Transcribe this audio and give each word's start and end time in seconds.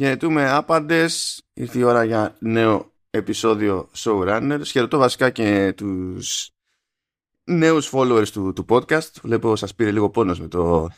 Χαιρετούμε 0.00 0.50
άπαντες. 0.50 1.42
Ήρθε 1.54 1.78
η 1.78 1.82
ώρα 1.82 2.04
για 2.04 2.36
νέο 2.38 2.92
επεισόδιο 3.10 3.90
Showrunners. 3.96 4.62
Χαιρετώ 4.64 4.98
βασικά 4.98 5.30
και 5.30 5.72
τους 5.76 6.50
νέους 7.44 7.90
followers 7.92 8.28
του, 8.32 8.52
του 8.52 8.64
podcast. 8.68 9.12
Βλέπω 9.22 9.56
σας 9.56 9.74
πήρε 9.74 9.90
λίγο 9.90 10.10
πόνος 10.10 10.40
με 10.40 10.48
το, 10.48 10.88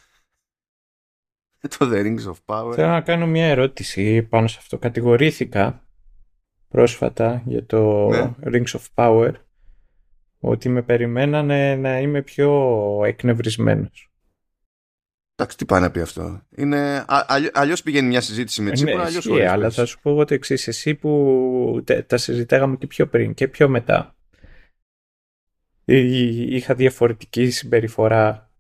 το 1.79 1.91
The 1.93 2.05
Rings 2.05 2.33
of 2.33 2.37
Power. 2.45 2.73
Θέλω 2.75 2.89
να 2.89 3.01
κάνω 3.01 3.27
μια 3.27 3.47
ερώτηση 3.47 4.23
πάνω 4.23 4.47
σε 4.47 4.57
αυτό. 4.59 4.79
Κατηγορήθηκα 4.79 5.87
πρόσφατα 6.69 7.43
για 7.47 7.67
το 7.67 8.09
Ναι. 8.09 8.35
Rings 8.45 8.79
of 8.79 8.85
Power 8.95 9.33
ότι 10.41 10.69
με 10.69 10.83
περιμένανε 10.83 11.75
να 11.75 12.01
είμαι 12.01 12.23
πιο 12.23 12.51
εκνευρισμένος. 13.05 14.10
Εντάξει, 15.41 15.57
τι 15.57 15.65
πάει 15.65 15.81
να 15.81 15.91
πει 15.91 16.01
αυτό. 16.01 16.43
Είναι, 16.57 16.97
α, 17.09 17.25
αλλιώ- 17.29 17.51
αλλιώς 17.55 17.83
πηγαίνει 17.83 18.09
μια 18.09 18.21
συζήτηση 18.21 18.63
με 18.63 18.71
Τσίπρα, 18.71 18.95
ναι, 18.95 19.01
αλλιώς 19.01 19.17
ισχύει, 19.17 19.29
χωρίς, 19.29 19.49
αλλά 19.49 19.65
πες. 19.67 19.75
θα 19.75 19.85
σου 19.85 19.99
πω 20.03 20.11
εγώ 20.11 20.25
το 20.25 20.35
εξής. 20.35 20.69
Εσύ 20.69 20.95
που 20.95 21.83
τε- 21.85 22.07
τα 22.09 22.17
συζητάγαμε 22.17 22.77
και 22.77 22.87
πιο 22.87 23.07
πριν 23.07 23.35
και 23.35 23.49
πιο 23.49 23.69
μετά. 23.69 24.15
Ή- 25.85 26.55
Είχα 26.57 26.75
διαφορετική 26.75 27.51
συμπεριφορά. 27.51 28.51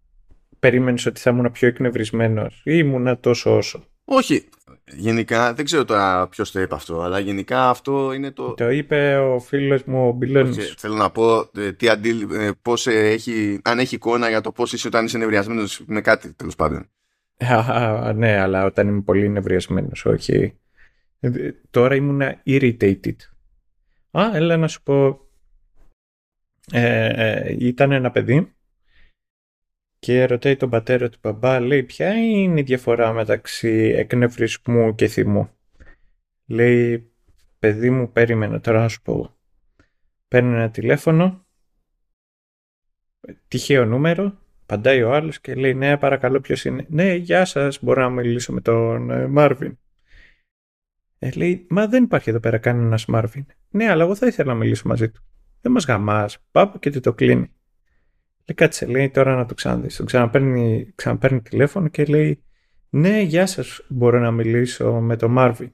Περίμενες 0.58 1.06
ότι 1.06 1.20
θα 1.20 1.30
ήμουν 1.30 1.52
πιο 1.52 1.69
εκνευρισμένος 1.69 2.55
ή 2.56 2.60
ήμουν 2.74 3.20
τόσο 3.20 3.56
όσο; 3.56 3.84
Όχι, 4.05 4.48
γενικά, 4.96 5.54
δεν 5.54 5.64
ξέρω 5.64 5.84
τώρα 5.84 6.28
ποιος 6.28 6.50
το 6.50 6.60
είπε 6.60 6.74
αυτό, 6.74 7.00
αλλά 7.00 7.18
γενικά 7.18 7.68
αυτό 7.68 8.12
είναι 8.12 8.30
το... 8.30 8.54
Το 8.54 8.70
είπε 8.70 9.16
ο 9.18 9.38
φίλος 9.38 9.84
μου 9.84 10.08
ο 10.08 10.12
Μπιλόνης. 10.12 10.58
Όχι, 10.58 10.74
θέλω 10.78 10.94
να 10.94 11.10
πω 11.10 11.50
ε, 11.56 11.72
τι 11.72 11.88
αντίλη, 11.88 12.26
ε, 12.32 12.50
πώς 12.62 12.86
ε, 12.86 13.10
έχει, 13.10 13.60
αν 13.64 13.78
έχει 13.78 13.94
εικόνα 13.94 14.28
για 14.28 14.40
το 14.40 14.52
πώς 14.52 14.72
είσαι 14.72 14.86
όταν 14.86 15.04
είσαι 15.04 15.18
νευριασμένος 15.18 15.82
με 15.86 16.00
κάτι, 16.00 16.32
τέλος 16.32 16.56
πάντων. 16.56 16.88
Α, 17.38 18.12
ναι, 18.12 18.38
αλλά 18.38 18.64
όταν 18.64 18.88
είμαι 18.88 19.00
πολύ 19.00 19.28
νευριασμένος, 19.28 20.04
όχι. 20.04 20.54
Ε, 21.20 21.30
Τώρα 21.70 21.94
ήμουν 21.94 22.20
irritated. 22.46 23.16
Α, 24.10 24.22
έλα 24.34 24.56
να 24.56 24.69
σου 24.69 24.82
πω. 24.82 25.28
Ε, 26.72 27.06
ε, 27.06 27.56
ήταν 27.58 27.92
ένα 27.92 28.10
παιδί 28.10 28.52
και 30.01 30.25
ρωτάει 30.25 30.56
τον 30.56 30.70
πατέρα 30.70 31.09
του 31.09 31.19
μπαμπά, 31.23 31.61
λέει, 31.61 31.83
ποια 31.83 32.15
είναι 32.15 32.61
η 32.61 32.62
διαφορά 32.62 33.12
μεταξύ 33.12 33.95
εκνευρισμού 33.97 34.95
και 34.95 35.06
θυμού; 35.06 35.51
Λέει, 36.47 37.12
παιδί 37.59 37.91
μου, 37.91 38.12
περίμενε 38.12 38.61
τώρα 38.61 38.81
να 38.81 38.89
σου 38.89 39.03
πω. 39.03 39.37
Παίρνει 40.28 40.55
ένα 40.55 40.71
τηλέφωνο, 40.71 41.47
τυχαίο 43.48 43.84
νούμερο, 43.84 44.39
Παντάει 44.71 45.03
ο 45.03 45.15
άλλος 45.15 45.41
και 45.41 45.55
λέει 45.55 45.75
ναι 45.75 45.97
παρακαλώ 45.97 46.41
ποιος 46.41 46.65
είναι; 46.65 46.87
Ναι 46.89 47.15
γεια 47.15 47.45
σας 47.45 47.78
μπορώ 47.83 48.03
να 48.03 48.11
μιλήσω 48.11 48.53
με 48.53 48.61
τον 48.61 49.11
ε, 49.11 49.27
Μάρβιν. 49.27 49.78
Ε, 51.19 51.31
λέει 51.31 51.67
μα 51.71 51.87
δεν 51.87 52.05
υπάρχει 52.05 52.31
εδώ 52.31 52.41
πέρα 52.41 52.59
κανένας 52.59 53.06
Μάρβιν. 53.06 53.47
Ναι 53.71 53.91
αλλά 53.91 54.03
εγώ 54.03 54.15
θα 54.15 54.27
ήθελα 54.27 54.53
να 54.53 54.59
μιλήσω 54.59 54.89
μαζί 54.89 55.11
του. 55.11 55.23
Δεν 55.61 55.73
μας 55.73 55.84
γαμάς. 55.84 56.39
Πάπα 56.51 56.78
και 56.78 56.91
τι 56.91 57.01
το 57.01 57.12
κλείνει. 57.12 57.53
Λέει 58.51 58.59
κάτσε 58.59 58.87
λέει 58.87 59.11
τώρα 59.11 59.34
να 59.34 59.45
το 59.45 59.55
ξαναδείς. 59.55 59.97
Τον 59.97 60.06
ξαναπαίρνει, 60.06 60.93
ξαναπαίρνει 60.95 61.41
τηλέφωνο 61.41 61.89
και 61.89 62.05
λέει 62.05 62.43
ναι 62.91 63.20
γεια 63.20 63.47
σας 63.47 63.84
μπορώ 63.89 64.19
να 64.19 64.31
μιλήσω 64.31 65.01
με 65.01 65.17
τον 65.17 65.31
Μάρβιν. 65.31 65.73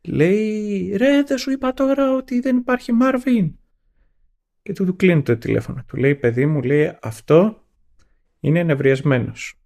Λέει 0.00 0.92
ρε 0.96 1.22
δεν 1.22 1.38
σου 1.38 1.50
είπα 1.50 1.72
τώρα 1.72 2.14
ότι 2.14 2.40
δεν 2.40 2.56
υπάρχει 2.56 2.92
Μάρβιν. 2.92 3.58
Και 4.62 4.72
του, 4.72 4.84
του 4.84 4.96
κλείνει 4.96 5.22
το 5.22 5.36
τηλέφωνο. 5.36 5.84
Του 5.86 5.96
λέει 5.96 6.14
παιδί 6.14 6.46
μου 6.46 6.62
λέει 6.62 6.98
αυτό 7.02 7.64
είναι 8.40 8.62
νευριασμένος. 8.62 9.60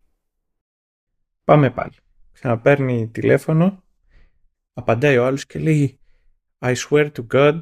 Πάμε 1.44 1.70
πάλι. 1.70 1.94
Ξαναπαίρνει 2.32 3.08
τηλέφωνο, 3.08 3.84
απαντάει 4.72 5.16
ο 5.16 5.26
άλλος 5.26 5.46
και 5.46 5.58
λέει 5.58 5.98
I 6.58 6.74
swear 6.74 7.10
to 7.12 7.26
God, 7.32 7.60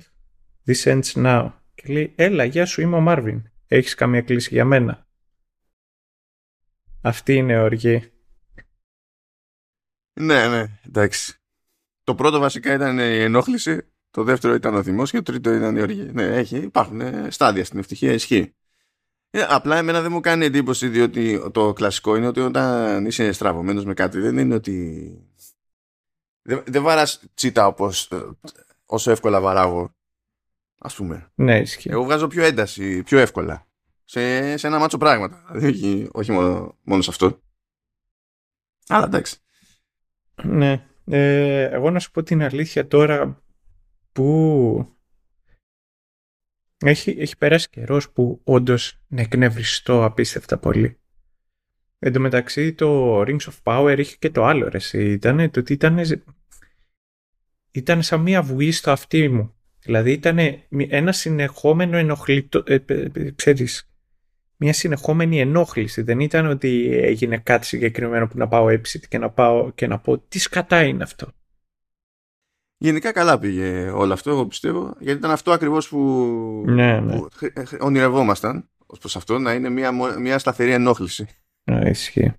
this 0.67 0.83
ends 0.84 1.12
now. 1.15 1.53
Και 1.75 1.93
λέει 1.93 2.12
έλα 2.17 2.45
γεια 2.45 2.67
σου 2.67 2.81
είμαι 2.81 2.97
ο 2.97 3.00
Μάρβιν. 3.00 3.52
Έχεις 3.75 3.95
καμία 3.95 4.23
κλίση 4.23 4.49
για 4.55 4.65
μένα. 4.65 5.06
Αυτή 7.03 7.34
είναι 7.34 7.60
οργή. 7.60 8.12
Ναι, 10.21 10.49
ναι, 10.49 10.81
εντάξει. 10.87 11.34
Το 12.05 12.15
πρώτο 12.15 12.38
βασικά 12.38 12.72
ήταν 12.72 12.99
η 12.99 13.21
ενόχληση, 13.22 13.93
το 14.11 14.22
δεύτερο 14.22 14.55
ήταν 14.55 14.75
ο 14.75 14.82
θυμός 14.82 15.11
και 15.11 15.16
το 15.16 15.32
τρίτο 15.32 15.53
ήταν 15.53 15.77
η 15.77 15.81
οργή. 15.81 16.03
Ναι, 16.03 16.22
έχει, 16.22 16.56
υπάρχουν 16.56 17.00
ε, 17.00 17.31
στάδια 17.31 17.65
στην 17.65 17.78
ευτυχία, 17.78 18.12
ισχύει. 18.12 18.55
Ε, 19.31 19.43
απλά 19.49 19.77
εμένα 19.77 20.00
δεν 20.00 20.12
μου 20.12 20.21
κάνει 20.21 20.44
εντύπωση 20.44 20.88
διότι 20.88 21.50
το 21.53 21.72
κλασικό 21.72 22.16
είναι 22.16 22.27
ότι 22.27 22.41
όταν 22.41 23.06
είσαι 23.06 23.32
στραβωμένος 23.32 23.84
με 23.84 23.94
κάτι 23.94 24.21
δεν 24.21 24.38
είναι 24.38 24.55
ότι 24.55 25.16
δεν, 26.43 26.62
δεν 26.66 26.82
βαράς 26.82 27.25
τσίτα 27.34 27.66
όπως 27.66 28.11
ε, 28.11 28.31
όσο 28.87 29.11
εύκολα 29.11 29.41
βαράγω 29.41 29.94
ας 30.82 30.94
πούμε. 30.94 31.31
Ναι, 31.34 31.60
ισχύει. 31.60 31.91
Εγώ 31.91 32.04
βγάζω 32.04 32.26
πιο 32.26 32.44
ένταση, 32.44 33.03
πιο 33.03 33.19
εύκολα 33.19 33.66
σε, 34.12 34.56
σε 34.56 34.66
ένα 34.66 34.78
μάτσο 34.78 34.98
πράγματα. 34.98 35.44
Δηλαδή, 35.50 35.69
όχι, 35.72 36.09
όχι 36.12 36.32
μόνο, 36.32 36.78
μόνο 36.82 37.03
σε 37.03 37.10
αυτό. 37.10 37.43
Αλλά 38.87 39.04
εντάξει. 39.04 39.37
Ναι. 40.43 40.87
Ε, 41.04 41.62
εγώ 41.62 41.91
να 41.91 41.98
σου 41.98 42.10
πω 42.10 42.22
την 42.22 42.43
αλήθεια 42.43 42.87
τώρα 42.87 43.43
που 44.12 44.97
έχει, 46.78 47.10
έχει 47.19 47.37
περάσει 47.37 47.69
καιρός 47.70 48.10
που 48.10 48.41
όντως 48.44 49.00
να 49.09 49.20
εκνευριστώ 49.20 50.04
απίστευτα 50.04 50.59
πολύ. 50.59 50.97
Εν 51.99 52.12
τω 52.12 52.20
μεταξύ 52.20 52.72
το 52.75 53.20
Rings 53.20 53.38
of 53.38 53.54
Power 53.62 53.97
είχε 53.99 54.16
και 54.16 54.31
το 54.31 54.44
άλλο 54.44 54.69
ρε 54.69 54.76
εσύ. 54.76 55.12
Ήταν 55.12 55.50
το 55.50 55.60
ότι 55.60 55.72
ήταν, 55.72 55.99
ήταν 57.70 58.03
σαν 58.03 58.20
μία 58.20 58.43
βουή 58.43 58.72
στο 58.72 58.91
αυτί 58.91 59.28
μου. 59.28 59.54
Δηλαδή 59.82 60.12
ήταν 60.12 60.38
ένα 60.88 61.12
συνεχόμενο 61.12 61.97
ενοχλητό, 61.97 62.62
ε, 62.66 62.75
ε, 62.87 63.06
ε, 63.15 63.31
ξέρεις, 63.34 63.91
μια 64.56 64.72
συνεχόμενη 64.72 65.41
ενόχληση. 65.41 66.03
Δεν 66.03 66.20
ήταν 66.20 66.47
ότι 66.47 66.91
έγινε 66.93 67.38
κάτι 67.38 67.66
συγκεκριμένο 67.66 68.26
που 68.26 68.38
να 68.38 68.48
πάω 68.48 68.66
exit 68.66 69.00
και 69.09 69.19
να, 69.19 69.31
πάω 69.31 69.70
και 69.70 69.87
να 69.87 69.98
πω 69.98 70.19
τι 70.19 70.38
σκατά 70.38 70.82
είναι 70.82 71.03
αυτό. 71.03 71.28
Γενικά 72.76 73.12
καλά 73.12 73.38
πήγε 73.38 73.91
όλο 73.91 74.12
αυτό, 74.12 74.31
εγώ 74.31 74.47
πιστεύω, 74.47 74.97
γιατί 74.98 75.19
ήταν 75.19 75.31
αυτό 75.31 75.50
ακριβώς 75.53 75.88
που, 75.88 75.99
Ναι, 76.66 77.00
ναι. 77.00 77.16
που 77.16 77.28
χρ- 77.34 77.59
χρ- 77.66 77.82
ονειρευόμασταν 77.82 78.69
ως 78.87 78.99
προς 78.99 79.16
αυτό, 79.16 79.38
να 79.38 79.53
είναι 79.53 79.69
μια, 79.69 79.93
μο- 79.93 80.19
μια 80.19 80.38
σταθερή 80.38 80.72
ενόχληση. 80.72 81.26
Ναι, 81.64 81.91
ισχύει. 81.91 82.32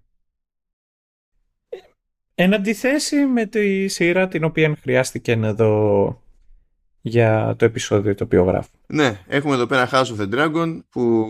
Εν 2.35 2.53
αντιθέσει 2.53 3.25
με 3.25 3.45
τη 3.45 3.87
σειρά 3.87 4.27
την 4.27 4.43
οποία 4.43 4.77
χρειάστηκε 4.81 5.35
να 5.35 5.53
δω 5.53 6.22
για 7.05 7.55
το 7.57 7.65
επεισόδιο 7.65 8.15
το 8.15 8.23
οποίο 8.23 8.43
γράφω. 8.43 8.69
Ναι, 8.87 9.19
έχουμε 9.27 9.53
εδώ 9.53 9.65
πέρα 9.65 9.89
House 9.91 10.05
of 10.05 10.19
the 10.19 10.33
Dragon 10.33 10.79
που 10.89 11.27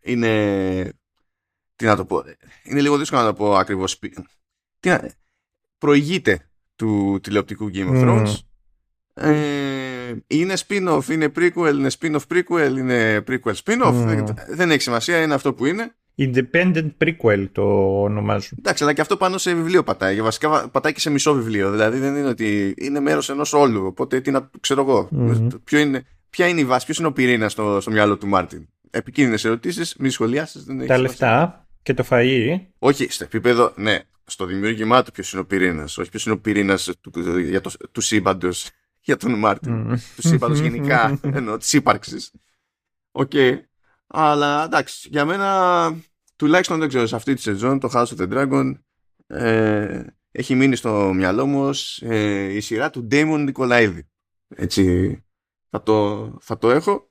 είναι. 0.00 0.92
Τι 1.76 1.84
να 1.84 1.96
το 1.96 2.04
πω. 2.04 2.22
Είναι 2.62 2.80
λίγο 2.80 2.98
δύσκολο 2.98 3.22
να 3.22 3.26
το 3.26 3.34
πω 3.34 3.54
ακριβώς. 3.54 3.98
Τι 4.80 4.88
να... 4.88 5.10
Προηγείται 5.78 6.50
του 6.76 7.20
τηλεοπτικού 7.22 7.70
Game 7.74 7.88
of 7.88 7.92
Μμμ. 7.92 8.02
Thrones. 8.04 8.34
Ε, 9.14 10.14
είναι 10.26 10.54
spin-off, 10.66 11.08
είναι 11.08 11.32
prequel, 11.36 11.74
είναι 11.74 11.90
spin-off 11.98 12.26
prequel, 12.28 12.74
είναι 12.78 13.24
prequel 13.26 13.54
spin-off. 13.64 13.92
Μμμ. 13.92 14.06
Δεν, 14.06 14.34
δεν 14.48 14.70
έχει 14.70 14.82
σημασία, 14.82 15.22
είναι 15.22 15.34
αυτό 15.34 15.54
που 15.54 15.66
είναι. 15.66 15.94
Independent 16.18 16.90
prequel 17.04 17.46
το 17.52 17.62
ονομάζουν. 18.02 18.58
Εντάξει, 18.58 18.82
αλλά 18.82 18.92
και 18.92 19.00
αυτό 19.00 19.16
πάνω 19.16 19.38
σε 19.38 19.54
βιβλίο 19.54 19.82
πατάει. 19.82 20.14
Και 20.14 20.22
βασικά 20.22 20.68
πατάει 20.68 20.92
και 20.92 21.00
σε 21.00 21.10
μισό 21.10 21.34
βιβλίο. 21.34 21.70
Δηλαδή 21.70 21.98
δεν 21.98 22.16
είναι 22.16 22.28
ότι 22.28 22.74
είναι 22.78 23.00
μέρος 23.00 23.28
ενός 23.28 23.52
όλου. 23.52 23.86
Οπότε 23.86 24.20
τι 24.20 24.30
να 24.30 24.50
ξέρω 24.60 24.80
εγώ. 24.80 25.08
Μμμ. 25.10 25.48
Ποιο 25.64 25.78
είναι, 25.78 26.04
ποια 26.30 26.48
είναι 26.48 26.60
η 26.60 26.64
βάση, 26.64 26.84
ποιος 26.84 26.98
είναι 26.98 27.06
ο 27.06 27.12
πυρήνα 27.12 27.48
στο, 27.48 27.80
στο 27.80 27.90
μυαλό 27.90 28.16
του 28.16 28.26
Μάρτιν. 28.26 28.66
Επικίνδυνες 28.90 29.44
ερωτήσεις, 29.44 29.94
μη 29.98 30.08
σχολιάσεις. 30.10 30.64
Δεν 30.64 30.78
έχει 30.78 30.88
Τα 30.88 30.94
σημασία. 30.94 31.26
λεφτά 31.26 31.66
και 31.82 31.94
το 31.94 32.04
φαΐ. 32.10 32.60
Όχι, 32.78 33.10
στο 33.10 33.24
επίπεδο, 33.24 33.72
ναι, 33.76 33.98
στο 34.24 34.44
δημιούργημά 34.44 35.02
του 35.02 35.12
ποιος 35.12 35.32
είναι 35.32 35.40
ο 35.40 35.44
πυρήνας. 35.46 35.98
Όχι 35.98 36.10
ποιος 36.10 36.24
είναι 36.24 36.34
ο 36.34 36.38
πυρήνας 36.38 36.90
του, 37.00 37.12
για 37.48 37.60
το, 37.60 37.70
του 37.92 38.00
σύμπαντος 38.00 38.70
για 39.00 39.16
τον 39.16 39.38
Μάρτιν. 39.38 39.72
Μμ. 39.72 39.92
Του 40.16 40.28
σύμπαντος 40.28 40.58
γενικά, 40.58 41.18
εννοώ 41.34 41.56
της 41.56 41.72
ύπαρξης. 41.72 42.32
Οκ. 43.10 43.32
Αλλά 44.14 44.64
εντάξει, 44.64 45.08
για 45.08 45.24
μένα 45.24 46.02
τουλάχιστον 46.36 46.78
δεν 46.78 46.88
ξέρω, 46.88 47.06
σε 47.06 47.16
αυτή 47.16 47.34
τη 47.34 47.40
σεζόν 47.40 47.78
το 47.78 47.90
House 47.92 48.06
of 48.06 48.16
the 48.18 48.32
Dragon 48.32 48.72
ε, 49.26 50.06
έχει 50.30 50.54
μείνει 50.54 50.76
στο 50.76 51.12
μυαλό 51.14 51.46
μου 51.46 51.62
ως, 51.62 52.02
ε, 52.02 52.52
η 52.54 52.60
σειρά 52.60 52.90
του 52.90 53.08
Damon 53.10 53.42
Νικολαίδη. 53.44 54.10
Έτσι 54.48 55.16
θα 55.70 55.82
το, 55.82 56.26
θα 56.40 56.58
το 56.58 56.70
έχω. 56.70 57.10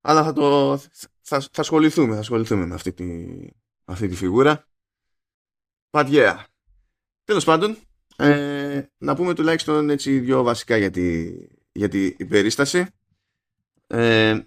Αλλά 0.00 0.24
θα, 0.24 0.32
το, 0.32 0.78
θα, 1.20 1.40
θα 1.40 1.60
ασχοληθούμε, 1.60 2.14
θα 2.14 2.20
ασχοληθούμε 2.20 2.66
με 2.66 2.74
αυτή 2.74 2.92
τη, 2.92 3.26
αυτή 3.84 4.08
τη 4.08 4.14
φιγούρα. 4.14 4.68
But 5.90 6.06
yeah. 6.10 6.44
Τέλος 7.24 7.44
πάντων, 7.44 7.76
ε, 8.16 8.82
να 8.98 9.14
πούμε 9.14 9.34
τουλάχιστον 9.34 9.90
έτσι 9.90 10.18
δύο 10.18 10.42
βασικά 10.42 10.76
για, 10.76 10.90
τη, 10.90 11.34
για 11.72 11.88
την 11.88 12.28
περίσταση. 12.28 12.86
Ε, 13.86 14.40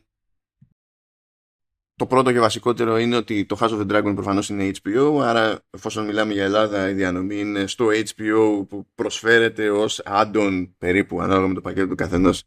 το 1.98 2.06
πρώτο 2.06 2.32
και 2.32 2.40
βασικότερο 2.40 2.98
είναι 2.98 3.16
ότι 3.16 3.46
το 3.46 3.58
House 3.60 3.70
of 3.70 3.80
the 3.80 3.92
Dragon 3.92 4.12
προφανώς 4.16 4.50
είναι 4.50 4.72
HBO, 4.84 5.20
άρα 5.22 5.60
εφόσον 5.70 6.06
μιλάμε 6.06 6.34
για 6.34 6.44
Ελλάδα 6.44 6.90
η 6.90 6.94
διανομή 6.94 7.40
είναι 7.40 7.68
στο 7.68 7.86
HBO 7.88 8.68
που 8.68 8.88
προσφέρεται 8.96 9.70
ως 9.70 10.02
add-on 10.06 10.70
περίπου 10.78 11.22
ανάλογα 11.22 11.48
με 11.48 11.54
το 11.54 11.62
πακέτο 11.62 11.88
του 11.88 11.96
καθενός 11.96 12.44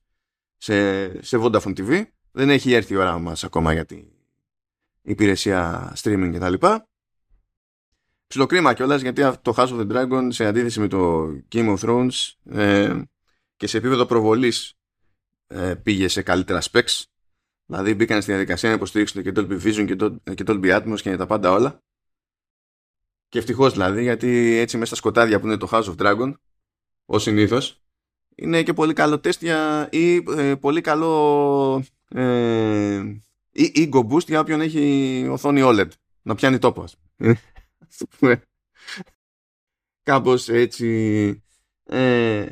σε, 0.56 1.23
σε 1.25 1.38
Vodafone 1.41 1.79
TV. 1.79 2.02
Δεν 2.32 2.50
έχει 2.50 2.73
έρθει 2.73 2.93
η 2.93 2.97
ώρα 2.97 3.19
μας 3.19 3.44
ακόμα 3.44 3.73
για 3.73 3.85
την 3.85 4.05
υπηρεσία 5.02 5.93
streaming 6.02 6.31
κτλ. 6.35 6.67
Ψιλοκρίμα 8.26 8.75
κιόλας 8.75 9.00
γιατί 9.00 9.23
το 9.43 9.55
House 9.56 9.69
of 9.69 9.87
the 9.87 9.93
Dragon 9.93 10.26
σε 10.29 10.47
αντίθεση 10.47 10.81
με 10.81 10.88
το 10.88 11.29
Game 11.52 11.76
of 11.76 11.79
Thrones 11.79 12.32
ε, 12.50 13.00
και 13.56 13.67
σε 13.67 13.76
επίπεδο 13.76 14.06
προβολής 14.06 14.75
ε, 15.47 15.75
πήγε 15.75 16.08
σε 16.08 16.23
καλύτερα 16.23 16.62
specs 16.62 17.02
Δηλαδή 17.71 17.95
μπήκαν 17.95 18.23
στη 18.23 18.31
διαδικασία 18.31 18.69
να 18.69 18.75
υποστηρίξουν 18.75 19.23
και 19.23 19.33
Dolby 19.37 19.63
Vision 19.63 19.85
και, 19.87 19.97
το, 19.97 20.11
και 20.35 20.45
Dolby 20.47 20.81
Atmos 20.81 21.01
και 21.01 21.17
τα 21.17 21.27
πάντα 21.27 21.53
όλα. 21.53 21.83
Και 23.29 23.39
ευτυχώς 23.39 23.73
δηλαδή, 23.73 24.03
γιατί 24.03 24.57
έτσι 24.57 24.77
μέσα 24.77 24.87
στα 24.87 24.97
σκοτάδια 24.97 25.41
που 25.41 25.47
είναι 25.47 25.57
το 25.57 25.69
House 25.71 25.85
of 25.85 25.97
Dragon, 25.97 26.35
ως 27.05 27.23
συνήθως, 27.23 27.83
είναι 28.35 28.63
και 28.63 28.73
πολύ 28.73 28.93
καλό 28.93 29.21
τεστ 29.21 29.43
για, 29.43 29.89
ή 29.93 30.15
ε, 30.37 30.55
πολύ 30.55 30.81
καλό 30.81 31.85
ε, 32.09 32.97
ή, 33.51 33.63
ή 33.75 33.91
go 33.93 34.09
boost 34.09 34.27
για 34.27 34.41
όποιον 34.41 34.61
έχει 34.61 35.27
οθόνη 35.31 35.61
OLED. 35.65 35.89
Να 36.23 36.35
πιάνει 36.35 36.59
τόπο. 36.59 36.85
Κάπως 40.03 40.49
έτσι. 40.49 41.43
Ε, 41.85 42.47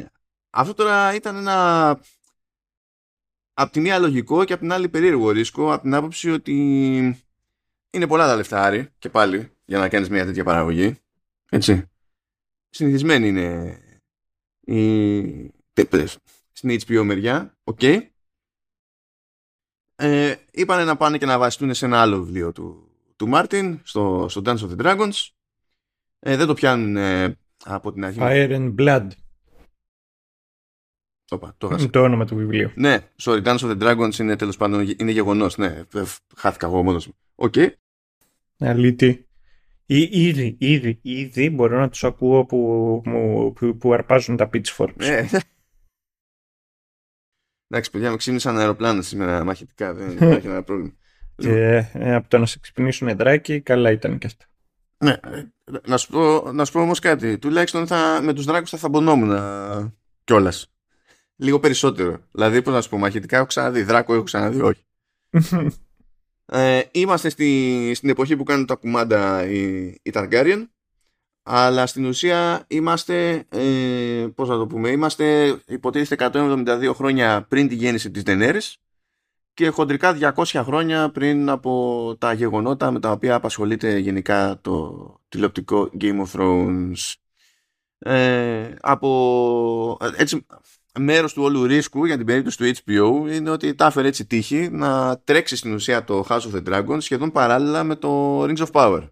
αυτό 0.51 0.75
τώρα 0.75 1.15
ήταν 1.15 1.37
ένα 1.37 2.01
απ' 3.61 3.71
τη 3.71 3.81
μία 3.81 3.99
λογικό 3.99 4.45
και 4.45 4.53
απ' 4.53 4.61
την 4.61 4.73
άλλη 4.73 4.89
περίεργο 4.89 5.31
ρίσκο 5.31 5.73
από 5.73 5.83
την 5.83 5.95
άποψη 5.95 6.31
ότι 6.31 6.53
είναι 7.91 8.07
πολλά 8.07 8.27
τα 8.27 8.37
λεφτά 8.37 8.63
Άρη 8.63 8.89
και 8.99 9.09
πάλι 9.09 9.51
για 9.65 9.79
να 9.79 9.89
κάνεις 9.89 10.09
μια 10.09 10.25
τέτοια 10.25 10.45
παραγωγή 10.45 10.99
έτσι. 11.51 11.85
Συνηθισμένη 12.69 13.29
είναι 13.29 13.79
η... 14.61 15.53
στην 16.53 16.79
HBO 16.87 17.03
μεριά 17.03 17.57
OK. 17.65 17.79
Okay. 17.83 18.01
ε, 19.97 20.35
είπανε 20.51 20.85
να 20.85 20.97
πάνε 20.97 21.19
και 21.19 21.27
να 21.27 21.39
βασιστούν 21.39 21.75
σε 21.75 21.85
ένα 21.87 22.01
άλλο 22.01 22.23
βιβλίο 22.23 22.53
του, 22.53 22.91
του 23.17 23.29
Μάρτιν 23.29 23.81
στο, 23.83 24.27
στο 24.29 24.43
Dance 24.45 24.59
of 24.59 24.77
the 24.77 24.85
Dragons. 24.85 25.29
Ε, 26.19 26.37
δεν 26.37 26.47
το 26.47 26.55
πιάνουν 26.55 26.97
ε, 26.97 27.37
από 27.65 27.93
την 27.93 28.05
αρχή. 28.05 28.19
Fire 28.23 28.51
and 28.51 28.75
Blood 28.75 29.09
Οπα, 31.31 31.55
το, 31.59 31.89
το 31.91 32.03
όνομα 32.03 32.25
του 32.25 32.37
βιβλίου. 32.37 32.71
Ναι, 32.75 32.99
sorry, 33.23 33.43
Dance 33.45 33.59
of 33.59 33.79
the 33.79 33.83
Dragons 33.83 34.19
είναι 34.19 34.37
τέλος 34.37 34.57
πάντων 34.57 34.95
είναι 34.99 35.11
γεγονός. 35.11 35.57
Ναι, 35.57 35.83
χάθηκα 36.37 36.67
εγώ 36.67 36.83
μόνος 36.83 37.07
μου. 37.07 37.15
OK. 37.35 37.53
Okay. 37.57 37.69
Αλήτη. 38.59 39.29
Ήδη, 39.87 40.57
ήδη, 40.59 40.99
ήδη 41.03 41.51
μπορώ 41.51 41.79
να 41.79 41.89
τους 41.89 42.05
ακούω 42.05 42.45
που, 42.45 43.03
που, 43.55 43.77
που, 43.77 43.93
αρπάζουν 43.93 44.37
τα 44.37 44.51
pitchforks. 44.53 44.95
Ναι. 44.97 45.29
Εντάξει, 47.69 47.91
παιδιά, 47.91 48.11
με 48.11 48.17
ξύπνησαν 48.17 48.59
αεροπλάνα 48.59 49.03
σήμερα 49.03 49.45
μαχητικά. 49.45 49.95
Δεν 49.95 50.11
υπάρχει 50.17 50.47
ένα 50.47 50.63
πρόβλημα. 50.63 50.93
Και 51.37 51.89
ε, 51.93 52.15
από 52.15 52.29
το 52.29 52.39
να 52.39 52.47
σε 52.47 52.59
ξυπνήσουν 52.59 53.17
δράκι, 53.17 53.61
καλά 53.61 53.91
ήταν 53.91 54.19
και 54.19 54.27
αυτά. 54.27 54.45
Ναι, 54.99 55.17
να 55.87 55.97
σου 55.97 56.09
πω, 56.11 56.53
να 56.53 56.65
σου 56.65 56.73
πω 56.73 56.81
όμως 56.81 56.99
κάτι. 56.99 57.39
Τουλάχιστον 57.39 57.87
θα, 57.87 58.21
με 58.23 58.33
τους 58.33 58.45
δράκους 58.45 58.71
θα 58.71 58.79
θαμπονόμουν 58.79 59.39
κιόλας 60.25 60.73
λίγο 61.39 61.61
περισσότερο. 61.61 62.19
Δηλαδή, 62.33 62.63
πώς 62.63 62.75
να 62.75 62.81
σου 62.81 62.89
πω, 62.89 62.99
μαχητικά 62.99 63.37
έχω 63.37 63.47
ξαναδεί, 63.47 63.83
δράκο 63.83 64.15
έχω 64.15 64.23
ξαναδεί, 64.23 64.61
όχι. 64.61 64.85
ε, 66.47 66.81
είμαστε 66.91 67.29
στη, 67.29 67.93
στην 67.95 68.09
εποχή 68.09 68.37
που 68.37 68.45
κάνουν 68.45 68.67
τα 68.67 68.75
κουμάντα 68.75 69.47
οι, 69.47 69.87
οι 70.03 70.11
Targaryen, 70.13 70.67
αλλά 71.43 71.87
στην 71.87 72.05
ουσία 72.05 72.65
είμαστε, 72.67 73.45
ε, 73.49 74.27
πώς 74.35 74.49
να 74.49 74.57
το 74.57 74.67
πούμε, 74.67 74.89
είμαστε 74.89 75.57
υποτίθεται 75.67 76.31
172 76.33 76.93
χρόνια 76.95 77.47
πριν 77.49 77.69
τη 77.69 77.75
γέννηση 77.75 78.11
της 78.11 78.23
Daenerys 78.27 78.75
και 79.55 79.69
χοντρικά 79.69 80.35
200 80.37 80.63
χρόνια 80.65 81.11
πριν 81.11 81.49
από 81.49 82.15
τα 82.19 82.33
γεγονότα 82.33 82.91
με 82.91 83.01
τα 83.01 83.11
οποία 83.11 83.35
απασχολείται 83.35 83.99
γενικά 83.99 84.59
το 84.61 85.15
τηλεοπτικό 85.29 85.91
Game 86.01 86.25
of 86.25 86.31
Thrones. 86.33 87.15
Ε, 87.99 88.75
από, 88.81 89.97
έτσι, 90.17 90.47
μέρος 90.99 91.33
του 91.33 91.43
όλου 91.43 91.65
ρίσκου 91.65 92.05
για 92.05 92.17
την 92.17 92.27
περίπτωση 92.27 92.57
του 92.57 92.65
HBO 92.65 93.33
είναι 93.33 93.51
ότι 93.51 93.75
τα 93.75 93.87
έφερε 93.87 94.09
έτσι 94.09 94.27
τύχη 94.27 94.69
να 94.71 95.19
τρέξει 95.19 95.57
στην 95.57 95.75
ουσία 95.75 96.05
το 96.05 96.27
House 96.29 96.41
of 96.41 96.55
the 96.55 96.69
Dragon 96.69 96.97
σχεδόν 97.01 97.33
παράλληλα 97.33 97.85
με 97.85 97.97
το 97.97 98.43
Rings 98.43 98.57
of 98.57 98.71
Power. 98.73 99.09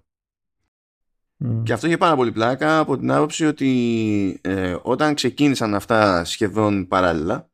Και 1.62 1.72
αυτό 1.72 1.86
είχε 1.86 1.96
πάρα 1.96 2.16
πολύ 2.16 2.32
πλάκα 2.32 2.78
από 2.78 2.98
την 2.98 3.10
άποψη 3.10 3.46
ότι 3.46 4.40
ε, 4.42 4.76
όταν 4.82 5.14
ξεκίνησαν 5.14 5.74
αυτά 5.74 6.24
σχεδόν 6.24 6.86
παράλληλα 6.86 7.50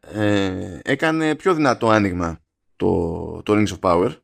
ε, 0.00 0.78
έκανε 0.84 1.34
πιο 1.34 1.54
δυνατό 1.54 1.88
άνοιγμα 1.88 2.40
το, 2.76 3.42
το 3.42 3.52
Rings 3.52 3.78
of 3.78 3.78
Power. 3.80 4.16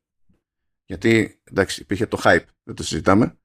Γιατί 0.85 1.41
εντάξει 1.45 1.81
υπήρχε 1.81 2.07
το 2.07 2.21
hype 2.25 2.45
δεν 2.63 2.75
το 2.75 2.83
συζητάμε 2.83 3.39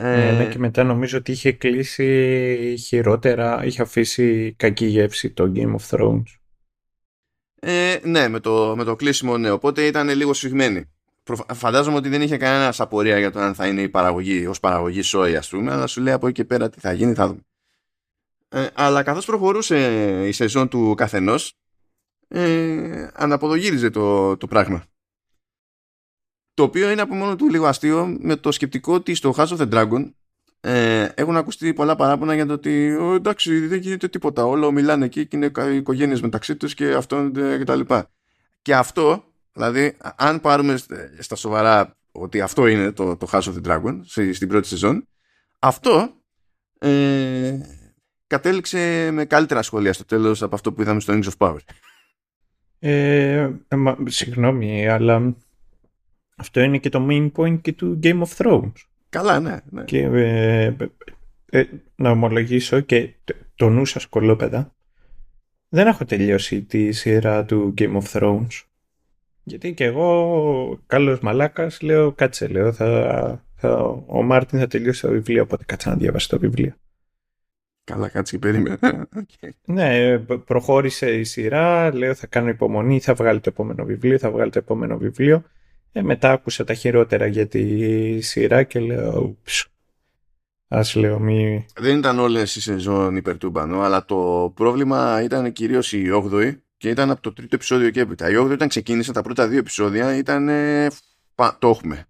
ναι, 0.00 0.30
ναι, 0.30 0.48
και 0.48 0.58
μετά 0.58 0.82
νομίζω 0.84 1.18
ότι 1.18 1.32
είχε 1.32 1.52
κλείσει 1.52 2.76
χειρότερα, 2.78 3.64
είχε 3.64 3.82
αφήσει 3.82 4.54
κακή 4.58 4.86
γεύση 4.86 5.30
το 5.30 5.52
Game 5.56 5.74
of 5.74 5.88
Thrones. 5.90 6.22
Ε, 7.60 7.98
ναι, 8.02 8.28
με 8.28 8.40
το, 8.40 8.74
με 8.76 8.84
το 8.84 8.96
κλείσιμο 8.96 9.38
ναι, 9.38 9.50
οπότε 9.50 9.86
ήταν 9.86 10.08
λίγο 10.08 10.32
σφιγμένη. 10.32 10.84
Φαντάζομαι 11.54 11.96
ότι 11.96 12.08
δεν 12.08 12.22
είχε 12.22 12.36
κανένα 12.36 12.74
απορία 12.78 13.18
για 13.18 13.30
το 13.30 13.40
αν 13.40 13.54
θα 13.54 13.66
είναι 13.66 13.80
η 13.80 13.88
παραγωγή 13.88 14.46
ως 14.46 14.60
παραγωγή 14.60 15.02
σόι 15.02 15.36
ας 15.36 15.48
πούμε, 15.48 15.72
αλλά 15.72 15.86
σου 15.86 16.00
λέει 16.00 16.14
από 16.14 16.26
εκεί 16.26 16.34
και 16.34 16.44
πέρα 16.44 16.68
τι 16.68 16.80
θα 16.80 16.92
γίνει, 16.92 17.14
θα 17.14 17.26
δούμε. 17.26 17.40
Ε, 18.48 18.66
αλλά 18.74 19.02
καθώς 19.02 19.24
προχωρούσε 19.24 19.78
η 20.26 20.32
σεζόν 20.32 20.68
του 20.68 20.94
καθενός, 20.96 21.54
ε, 22.28 23.08
αναποδογύριζε 23.12 23.90
το, 23.90 24.36
το 24.36 24.46
πράγμα. 24.46 24.84
Το 26.54 26.62
οποίο 26.62 26.90
είναι 26.90 27.00
από 27.00 27.14
μόνο 27.14 27.36
του 27.36 27.50
λίγο 27.50 27.66
αστείο 27.66 28.16
με 28.20 28.36
το 28.36 28.52
σκεπτικό 28.52 28.94
ότι 28.94 29.14
στο 29.14 29.34
House 29.36 29.46
of 29.46 29.56
the 29.56 29.72
Dragon 29.72 30.10
ε, 30.60 31.08
έχουν 31.14 31.36
ακουστεί 31.36 31.74
πολλά 31.74 31.96
παράπονα 31.96 32.34
για 32.34 32.46
το 32.46 32.52
ότι 32.52 32.96
εντάξει 33.14 33.66
δεν 33.66 33.78
γίνεται 33.78 34.08
τίποτα. 34.08 34.44
Όλο 34.44 34.72
μιλάνε 34.72 35.04
εκεί 35.04 35.26
και 35.26 35.36
είναι 35.36 35.52
οικογένειες 35.74 36.20
μεταξύ 36.20 36.56
τους 36.56 36.74
και 36.74 36.92
αυτό 36.92 37.30
και 37.58 37.64
τα 37.64 37.74
λοιπά. 37.74 38.10
Και 38.62 38.74
αυτό, 38.74 39.24
δηλαδή, 39.52 39.96
αν 40.16 40.40
πάρουμε 40.40 40.76
στα 41.18 41.36
σοβαρά 41.36 41.96
ότι 42.12 42.40
αυτό 42.40 42.66
είναι 42.66 42.92
το, 42.92 43.16
το 43.16 43.28
House 43.32 43.42
of 43.42 43.54
the 43.62 43.70
Dragon 43.70 44.00
στην 44.32 44.48
πρώτη 44.48 44.66
σεζόν, 44.66 45.08
αυτό 45.58 46.10
ε, 46.78 47.58
κατέληξε 48.26 49.10
με 49.12 49.24
καλύτερα 49.24 49.62
σχόλια 49.62 49.92
στο 49.92 50.04
τέλος 50.04 50.42
από 50.42 50.54
αυτό 50.54 50.72
που 50.72 50.80
είδαμε 50.80 51.00
στο 51.00 51.14
Rings 51.16 51.28
of 51.38 51.48
Power. 51.48 51.58
Ε, 52.78 53.50
μα, 53.76 53.96
συγγνώμη, 54.04 54.88
αλλά 54.88 55.34
αυτό 56.36 56.60
είναι 56.60 56.78
και 56.78 56.88
το 56.88 57.06
main 57.10 57.30
point 57.36 57.60
και 57.60 57.72
του 57.72 57.98
Game 58.02 58.22
of 58.22 58.36
Thrones. 58.36 58.72
Καλά, 59.08 59.40
ναι. 59.40 59.56
ναι. 59.70 59.84
Και 59.84 60.02
ε, 60.02 60.74
ε, 61.50 61.64
να 61.96 62.10
ομολογήσω 62.10 62.80
και 62.80 63.14
το 63.54 63.68
νου 63.68 63.84
σας 63.84 64.06
κολόπεδα, 64.06 64.74
δεν 65.68 65.86
έχω 65.86 66.04
τελειώσει 66.04 66.62
τη 66.62 66.92
σειρά 66.92 67.44
του 67.44 67.74
Game 67.78 68.00
of 68.00 68.04
Thrones. 68.12 68.62
Γιατί 69.42 69.74
και 69.74 69.84
εγώ, 69.84 70.80
καλός 70.86 71.20
μαλάκας, 71.20 71.80
λέω 71.80 72.12
κάτσε, 72.12 72.46
λέω, 72.46 72.72
θα, 72.72 73.44
θα, 73.54 73.82
ο 74.06 74.22
Μάρτιν 74.22 74.58
θα 74.58 74.66
τελειώσει 74.66 75.00
το 75.00 75.08
βιβλίο, 75.08 75.42
οπότε 75.42 75.64
κάτσε 75.66 75.88
να 75.88 75.96
διαβάσει 75.96 76.28
το 76.28 76.38
βιβλίο. 76.38 76.74
Καλά, 77.84 78.08
κάτσε 78.08 78.32
και 78.32 78.46
περίμενε. 78.46 78.78
Okay. 79.14 79.48
Ναι, 79.64 80.18
προχώρησε 80.18 81.18
η 81.18 81.24
σειρά, 81.24 81.94
λέω 81.94 82.14
θα 82.14 82.26
κάνω 82.26 82.48
υπομονή, 82.48 83.00
θα 83.00 83.14
βγάλει 83.14 83.40
το 83.40 83.48
επόμενο 83.48 83.84
βιβλίο, 83.84 84.18
θα 84.18 84.30
βγάλει 84.30 84.50
το 84.50 84.58
επόμενο 84.58 84.98
βιβλίο. 84.98 85.42
Ε, 85.96 86.02
μετά 86.02 86.30
άκουσα 86.30 86.64
τα 86.64 86.74
χειρότερα 86.74 87.26
για 87.26 87.46
τη 87.46 88.20
σειρά 88.20 88.62
και 88.62 88.80
λέω 88.80 89.36
ας 90.68 90.94
λέω 90.94 91.18
μη... 91.18 91.66
Δεν 91.76 91.98
ήταν 91.98 92.18
όλες 92.18 92.56
οι 92.56 92.60
σεζόν 92.60 93.16
υπερτούμπανο, 93.16 93.80
αλλά 93.80 94.04
το 94.04 94.52
πρόβλημα 94.56 95.22
ήταν 95.22 95.52
κυρίως 95.52 95.92
η 95.92 96.06
8η 96.12 96.56
και 96.76 96.88
ήταν 96.88 97.10
από 97.10 97.20
το 97.20 97.32
τρίτο 97.32 97.54
επεισόδιο 97.54 97.90
και 97.90 98.00
έπειτα. 98.00 98.30
Η 98.30 98.34
8η 98.36 98.50
όταν 98.50 98.68
ξεκίνησε 98.68 99.12
τα 99.12 99.22
πρώτα 99.22 99.48
δύο 99.48 99.58
επεισόδια 99.58 100.16
ήταν 100.16 100.46
το 101.58 101.68
έχουμε. 101.68 102.06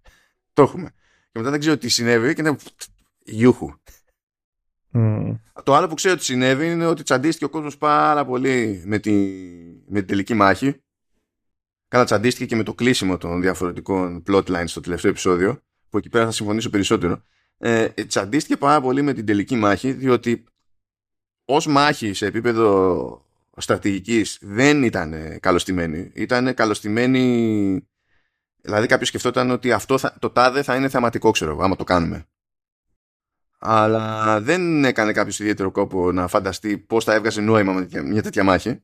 Το 0.53 0.61
έχουμε. 0.61 0.89
Και 1.31 1.39
μετά 1.39 1.49
δεν 1.49 1.59
ξέρω 1.59 1.77
τι 1.77 1.89
συνέβη 1.89 2.33
και 2.33 2.41
ήταν 2.41 2.57
γιούχου. 3.19 3.73
Mm. 4.93 5.35
Το 5.63 5.75
άλλο 5.75 5.87
που 5.87 5.95
ξέρω 5.95 6.13
ότι 6.13 6.23
συνέβη 6.23 6.71
είναι 6.71 6.85
ότι 6.85 7.03
τσαντίστηκε 7.03 7.45
ο 7.45 7.49
κόσμος 7.49 7.77
πάρα 7.77 8.25
πολύ 8.25 8.83
με, 8.85 8.99
τη, 8.99 9.11
με 9.87 9.99
την 9.99 10.07
τελική 10.07 10.33
μάχη 10.33 10.75
Καλά, 11.95 12.07
τσαντίστηκε 12.07 12.45
και 12.45 12.55
με 12.55 12.63
το 12.63 12.73
κλείσιμο 12.73 13.17
των 13.17 13.41
διαφορετικών 13.41 14.23
plotlines 14.27 14.63
στο 14.65 14.81
τελευταίο 14.81 15.11
επεισόδιο, 15.11 15.61
που 15.89 15.97
εκεί 15.97 16.09
πέρα 16.09 16.25
θα 16.25 16.31
συμφωνήσω 16.31 16.69
περισσότερο. 16.69 17.21
Ε, 17.57 17.87
τσαντίστηκε 17.87 18.57
πάρα 18.57 18.81
πολύ 18.81 19.01
με 19.01 19.13
την 19.13 19.25
τελική 19.25 19.55
μάχη, 19.55 19.91
διότι 19.91 20.43
ως 21.45 21.67
μάχη 21.67 22.13
σε 22.13 22.25
επίπεδο 22.25 23.25
στρατηγικής 23.57 24.37
δεν 24.41 24.83
ήταν 24.83 25.39
καλοστημένη. 25.39 26.11
Ήταν 26.13 26.53
καλοστημένη 26.53 27.87
Δηλαδή 28.61 28.87
κάποιος 28.87 29.07
σκεφτόταν 29.07 29.49
ότι 29.49 29.71
αυτό 29.71 29.97
θα, 29.97 30.15
το 30.19 30.29
τάδε 30.29 30.63
θα 30.63 30.75
είναι 30.75 30.89
θεματικό, 30.89 31.31
ξέρω 31.31 31.57
άμα 31.61 31.75
το 31.75 31.83
κάνουμε. 31.83 32.25
Αλλά 33.59 34.41
δεν 34.41 34.85
έκανε 34.85 35.11
κάποιος 35.11 35.39
ιδιαίτερο 35.39 35.71
κόπο 35.71 36.11
να 36.11 36.27
φανταστεί 36.27 36.77
πώς 36.77 37.03
θα 37.03 37.13
έβγαζε 37.13 37.41
νόημα 37.41 37.73
με 37.73 37.87
μια 38.03 38.21
τέτοια 38.21 38.43
μάχη. 38.43 38.83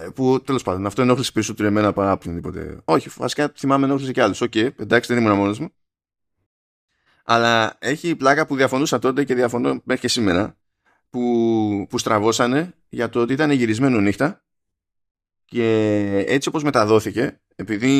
Ε, 0.00 0.08
που 0.14 0.42
τέλος 0.42 0.62
πάντων 0.62 0.86
αυτό 0.86 1.02
ενόχλησε 1.02 1.32
περισσότερο 1.32 1.68
εμένα 1.68 1.92
παρά 1.92 2.10
από 2.10 2.22
οτιδήποτε. 2.24 2.80
Όχι, 2.84 3.08
βασικά 3.16 3.52
θυμάμαι 3.56 3.86
ενόχλησε 3.86 4.12
και 4.12 4.22
άλλου. 4.22 4.34
OK, 4.40 4.52
okay, 4.54 4.68
εντάξει, 4.76 5.14
δεν 5.14 5.22
ήμουν 5.22 5.36
μόνος 5.36 5.58
μου. 5.58 5.72
Αλλά 7.24 7.76
έχει 7.78 8.16
πλάκα 8.16 8.46
που 8.46 8.56
διαφωνούσα 8.56 8.98
τότε 8.98 9.24
και 9.24 9.34
διαφωνώ 9.34 9.80
μέχρι 9.84 10.02
και 10.02 10.08
σήμερα. 10.08 10.54
Που, 11.10 11.86
που 11.88 11.98
στραβώσανε 11.98 12.74
για 12.88 13.08
το 13.08 13.20
ότι 13.20 13.32
ήταν 13.32 13.50
γυρισμένο 13.50 14.00
νύχτα 14.00 14.44
και 15.44 16.24
έτσι 16.28 16.48
όπως 16.48 16.62
μεταδόθηκε 16.62 17.40
επειδή 17.54 17.90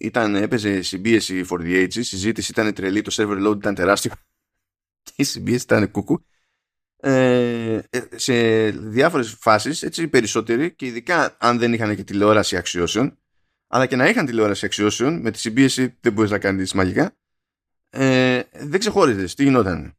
ήταν, 0.00 0.34
έπαιζε 0.34 0.82
συμπίεση 0.82 1.44
for 1.50 1.58
the 1.60 1.82
ages 1.84 1.96
η 1.96 2.02
συζήτηση 2.02 2.50
ήταν 2.50 2.74
τρελή, 2.74 3.02
το 3.02 3.14
server 3.14 3.46
load 3.46 3.56
ήταν 3.56 3.74
τεράστιο 3.74 4.12
και 5.02 5.12
η 5.16 5.24
συμπίεση 5.24 5.64
ήταν 5.64 5.90
κούκου 5.90 6.24
ε, 7.00 7.80
ε, 7.90 8.00
σε 8.14 8.68
διάφορες 8.70 9.36
φάσεις 9.40 9.82
έτσι 9.82 10.08
περισσότεροι 10.08 10.74
και 10.74 10.86
ειδικά 10.86 11.36
αν 11.38 11.58
δεν 11.58 11.72
είχαν 11.72 11.96
και 11.96 12.04
τηλεόραση 12.04 12.56
αξιώσεων 12.56 13.18
αλλά 13.66 13.86
και 13.86 13.96
να 13.96 14.08
είχαν 14.08 14.26
τηλεόραση 14.26 14.66
αξιώσεων 14.66 15.20
με 15.20 15.30
τη 15.30 15.38
συμπίεση 15.38 15.96
δεν 16.00 16.12
μπορείς 16.12 16.30
να 16.30 16.38
κάνεις 16.38 16.72
μαγικά 16.72 17.16
ε, 17.90 18.42
δεν 18.52 18.80
ξεχώριζες 18.80 19.34
τι 19.34 19.42
γινόταν; 19.42 19.96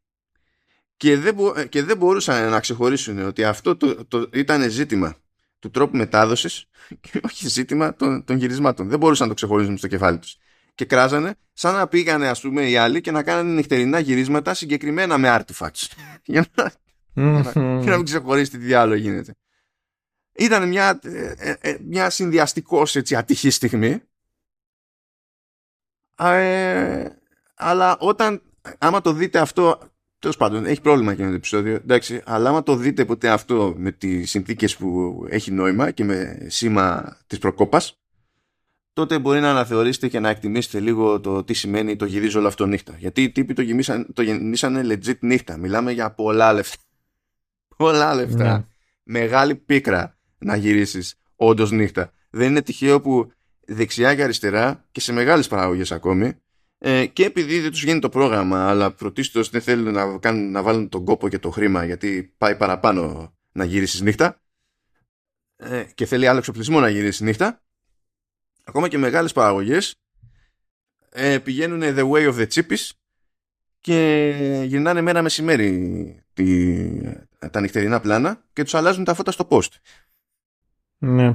Και 0.98 1.18
δεν, 1.18 1.34
μπο, 1.34 1.64
και 1.64 1.84
δεν 1.84 1.98
μπορούσαν 1.98 2.50
να 2.50 2.60
ξεχωρίσουν 2.60 3.20
ότι 3.20 3.44
αυτό 3.44 3.76
το, 3.78 4.06
το 4.06 4.30
ήταν 4.34 4.70
ζήτημα 4.70 5.18
του 5.60 5.70
τρόπου 5.70 5.98
μετάδοσης 5.98 6.70
και 7.02 7.22
όχι 7.24 7.48
ζήτημα 7.48 7.96
των, 7.96 8.24
των 8.24 8.38
γυρισμάτων. 8.38 8.90
Δεν 8.90 9.00
μπορούσαν 9.00 9.28
να 9.28 9.34
το 9.34 9.38
ξεχωρίσουν 9.38 9.78
στο 9.78 9.88
κεφάλι 9.88 10.18
τους. 10.18 10.38
Και 10.76 10.86
κράζανε 10.86 11.36
σαν 11.54 11.74
να 11.74 11.88
πήγανε 11.88 12.28
ας 12.28 12.42
πούμε 12.42 12.70
οι 12.70 12.78
άλλοι 12.78 13.02
και 13.02 13.12
να 13.12 13.24
κάνανε 13.24 13.54
νυχτερινά 13.54 14.00
γυρίσματα 14.00 14.54
συγκεκριμένα 14.54 15.18
με 15.18 15.38
artifacts. 15.40 15.88
για, 16.24 16.46
να, 16.56 16.72
για, 17.22 17.52
να, 17.86 17.96
μην 17.96 18.06
ξεχωρίσει 18.06 18.52
τι 18.52 18.58
διάλογο 18.58 19.00
γίνεται. 19.00 19.36
Ήταν 20.36 20.68
μια, 20.68 21.00
ε, 21.04 21.34
ε, 21.38 21.56
ε, 21.60 21.78
μια 21.82 22.10
συνδυαστικός 22.10 22.96
έτσι 22.96 23.16
ατυχής 23.16 23.56
στιγμή. 23.56 24.02
Ε, 26.20 27.10
αλλά 27.56 27.98
όταν 28.00 28.42
άμα 28.78 29.02
το 29.02 29.14
δείτε 29.14 29.40
αυτό 29.40 29.80
Τέλος 30.20 30.38
πάντων, 30.38 30.66
έχει 30.66 30.82
πρόβλημα 30.82 31.16
και 31.16 31.24
με 31.24 31.30
το 31.30 31.36
επεισόδιο. 31.36 31.74
Εντάξει, 31.74 32.22
αλλά 32.26 32.50
άμα 32.50 32.64
το 32.64 32.76
δείτε 32.76 33.06
ποτέ 33.06 33.30
αυτό 33.30 33.74
με 33.78 33.92
τις 33.92 34.30
συνθήκες 34.30 34.78
που 34.78 35.16
έχει 35.30 35.52
νόημα 35.52 35.92
και 35.92 36.04
με 36.04 36.46
σήμα 36.48 37.18
της 37.28 37.40
προκόπας, 37.40 38.00
τότε 38.94 39.20
μπορεί 39.20 39.40
να 39.40 39.50
αναθεωρήσετε 39.50 40.08
και 40.08 40.20
να 40.20 40.30
εκτιμήσετε 40.30 40.80
λίγο 40.80 41.20
το 41.20 41.44
τι 41.44 41.54
σημαίνει 41.54 41.96
το 41.96 42.06
γυρίζω 42.06 42.40
όλο 42.40 42.48
αυτό 42.48 42.66
νύχτα. 42.66 42.96
Γιατί 42.98 43.24
οι 43.24 43.32
τύποι 43.32 43.54
το, 43.54 43.62
γεμίσαν, 43.62 44.14
το 44.14 44.22
γεννήσανε 44.22 44.82
legit 44.84 45.20
νύχτα. 45.20 45.58
Μιλάμε 45.58 45.92
για 45.92 46.12
πολλά 46.12 46.54
λεφτά. 46.54 46.82
Πολλά 47.78 48.16
λεφτά. 48.16 48.58
Ναι. 48.58 48.66
Μεγάλη 49.04 49.56
πίκρα 49.56 50.18
να 50.38 50.56
γυρίσεις 50.56 51.16
όντως 51.36 51.72
νύχτα. 51.72 52.12
Δεν 52.30 52.50
είναι 52.50 52.62
τυχαίο 52.62 53.02
που 53.02 53.32
δεξιά 53.68 54.16
και 54.16 54.24
αριστερά 54.24 54.86
και 54.92 55.00
σε 55.00 55.14
μεγάλες 55.14 55.48
παραγωγές 55.48 55.92
ακόμη 55.92 56.34
ε, 56.78 57.06
και 57.06 57.26
επειδή 57.26 57.60
δεν 57.60 57.72
τους 57.72 57.84
γίνει 57.84 58.00
το 58.00 58.10
πρόγραμμα 58.10 58.70
αλλά 58.70 58.92
πρωτίστως 58.92 59.50
δεν 59.50 59.62
θέλουν 59.62 59.94
να, 59.94 60.18
κάνουν, 60.18 60.52
να 60.52 60.64
βάλουν 60.64 60.90
τον 60.90 61.06
κόπο 61.06 61.30
και 61.30 61.40
το 61.40 61.50
χρήμα 61.50 61.86
γιατί 61.86 62.34
πάει 62.38 62.56
παραπάνω 62.56 63.34
να 63.52 63.64
γυρίσεις 63.64 64.02
νύχτα 64.02 64.42
ε, 65.56 65.84
και 65.96 66.06
θέλει 66.06 66.28
άλλο 66.28 66.38
εξοπλισμό 66.38 66.80
να 66.80 66.90
γυρίσεις 66.90 67.22
νύχτα 67.22 67.62
ακόμα 68.64 68.88
και 68.88 68.98
μεγάλες 68.98 69.32
παραγωγές 69.32 69.96
ε, 71.10 71.40
πηγαίνουν 71.40 71.82
the 71.84 72.10
way 72.12 72.34
of 72.34 72.36
the 72.36 72.48
cheapest 72.48 72.90
και 73.80 74.64
γυρνάνε 74.66 75.02
μέρα 75.02 75.22
μεσημέρι 75.22 76.24
τη, 76.34 76.46
τα 77.52 77.62
νυχτερινά 77.62 78.00
πλάνα 78.00 78.44
και 78.54 78.64
τους 78.64 78.74
αλλάζουν 78.74 79.04
τα 79.04 79.14
φώτα 79.14 79.32
στο 79.32 79.48
post. 79.50 79.72
Ναι. 80.98 81.34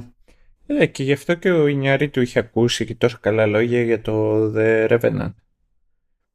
Ε, 0.65 0.85
και 0.85 1.03
γι' 1.03 1.11
αυτό 1.11 1.33
και 1.33 1.51
ο 1.51 1.67
Ινιάρη 1.67 2.09
του 2.09 2.21
είχε 2.21 2.39
ακούσει 2.39 2.85
και 2.85 2.95
τόσο 2.95 3.17
καλά 3.21 3.45
λόγια 3.45 3.81
για 3.81 4.01
το 4.01 4.45
The 4.55 4.87
Revenant. 4.87 5.33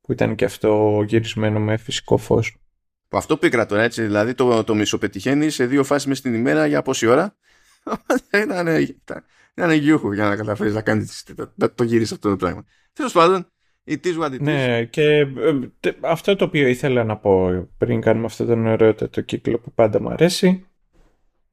Που 0.01 0.13
ήταν 0.13 0.35
και 0.35 0.45
αυτό 0.45 1.03
γυρισμένο 1.07 1.61
με 1.61 1.77
φυσικό 1.77 2.17
φως. 2.17 2.57
Αυτό 3.09 3.37
πίκρα 3.37 3.67
τώρα 3.67 3.83
έτσι, 3.83 4.03
δηλαδή 4.03 4.35
το, 4.35 4.65
το 4.65 4.75
μισοπετυχαίνει 4.75 5.51
σε 5.51 5.67
δύο 5.67 5.85
φάσεις 5.85 6.07
μες 6.07 6.21
την 6.21 6.35
ημέρα 6.35 6.67
για 6.67 6.83
πόση 6.83 7.07
ώρα. 7.07 7.37
ήταν, 8.43 8.67
ήταν 9.55 9.71
γιούχου 9.71 10.13
για 10.13 10.29
να 10.29 10.37
καταφέρεις 10.37 10.75
να 10.75 10.83
κάνεις 10.83 11.25
το, 11.57 11.71
το 11.75 11.85
γύρισε 11.85 12.15
αυτό 12.15 12.29
το 12.29 12.37
πράγμα. 12.37 12.65
Τέλος 12.93 13.13
πάντων, 13.13 13.53
η 13.89 14.01
is 14.05 14.41
Ναι, 14.41 14.85
και 14.85 15.19
ε, 15.19 15.27
αυτό 16.01 16.37
το 16.37 16.45
οποίο 16.45 16.67
ήθελα 16.69 17.05
να 17.05 17.17
πω 17.17 17.67
πριν 17.79 18.01
κάνουμε 18.01 18.27
αυτό 18.27 18.45
τον 18.45 18.67
ωραίο 18.67 18.95
κύκλο 19.25 19.59
που 19.59 19.73
πάντα 19.73 20.01
μου 20.01 20.11
αρέσει. 20.11 20.67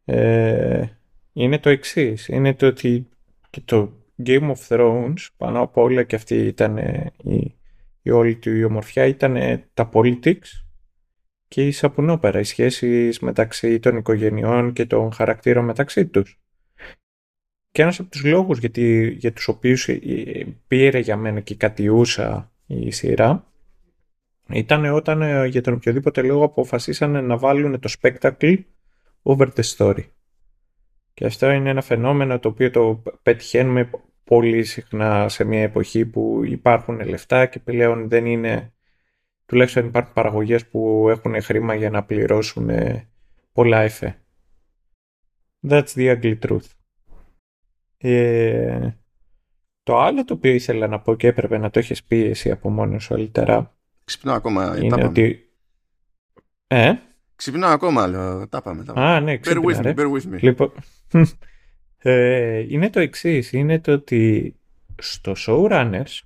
Ε, 0.05 0.85
είναι 1.33 1.59
το 1.59 1.69
εξής. 1.69 2.27
Είναι 2.27 2.53
το 2.53 2.67
ότι 2.67 3.07
και 3.49 3.61
το 3.65 3.91
Game 4.25 4.51
of 4.51 4.67
Thrones 4.67 5.27
πάνω 5.37 5.61
από 5.61 5.81
όλα 5.81 6.03
και 6.03 6.15
αυτή 6.15 6.35
ήταν 6.35 6.77
η, 7.23 7.55
η 8.01 8.11
όλη 8.11 8.35
του 8.35 8.55
η 8.55 8.63
ομορφιά 8.63 9.05
ήταν 9.05 9.37
τα 9.73 9.89
politics 9.93 10.65
και 11.47 11.67
η 11.67 11.71
σαπουνόπερα, 11.71 12.39
οι 12.39 12.43
σχέσεις 12.43 13.19
μεταξύ 13.19 13.79
των 13.79 13.97
οικογενειών 13.97 14.73
και 14.73 14.85
των 14.85 15.11
χαρακτήρων 15.11 15.65
μεταξύ 15.65 16.05
τους. 16.05 16.39
Και 17.75 17.81
ένας 17.81 17.99
από 17.99 18.09
τους 18.09 18.23
λόγους 18.23 18.59
γιατί, 18.59 19.15
για 19.19 19.33
τους 19.33 19.47
οποίους 19.47 19.89
πήρε 20.67 20.99
για 20.99 21.17
μένα 21.17 21.39
και 21.39 21.55
κατιούσα 21.55 22.51
η 22.65 22.91
σειρά 22.91 23.51
ήταν 24.49 24.85
όταν 24.85 25.21
ε, 25.21 25.45
για 25.45 25.61
τον 25.61 25.73
οποιοδήποτε 25.73 26.21
λόγο 26.21 26.43
αποφασίσανε 26.43 27.21
να 27.21 27.37
βάλουν 27.37 27.79
το 27.79 27.93
spectacle 28.01 28.57
over 29.21 29.47
the 29.55 29.63
story. 29.75 30.03
Και 31.13 31.25
αυτό 31.25 31.51
είναι 31.51 31.69
ένα 31.69 31.81
φαινόμενο 31.81 32.39
το 32.39 32.49
οποίο 32.49 32.71
το 32.71 33.03
πετυχαίνουμε 33.21 33.89
πολύ 34.23 34.63
συχνά 34.63 35.29
σε 35.29 35.43
μια 35.43 35.61
εποχή 35.61 36.05
που 36.05 36.41
υπάρχουν 36.45 36.99
λεφτά 36.99 37.45
και 37.45 37.59
πλέον 37.59 38.09
δεν 38.09 38.25
είναι, 38.25 38.73
τουλάχιστον 39.45 39.85
υπάρχουν 39.85 40.13
παραγωγές 40.13 40.67
που 40.67 41.07
έχουν 41.09 41.41
χρήμα 41.41 41.75
για 41.75 41.89
να 41.89 42.03
πληρώσουν 42.03 42.69
πολλά 43.51 43.81
εφέ. 43.81 44.19
That's 45.67 45.93
the 45.95 46.19
ugly 46.19 46.39
truth. 46.39 46.84
Ε, 48.07 48.97
το 49.83 49.99
άλλο 49.99 50.25
το 50.25 50.33
οποίο 50.33 50.51
ήθελα 50.51 50.87
να 50.87 50.99
πω 50.99 51.15
και 51.15 51.27
έπρεπε 51.27 51.57
να 51.57 51.69
το 51.69 51.79
έχεις 51.79 52.03
πει 52.03 52.23
εσύ 52.23 52.51
από 52.51 52.69
μόνος 52.69 53.03
σου 53.03 53.13
αλύτερα. 53.13 53.75
Ξυπνώ 54.03 54.33
ακόμα. 54.33 54.77
Είναι 54.81 55.03
ότι... 55.03 55.49
Ε; 56.67 56.93
Ξυπνάω 57.35 57.71
ακόμα, 57.71 58.07
λέω. 58.07 58.47
Τα 58.47 58.61
πάμε. 58.61 58.83
Τα 58.83 58.93
πάμε. 58.93 59.07
Α, 59.07 59.19
ναι, 59.19 59.39
bear 59.43 59.63
with 59.63 59.81
me, 59.81 59.95
bear 59.95 60.11
with 60.11 60.33
me. 60.33 60.39
Λοιπόν, 60.39 60.71
ε, 61.97 62.57
είναι 62.69 62.89
το 62.89 62.99
εξής. 62.99 63.51
Είναι 63.51 63.79
το 63.79 63.91
ότι 63.91 64.55
στο 65.01 65.33
Showrunners 65.37 66.19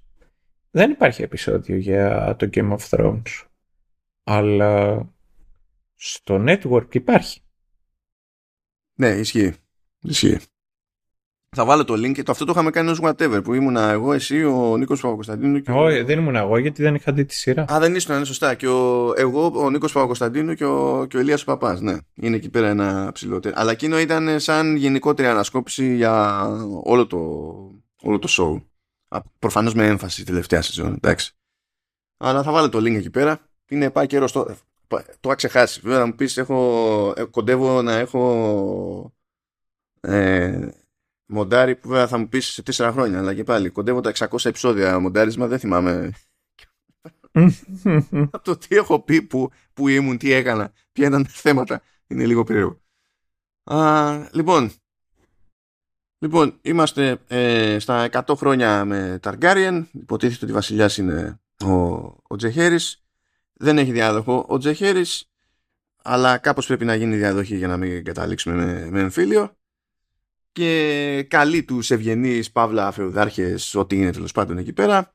δεν 0.72 0.92
υπάρχει 0.92 1.22
επεισόδιο 1.22 1.78
για 1.78 2.36
το 2.40 2.50
Game 2.54 2.78
of 2.78 2.90
Thrones. 2.90 3.46
Αλλά 4.24 5.04
στο 5.96 6.44
network 6.48 6.96
υπάρχει. 6.96 7.42
Ναι, 8.94 9.10
ισχύει. 9.10 9.54
Ισχύει. 10.02 10.38
Θα 11.56 11.66
βάλω 11.66 11.86
το 11.86 11.94
link 11.94 12.12
και 12.12 12.24
το 12.24 12.32
αυτό 12.32 12.46
το 12.46 12.52
είχαμε 12.52 12.70
κάνει 12.70 12.90
ως 12.90 13.00
whatever 13.02 13.42
που 13.44 13.54
ήμουνα 13.54 13.90
εγώ, 13.90 14.14
εσύ, 14.14 14.44
ο 14.44 14.78
Νίκος 14.78 15.02
Παπακοσταντίνου. 15.02 15.62
Και 15.62 15.72
Όχι, 15.72 16.02
δεν 16.02 16.20
ήμουν 16.20 16.36
εγώ 16.36 16.58
γιατί 16.58 16.82
δεν 16.82 16.96
είχα 16.96 17.12
δει 17.14 17.26
τη 17.26 17.34
σειρά. 17.34 17.66
Α, 17.74 17.80
δεν 17.80 17.96
ήσουν, 17.96 18.16
είναι 18.16 18.26
σωστά. 18.26 18.56
Και 18.56 18.68
ο, 18.68 19.14
εγώ, 19.16 19.52
ο 19.56 19.70
Νίκος 19.70 19.92
Παπακοσταντίνου 19.92 20.54
και 20.54 20.66
ο, 20.66 21.06
και 21.10 21.18
ο 21.18 21.20
Ελίας 21.20 21.44
Παπάς. 21.44 21.82
Ναι, 21.82 21.98
είναι 22.14 22.36
εκεί 22.36 22.50
πέρα 22.50 22.68
ένα 22.68 23.12
ψηλότερο. 23.14 23.56
Αλλά 23.58 23.72
εκείνο 23.72 24.00
ήταν 24.00 24.40
σαν 24.40 24.76
γενικότερη 24.76 25.28
ανασκόπηση 25.28 25.96
για 25.96 26.46
όλο 26.84 27.08
το, 27.08 27.18
όλο 28.02 28.20
το 28.20 28.28
show. 28.30 28.64
Προφανώς 29.40 29.74
με 29.74 29.88
έμφαση 29.88 30.26
τελευταία 30.26 30.62
σεζόν. 30.62 30.94
Εντάξει. 30.94 31.34
Αλλά 32.18 32.44
θα 32.44 32.52
βάλω 32.52 32.70
το 32.70 32.78
link 32.78 32.96
εκεί 32.96 33.10
πέρα. 33.10 33.40
Είναι 33.70 33.90
πάει 33.90 34.08
καιρός 34.08 34.32
το. 34.32 34.56
Το 34.88 35.00
είχα 35.26 35.36
ξεχάσει. 35.36 35.80
Βέβαια, 35.84 36.00
να 36.00 36.06
μου 36.06 36.16
πεις, 36.16 36.38
ε, 36.38 36.46
κοντεύω 37.32 37.82
να 37.82 37.94
έχω. 37.94 39.14
Ε, 40.02 40.70
μοντάρι 41.30 41.76
που 41.76 41.88
βέβαια 41.90 42.08
θα 42.08 42.18
μου 42.18 42.28
πεις 42.28 42.46
σε 42.46 42.64
τέσσερα 42.64 42.92
χρόνια 42.92 43.20
αλλά 43.20 43.34
και 43.34 43.44
πάλι 43.44 43.70
κοντεύω 43.70 44.02
τα 44.02 44.12
600 44.16 44.46
επεισόδια 44.46 45.00
μοντάρισμα 45.00 45.48
δεν 45.48 45.60
θυμάμαι. 45.60 46.12
Από 48.32 48.44
το 48.44 48.58
τι 48.58 48.76
έχω 48.76 49.00
πει 49.00 49.22
που, 49.22 49.52
που 49.74 49.88
ήμουν, 49.88 50.18
τι 50.18 50.32
έκανα 50.32 50.74
ποια 50.92 51.08
ήταν 51.08 51.24
τα 51.24 51.30
θέματα 51.30 51.82
είναι 52.08 52.26
λίγο 52.26 52.44
περίεργο. 52.44 52.82
Λοιπόν 54.32 54.72
λοιπόν 56.20 56.58
είμαστε 56.62 57.20
ε, 57.28 57.80
στα 57.80 58.10
100 58.12 58.36
χρόνια 58.36 58.86
με 58.86 59.20
Targaryen 59.24 59.84
υποτίθεται 59.92 60.46
ότι 60.46 60.54
βασιλιάς 60.54 60.98
είναι 60.98 61.40
ο, 61.64 61.72
ο 62.28 62.36
Τζεχέρης. 62.36 63.04
Δεν 63.54 63.78
έχει 63.78 63.92
διάδοχο 63.92 64.46
ο 64.48 64.58
Τζεχέρης 64.58 65.32
αλλά 66.04 66.38
κάπως 66.38 66.66
πρέπει 66.66 66.86
να 66.86 66.96
γίνει 66.96 67.16
διαδοχή 67.18 67.58
για 67.58 67.68
να 67.68 67.78
μην 67.78 68.04
καταλήξουμε 68.04 68.56
με, 68.56 68.90
με 68.90 69.00
εμφύλιο 69.00 69.59
και 70.60 71.26
καλεί 71.28 71.64
τους 71.64 71.92
ευγενείς 71.92 72.52
παύλα 72.52 72.92
φεουδάρχες 72.92 73.76
ό,τι 73.76 73.96
είναι 73.96 74.12
τέλος 74.12 74.32
πάντων 74.32 74.58
εκεί 74.58 74.74
πέρα 74.74 75.14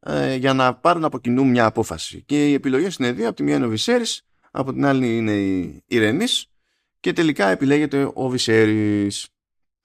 ε, 0.00 0.34
για 0.34 0.52
να 0.52 0.74
πάρουν 0.74 1.04
από 1.04 1.18
κοινού 1.18 1.46
μια 1.46 1.64
απόφαση. 1.64 2.22
Και 2.22 2.50
οι 2.50 2.52
επιλογές 2.52 2.96
είναι 2.96 3.12
δύο, 3.12 3.26
από 3.26 3.36
τη 3.36 3.42
μία 3.42 3.56
είναι 3.56 3.66
ο 3.66 3.68
Βυσέρης, 3.68 4.22
από 4.50 4.72
την 4.72 4.84
άλλη 4.84 5.16
είναι 5.16 5.32
η 5.32 5.82
Ιρενής 5.86 6.46
και 7.00 7.12
τελικά 7.12 7.48
επιλέγεται 7.48 8.10
ο 8.14 8.28
Βυσέρης. 8.28 9.28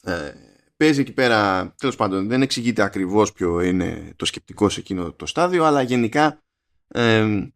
Ε, 0.03 0.31
παίζει 0.77 1.01
εκεί 1.01 1.13
πέρα, 1.13 1.73
τέλος 1.77 1.95
πάντων 1.95 2.27
δεν 2.27 2.41
εξηγείται 2.41 2.81
ακριβώς 2.81 3.33
ποιο 3.33 3.61
είναι 3.61 4.13
το 4.15 4.25
σκεπτικό 4.25 4.69
σε 4.69 4.79
εκείνο 4.79 5.11
το 5.11 5.25
στάδιο, 5.25 5.63
αλλά 5.63 5.81
γενικά 5.81 6.43
ε, 6.87 7.47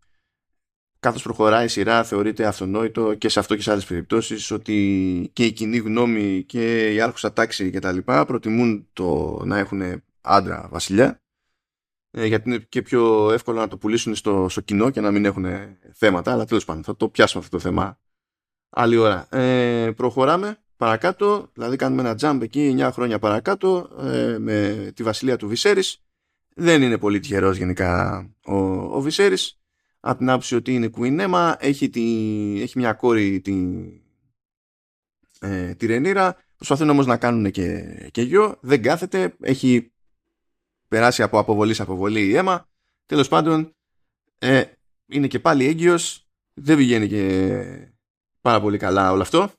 καθώς 1.05 1.23
προχωράει 1.23 1.65
η 1.65 1.67
σειρά 1.67 2.03
θεωρείται 2.03 2.45
αυτονόητο 2.45 3.13
και 3.13 3.29
σε 3.29 3.39
αυτό 3.39 3.55
και 3.55 3.61
σε 3.61 3.71
άλλες 3.71 3.85
περιπτώσεις 3.85 4.51
ότι 4.51 5.29
και 5.33 5.45
η 5.45 5.51
κοινή 5.51 5.77
γνώμη 5.77 6.43
και 6.43 6.93
η 6.93 7.01
άρχουσα 7.01 7.33
τάξη 7.33 7.71
και 7.71 7.79
τα 7.79 7.91
λοιπά 7.91 8.25
προτιμούν 8.25 8.87
το 8.93 9.41
να 9.45 9.57
έχουν 9.57 10.03
άντρα 10.21 10.67
βασιλιά 10.71 11.21
ε, 12.11 12.25
γιατί 12.25 12.49
είναι 12.49 12.57
και 12.57 12.81
πιο 12.81 13.31
εύκολο 13.31 13.59
να 13.59 13.67
το 13.67 13.77
πουλήσουν 13.77 14.15
στο, 14.15 14.49
στο 14.49 14.61
κοινό 14.61 14.89
και 14.89 15.01
να 15.01 15.11
μην 15.11 15.25
έχουν 15.25 15.45
θέματα 15.93 16.31
αλλά 16.31 16.45
τέλος 16.45 16.65
πάντων 16.65 16.83
θα 16.83 16.95
το 16.95 17.09
πιάσουμε 17.09 17.43
αυτό 17.43 17.57
το 17.57 17.63
θέμα 17.63 17.99
άλλη 18.69 18.97
ώρα. 18.97 19.27
Ε, 19.31 19.91
προχωράμε 19.95 20.57
παρακάτω, 20.77 21.49
δηλαδή 21.53 21.75
κάνουμε 21.75 22.01
ένα 22.01 22.15
jump 22.19 22.41
εκεί 22.41 22.75
9 22.79 22.89
χρόνια 22.91 23.19
παρακάτω 23.19 23.89
ε, 23.99 24.37
με 24.39 24.91
τη 24.95 25.03
βασιλεία 25.03 25.37
του 25.37 25.47
Βυσέρης 25.47 25.99
δεν 26.55 26.81
είναι 26.81 26.97
πολύ 26.97 27.19
τυχερός 27.19 27.57
γενικά 27.57 28.19
ο, 28.45 28.55
ο 28.95 29.01
Βυσέρης 29.01 29.59
από 30.07 30.17
την 30.17 30.29
άποψη 30.29 30.55
ότι 30.55 30.73
είναι 30.73 30.89
Queen 30.97 31.27
Emma, 31.29 31.53
έχει, 31.59 31.89
τη, 31.89 32.01
έχει 32.61 32.77
μια 32.77 32.93
κόρη 32.93 33.41
τη, 33.41 33.53
ε, 35.39 35.75
τη 35.75 35.85
Ρενίρα, 35.85 36.37
προσπαθούν 36.55 36.89
όμως 36.89 37.05
να 37.05 37.17
κάνουν 37.17 37.51
και, 37.51 37.97
και 38.11 38.21
γιο, 38.21 38.57
δεν 38.61 38.81
κάθεται, 38.81 39.35
έχει 39.41 39.91
περάσει 40.87 41.23
από 41.23 41.39
αποβολή 41.39 41.73
σε 41.73 41.81
αποβολή 41.81 42.27
η 42.27 42.35
αίμα, 42.35 42.69
τέλος 43.05 43.27
πάντων 43.27 43.75
ε, 44.37 44.63
είναι 45.05 45.27
και 45.27 45.39
πάλι 45.39 45.65
έγκυος, 45.65 46.27
δεν 46.53 46.77
βγαίνει 46.77 47.07
και 47.07 47.63
πάρα 48.41 48.61
πολύ 48.61 48.77
καλά 48.77 49.11
όλο 49.11 49.21
αυτό 49.21 49.51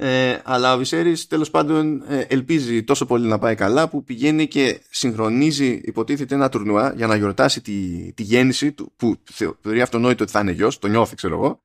ε, 0.00 0.38
αλλά 0.44 0.74
ο 0.74 0.78
Βυσέρης 0.78 1.26
τέλος 1.26 1.50
πάντων 1.50 2.02
ε, 2.08 2.20
ελπίζει 2.20 2.84
τόσο 2.84 3.06
πολύ 3.06 3.26
να 3.26 3.38
πάει 3.38 3.54
καλά 3.54 3.88
που 3.88 4.04
πηγαίνει 4.04 4.48
και 4.48 4.82
συγχρονίζει 4.90 5.80
υποτίθεται 5.84 6.34
ένα 6.34 6.48
τουρνουά 6.48 6.92
για 6.96 7.06
να 7.06 7.16
γιορτάσει 7.16 7.60
τη, 7.60 8.12
τη 8.12 8.22
γέννηση 8.22 8.72
του 8.72 8.92
που 8.96 9.16
θεωρεί 9.24 9.80
αυτονόητο 9.80 10.22
ότι 10.22 10.32
θα 10.32 10.40
είναι 10.40 10.50
γιος, 10.50 10.78
το 10.78 10.88
νιώθει 10.88 11.14
ξέρω 11.14 11.34
εγώ. 11.34 11.62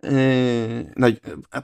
Ε, 0.00 0.82
να, 0.96 1.18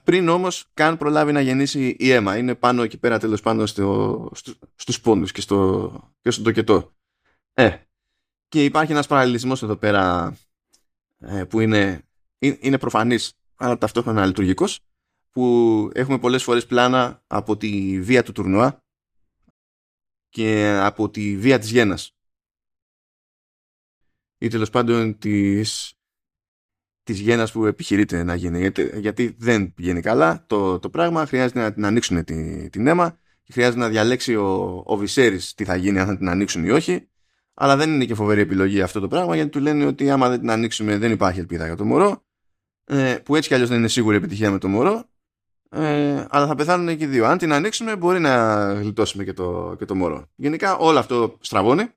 πριν 0.05 0.29
όμως 0.29 0.71
καν 0.75 0.97
προλάβει 0.97 1.33
να 1.33 1.41
γεννήσει 1.41 1.97
η 1.99 2.11
αίμα 2.11 2.37
είναι 2.37 2.55
πάνω 2.55 2.83
εκεί 2.83 2.99
πέρα 2.99 3.19
τέλος 3.19 3.41
πάντων 3.41 3.67
στο, 3.67 4.31
στο, 4.35 4.53
στους 4.75 5.01
πόντους 5.01 5.33
και, 5.33 5.41
στο, 5.41 5.93
και 6.21 6.31
στον 6.31 6.45
τοκετό. 6.45 6.93
Ε, 7.55 7.71
και 8.49 8.65
υπάρχει 8.65 8.93
ένας 8.93 9.07
παραλληλισμός 9.07 9.63
εδώ 9.63 9.77
πέρα 9.77 10.37
ε, 11.19 11.45
που 11.45 11.61
είναι, 11.61 12.03
είναι 12.39 12.79
προφανής 12.79 13.33
αλλά 13.57 13.79
ταυτόχρονα 13.79 14.27
λειτουργικός 14.27 14.81
που 15.33 15.91
έχουμε 15.95 16.19
πολλές 16.19 16.43
φορές 16.43 16.67
πλάνα 16.67 17.25
από 17.27 17.57
τη 17.57 18.01
βία 18.01 18.23
του 18.23 18.33
τουρνουά 18.33 18.85
και 20.29 20.79
από 20.83 21.11
τη 21.11 21.37
βία 21.37 21.59
της 21.59 21.71
γένας. 21.71 22.17
Ή 24.39 24.49
τέλος 24.49 24.71
πάντων 24.71 25.19
της, 25.19 25.95
της 27.03 27.21
γένας 27.21 27.53
που 27.53 27.67
επιχειρείται 27.67 28.23
να 28.23 28.35
γίνει 28.35 28.71
γιατί 28.95 29.37
δεν 29.39 29.75
πηγαίνει 29.75 30.01
καλά 30.01 30.45
το, 30.47 30.79
το 30.79 30.91
πράγμα 30.91 31.27
χρειάζεται 31.27 31.61
να 31.61 31.73
την 31.73 31.85
ανοίξουν 31.85 32.25
τη, 32.25 32.71
την 32.71 32.87
αίμα 32.87 33.19
και 33.43 33.53
χρειάζεται 33.53 33.79
να 33.79 33.89
διαλέξει 33.89 34.35
ο, 34.37 34.83
ο 34.87 34.97
Βυσέρης 34.97 35.55
τι 35.55 35.65
θα 35.65 35.77
γίνει 35.77 35.99
αν 35.99 36.07
θα 36.07 36.17
την 36.17 36.29
ανοίξουν 36.29 36.65
ή 36.65 36.71
όχι 36.71 37.09
αλλά 37.55 37.77
δεν 37.77 37.95
είναι 37.95 38.05
και 38.05 38.15
φοβερή 38.15 38.41
επιλογή 38.41 38.81
αυτό 38.81 39.01
το 39.01 39.09
πράγμα 39.09 39.35
γιατί 39.35 39.51
του 39.51 39.61
λένε 39.61 39.85
ότι 39.85 40.11
άμα 40.11 40.29
δεν 40.29 40.39
την 40.39 40.51
ανοίξουμε 40.51 40.99
δεν 40.99 41.13
υπάρχει 41.13 41.39
ελπίδα 41.39 41.67
για 41.67 41.77
το 41.77 41.85
μωρό 41.85 42.25
ε, 42.85 43.17
που 43.25 43.37
έτσι 43.37 43.49
κι 43.49 43.55
αλλιώς 43.55 43.69
δεν 43.69 43.79
είναι 43.79 43.89
σίγουρη 43.89 44.17
επιτυχία 44.17 44.51
με 44.51 44.59
το 44.59 44.69
μωρό 44.69 45.11
ε, 45.75 46.27
αλλά 46.31 46.47
θα 46.47 46.55
πεθάνουν 46.55 46.97
και 46.97 47.05
οι 47.05 47.07
δύο. 47.07 47.27
Αν 47.27 47.39
την 47.39 47.53
ανοίξουμε, 47.53 47.97
μπορεί 47.97 48.21
να 48.21 48.63
γλιτώσουμε 48.73 49.25
και 49.25 49.33
το, 49.33 49.75
και 49.79 49.85
το 49.85 49.95
μωρό. 49.95 50.27
Γενικά, 50.35 50.77
όλο 50.77 50.99
αυτό 50.99 51.37
στραβώνει. 51.41 51.89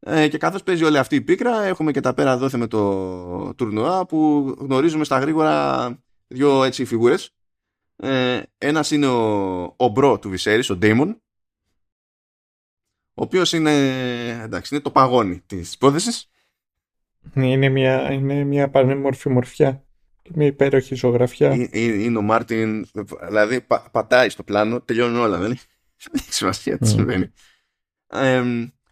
Ε, 0.00 0.28
και 0.28 0.38
καθώς 0.38 0.62
παίζει 0.62 0.84
όλη 0.84 0.98
αυτή 0.98 1.16
η 1.16 1.20
πίκρα, 1.20 1.62
έχουμε 1.62 1.92
και 1.92 2.00
τα 2.00 2.14
πέρα 2.14 2.36
δόθε 2.36 2.56
με 2.56 2.66
το 2.66 3.54
τουρνουά 3.54 4.06
που 4.06 4.48
γνωρίζουμε 4.58 5.04
στα 5.04 5.18
γρήγορα 5.18 5.98
δύο 6.26 6.64
έτσι 6.64 6.84
φιγούρες. 6.84 7.34
Ε, 7.96 8.42
ένας 8.58 8.90
είναι 8.90 9.06
ο, 9.06 9.62
ο 9.76 9.88
bro 9.88 10.18
του 10.18 10.30
Βυσέρης, 10.30 10.70
ο 10.70 10.76
Ντέιμον, 10.76 11.22
ο 13.14 13.22
οποίος 13.22 13.52
είναι, 13.52 13.72
εντάξει, 14.42 14.74
είναι 14.74 14.82
το 14.82 14.90
παγόνι 14.90 15.40
της 15.46 15.74
υπόθεσης. 15.74 16.30
Είναι 17.34 17.68
μια, 17.68 18.12
είναι 18.12 18.44
μια 18.44 18.70
πανέμορφη 18.70 19.28
μορφιά 19.28 19.84
με 20.34 20.44
υπέροχη 20.44 20.94
ζωγραφιά. 20.94 21.68
Είναι 21.72 22.18
ο 22.18 22.22
Μάρτιν, 22.22 22.86
δηλαδή 23.26 23.60
πα, 23.60 23.88
πατάει 23.90 24.28
στο 24.28 24.42
πλάνο, 24.42 24.80
τελειώνουν 24.80 25.20
όλα, 25.20 25.38
δεν 25.38 25.50
έχει 26.12 26.32
σημασία 26.32 26.78
τι 26.78 26.88
συμβαίνει. 26.88 27.30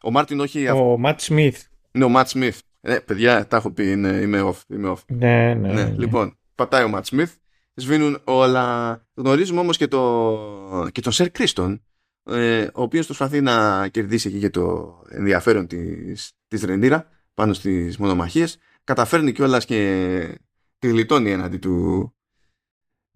ο 0.03 0.11
Μάρτιν 0.11 0.41
όχι... 0.41 0.69
Ο 0.69 0.99
Ματ 0.99 1.21
Σμιθ. 1.21 1.63
Ναι, 1.91 2.05
ο 2.05 2.09
Ματ 2.09 2.29
Σμιθ. 2.29 2.61
Ε, 2.81 2.99
παιδιά, 2.99 3.47
τα 3.47 3.57
έχω 3.57 3.71
πει, 3.71 3.91
είναι, 3.91 4.09
είμαι 4.09 4.43
off. 4.43 4.75
Είμαι 4.75 4.91
off. 4.91 5.05
Ναι, 5.07 5.55
ναι, 5.55 5.73
ναι, 5.73 5.95
Λοιπόν, 5.97 6.39
πατάει 6.55 6.85
ο 6.85 6.89
Ματ 6.89 7.07
Σμιθ, 7.07 7.35
σβήνουν 7.75 8.21
όλα. 8.25 8.99
Γνωρίζουμε 9.15 9.61
όμως 9.61 9.77
και, 9.77 9.87
το, 9.87 10.89
και 10.93 11.01
τον 11.01 11.13
Σερ 11.13 11.31
Κρίστον, 11.31 11.83
ε, 12.25 12.63
ο 12.63 12.83
οποίος 12.83 13.07
προσπαθεί 13.07 13.41
να 13.41 13.89
κερδίσει 13.89 14.31
και 14.31 14.37
για 14.37 14.51
το 14.51 14.97
ενδιαφέρον 15.11 15.67
της, 15.67 16.33
της 16.49 16.63
Ρεντήρα 16.63 17.09
πάνω 17.35 17.53
στις 17.53 17.99
μονομαχίες. 17.99 18.59
Καταφέρνει 18.85 19.33
κιόλας 19.33 19.65
και 19.65 20.41
τη 20.79 20.89
γλιτώνει 20.89 21.31
έναντι 21.31 21.59
του, 21.59 22.13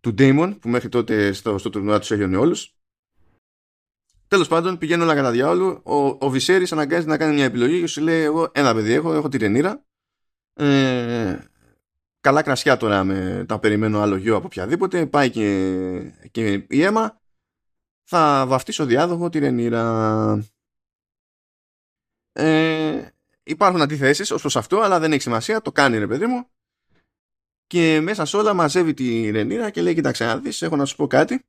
του 0.01 0.15
Damon 0.19 0.57
που 0.61 0.69
μέχρι 0.69 0.89
τότε 0.89 1.33
στο, 1.33 1.59
στο 1.59 1.71
τουρνουά 1.71 1.99
τους 1.99 2.11
έγινε 2.11 2.37
όλους. 2.37 2.77
Τέλος 4.29 4.49
πάντων, 4.49 4.79
πηγαίνουν 4.79 5.05
όλα 5.05 5.15
κατά 5.15 5.31
διάολο. 5.31 5.81
Ο, 5.85 6.27
ο 6.27 6.31
Βυσέρη 6.31 6.67
αναγκάζεται 6.71 7.11
να 7.11 7.17
κάνει 7.17 7.35
μια 7.35 7.45
επιλογή 7.45 7.81
και 7.81 7.87
σου 7.87 8.01
λέει: 8.01 8.23
Εγώ 8.23 8.51
ένα 8.55 8.75
παιδί 8.75 8.93
έχω, 8.93 9.15
έχω 9.15 9.29
τη 9.29 9.37
Ρενίρα. 9.39 9.85
Ε, 10.55 11.39
καλά 12.21 12.43
κρασιά 12.43 12.77
τώρα 12.77 13.05
με 13.05 13.45
τα 13.49 13.59
περιμένω 13.59 14.01
άλλο 14.01 14.17
γιο 14.17 14.37
από 14.37 14.47
οποιαδήποτε. 14.47 15.07
Πάει 15.07 15.31
και, 15.31 16.29
και 16.31 16.67
η 16.69 16.83
αίμα. 16.83 17.21
Θα 18.05 18.45
βαφτίσω 18.49 18.85
διάδοχο 18.85 19.29
τη 19.29 19.39
Ρενίρα. 19.39 20.45
Ε, 22.33 23.07
υπάρχουν 23.43 23.83
αντιθέσεις 23.83 24.31
ως 24.31 24.41
προς 24.41 24.57
αυτό, 24.57 24.81
αλλά 24.81 24.99
δεν 24.99 25.13
έχει 25.13 25.23
σημασία. 25.23 25.61
Το 25.61 25.73
κάνει 25.73 25.99
ρε 25.99 26.07
παιδί 26.07 26.27
μου 26.27 26.47
και 27.67 28.01
μέσα 28.01 28.25
σε 28.25 28.37
όλα 28.37 28.55
μαζεύει 28.55 28.95
τη 28.95 29.31
Ρενίρα 29.31 29.71
και 29.71 29.83
λέει 29.83 29.95
κοίταξε 29.95 30.25
να 30.25 30.39
δεις 30.39 30.63
έχω 30.63 30.77
να 30.77 30.85
σου 30.85 30.97
πω 30.97 31.07
κάτι 31.07 31.45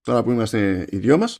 τώρα 0.00 0.22
που 0.22 0.30
είμαστε 0.30 0.86
οι 0.90 0.96
δυο 0.96 1.18
μας 1.18 1.38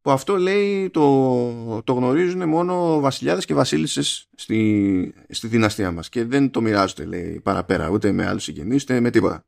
που 0.00 0.10
αυτό 0.10 0.36
λέει 0.36 0.90
το, 0.90 1.82
το 1.82 1.92
γνωρίζουν 1.92 2.48
μόνο 2.48 3.00
βασιλιάδες 3.00 3.44
και 3.44 3.54
βασίλισσες 3.54 4.28
στη, 4.36 5.14
στη 5.28 5.46
δυναστεία 5.46 5.92
μας 5.92 6.08
και 6.08 6.24
δεν 6.24 6.50
το 6.50 6.60
μοιράζονται 6.60 7.04
λέει 7.04 7.40
παραπέρα 7.40 7.88
ούτε 7.88 8.12
με 8.12 8.26
άλλους 8.26 8.42
συγγενείς 8.42 8.82
ούτε 8.82 9.00
με 9.00 9.10
τίποτα 9.10 9.44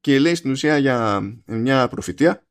και 0.00 0.18
λέει 0.18 0.34
στην 0.34 0.50
ουσία 0.50 0.78
για 0.78 1.20
μια 1.46 1.88
προφητεία 1.88 2.46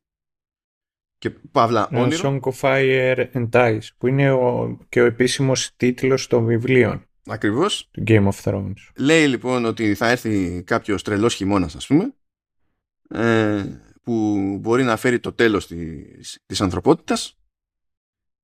και 1.18 1.30
παύλα 1.30 1.88
όνειρο. 1.92 2.40
Song 2.42 2.50
of 2.50 2.60
Fire 2.60 3.26
and 3.32 3.50
Ice 3.50 3.88
που 3.98 4.06
είναι 4.06 4.30
ο, 4.30 4.78
και 4.88 5.00
ο 5.00 5.04
επίσημος 5.04 5.76
τίτλος 5.76 6.26
των 6.26 6.44
βιβλίων 6.44 7.06
Ακριβώς. 7.26 7.88
Του 7.90 8.02
Game 8.06 8.28
of 8.28 8.42
Thrones. 8.42 8.74
Λέει 8.96 9.26
λοιπόν 9.26 9.64
ότι 9.64 9.94
θα 9.94 10.08
έρθει 10.08 10.62
κάποιος 10.66 11.02
τρελός 11.02 11.34
χειμώνας 11.34 11.74
ας 11.74 11.86
πούμε 11.86 12.14
ε, 13.08 13.64
που 14.02 14.56
μπορεί 14.60 14.82
να 14.82 14.96
φέρει 14.96 15.20
το 15.20 15.32
τέλος 15.32 15.66
της, 15.66 16.42
της 16.46 16.60
ανθρωπότητας. 16.60 17.38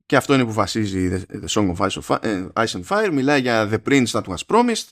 Και 0.06 0.16
αυτό 0.16 0.34
είναι 0.34 0.44
που 0.44 0.52
βασίζει 0.52 1.24
The 1.32 1.48
Song 1.48 1.74
of 1.74 1.88
Ice, 1.88 2.00
of, 2.02 2.24
ε, 2.24 2.46
Ice 2.54 2.80
and 2.80 2.84
Fire. 2.84 3.10
Μιλάει 3.12 3.40
για 3.40 3.68
The 3.72 3.88
Prince 3.88 4.06
that 4.06 4.22
was 4.22 4.38
promised 4.46 4.88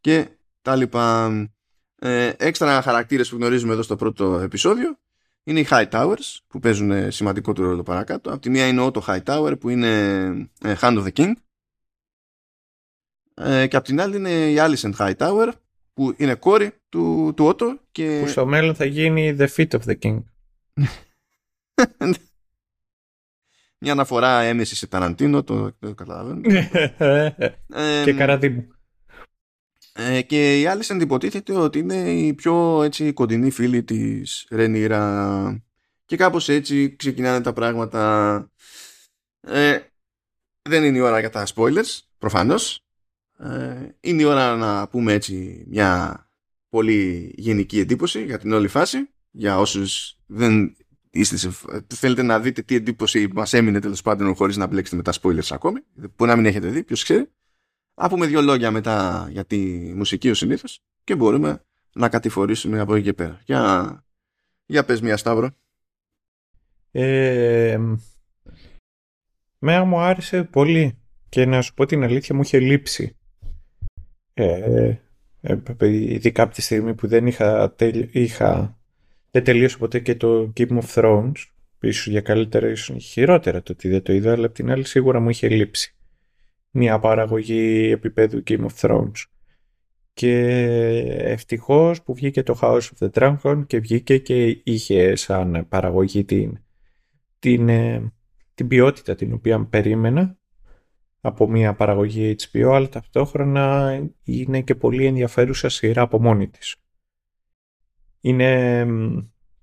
και 0.00 0.28
τα 0.62 0.76
λοιπά. 0.76 1.30
Ε, 1.98 2.32
έξτρα 2.36 2.82
χαρακτήρες 2.82 3.28
που 3.28 3.36
γνωρίζουμε 3.36 3.72
εδώ 3.72 3.82
στο 3.82 3.96
πρώτο 3.96 4.38
επεισόδιο 4.38 4.98
είναι 5.42 5.60
οι 5.60 5.66
High 5.70 5.88
Towers 5.88 6.38
που 6.46 6.58
παίζουν 6.58 7.12
σημαντικό 7.12 7.52
του 7.52 7.62
ρόλο 7.62 7.82
παρακάτω. 7.82 8.30
Από 8.30 8.40
τη 8.40 8.50
μία 8.50 8.66
είναι 8.66 8.80
ο 8.80 8.90
το 8.90 9.04
High 9.06 9.22
Tower 9.22 9.60
που 9.60 9.68
είναι 9.68 10.26
ε, 10.62 10.74
Hand 10.80 10.98
of 10.98 11.04
the 11.04 11.12
King 11.12 11.32
ε, 13.44 13.66
και 13.66 13.76
απ' 13.76 13.84
την 13.84 14.00
άλλη 14.00 14.16
είναι 14.16 14.30
η 14.30 14.56
Alicent 14.58 14.94
High 14.96 15.16
Tower 15.16 15.48
που 15.94 16.14
είναι 16.16 16.34
κόρη 16.34 16.72
του, 16.88 17.32
του 17.36 17.44
Ότο 17.44 17.78
και... 17.92 18.20
που 18.22 18.28
στο 18.28 18.46
μέλλον 18.46 18.74
θα 18.74 18.84
γίνει 18.84 19.36
The 19.38 19.46
Feet 19.56 19.68
of 19.68 19.80
the 19.86 19.98
King 20.02 20.22
μια 23.84 23.92
αναφορά 23.92 24.40
έμεση 24.40 24.76
σε 24.76 24.86
Ταραντίνο 24.86 25.42
το, 25.42 25.72
το 25.72 25.94
καταλαβαίνω 25.94 26.40
και 28.04 28.12
Καραδίμου 28.12 28.66
ε, 29.92 30.22
και 30.22 30.60
η 30.60 30.66
Alicent 30.68 31.00
υποτίθεται 31.00 31.52
ότι 31.52 31.78
είναι 31.78 32.10
η 32.10 32.34
πιο 32.34 32.82
έτσι 32.82 33.12
κοντινή 33.12 33.50
φίλη 33.50 33.82
της 33.82 34.46
Ρενίρα 34.50 35.62
Και 36.04 36.16
κάπως 36.16 36.48
έτσι 36.48 36.96
ξεκινάνε 36.96 37.40
τα 37.40 37.52
πράγματα. 37.52 38.50
Ε, 39.40 39.78
δεν 40.62 40.84
είναι 40.84 40.96
η 40.96 41.00
ώρα 41.00 41.20
για 41.20 41.30
τα 41.30 41.46
spoilers, 41.54 41.98
προφανώς. 42.18 42.84
Ε, 43.42 43.96
είναι 44.00 44.22
η 44.22 44.24
ώρα 44.24 44.56
να 44.56 44.88
πούμε 44.88 45.12
έτσι 45.12 45.64
μια 45.68 46.20
πολύ 46.68 47.32
γενική 47.36 47.78
εντύπωση 47.78 48.24
για 48.24 48.38
την 48.38 48.52
όλη 48.52 48.68
φάση. 48.68 48.98
Για 49.30 49.58
όσους 49.58 50.18
δεν 50.26 50.76
είστε 51.10 51.36
σε, 51.36 51.50
θέλετε 51.94 52.22
να 52.22 52.40
δείτε 52.40 52.62
τι 52.62 52.74
εντύπωση 52.74 53.28
μας 53.32 53.52
έμεινε 53.52 53.80
τέλος 53.80 54.02
πάντων 54.02 54.34
χωρίς 54.34 54.56
να 54.56 54.66
μπλέξετε 54.66 54.96
με 54.96 55.02
τα 55.02 55.12
spoilers 55.20 55.50
ακόμη. 55.50 55.80
Που 56.16 56.26
να 56.26 56.36
μην 56.36 56.46
έχετε 56.46 56.68
δει, 56.68 56.84
ποιος 56.84 57.02
ξέρει. 57.02 57.30
Να 57.94 58.08
πούμε 58.08 58.26
δύο 58.26 58.42
λόγια 58.42 58.70
μετά 58.70 59.28
για 59.30 59.44
τη 59.44 59.58
μουσική 59.94 60.30
ο 60.30 60.34
συνήθως 60.34 60.82
και 61.04 61.16
μπορούμε 61.16 61.64
να 61.92 62.08
κατηφορήσουμε 62.08 62.80
από 62.80 62.94
εκεί 62.94 63.04
και 63.04 63.12
πέρα. 63.12 63.40
Για, 63.44 64.04
για 64.66 64.84
πες 64.84 65.00
μια 65.00 65.16
Σταύρο. 65.16 65.50
Ε, 66.90 67.78
μένα 69.58 69.84
μου 69.84 69.98
άρεσε 70.00 70.44
πολύ 70.44 70.98
και 71.28 71.46
να 71.46 71.62
σου 71.62 71.74
πω 71.74 71.86
την 71.86 72.02
αλήθεια 72.02 72.34
μου 72.34 72.40
είχε 72.40 72.58
λείψει. 72.58 73.16
Ε, 74.42 75.00
ε, 75.40 75.56
ειδικά 75.88 76.42
από 76.42 76.54
τη 76.54 76.62
στιγμή 76.62 76.94
που 76.94 77.06
δεν 77.06 77.26
είχα, 77.26 77.74
είχα 78.10 78.78
δεν 79.30 79.44
τελείωσε 79.44 79.78
ποτέ 79.78 79.98
και 79.98 80.14
το 80.14 80.52
Game 80.56 80.78
of 80.78 80.94
Thrones 80.94 81.32
ίσως 81.80 82.06
για 82.06 82.20
καλύτερα 82.20 82.68
ίσως 82.68 83.04
χειρότερα 83.04 83.62
το 83.62 83.72
ότι 83.72 83.88
δεν 83.88 84.02
το 84.02 84.12
είδα 84.12 84.32
αλλά 84.32 84.46
απ' 84.46 84.54
την 84.54 84.70
άλλη 84.70 84.86
σίγουρα 84.86 85.20
μου 85.20 85.28
είχε 85.28 85.48
λείψει. 85.48 85.96
Μια 86.70 86.98
παραγωγή 86.98 87.90
επίπεδου 87.90 88.42
Game 88.46 88.66
of 88.66 88.74
Thrones. 88.80 89.24
Και 90.12 90.36
ευτυχώς 91.18 92.02
που 92.02 92.14
βγήκε 92.14 92.42
το 92.42 92.58
House 92.62 92.80
of 92.80 93.08
the 93.08 93.10
Dragon 93.42 93.62
και 93.66 93.78
βγήκε 93.78 94.18
και 94.18 94.60
είχε 94.64 95.16
σαν 95.16 95.66
παραγωγή 95.68 96.24
την, 96.24 96.58
την, 97.38 97.68
ε, 97.68 98.12
την 98.54 98.68
ποιότητα 98.68 99.14
την 99.14 99.32
οποία 99.32 99.64
περίμενα 99.64 100.38
από 101.24 101.48
μια 101.48 101.74
παραγωγή 101.74 102.36
HBO 102.38 102.70
αλλά 102.72 102.88
ταυτόχρονα 102.88 103.98
είναι 104.24 104.60
και 104.60 104.74
πολύ 104.74 105.06
ενδιαφέρουσα 105.06 105.68
σειρά 105.68 106.02
από 106.02 106.20
μόνη 106.20 106.48
της. 106.48 106.76
Είναι, 108.20 108.84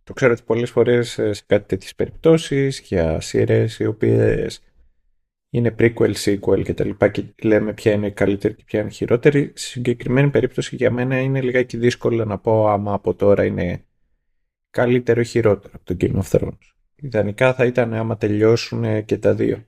το 0.04 0.14
ξέρω 0.14 0.32
ότι 0.32 0.42
πολλές 0.46 0.70
φορές 0.70 1.10
σε 1.10 1.44
κάτι 1.46 1.68
τέτοιες 1.68 1.96
περιπτώσεις 1.96 2.80
για 2.80 3.20
σειρές 3.20 3.80
οι 3.80 3.86
οποίες 3.86 4.62
είναι 5.50 5.76
prequel, 5.80 6.14
sequel 6.14 6.64
και 6.64 6.74
τα 6.74 6.86
λοιπά 6.86 7.08
και 7.08 7.24
λέμε 7.44 7.74
ποια 7.74 7.92
είναι 7.92 8.10
καλύτερη 8.10 8.54
και 8.56 8.64
ποια 8.66 8.80
είναι 8.82 8.90
χειρότερη. 8.90 9.52
Σε 9.56 9.68
συγκεκριμένη 9.68 10.30
περίπτωση 10.30 10.76
για 10.76 10.92
μένα 10.92 11.20
είναι 11.20 11.42
λιγάκι 11.42 11.78
δύσκολο 11.78 12.26
να 12.26 12.38
πω 12.38 12.68
άμα 12.68 12.94
από 12.94 13.14
τώρα 13.14 13.46
είναι 13.46 13.86
καλύτερο 14.70 15.22
ή 15.22 15.26
χειρότερο 15.26 15.74
από 15.76 15.86
το 15.86 15.96
Game 16.00 16.22
of 16.22 16.40
Thrones. 16.40 16.74
Ιδανικά 16.96 17.54
θα 17.54 17.66
ήταν 17.66 17.94
άμα 17.94 18.18
τελειώσουν 18.18 19.06
και 19.06 19.18
τα 19.18 19.34
δύο. 19.34 19.64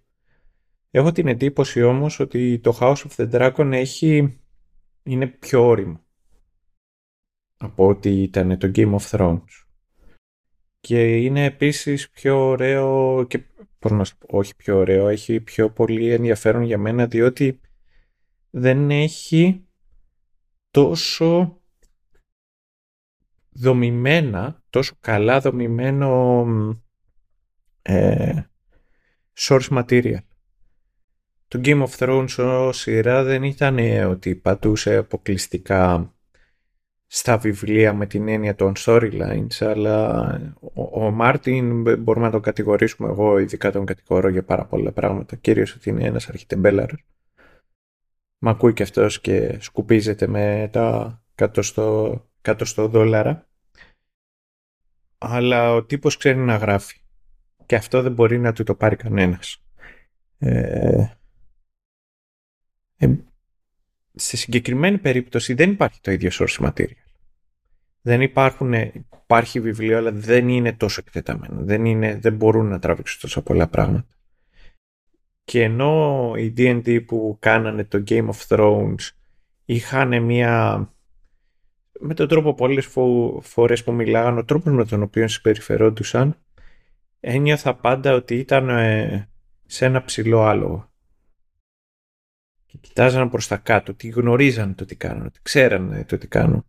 Έχω 0.91 1.11
την 1.11 1.27
εντύπωση 1.27 1.81
όμως 1.81 2.19
ότι 2.19 2.59
το 2.59 2.77
House 2.79 2.95
of 2.95 3.15
the 3.15 3.31
Dragon 3.31 3.71
έχει... 3.71 4.39
είναι 5.03 5.27
πιο 5.27 5.65
όριμο 5.65 6.05
από 7.57 7.87
ότι 7.87 8.21
ήταν 8.21 8.57
το 8.57 8.71
Game 8.75 8.95
of 8.95 9.09
Thrones. 9.09 9.65
Και 10.79 11.17
είναι 11.17 11.45
επίσης 11.45 12.09
πιο 12.09 12.47
ωραίο 12.47 13.23
και 13.27 13.39
πώς 13.79 13.91
να 13.91 13.97
πω, 13.97 14.37
όχι 14.37 14.55
πιο 14.55 14.77
ωραίο, 14.77 15.07
έχει 15.07 15.41
πιο 15.41 15.71
πολύ 15.71 16.11
ενδιαφέρον 16.11 16.61
για 16.61 16.77
μένα 16.77 17.07
διότι 17.07 17.59
δεν 18.49 18.91
έχει 18.91 19.67
τόσο 20.71 21.61
δομημένα, 23.49 24.63
τόσο 24.69 24.95
καλά 24.99 25.39
δομημένο 25.39 26.45
ε, 27.81 28.43
source 29.37 29.69
material. 29.69 30.23
Το 31.51 31.61
Game 31.63 31.83
of 31.83 31.89
Thrones 31.97 32.35
ως 32.37 32.77
σειρά 32.77 33.23
δεν 33.23 33.43
ήταν 33.43 33.77
ότι 34.09 34.35
πατούσε 34.35 34.95
αποκλειστικά 34.95 36.13
στα 37.07 37.37
βιβλία 37.37 37.93
με 37.93 38.05
την 38.05 38.27
έννοια 38.27 38.55
των 38.55 38.73
storylines, 38.77 39.59
αλλά 39.59 40.25
ο, 40.73 41.05
ο 41.05 41.11
Μάρτιν 41.11 41.81
μπορούμε 41.81 42.25
να 42.25 42.31
τον 42.31 42.41
κατηγορήσουμε, 42.41 43.09
εγώ 43.09 43.39
ειδικά 43.39 43.71
τον 43.71 43.85
κατηγορώ 43.85 44.29
για 44.29 44.43
πάρα 44.43 44.65
πολλά 44.65 44.91
πράγματα, 44.91 45.35
κυρίως 45.35 45.75
ότι 45.75 45.89
είναι 45.89 46.05
ένας 46.05 46.29
αρχιτεμπέλαρος. 46.29 47.05
Μ' 48.37 48.47
ακούει 48.47 48.73
και 48.73 48.83
αυτός 48.83 49.21
και 49.21 49.57
σκουπίζεται 49.61 50.27
με 50.27 50.69
τα 50.71 51.21
κάτω 51.35 51.61
στο, 51.61 52.21
κάτω 52.41 52.65
στο 52.65 52.87
δόλαρα. 52.87 53.47
Αλλά 55.17 55.73
ο 55.73 55.83
τύπος 55.83 56.17
ξέρει 56.17 56.37
να 56.37 56.55
γράφει. 56.55 56.99
Και 57.65 57.75
αυτό 57.75 58.01
δεν 58.01 58.11
μπορεί 58.11 58.39
να 58.39 58.53
του 58.53 58.63
το 58.63 58.75
πάρει 58.75 58.95
κανένας. 58.95 59.63
Ε, 60.37 61.05
ε, 63.01 63.15
σε 64.13 64.37
συγκεκριμένη 64.37 64.97
περίπτωση 64.97 65.53
δεν 65.53 65.71
υπάρχει 65.71 65.99
το 66.01 66.11
ίδιο 66.11 66.29
source 66.33 66.65
material. 66.65 66.85
Δεν 68.01 68.21
υπάρχουν, 68.21 68.73
υπάρχει 68.73 69.59
βιβλίο, 69.59 69.97
αλλά 69.97 70.11
δεν 70.11 70.49
είναι 70.49 70.73
τόσο 70.73 71.01
εκτεταμένο. 71.05 71.63
Δεν, 71.63 71.85
είναι, 71.85 72.17
δεν 72.21 72.35
μπορούν 72.35 72.67
να 72.67 72.79
τραβήξουν 72.79 73.19
τόσο 73.21 73.41
πολλά 73.41 73.67
πράγματα. 73.67 74.07
Και 75.43 75.63
ενώ 75.63 76.33
οι 76.37 76.53
D&D 76.57 77.05
που 77.05 77.37
κάνανε 77.39 77.83
το 77.83 78.03
Game 78.07 78.29
of 78.29 78.47
Thrones 78.47 79.09
είχαν 79.65 80.23
μια... 80.23 80.85
Με 81.99 82.13
τον 82.13 82.27
τρόπο 82.27 82.53
πολλές 82.53 82.85
φο... 82.85 83.39
φορές 83.43 83.83
που 83.83 83.93
μιλάγαν, 83.93 84.37
ο 84.37 84.45
τρόπος 84.45 84.73
με 84.73 84.85
τον 84.85 85.01
οποίο 85.01 85.27
συμπεριφερόντουσαν, 85.27 86.37
ένιωθα 87.19 87.75
πάντα 87.75 88.13
ότι 88.13 88.35
ήταν 88.35 88.69
ε, 88.69 89.29
σε 89.65 89.85
ένα 89.85 90.03
ψηλό 90.03 90.43
άλογο 90.43 90.90
και 92.71 92.77
κοιτάζαν 92.81 93.29
προς 93.29 93.47
τα 93.47 93.57
κάτω, 93.57 93.91
ότι 93.91 94.07
γνωρίζαν 94.07 94.75
το 94.75 94.85
τι 94.85 94.95
κάνουν, 94.95 95.25
ότι 95.25 95.39
ξέραν 95.41 96.05
το 96.07 96.17
τι 96.17 96.27
κάνουν. 96.27 96.65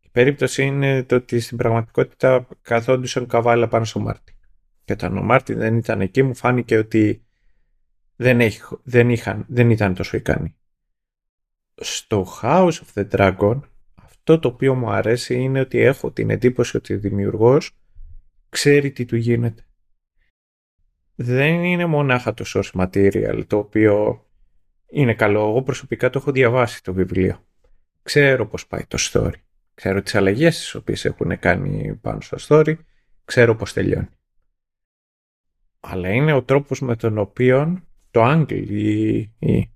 Η 0.00 0.08
περίπτωση 0.12 0.62
είναι 0.62 1.02
το 1.02 1.14
ότι 1.14 1.40
στην 1.40 1.56
πραγματικότητα 1.56 2.48
καθόντουσαν 2.62 3.26
καβάλα 3.26 3.68
πάνω 3.68 3.84
στο 3.84 4.00
Μάρτιν. 4.00 4.34
Και 4.84 4.92
όταν 4.92 5.16
ο 5.16 5.22
Μάρτιν 5.22 5.58
δεν 5.58 5.76
ήταν 5.76 6.00
εκεί 6.00 6.22
μου 6.22 6.34
φάνηκε 6.34 6.78
ότι 6.78 7.24
δεν, 8.16 8.40
έχει, 8.40 8.60
δεν, 8.82 9.10
είχαν, 9.10 9.44
δεν 9.48 9.70
ήταν 9.70 9.94
τόσο 9.94 10.16
ικανοί. 10.16 10.56
Στο 11.74 12.26
House 12.42 12.72
of 12.72 12.94
the 12.94 13.08
Dragon 13.10 13.60
αυτό 13.94 14.38
το 14.38 14.48
οποίο 14.48 14.74
μου 14.74 14.90
αρέσει 14.90 15.34
είναι 15.34 15.60
ότι 15.60 15.78
έχω 15.78 16.12
την 16.12 16.30
εντύπωση 16.30 16.76
ότι 16.76 16.94
ο 16.94 16.98
δημιουργός 16.98 17.78
ξέρει 18.48 18.90
τι 18.90 19.04
του 19.04 19.16
γίνεται. 19.16 19.64
Δεν 21.14 21.64
είναι 21.64 21.86
μονάχα 21.86 22.34
το 22.34 22.44
source 22.46 22.70
material 22.80 23.42
το 23.46 23.56
οποίο 23.56 24.24
είναι 24.90 25.14
καλό. 25.14 25.40
Εγώ 25.40 25.62
προσωπικά 25.62 26.10
το 26.10 26.18
έχω 26.18 26.32
διαβάσει 26.32 26.82
το 26.82 26.92
βιβλίο. 26.92 27.44
Ξέρω 28.02 28.46
πώς 28.46 28.66
πάει 28.66 28.84
το 28.88 28.98
story. 29.00 29.40
Ξέρω 29.74 30.02
τις 30.02 30.14
αλλαγές 30.14 30.58
τις 30.58 30.74
οποίες 30.74 31.04
έχουν 31.04 31.38
κάνει 31.38 31.98
πάνω 32.00 32.20
στο 32.20 32.36
story. 32.40 32.76
Ξέρω 33.24 33.56
πώς 33.56 33.72
τελειώνει. 33.72 34.08
Αλλά 35.80 36.08
είναι 36.08 36.32
ο 36.32 36.42
τρόπος 36.42 36.80
με 36.80 36.96
τον 36.96 37.18
οποίο 37.18 37.82
το 38.10 38.20
angle 38.24 38.66
ή, 39.38 39.70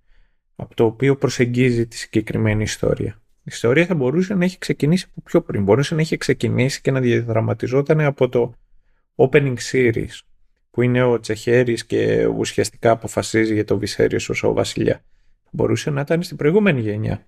από 0.57 0.75
το 0.75 0.85
οποίο 0.85 1.17
προσεγγίζει 1.17 1.87
τη 1.87 1.97
συγκεκριμένη 1.97 2.63
ιστορία. 2.63 3.23
Η 3.39 3.43
ιστορία 3.45 3.87
θα 3.87 3.95
μπορούσε 3.95 4.35
να 4.35 4.45
έχει 4.45 4.59
ξεκινήσει 4.59 5.07
από 5.11 5.21
πιο 5.21 5.43
πριν. 5.43 5.63
Μπορούσε 5.63 5.95
να 5.95 6.01
έχει 6.01 6.17
ξεκινήσει 6.17 6.81
και 6.81 6.91
να 6.91 7.01
διαδραματιζόταν 7.01 8.01
από 8.01 8.29
το 8.29 8.55
opening 9.17 9.57
series 9.71 10.19
που 10.75 10.83
είναι 10.83 11.03
ο 11.03 11.21
Τσεχέρης 11.21 11.87
και 11.87 12.27
ουσιαστικά 12.27 12.91
αποφασίζει 12.91 13.55
για 13.55 13.65
το 13.65 13.79
Βυσέριο 13.79 14.19
ως 14.29 14.43
ο 14.43 14.53
βασιλιά. 14.53 15.05
Μπορούσε 15.51 15.91
να 15.91 16.01
ήταν 16.01 16.23
στην 16.23 16.37
προηγούμενη 16.37 16.81
γενιά. 16.81 17.27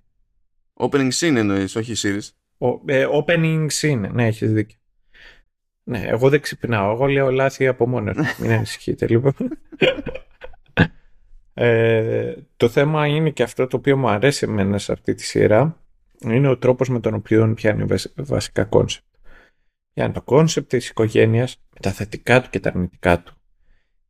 Opening 0.73 1.11
scene 1.11 1.35
εννοείς, 1.35 1.75
όχι 1.75 1.93
series. 1.95 2.29
Ο, 2.57 2.81
ε, 2.85 3.07
opening 3.11 3.67
scene, 3.71 4.09
ναι, 4.11 4.27
έχεις 4.27 4.51
δίκιο. 4.51 4.77
Ναι, 5.83 6.03
εγώ 6.05 6.29
δεν 6.29 6.41
ξυπνάω. 6.41 6.91
Εγώ 6.91 7.05
λέω 7.05 7.31
λάθη 7.31 7.67
από 7.67 7.87
μόνος. 7.87 8.15
Μην 8.39 8.51
ανησυχείτε 8.51 9.07
λοιπόν. 9.07 9.33
ε, 11.53 12.33
το 12.57 12.69
θέμα 12.69 13.07
είναι 13.07 13.29
και 13.29 13.43
αυτό 13.43 13.67
το 13.67 13.77
οποίο 13.77 13.97
μου 13.97 14.09
αρέσει 14.09 14.45
εμένα 14.49 14.77
σε 14.77 14.91
αυτή 14.91 15.13
τη 15.13 15.23
σειρά 15.23 15.81
είναι 16.19 16.47
ο 16.47 16.57
τρόπος 16.57 16.89
με 16.89 16.99
τον 16.99 17.13
οποίο 17.13 17.53
πιάνει 17.55 17.85
βασικά 18.15 18.63
κόνσεπτ. 18.63 19.05
Για 19.93 20.11
το 20.11 20.21
κόνσεπτ 20.21 20.69
της 20.69 20.89
οικογένειας 20.89 21.61
με 21.73 21.79
τα 21.81 21.91
θετικά 21.91 22.41
του 22.41 22.49
και 22.49 22.59
τα 22.59 22.69
αρνητικά 22.69 23.21
του 23.21 23.36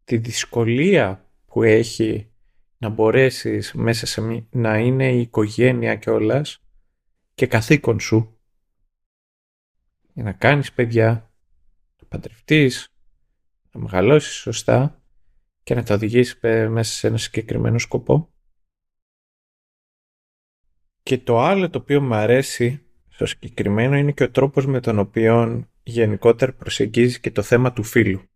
τη 0.07 0.17
δυσκολία 0.17 1.31
που 1.45 1.63
έχει 1.63 2.31
να 2.77 2.89
μπορέσεις 2.89 3.73
μέσα 3.73 4.05
σε 4.05 4.47
να 4.49 4.77
είναι 4.77 5.11
η 5.11 5.21
οικογένεια 5.21 5.95
κιόλας 5.95 6.63
και 7.33 7.47
καθήκον 7.47 7.99
σου 7.99 8.39
για 10.13 10.23
να 10.23 10.31
κάνεις 10.31 10.73
παιδιά, 10.73 11.33
να 12.01 12.07
παντρευτείς, 12.07 12.93
να 13.71 13.79
μεγαλώσεις 13.79 14.33
σωστά 14.33 15.01
και 15.63 15.75
να 15.75 15.83
τα 15.83 15.93
οδηγήσεις 15.93 16.39
μέσα 16.69 16.93
σε 16.93 17.07
ένα 17.07 17.17
συγκεκριμένο 17.17 17.79
σκοπό. 17.79 18.33
Και 21.03 21.17
το 21.17 21.39
άλλο 21.39 21.69
το 21.69 21.77
οποίο 21.77 22.01
μου 22.01 22.15
αρέσει 22.15 22.85
στο 23.07 23.25
συγκεκριμένο 23.25 23.95
είναι 23.95 24.11
και 24.11 24.23
ο 24.23 24.31
τρόπος 24.31 24.65
με 24.65 24.79
τον 24.79 24.99
οποίο 24.99 25.67
γενικότερα 25.83 26.53
προσεγγίζει 26.53 27.19
και 27.19 27.31
το 27.31 27.41
θέμα 27.41 27.73
του 27.73 27.83
φίλου 27.83 28.29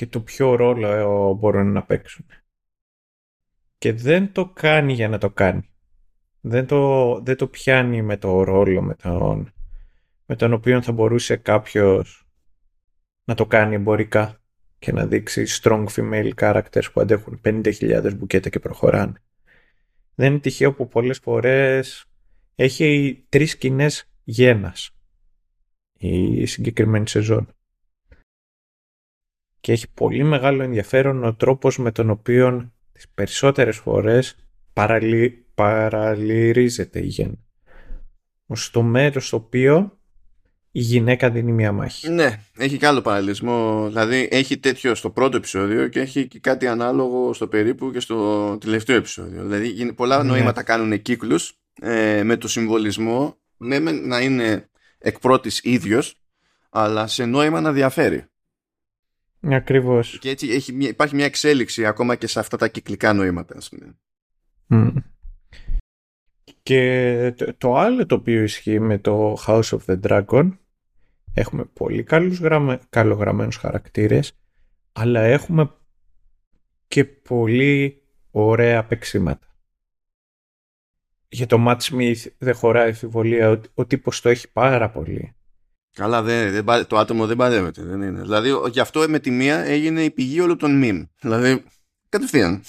και 0.00 0.06
το 0.06 0.20
ποιο 0.20 0.54
ρόλο 0.54 0.88
ε, 0.88 1.34
μπορούν 1.34 1.72
να 1.72 1.82
παίξουν. 1.82 2.26
Και 3.78 3.92
δεν 3.92 4.32
το 4.32 4.48
κάνει 4.48 4.92
για 4.92 5.08
να 5.08 5.18
το 5.18 5.30
κάνει. 5.30 5.70
Δεν 6.40 6.66
το, 6.66 7.20
δεν 7.20 7.36
το 7.36 7.46
πιάνει 7.46 8.02
με 8.02 8.16
το 8.16 8.42
ρόλο 8.42 8.82
με 8.82 8.94
τον, 8.94 9.52
με 10.26 10.36
τον 10.36 10.52
οποίο 10.52 10.82
θα 10.82 10.92
μπορούσε 10.92 11.36
κάποιος 11.36 12.28
να 13.24 13.34
το 13.34 13.46
κάνει 13.46 13.74
εμπορικά 13.74 14.40
και 14.78 14.92
να 14.92 15.06
δείξει 15.06 15.44
strong 15.62 15.86
female 15.86 16.30
characters 16.34 16.92
που 16.92 17.00
αντέχουν 17.00 17.40
50.000 17.44 18.14
μπουκέτα 18.16 18.48
και 18.48 18.58
προχωράνε. 18.58 19.22
Δεν 20.14 20.30
είναι 20.30 20.40
τυχαίο 20.40 20.72
που 20.74 20.88
πολλές 20.88 21.18
φορές 21.18 22.04
έχει 22.54 23.24
τρεις 23.28 23.50
σκηνές 23.50 24.10
γένας 24.24 24.90
η 25.92 26.46
συγκεκριμένη 26.46 27.08
σεζόν. 27.08 27.54
Και 29.60 29.72
έχει 29.72 29.86
πολύ 29.94 30.24
μεγάλο 30.24 30.62
ενδιαφέρον 30.62 31.24
ο 31.24 31.34
τρόπος 31.34 31.78
με 31.78 31.92
τον 31.92 32.10
οποίο 32.10 32.72
τις 32.92 33.08
περισσότερες 33.08 33.76
φορές 33.76 34.36
παραλυ... 34.72 35.46
παραλυρίζεται 35.54 36.98
η 36.98 37.06
γέννα. 37.06 37.38
Στο 38.52 38.82
μέρος 38.82 39.26
στο 39.26 39.36
οποίο 39.36 39.98
η 40.72 40.80
γυναίκα 40.80 41.30
δίνει 41.30 41.52
μια 41.52 41.72
μάχη. 41.72 42.08
Ναι, 42.08 42.40
έχει 42.56 42.76
και 42.76 42.86
άλλο 42.86 43.00
παραλληλισμό. 43.00 43.86
Δηλαδή 43.88 44.28
έχει 44.30 44.58
τέτοιο 44.58 44.94
στο 44.94 45.10
πρώτο 45.10 45.36
επεισόδιο 45.36 45.88
και 45.88 46.00
έχει 46.00 46.28
και 46.28 46.38
κάτι 46.38 46.66
ανάλογο 46.66 47.32
στο 47.32 47.46
περίπου 47.46 47.90
και 47.90 48.00
στο 48.00 48.58
τελευταίο 48.58 48.96
επεισόδιο. 48.96 49.42
Δηλαδή 49.42 49.92
πολλά 49.92 50.22
ναι. 50.22 50.30
νοήματα 50.30 50.62
κάνουν 50.62 51.02
κύκλους 51.02 51.58
ε, 51.80 52.22
με 52.22 52.36
το 52.36 52.48
συμβολισμό 52.48 53.36
ναι, 53.56 53.78
να 53.78 54.20
είναι 54.20 54.68
εκ 54.98 55.18
πρώτης 55.18 55.60
ίδιος 55.62 56.14
αλλά 56.70 57.06
σε 57.06 57.24
νόημα 57.24 57.60
να 57.60 57.72
διαφέρει. 57.72 58.24
Ακριβώς. 59.40 60.18
Και 60.18 60.30
έτσι 60.30 60.48
έχει, 60.48 60.72
υπάρχει 60.78 61.14
μια 61.14 61.24
εξέλιξη 61.24 61.86
ακόμα 61.86 62.16
και 62.16 62.26
σε 62.26 62.38
αυτά 62.38 62.56
τα 62.56 62.68
κυκλικά 62.68 63.12
νοήματα. 63.12 63.56
Ας 63.56 63.68
πούμε. 63.68 63.96
Και 66.62 67.34
το, 67.58 67.76
άλλο 67.76 68.06
το 68.06 68.14
οποίο 68.14 68.42
ισχύει 68.42 68.80
με 68.80 68.98
το 68.98 69.36
House 69.46 69.62
of 69.62 69.78
the 69.86 70.00
Dragon 70.00 70.50
έχουμε 71.34 71.64
πολύ 71.64 72.02
καλούς 72.02 72.38
γραμμε, 72.38 72.80
καλογραμμένους 72.88 73.56
χαρακτήρες 73.56 74.40
αλλά 74.92 75.20
έχουμε 75.20 75.70
και 76.88 77.04
πολύ 77.04 78.02
ωραία 78.30 78.84
παίξήματα. 78.84 79.46
Για 81.28 81.46
το 81.46 81.56
Matt 81.68 81.78
Smith 81.78 82.26
δεν 82.38 82.54
χωράει 82.54 82.88
εφηβολία 82.88 83.50
ο, 83.50 83.60
ο 83.74 83.86
τύπος 83.86 84.20
το 84.20 84.28
έχει 84.28 84.52
πάρα 84.52 84.90
πολύ. 84.90 85.34
Καλά, 85.94 86.22
δεν, 86.22 86.52
δεν, 86.52 86.86
το 86.86 86.98
άτομο 86.98 87.26
δεν 87.26 87.36
παρέμβεται. 87.36 87.82
Δεν 87.82 88.02
είναι. 88.02 88.20
Δηλαδή, 88.20 88.50
γι' 88.70 88.80
αυτό 88.80 89.04
με 89.08 89.18
τη 89.18 89.30
μία 89.30 89.58
έγινε 89.58 90.02
η 90.02 90.10
πηγή 90.10 90.40
όλων 90.40 90.58
των 90.58 90.80
meme. 90.84 91.08
Δηλαδή, 91.20 91.64
κατευθείαν. 92.08 92.62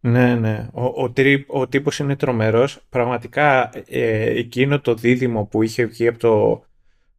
Ναι, 0.00 0.34
ναι. 0.34 0.68
Ο, 0.72 0.84
ο, 0.84 1.12
ο 1.46 1.68
τύπος 1.68 1.98
είναι 1.98 2.16
τρομερός. 2.16 2.80
Πραγματικά 2.88 3.70
ε, 3.86 4.38
εκείνο 4.38 4.80
το 4.80 4.94
δίδυμο 4.94 5.44
που 5.44 5.62
είχε 5.62 5.84
βγει 5.84 6.06
από 6.06 6.18
το 6.18 6.64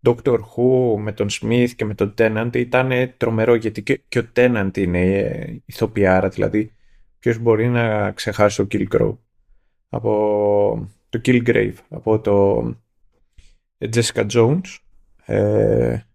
Doctor 0.06 0.40
Who 0.40 0.96
με 0.98 1.12
τον 1.12 1.28
Smith 1.32 1.70
και 1.76 1.86
με 1.86 1.94
τον 1.94 2.14
Tennant 2.18 2.56
ήταν 2.56 2.92
τρομερό 3.18 3.56
γιατί 3.56 3.84
και, 3.84 4.02
και 4.08 4.20
ο 4.20 4.28
Tennant 4.36 4.78
είναι 4.78 5.02
ε, 5.02 5.62
ηθοποιάρα. 5.66 6.30
Δηλαδή, 6.30 6.72
ποιος 7.20 7.38
μπορεί 7.38 7.68
να 7.68 8.12
ξεχάσει 8.12 8.58
το 8.58 8.68
Killgrave 8.72 9.18
από 9.90 10.90
το 11.10 11.22
Killgrave 11.26 11.76
από 11.90 12.20
το 12.20 12.66
Jessica 13.80 14.26
Jones 14.32 14.78
ε, 15.32 16.06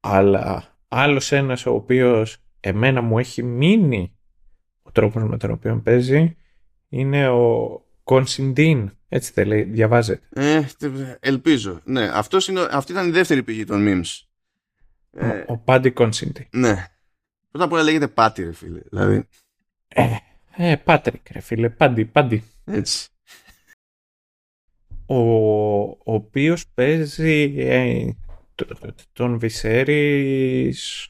αλλά 0.00 0.78
άλλος 0.88 1.32
ένας 1.32 1.66
ο 1.66 1.74
οποίος 1.74 2.36
εμένα 2.60 3.00
μου 3.00 3.18
έχει 3.18 3.42
μείνει 3.42 4.16
ο 4.82 4.90
τρόπος 4.92 5.22
με 5.22 5.36
τον 5.36 5.50
οποίο 5.50 5.80
παίζει 5.84 6.36
είναι 6.88 7.28
ο 7.28 7.68
Κονσιντίν. 8.02 8.90
Έτσι 9.08 9.32
δεν 9.34 9.46
λέει, 9.46 9.62
διαβάζεται. 9.62 10.26
Ε, 10.30 10.62
ελπίζω. 11.20 11.80
Ναι, 11.84 12.10
αυτός 12.12 12.48
είναι, 12.48 12.68
αυτή 12.70 12.92
ήταν 12.92 13.08
η 13.08 13.10
δεύτερη 13.10 13.42
πηγή 13.42 13.64
των 13.64 13.84
memes. 13.88 14.26
Ο, 15.10 15.24
ε, 15.26 15.44
ο 15.48 15.58
Πάντι 15.58 15.90
Κονσιντίν. 15.90 16.46
Ναι. 16.50 16.86
Πρώτα 17.50 17.64
απ' 17.64 17.72
όλα 17.72 17.82
λέγεται 17.82 18.08
Πάτι, 18.08 18.44
ρε 18.44 18.52
φίλε. 18.52 18.80
Δηλαδή. 18.90 19.28
Ε, 19.88 20.06
ε, 20.56 20.76
Πάτρικ, 20.76 21.30
ρε 21.30 21.40
φίλε. 21.40 21.68
Πάντι, 21.68 22.04
Πάντι. 22.04 22.44
Έτσι 22.64 23.10
ο, 25.10 25.80
ο 25.88 26.14
οποίος 26.14 26.68
παίζει 26.74 27.54
ε, 27.56 28.10
τον 29.12 29.38
Βυσέρης 29.38 31.08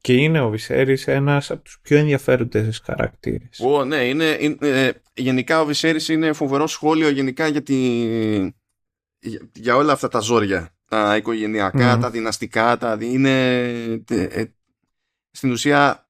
και 0.00 0.14
είναι 0.14 0.40
ο 0.40 0.50
Βυσέρης 0.50 1.06
ένας 1.06 1.50
από 1.50 1.62
τους 1.62 1.78
πιο 1.82 1.98
ενδιαφέροντες 1.98 2.82
χαρακτήρες. 2.84 3.60
Ω, 3.60 3.84
ναι, 3.84 3.96
είναι, 3.96 4.30
ε, 4.60 4.90
γενικά 5.14 5.60
ο 5.60 5.64
Βυσέρης 5.64 6.08
είναι 6.08 6.32
φοβερό 6.32 6.66
σχόλιο 6.66 7.08
γενικά 7.08 7.46
για, 7.46 7.62
για, 9.52 9.76
όλα 9.76 9.92
αυτά 9.92 10.08
τα 10.08 10.20
ζόρια. 10.20 10.76
Τα 10.88 11.16
οικογενειακά, 11.16 11.98
τα 11.98 12.10
δυναστικά, 12.10 12.76
τα, 12.76 12.98
είναι 13.00 13.52
ε, 14.08 14.44
στην 15.30 15.50
ουσία 15.50 16.08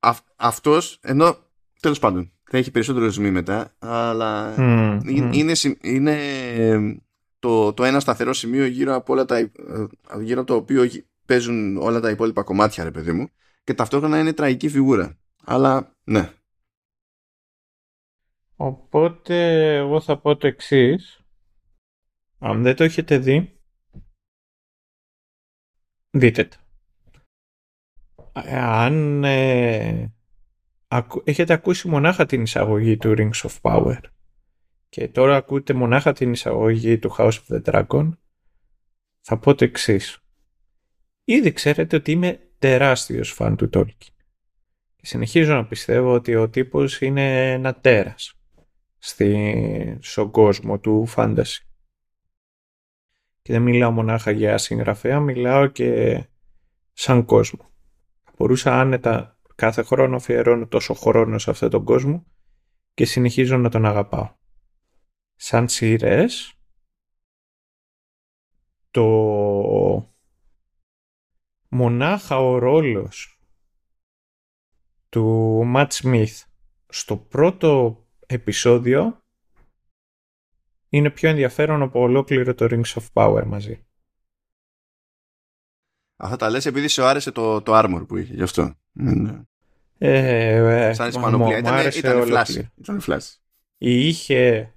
αυ, 0.00 0.20
αυτός, 0.36 0.98
ενώ 1.02 1.36
τέλος 1.80 1.98
πάντων 1.98 2.33
θα 2.54 2.60
έχει 2.60 2.70
περισσότερο 2.70 3.08
ζουμί 3.08 3.30
μετά, 3.30 3.74
αλλά 3.78 4.54
είναι, 5.32 5.52
είναι 5.80 6.16
το, 7.38 7.72
το 7.72 7.84
ένα 7.84 8.00
σταθερό 8.00 8.32
σημείο 8.32 8.66
γύρω 8.66 8.94
από, 8.94 9.12
όλα 9.12 9.24
τα, 9.24 9.50
γύρω 10.20 10.40
από 10.40 10.46
το 10.46 10.54
οποίο 10.54 10.90
παίζουν 11.26 11.76
όλα 11.76 12.00
τα 12.00 12.10
υπόλοιπα 12.10 12.42
κομμάτια, 12.42 12.84
ρε 12.84 12.90
παιδί 12.90 13.12
μου, 13.12 13.28
και 13.64 13.74
ταυτόχρονα 13.74 14.18
είναι 14.18 14.32
τραγική 14.32 14.68
φιγούρα. 14.68 15.18
Αλλά 15.44 15.96
ναι. 16.04 16.32
Οπότε 18.56 19.36
εγώ 19.76 20.00
θα 20.00 20.18
πω 20.18 20.36
το 20.36 20.46
εξής. 20.46 21.20
Αν 22.38 22.62
δεν 22.62 22.76
το 22.76 22.84
έχετε 22.84 23.18
δει, 23.18 23.60
δείτε 26.10 26.44
το. 26.44 26.56
Αν 28.50 29.24
ε, 29.24 30.14
έχετε 31.24 31.52
ακούσει 31.52 31.88
μονάχα 31.88 32.26
την 32.26 32.42
εισαγωγή 32.42 32.96
του 32.96 33.14
Rings 33.16 33.48
of 33.48 33.60
Power 33.60 33.98
και 34.94 35.08
τώρα 35.08 35.36
ακούτε 35.36 35.72
μονάχα 35.72 36.12
την 36.12 36.32
εισαγωγή 36.32 36.98
του 36.98 37.14
House 37.18 37.32
of 37.48 37.56
the 37.56 37.62
Dragon, 37.62 38.10
θα 39.20 39.38
πω 39.38 39.54
το 39.54 39.64
εξής. 39.64 40.24
Ήδη 41.24 41.52
ξέρετε 41.52 41.96
ότι 41.96 42.10
είμαι 42.10 42.50
τεράστιος 42.58 43.30
φαν 43.30 43.56
του 43.56 43.70
Tolkien. 43.72 44.14
Και 44.96 45.06
συνεχίζω 45.06 45.54
να 45.54 45.66
πιστεύω 45.66 46.12
ότι 46.12 46.34
ο 46.34 46.48
τύπος 46.48 47.00
είναι 47.00 47.52
ένα 47.52 47.74
τέρας 47.74 48.40
στη, 48.98 49.98
στον 50.00 50.30
κόσμο 50.30 50.78
του 50.78 51.08
fantasy. 51.16 51.58
Και 53.42 53.52
δεν 53.52 53.62
μιλάω 53.62 53.90
μονάχα 53.90 54.30
για 54.30 54.58
συγγραφέα, 54.58 55.20
μιλάω 55.20 55.66
και 55.66 56.22
σαν 56.92 57.24
κόσμο. 57.24 57.70
Μπορούσα 58.36 58.80
άνετα 58.80 59.33
κάθε 59.54 59.82
χρόνο 59.82 60.16
αφιερώνω 60.16 60.66
τόσο 60.66 60.94
χρόνο 60.94 61.38
σε 61.38 61.50
αυτόν 61.50 61.70
τον 61.70 61.84
κόσμο 61.84 62.26
και 62.94 63.04
συνεχίζω 63.04 63.56
να 63.56 63.68
τον 63.68 63.84
αγαπάω. 63.84 64.34
Σαν 65.34 65.68
σειρές, 65.68 66.58
το 68.90 69.04
μονάχα 71.68 72.38
ο 72.38 72.58
ρόλος 72.58 73.38
του 75.08 75.24
Ματ 75.64 75.92
Σμιθ 75.92 76.44
στο 76.88 77.16
πρώτο 77.16 77.98
επεισόδιο 78.26 79.22
είναι 80.88 81.10
πιο 81.10 81.28
ενδιαφέρον 81.28 81.82
από 81.82 82.00
ολόκληρο 82.00 82.54
το 82.54 82.66
Rings 82.70 83.00
of 83.00 83.06
Power 83.12 83.44
μαζί. 83.46 83.86
Αυτά 86.16 86.36
τα 86.36 86.50
λες 86.50 86.66
επειδή 86.66 86.88
σου 86.88 87.04
άρεσε 87.04 87.30
το, 87.30 87.62
το 87.62 87.72
armor 87.74 88.04
που 88.08 88.16
είχε, 88.16 88.34
γι' 88.34 88.42
αυτό. 88.42 88.74
Ναι. 88.92 89.40
Ε, 89.98 90.92
Σαν 90.94 91.08
ισπανοπλία. 91.08 91.58
Ήταν, 91.58 91.90
ήταν, 91.94 92.26
φλάση. 92.26 92.70
ήταν 92.74 93.00
φλάση. 93.00 93.38
Είχε 93.78 94.74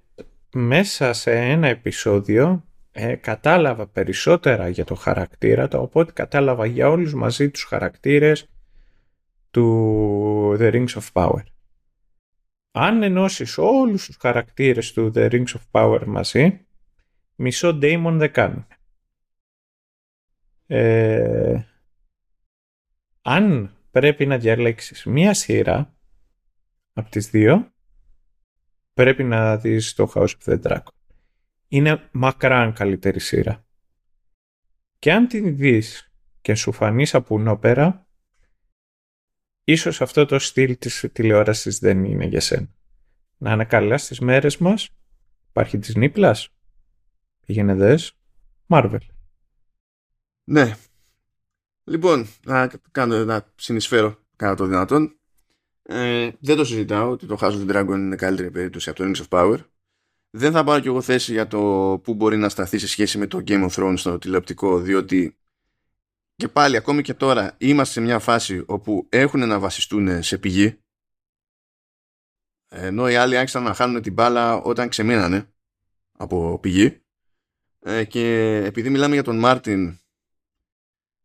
μέσα 0.54 1.12
σε 1.12 1.32
ένα 1.32 1.68
επεισόδιο 1.68 2.64
ε, 2.92 3.14
κατάλαβα 3.14 3.86
περισσότερα 3.86 4.68
για 4.68 4.84
το 4.84 4.94
χαρακτήρα 4.94 5.68
του 5.68 5.78
οπότε 5.82 6.12
κατάλαβα 6.12 6.66
για 6.66 6.88
όλους 6.88 7.14
μαζί 7.14 7.50
τους 7.50 7.64
χαρακτήρες 7.64 8.48
του 9.50 10.56
The 10.60 10.72
Rings 10.72 10.88
of 10.88 11.06
Power. 11.12 11.42
Αν 12.70 13.02
ενώσεις 13.02 13.58
όλους 13.58 14.06
τους 14.06 14.16
χαρακτήρες 14.20 14.92
του 14.92 15.12
The 15.14 15.30
Rings 15.30 15.44
of 15.44 15.60
Power 15.70 16.04
μαζί, 16.06 16.66
μισό 17.34 17.78
Daemon 17.82 18.12
δεν 18.12 18.32
κάνουν. 18.32 18.66
Ε, 20.70 21.62
αν 23.22 23.76
πρέπει 23.90 24.26
να 24.26 24.38
διαλέξεις 24.38 25.04
μία 25.04 25.34
σειρά 25.34 25.94
από 26.92 27.10
τις 27.10 27.30
δύο, 27.30 27.72
πρέπει 28.94 29.24
να 29.24 29.56
δεις 29.56 29.94
το 29.94 30.12
House 30.14 30.32
of 30.44 30.52
the 30.52 30.62
Dragon. 30.62 30.92
είναι 31.68 32.08
μακράν 32.12 32.72
καλύτερη 32.72 33.20
σειρά. 33.20 33.64
Και 34.98 35.12
αν 35.12 35.28
την 35.28 35.56
δεις 35.56 36.12
και 36.40 36.54
σου 36.54 36.72
φανείς 36.72 37.08
σαπουνόπερα, 37.08 38.06
ίσως 39.64 40.00
αυτό 40.00 40.26
το 40.26 40.38
στυλ 40.38 40.78
της 40.78 41.08
τηλεόρασης 41.12 41.78
δεν 41.78 42.04
είναι 42.04 42.24
για 42.26 42.40
σένα. 42.40 42.68
Να 43.36 43.52
είναι 43.52 43.64
καλά 43.64 43.98
στις 43.98 44.20
μέρες 44.20 44.58
μας, 44.58 44.88
υπάρχει 45.48 45.78
της 45.78 45.94
νύπλας, 45.94 46.48
πήγαινε 47.46 47.74
δες, 47.74 48.18
Marvel. 48.68 49.17
Ναι. 50.50 50.76
Λοιπόν, 51.84 52.26
να, 52.44 52.70
κάνω, 52.90 53.24
να 53.24 53.52
συνεισφέρω 53.56 54.18
κατά 54.36 54.54
το 54.54 54.66
δυνατόν. 54.66 55.18
Ε, 55.82 56.30
δεν 56.40 56.56
το 56.56 56.64
συζητάω 56.64 57.10
ότι 57.10 57.26
το 57.26 57.38
House 57.40 57.52
of 57.52 57.66
the 57.66 57.76
Dragon 57.76 57.94
είναι 57.94 58.16
καλύτερη 58.16 58.50
περίπτωση 58.50 58.90
από 58.90 58.98
το 58.98 59.10
Rings 59.10 59.26
of 59.26 59.28
Power. 59.28 59.58
Δεν 60.30 60.52
θα 60.52 60.64
πάρω 60.64 60.80
κι 60.80 60.88
εγώ 60.88 61.00
θέση 61.00 61.32
για 61.32 61.46
το 61.46 61.60
πού 62.02 62.14
μπορεί 62.14 62.36
να 62.36 62.48
σταθεί 62.48 62.78
σε 62.78 62.88
σχέση 62.88 63.18
με 63.18 63.26
το 63.26 63.42
Game 63.46 63.68
of 63.68 63.70
Thrones 63.70 63.94
στο 63.96 64.18
τηλεοπτικό, 64.18 64.78
διότι 64.78 65.36
και 66.34 66.48
πάλι 66.48 66.76
ακόμη 66.76 67.02
και 67.02 67.14
τώρα 67.14 67.54
είμαστε 67.58 67.92
σε 67.92 68.00
μια 68.00 68.18
φάση 68.18 68.62
όπου 68.66 69.06
έχουν 69.08 69.48
να 69.48 69.58
βασιστούν 69.58 70.22
σε 70.22 70.38
πηγή 70.38 70.78
ενώ 72.68 73.08
οι 73.08 73.14
άλλοι 73.14 73.36
άρχισαν 73.36 73.62
να 73.62 73.74
χάνουν 73.74 74.02
την 74.02 74.12
μπάλα 74.12 74.54
όταν 74.54 74.88
ξεμείνανε 74.88 75.52
από 76.12 76.58
πηγή 76.58 77.00
ε, 77.80 78.04
και 78.04 78.54
επειδή 78.64 78.90
μιλάμε 78.90 79.14
για 79.14 79.22
τον 79.22 79.38
Μάρτιν 79.38 79.98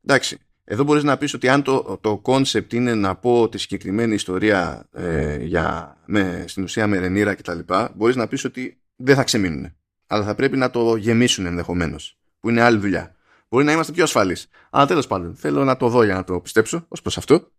εντάξει 0.06 0.38
εδώ 0.64 0.84
μπορείς 0.84 1.04
να 1.04 1.18
πεις 1.18 1.34
ότι 1.34 1.50
αν 1.50 1.64
το, 1.64 1.98
το 2.02 2.22
concept 2.26 2.74
είναι 2.74 2.94
να 2.94 3.16
πω 3.16 3.50
τη 3.50 3.58
συγκεκριμένη 3.58 4.14
ιστορία 4.14 4.88
ε, 4.92 5.44
για, 5.44 5.98
με, 6.06 6.46
στην 6.48 6.64
ουσία 6.64 6.88
με 6.88 6.98
Ρενίρα 6.98 7.36
κτλ 7.36 7.60
μπορείς 7.96 8.16
να 8.16 8.28
πεις 8.28 8.44
ότι 8.44 8.82
δεν 8.96 9.16
θα 9.16 9.24
ξεμείνουν 9.24 9.74
αλλά 10.14 10.24
θα 10.24 10.36
πρέπει 10.36 10.58
να 10.58 10.70
το 10.70 10.96
γεμίσουν 10.96 11.46
ενδεχομένως, 11.46 12.18
που 12.40 12.50
είναι 12.50 12.62
άλλη 12.62 12.78
δουλειά. 12.78 13.16
Μπορεί 13.50 13.66
να 13.66 13.72
είμαστε 13.72 13.92
πιο 13.92 14.04
ασφαλείς. 14.04 14.48
Αλλά 14.70 14.86
τέλος 14.86 15.08
πάντων 15.08 15.36
θέλω 15.36 15.64
να 15.64 15.78
το 15.78 15.90
δω 15.90 16.04
για 16.04 16.14
να 16.14 16.24
το 16.24 16.40
πιστέψω 16.40 16.86
ως 16.88 17.02
προς 17.02 17.18
αυτό. 17.18 17.52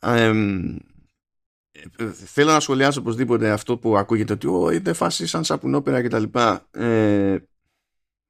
Ε, 0.00 0.32
θέλω 2.10 2.52
να 2.52 2.60
σχολιάσω 2.60 3.00
οπωσδήποτε 3.00 3.50
αυτό 3.50 3.78
που 3.78 3.96
ακούγεται 3.96 4.32
ότι 4.32 4.46
ο, 4.46 4.70
είναι 4.70 4.92
φάση 4.92 5.26
σαν 5.26 5.44
σαπουνόπερα 5.44 6.02
κτλ. 6.02 6.24
Ε, 6.70 7.38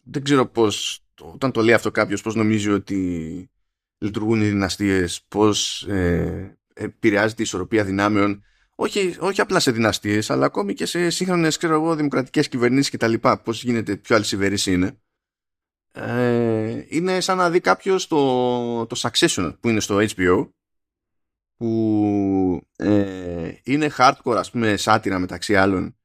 δεν 0.03 0.23
ξέρω 0.23 0.47
πώς, 0.47 1.06
όταν 1.21 1.53
το 1.53 1.63
λέει 1.63 1.75
αυτό 1.75 1.91
κάποιος, 1.91 2.23
πώς 2.23 2.35
νομίζει 2.35 2.71
ότι 2.71 3.51
λειτουργούν 3.99 4.41
οι 4.41 4.49
δυναστείες, 4.49 5.23
πώς 5.29 5.83
ε, 5.83 6.59
επηρεάζεται 6.75 7.43
η 7.43 7.45
ισορροπία 7.45 7.85
δυνάμεων, 7.85 8.45
όχι, 8.79 9.17
όχι 9.21 9.41
απλά 9.41 9.61
σε 9.61 9.71
δυναστείες, 9.71 10.31
αλλά 10.31 10.47
ακόμη 10.47 10.75
και 10.75 10.87
σε 10.87 11.11
σύγχρονες, 11.11 11.57
ξέρω 11.57 11.75
εγώ, 11.75 11.95
δημοκρατικές 11.95 12.49
κυβερνήσεις 12.49 12.91
κτλ. 12.91 13.15
Πώς 13.43 13.63
γίνεται 13.63 13.97
πιο 13.97 14.17
αλυσιβερής 14.17 14.67
είναι. 14.67 14.99
Ε, 15.93 16.85
είναι 16.89 17.21
σαν 17.21 17.37
να 17.37 17.51
δει 17.51 17.61
κάποιος 17.61 18.07
το, 18.07 18.87
το 18.87 19.01
Succession 19.03 19.57
που 19.61 19.69
είναι 19.69 19.81
στο 19.81 19.99
HBO 20.01 20.49
που 21.57 22.69
ε, 22.77 23.53
είναι 23.63 23.91
hardcore 23.99 24.37
ας 24.37 24.51
πούμε 24.51 24.77
σάτυρα 24.77 25.19
μεταξύ 25.19 25.57
άλλων 25.57 25.97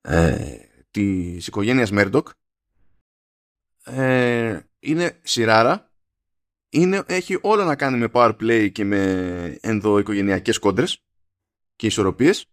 ε, 0.00 0.56
της 0.90 1.46
οικογένειας 1.46 1.90
Μέρντοκ 1.90 2.28
ε, 3.90 4.60
είναι 4.78 5.20
σειράρα 5.22 5.90
είναι, 6.70 7.02
έχει 7.06 7.38
όλα 7.40 7.64
να 7.64 7.76
κάνει 7.76 7.98
με 7.98 8.08
power 8.12 8.36
play 8.40 8.72
και 8.72 8.84
με 8.84 9.58
ενδοοικογενειακές 9.60 10.58
κόντρες 10.58 11.02
και 11.76 11.86
ισορροπίες. 11.86 12.46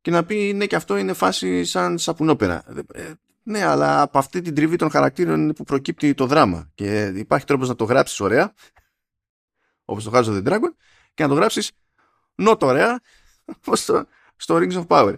Και 0.00 0.10
να 0.10 0.24
πει 0.24 0.52
ναι 0.52 0.66
και 0.66 0.76
αυτό 0.76 0.96
είναι 0.96 1.12
φάση 1.12 1.64
σαν 1.64 1.98
σαπουνόπερα. 1.98 2.64
Ε, 2.92 3.12
ναι 3.42 3.64
αλλά 3.64 4.02
από 4.02 4.18
αυτή 4.18 4.40
την 4.40 4.54
τριβή 4.54 4.76
των 4.76 4.90
χαρακτήρων 4.90 5.52
που 5.52 5.64
προκύπτει 5.64 6.14
το 6.14 6.26
δράμα. 6.26 6.70
Και 6.74 7.12
υπάρχει 7.16 7.46
τρόπος 7.46 7.68
να 7.68 7.74
το 7.74 7.84
γράψεις 7.84 8.20
ωραία 8.20 8.54
όπως 9.84 10.04
το 10.04 10.10
House 10.14 10.24
of 10.24 10.36
the 10.36 10.48
Dragon 10.48 10.72
και 11.14 11.22
να 11.22 11.28
το 11.28 11.34
γράψεις 11.34 11.72
not 12.36 12.58
ωραία 12.60 13.00
στο, 13.72 14.06
στο 14.36 14.56
Rings 14.56 14.72
of 14.72 14.86
Power. 14.86 15.14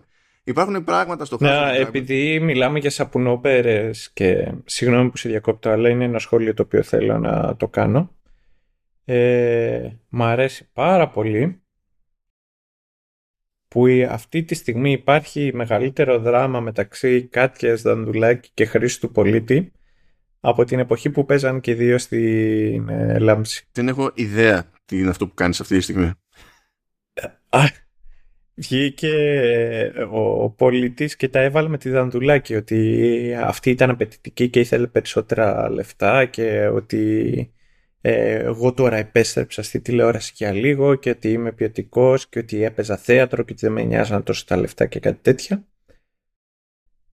Υπάρχουν 0.51 0.85
πράγματα 0.85 1.25
στο 1.25 1.37
χρόνο. 1.37 1.65
Ναι, 1.65 1.77
επειδή 1.77 2.41
μιλάμε 2.41 2.79
για 2.79 2.91
σαπουνόπερες 2.91 4.11
και 4.13 4.53
συγγνώμη 4.65 5.11
που 5.11 5.17
σε 5.17 5.29
διακόπτω, 5.29 5.71
αλλά 5.71 5.89
είναι 5.89 6.05
ένα 6.05 6.19
σχόλιο 6.19 6.55
το 6.55 6.63
οποίο 6.63 6.83
θέλω 6.83 7.19
να 7.19 7.57
το 7.57 7.69
κάνω. 7.69 8.15
Ε, 9.05 9.91
μ' 10.09 10.23
αρέσει 10.23 10.69
πάρα 10.73 11.09
πολύ 11.09 11.63
που 13.69 13.85
αυτή 14.09 14.43
τη 14.43 14.55
στιγμή 14.55 14.93
υπάρχει 14.93 15.51
μεγαλύτερο 15.55 16.19
δράμα 16.19 16.61
μεταξύ 16.61 17.23
Κάτιας 17.27 17.83
Δανδουλάκη 17.83 18.51
και 18.55 18.65
Χρήστου 18.65 19.11
Πολίτη 19.11 19.73
από 20.41 20.65
την 20.65 20.79
εποχή 20.79 21.11
που 21.11 21.25
παίζαν 21.25 21.61
και 21.61 21.71
οι 21.71 21.75
δύο 21.75 21.99
στην 21.99 22.89
ε, 22.89 23.19
Λάμψη. 23.19 23.69
Δεν 23.73 23.89
έχω 23.89 24.11
ιδέα 24.15 24.71
τι 24.85 24.99
είναι 24.99 25.11
αυτό 25.11 25.27
που 25.27 25.35
κάνεις 25.35 25.61
αυτή 25.61 25.77
τη 25.77 25.83
στιγμή. 25.83 26.11
Βγήκε 28.61 29.09
ε, 29.09 30.03
ο, 30.03 30.43
ο 30.43 30.51
πολιτής 30.51 31.17
και 31.17 31.29
τα 31.29 31.41
έβαλε 31.41 31.69
με 31.69 31.79
τη 31.79 31.91
Δανδουλάκη 31.91 32.55
ότι 32.55 33.35
αυτή 33.43 33.71
ήταν 33.71 33.91
απαιτητική 33.91 34.49
και 34.49 34.61
ήθελε 34.61 34.87
περισσότερα 34.87 35.71
λεφτά 35.71 36.25
και 36.25 36.67
ότι 36.67 37.53
ε, 38.01 38.35
εγώ 38.35 38.73
τώρα 38.73 38.97
επέστρεψα 38.97 39.63
στη 39.63 39.81
τηλεόραση 39.81 40.33
για 40.37 40.53
λίγο 40.53 40.95
και 40.95 41.11
ότι 41.11 41.33
είμαι 41.33 41.53
ποιοτικός 41.53 42.29
και 42.29 42.39
ότι 42.39 42.63
έπαιζα 42.63 42.97
θέατρο 42.97 43.43
και 43.43 43.53
ότι 43.53 43.67
δεν 43.67 43.73
με 43.73 43.83
νοιάζαν 43.83 44.23
τόσο 44.23 44.45
τα 44.47 44.57
λεφτά 44.57 44.87
και 44.87 45.01
κάτι 45.01 45.19
τέτοια. 45.23 45.65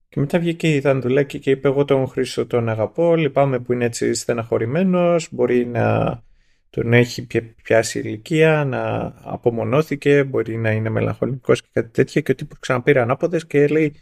Και 0.08 0.20
μετά 0.20 0.38
βγήκε 0.38 0.74
η 0.74 0.80
Δανδουλάκη 0.80 1.38
και 1.38 1.50
είπε 1.50 1.68
εγώ 1.68 1.84
τον 1.84 2.08
Χρήστο 2.08 2.46
τον 2.46 2.68
αγαπώ, 2.68 3.16
λυπάμαι 3.16 3.58
που 3.58 3.72
είναι 3.72 3.84
έτσι 3.84 4.14
στεναχωρημένος, 4.14 5.28
μπορεί 5.30 5.66
να 5.66 6.22
τον 6.70 6.92
έχει 6.92 7.26
πιάσει 7.62 7.98
ηλικία, 7.98 8.64
να 8.64 9.14
απομονώθηκε, 9.22 10.24
μπορεί 10.24 10.56
να 10.56 10.70
είναι 10.70 10.88
μελαγχολικός 10.88 11.62
και 11.62 11.68
κάτι 11.72 11.88
τέτοια 11.88 12.20
και 12.20 12.30
ο 12.30 12.34
τύπος 12.34 12.58
ξαναπήρε 12.58 13.00
ανάποδες 13.00 13.46
και 13.46 13.66
λέει 13.66 13.94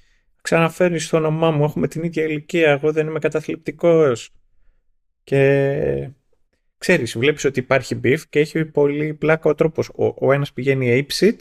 ξαναφέρει 0.42 0.98
στο 0.98 1.16
όνομά 1.16 1.50
μου, 1.50 1.64
έχουμε 1.64 1.88
την 1.88 2.02
ίδια 2.02 2.24
ηλικία, 2.24 2.70
εγώ 2.70 2.92
δεν 2.92 3.06
είμαι 3.06 3.18
καταθλιπτικός. 3.18 4.30
Και 5.24 6.10
ξέρεις, 6.78 7.18
βλέπεις 7.18 7.44
ότι 7.44 7.60
υπάρχει 7.60 8.00
beef 8.04 8.20
και 8.30 8.38
έχει 8.38 8.64
πολύ 8.64 9.14
πλάκα 9.14 9.50
ο 9.50 9.54
τρόπος. 9.54 9.88
Ο, 9.88 10.26
ο 10.26 10.32
ένας 10.32 10.52
πηγαίνει 10.52 11.06
ape 11.08 11.34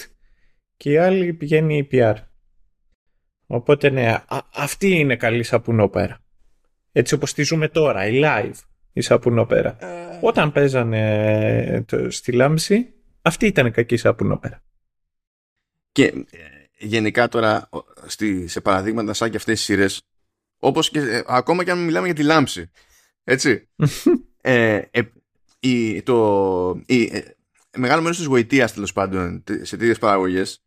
και 0.77 0.91
η 0.91 0.97
άλλη 0.97 1.33
πηγαίνει 1.33 1.87
PR. 1.91 2.15
Οπότε 3.47 3.89
ναι, 3.89 4.15
αυτή 4.53 4.89
είναι 4.89 5.15
καλή 5.15 5.43
σαπουνόπερα. 5.43 6.19
Έτσι 6.91 7.13
όπως 7.13 7.33
τη 7.33 7.43
ζούμε 7.43 7.67
τώρα, 7.67 8.07
η 8.07 8.21
live, 8.23 8.59
η 8.95 9.01
σαπουνόπερα. 9.01 9.77
Ε... 9.79 10.19
Όταν 10.21 10.51
παίζανε 10.51 11.83
το, 11.87 12.11
στη 12.11 12.31
λάμψη, 12.31 12.93
αυτή 13.21 13.45
ήταν 13.45 13.71
κακή 13.71 13.97
σαπουνόπερα. 13.97 14.63
Και 15.91 16.03
ε, 16.05 16.15
γενικά 16.77 17.27
τώρα 17.27 17.69
στη, 18.05 18.47
σε 18.47 18.61
παραδείγματα 18.61 19.13
σαν 19.13 19.29
και 19.29 19.37
αυτές 19.37 19.55
τις 19.55 19.65
σειρές, 19.65 20.01
όπως 20.57 20.89
και 20.89 20.99
ε, 20.99 21.21
ακόμα 21.27 21.63
και 21.63 21.71
αν 21.71 21.83
μιλάμε 21.83 22.05
για 22.05 22.15
τη 22.15 22.23
λάμψη, 22.23 22.71
έτσι, 23.23 23.69
ε, 24.41 24.81
ε, 24.91 25.01
η, 25.59 26.01
το, 26.01 26.81
η, 26.85 27.03
ε, 27.03 27.21
μεγάλο 27.77 28.01
μέρος 28.01 28.17
της 28.17 28.25
γοητείας 28.25 28.73
τέλος 28.73 28.93
πάντων 28.93 29.43
σε 29.61 29.77
τέτοιες 29.77 29.97
παραγωγές 29.97 30.63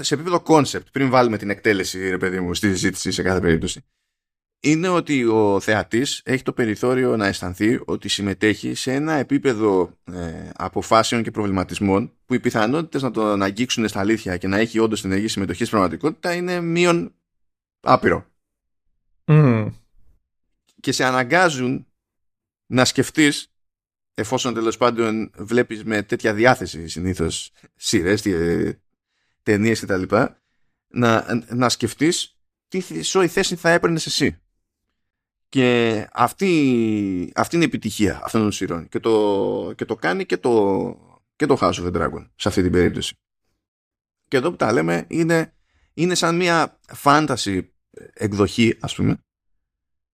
σε 0.00 0.14
επίπεδο 0.14 0.42
concept, 0.46 0.90
πριν 0.92 1.10
βάλουμε 1.10 1.38
την 1.38 1.50
εκτέλεση, 1.50 2.08
ρε 2.08 2.18
παιδί 2.18 2.40
μου, 2.40 2.54
στη 2.54 2.68
συζήτηση 2.68 3.12
σε 3.12 3.22
κάθε 3.22 3.40
περίπτωση, 3.40 3.84
είναι 4.64 4.88
ότι 4.88 5.24
ο 5.24 5.60
θεατής 5.60 6.22
έχει 6.24 6.42
το 6.42 6.52
περιθώριο 6.52 7.16
να 7.16 7.26
αισθανθεί 7.26 7.80
ότι 7.84 8.08
συμμετέχει 8.08 8.74
σε 8.74 8.92
ένα 8.92 9.12
επίπεδο 9.12 9.98
ε, 10.04 10.50
αποφάσεων 10.54 11.22
και 11.22 11.30
προβληματισμών 11.30 12.12
που 12.26 12.34
οι 12.34 12.40
πιθανότητες 12.40 13.02
να 13.02 13.10
τον 13.10 13.42
αγγίξουν 13.42 13.88
στα 13.88 14.00
αλήθεια 14.00 14.36
και 14.36 14.48
να 14.48 14.58
έχει 14.58 14.78
όντως 14.78 15.00
την 15.00 15.10
ενεργή 15.10 15.28
συμμετοχής 15.28 15.66
στην 15.66 15.78
πραγματικότητα 15.78 16.34
είναι 16.34 16.60
μείον 16.60 17.14
άπειρο. 17.80 18.26
Και 20.80 20.92
σε 20.92 21.04
αναγκάζουν 21.04 21.86
να 22.66 22.84
σκεφτείς 22.84 23.52
εφόσον 24.14 24.54
τέλος 24.54 24.76
πάντων 24.76 25.30
βλέπεις 25.36 25.84
με 25.84 26.02
τέτοια 26.02 26.34
διάθεση 26.34 26.88
συνήθως 26.88 27.52
σειρές, 27.74 28.22
ταινίες 29.42 29.80
και 29.80 29.86
τα 29.86 29.96
λοιπά, 29.96 30.42
να, 30.88 31.26
να 31.54 31.68
σκεφτείς 31.68 32.36
τι 32.68 32.82
η 33.22 33.28
θέση 33.28 33.56
θα 33.56 33.70
έπαιρνες 33.70 34.06
εσύ. 34.06 34.41
Και 35.52 36.08
αυτή, 36.12 37.32
αυτή 37.34 37.54
είναι 37.54 37.64
η 37.64 37.68
επιτυχία 37.68 38.20
αυτών 38.24 38.40
των 38.40 38.52
σειρών. 38.52 38.88
Και 38.88 39.00
το, 39.00 39.72
και 39.76 39.84
το 39.84 39.96
κάνει 39.96 40.26
και 40.26 40.36
το, 40.36 41.20
και 41.36 41.46
το 41.46 41.58
House 41.60 41.72
of 41.72 41.86
the 41.86 41.92
Dragon 41.92 42.28
σε 42.34 42.48
αυτή 42.48 42.62
την 42.62 42.72
περίπτωση. 42.72 43.14
Και 44.28 44.36
εδώ 44.36 44.50
που 44.50 44.56
τα 44.56 44.72
λέμε 44.72 45.06
είναι, 45.08 45.54
είναι 45.94 46.14
σαν 46.14 46.36
μια 46.36 46.80
φάνταση 46.92 47.72
εκδοχή, 48.12 48.76
ας 48.80 48.94
πούμε, 48.94 49.18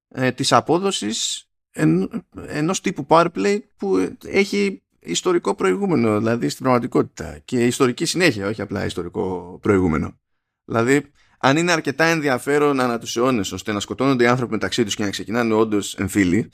ε, 0.09 0.33
της 0.33 0.53
απόδοσης 0.53 1.49
εν, 1.71 2.11
ενός 2.47 2.81
τύπου 2.81 3.07
powerplay 3.09 3.59
που 3.77 4.17
έχει 4.25 4.83
ιστορικό 4.99 5.55
προηγούμενο, 5.55 6.19
δηλαδή 6.19 6.49
στην 6.49 6.63
πραγματικότητα 6.63 7.39
και 7.39 7.67
ιστορική 7.67 8.05
συνέχεια, 8.05 8.49
όχι 8.49 8.63
απλά 8.63 8.85
ιστορικό 8.85 9.59
προηγούμενο. 9.63 10.21
Δηλαδή, 10.65 11.11
αν 11.39 11.57
είναι 11.57 11.73
αρκετά 11.73 12.05
ενδιαφέρον 12.05 12.81
ανά 12.81 12.99
τους 12.99 13.17
αιώνες 13.17 13.53
ώστε 13.53 13.73
να 13.73 13.81
σκοτώνονται 13.81 14.25
οι 14.25 14.27
άνθρωποι 14.27 14.53
μεταξύ 14.53 14.85
τους 14.85 14.95
και 14.95 15.05
να 15.05 15.11
ξεκινάνε 15.11 15.55
όντως 15.55 15.95
εμφύλοι 15.95 16.51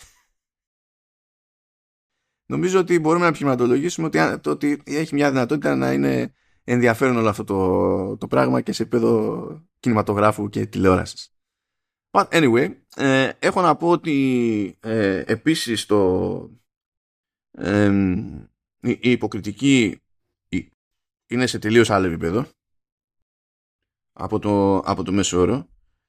νομίζω 2.46 2.78
ότι 2.78 2.98
μπορούμε 2.98 3.22
να 3.22 3.28
επιχειρηματολογήσουμε 3.28 4.06
ότι, 4.06 4.40
το, 4.40 4.50
ότι 4.50 4.82
έχει 4.84 5.14
μια 5.14 5.30
δυνατότητα 5.30 5.76
να 5.76 5.92
είναι 5.92 6.34
ενδιαφέρον 6.64 7.16
όλο 7.16 7.28
αυτό 7.28 7.44
το, 7.44 8.16
το 8.16 8.26
πράγμα 8.26 8.60
και 8.60 8.72
σε 8.72 8.82
επίπεδο 8.82 9.66
κινηματογράφου 9.80 10.48
και 10.48 10.66
τηλεόρασης. 10.66 11.28
But 12.10 12.28
anyway, 12.28 12.74
ε, 12.96 13.30
έχω 13.38 13.60
να 13.60 13.76
πω 13.76 13.88
ότι 13.88 14.78
ε, 14.80 15.22
επίσης 15.26 15.86
το, 15.86 16.50
ε, 17.50 17.92
η 18.80 19.10
υποκριτική 19.10 19.98
είναι 21.26 21.46
σε 21.46 21.58
τελείως 21.58 21.90
άλλο 21.90 22.06
επίπεδο 22.06 22.46
από 24.14 24.38
το, 24.38 24.76
από 24.76 25.02
το 25.02 25.12
μέσο 25.12 25.40
όρο. 25.40 25.68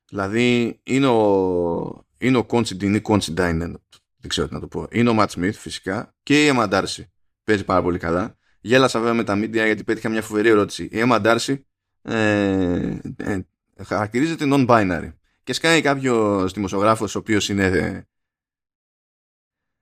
Δηλαδή 0.10 0.80
είναι 0.84 1.08
ο, 1.08 2.06
είναι 2.18 2.38
ο 2.38 2.46
Considine 2.50 2.96
ή 2.96 3.02
Considine, 3.04 3.74
δεν 4.18 4.28
ξέρω 4.28 4.48
τι 4.48 4.54
να 4.54 4.60
το 4.60 4.68
πω. 4.68 4.88
Είναι 4.92 5.10
ο 5.10 5.16
Matt 5.20 5.28
Smith 5.28 5.54
φυσικά 5.54 6.16
και 6.24 6.46
η 6.46 6.52
Emma 6.54 6.70
Darcy 6.70 7.04
παίζει 7.44 7.64
πάρα 7.64 7.82
πολύ 7.82 7.98
καλά. 7.98 8.38
Γέλασα 8.62 9.00
βέβαια 9.00 9.14
με 9.14 9.24
τα 9.24 9.34
media 9.34 9.52
γιατί 9.52 9.84
πέτυχα 9.84 10.10
μια 10.10 10.22
φοβερή 10.22 10.50
ερώτηση. 10.50 10.84
Η 10.84 11.04
Emma 11.08 11.22
Darcy 11.26 11.56
ε, 12.02 12.98
ε, 13.18 13.40
χαρακτηρίζεται 13.84 14.46
non-binary 14.50 15.14
και 15.44 15.54
σκάει 15.54 15.82
κάποιο 15.82 16.46
δημοσιογράφος 16.54 17.16
ο 17.16 17.20
οποίος 17.20 17.50
είναι. 17.50 17.66
Ε, 17.66 18.08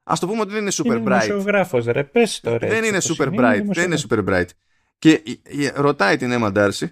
Α 0.03 0.13
το 0.19 0.27
πούμε 0.27 0.41
ότι 0.41 0.51
δεν 0.51 0.61
είναι 0.61 0.71
super 0.73 0.85
είναι 0.85 0.95
bright. 0.95 1.21
Δημοσιογράφος, 1.21 1.85
ρε, 1.85 2.03
πες 2.03 2.39
το, 2.39 2.57
ρε, 2.57 2.67
Δεν 2.67 2.83
είναι 2.83 2.97
super 3.01 3.27
bright. 3.27 3.59
Είναι 3.61 3.73
δεν 3.73 3.85
είναι 3.85 3.99
super 4.09 4.25
bright. 4.25 4.47
Και 4.99 5.23
ρωτάει 5.75 6.17
την 6.17 6.29
Emma 6.33 6.53
Darcy 6.53 6.87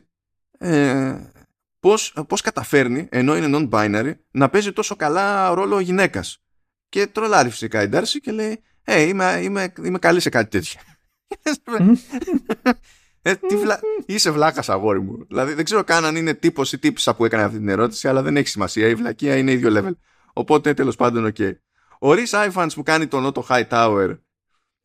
ε, 0.61 1.31
πώς, 1.79 2.13
πώς 2.27 2.41
καταφέρνει, 2.41 3.07
ενώ 3.11 3.37
είναι 3.37 3.67
non-binary, 3.71 4.13
να 4.31 4.49
παίζει 4.49 4.71
τόσο 4.71 4.95
καλά 4.95 5.53
ρόλο 5.53 5.79
γυναίκας. 5.79 6.43
Και 6.89 7.07
τρολάρει 7.07 7.49
φυσικά 7.49 7.83
η 7.83 7.89
Darcy 7.91 8.17
και 8.21 8.31
λέει 8.31 8.63
«Ε, 8.83 9.01
είμαι, 9.01 9.39
είμαι, 9.43 9.73
είμαι 9.83 9.99
καλή 9.99 10.19
σε 10.19 10.29
κάτι 10.29 10.49
τέτοιο». 10.49 10.79
Ε, 13.23 13.35
τι 13.35 13.57
βλα... 13.57 13.79
Είσαι 14.05 14.31
βλάκας, 14.31 14.69
αγόρι 14.69 15.01
μου. 15.01 15.25
Δηλαδή 15.27 15.53
δεν 15.53 15.65
ξέρω 15.65 15.83
καν 15.83 16.05
αν 16.05 16.15
είναι 16.15 16.33
τύπος 16.33 16.73
ή 16.73 16.79
τύπησα 16.79 17.15
που 17.15 17.25
έκανε 17.25 17.43
αυτή 17.43 17.57
την 17.57 17.69
ερώτηση, 17.69 18.07
αλλά 18.07 18.21
δεν 18.21 18.37
έχει 18.37 18.47
σημασία. 18.47 18.87
Η 18.87 18.95
βλακεία 18.95 19.35
είναι 19.35 19.51
ίδιο 19.51 19.69
level. 19.73 19.95
Οπότε 20.33 20.73
τέλος 20.73 20.95
πάντων, 20.95 21.25
OK. 21.25 21.35
Okay. 21.39 21.51
Ο 21.99 22.09
Rhys 22.11 22.49
Ifans 22.51 22.69
που 22.75 22.83
κάνει 22.83 23.07
τον 23.07 23.31
Otto 23.33 23.41
Hightower 23.41 24.17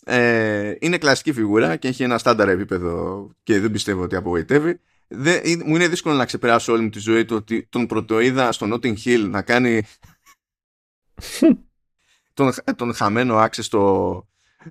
ε, 0.04 0.74
είναι 0.78 0.98
κλασική 0.98 1.32
φιγούρα 1.32 1.76
και 1.76 1.88
έχει 1.88 2.02
ένα 2.02 2.18
στάνταρ 2.18 2.48
επίπεδο 2.48 3.28
και 3.42 3.60
δεν 3.60 3.70
πιστεύω 3.70 4.02
ότι 4.02 4.16
απογοητεύει. 4.16 4.80
Δεν, 5.08 5.62
μου 5.66 5.74
είναι 5.74 5.88
δύσκολο 5.88 6.14
να 6.14 6.24
ξεπεράσω 6.24 6.72
όλη 6.72 6.82
μου 6.82 6.88
τη 6.88 6.98
ζωή 6.98 7.24
του 7.24 7.36
ότι 7.36 7.66
τον 7.68 7.86
πρωτοείδα 7.86 8.52
στο 8.52 8.66
Notting 8.72 8.94
Hill 9.04 9.28
να 9.28 9.42
κάνει 9.42 9.82
τον, 12.34 12.52
τον 12.76 12.94
χαμένο 12.94 13.36
άξεστο 13.36 14.22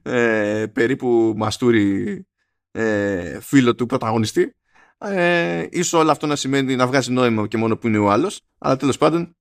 ε, 0.01 0.65
περίπου 0.73 1.33
μαστούρι 1.37 2.25
ε, 2.71 3.39
φίλο 3.39 3.75
του 3.75 3.85
πρωταγωνιστή. 3.85 4.55
Ε, 4.97 5.67
ίσως 5.71 5.93
όλο 5.93 6.11
αυτό 6.11 6.27
να 6.27 6.35
σημαίνει 6.35 6.75
να 6.75 6.87
βγάζει 6.87 7.11
νόημα 7.11 7.47
και 7.47 7.57
μόνο 7.57 7.77
που 7.77 7.87
είναι 7.87 7.97
ο 7.97 8.11
άλλος. 8.11 8.41
Αλλά 8.57 8.75
τέλος 8.75 8.97
πάντων... 8.97 9.35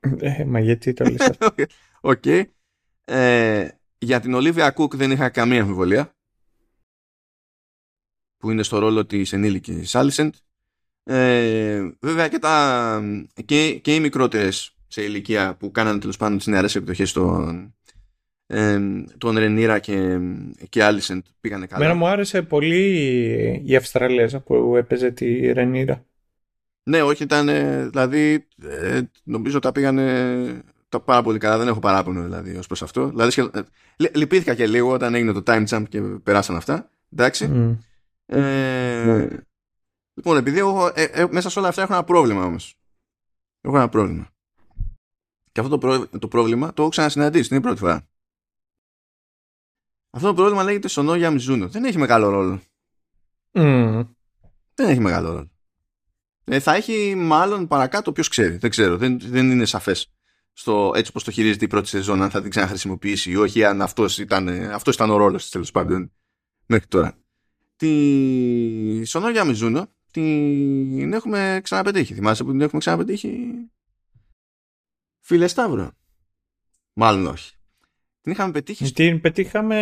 Ε, 0.00 0.44
μα 0.44 0.60
γιατί 0.60 0.92
το 0.92 1.04
λες 1.04 1.30
OK. 2.00 2.22
Okay. 2.24 2.44
Ε, 3.04 3.68
για 3.98 4.20
την 4.20 4.34
Ολίβια 4.34 4.70
Κούκ 4.70 4.96
δεν 4.96 5.10
είχα 5.10 5.28
καμία 5.28 5.60
αμφιβολία 5.60 6.14
που 8.40 8.50
είναι 8.50 8.62
στο 8.62 8.78
ρόλο 8.78 9.06
της 9.06 9.32
ενήλικης 9.32 9.94
Άλισεντ. 9.94 10.34
Ε, 11.04 11.90
βέβαια 12.00 12.28
και, 12.28 12.38
τα, 12.38 13.02
και, 13.44 13.74
και 13.82 13.94
οι 13.94 14.00
μικρότερες 14.00 14.74
σε 14.86 15.02
ηλικία 15.02 15.56
που 15.58 15.70
κάνανε 15.70 15.98
τέλος 15.98 16.16
πάντων 16.16 16.38
τις 16.38 16.46
νεαρές 16.46 16.74
εκδοχές 16.74 17.12
των, 17.12 17.74
ε, 18.46 18.78
τον 19.18 19.38
Ρενίρα 19.38 19.78
και, 19.78 20.18
και 20.68 20.84
Άλισεντ 20.84 21.22
πήγανε 21.40 21.66
καλά. 21.66 21.82
Μένα 21.84 21.94
μου 21.94 22.06
άρεσε 22.06 22.42
πολύ 22.42 23.62
η 23.64 23.76
Αυστραλέζα 23.76 24.40
που 24.40 24.76
έπαιζε 24.76 25.10
τη 25.10 25.52
Ρενίρα. 25.52 26.04
Ναι, 26.82 27.02
όχι, 27.02 27.22
ήταν, 27.22 27.46
δηλαδή, 27.90 28.46
ε, 28.62 29.00
νομίζω 29.22 29.58
τα 29.58 29.72
πήγανε 29.72 30.62
τα 30.88 31.00
πάρα 31.00 31.22
πολύ 31.22 31.38
καλά. 31.38 31.58
Δεν 31.58 31.68
έχω 31.68 31.78
παράπονο 31.78 32.22
δηλαδή 32.22 32.56
ως 32.56 32.66
προς 32.66 32.82
αυτό. 32.82 33.08
Δηλαδή, 33.08 33.50
λυπήθηκα 34.14 34.54
και 34.54 34.66
λίγο 34.66 34.92
όταν 34.92 35.14
έγινε 35.14 35.32
το 35.32 35.42
time 35.46 35.66
jump 35.66 35.82
και 35.88 36.00
περάσαν 36.00 36.56
αυτά. 36.56 36.90
Εντάξει. 37.12 37.50
Mm. 37.54 37.89
Ε, 38.32 39.44
λοιπόν, 40.14 40.36
επειδή 40.36 40.58
έχω, 40.58 40.86
ε, 40.94 41.02
ε, 41.02 41.26
μέσα 41.30 41.50
σε 41.50 41.58
όλα 41.58 41.68
αυτά 41.68 41.82
έχω 41.82 41.92
ένα 41.92 42.04
πρόβλημα 42.04 42.44
όμως. 42.44 42.74
Έχω 43.60 43.76
ένα 43.76 43.88
πρόβλημα. 43.88 44.28
Και 45.52 45.60
αυτό 45.60 45.78
το, 45.78 46.08
το 46.18 46.28
πρόβλημα 46.28 46.72
το 46.72 46.82
έχω 46.82 46.90
ξανασυναντήσει 46.90 47.48
την 47.48 47.62
πρώτη 47.62 47.78
φορά. 47.78 48.08
Αυτό 50.10 50.28
το 50.28 50.34
πρόβλημα 50.34 50.62
λέγεται 50.62 50.88
Σονόγια 50.88 51.30
Μιζούνο. 51.30 51.68
Δεν 51.68 51.84
έχει 51.84 51.98
μεγάλο 51.98 52.28
ρόλο. 52.28 52.60
Mm. 53.52 54.06
Δεν 54.74 54.88
έχει 54.88 55.00
μεγάλο 55.00 55.30
ρόλο. 55.30 55.50
Ε, 56.44 56.60
θα 56.60 56.74
έχει 56.74 57.14
μάλλον 57.14 57.66
παρακάτω 57.66 58.12
ποιος 58.12 58.28
ξέρει. 58.28 58.56
Δεν 58.56 58.70
ξέρω. 58.70 58.96
Δεν, 58.96 59.20
δεν 59.20 59.50
είναι 59.50 59.64
σαφές 59.64 60.12
στο 60.52 60.92
έτσι 60.94 61.10
όπω 61.14 61.24
το 61.24 61.30
χειρίζεται 61.30 61.64
η 61.64 61.68
πρώτη 61.68 61.88
σεζόν, 61.88 62.22
αν 62.22 62.30
θα 62.30 62.40
την 62.40 62.50
ξαναχρησιμοποιήσει 62.50 63.30
ή 63.30 63.36
όχι, 63.36 63.64
αν 63.64 63.82
αυτός 63.82 64.18
ήταν, 64.18 64.48
αυτός 64.48 64.94
ήταν 64.94 65.10
ο 65.10 65.16
ρόλος 65.16 65.42
της 65.42 65.50
τέλος 65.50 65.70
πάντων 65.70 66.12
μέχρι 66.66 66.86
τώρα. 66.86 67.18
Τη 67.80 69.04
Σονόγια 69.04 69.44
Μιζούνο 69.44 69.86
την 70.10 71.12
έχουμε 71.12 71.60
ξαναπετύχει. 71.62 72.14
Θυμάσαι 72.14 72.44
που 72.44 72.50
την 72.50 72.60
έχουμε 72.60 72.80
ξαναπετύχει; 72.80 73.50
Φίλε 75.20 75.46
Σταύρο. 75.46 75.92
Μάλλον 76.92 77.26
όχι. 77.26 77.54
Την 78.20 78.32
είχαμε 78.32 78.52
πετύχει. 78.52 78.92
Την 78.92 79.20
πετύχαμε. 79.20 79.76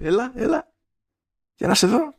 Έλα, 0.00 0.32
έλα. 0.34 0.72
Για 1.54 1.68
να 1.68 1.74
σε 1.74 1.86
δω. 1.86 2.14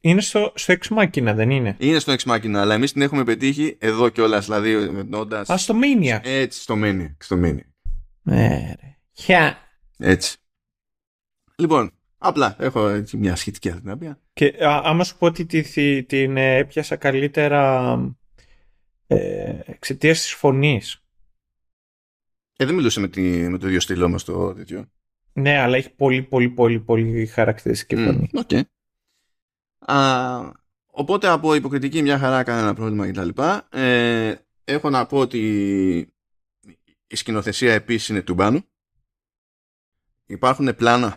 Είναι 0.00 0.20
στο, 0.20 0.52
στο 0.54 0.74
Ex 0.74 0.98
Machina, 0.98 1.32
δεν 1.34 1.50
είναι; 1.50 1.76
Είναι 1.78 1.98
στο 1.98 2.12
Ex 2.12 2.30
Machina, 2.30 2.54
αλλά 2.54 2.74
εμείς 2.74 2.92
την 2.92 3.02
έχουμε 3.02 3.24
πετύχει 3.24 3.76
εδώ 3.80 4.08
κιόλας. 4.08 4.44
Δηλαδή, 4.44 4.74
Α, 5.52 5.56
στο 5.56 5.74
Mania. 5.82 6.18
Έτσι, 6.22 6.60
στο 6.60 6.74
Mania. 6.78 7.16
Στο 7.18 7.36
Mania. 7.42 7.68
Ναι, 8.22 8.74
ρε. 8.80 9.56
Έτσι. 9.96 10.36
Λοιπόν, 11.56 11.97
απλά 12.18 12.56
έχω 12.58 12.88
έτσι 12.88 13.16
μια 13.16 13.36
σχετική 13.36 13.70
αδυναμία. 13.70 14.20
Και 14.32 14.46
α, 14.46 14.80
άμα 14.84 15.04
σου 15.04 15.18
πω 15.18 15.26
ότι 15.26 15.46
την, 15.46 16.06
την 16.06 16.36
έπιασα 16.36 16.96
καλύτερα 16.96 17.94
ε, 19.06 19.58
εξαιτίας 19.64 20.20
της 20.20 20.32
φωνής. 20.32 21.02
Ε, 22.56 22.64
δεν 22.64 22.74
μιλούσε 22.74 23.00
με, 23.00 23.08
τη, 23.08 23.20
με 23.48 23.58
το 23.58 23.66
ίδιο 23.66 23.80
στυλό 23.80 24.08
μας 24.08 24.24
το 24.24 24.54
τέτοιο. 24.54 24.90
Ναι, 25.32 25.58
αλλά 25.58 25.76
έχει 25.76 25.90
πολύ, 25.90 26.22
πολύ, 26.22 26.48
πολύ, 26.48 26.80
πολύ 26.80 27.26
χαρακτηριστική 27.26 27.96
φωνή. 27.96 28.30
Okay. 28.32 28.60
Α, 29.78 30.52
οπότε 30.86 31.28
από 31.28 31.54
υποκριτική 31.54 32.02
μια 32.02 32.18
χαρά 32.18 32.42
κανένα 32.42 32.74
πρόβλημα 32.74 33.10
κτλ. 33.10 33.28
Ε, 33.70 34.34
έχω 34.64 34.90
να 34.90 35.06
πω 35.06 35.18
ότι 35.18 35.38
η 37.06 37.16
σκηνοθεσία 37.16 37.72
επίσης 37.72 38.08
είναι 38.08 38.22
του 38.22 38.34
μπάνου. 38.34 38.62
Υπάρχουν 40.26 40.74
πλάνα 40.74 41.16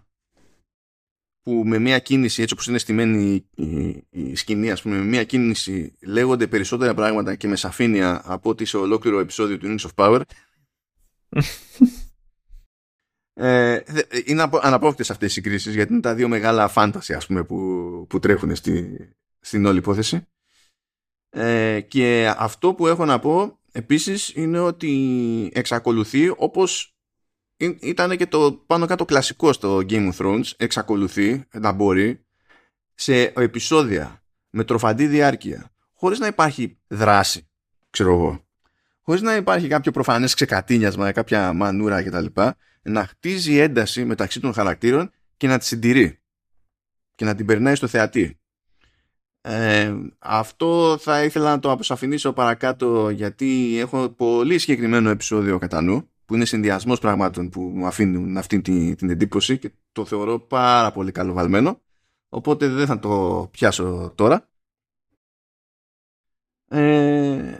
που 1.43 1.63
με 1.65 1.79
μια 1.79 1.99
κίνηση 1.99 2.41
έτσι 2.41 2.53
όπως 2.53 2.67
είναι 2.67 2.77
στημένη 2.77 3.45
η, 3.55 4.05
η, 4.09 4.35
σκηνή 4.35 4.71
ας 4.71 4.81
πούμε 4.81 4.97
με 4.97 5.03
μια 5.03 5.23
κίνηση 5.23 5.95
λέγονται 6.01 6.47
περισσότερα 6.47 6.93
πράγματα 6.93 7.35
και 7.35 7.47
με 7.47 7.55
σαφήνεια 7.55 8.21
από 8.25 8.49
ότι 8.49 8.65
σε 8.65 8.77
ολόκληρο 8.77 9.19
επεισόδιο 9.19 9.57
του 9.57 9.67
Rings 9.67 9.89
of 9.89 10.05
Power 10.05 10.21
ε, 13.33 13.79
είναι 14.25 14.49
αναπόφευκτες 14.61 15.09
αυτές 15.11 15.29
οι 15.29 15.33
συγκρίσεις 15.33 15.73
γιατί 15.73 15.93
είναι 15.93 16.01
τα 16.01 16.15
δύο 16.15 16.27
μεγάλα 16.27 16.67
φάνταση 16.67 17.13
ας 17.13 17.27
πούμε, 17.27 17.43
που, 17.43 17.57
που 18.09 18.19
τρέχουν 18.19 18.55
στη, 18.55 18.97
στην 19.39 19.65
όλη 19.65 19.77
υπόθεση. 19.77 20.25
Ε, 21.29 21.81
και 21.81 22.33
αυτό 22.37 22.73
που 22.73 22.87
έχω 22.87 23.05
να 23.05 23.19
πω 23.19 23.59
επίσης 23.71 24.35
είναι 24.35 24.59
ότι 24.59 25.51
εξακολουθεί 25.53 26.33
όπως 26.37 26.90
ήταν 27.81 28.17
και 28.17 28.25
το 28.27 28.63
πάνω 28.67 28.85
κάτω 28.85 29.05
κλασικό 29.05 29.53
στο 29.53 29.77
Game 29.89 30.11
of 30.11 30.17
Thrones 30.17 30.51
εξακολουθεί 30.57 31.43
να 31.51 31.71
μπορεί 31.71 32.25
σε 32.93 33.21
επεισόδια 33.23 34.23
με 34.49 34.63
τροφαντή 34.63 35.07
διάρκεια 35.07 35.71
χωρίς 35.93 36.19
να 36.19 36.27
υπάρχει 36.27 36.77
δράση 36.87 37.47
ξέρω 37.89 38.13
εγώ 38.13 38.45
χωρίς 39.01 39.21
να 39.21 39.35
υπάρχει 39.35 39.67
κάποιο 39.67 39.91
προφανές 39.91 40.33
ξεκατίνιασμα 40.33 41.11
κάποια 41.11 41.53
μανούρα 41.53 42.03
κτλ 42.03 42.25
να 42.81 43.05
χτίζει 43.05 43.57
ένταση 43.57 44.05
μεταξύ 44.05 44.39
των 44.39 44.53
χαρακτήρων 44.53 45.11
και 45.37 45.47
να 45.47 45.57
τη 45.57 45.65
συντηρεί 45.65 46.19
και 47.15 47.25
να 47.25 47.35
την 47.35 47.45
περνάει 47.45 47.75
στο 47.75 47.87
θεατή. 47.87 48.39
Ε, 49.41 49.93
αυτό 50.19 50.97
θα 51.01 51.23
ήθελα 51.23 51.49
να 51.49 51.59
το 51.59 51.71
αποσαφηνίσω 51.71 52.33
παρακάτω 52.33 53.09
γιατί 53.09 53.77
έχω 53.79 54.09
πολύ 54.09 54.57
συγκεκριμένο 54.57 55.09
επεισόδιο 55.09 55.57
κατά 55.57 55.81
νου 55.81 56.09
που 56.31 56.37
είναι 56.37 56.45
συνδυασμός 56.45 56.99
πραγμάτων 56.99 57.49
που 57.49 57.61
μου 57.61 57.85
αφήνουν 57.85 58.37
αυτή 58.37 58.61
την, 58.61 58.95
την 58.95 59.09
εντύπωση 59.09 59.57
και 59.57 59.71
το 59.91 60.05
θεωρώ 60.05 60.39
πάρα 60.39 60.91
πολύ 60.91 61.11
καλοβαλμένο 61.11 61.81
οπότε 62.29 62.67
δεν 62.67 62.85
θα 62.85 62.99
το 62.99 63.47
πιάσω 63.51 64.13
τώρα 64.15 64.49
Ε, 66.67 67.57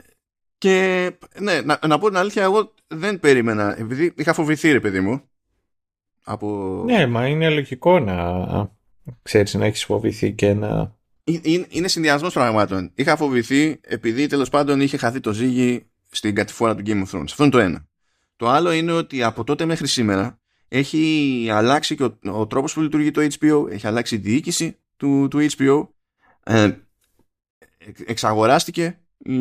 και 0.58 1.10
ναι, 1.40 1.60
να, 1.60 1.78
να 1.86 1.98
πω 1.98 2.08
την 2.08 2.16
αλήθεια, 2.16 2.42
εγώ 2.42 2.74
δεν 2.86 3.20
περίμενα, 3.20 3.78
επειδή 3.78 4.12
είχα 4.16 4.32
φοβηθεί 4.32 4.72
ρε 4.72 4.80
παιδί 4.80 5.00
μου. 5.00 5.22
Από... 6.24 6.82
Ναι, 6.86 7.06
μα 7.06 7.28
είναι 7.28 7.50
λογικό 7.50 7.98
να 7.98 8.70
ξέρεις 9.22 9.54
να 9.54 9.64
έχεις 9.64 9.84
φοβηθεί 9.84 10.32
και 10.32 10.54
να... 10.54 10.96
Είναι, 11.24 11.66
είναι 11.68 11.88
συνδυασμός 11.88 12.32
πραγμάτων. 12.32 12.90
Είχα 12.94 13.16
φοβηθεί 13.16 13.80
επειδή 13.82 14.26
τέλος 14.26 14.48
πάντων 14.48 14.80
είχε 14.80 14.96
χαθεί 14.96 15.20
το 15.20 15.32
ζύγι 15.32 15.86
στην 16.10 16.34
κατηφόρα 16.34 16.74
του 16.74 16.82
Game 16.86 17.04
of 17.04 17.18
Thrones. 17.18 17.24
Αυτό 17.24 17.42
είναι 17.42 17.52
το 17.52 17.58
ένα. 17.58 17.90
Το 18.42 18.48
άλλο 18.48 18.72
είναι 18.72 18.92
ότι 18.92 19.22
από 19.22 19.44
τότε 19.44 19.64
μέχρι 19.64 19.86
σήμερα 19.86 20.38
έχει 20.68 21.48
αλλάξει 21.50 21.96
και 21.96 22.04
ο, 22.04 22.18
ο 22.22 22.46
τρόπος 22.46 22.72
που 22.74 22.80
λειτουργεί 22.80 23.10
το 23.10 23.28
HBO, 23.38 23.70
έχει 23.70 23.86
αλλάξει 23.86 24.14
η 24.14 24.18
διοίκηση 24.18 24.76
του, 24.96 25.28
του 25.30 25.46
HBO. 25.56 25.88
Ε, 26.42 26.72
εξαγοράστηκε 28.06 28.98
η, 29.18 29.34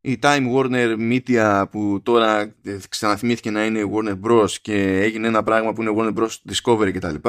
η 0.00 0.18
Time 0.20 0.54
Warner 0.54 0.96
Media 0.98 1.64
που 1.70 2.00
τώρα 2.02 2.54
ξαναθυμήθηκε 2.88 3.50
να 3.50 3.64
είναι 3.64 3.90
Warner 3.92 4.20
Bros 4.20 4.50
και 4.62 5.00
έγινε 5.00 5.26
ένα 5.26 5.42
πράγμα 5.42 5.72
που 5.72 5.82
είναι 5.82 5.94
Warner 5.96 6.14
Bros 6.14 6.52
Discovery 6.52 6.92
κτλ. 6.92 7.28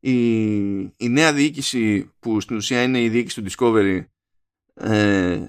Η, 0.00 0.74
η 0.80 1.08
νέα 1.08 1.32
διοίκηση 1.32 2.10
που 2.20 2.40
στην 2.40 2.56
ουσία 2.56 2.82
είναι 2.82 3.00
η 3.00 3.08
διοίκηση 3.08 3.42
του 3.42 3.50
Discovery 3.50 4.04
ε, 4.74 5.40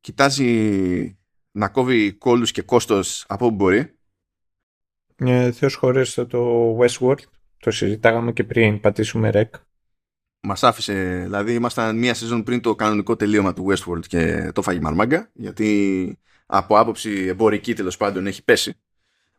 κοιτάζει 0.00 1.18
να 1.56 1.68
κόβει 1.68 2.12
κόλλους 2.12 2.50
και 2.50 2.62
κόστος 2.62 3.24
από 3.28 3.46
όπου 3.46 3.54
μπορεί. 3.54 3.98
Ε, 5.16 5.52
Θεός 5.52 5.74
χωρέστε 5.74 6.24
το 6.24 6.70
Westworld. 6.78 7.18
Το 7.56 7.70
συζητάγαμε 7.70 8.32
και 8.32 8.44
πριν 8.44 8.80
πατήσουμε 8.80 9.30
rec. 9.34 9.60
Μας 10.40 10.62
άφησε, 10.62 11.20
δηλαδή 11.22 11.54
ήμασταν 11.54 11.98
μία 11.98 12.14
σεζόν 12.14 12.42
πριν 12.42 12.60
το 12.60 12.74
κανονικό 12.74 13.16
τελείωμα 13.16 13.52
του 13.52 13.66
Westworld 13.68 14.06
και 14.06 14.50
το 14.54 14.62
φάγει 14.62 14.80
μαρμάγκα, 14.80 15.30
γιατί 15.34 16.18
από 16.46 16.78
άποψη 16.78 17.10
εμπορική 17.26 17.74
τέλος 17.74 17.96
πάντων 17.96 18.26
έχει 18.26 18.44
πέσει. 18.44 18.74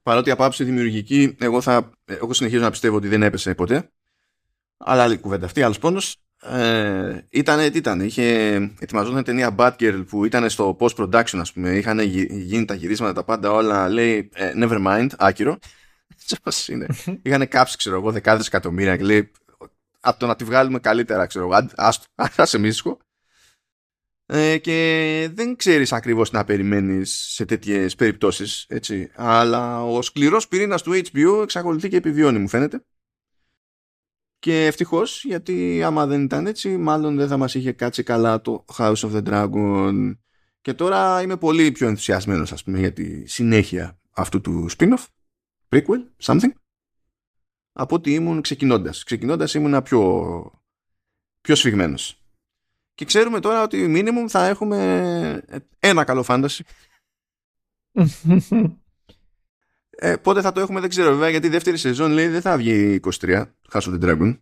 Παρότι 0.02 0.32
από 0.32 0.42
άποψη 0.42 0.64
δημιουργική, 0.64 1.36
εγώ, 1.40 1.62
θα, 1.62 1.92
εγώ 2.06 2.34
συνεχίζω 2.34 2.62
να 2.62 2.70
πιστεύω 2.70 2.96
ότι 2.96 3.08
δεν 3.08 3.24
έπεσε 3.24 3.56
ποτέ. 3.56 3.92
Αλλά 4.78 5.04
άλλη 5.04 5.18
κουβέντα 5.18 5.46
αυτή, 5.46 5.62
άλλος 5.62 5.80
πόνος. 5.80 6.25
Ε, 6.48 7.26
ήταν, 7.30 7.72
τι 7.72 7.78
ήταν, 7.78 8.00
είχε 8.00 8.54
ετοιμαζόταν 8.80 9.24
ταινία 9.24 9.56
Batgirl 9.58 10.04
που 10.08 10.26
ήταν 10.26 10.50
στο 10.50 10.78
post-production 10.80 11.38
ας 11.40 11.54
πούμε, 11.54 11.70
είχαν 11.70 12.00
γίνει 12.00 12.66
τα 12.66 12.74
γυρίσματα 12.74 13.14
τα 13.14 13.24
πάντα 13.24 13.52
όλα, 13.52 13.90
λέει 13.90 14.30
ε, 14.34 14.52
never 14.56 14.86
mind, 14.86 15.08
άκυρο. 15.18 15.60
Πώς 16.44 16.68
είναι. 16.68 16.86
είχαν 17.24 17.48
κάψει 17.48 17.78
ξέρω 17.78 17.96
εγώ 17.96 18.12
δεκάδες 18.12 18.48
εκατομμύρια 18.48 18.98
και 18.98 19.04
λέει 19.04 19.32
από 20.00 20.20
το 20.20 20.26
να 20.26 20.36
τη 20.36 20.44
βγάλουμε 20.44 20.80
καλύτερα 20.80 21.26
ξέρω 21.26 21.46
εγώ, 21.46 21.68
άσε 22.36 22.58
μίσχο. 22.66 22.98
Ε, 24.28 24.58
και 24.58 25.30
δεν 25.34 25.56
ξέρεις 25.56 25.94
ακριβώς 25.94 26.32
να 26.32 26.44
περιμένεις 26.44 27.16
σε 27.34 27.46
τέτοιες 27.46 27.96
περιπτώσεις 27.96 28.66
έτσι. 28.70 29.12
αλλά 29.16 29.84
ο 29.84 30.02
σκληρός 30.02 30.48
πυρήνας 30.48 30.82
του 30.82 30.92
HBO 30.92 31.42
εξακολουθεί 31.44 31.90
και 31.90 31.98
επιβιώνει 31.98 32.40
μου 32.40 32.48
φαίνεται 32.48 32.84
και 34.46 34.66
ευτυχώς, 34.66 35.24
γιατί 35.24 35.84
άμα 35.84 36.06
δεν 36.06 36.24
ήταν 36.24 36.48
έτσι, 36.48 36.78
μάλλον 36.78 37.16
δεν 37.16 37.28
θα 37.28 37.38
μας 37.38 37.56
είχε 37.56 37.72
κάτσει 37.72 38.04
καλά 38.04 38.42
το 38.42 38.66
House 38.78 38.96
of 38.96 39.12
the 39.12 39.24
Dragon. 39.24 40.18
Και 40.62 40.74
τώρα 40.74 41.22
είμαι 41.22 41.38
πολύ 41.38 41.72
πιο 41.72 41.88
ενθουσιασμένος, 41.88 42.52
ας 42.52 42.64
πούμε, 42.64 42.80
για 42.80 42.94
τη 42.94 43.28
συνέχεια 43.28 44.00
αυτού 44.12 44.42
του 44.42 44.68
spin-off, 44.78 45.06
prequel, 45.70 46.06
something, 46.22 46.52
από 47.72 47.96
ότι 47.96 48.14
ήμουν 48.14 48.42
ξεκινώντας. 48.42 49.04
Ξεκινώντας 49.04 49.54
ήμουν 49.54 49.82
πιο, 49.84 50.52
πιο 51.42 51.56
σφιγμένος. 51.56 52.22
Και 52.94 53.06
ξέρουμε 53.06 53.40
τώρα 53.40 53.64
ότι 53.64 53.86
minimum 53.96 54.26
θα 54.28 54.46
έχουμε 54.46 55.44
ένα 55.80 56.04
καλό 56.04 56.24
φάνταση. 56.24 56.64
Ε, 59.96 60.16
πότε 60.16 60.42
θα 60.42 60.52
το 60.52 60.60
έχουμε 60.60 60.80
δεν 60.80 60.90
ξέρω 60.90 61.10
βέβαια 61.10 61.30
γιατί 61.30 61.48
η 61.48 61.50
δεύτερη 61.50 61.78
σεζόν 61.78 62.12
λέει 62.12 62.28
δεν 62.28 62.42
θα 62.42 62.58
βγει 62.58 63.00
23 63.04 63.44
House 63.72 63.82
of 63.82 64.00
the 64.00 64.04
Dragon. 64.04 64.38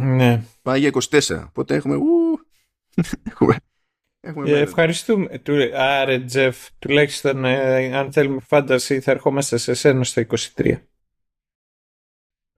Ναι. 0.00 0.42
Πάει 0.62 0.80
για 0.80 0.90
24. 1.10 1.48
Πότε 1.52 1.74
έχουμε... 1.74 1.94
Ου, 1.94 2.40
έχουμε, 3.30 3.56
έχουμε 4.20 4.50
ε, 4.50 4.60
ευχαριστούμε. 4.60 5.40
Άρε 5.74 6.20
Τζεφ, 6.20 6.68
τουλάχιστον 6.78 7.44
ε, 7.44 7.96
αν 7.96 8.12
θέλουμε 8.12 8.40
φάνταση 8.40 9.00
θα 9.00 9.10
ερχόμαστε 9.10 9.56
σε 9.56 9.74
σένα 9.74 10.04
στο 10.04 10.22
23. 10.56 10.76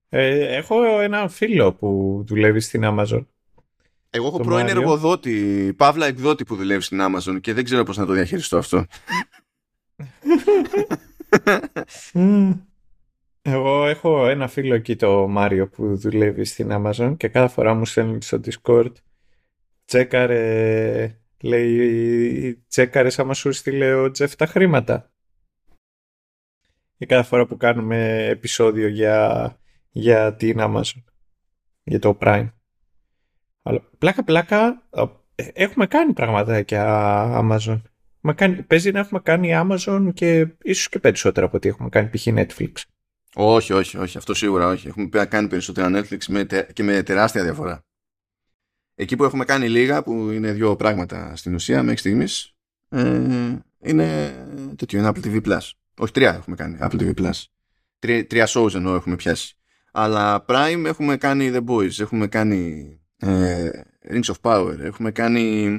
Ε, 0.08 0.56
έχω 0.56 1.00
ένα 1.00 1.28
φίλο 1.28 1.72
που 1.72 2.22
δουλεύει 2.26 2.60
στην 2.60 2.82
Amazon. 2.84 3.26
Εγώ 4.10 4.26
έχω 4.26 4.40
πρώην 4.40 4.68
εργοδότη, 4.68 5.74
παύλα 5.76 6.06
εκδότη 6.06 6.44
που 6.44 6.56
δουλεύει 6.56 6.82
στην 6.82 6.98
Amazon 7.02 7.40
και 7.40 7.52
δεν 7.52 7.64
ξέρω 7.64 7.82
πώς 7.82 7.96
να 7.96 8.06
το 8.06 8.12
διαχειριστώ 8.12 8.58
αυτό. 8.58 8.84
Εγώ 13.42 13.86
έχω 13.86 14.28
ένα 14.28 14.48
φίλο 14.48 14.74
εκεί 14.74 14.96
το 14.96 15.28
Μάριο 15.28 15.68
που 15.68 15.96
δουλεύει 15.96 16.44
στην 16.44 16.68
Amazon 16.72 17.14
και 17.16 17.28
κάθε 17.28 17.54
φορά 17.54 17.74
μου 17.74 17.84
στέλνει 17.84 18.22
στο 18.22 18.40
Discord 18.44 18.92
τσέκαρε 19.84 21.18
λέει 21.42 22.64
τσέκαρε 22.68 23.08
άμα 23.16 23.34
σου 23.34 23.52
στείλε 23.52 23.94
ο 23.94 24.10
Τζεφ 24.10 24.36
τα 24.36 24.46
χρήματα 24.46 25.12
και 26.96 27.06
κάθε 27.06 27.28
φορά 27.28 27.46
που 27.46 27.56
κάνουμε 27.56 28.26
επεισόδιο 28.26 28.88
για, 28.88 29.56
για 29.90 30.34
την 30.34 30.56
Amazon 30.60 31.02
για 31.82 31.98
το 31.98 32.18
Prime. 32.20 32.48
Αλλά 33.62 33.80
πλάκα 33.98 34.24
πλάκα 34.24 34.82
ε, 35.34 35.48
έχουμε 35.52 35.86
κάνει 35.86 36.12
πράγματα 36.12 36.58
για 36.58 36.84
Amazon 38.26 38.32
κάνει, 38.32 38.62
παίζει 38.62 38.90
να 38.90 38.98
έχουμε 38.98 39.20
κάνει 39.20 39.50
Amazon 39.52 40.10
και 40.14 40.46
ίσως 40.62 40.88
και 40.88 40.98
περισσότερα 40.98 41.46
από 41.46 41.56
ό,τι 41.56 41.68
έχουμε 41.68 41.88
κάνει 41.88 42.08
π.χ. 42.08 42.26
Netflix. 42.26 42.72
Όχι, 43.34 43.72
όχι, 43.72 43.96
όχι. 43.96 44.16
Αυτό 44.16 44.34
σίγουρα 44.34 44.68
όχι. 44.68 44.88
Έχουμε 44.88 45.08
κάνει 45.26 45.48
περισσότερα 45.48 45.90
Netflix 45.92 46.18
με 46.28 46.46
και 46.72 46.82
με 46.82 47.02
τεράστια 47.02 47.42
διαφορά. 47.42 47.84
Εκεί 48.94 49.16
που 49.16 49.24
έχουμε 49.24 49.44
κάνει 49.44 49.68
λίγα, 49.68 50.02
που 50.02 50.30
είναι 50.30 50.52
δύο 50.52 50.76
πράγματα 50.76 51.36
στην 51.36 51.54
ουσία 51.54 51.82
μέχρι 51.82 51.98
στιγμής, 51.98 52.54
ε, 52.88 53.58
είναι 53.78 54.34
τέτοιο, 54.76 54.98
είναι 54.98 55.12
Apple 55.14 55.26
TV 55.26 55.42
Plus. 55.46 55.70
Όχι, 55.96 56.12
τρία 56.12 56.34
έχουμε 56.34 56.56
κάνει 56.56 56.78
Apple 56.80 57.00
TV 57.00 57.14
Plus. 57.14 57.42
Τρία, 57.98 58.26
τρία 58.26 58.48
shows 58.48 58.74
ενώ 58.74 58.94
έχουμε 58.94 59.16
πιάσει. 59.16 59.56
Αλλά 59.92 60.44
Prime 60.48 60.82
έχουμε 60.86 61.16
κάνει 61.16 61.50
The 61.54 61.64
Boys, 61.64 62.00
έχουμε 62.00 62.26
κάνει 62.26 62.88
ε, 63.16 63.70
Rings 64.10 64.32
of 64.32 64.40
Power, 64.40 64.78
έχουμε 64.78 65.10
κάνει 65.10 65.78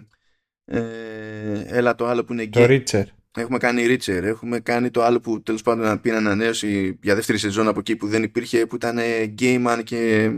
ε, 0.65 1.63
έλα 1.65 1.95
το 1.95 2.05
άλλο 2.05 2.23
που 2.23 2.33
είναι 2.33 2.47
Το 2.47 2.65
Ρίτσερ. 2.65 3.05
Έχουμε 3.37 3.57
κάνει 3.57 3.85
Ρίτσερ. 3.85 4.23
Έχουμε 4.23 4.59
κάνει 4.59 4.89
το 4.89 5.03
άλλο 5.03 5.19
που 5.19 5.41
τέλος 5.41 5.61
πάντων 5.61 5.85
να 5.85 5.99
πει 5.99 6.11
ανανέωση 6.11 6.99
για 7.01 7.15
δεύτερη 7.15 7.37
σεζόν 7.37 7.67
από 7.67 7.79
εκεί 7.79 7.95
που 7.95 8.07
δεν 8.07 8.23
υπήρχε, 8.23 8.65
που 8.65 8.75
ήταν 8.75 8.97
Gayman 9.39 9.81
και. 9.83 10.31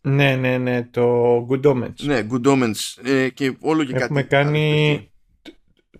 Ναι, 0.00 0.36
ναι, 0.36 0.58
ναι, 0.58 0.82
το 0.82 1.36
Good 1.50 1.62
Omens. 1.62 1.94
Ναι, 2.00 2.26
Good 2.30 2.46
Omens. 2.46 3.02
Ε, 3.04 3.28
και 3.28 3.56
όλο 3.60 3.84
και 3.84 3.96
Έχουμε 3.96 4.22
κάνει 4.22 5.10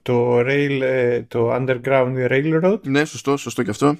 το, 0.03 0.39
rail, 0.39 0.81
ε, 0.83 1.23
το 1.23 1.55
Underground 1.55 2.29
Railroad. 2.31 2.81
Ναι, 2.83 3.05
σωστό, 3.05 3.37
σωστό 3.37 3.63
και 3.63 3.71
αυτό. 3.71 3.97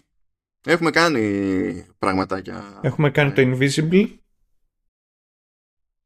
Έχουμε 0.67 0.91
κάνει 0.91 1.87
πραγματάκια. 1.99 2.81
Έχουμε 2.83 3.11
κάνει 3.11 3.33
το 3.33 3.43
Invisible. 3.43 4.09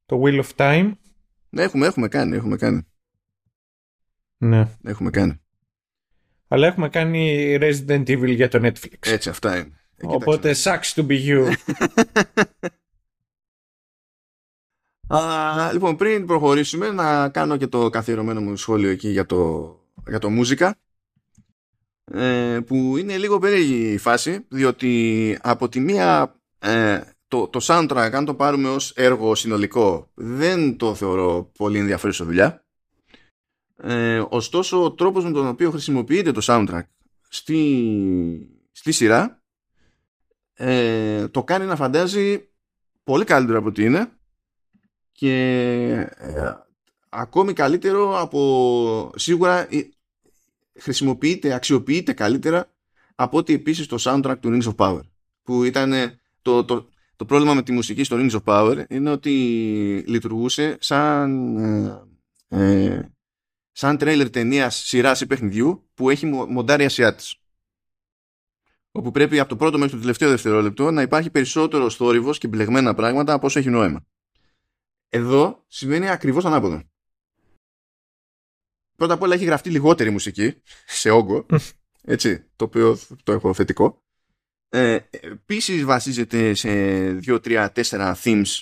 Το 0.07 0.22
Wheel 0.24 0.42
of 0.42 0.49
Time. 0.57 0.92
Ναι, 1.49 1.62
έχουμε, 1.62 1.86
έχουμε 1.86 2.09
κάνει, 2.09 2.36
έχουμε 2.36 2.57
κάνει. 2.57 2.86
Ναι. 4.45 4.68
Έχουμε 4.84 5.11
κάνει. 5.11 5.40
Αλλά 6.49 6.66
έχουμε 6.66 6.88
κάνει 6.88 7.57
Resident 7.61 8.07
Evil 8.07 8.34
για 8.34 8.49
το 8.49 8.59
Netflix. 8.62 8.97
Έτσι, 9.01 9.28
αυτά 9.28 9.57
είναι. 9.57 9.78
Ε, 9.97 10.07
Οπότε, 10.07 10.55
sucks 10.62 10.95
to 10.95 11.07
be 11.07 11.26
you. 11.26 11.53
Α, 15.07 15.72
λοιπόν, 15.72 15.97
πριν 15.97 16.26
προχωρήσουμε, 16.26 16.90
να 16.90 17.28
κάνω 17.28 17.57
και 17.57 17.66
το 17.66 17.90
καθιερωμένο 17.90 18.40
μου 18.40 18.57
σχόλιο 18.57 18.90
εκεί 18.90 19.09
για 19.09 19.26
το, 19.26 19.74
για 20.09 20.18
το 20.18 20.30
μузικα. 20.30 20.76
Ε, 22.12 22.59
που 22.66 22.97
είναι 22.97 23.16
λίγο 23.16 23.38
περίεργη 23.38 23.92
η 23.92 23.99
φάση, 23.99 24.47
διότι 24.49 25.38
από 25.42 25.68
τη 25.68 25.80
μία 25.80 26.34
ε, 26.59 27.01
το, 27.28 27.49
το 27.49 27.61
soundtrack, 27.62 28.11
αν 28.12 28.24
το 28.24 28.34
πάρουμε 28.34 28.68
ως 28.68 28.90
έργο 28.90 29.34
συνολικό, 29.34 30.11
δεν 30.14 30.76
το 30.76 30.95
θεωρώ 30.95 31.51
πολύ 31.59 31.78
ενδιαφέρουσα 31.78 32.24
δουλειά. 32.24 32.64
Ε, 33.87 34.24
ωστόσο, 34.28 34.85
ο 34.85 34.93
τρόπος 34.93 35.24
με 35.24 35.30
τον 35.30 35.47
οποίο 35.47 35.70
χρησιμοποιείται 35.70 36.32
το 36.32 36.41
soundtrack 36.45 36.82
στη, 37.28 38.59
στη 38.72 38.93
σειρά 38.93 39.43
ε, 40.55 41.28
το 41.28 41.45
κάνει 41.45 41.64
να 41.64 41.76
φαντάζει 41.76 42.49
πολύ 43.05 43.24
καλύτερο 43.24 43.59
από 43.59 43.68
ό,τι 43.68 43.85
είναι 43.85 44.12
και 45.12 45.32
ε, 46.16 46.53
ακόμη 47.09 47.53
καλύτερο 47.53 48.20
από 48.20 49.12
σίγουρα 49.16 49.74
ε, 49.74 49.89
χρησιμοποιείται, 50.78 51.53
αξιοποιείται 51.53 52.12
καλύτερα 52.12 52.70
από 53.14 53.39
ότι 53.39 53.53
επίσης 53.53 53.87
το 53.87 53.97
soundtrack 54.01 54.37
του 54.41 54.59
Rings 54.61 54.74
of 54.74 54.74
Power 54.76 55.03
που 55.43 55.64
ήταν 55.64 55.93
το, 56.43 56.64
το, 56.64 56.89
το 57.16 57.24
πρόβλημα 57.24 57.55
με 57.55 57.62
τη 57.62 57.72
μουσική 57.72 58.05
στο 58.05 58.16
Rings 58.18 58.30
of 58.30 58.43
Power 58.45 58.85
είναι 58.89 59.11
ότι 59.11 59.32
λειτουργούσε 60.07 60.76
σαν 60.80 61.57
ε, 62.49 63.14
σαν 63.77 63.99
τρέιλερ 63.99 64.31
ταινίας 64.31 64.77
σειράς 64.77 65.20
ή 65.20 65.27
παιχνιδιού 65.27 65.89
που 65.95 66.11
έχει 66.11 66.27
μοντάρει 66.27 66.85
ασιάτης 66.85 67.39
όπου 68.97 69.11
πρέπει 69.11 69.39
από 69.39 69.49
το 69.49 69.57
πρώτο 69.57 69.79
μέχρι 69.79 69.95
το 69.95 70.01
τελευταίο 70.01 70.29
δευτερόλεπτο 70.31 70.91
να 70.91 71.03
υπάρχει 71.03 71.31
περισσότερο 71.31 71.91
θόρυβος 71.91 72.39
και 72.39 72.49
μπλεγμένα 72.49 72.95
πράγματα 72.95 73.33
από 73.33 73.47
όσο 73.47 73.59
έχει 73.59 73.70
νόημα. 73.70 74.07
Εδώ 75.09 75.64
σημαίνει 75.68 76.09
ακριβώς 76.09 76.45
ανάποδο. 76.45 76.83
Πρώτα 78.97 79.14
απ' 79.14 79.22
όλα 79.22 79.35
έχει 79.35 79.45
γραφτεί 79.45 79.70
λιγότερη 79.70 80.11
μουσική 80.11 80.62
σε 80.87 81.11
όγκο, 81.11 81.47
έτσι, 82.03 82.45
το 82.57 82.64
οποίο 82.64 82.99
το 83.22 83.33
έχω 83.33 83.55
θετικό. 83.55 84.03
Ε, 84.68 84.99
Επίσης 85.11 85.85
βασίζεται 85.85 86.55
σε 86.55 86.68
2, 87.12 87.41
3, 87.41 87.68
4 87.72 88.14
themes 88.22 88.61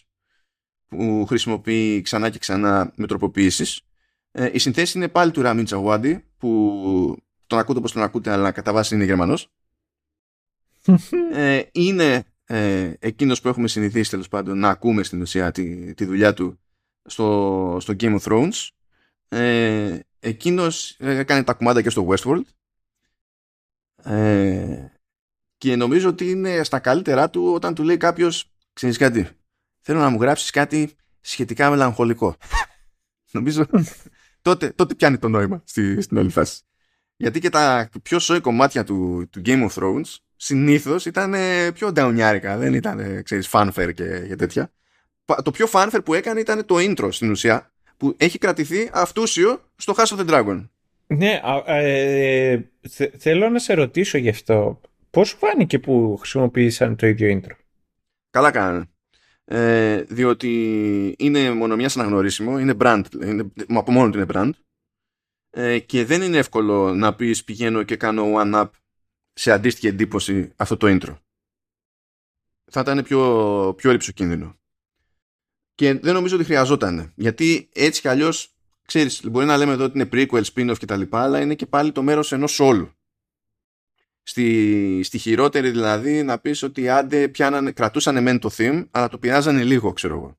που 0.89 1.27
χρησιμοποιεί 1.27 2.01
ξανά 2.01 2.31
και 2.31 2.39
ξανά 2.39 2.93
με 2.97 3.07
τροποποιήσεις. 3.07 3.81
Ε, 4.33 4.51
η 4.53 4.59
συνθέση 4.59 4.99
είναι 4.99 5.09
πάλι 5.09 5.31
του 5.31 5.43
Ραμίν 5.43 5.65
Τσαγουάντι 5.65 6.25
που 6.39 7.17
τον 7.47 7.59
ακούτε 7.59 7.79
όπως 7.79 7.93
τον 7.93 8.03
ακούτε 8.03 8.31
αλλά 8.31 8.53
κατά 8.53 8.73
βάση 8.73 8.95
είναι 8.95 9.05
Γερμανός. 9.05 9.49
ε, 11.33 11.63
είναι 11.73 12.25
ε, 12.45 12.93
εκείνος 12.99 13.41
που 13.41 13.49
έχουμε 13.49 13.69
συνηθίσει 13.69 14.11
τέλος 14.11 14.29
πάντων 14.29 14.59
να 14.59 14.69
ακούμε 14.69 15.03
στην 15.03 15.21
ουσία 15.21 15.53
τη, 15.53 15.95
τη 15.95 16.05
δουλειά 16.05 16.35
του 16.35 16.59
στο, 17.05 17.77
στο 17.81 17.95
Game 18.01 18.19
of 18.19 18.21
Thrones. 18.21 18.69
Ε, 19.29 19.99
εκείνος 20.21 20.97
έκανε 20.99 21.43
τα 21.43 21.53
κουμάντα 21.53 21.83
και 21.83 21.91
στο 21.91 22.09
Westworld. 22.09 22.43
Ε, 24.03 24.87
και 25.59 25.77
νομίζω 25.77 26.09
ότι 26.09 26.31
είναι 26.31 26.65
στα 26.65 26.79
καλύτερά 26.79 27.31
του 27.31 27.53
όταν 27.55 27.75
του 27.75 27.83
λέει 27.83 27.97
κάποιος 27.97 28.53
ξέρεις 28.73 28.97
κάτι, 28.97 29.29
θέλω 29.81 29.99
να 29.99 30.09
μου 30.09 30.21
γράψεις 30.21 30.51
κάτι 30.51 30.97
σχετικά 31.21 31.71
μελαγχολικό. 31.71 32.37
νομίζω 33.33 33.67
τότε, 34.43 34.73
τότε 34.75 34.95
πιάνει 34.95 35.19
το 35.19 35.29
νόημα 35.29 35.63
στη, 35.65 36.01
στην 36.01 36.17
όλη 36.17 36.31
φάση. 36.31 36.61
Γιατί 37.17 37.41
και 37.41 37.51
τα 37.51 37.89
πιο 38.03 38.19
σόι 38.19 38.41
κομμάτια 38.41 38.85
του, 38.85 39.29
του 39.31 39.43
Game 39.45 39.69
of 39.69 39.71
Thrones 39.75 40.17
συνήθως 40.37 41.07
ήταν 41.07 41.35
πιο 41.75 41.93
νταουνιάρικα, 41.93 42.57
δεν 42.57 42.75
ήταν, 42.75 43.23
ξέρεις, 43.23 43.49
fanfare 43.53 43.91
και, 43.95 44.25
και 44.29 44.37
τέτοια. 44.37 44.73
Το 45.43 45.51
πιο 45.51 45.67
fanfare 45.73 46.05
που 46.05 46.15
έκανε 46.15 46.41
ήταν 46.41 46.67
το 46.67 46.75
intro 46.79 47.09
στην 47.11 47.31
ουσία, 47.31 47.73
που 47.97 48.15
έχει 48.17 48.39
κρατηθεί 48.39 48.91
αυτούσιο 48.93 49.61
στο 49.77 49.95
House 49.97 50.17
of 50.17 50.19
the 50.19 50.31
Dragon. 50.31 50.69
Ναι, 51.07 51.41
ε, 51.67 52.61
θέλω 53.19 53.49
να 53.49 53.59
σε 53.59 53.75
ρωτήσω 53.75 54.19
γι' 54.19 54.29
αυτό. 54.29 54.81
Πώς 55.11 55.31
φάνηκε 55.31 55.79
που 55.79 56.17
χρησιμοποίησαν 56.17 56.97
το 56.97 57.07
ίδιο 57.07 57.41
intro; 57.41 57.55
Καλά 58.31 58.51
κάνανε. 58.51 58.85
Ε, 59.45 60.03
διότι 60.03 61.15
είναι 61.19 61.51
μόνο 61.51 61.77
μια 61.77 61.91
αναγνωρίσιμο, 61.95 62.59
είναι 62.59 62.75
brand, 62.79 63.03
είναι, 63.23 63.53
από 63.69 63.93
μόνο 63.93 64.11
του 64.11 64.19
είναι 64.19 64.27
brand 64.33 64.51
ε, 65.51 65.79
και 65.79 66.05
δεν 66.05 66.23
είναι 66.23 66.39
εύκολο 66.39 66.95
να 66.95 67.15
πεις 67.15 67.45
πηγαίνω 67.45 67.83
και 67.83 67.97
κάνω 67.97 68.33
one-up 68.37 68.71
σε 69.33 69.53
αντίστοιχη 69.53 69.87
εντύπωση 69.87 70.53
αυτό 70.57 70.77
το 70.77 70.87
intro. 70.87 71.19
Θα 72.71 72.81
ήταν 72.81 73.03
πιο, 73.03 73.75
πιο 73.77 73.97
κίνδυνο. 73.97 74.57
Και 75.75 75.95
δεν 75.95 76.15
νομίζω 76.15 76.35
ότι 76.37 76.45
χρειαζόταν. 76.45 77.13
Γιατί 77.15 77.69
έτσι 77.73 78.01
κι 78.01 78.09
αλλιώς, 78.09 78.55
ξέρεις, 78.87 79.25
μπορεί 79.25 79.47
να 79.47 79.57
λέμε 79.57 79.73
εδώ 79.73 79.85
ότι 79.85 79.99
είναι 79.99 80.09
prequel, 80.13 80.43
spin-off 80.45 80.77
κτλ. 80.81 81.03
Αλλά 81.11 81.41
είναι 81.41 81.55
και 81.55 81.67
πάλι 81.67 81.93
το 81.93 82.03
μέρος 82.03 82.33
ενός 82.33 82.61
όλου. 82.61 82.93
Στη, 84.23 85.01
στη 85.03 85.19
χειρότερη 85.19 85.71
δηλαδή 85.71 86.23
να 86.23 86.39
πεις 86.39 86.63
ότι 86.63 86.89
άντε 86.89 87.29
πιάνανε, 87.29 87.73
κρατούσανε 87.73 88.21
μεν 88.21 88.39
το 88.39 88.51
theme, 88.57 88.87
αλλά 88.91 89.09
το 89.09 89.19
πειράζανε 89.19 89.65
λίγο, 89.65 89.93
ξέρω 89.93 90.15
εγώ. 90.15 90.37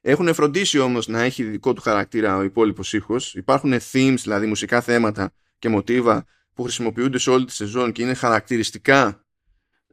Έχουν 0.00 0.34
φροντίσει 0.34 0.78
όμως 0.78 1.06
να 1.08 1.22
έχει 1.22 1.42
δικό 1.42 1.72
του 1.72 1.80
χαρακτήρα 1.80 2.36
ο 2.36 2.42
υπόλοιπος 2.42 2.92
ήχος. 2.92 3.34
Υπάρχουν 3.34 3.74
themes, 3.92 4.16
δηλαδή 4.22 4.46
μουσικά 4.46 4.80
θέματα 4.80 5.32
και 5.58 5.68
μοτίβα 5.68 6.24
που 6.54 6.62
χρησιμοποιούνται 6.62 7.18
σε 7.18 7.30
όλη 7.30 7.44
τη 7.44 7.52
σεζόν 7.52 7.92
και 7.92 8.02
είναι 8.02 8.14
χαρακτηριστικά 8.14 9.24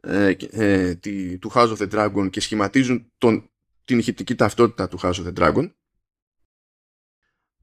ε, 0.00 0.34
ε, 0.50 0.94
τη, 0.94 1.38
του 1.38 1.50
House 1.54 1.76
of 1.76 1.76
the 1.76 1.90
Dragon 1.90 2.30
και 2.30 2.40
σχηματίζουν 2.40 3.12
τον, 3.18 3.50
την 3.84 3.98
ηχητική 3.98 4.34
ταυτότητα 4.34 4.88
του 4.88 4.98
House 5.02 5.14
of 5.14 5.26
the 5.26 5.34
Dragon 5.34 5.70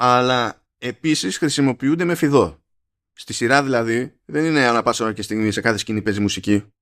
αλλά 0.02 0.66
επίσης 0.78 1.38
χρησιμοποιούνται 1.38 2.04
με 2.04 2.16
φιδό. 2.16 2.64
Στη 3.20 3.34
σειρά 3.34 3.64
δηλαδή 3.64 4.20
δεν 4.26 4.46
είναι 4.46 4.66
ανά 4.66 4.84
πάσα 4.84 5.04
ώρα 5.04 5.14
και 5.14 5.22
στιγμή 5.22 5.52
σε 5.52 5.62
κάθε 5.62 5.78
σκηνή 5.78 6.02
παίζει 6.02 6.20
μουσική 6.20 6.74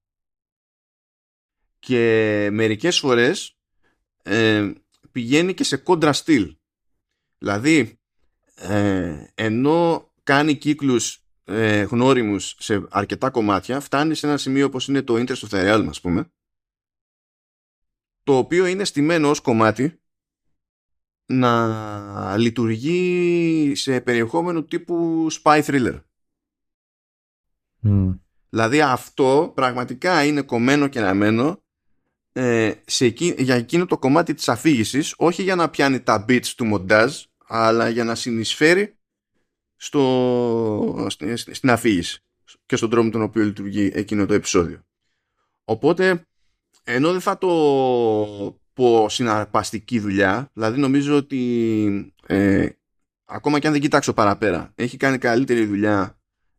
και 1.79 2.49
μερικές 2.51 2.99
φορές 2.99 3.57
ε, 4.23 4.71
πηγαίνει 5.11 5.53
και 5.53 5.63
σε 5.63 5.77
κόντρα 5.77 6.13
στυλ. 6.13 6.57
Δηλαδή 7.37 7.99
ε, 8.55 9.27
ενώ 9.33 10.11
κάνει 10.23 10.55
κύκλους 10.55 11.25
ε, 11.43 11.81
γνώριμους 11.81 12.55
σε 12.59 12.87
αρκετά 12.89 13.29
κομμάτια 13.29 13.79
φτάνει 13.79 14.15
σε 14.15 14.27
ένα 14.27 14.37
σημείο 14.37 14.65
όπως 14.65 14.87
είναι 14.87 15.01
το 15.01 15.15
Interest 15.15 15.47
of 15.47 15.49
the 15.49 15.73
Realm 15.73 15.85
ας 15.89 16.01
πούμε 16.01 16.31
το 18.23 18.37
οποίο 18.37 18.65
είναι 18.65 18.83
στημένο 18.83 19.29
ως 19.29 19.41
κομμάτι 19.41 20.01
να 21.25 22.37
λειτουργεί 22.37 23.71
σε 23.75 24.01
περιεχόμενο 24.01 24.63
τύπου 24.63 25.27
spy 25.31 25.63
thriller. 25.63 26.01
Δηλαδή 28.49 28.81
αυτό 28.81 29.51
πραγματικά 29.55 30.23
είναι 30.23 30.41
κομμένο 30.41 30.87
και 30.87 30.99
ραμμένο 30.99 31.61
ε, 32.33 32.71
σε 32.85 33.05
για 33.37 33.55
εκείνο 33.55 33.85
το 33.85 33.97
κομμάτι 33.97 34.33
της 34.33 34.49
αφήγησης 34.49 35.13
όχι 35.17 35.43
για 35.43 35.55
να 35.55 35.69
πιάνει 35.69 35.99
τα 35.99 36.25
beats 36.27 36.47
του 36.57 36.65
μοντάζ 36.65 37.23
αλλά 37.47 37.89
για 37.89 38.03
να 38.03 38.15
συνεισφέρει 38.15 38.97
στο, 39.75 41.07
στην 41.51 41.69
αφήγηση 41.69 42.21
και 42.65 42.75
στον 42.75 42.89
τρόπο 42.89 43.09
τον 43.09 43.21
οποίο 43.21 43.43
λειτουργεί 43.43 43.91
εκείνο 43.93 44.25
το 44.25 44.33
επεισόδιο. 44.33 44.85
Οπότε, 45.63 46.27
ενώ 46.83 47.11
δεν 47.11 47.21
θα 47.21 47.37
το 47.37 47.47
πω 48.73 49.09
συναρπαστική 49.09 49.99
δουλειά, 49.99 50.49
δηλαδή 50.53 50.79
νομίζω 50.79 51.15
ότι 51.15 52.13
ε, 52.25 52.67
ακόμα 53.25 53.59
και 53.59 53.67
αν 53.67 53.73
δεν 53.73 53.81
κοιτάξω 53.81 54.13
παραπέρα, 54.13 54.71
έχει 54.75 54.97
κάνει 54.97 55.17
καλύτερη 55.17 55.65
δουλειά 55.65 56.16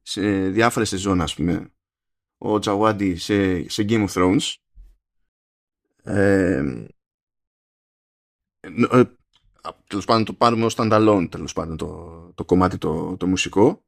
σε 0.09 0.49
διάφορες 0.49 0.89
σεζόν, 0.89 1.21
ας 1.21 1.35
πούμε, 1.35 1.73
ο 2.39 2.59
Τζαουάντι 2.59 3.17
σε, 3.17 3.69
σε 3.69 3.85
Game 3.89 4.09
of 4.09 4.13
Thrones. 4.13 4.55
Ε, 6.03 6.87
ε 8.91 9.05
τέλος 9.87 10.05
πάντων 10.05 10.25
το 10.25 10.33
πάρουμε 10.33 10.65
ως 10.65 10.75
standalone 10.77 11.27
τέλος 11.31 11.53
πάντων 11.53 11.77
το, 11.77 12.33
το 12.35 12.45
κομμάτι 12.45 12.79
το, 12.79 13.17
το 13.17 13.27
μουσικό. 13.27 13.85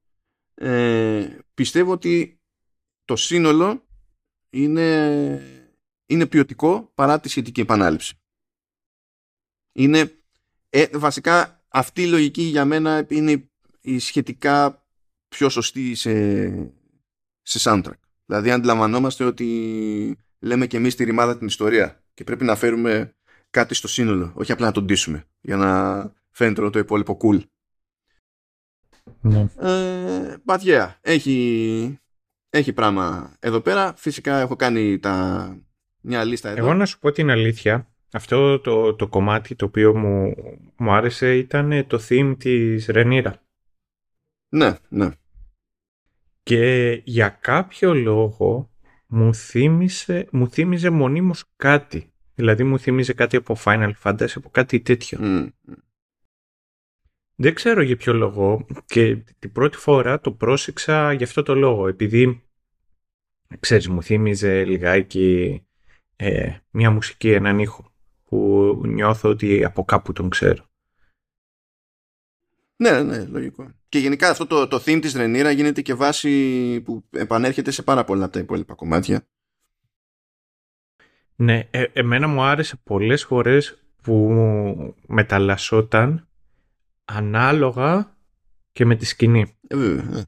Ε, 0.55 1.39
πιστεύω 1.55 1.93
ότι 1.93 2.41
το 3.05 3.17
σύνολο 3.17 3.87
είναι, 4.51 5.69
είναι 6.07 6.27
ποιοτικό 6.27 6.91
παρά 6.95 7.21
τη 7.21 7.29
σχετική 7.29 7.61
επανάληψη. 7.61 8.15
Είναι 9.73 10.23
ε, 10.69 10.99
βασικά 10.99 11.65
αυτή 11.69 12.03
η 12.03 12.09
λογική 12.09 12.43
για 12.43 12.65
μένα 12.65 13.07
είναι 13.09 13.51
η 13.81 13.99
σχετικά 13.99 14.80
πιο 15.31 15.49
σωστή 15.49 15.95
σε, 15.95 16.13
σε 17.43 17.59
soundtrack 17.63 18.01
δηλαδή 18.31 18.51
αντιλαμβανόμαστε 18.51 19.25
ότι 19.25 20.19
λέμε 20.39 20.67
και 20.67 20.77
εμείς 20.77 20.95
τη 20.95 21.05
ρημάδα 21.05 21.39
την 21.39 21.47
ιστορία 21.47 22.03
και 22.15 22.25
πρέπει 22.25 22.45
να 22.45 22.57
φέρουμε 22.57 23.15
κάτι 23.51 23.75
στο 23.75 23.89
σύνολο, 23.89 24.33
όχι 24.35 24.53
απλά 24.53 24.67
να 24.67 24.73
τον 24.73 24.85
ντύσουμε 24.85 25.25
για 25.41 25.57
να 25.57 26.13
φαίνεται 26.31 26.71
το 26.71 26.79
υπόλοιπο 26.79 27.19
cool. 27.23 27.41
Ναι. 29.21 29.47
Ε, 29.59 30.37
but 30.47 30.59
yeah, 30.59 30.95
έχει, 31.01 31.99
έχει 32.51 32.73
πράγμα 32.73 33.37
εδώ 33.39 33.61
πέρα. 33.61 33.95
Φυσικά 33.97 34.39
έχω 34.39 34.57
κάνει 34.57 34.99
τα, 34.99 35.57
μια 36.01 36.25
λίστα 36.25 36.49
εδώ. 36.49 36.59
Εγώ 36.59 36.75
να 36.75 36.87
σου 36.87 36.99
πω 36.99 37.13
την 37.13 37.31
αλήθεια, 37.31 37.93
αυτό 38.13 38.61
το, 38.61 38.95
το 38.95 39.09
κομμάτι 39.09 39.55
το 39.55 39.65
οποίο 39.65 39.97
μου, 39.97 40.35
μου 40.77 40.93
άρεσε 40.93 41.37
ήταν 41.37 41.87
το 41.87 42.01
theme 42.09 42.35
της 42.39 42.87
Ρενίρα. 42.87 43.43
Ναι, 44.49 44.75
ναι. 44.89 45.11
Και 46.51 47.03
για 47.05 47.29
κάποιο 47.29 47.95
λόγο 47.95 48.71
μου 49.07 49.35
θύμισε, 49.35 50.29
μου 50.33 50.51
θύμιζε 50.51 50.91
μονίμως 50.91 51.45
κάτι. 51.57 52.13
Δηλαδή 52.35 52.65
μου 52.65 52.79
θυμίζει 52.79 53.15
κάτι 53.15 53.37
από 53.37 53.57
Final 53.65 53.93
Fantasy, 54.03 54.33
από 54.35 54.51
κάτι 54.51 54.81
τέτοιο. 54.81 55.19
Δεν 57.35 57.55
ξέρω 57.55 57.83
για 57.83 57.97
ποιο 57.97 58.13
λόγο 58.13 58.67
και 58.87 59.17
την 59.39 59.53
πρώτη 59.53 59.77
φορά 59.77 60.21
το 60.21 60.33
πρόσεξα 60.33 61.13
για 61.13 61.27
αυτό 61.27 61.43
το 61.43 61.55
λόγο. 61.55 61.89
Επειδή, 61.89 62.43
ξέρεις, 63.61 63.89
μου 63.89 64.03
θύμιζε 64.03 64.65
λιγάκι 64.65 65.63
ε, 66.17 66.57
μια 66.71 66.91
μουσική, 66.91 67.31
έναν 67.31 67.59
ήχο 67.59 67.93
που 68.25 68.81
νιώθω 68.87 69.29
ότι 69.29 69.65
από 69.65 69.85
κάπου 69.85 70.13
τον 70.13 70.31
ξέρω. 70.31 70.65
Ναι, 72.77 73.03
ναι, 73.03 73.25
λογικό. 73.25 73.80
Και 73.91 73.99
γενικά 73.99 74.31
αυτό 74.31 74.47
το, 74.47 74.67
το 74.67 74.77
theme 74.77 74.99
της 75.01 75.15
Ρενίρα 75.15 75.51
γίνεται 75.51 75.83
και 75.83 75.95
βάση 75.95 76.81
που 76.81 77.05
επανέρχεται 77.11 77.71
σε 77.71 77.83
πάρα 77.83 78.05
πολλά 78.05 78.25
από 78.25 78.33
τα 78.33 78.39
υπόλοιπα 78.39 78.75
κομμάτια. 78.75 79.27
Ναι, 81.37 81.69
ε, 81.71 81.85
εμένα 81.93 82.29
μου 82.29 82.43
άρεσε 82.43 82.77
πολλές 82.85 83.25
φορές 83.25 83.79
που 84.03 84.95
μεταλλασσόταν 85.07 86.29
ανάλογα 87.05 88.17
και 88.73 88.85
με 88.85 88.97
τη 88.97 89.05
σκηνή. 89.05 89.59
Ε, 89.67 89.77
βέβαια. 89.77 90.19
ε. 90.19 90.25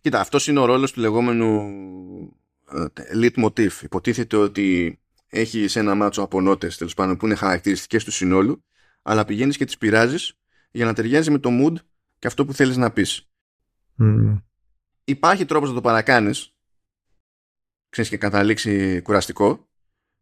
Κοίτα, 0.00 0.20
αυτός 0.20 0.46
είναι 0.46 0.60
ο 0.60 0.64
ρόλος 0.64 0.92
του 0.92 1.00
λεγόμενου 1.00 1.70
ε, 2.72 2.84
lead 3.14 3.44
motif. 3.44 3.82
Υποτίθεται 3.82 4.36
ότι 4.36 4.98
έχει 5.28 5.78
ένα 5.78 5.94
μάτσο 5.94 6.22
από 6.22 6.40
νότες, 6.40 6.76
τέλος 6.76 6.94
πάντων, 6.94 7.16
που 7.16 7.26
είναι 7.26 7.34
χαρακτηριστικές 7.34 8.04
του 8.04 8.10
συνόλου, 8.10 8.64
αλλά 9.02 9.24
πηγαίνεις 9.24 9.56
και 9.56 9.64
τις 9.64 9.78
πειράζεις 9.78 10.36
για 10.70 10.84
να 10.84 10.92
ταιριάζει 10.92 11.30
με 11.30 11.38
το 11.38 11.50
mood 11.52 11.74
και 12.22 12.28
αυτό 12.28 12.44
που 12.44 12.52
θέλεις 12.52 12.76
να 12.76 12.90
πεις. 12.90 13.28
Μμμ. 13.94 14.38
Υπάρχει 15.04 15.44
τρόπος 15.44 15.68
να 15.68 15.74
το 15.74 15.80
παρακάνεις, 15.80 16.54
ξέρεις 17.88 18.10
και 18.10 18.16
καταλήξει 18.16 19.02
κουραστικό. 19.02 19.68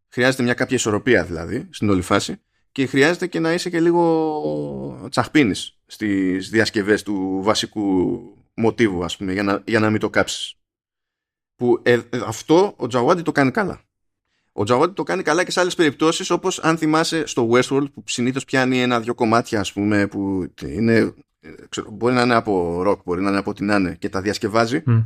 Χρειάζεται 0.08 0.42
μια 0.42 0.54
κάποια 0.54 0.76
ισορροπία 0.76 1.24
δηλαδή 1.24 1.68
στην 1.70 1.90
όλη 1.90 2.02
φάση 2.02 2.40
και 2.72 2.86
χρειάζεται 2.86 3.26
και 3.26 3.40
να 3.40 3.52
είσαι 3.52 3.70
και 3.70 3.80
λίγο 3.80 5.06
τσαχπίνης 5.10 5.78
στις 5.86 6.50
διασκευές 6.50 7.02
του 7.02 7.40
βασικού 7.42 8.20
μοτίβου 8.54 9.04
ας 9.04 9.16
πούμε 9.16 9.32
για 9.32 9.42
να, 9.42 9.62
για 9.66 9.80
να 9.80 9.90
μην 9.90 10.00
το 10.00 10.10
κάψεις. 10.10 10.54
Που 11.56 11.80
ε, 11.82 11.92
ε, 11.92 12.20
αυτό 12.24 12.74
ο 12.76 12.86
Τζαουάντι 12.86 13.22
το 13.22 13.32
κάνει 13.32 13.50
καλά. 13.50 13.80
Ο 14.52 14.64
Τζαουάντι 14.64 14.94
το 14.94 15.02
κάνει 15.02 15.22
καλά 15.22 15.44
και 15.44 15.50
σε 15.50 15.60
άλλες 15.60 15.74
περιπτώσεις 15.74 16.30
όπως 16.30 16.58
αν 16.58 16.78
θυμάσαι 16.78 17.26
στο 17.26 17.48
Westworld 17.52 17.92
που 17.92 18.02
συνήθως 18.06 18.44
πιάνει 18.44 18.80
ένα-δυο 18.80 19.14
κομμάτια 19.14 19.60
ας 19.60 19.72
πούμε 19.72 20.06
που 20.06 20.52
είναι, 20.62 20.94
ε, 20.94 21.14
ξέρω, 21.68 21.90
μπορεί 21.90 22.14
να 22.14 22.22
είναι 22.22 22.34
από 22.34 22.82
rock, 22.86 23.02
μπορεί 23.04 23.22
να 23.22 23.28
είναι 23.28 23.38
από 23.38 23.52
την 23.52 23.70
άνε 23.70 23.94
και 23.94 24.08
τα 24.08 24.20
διασκευάζει. 24.20 24.82
Μμ. 24.86 25.00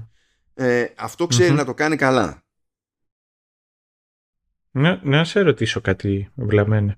Ε, 0.54 0.86
αυτό 0.96 1.26
ξέρει 1.26 1.50
Μμμ. 1.50 1.56
να 1.56 1.64
το 1.64 1.74
κάνει 1.74 1.96
καλά. 1.96 2.42
Να, 4.70 5.00
να 5.02 5.24
σε 5.24 5.40
ρωτήσω 5.40 5.80
κάτι 5.80 6.30
βλαμμένο. 6.34 6.94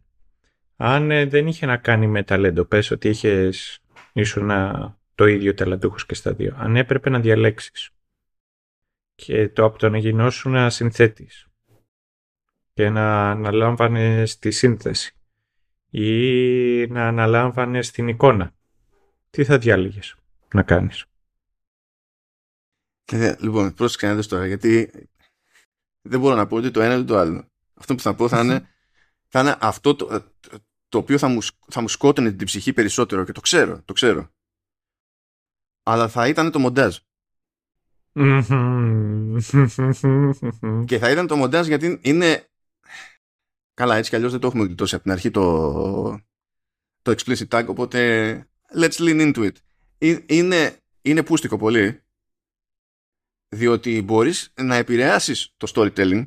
Αν 0.76 1.10
ε, 1.10 1.26
δεν 1.26 1.46
είχε 1.46 1.66
να 1.66 1.76
κάνει 1.76 2.06
με 2.06 2.22
ταλέντο, 2.22 2.64
πες 2.64 2.90
ότι 2.90 3.08
είχες 3.08 3.80
ήσουν 4.12 4.50
το 5.14 5.26
ίδιο 5.26 5.54
ταλαντούχος 5.54 6.06
και 6.06 6.14
στα 6.14 6.32
δύο. 6.32 6.54
Αν 6.58 6.76
έπρεπε 6.76 7.10
να 7.10 7.20
διαλέξεις 7.20 7.90
και 9.14 9.48
το 9.48 9.64
από 9.64 9.78
το 9.78 9.88
να 9.88 9.98
γινώσουν 9.98 10.54
ένα 10.54 10.70
συνθέτης 10.70 11.46
και 12.72 12.90
να 12.90 13.30
αναλάμβανες 13.30 14.38
τη 14.38 14.50
σύνθεση 14.50 15.14
ή 15.90 16.86
να 16.86 17.08
αναλάμβανες 17.08 17.90
την 17.90 18.08
εικόνα, 18.08 18.54
τι 19.30 19.44
θα 19.44 19.58
διάλεγες 19.58 20.16
να 20.54 20.62
κάνεις; 20.62 21.04
Ε, 23.04 23.36
Λοιπόν, 23.40 23.74
πρόσεξε 23.74 24.06
να 24.06 24.14
δεις 24.14 24.26
τώρα, 24.26 24.46
γιατί 24.46 24.90
δεν 26.02 26.20
μπορώ 26.20 26.34
να 26.34 26.46
πω 26.46 26.56
ότι 26.56 26.70
το 26.70 26.80
ένα 26.80 26.94
ή 26.94 27.04
το 27.04 27.18
άλλο. 27.18 27.50
Αυτό 27.74 27.94
που 27.94 28.00
θα 28.00 28.14
πω 28.14 28.28
θα 28.28 28.40
είναι, 28.40 28.68
θα 29.32 29.40
είναι 29.40 29.56
αυτό 29.60 29.94
το, 29.94 30.32
το 30.88 30.98
οποίο 30.98 31.18
θα 31.18 31.28
μου, 31.28 31.40
σκ- 31.40 31.64
θα 31.68 31.80
μου 31.80 31.88
σκότωνε 31.88 32.32
την 32.32 32.46
ψυχή 32.46 32.72
περισσότερο 32.72 33.24
και 33.24 33.32
το 33.32 33.40
ξέρω, 33.40 33.82
το 33.82 33.92
ξέρω. 33.92 34.30
Αλλά 35.82 36.08
θα 36.08 36.28
ήταν 36.28 36.50
το 36.50 36.58
μοντάζ. 36.58 36.96
Και 40.84 40.98
θα 40.98 41.10
ήταν 41.10 41.26
το 41.26 41.36
μοντάζ 41.36 41.66
γιατί 41.66 41.98
είναι... 42.02 42.48
Καλά, 43.74 43.96
έτσι 43.96 44.10
κι 44.10 44.16
αλλιώς 44.16 44.30
δεν 44.30 44.40
το 44.40 44.46
έχουμε 44.46 44.64
γλιτώσει 44.64 44.94
από 44.94 45.04
την 45.04 45.12
αρχή 45.12 45.30
το, 45.30 46.20
το 47.02 47.14
explicit 47.16 47.48
tag, 47.48 47.66
οπότε 47.66 48.48
let's 48.74 48.98
lean 48.98 49.20
into 49.34 49.44
it. 49.44 49.52
Ε- 49.98 50.18
Είναι, 50.26 50.78
είναι 51.02 51.22
πούστικο 51.22 51.56
πολύ, 51.56 52.02
διότι 53.48 54.02
μπορείς 54.02 54.52
να 54.60 54.74
επηρεάσεις 54.74 55.54
το 55.56 55.72
storytelling 55.74 56.26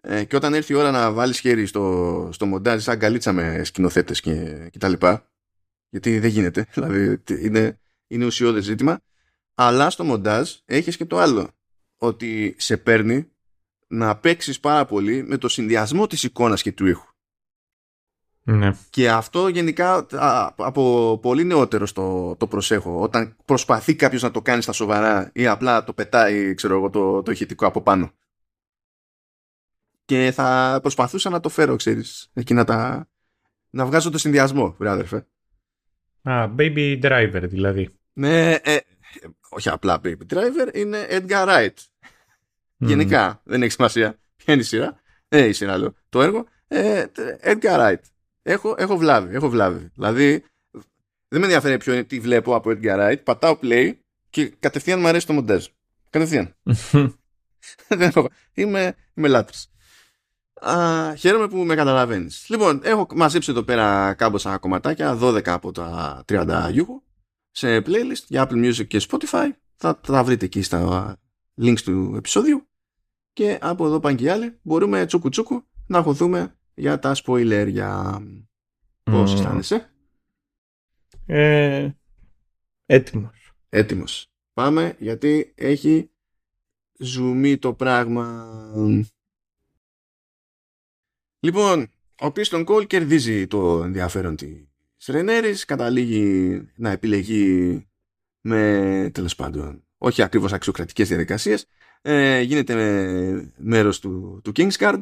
ε, 0.00 0.24
και 0.24 0.36
όταν 0.36 0.54
έρθει 0.54 0.72
η 0.72 0.76
ώρα 0.76 0.90
να 0.90 1.12
βάλεις 1.12 1.40
χέρι 1.40 1.66
στο, 1.66 2.28
στο 2.32 2.46
μοντάζ 2.46 2.82
σαν 2.82 2.98
καλίτσα 2.98 3.32
με 3.32 3.64
σκηνοθέτες 3.64 4.20
και, 4.20 4.68
και 4.72 4.78
τα 4.78 4.88
λοιπά, 4.88 5.30
γιατί 5.88 6.18
δεν 6.18 6.30
γίνεται, 6.30 6.66
δηλαδή 6.74 7.18
τι- 7.18 7.44
είναι, 7.44 7.80
είναι 8.06 8.24
ουσιώδες 8.24 8.64
ζήτημα, 8.64 9.00
αλλά 9.54 9.90
στο 9.90 10.04
μοντάζ 10.04 10.52
έχεις 10.64 10.96
και 10.96 11.04
το 11.04 11.18
άλλο, 11.18 11.50
ότι 11.96 12.54
σε 12.58 12.76
παίρνει 12.76 13.30
να 13.86 14.16
παίξεις 14.16 14.60
πάρα 14.60 14.84
πολύ 14.86 15.22
με 15.22 15.36
το 15.36 15.48
συνδυασμό 15.48 16.06
της 16.06 16.22
εικόνας 16.22 16.62
και 16.62 16.72
του 16.72 16.86
ήχου. 16.86 17.11
Ναι. 18.42 18.70
Και 18.90 19.10
αυτό 19.10 19.48
γενικά 19.48 20.06
α, 20.10 20.54
από 20.56 21.18
πολύ 21.22 21.44
νεότερο 21.44 21.86
το, 21.92 22.36
το 22.36 22.46
προσέχω. 22.46 23.00
Όταν 23.00 23.36
προσπαθεί 23.44 23.94
κάποιος 23.94 24.22
να 24.22 24.30
το 24.30 24.42
κάνει 24.42 24.62
στα 24.62 24.72
σοβαρά 24.72 25.30
ή 25.34 25.46
απλά 25.46 25.84
το 25.84 25.92
πετάει 25.92 26.54
ξέρω 26.54 26.76
εγώ, 26.76 26.90
το, 26.90 27.22
το 27.22 27.30
ηχητικό 27.30 27.66
από 27.66 27.82
πάνω. 27.82 28.12
Και 30.04 30.30
θα 30.34 30.78
προσπαθούσα 30.82 31.30
να 31.30 31.40
το 31.40 31.48
φέρω, 31.48 31.76
ξέρεις, 31.76 32.30
εκεί 32.32 32.54
να, 32.54 32.64
τα, 32.64 33.08
να 33.70 33.86
βγάζω 33.86 34.10
το 34.10 34.18
συνδυασμό, 34.18 34.74
βρε 34.78 34.90
αδερφέ. 34.90 35.26
Α, 36.22 36.48
baby 36.58 37.00
driver 37.02 37.44
δηλαδή. 37.48 37.88
Ναι, 38.12 38.52
ε, 38.52 38.76
όχι 39.48 39.68
απλά 39.68 40.00
Baby 40.04 40.26
Driver, 40.28 40.74
είναι 40.74 41.06
Edgar 41.10 41.48
Wright. 41.48 41.74
Γενικά, 42.76 43.40
δεν 43.44 43.62
έχει 43.62 43.72
σημασία 43.72 44.18
ποια 44.36 44.52
είναι 44.54 44.62
η 44.62 44.66
σειρά. 44.66 45.00
Ε, 45.28 45.44
η 45.44 45.52
σειρά 45.52 45.78
λέω. 45.78 45.94
Το 46.08 46.22
έργο, 46.22 46.46
ε, 46.68 47.04
Edgar 47.42 47.78
Wright. 47.78 48.00
Έχω, 48.42 48.74
έχω 48.78 48.96
βλάβει, 48.96 49.34
έχω 49.34 49.48
βλάβει. 49.48 49.90
Δηλαδή, 49.94 50.44
δεν 51.28 51.40
με 51.40 51.46
ενδιαφέρει 51.46 51.76
ποιο 51.78 51.92
είναι, 51.92 52.04
τι 52.04 52.20
βλέπω 52.20 52.54
από 52.54 52.70
Edgar 52.70 52.98
Wright. 52.98 53.22
Πατάω 53.24 53.58
play 53.62 53.92
και 54.30 54.48
κατευθείαν 54.48 55.00
μου 55.00 55.06
αρέσει 55.06 55.26
το 55.26 55.32
μοντάζ. 55.32 55.66
Κατευθείαν. 56.10 56.54
Δεν 57.88 58.00
έχω- 58.00 58.28
είμαι, 58.54 58.94
είμαι 59.14 59.28
λάτρης. 59.28 59.66
Α, 60.60 61.14
χαίρομαι 61.16 61.48
που 61.48 61.56
με 61.56 61.74
καταλαβαίνεις. 61.74 62.46
Λοιπόν, 62.48 62.80
έχω 62.84 63.06
μαζέψει 63.14 63.50
εδώ 63.50 63.62
πέρα 63.62 64.14
κάμποσα 64.14 64.58
κομματάκια, 64.58 65.18
12 65.22 65.48
από 65.48 65.72
τα 65.72 66.22
30 66.28 66.68
γιούχου, 66.70 67.02
σε 67.50 67.76
playlist 67.78 68.24
για 68.26 68.48
Apple 68.48 68.64
Music 68.70 68.86
και 68.86 69.00
Spotify. 69.10 69.48
Θα 69.76 70.00
τα 70.00 70.24
βρείτε 70.24 70.44
εκεί 70.44 70.62
στα 70.62 71.16
links 71.62 71.80
του 71.80 72.14
επεισόδιου. 72.16 72.66
Και 73.32 73.58
από 73.60 73.86
εδώ 73.86 74.00
πάνε 74.00 74.16
και 74.16 74.24
οι 74.24 74.28
άλλοι. 74.28 74.58
Μπορούμε 74.62 75.06
τσούκου 75.06 75.28
τσούκου 75.28 75.64
να 75.86 76.02
χωθούμε 76.02 76.56
για 76.74 76.98
τα 76.98 77.16
spoiler 77.24 77.66
για 77.68 78.22
πώς 79.02 79.30
Μμμ. 79.30 79.36
αισθάνεσαι. 79.36 79.90
Ε, 81.26 81.90
έτοιμος. 82.86 83.52
Έτοιμος. 83.68 84.26
Πάμε 84.52 84.96
γιατί 84.98 85.52
έχει 85.56 86.10
ζουμί 86.98 87.58
το 87.58 87.74
πράγμα. 87.74 88.50
Λοιπόν, 91.40 91.90
ο 92.20 92.26
Pistol 92.26 92.66
Call 92.66 92.86
κερδίζει 92.86 93.46
το 93.46 93.82
ενδιαφέρον 93.82 94.36
της 94.36 95.06
Ρενέρης, 95.06 95.64
καταλήγει 95.64 96.60
να 96.76 96.90
επιλεγεί 96.90 97.86
με 98.40 99.10
τέλος 99.14 99.34
πάντων 99.34 99.84
όχι 99.98 100.22
ακριβώς 100.22 100.52
αξιοκρατικές 100.52 101.08
διαδικασίες, 101.08 101.66
ε, 102.02 102.40
γίνεται 102.40 102.74
με 102.74 103.52
μέρος 103.56 104.00
του, 104.00 104.40
του 104.44 104.52
Kingsguard. 104.56 105.00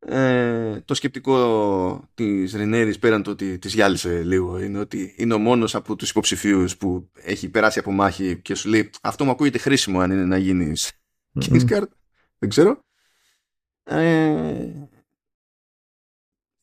Ε, 0.00 0.80
το 0.84 0.94
σκεπτικό 0.94 2.08
της 2.14 2.52
Ρενέρης 2.52 2.98
πέραν 2.98 3.22
το 3.22 3.30
ότι 3.30 3.58
της 3.58 3.74
γυάλισε 3.74 4.22
λίγο 4.22 4.60
είναι 4.60 4.78
ότι 4.78 5.14
είναι 5.16 5.34
ο 5.34 5.38
μόνος 5.38 5.74
από 5.74 5.96
τους 5.96 6.10
υποψηφίους 6.10 6.76
που 6.76 7.10
έχει 7.14 7.48
περάσει 7.48 7.78
από 7.78 7.92
μάχη 7.92 8.40
και 8.40 8.54
σου 8.54 8.68
λέει 8.68 8.90
αυτό 9.02 9.24
μου 9.24 9.30
ακούγεται 9.30 9.58
χρήσιμο 9.58 10.00
αν 10.00 10.10
είναι 10.10 10.24
να 10.24 10.38
γίνεις 10.38 10.92
Kingsguard 11.40 11.88
δεν 12.38 12.48
ξέρω. 12.48 12.84
Ε, 13.82 14.88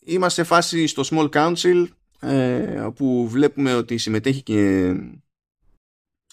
είμαστε 0.05 0.41
σε 0.41 0.47
φάση 0.47 0.87
στο 0.87 1.03
Small 1.05 1.29
Council 1.29 1.87
ε, 2.19 2.79
όπου 2.79 3.27
βλέπουμε 3.29 3.75
ότι 3.75 3.97
συμμετέχει 3.97 4.41
και, 4.41 4.93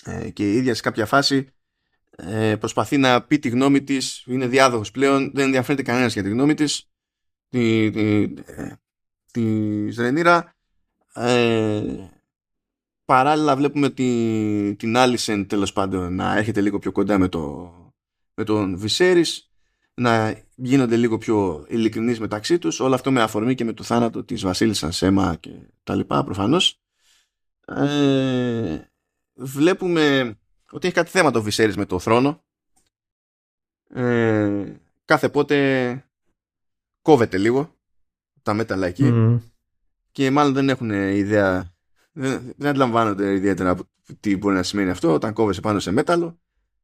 ε, 0.05 0.31
και 0.31 0.53
η 0.53 0.57
ίδια 0.57 0.75
σε 0.75 0.83
κάποια 0.83 1.07
φάση. 1.07 1.49
Ε, 2.17 2.57
προσπαθεί 2.57 2.97
να 2.97 3.23
πει 3.23 3.39
τη 3.39 3.49
γνώμη 3.49 3.83
της. 3.83 4.25
Είναι 4.27 4.47
διάδοχος 4.47 4.91
πλέον. 4.91 5.31
Δεν 5.35 5.45
ενδιαφέρεται 5.45 5.83
κανένας 5.83 6.13
για 6.13 6.23
τη 6.23 6.29
γνώμη 6.29 6.55
της 6.55 6.92
τη, 7.53 7.91
τη, 7.91 8.23
ε, 8.47 8.73
τη 9.31 9.43
Ρενίρα 9.97 10.55
ε, 11.15 11.83
παράλληλα 13.05 13.57
βλέπουμε 13.57 13.91
τη, 13.91 14.77
την 14.77 14.97
Άλισεν 14.97 15.47
τέλος 15.47 15.73
πάντων 15.73 16.15
να 16.15 16.37
έρχεται 16.37 16.61
λίγο 16.61 16.79
πιο 16.79 16.93
κοντά 16.93 17.19
με, 17.19 17.29
το, 17.29 17.73
με 18.35 18.45
τον 18.45 18.79
Βυσέρης 18.79 19.51
να 19.95 20.43
γίνονται 20.55 20.97
λίγο 20.97 21.19
πιο 21.19 21.67
ειλικρινείς 21.69 22.21
μεταξύ 22.21 22.59
τους. 22.59 22.81
Όλο 22.81 22.95
αυτό 22.95 23.11
με 23.11 23.23
αφορμή 23.23 23.55
και 23.55 23.65
με 23.65 23.73
το 23.73 23.83
θάνατο 23.83 24.25
της 24.25 24.43
Βασίλισσας 24.43 24.97
Σέμα 24.97 25.37
και 25.41 25.51
τα 25.83 25.95
λοιπά 25.95 26.25
προφανώς. 26.25 26.81
Ε, 27.65 28.81
βλέπουμε 29.35 30.37
ότι 30.71 30.87
έχει 30.87 30.97
κάτι 30.97 31.11
θέμα 31.11 31.31
το 31.31 31.43
Βυσέρης 31.43 31.77
με 31.77 31.87
το 31.87 31.99
θρόνο. 31.99 32.45
Ε, 33.89 34.77
κάθε 35.05 35.29
πότε 35.29 36.07
κόβεται 37.03 37.39
λίγο 37.39 37.75
τα 38.43 38.55
μέταλλα 38.55 38.87
εκεί. 38.87 39.05
Μμμ. 39.05 39.39
και 40.13 40.31
μάλλον 40.31 40.53
δεν 40.53 40.69
έχουν 40.69 40.91
ιδέα 40.91 41.73
δεν, 42.13 42.55
δεν 42.57 42.69
αντιλαμβάνονται 42.69 43.33
ιδιαίτερα 43.33 43.71
από 43.71 43.85
τι 44.21 44.37
μπορεί 44.37 44.55
να 44.55 44.63
σημαίνει 44.63 44.91
αυτό 44.91 45.13
όταν 45.13 45.33
κόβεσαι 45.33 45.61
πάνω 45.61 45.79
σε 45.79 45.91
μέταλλο. 45.91 46.39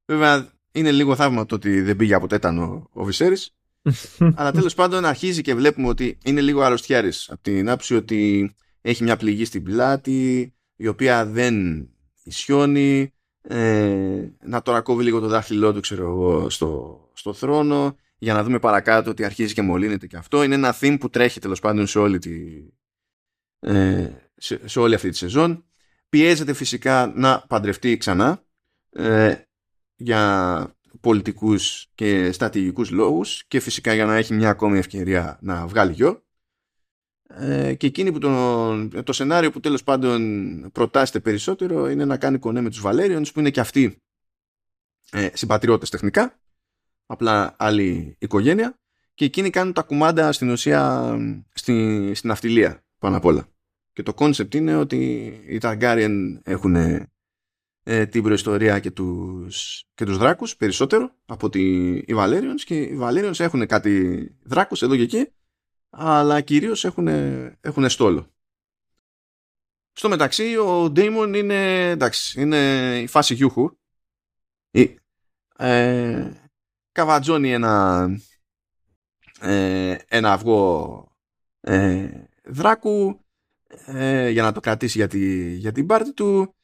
Βέβαια 0.07 0.53
είναι 0.73 0.91
λίγο 0.91 1.15
θαύμα 1.15 1.47
το 1.47 1.55
ότι 1.55 1.81
δεν 1.81 1.97
πήγε 1.97 2.15
από 2.15 2.27
τέτανο 2.27 2.89
ο 2.93 3.05
Βυσέρης. 3.05 3.55
Αλλά 4.37 4.53
τέλος 4.53 4.75
πάντων 4.75 5.05
αρχίζει 5.05 5.43
και 5.43 5.55
βλέπουμε 5.55 5.89
ότι 5.89 6.19
είναι 6.25 6.41
λίγο 6.41 6.63
αρρωστιάρης. 6.63 7.31
Από 7.31 7.43
την 7.43 7.71
άψη 7.71 7.95
ότι 7.95 8.53
έχει 8.81 9.03
μια 9.03 9.17
πληγή 9.17 9.45
στην 9.45 9.63
πλάτη 9.63 10.53
η 10.77 10.87
οποία 10.87 11.27
δεν 11.27 11.89
ισιώνει. 12.23 13.13
Ε, 13.51 14.29
να 14.45 14.63
τώρα 14.63 14.81
κόβει 14.81 15.05
λίγο 15.05 15.21
το 15.21 15.27
δάχτυλό 15.27 15.73
του 15.73 15.81
ξέρω 15.81 16.03
εγώ 16.03 16.51
στο, 16.51 17.01
στο 17.13 17.33
θρόνο 17.33 17.97
για 18.19 18.35
να 18.35 18.43
δούμε 18.45 18.59
παρακάτω 18.59 19.11
ότι 19.11 19.25
αρχίζει 19.25 19.55
και 19.55 19.63
μολύνεται 19.63 20.07
και 20.07 20.17
αυτό. 20.17 20.43
Είναι 20.43 20.55
ένα 20.55 20.77
theme 20.81 20.97
που 21.01 21.11
τρέχει 21.11 21.41
τέλος 21.41 21.61
πάντων 21.61 21.87
σε 21.87 21.99
όλη, 21.99 22.19
τη, 22.19 22.65
ε, 23.61 24.11
σε, 24.37 24.69
σε 24.69 24.81
όλη 24.81 24.95
αυτή 24.95 25.11
τη 25.11 25.17
σεζόν. 25.17 25.65
Πιέζεται 26.09 26.53
φυσικά 26.53 27.13
να 27.15 27.45
παντρευτεί 27.49 27.97
ξανά 27.97 28.45
ε, 28.91 29.35
για 29.97 30.73
πολιτικούς 31.01 31.87
και 31.95 32.33
στρατηγικούς 32.33 32.91
λόγους 32.91 33.45
και 33.45 33.61
φυσικά 33.61 33.95
για 33.95 34.05
να 34.05 34.17
έχει 34.17 34.35
μια 34.35 34.51
ακόμη 34.51 34.79
ευκαιρία 34.79 35.39
να 35.43 35.67
βγάλει 35.67 35.93
γιο. 35.93 36.23
Ε, 37.31 37.75
και 37.75 37.87
εκείνη 37.87 38.13
που 38.13 38.19
το, 38.19 39.03
το 39.03 39.13
σενάριο 39.13 39.51
που 39.51 39.61
τέλος 39.61 39.83
πάντων 39.83 40.71
προτάσετε 40.73 41.21
περισσότερο 41.21 41.89
είναι 41.89 42.05
να 42.05 42.17
κάνει 42.17 42.39
κονέ 42.39 42.61
με 42.61 42.69
τους 42.69 42.81
Βαλέριονς 42.81 43.33
που 43.33 43.41
είναι 43.41 43.51
και 43.51 43.61
αυτοί 43.61 44.03
ε, 45.11 45.29
συμπατριώτες 45.33 45.91
τεχνικά 45.91 46.41
απλά 47.09 47.55
άλλη 47.59 48.17
οικογένεια 48.19 48.79
και 49.15 49.25
εκείνοι 49.25 49.51
κάνουν 49.51 49.73
τα 49.73 49.83
κουμάντα 49.83 50.33
στην 50.33 50.51
ουσία 50.51 51.15
στη, 51.55 52.11
στη 52.15 52.31
ναυτιλία 52.31 52.85
πάνω 52.99 53.17
απ' 53.17 53.25
όλα 53.25 53.49
και 53.93 54.03
το 54.03 54.15
κόνσεπτ 54.15 54.55
είναι 54.55 54.77
ότι 54.77 55.25
οι 55.47 55.59
Ταργκάριεν 55.59 56.43
έχουν 56.45 56.75
ε, 57.83 58.07
την 58.07 58.23
προϊστορία 58.23 58.79
και 58.79 58.91
τους, 58.91 59.85
και 59.95 60.05
τους 60.05 60.17
δράκους 60.17 60.57
περισσότερο 60.57 61.15
από 61.27 61.47
ότι 61.47 61.95
οι 62.07 62.15
Βαλέριονς 62.15 62.65
και 62.65 62.81
οι 62.81 62.97
Βαλέριονς 62.97 63.41
έχουν 63.41 63.67
κάτι 63.67 64.25
δράκους 64.43 64.83
εδώ 64.83 64.97
και 64.97 65.03
εκεί 65.03 65.33
αλλά 65.91 66.41
κυρίως 66.41 66.85
έχουν, 66.85 67.09
έχουν 67.61 67.89
στόλο. 67.89 68.33
Στο 69.93 70.09
μεταξύ 70.09 70.57
ο 70.57 70.91
Ντέιμον 70.91 71.35
είναι, 71.35 71.91
εντάξει, 71.91 72.41
είναι 72.41 72.59
η 73.03 73.07
φάση 73.07 73.35
γιούχου. 73.35 73.71
Ε, 75.57 76.31
καβατζώνει 76.99 77.53
ένα, 77.53 78.07
ε, 79.41 79.97
ένα 80.09 80.33
αυγό 80.33 81.13
ε, 81.61 82.09
δράκου 82.45 83.21
ε, 83.87 84.29
για 84.29 84.43
να 84.43 84.53
το 84.53 84.61
κρατήσει 84.61 84.99
για, 84.99 85.09
τη, 85.09 85.53
για 85.55 85.73
την 85.73 85.87
πάρτη 85.87 86.13
του. 86.13 86.55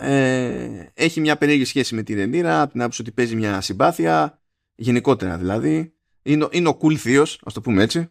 Ε, 0.00 0.86
έχει 0.94 1.20
μια 1.20 1.36
περίεργη 1.36 1.64
σχέση 1.64 1.94
με 1.94 2.02
την 2.02 2.16
Ρενίρα, 2.16 2.62
από 2.62 2.72
την 2.72 2.80
άποψη 2.80 3.00
ότι 3.00 3.12
παίζει 3.12 3.36
μια 3.36 3.60
συμπάθεια, 3.60 4.40
γενικότερα 4.74 5.38
δηλαδή. 5.38 5.94
Είναι, 6.22 6.48
είναι 6.50 6.68
ο 6.68 6.78
cool 6.80 6.94
θείος, 6.94 7.40
ας 7.44 7.52
το 7.52 7.60
πούμε 7.60 7.82
έτσι. 7.82 8.08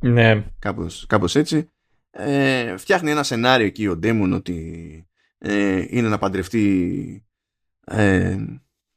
Ναι. 0.00 0.44
Κάπως, 0.58 1.04
κάπως 1.08 1.36
έτσι. 1.36 1.70
Ε, 2.10 2.76
φτιάχνει 2.76 3.10
ένα 3.10 3.22
σενάριο 3.22 3.66
εκεί 3.66 3.86
ο 3.86 3.96
Ντέμον 3.96 4.32
ότι 4.32 5.08
ε, 5.38 5.84
είναι 5.88 6.08
να 6.08 6.18
παντρευτεί 6.18 7.26
ε, 7.86 8.36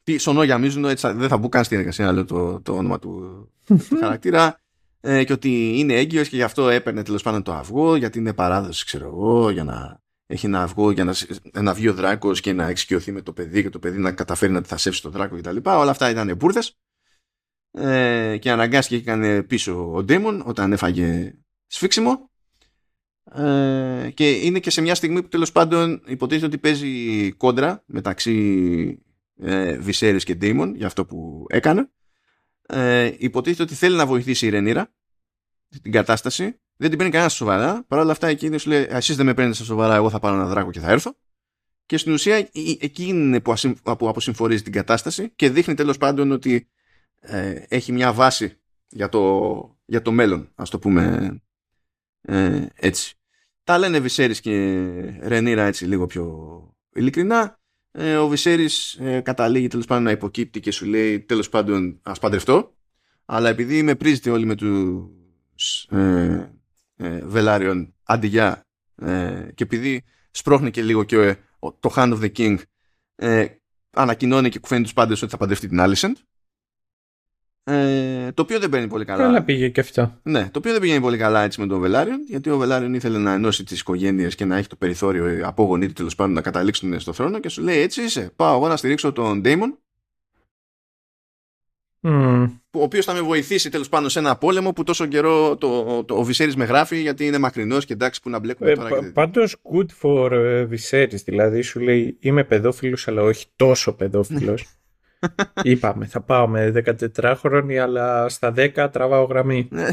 τι 0.09 0.17
σωνό 0.17 0.43
γαμίζουν, 0.43 0.85
έτσι 0.85 1.11
δεν 1.11 1.27
θα 1.27 1.37
μπω 1.37 1.49
καν 1.49 1.63
στην 1.63 1.79
εργασία 1.79 2.05
να 2.05 2.11
λέω 2.11 2.25
το, 2.25 2.61
το 2.61 2.73
όνομα 2.73 2.99
του, 2.99 3.45
του 3.65 3.97
χαρακτήρα. 4.01 4.59
Ε, 5.01 5.23
και 5.23 5.33
ότι 5.33 5.79
είναι 5.79 5.93
έγκυος 5.93 6.29
και 6.29 6.35
γι' 6.35 6.43
αυτό 6.43 6.69
έπαιρνε 6.69 7.03
τέλος 7.03 7.21
πάντων 7.21 7.43
το 7.43 7.53
αυγό 7.53 7.95
γιατί 7.95 8.19
είναι 8.19 8.33
παράδοση 8.33 8.85
ξέρω 8.85 9.05
εγώ 9.05 9.49
για 9.49 9.63
να 9.63 10.01
έχει 10.25 10.45
ένα 10.45 10.63
αυγό 10.63 10.91
για 10.91 11.03
να, 11.03 11.13
να 11.61 11.73
βγει 11.73 11.87
ο 11.87 11.93
δράκος 11.93 12.41
και 12.41 12.53
να 12.53 12.67
εξοικειωθεί 12.67 13.11
με 13.11 13.21
το 13.21 13.33
παιδί 13.33 13.61
και 13.61 13.69
το 13.69 13.79
παιδί 13.79 13.97
να 13.97 14.11
καταφέρει 14.11 14.51
να 14.51 14.61
θασέψει 14.61 15.01
το 15.01 15.09
δράκο 15.09 15.37
κτλ. 15.37 15.57
Όλα 15.63 15.91
αυτά 15.91 16.09
ήταν 16.09 16.35
μπουρδες. 16.35 16.77
Ε, 17.71 18.37
και 18.37 18.51
αναγκάστηκε 18.51 19.01
και 19.01 19.11
έκανε 19.11 19.43
πίσω 19.43 19.93
ο 19.93 20.03
Ντέμον 20.03 20.43
όταν 20.45 20.71
έφαγε 20.71 21.35
σφίξιμο. 21.67 22.29
Ε, 23.31 24.09
και 24.13 24.29
είναι 24.29 24.59
και 24.59 24.69
σε 24.69 24.81
μια 24.81 24.95
στιγμή 24.95 25.21
που 25.21 25.27
τέλος 25.27 25.51
πάντων 25.51 26.01
υποτίθεται 26.05 26.45
ότι 26.45 26.57
παίζει 26.57 27.31
κόντρα 27.31 27.83
μεταξύ 27.85 29.03
ε, 29.41 29.77
Βυσέρης 29.77 30.23
και 30.23 30.35
Ντέμον 30.35 30.75
για 30.75 30.87
αυτό 30.87 31.05
που 31.05 31.45
έκανε 31.49 31.89
ε, 32.67 33.11
υποτίθεται 33.17 33.63
ότι 33.63 33.73
θέλει 33.73 33.95
να 33.95 34.05
βοηθήσει 34.05 34.45
η 34.45 34.49
Ρενίρα 34.49 34.93
την 35.81 35.91
κατάσταση 35.91 36.59
δεν 36.75 36.89
την 36.89 36.97
παίρνει 36.97 37.11
κανένας 37.11 37.33
σοβαρά 37.33 37.83
παρά 37.87 38.01
όλα 38.01 38.11
αυτά 38.11 38.27
εκείνη 38.27 38.57
σου 38.57 38.69
λέει 38.69 38.87
εσείς 38.89 39.15
δεν 39.15 39.25
με 39.25 39.33
παίρνετε 39.33 39.55
στα 39.55 39.65
σοβαρά 39.65 39.95
εγώ 39.95 40.09
θα 40.09 40.19
πάρω 40.19 40.35
ένα 40.35 40.45
δράκο 40.45 40.71
και 40.71 40.79
θα 40.79 40.91
έρθω 40.91 41.15
και 41.85 41.97
στην 41.97 42.13
ουσία 42.13 42.49
εκείνη 42.79 43.19
είναι 43.19 43.39
που, 43.39 43.53
που 43.97 44.09
αποσυμφορίζει 44.09 44.63
την 44.63 44.71
κατάσταση 44.71 45.29
και 45.29 45.49
δείχνει 45.49 45.73
τέλος 45.73 45.97
πάντων 45.97 46.31
ότι 46.31 46.69
ε, 47.19 47.63
έχει 47.67 47.91
μια 47.91 48.13
βάση 48.13 48.59
για 48.87 49.09
το, 49.09 49.77
για 49.85 50.01
το 50.01 50.11
μέλλον, 50.11 50.51
ας 50.55 50.69
το 50.69 50.79
πούμε 50.79 51.33
ε, 52.21 52.65
έτσι. 52.75 53.15
Τα 53.63 53.77
λένε 53.77 53.99
Βυσέρης 53.99 54.39
και 54.39 54.51
Ρενίρα 55.21 55.63
έτσι 55.63 55.85
λίγο 55.85 56.05
πιο 56.05 56.27
ειλικρινά. 56.93 57.58
Ε, 57.91 58.15
ο 58.15 58.27
Βυσέρης 58.27 58.93
ε, 58.93 59.19
καταλήγει 59.19 59.67
τέλος 59.67 59.85
πάντων 59.85 60.03
να 60.03 60.11
υποκύπτει 60.11 60.59
και 60.59 60.71
σου 60.71 60.85
λέει 60.85 61.19
τέλος 61.19 61.49
πάντων 61.49 61.99
ας 62.03 62.19
παντρευτώ. 62.19 62.73
Αλλά 63.25 63.49
επειδή 63.49 63.83
με 63.83 63.95
πρίζετε 63.95 64.29
όλοι 64.29 64.45
με 64.45 64.55
τους 64.55 65.83
ε, 65.89 66.53
ε, 66.95 67.19
Βελάριον 67.25 67.93
αντιγιά 68.03 68.61
ε, 68.95 69.47
και 69.55 69.63
επειδή 69.63 70.03
σπρώχνει 70.31 70.71
και 70.71 70.81
λίγο 70.81 71.03
και 71.03 71.35
το 71.59 71.93
Hand 71.95 72.13
of 72.13 72.19
the 72.19 72.31
King 72.37 72.57
ε, 73.15 73.45
ανακοινώνει 73.91 74.49
και 74.49 74.59
κουφαίνει 74.59 74.83
τους 74.83 74.93
πάντες 74.93 75.21
ότι 75.21 75.31
θα 75.31 75.37
παντρευτεί 75.37 75.67
την 75.67 75.77
Alicent 75.81 76.15
ε, 77.63 78.31
το 78.31 78.41
οποίο 78.41 78.59
δεν 78.59 78.69
παίρνει 78.69 78.87
πολύ 78.87 79.05
καλά. 79.05 79.23
Καλά 79.23 79.43
πήγε 79.43 79.69
και 79.69 79.79
αυτό. 79.79 80.19
Ναι, 80.23 80.43
το 80.43 80.59
οποίο 80.59 80.71
δεν 80.71 80.81
πήγαινε 80.81 80.99
πολύ 80.99 81.17
καλά 81.17 81.43
έτσι 81.43 81.61
με 81.61 81.67
τον 81.67 81.79
Βελάριον, 81.79 82.21
γιατί 82.27 82.49
ο 82.49 82.57
Βελάριον 82.57 82.93
ήθελε 82.93 83.17
να 83.17 83.33
ενώσει 83.33 83.63
τις 83.63 83.79
οικογένειες 83.79 84.35
και 84.35 84.45
να 84.45 84.57
έχει 84.57 84.67
το 84.67 84.75
περιθώριο 84.75 85.37
οι 85.37 85.41
απόγονοί 85.43 85.87
του 85.87 85.93
τέλος 85.93 86.15
πάντων 86.15 86.33
να 86.33 86.41
καταλήξουν 86.41 86.99
στο 86.99 87.13
θρόνο 87.13 87.39
και 87.39 87.49
σου 87.49 87.61
λέει 87.61 87.79
έτσι 87.79 88.01
είσαι. 88.01 88.31
Πάω 88.35 88.55
εγώ 88.55 88.67
να 88.67 88.77
στηρίξω 88.77 89.11
τον 89.11 89.41
Ντέιμον. 89.41 89.77
Mm. 92.01 92.51
Ο 92.71 92.81
οποίος 92.81 93.05
θα 93.05 93.13
με 93.13 93.21
βοηθήσει 93.21 93.69
τέλος 93.69 93.89
πάντων 93.89 94.09
σε 94.09 94.19
ένα 94.19 94.35
πόλεμο 94.35 94.73
που 94.73 94.83
τόσο 94.83 95.05
καιρό 95.05 95.57
το, 95.57 96.03
το, 96.03 96.15
ο 96.15 96.23
Βυσέρη 96.23 96.53
με 96.55 96.65
γράφει 96.65 97.01
γιατί 97.01 97.25
είναι 97.25 97.37
μακρινός 97.37 97.85
και 97.85 97.93
εντάξει 97.93 98.21
που 98.21 98.29
να 98.29 98.39
μπλέκουμε 98.39 98.71
ε, 98.71 98.75
τώρα. 98.75 98.89
Και... 98.89 99.05
Πάντως 99.05 99.55
good 99.73 99.87
for 100.01 100.31
uh, 100.31 101.07
δηλαδή 101.25 101.61
σου 101.61 101.79
λέει 101.79 102.17
είμαι 102.19 102.43
παιδόφιλος, 102.43 103.07
αλλά 103.07 103.21
όχι 103.21 103.45
τόσο 103.55 103.93
παιδόφιλος. 103.93 104.65
Είπαμε, 105.63 106.05
θα 106.05 106.21
πάω 106.21 106.47
με 106.47 106.71
14χρονη, 106.85 107.75
αλλά 107.75 108.29
στα 108.29 108.53
10 108.55 108.89
τραβάω 108.91 109.23
γραμμή. 109.23 109.67
Ναι. 109.71 109.87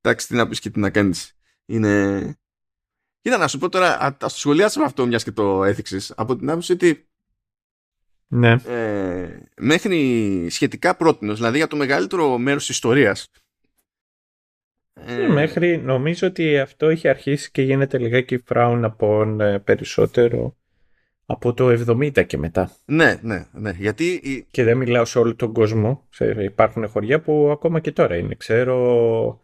Εντάξει, 0.00 0.26
τι 0.26 0.34
να 0.34 0.48
πεις 0.48 0.60
και 0.60 0.70
τι 0.70 0.80
να 0.80 0.90
κάνεις. 0.90 1.38
Είναι... 1.66 2.36
Κοίτα 3.20 3.36
να 3.36 3.48
σου 3.48 3.58
πω 3.58 3.68
τώρα, 3.68 4.00
α 4.00 4.16
το 4.16 4.28
σχολιάσουμε 4.28 4.84
αυτό 4.84 5.06
μιας 5.06 5.24
και 5.24 5.32
το 5.32 5.64
έθιξες, 5.64 6.12
από 6.16 6.36
την 6.36 6.50
άποψη 6.50 6.72
ότι 6.72 7.08
ναι. 8.26 8.52
ε, 8.66 9.42
μέχρι 9.56 10.46
σχετικά 10.50 10.96
πρότινος, 10.96 11.36
δηλαδή 11.36 11.56
για 11.56 11.66
το 11.66 11.76
μεγαλύτερο 11.76 12.38
μέρος 12.38 12.66
της 12.66 12.74
ιστορίας. 12.74 13.30
Ε, 14.94 15.28
μέχρι, 15.28 15.78
νομίζω 15.78 16.26
ότι 16.26 16.58
αυτό 16.58 16.88
έχει 16.88 17.08
αρχίσει 17.08 17.50
και 17.50 17.62
γίνεται 17.62 17.98
λιγάκι 17.98 18.38
φράουν 18.38 18.84
από 18.84 19.36
ε, 19.40 19.58
περισσότερο 19.58 20.56
από 21.32 21.54
το 21.54 21.68
70 21.68 22.26
και 22.26 22.38
μετά. 22.38 22.70
Ναι, 22.84 23.18
ναι, 23.22 23.46
ναι. 23.52 23.70
Γιατί... 23.70 24.20
Και 24.50 24.64
δεν 24.64 24.76
μιλάω 24.76 25.04
σε 25.04 25.18
όλο 25.18 25.36
τον 25.36 25.52
κόσμο. 25.52 26.08
Υπάρχουν 26.38 26.88
χωριά 26.88 27.20
που 27.20 27.48
ακόμα 27.52 27.80
και 27.80 27.92
τώρα 27.92 28.16
είναι. 28.16 28.34
Ξέρω, 28.34 29.40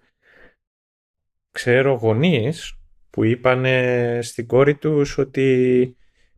ξέρω 1.50 1.92
γονείς 1.92 2.78
που 3.10 3.24
είπαν 3.24 3.64
στην 4.22 4.46
κόρη 4.46 4.74
τους 4.74 5.18
ότι 5.18 5.96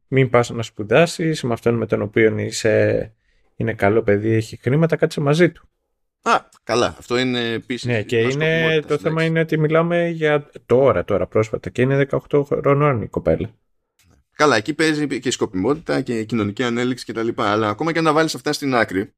μην 0.08 0.30
πας 0.30 0.50
να 0.50 0.62
σπουδάσεις 0.62 1.42
με 1.42 1.52
αυτόν 1.52 1.74
με 1.74 1.86
τον 1.86 2.02
οποίο 2.02 2.38
είσαι, 2.38 3.12
είναι 3.56 3.74
καλό 3.74 4.02
παιδί, 4.02 4.30
έχει 4.30 4.56
χρήματα, 4.56 4.96
κάτσε 4.96 5.20
μαζί 5.20 5.50
του. 5.50 5.68
Α, 6.22 6.40
καλά. 6.62 6.86
Αυτό 6.98 7.18
είναι 7.18 7.52
επίσης. 7.52 7.84
Ναι, 7.86 8.02
και 8.02 8.20
είναι, 8.20 8.80
το 8.86 8.98
θέμα 8.98 9.24
είναι 9.24 9.40
ότι 9.40 9.58
μιλάμε 9.58 10.08
για 10.08 10.50
τώρα, 10.66 11.04
τώρα 11.04 11.26
πρόσφατα 11.26 11.70
και 11.70 11.82
είναι 11.82 12.06
18 12.30 12.42
χρονών 12.44 13.02
η 13.02 13.08
κοπέλα. 13.08 13.50
Καλά, 14.40 14.56
εκεί 14.56 14.74
παίζει 14.74 15.06
και 15.06 15.28
η 15.28 15.30
σκοπιμότητα 15.30 16.00
και 16.00 16.18
η 16.18 16.24
κοινωνική 16.24 16.62
ανέλυξη 16.62 17.12
κτλ. 17.12 17.28
Αλλά 17.36 17.68
ακόμα 17.68 17.92
και 17.92 18.00
να 18.00 18.12
βάλεις 18.12 18.34
αυτά 18.34 18.52
στην 18.52 18.74
άκρη, 18.74 19.12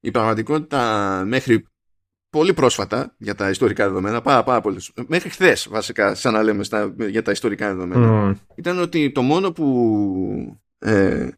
η 0.00 0.10
πραγματικότητα 0.10 1.22
μέχρι 1.26 1.66
πολύ 2.30 2.54
πρόσφατα 2.54 3.14
για 3.18 3.34
τα 3.34 3.50
ιστορικά 3.50 3.86
δεδομένα, 3.86 4.20
πάρα, 4.20 4.42
πάρα 4.42 4.60
πολύ, 4.60 4.80
μέχρι 5.06 5.28
χθες 5.28 5.68
βασικά, 5.70 6.14
σαν 6.14 6.32
να 6.32 6.42
λέμε 6.42 6.64
στα, 6.64 6.94
για 7.08 7.22
τα 7.22 7.30
ιστορικά 7.30 7.74
δεδομένα, 7.74 8.36
ήταν 8.54 8.78
ότι 8.78 9.12
το 9.12 9.22
μόνο 9.22 9.52
που 9.52 10.60
ε, 10.78 11.28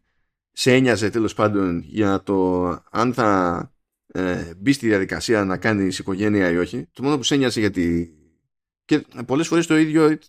σε 0.51 0.73
ένοιαζε 0.73 1.09
τέλος 1.09 1.33
πάντων 1.33 1.83
για 1.85 2.23
το 2.23 2.65
αν 2.91 3.13
θα 3.13 3.71
ε, 4.07 4.53
μπει 4.57 4.71
στη 4.71 4.87
διαδικασία 4.87 5.45
να 5.45 5.57
κάνεις 5.57 5.99
οικογένεια 5.99 6.51
ή 6.51 6.57
όχι, 6.57 6.87
το 6.93 7.03
μόνο 7.03 7.17
που 7.17 7.23
σε 7.23 7.35
ένοιαζε 7.35 7.59
για 7.59 7.71
τη 7.71 8.07
και 8.85 9.05
πολλές 9.25 9.47
φορές 9.47 9.67
το 9.67 9.77
ίδιο 9.77 10.03
ε, 10.03 10.19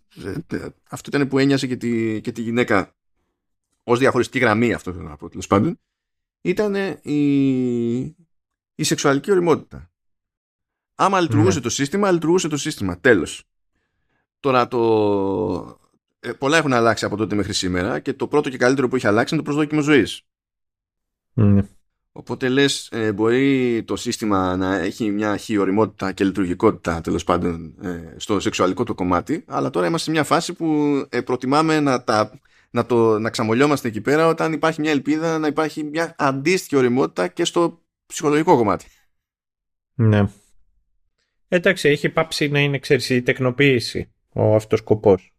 ε, 0.46 0.68
αυτό 0.88 1.10
ήταν 1.16 1.28
που 1.28 1.38
ένοιασε 1.38 1.66
και 1.66 1.76
τη, 1.76 2.20
και 2.20 2.32
τη 2.32 2.42
γυναίκα 2.42 2.94
ως 3.82 3.98
διαχωριστική 3.98 4.38
γραμμή 4.38 4.72
αυτό 4.72 4.92
θέλω 4.92 5.08
να 5.08 5.16
πω 5.16 5.28
τέλος 5.28 5.46
πάντων 5.46 5.80
ήταν 6.40 6.74
η, 7.02 7.98
η 8.74 8.82
σεξουαλική 8.82 9.30
οριμότητα 9.30 9.90
άμα 10.94 11.20
λειτουργούσε 11.20 11.56
ναι. 11.56 11.62
το 11.62 11.68
σύστημα 11.68 12.10
λειτουργούσε 12.10 12.48
το 12.48 12.56
σύστημα 12.56 13.00
τέλος 13.00 13.44
Τώρα 14.44 14.68
το... 14.68 15.80
Ε, 16.20 16.32
πολλά 16.32 16.56
έχουν 16.56 16.72
αλλάξει 16.72 17.04
από 17.04 17.16
τότε 17.16 17.34
μέχρι 17.34 17.52
σήμερα 17.52 18.00
και 18.00 18.12
το 18.12 18.28
πρώτο 18.28 18.50
και 18.50 18.56
καλύτερο 18.56 18.88
που 18.88 18.96
έχει 18.96 19.06
αλλάξει 19.06 19.34
είναι 19.34 19.42
το 19.42 19.50
προσδόκιμο 19.50 19.80
ζωής. 19.80 20.22
Ναι. 21.32 21.68
Οπότε 22.16 22.48
λες, 22.48 22.88
ε, 22.92 23.12
μπορεί 23.12 23.82
το 23.84 23.96
σύστημα 23.96 24.56
να 24.56 24.76
έχει 24.76 25.10
μια 25.10 25.36
χειοριμότητα 25.36 26.12
και 26.12 26.24
λειτουργικότητα 26.24 27.00
τέλος 27.00 27.24
πάντων 27.24 27.74
ε, 27.82 28.14
στο 28.16 28.40
σεξουαλικό 28.40 28.84
το 28.84 28.94
κομμάτι, 28.94 29.44
αλλά 29.46 29.70
τώρα 29.70 29.86
είμαστε 29.86 30.04
σε 30.04 30.10
μια 30.10 30.24
φάση 30.24 30.52
που 30.52 30.66
ε, 31.08 31.20
προτιμάμε 31.20 31.80
να, 31.80 32.04
τα, 32.04 32.40
να, 32.70 32.86
το, 32.86 33.18
να 33.18 33.30
ξαμολιόμαστε 33.30 33.88
εκεί 33.88 34.00
πέρα 34.00 34.26
όταν 34.26 34.52
υπάρχει 34.52 34.80
μια 34.80 34.90
ελπίδα 34.90 35.38
να 35.38 35.46
υπάρχει 35.46 35.84
μια 35.84 36.14
αντίστοιχη 36.18 36.76
οριμότητα 36.76 37.28
και 37.28 37.44
στο 37.44 37.82
ψυχολογικό 38.06 38.56
κομμάτι. 38.56 38.86
Ναι. 39.94 40.28
Εντάξει, 41.48 41.88
έχει 41.88 42.08
πάψει 42.08 42.48
να 42.48 42.60
είναι, 42.60 42.78
ξέρεις, 42.78 43.10
η 43.10 43.22
τεκνοποίηση 43.22 44.12
ο 44.34 44.54
αυτός 44.54 44.78
σκοπός. 44.78 45.34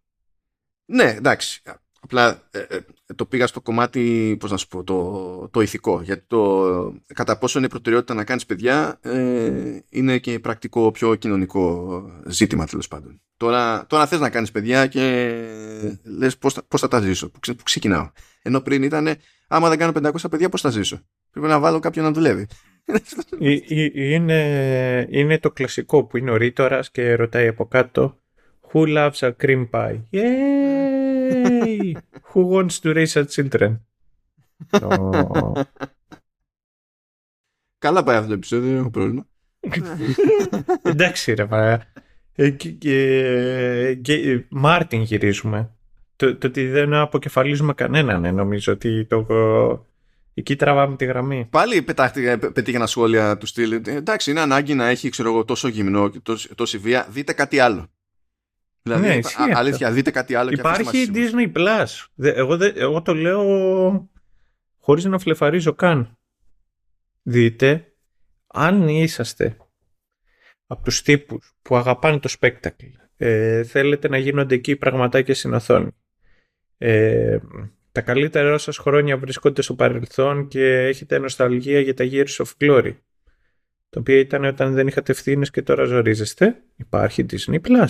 Ναι, 0.86 1.04
εντάξει. 1.04 1.62
Απλά 2.06 2.42
ε, 2.52 2.60
ε, 2.60 2.80
το 3.16 3.26
πήγα 3.26 3.48
στο 3.48 3.62
κομμάτι, 3.62 4.36
πώς 4.40 4.52
να 4.52 4.58
σου 4.58 4.68
πω, 4.68 4.84
το, 4.84 5.50
το 5.52 5.62
ηθικό. 5.62 6.02
Γιατί 6.02 6.24
το 6.28 6.94
κατά 7.14 7.38
πόσο 7.38 7.60
είναι 7.60 7.70
προτεραιότητα 7.70 8.14
να 8.14 8.24
κάνεις 8.24 8.46
παιδιά 8.46 9.00
ε, 9.02 9.80
είναι 9.90 10.18
και 10.18 10.40
πρακτικό, 10.40 10.92
πιο 10.92 11.16
κοινωνικό 11.16 12.02
ζήτημα 12.26 12.66
τέλος 12.66 12.88
πάντων. 12.88 13.22
Τώρα, 13.38 13.86
τώρα 13.88 14.08
θες 14.08 14.20
να 14.20 14.30
κάνεις 14.30 14.52
παιδιά 14.52 14.88
και 14.88 15.34
λες 16.04 16.38
πώς, 16.38 16.58
πώς 16.68 16.82
θα 16.82 16.88
τα 16.88 17.00
ζήσω, 17.00 17.30
που, 17.30 17.40
που 17.40 17.64
ξεκινάω. 17.64 18.10
Ενώ 18.42 18.62
πριν 18.62 18.84
ήταν, 18.84 19.16
άμα 19.48 19.70
δεν 19.70 19.78
κάνω 19.78 20.12
500 20.12 20.30
παιδιά 20.30 20.50
πώς 20.50 20.62
θα 20.62 20.70
ζήσω; 20.70 21.02
Πρέπει 21.32 21.48
να 21.48 21.60
βάλω 21.60 21.80
κάποιον 21.80 22.06
να 22.06 22.12
δουλεύει. 22.12 22.48
Ε, 23.40 24.14
είναι, 24.14 25.08
είναι 25.10 25.40
το 25.40 25.52
κλασικό 25.52 26.04
που 26.04 26.18
είναι 26.18 26.32
ο 26.32 26.36
Ρήτορας 26.36 26.92
και 26.92 27.16
ρωτάει 27.16 27.48
από 27.48 27.66
κάτω 27.66 28.20
Who 28.74 28.86
loves 28.88 29.22
a 29.22 29.32
cream 29.44 29.70
pie? 29.72 30.00
Yay! 31.32 31.96
Who 32.34 32.40
wants 32.54 32.80
to 32.80 32.94
raise 32.94 33.16
a 33.16 33.26
children? 33.26 33.80
Oh. 34.72 35.62
Καλά 37.78 38.04
πάει 38.04 38.16
αυτό 38.16 38.28
το 38.28 38.34
επεισόδιο, 38.34 38.70
δεν 38.70 38.78
έχω 38.78 38.90
πρόβλημα. 38.90 39.28
Εντάξει 40.82 41.34
ρε 41.34 41.46
παρά. 41.46 41.88
Ε, 42.36 42.50
και, 42.50 42.70
και, 42.70 44.00
και, 44.02 44.46
Μάρτιν 44.50 45.02
γυρίζουμε. 45.02 45.70
Το, 46.16 46.36
το 46.36 46.48
ότι 46.48 46.68
δεν 46.68 46.94
αποκεφαλίζουμε 46.94 47.74
κανέναν, 47.74 48.26
ε, 48.26 48.32
νομίζω 48.32 48.74
ότι 48.74 49.06
το, 49.06 49.26
εκεί 50.34 50.56
τραβάμε 50.56 50.96
τη 50.96 51.06
γραμμή. 51.06 51.48
Πάλι 51.50 51.82
πετάχτηκε, 51.82 52.38
πετύχε 52.38 52.78
ένα 52.78 52.88
σχόλια 52.88 53.38
του 53.38 53.46
στυλ. 53.46 53.72
Ε, 53.72 53.82
εντάξει, 53.86 54.32
είναι 54.32 54.40
ανάγκη 54.40 54.74
να 54.74 54.88
έχει 54.88 55.10
ξέρω 55.10 55.30
εγώ, 55.30 55.46
τόσο 55.46 55.68
γυμνό 55.68 56.10
και 56.10 56.20
τόσο, 56.20 56.56
τόση 56.56 56.78
βία. 56.78 57.08
Δείτε 57.10 57.34
κάτι 57.34 57.60
άλλο. 57.60 57.90
Δηλαδή, 58.88 59.02
Ναι, 59.08 59.14
α- 59.14 59.18
ισχύει 59.18 59.42
αυτό. 59.42 59.58
αλήθεια, 59.58 59.92
δείτε 59.92 60.12
κάτι 60.12 60.36
άλλο. 60.36 60.50
και 60.52 60.62
αφήστε 60.62 60.82
Υπάρχει 60.82 61.10
μας 61.12 61.18
ήσυχους. 61.18 61.32
Disney 61.34 61.58
Plus. 61.58 62.06
Δε- 62.16 62.34
Εγώ, 62.34 62.58
δε- 62.58 62.72
εγώ 62.76 63.02
το 63.02 63.14
λέω 63.14 63.44
χωρίς 64.78 65.04
να 65.06 65.20
φλεφαρίζω 65.20 65.74
καν. 65.74 66.18
Δείτε, 67.24 67.94
αν 68.48 68.88
είσαστε 68.88 69.58
από 70.68 70.84
τους 70.84 71.02
τύπους 71.02 71.54
που 71.62 71.76
αγαπάνε 71.76 72.20
το 72.20 72.34
spectacle, 72.40 72.92
ε, 73.18 73.64
θέλετε 73.64 74.08
να 74.08 74.18
γίνονται 74.18 74.56
εκεί 74.56 74.76
πραγματάκια 74.76 75.36
στην 75.36 75.54
οθόνη, 75.54 75.90
ε, 76.78 77.38
τα 77.92 78.02
καλύτερα 78.02 78.58
σας 78.58 78.78
χρόνια 78.78 79.18
βρίσκονται 79.18 79.62
στο 79.62 79.76
παρελθόν 79.76 80.48
και 80.48 80.66
έχετε 80.78 81.18
νοσταλγία 81.20 81.80
για 81.80 81.94
τα 81.94 82.06
Years 82.12 82.36
of 82.46 82.46
Glory, 82.60 82.96
το 83.90 84.00
οποίο 84.00 84.18
ήταν 84.18 84.44
όταν 84.46 84.74
δεν 84.74 84.88
είχατε 84.88 85.12
ευθύνες 85.12 85.50
και 85.50 85.62
τώρα 85.62 85.84
ζορίζεστε, 85.84 86.64
υπάρχει 86.76 87.26
Disney 87.30 87.60
Plus. 87.68 87.88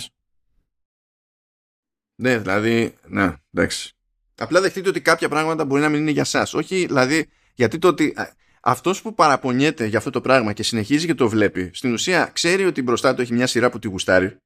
Ναι, 2.16 2.38
δηλαδή, 2.38 2.94
ναι, 3.06 3.34
εντάξει. 3.52 3.90
Απλά 4.34 4.60
δεχτείτε 4.60 4.88
ότι 4.88 5.00
κάποια 5.00 5.28
πράγματα 5.28 5.64
μπορεί 5.64 5.82
να 5.82 5.88
μην 5.88 6.00
είναι 6.00 6.10
για 6.10 6.22
εσά. 6.22 6.46
Όχι, 6.52 6.86
δηλαδή, 6.86 7.28
γιατί 7.54 7.78
το 7.78 7.88
ότι 7.88 8.14
αυτός 8.62 9.02
που 9.02 9.14
παραπονιέται 9.14 9.86
για 9.86 9.98
αυτό 9.98 10.10
το 10.10 10.20
πράγμα 10.20 10.52
και 10.52 10.62
συνεχίζει 10.62 11.06
και 11.06 11.14
το 11.14 11.28
βλέπει, 11.28 11.70
στην 11.74 11.92
ουσία 11.92 12.30
ξέρει 12.32 12.64
ότι 12.64 12.82
μπροστά 12.82 13.14
του 13.14 13.20
έχει 13.20 13.32
μια 13.32 13.46
σειρά 13.46 13.70
που 13.70 13.78
τη 13.78 13.88
γουστάρει. 13.88 14.36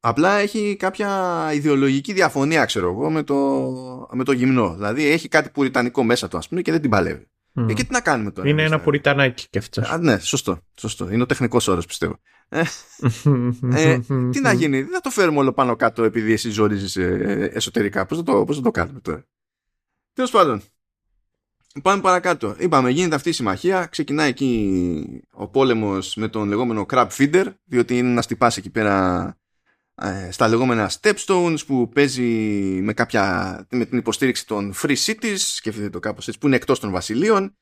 Απλά 0.00 0.36
έχει 0.38 0.76
κάποια 0.76 1.50
ιδεολογική 1.52 2.12
διαφωνία, 2.12 2.64
ξέρω 2.64 2.90
εγώ, 2.90 3.10
με 3.10 3.22
το, 3.22 3.36
με 4.12 4.24
το 4.24 4.32
γυμνό. 4.32 4.74
Δηλαδή 4.74 5.06
έχει 5.06 5.28
κάτι 5.28 5.50
πουριτανικό 5.50 6.02
μέσα 6.02 6.28
του, 6.28 6.36
ας 6.36 6.48
πούμε, 6.48 6.62
και 6.62 6.70
δεν 6.70 6.80
την 6.80 6.90
παλεύει. 6.90 7.26
Μμ. 7.56 7.68
Ε, 7.68 7.72
και 7.72 7.84
τι 7.84 7.92
να 7.92 8.00
κάνουμε 8.00 8.30
τώρα. 8.30 8.48
Είναι 8.48 8.60
εμείς, 8.60 8.72
ένα 8.72 8.80
ε; 8.80 8.84
πουριτανάκι 8.84 9.46
κι 9.50 9.58
αυτός. 9.58 9.90
Α, 9.90 9.98
ναι, 9.98 10.18
σωστό, 10.18 10.58
σωστό. 10.74 11.10
Είναι 11.10 11.22
ο 11.22 11.26
τεχνικός 11.26 11.68
όρος, 11.68 11.86
πιστεύω. 11.86 12.18
Ε, 13.74 13.98
τι 14.30 14.40
να 14.40 14.52
γίνει, 14.52 14.82
δεν 14.82 14.92
θα 14.92 15.00
το 15.00 15.10
φέρουμε 15.10 15.38
όλο 15.38 15.52
πάνω 15.52 15.76
κάτω 15.76 16.02
επειδή 16.02 16.32
εσύ 16.32 16.50
ζορίζεις 16.50 16.96
ε, 16.96 17.50
εσωτερικά. 17.52 18.06
Πώς 18.06 18.18
θα, 18.18 18.24
το, 18.24 18.44
πώς 18.44 18.56
θα 18.56 18.62
το 18.62 18.70
κάνουμε 18.70 19.00
τώρα; 19.00 19.26
Τέλος 20.12 20.30
πάντων, 20.30 20.62
πάμε 21.82 22.00
παρακάτω. 22.00 22.54
Είπαμε, 22.58 22.90
γίνεται 22.90 23.14
αυτή 23.14 23.28
η 23.28 23.32
συμμαχία. 23.32 23.86
Ξεκινάει 23.86 24.28
εκεί 24.28 25.22
ο 25.30 25.48
πόλεμος 25.48 26.14
με 26.16 26.28
τον 26.28 26.48
λεγόμενο 26.48 26.86
crab 26.88 27.08
feeder, 27.18 27.46
διότι 27.64 27.98
είναι 27.98 28.10
ένας 28.10 28.26
τυπάς 28.26 28.56
εκεί 28.56 28.70
πέρα 28.70 29.26
ε, 29.26 29.43
στα 30.30 30.48
λεγόμενα 30.48 30.90
stepstones 31.00 31.58
που 31.66 31.88
παίζει 31.88 32.22
με, 32.82 32.92
κάποια, 32.92 33.66
με 33.70 33.84
την 33.84 33.98
υποστήριξη 33.98 34.46
των 34.46 34.74
free 34.82 34.96
cities, 34.96 35.36
σκεφτείτε 35.36 35.90
το 35.90 35.98
κάπως 35.98 36.28
έτσι, 36.28 36.40
που 36.40 36.46
είναι 36.46 36.56
εκτός 36.56 36.80
των 36.80 36.90
βασιλείων. 36.90 37.56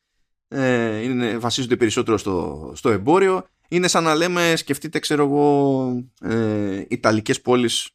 Ε, 0.48 1.02
είναι, 1.02 1.38
βασίζονται 1.38 1.76
περισσότερο 1.76 2.16
στο, 2.16 2.72
στο 2.76 2.90
εμπόριο. 2.90 3.46
Είναι 3.68 3.88
σαν 3.88 4.04
να 4.04 4.14
λέμε 4.14 4.56
σκεφτείτε 4.56 4.98
ξέρω 4.98 5.22
εγώ 5.24 6.06
ε, 6.20 6.84
Ιταλικές 6.88 7.40
πόλεις 7.40 7.90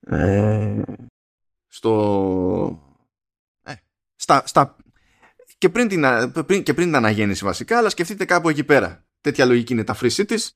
ε, 0.00 0.82
στο 1.66 2.82
ε, 3.62 3.74
στα, 4.16 4.42
στα, 4.46 4.76
και, 5.58 5.68
πριν 5.68 5.88
την, 5.88 6.04
α- 6.04 6.30
πριν, 6.30 6.62
και 6.62 6.74
πριν 6.74 6.86
την 6.86 6.96
αναγέννηση 6.96 7.44
βασικά 7.44 7.78
αλλά 7.78 7.88
σκεφτείτε 7.88 8.24
κάπου 8.24 8.48
εκεί 8.48 8.64
πέρα. 8.64 9.04
Τέτοια 9.20 9.44
λογική 9.44 9.72
είναι 9.72 9.84
τα 9.84 9.96
free 10.00 10.10
cities 10.10 10.48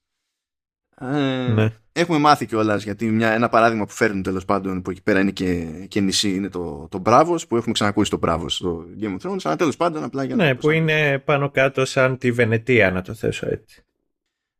ε, 1.00 1.52
Ναι. 1.52 1.72
Έχουμε 1.96 2.18
μάθει 2.18 2.46
κιόλας 2.46 2.84
γιατί 2.84 3.06
μια, 3.06 3.32
ένα 3.32 3.48
παράδειγμα 3.48 3.84
που 3.84 3.92
φέρνουν 3.92 4.22
τέλος 4.22 4.44
πάντων 4.44 4.82
που 4.82 4.90
εκεί 4.90 5.02
πέρα 5.02 5.20
είναι 5.20 5.30
και, 5.30 5.66
και 5.88 6.00
νησί 6.00 6.34
είναι 6.34 6.48
το, 6.48 6.88
το 6.90 7.02
Bravos 7.04 7.38
που 7.48 7.56
έχουμε 7.56 7.72
ξανακούσει 7.72 8.10
το 8.10 8.18
Bravos 8.22 8.46
στο 8.46 8.84
Game 9.00 9.16
of 9.20 9.30
Thrones 9.30 9.38
αλλά 9.42 9.56
τέλος 9.56 9.76
πάντων 9.76 10.02
απλά 10.02 10.24
για 10.24 10.36
να 10.36 10.44
Ναι, 10.44 10.50
το 10.50 10.56
που 10.60 10.70
είναι 10.70 11.18
πάνω 11.18 11.50
κάτω 11.50 11.84
σαν 11.84 12.18
τη 12.18 12.32
Βενετία, 12.32 12.90
να 12.90 13.02
το 13.02 13.14
θέσω 13.14 13.46
έτσι. 13.50 13.82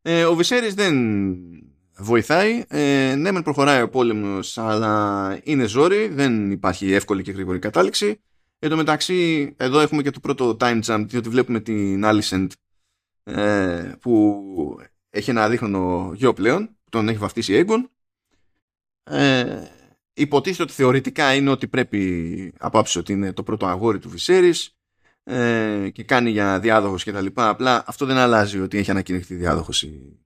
Ε, 0.03 0.25
ο 0.25 0.35
Βυσέρης 0.35 0.75
δεν 0.75 0.95
βοηθάει. 1.97 2.65
Ε, 2.69 3.15
ναι, 3.15 3.33
μεν 3.33 3.43
προχωράει 3.43 3.83
ο 3.83 3.89
πόλεμος, 3.89 4.59
αλλά 4.59 5.39
είναι 5.43 5.67
ζόρι. 5.67 6.09
Δεν 6.09 6.51
υπάρχει 6.51 6.93
εύκολη 6.93 7.23
και 7.23 7.33
γρήγορη 7.33 7.59
κατάληξη. 7.59 8.21
Εν 8.59 8.71
τω 8.71 8.77
μεταξύ, 8.77 9.55
εδώ 9.57 9.81
έχουμε 9.81 10.03
και 10.03 10.11
το 10.11 10.21
πρώτο 10.21 10.57
time 10.61 10.81
jump, 10.87 11.05
διότι 11.09 11.29
βλέπουμε 11.29 11.61
την 11.61 12.03
Alicent 12.05 12.47
ε, 13.25 13.93
που 14.01 14.43
έχει 15.15 15.31
ένα 15.31 15.49
δίχρονο 15.49 16.13
γιο 16.15 16.33
πλέον, 16.33 16.67
που 16.67 16.91
τον 16.91 17.09
έχει 17.09 17.19
βαφτίσει 17.19 17.65
Aegon. 17.67 17.89
Ε, 19.05 19.63
υποτίθεται 20.15 20.63
ότι 20.63 20.73
θεωρητικά 20.73 21.35
είναι 21.35 21.51
ότι 21.51 21.69
πρέπει 21.69 22.53
από 22.59 22.79
άψη 22.79 22.99
ότι 22.99 23.13
είναι 23.13 23.33
το 23.33 23.43
πρώτο 23.43 23.67
αγόρι 23.67 23.99
του 23.99 24.09
Βυσέρης 24.09 24.77
ε, 25.25 25.89
και 25.93 26.05
κάνει 26.05 26.31
για 26.31 26.61
διάδοχος 26.61 27.05
και 27.05 27.13
τα 27.13 27.21
λοιπά. 27.21 27.49
Απλά 27.49 27.85
αυτό 27.87 28.07
δεν 28.07 28.17
αλλάζει 28.17 28.61
ότι 28.61 28.79
έχει 28.79 28.91
ανακηρυχθεί 28.91 29.35
διάδοχος 29.35 29.83
η, 29.83 30.19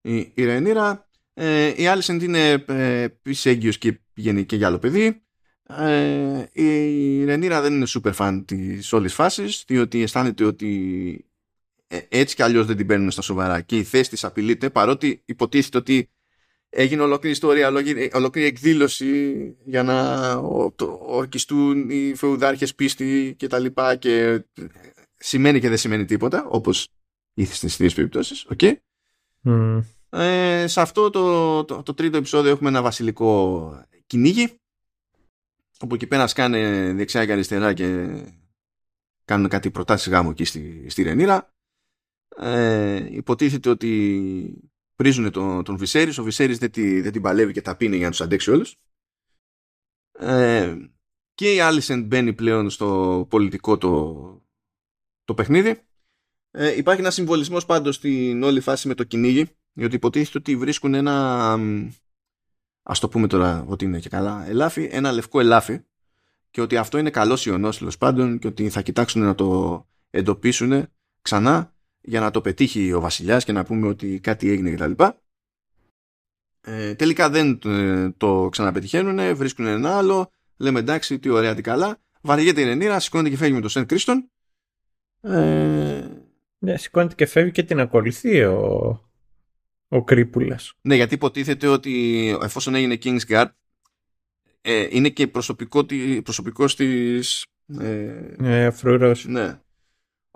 η, 0.00 0.32
η 0.34 0.44
Ρενίρα. 0.44 1.08
Ε, 1.34 1.82
η 1.82 1.86
Άλισεντ 1.86 2.22
είναι 2.22 2.64
ε, 2.66 3.02
επίσης 3.02 3.46
έγκυος 3.46 3.78
και 3.78 4.00
πηγαίνει 4.12 4.44
και 4.44 4.56
για 4.56 4.66
άλλο 4.66 4.78
παιδί. 4.78 5.22
Ε, 5.68 6.44
η 6.52 7.24
Ρενίρα 7.24 7.60
δεν 7.60 7.72
είναι 7.72 7.86
super 7.88 8.12
fan 8.14 8.42
της 8.46 8.92
όλης 8.92 9.14
φάσης 9.14 9.64
διότι 9.66 10.02
αισθάνεται 10.02 10.44
ότι 10.44 10.70
ε, 11.30 11.33
έτσι 12.08 12.34
κι 12.34 12.42
αλλιώς 12.42 12.66
δεν 12.66 12.76
την 12.76 12.86
παίρνουν 12.86 13.10
στα 13.10 13.22
σοβαρά 13.22 13.60
και 13.60 13.76
η 13.76 13.84
θέση 13.84 14.10
της 14.10 14.24
απειλείται 14.24 14.70
παρότι 14.70 15.22
υποτίθεται 15.24 15.78
ότι 15.78 16.10
έγινε 16.68 17.02
ολόκληρη 17.02 17.34
ιστορία, 17.34 17.68
ολόκληρη, 17.68 18.10
ολόκληρη 18.14 18.46
εκδήλωση 18.46 19.34
για 19.64 19.82
να 19.82 20.30
ο, 20.34 20.72
το, 20.72 20.98
ορκιστούν 21.02 21.90
οι 21.90 22.14
φεουδάρχες 22.14 22.74
πίστη 22.74 23.34
και 23.38 23.46
τα 23.46 23.58
λοιπά 23.58 23.96
και 23.96 24.44
σημαίνει 25.16 25.60
και 25.60 25.68
δεν 25.68 25.78
σημαίνει 25.78 26.04
τίποτα 26.04 26.46
όπως 26.48 26.88
ήθιστε 27.34 27.66
στις 27.66 27.76
τρεις 27.76 27.94
περιπτώσεις 27.94 28.46
okay. 28.56 28.74
Μμ. 29.40 29.78
ε, 30.10 30.64
σε 30.66 30.80
αυτό 30.80 31.10
το, 31.10 31.64
το, 31.64 31.82
το 31.82 31.94
τρίτο 31.94 32.16
επεισόδιο 32.16 32.50
έχουμε 32.50 32.68
ένα 32.68 32.82
βασιλικό 32.82 33.70
κυνήγι 34.06 34.60
όπου 35.80 35.94
εκεί 35.94 36.06
πέρα 36.06 36.26
σκάνε 36.26 36.92
δεξιά 36.92 37.26
και 37.26 37.32
αριστερά 37.32 37.72
και 37.72 38.18
κάνουν 39.24 39.48
κάτι 39.48 39.70
προτάσεις 39.70 40.08
γάμου 40.08 40.30
εκεί 40.30 40.44
στη, 40.44 40.86
στη 40.88 41.02
Ρενίρα 41.02 41.53
ε, 42.36 43.14
υποτίθεται 43.14 43.68
ότι 43.68 44.72
πρίζουν 44.96 45.30
τον, 45.30 45.64
τον 45.64 45.76
Βυσέρης 45.76 46.18
ο 46.18 46.22
Βυσέρης 46.22 46.58
δεν, 46.58 46.70
τη, 46.70 47.00
δεν 47.00 47.12
την 47.12 47.22
παλεύει 47.22 47.52
και 47.52 47.62
τα 47.62 47.76
πίνει 47.76 47.96
για 47.96 48.04
να 48.04 48.10
τους 48.10 48.20
αντέξει 48.20 48.50
όλους. 48.50 48.76
Ε, 50.12 50.76
και 51.34 51.54
η 51.54 51.60
Άλισεν 51.60 52.02
μπαίνει 52.02 52.32
πλέον 52.32 52.70
στο 52.70 53.26
πολιτικό 53.30 53.78
το, 53.78 54.42
το 55.24 55.34
παιχνίδι. 55.34 55.82
Ε, 56.50 56.76
υπάρχει 56.76 57.00
ένας 57.00 57.14
συμβολισμός 57.14 57.66
πάντως 57.66 57.94
στην 57.94 58.42
όλη 58.42 58.60
φάση 58.60 58.88
με 58.88 58.94
το 58.94 59.04
κυνήγι 59.04 59.46
διότι 59.72 59.94
υποτίθεται 59.94 60.38
ότι 60.38 60.56
βρίσκουν 60.56 60.94
ένα 60.94 61.58
ας 62.82 63.00
το 63.00 63.08
πούμε 63.08 63.26
τώρα 63.26 63.64
ότι 63.68 63.84
είναι 63.84 64.00
και 64.00 64.08
καλά 64.08 64.46
ελάφι, 64.46 64.88
ένα 64.90 65.12
λευκό 65.12 65.40
ελάφι 65.40 65.80
και 66.50 66.60
ότι 66.60 66.76
αυτό 66.76 66.98
είναι 66.98 67.10
καλός 67.10 67.46
ιονός 67.46 67.78
τέλο 67.78 67.92
πάντων 67.98 68.38
και 68.38 68.46
ότι 68.46 68.68
θα 68.68 68.82
κοιτάξουν 68.82 69.22
να 69.22 69.34
το 69.34 69.88
εντοπίσουν 70.10 70.86
ξανά 71.22 71.73
για 72.04 72.20
να 72.20 72.30
το 72.30 72.40
πετύχει 72.40 72.92
ο 72.92 73.00
βασιλιάς 73.00 73.44
και 73.44 73.52
να 73.52 73.64
πούμε 73.64 73.88
ότι 73.88 74.20
κάτι 74.20 74.50
έγινε 74.50 74.70
κτλ. 74.70 74.92
Ε, 76.60 76.94
τελικά 76.94 77.30
δεν 77.30 77.60
ε, 77.64 78.10
το 78.16 78.48
ξαναπετυχαίνουν, 78.50 79.36
βρίσκουν 79.36 79.66
ένα 79.66 79.96
άλλο, 79.96 80.30
λέμε 80.56 80.78
εντάξει, 80.78 81.18
τι 81.18 81.28
ωραία, 81.28 81.54
τι 81.54 81.62
καλά. 81.62 81.98
Βαριέται 82.20 82.60
η 82.60 82.64
Ρενίρα, 82.64 83.00
σηκώνεται 83.00 83.30
και 83.30 83.36
φεύγει 83.36 83.54
με 83.54 83.60
το 83.60 83.68
Σεντ 83.68 83.86
Κρίστον. 83.86 84.30
Ε... 85.20 86.08
Ναι, 86.58 86.76
σηκώνεται 86.76 87.14
και 87.14 87.26
φεύγει 87.26 87.50
και 87.50 87.62
την 87.62 87.80
ακολουθεί 87.80 88.44
ο, 88.44 89.00
ο 89.88 90.04
Κρύπουλας. 90.04 90.74
Ναι, 90.80 90.94
γιατί 90.94 91.14
υποτίθεται 91.14 91.66
ότι 91.66 92.28
εφόσον 92.42 92.74
έγινε 92.74 92.98
Kingsguard, 93.02 93.48
ε, 94.60 94.86
είναι 94.90 95.08
και 95.08 95.26
προσωπικό, 95.26 95.86
προσωπικός 96.22 96.76
της... 96.76 97.46
Ε, 97.78 98.34
ε, 98.42 98.70
φρουρός. 98.70 99.24
Ναι. 99.24 99.60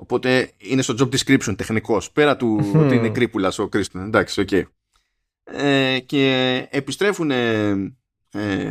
Οπότε 0.00 0.52
είναι 0.58 0.82
στο 0.82 0.94
job 0.98 1.08
description 1.16 1.54
τεχνικός. 1.56 2.10
Πέρα 2.10 2.36
του 2.36 2.72
ότι 2.74 2.94
είναι 2.94 3.10
Κρύπουλας 3.10 3.58
ο 3.58 3.68
Κρίστον. 3.68 4.02
Εντάξει, 4.02 4.40
OK. 4.40 4.48
Okay. 4.50 4.62
Ε, 5.44 5.98
και 5.98 6.66
επιστρέφουν 6.70 7.30
ε, 7.30 7.74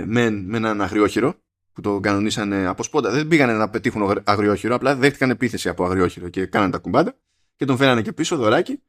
με, 0.05 0.29
με 0.29 0.57
έναν 0.57 0.81
αγριόχοιρο 0.81 1.35
που 1.73 1.81
το 1.81 1.99
κανονίσανε 1.99 2.65
από 2.65 2.83
σπόντα. 2.83 3.11
Δεν 3.11 3.27
πήγανε 3.27 3.53
να 3.53 3.69
πετύχουν 3.69 4.21
αγριόχοιρο, 4.23 4.75
απλά 4.75 4.95
δέχτηκαν 4.95 5.29
επίθεση 5.29 5.69
από 5.69 5.85
αγριόχοιρο 5.85 6.29
και 6.29 6.45
κάνανε 6.45 6.71
τα 6.71 6.77
κουμάντα 6.77 7.15
και 7.55 7.65
τον 7.65 7.77
φέρανε 7.77 8.01
και 8.01 8.13
πίσω 8.13 8.35
δωράκι. 8.37 8.81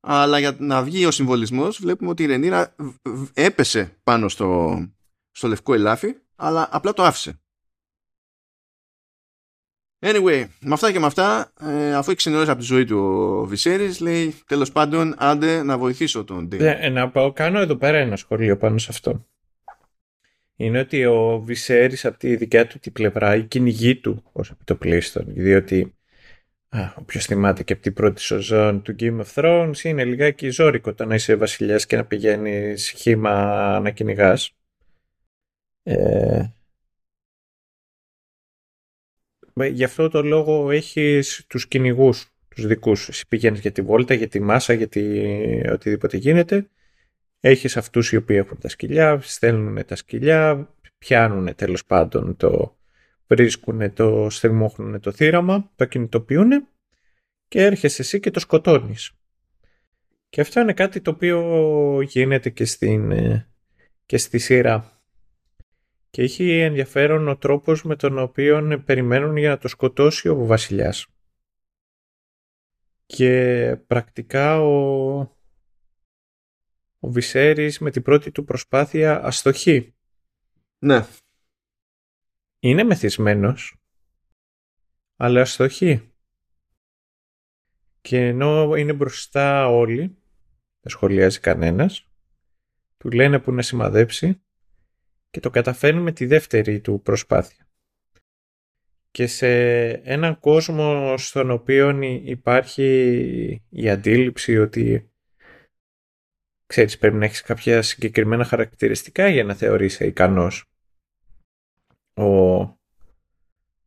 Αλλά 0.00 0.38
για 0.38 0.56
να 0.58 0.82
βγει 0.82 1.06
ο 1.06 1.10
συμβολισμός, 1.10 1.78
βλέπουμε 1.80 2.10
ότι 2.10 2.22
η 2.22 2.26
Ρενίρα 2.26 2.74
έπεσε 3.32 3.96
πάνω 4.02 4.28
στο, 4.28 4.80
στο 5.30 5.48
λευκό 5.48 5.74
ελάφι, 5.74 6.14
αλλά 6.36 6.68
απλά 6.70 6.92
το 6.92 7.02
άφησε. 7.02 7.40
Anyway, 10.08 10.44
με 10.60 10.72
αυτά 10.72 10.92
και 10.92 10.98
με 10.98 11.06
αυτά, 11.06 11.52
ε, 11.60 11.94
αφού 11.94 12.10
έχει 12.10 12.18
ξενερώσει 12.18 12.50
από 12.50 12.60
τη 12.60 12.66
ζωή 12.66 12.84
του 12.84 12.98
ο 13.40 13.46
Βυσέρης, 13.46 14.00
λέει 14.00 14.34
τέλος 14.46 14.72
πάντων 14.72 15.14
άντε 15.18 15.62
να 15.62 15.78
βοηθήσω 15.78 16.24
τον 16.24 16.48
Ντέι. 16.48 16.58
Ε, 16.62 16.88
να 16.88 17.10
πω, 17.10 17.32
κάνω 17.32 17.60
εδώ 17.60 17.76
πέρα 17.76 17.98
ένα 17.98 18.16
σχόλιο 18.16 18.56
πάνω 18.56 18.78
σε 18.78 18.86
αυτό. 18.90 19.26
Είναι 20.56 20.78
ότι 20.78 21.04
ο 21.04 21.40
Βυσέρης 21.44 22.04
από 22.04 22.18
τη 22.18 22.36
δικιά 22.36 22.66
του 22.66 22.78
την 22.78 22.92
πλευρά, 22.92 23.36
η 23.36 23.42
κυνηγή 23.42 23.96
του 23.96 24.22
ως 24.32 24.50
επιτοπλίστων, 24.50 25.24
διότι 25.28 25.94
α, 26.68 26.92
όποιος 26.98 27.24
θυμάται 27.24 27.62
και 27.62 27.72
από 27.72 27.82
την 27.82 27.92
πρώτη 27.92 28.20
σοζόν 28.20 28.82
του 28.82 28.94
Game 29.00 29.20
of 29.20 29.34
Thrones 29.34 29.78
είναι 29.82 30.04
λιγάκι 30.04 30.50
ζώρικο 30.50 30.94
το 30.94 31.04
να 31.04 31.14
είσαι 31.14 31.34
βασιλιάς 31.34 31.86
και 31.86 31.96
να 31.96 32.04
πηγαίνεις 32.04 32.90
χήμα 32.90 33.34
να 33.80 33.90
κυνηγάς. 33.90 34.50
Ε, 35.82 36.44
Γι' 39.64 39.84
αυτό 39.84 40.08
το 40.08 40.22
λόγο 40.22 40.70
έχεις 40.70 41.44
τους 41.48 41.68
κυνηγούς 41.68 42.30
τους 42.48 42.66
δικούς. 42.66 43.08
Εσύ 43.08 43.26
πηγαίνεις 43.28 43.60
για 43.60 43.72
τη 43.72 43.82
βόλτα, 43.82 44.14
για 44.14 44.28
τη 44.28 44.40
μάσα, 44.40 44.72
για 44.72 44.88
τη... 44.88 45.00
οτιδήποτε 45.70 46.16
γίνεται. 46.16 46.68
Έχεις 47.40 47.76
αυτούς 47.76 48.12
οι 48.12 48.16
οποίοι 48.16 48.36
έχουν 48.40 48.58
τα 48.58 48.68
σκυλιά, 48.68 49.20
στέλνουν 49.22 49.84
τα 49.84 49.96
σκυλιά, 49.96 50.74
πιάνουν 50.98 51.54
τέλος 51.54 51.84
πάντων 51.84 52.36
το... 52.36 52.76
βρίσκουν 53.26 53.92
το, 53.92 54.30
στριμώχνουν 54.30 55.00
το 55.00 55.12
θύραμα, 55.12 55.70
το 55.76 55.84
κινητοποιούν 55.84 56.68
και 57.48 57.64
έρχεσαι 57.64 58.02
εσύ 58.02 58.20
και 58.20 58.30
το 58.30 58.40
σκοτώνεις. 58.40 59.12
Και 60.28 60.40
αυτό 60.40 60.60
είναι 60.60 60.72
κάτι 60.72 61.00
το 61.00 61.10
οποίο 61.10 62.00
γίνεται 62.02 62.50
και, 62.50 62.64
στην, 62.64 63.10
ε, 63.10 63.48
και 64.06 64.18
στη 64.18 64.38
σειρά. 64.38 64.95
Και 66.10 66.22
έχει 66.22 66.58
ενδιαφέρον 66.58 67.28
ο 67.28 67.36
τρόπος 67.36 67.82
με 67.82 67.96
τον 67.96 68.18
οποίο 68.18 68.82
περιμένουν 68.84 69.36
για 69.36 69.48
να 69.48 69.58
το 69.58 69.68
σκοτώσει 69.68 70.28
ο 70.28 70.46
βασιλιάς. 70.46 71.06
Και 73.06 73.76
πρακτικά 73.86 74.60
ο, 74.60 75.18
ο 76.98 77.10
Βυσέρης 77.10 77.78
με 77.78 77.90
την 77.90 78.02
πρώτη 78.02 78.30
του 78.30 78.44
προσπάθεια 78.44 79.24
αστοχεί. 79.24 79.94
Ναι. 80.78 81.06
Είναι 82.58 82.84
μεθυσμένος, 82.84 83.76
αλλά 85.16 85.40
αστοχεί. 85.40 86.10
Και 88.00 88.26
ενώ 88.26 88.74
είναι 88.74 88.92
μπροστά 88.92 89.68
όλοι, 89.68 90.00
δεν 90.80 90.92
σχολιάζει 90.92 91.40
κανένας, 91.40 92.10
του 92.96 93.10
λένε 93.10 93.38
που 93.38 93.52
να 93.52 93.62
σημαδέψει 93.62 94.40
και 95.36 95.42
το 95.42 95.50
καταφέρνει 95.50 96.12
τη 96.12 96.26
δεύτερη 96.26 96.80
του 96.80 97.00
προσπάθεια. 97.02 97.68
Και 99.10 99.26
σε 99.26 99.48
έναν 99.90 100.40
κόσμο 100.40 101.16
στον 101.16 101.50
οποίο 101.50 102.00
υπάρχει 102.24 103.62
η 103.68 103.90
αντίληψη 103.90 104.58
ότι 104.58 105.10
ξέρεις 106.66 106.98
πρέπει 106.98 107.16
να 107.16 107.24
έχεις 107.24 107.42
κάποια 107.42 107.82
συγκεκριμένα 107.82 108.44
χαρακτηριστικά 108.44 109.28
για 109.28 109.44
να 109.44 109.54
θεωρείσαι 109.54 110.06
ικανός. 110.06 110.64
Ο, 112.14 112.56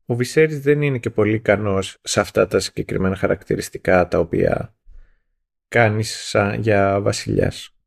ο 0.05 0.15
Βυσέρης 0.15 0.59
δεν 0.59 0.81
είναι 0.81 0.99
και 0.99 1.09
πολύ 1.09 1.33
ικανός 1.33 1.97
σε 2.01 2.19
αυτά 2.19 2.47
τα 2.47 2.59
συγκεκριμένα 2.59 3.15
χαρακτηριστικά 3.15 4.07
τα 4.07 4.19
οποία 4.19 4.75
κάνεις 5.67 6.27
σαν 6.27 6.61
για 6.61 7.01
βασιλιάς. 7.01 7.78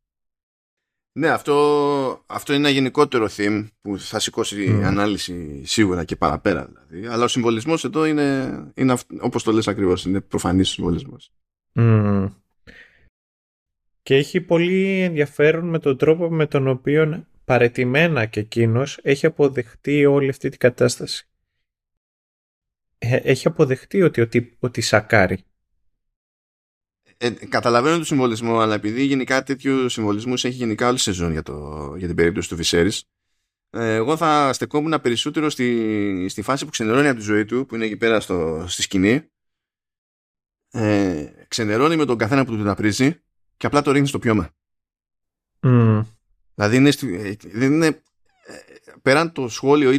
Ναι, 1.15 1.29
αυτό, 1.29 2.23
αυτό 2.25 2.53
είναι 2.53 2.61
ένα 2.67 2.75
γενικότερο 2.75 3.27
theme 3.37 3.67
που 3.81 3.99
θα 3.99 4.19
σηκώσει 4.19 4.67
mm. 4.69 4.81
ανάλυση 4.83 5.65
σίγουρα 5.65 6.03
και 6.03 6.15
παραπέρα. 6.15 6.65
Δηλαδή. 6.65 7.07
Αλλά 7.13 7.23
ο 7.23 7.27
συμβολισμός 7.27 7.83
εδώ 7.83 8.05
είναι, 8.05 8.57
είναι 8.75 8.95
όπως 9.19 9.43
το 9.43 9.51
λες 9.51 9.67
ακριβώς, 9.67 10.05
είναι 10.05 10.21
προφανής 10.21 10.69
συμβολισμός. 10.69 11.31
Mm. 11.73 12.31
Και 14.01 14.15
έχει 14.15 14.41
πολύ 14.41 14.99
ενδιαφέρον 14.99 15.69
με 15.69 15.79
τον 15.79 15.97
τρόπο 15.97 16.29
με 16.29 16.47
τον 16.47 16.67
οποίο 16.67 17.27
παρετημένα 17.45 18.25
και 18.25 18.39
εκείνος 18.39 18.99
έχει 19.01 19.25
αποδεχτεί 19.25 20.05
όλη 20.05 20.29
αυτή 20.29 20.49
την 20.49 20.59
κατάσταση. 20.59 21.27
Ε, 22.97 23.15
έχει 23.15 23.47
αποδεχτεί 23.47 24.01
ότι, 24.01 24.21
ότι, 24.21 24.55
ότι 24.59 24.81
σακάρει 24.81 25.43
ε, 27.23 27.29
καταλαβαίνω 27.29 27.97
το 27.97 28.03
συμβολισμό, 28.03 28.59
αλλά 28.59 28.73
επειδή 28.73 29.03
γενικά 29.03 29.43
τέτοιου 29.43 29.89
συμβολισμούς 29.89 30.45
έχει 30.45 30.55
γενικά 30.55 30.87
όλη 30.87 30.97
σεζόν 30.97 31.31
για, 31.31 31.43
το, 31.43 31.93
για 31.97 32.07
την 32.07 32.15
περίπτωση 32.15 32.49
του 32.49 32.55
Βυσέρη, 32.55 32.91
ε, 33.69 33.93
εγώ 33.93 34.17
θα 34.17 34.53
στεκόμουν 34.53 35.01
περισσότερο 35.01 35.49
στη, 35.49 36.27
στη 36.29 36.41
φάση 36.41 36.65
που 36.65 36.71
ξενερώνει 36.71 37.07
από 37.07 37.17
τη 37.17 37.23
ζωή 37.23 37.45
του, 37.45 37.65
που 37.65 37.75
είναι 37.75 37.85
εκεί 37.85 37.97
πέρα 37.97 38.19
στο, 38.19 38.65
στη 38.67 38.81
σκηνή. 38.81 39.23
Ε, 40.71 41.25
ξενερώνει 41.47 41.95
με 41.95 42.05
τον 42.05 42.17
καθένα 42.17 42.45
που 42.45 42.57
του 42.57 42.63
ταπρίζει 42.63 43.21
και 43.57 43.65
απλά 43.65 43.81
το 43.81 43.91
ρίχνει 43.91 44.07
στο 44.07 44.19
πιώμα. 44.19 44.49
Mm. 45.61 46.05
Δηλαδή 46.55 46.75
είναι, 46.75 46.89
ε, 46.89 47.35
δεν 47.41 47.73
είναι, 47.73 47.85
ε, 47.85 48.01
πέραν 49.01 49.31
το 49.31 49.47
σχόλιο 49.47 49.91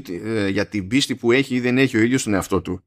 για 0.51 0.69
την 0.69 0.89
πίστη 0.89 1.16
που 1.16 1.32
έχει 1.32 1.55
ή 1.55 1.61
δεν 1.61 1.78
έχει 1.78 1.97
ο 1.97 2.01
ίδιος 2.01 2.20
στον 2.20 2.35
εαυτό 2.35 2.61
του 2.61 2.85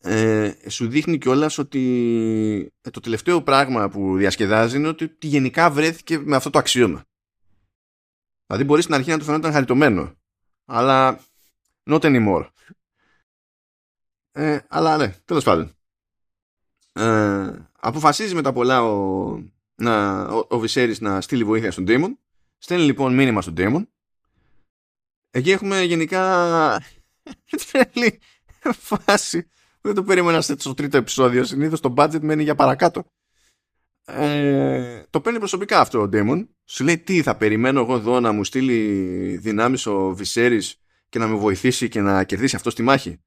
ε, 0.00 0.52
σου 0.68 0.88
δείχνει 0.88 1.18
κιόλας 1.18 1.58
ότι 1.58 2.72
ε, 2.80 2.90
το 2.90 3.00
τελευταίο 3.00 3.42
πράγμα 3.42 3.88
που 3.88 4.16
διασκεδάζει 4.16 4.76
είναι 4.76 4.88
ότι 4.88 5.16
γενικά 5.20 5.70
βρέθηκε 5.70 6.18
με 6.18 6.36
αυτό 6.36 6.50
το 6.50 6.58
αξίωμα. 6.58 7.04
Δηλαδή 8.46 8.64
μπορείς 8.64 8.84
στην 8.84 8.94
αρχή 8.94 9.10
να 9.10 9.18
του 9.18 9.24
φαινόταν 9.24 9.52
χαριτωμένο. 9.52 10.14
Αλλά 10.64 11.20
not 11.90 12.00
anymore. 12.00 12.48
Ε, 14.32 14.58
αλλά 14.68 14.96
ναι, 14.96 15.14
τέλος 15.24 15.44
πάντων. 15.44 15.72
Ε, 16.92 17.68
αποφασίζει 17.80 18.34
μετά 18.34 18.52
πολλά 18.52 18.82
ο, 18.82 19.50
να, 19.74 20.22
ο, 20.22 20.46
ο 20.48 20.58
Βυσέρης 20.58 21.00
να 21.00 21.20
στείλει 21.20 21.44
βοήθεια 21.44 21.70
στον 21.70 21.84
Daemon. 21.88 22.12
Στέλνει 22.58 22.84
λοιπόν 22.84 23.14
μήνυμα 23.14 23.42
στον 23.42 23.54
Daemon. 23.56 23.86
Εκεί 25.30 25.50
έχουμε 25.50 25.82
γενικά 25.82 26.82
τρελή 27.70 28.20
φάση 28.72 29.48
δεν 29.80 29.94
το 29.94 30.02
περίμενα 30.02 30.40
στο 30.40 30.74
τρίτο 30.74 30.96
επεισόδιο. 30.96 31.44
Συνήθως 31.44 31.80
το 31.80 31.94
budget 31.96 32.20
μένει 32.20 32.42
για 32.42 32.54
παρακάτω. 32.54 33.04
Ε, 34.04 35.02
το 35.10 35.20
παίρνει 35.20 35.38
προσωπικά 35.38 35.80
αυτό 35.80 36.00
ο 36.00 36.08
Ντέμον. 36.08 36.48
Σου 36.64 36.84
λέει 36.84 36.98
τι 36.98 37.22
θα 37.22 37.36
περιμένω 37.36 37.80
εγώ 37.80 37.94
εδώ 37.94 38.20
να 38.20 38.32
μου 38.32 38.44
στείλει 38.44 39.36
δυνάμεις 39.36 39.86
ο 39.86 40.14
Βυσέρης 40.14 40.80
και 41.08 41.18
να 41.18 41.26
με 41.26 41.34
βοηθήσει 41.34 41.88
και 41.88 42.00
να 42.00 42.24
κερδίσει 42.24 42.56
αυτό 42.56 42.70
στη 42.70 42.82
μάχη. 42.82 43.20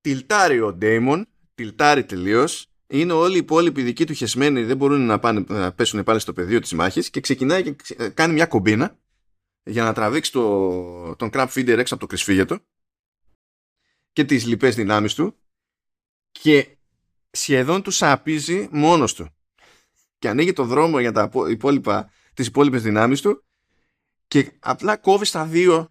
Τιλτάρει 0.00 0.60
ο 0.60 0.72
Ντέμον, 0.72 1.28
τιλτάρει 1.54 2.04
τελείως. 2.04 2.68
Είναι 2.86 3.12
όλοι 3.12 3.34
οι 3.34 3.38
υπόλοιποι 3.38 3.82
δικοί 3.82 4.04
του 4.04 4.12
χεσμένοι, 4.12 4.62
δεν 4.62 4.76
μπορούν 4.76 5.06
να, 5.06 5.18
πάνε, 5.18 5.44
να 5.48 5.72
πέσουν 5.72 6.04
πάλι 6.04 6.20
στο 6.20 6.32
πεδίο 6.32 6.60
της 6.60 6.72
μάχης 6.72 7.10
και 7.10 7.20
ξεκινάει 7.20 7.74
και 7.74 7.94
κάνει 8.08 8.32
μια 8.32 8.46
κομπίνα 8.46 8.98
για 9.62 9.84
να 9.84 9.92
τραβήξει 9.92 10.32
το, 10.32 11.16
τον 11.16 11.30
crab 11.32 11.48
feeder 11.48 11.78
έξω 11.78 11.94
από 11.94 12.02
το 12.02 12.08
κρυσφύγετο 12.08 12.58
και 14.12 14.24
τις 14.24 14.46
λοιπές 14.46 14.74
δυνάμεις 14.74 15.14
του 15.14 15.36
και 16.40 16.76
σχεδόν 17.30 17.82
τους 17.82 17.96
σαπίζει 17.96 18.68
μόνος 18.70 19.14
του. 19.14 19.28
και 20.18 20.28
ανοίγει 20.28 20.52
το 20.52 20.64
δρόμο 20.64 21.00
για 21.00 21.12
τα 21.12 21.30
υπόλοιπα, 21.50 22.10
τις 22.34 22.46
υπόλοιπες 22.46 22.82
δυνάμεις 22.82 23.20
του 23.20 23.44
και 24.28 24.52
απλά 24.58 24.96
κόβει 24.96 25.24
στα 25.24 25.44
δύο 25.44 25.88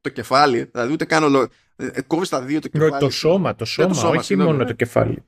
το 0.00 0.08
κεφάλι, 0.08 0.64
δηλαδή 0.64 0.92
ούτε 0.92 1.04
καν 1.04 1.22
ολο... 1.22 1.48
Ε, 1.76 2.02
κόβει 2.02 2.24
στα 2.24 2.42
δύο 2.42 2.60
το 2.60 2.68
κεφάλι. 2.68 2.98
Το 2.98 3.10
σώμα, 3.10 3.54
το 3.54 3.64
σώμα, 3.64 3.88
το 3.88 3.94
σώμα 3.94 4.18
όχι 4.18 4.36
μόνο 4.36 4.52
ναι. 4.52 4.64
το 4.64 4.72
κεφάλι. 4.72 5.24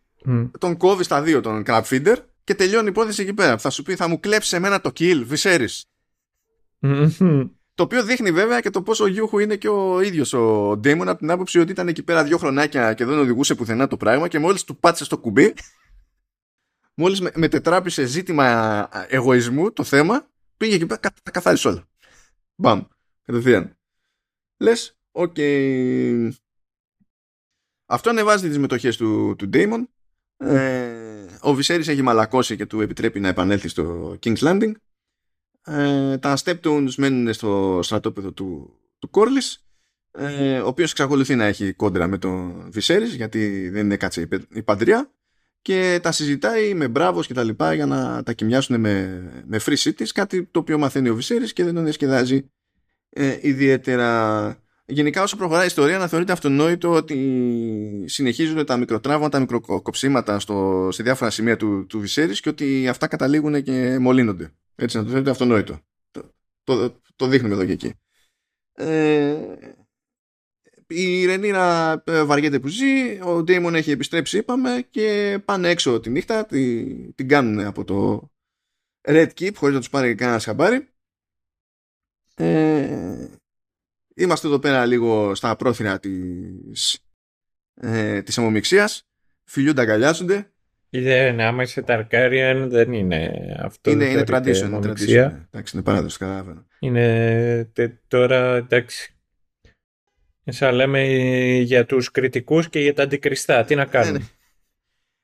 Τον 0.58 0.76
κόβει 0.76 1.04
στα 1.04 1.22
δύο 1.22 1.40
τον 1.40 1.62
crab 1.66 1.82
feeder 1.82 2.16
και 2.44 2.54
τελειώνει 2.54 2.86
η 2.86 2.90
υπόθεση 2.90 3.22
εκεί 3.22 3.34
πέρα. 3.34 3.58
Θα 3.58 3.70
σου 3.70 3.82
πει, 3.82 3.96
θα 3.96 4.08
μου 4.08 4.20
κλέψεις 4.20 4.52
εμένα 4.52 4.80
το 4.80 4.92
kill, 4.98 5.26
Viserys. 5.30 5.80
Το 7.80 7.86
οποίο 7.86 8.04
δείχνει 8.04 8.32
βέβαια 8.32 8.60
και 8.60 8.70
το 8.70 8.82
πόσο 8.82 9.06
γιούχου 9.06 9.38
είναι 9.38 9.56
και 9.56 9.68
ο 9.68 10.00
ίδιος 10.00 10.32
ο 10.32 10.76
Ντέιμον 10.76 11.08
από 11.08 11.18
την 11.18 11.30
άποψη 11.30 11.58
ότι 11.58 11.70
ήταν 11.70 11.88
εκεί 11.88 12.02
πέρα 12.02 12.24
δύο 12.24 12.38
χρονάκια 12.38 12.94
και 12.94 13.04
δεν 13.04 13.18
οδηγούσε 13.18 13.54
πουθενά 13.54 13.86
το 13.86 13.96
πράγμα 13.96 14.28
και 14.28 14.38
μόλις 14.38 14.64
του 14.64 14.76
πάτησε 14.76 15.04
στο 15.04 15.18
κουμπί, 15.18 15.54
μόλις 16.94 17.20
με, 17.20 17.30
μετετράπη 17.34 17.92
σε 17.92 18.04
ζήτημα 18.04 18.88
εγωισμού 19.08 19.72
το 19.72 19.84
θέμα, 19.84 20.30
πήγε 20.56 20.74
εκεί 20.74 20.86
πέρα, 20.86 21.00
τα 21.22 21.30
καθάρισε 21.30 21.68
όλα. 21.68 21.88
Μπαμ. 22.54 22.82
Κατευθείαν. 23.22 23.76
Λες, 24.58 24.98
οκ. 25.10 25.36
Αυτό 27.86 28.10
ανεβάζει 28.10 28.48
τις 28.48 28.58
μετοχές 28.58 28.96
του, 28.96 29.34
του 29.38 29.50
Damon. 29.52 29.84
Ε, 30.36 31.26
ο 31.42 31.50
Viserys 31.50 31.88
έχει 31.88 32.02
μαλακώσει 32.02 32.56
και 32.56 32.66
του 32.66 32.80
επιτρέπει 32.80 33.20
να 33.20 33.28
επανέλθει 33.28 33.68
στο 33.68 34.16
King's 34.22 34.38
Landing. 34.38 34.72
Ε, 35.64 36.18
τα 36.18 36.38
Steptones 36.44 36.94
μένουν 36.96 37.32
στο 37.32 37.80
στρατόπεδο 37.82 38.32
του, 38.32 38.78
του 38.98 39.10
Corlys, 39.12 39.56
ε, 40.10 40.58
ο 40.58 40.66
οποίος 40.66 40.90
εξακολουθεί 40.90 41.34
να 41.34 41.44
έχει 41.44 41.72
κόντρα 41.72 42.06
με 42.06 42.18
τον 42.18 42.68
Viserys 42.74 43.14
γιατί 43.16 43.68
δεν 43.68 43.84
είναι 43.84 43.96
κάτσε 43.96 44.28
η 44.52 44.62
παντριά 44.62 45.10
και 45.62 46.00
τα 46.02 46.12
συζητάει 46.12 46.74
με 46.74 46.88
μπράβος 46.88 47.26
και 47.26 47.34
τα 47.34 47.42
λοιπά 47.42 47.74
για 47.74 47.86
να 47.86 48.22
τα 48.22 48.32
κοιμιάσουν 48.32 48.80
με, 48.80 49.22
με 49.46 49.60
free 49.64 49.76
cities, 49.76 50.08
κάτι 50.14 50.44
το 50.44 50.58
οποίο 50.58 50.78
μαθαίνει 50.78 51.08
ο 51.08 51.18
Viserys 51.18 51.50
και 51.52 51.64
δεν 51.64 51.74
τον 51.74 51.82
διασκεδάζει 51.82 52.50
ε, 53.08 53.38
ιδιαίτερα. 53.40 54.48
Γενικά 54.90 55.22
όσο 55.22 55.36
προχωράει 55.36 55.62
η 55.62 55.66
ιστορία 55.66 55.98
να 55.98 56.08
θεωρείται 56.08 56.32
αυτονόητο 56.32 56.90
ότι 56.90 58.04
συνεχίζουν 58.06 58.66
τα 58.66 58.76
μικροτράβματα, 58.76 59.30
τα 59.30 59.40
μικροκοψίματα 59.40 60.38
στο, 60.38 60.88
σε 60.92 61.02
διάφορα 61.02 61.30
σημεία 61.30 61.56
του, 61.56 61.86
του 61.86 62.02
Viserys 62.02 62.36
και 62.40 62.48
ότι 62.48 62.88
αυτά 62.88 63.06
καταλήγουν 63.06 63.62
και 63.62 63.98
μολύνονται. 63.98 64.52
Έτσι 64.74 64.96
να 64.96 65.02
το 65.02 65.08
θεωρείτε 65.08 65.30
αυτονόητο. 65.30 65.80
Το, 66.10 66.34
το, 66.64 67.00
το 67.16 67.26
δείχνουμε 67.26 67.54
εδώ 67.54 67.64
και 67.64 67.72
εκεί. 67.72 67.94
Ε, 68.72 69.36
η 70.86 71.24
Ρενίρα 71.24 71.92
ε, 72.06 72.22
βαριέται 72.24 72.58
που 72.58 72.68
ζει, 72.68 73.20
ο 73.22 73.42
Ντέιμον 73.42 73.74
έχει 73.74 73.90
επιστρέψει 73.90 74.38
είπαμε 74.38 74.86
και 74.90 75.38
πάνε 75.44 75.68
έξω 75.68 76.00
τη 76.00 76.10
νύχτα, 76.10 76.46
τη, 76.46 76.84
την 77.12 77.28
κάνουν 77.28 77.60
από 77.60 77.84
το 77.84 78.30
Red 79.08 79.28
Keep 79.38 79.52
χωρίς 79.54 79.74
να 79.74 79.80
τους 79.80 79.90
πάρει 79.90 80.14
κανένα 80.14 80.40
χαμπάρι. 80.40 80.88
Ε, 82.34 83.28
είμαστε 84.20 84.46
εδώ 84.46 84.58
πέρα 84.58 84.86
λίγο 84.86 85.34
στα 85.34 85.56
πρόθυρα 85.56 85.98
της, 85.98 86.98
ε, 87.74 88.22
της 88.22 88.38
αμομιξίας, 88.38 89.08
φιλιούνται, 89.44 89.80
αγκαλιάζονται. 89.80 90.50
Ναι, 90.90 91.30
ναι, 91.30 91.44
άμα 91.44 91.62
είσαι 91.62 91.82
Ταρκάριαν 91.82 92.70
δεν 92.70 92.92
είναι 92.92 93.30
αυτό. 93.60 93.90
Είναι, 93.90 94.04
είναι 94.04 94.24
tradition. 94.26 94.80
tradition. 94.82 95.32
Εντάξει, 95.50 95.70
είναι 95.74 95.82
παράδοση, 95.84 96.18
καταλαβαίνω. 96.18 96.66
Είναι 96.78 97.70
τώρα, 98.08 98.56
εντάξει, 98.56 99.14
σαν 100.44 100.74
λέμε 100.74 101.02
για 101.62 101.86
τους 101.86 102.10
κριτικούς 102.10 102.68
και 102.68 102.80
για 102.80 102.94
τα 102.94 103.02
αντικριστά. 103.02 103.64
Τι 103.64 103.74
να 103.74 103.84
κάνουμε; 103.84 104.12
Ναι, 104.12 104.18
ναι. 104.18 104.24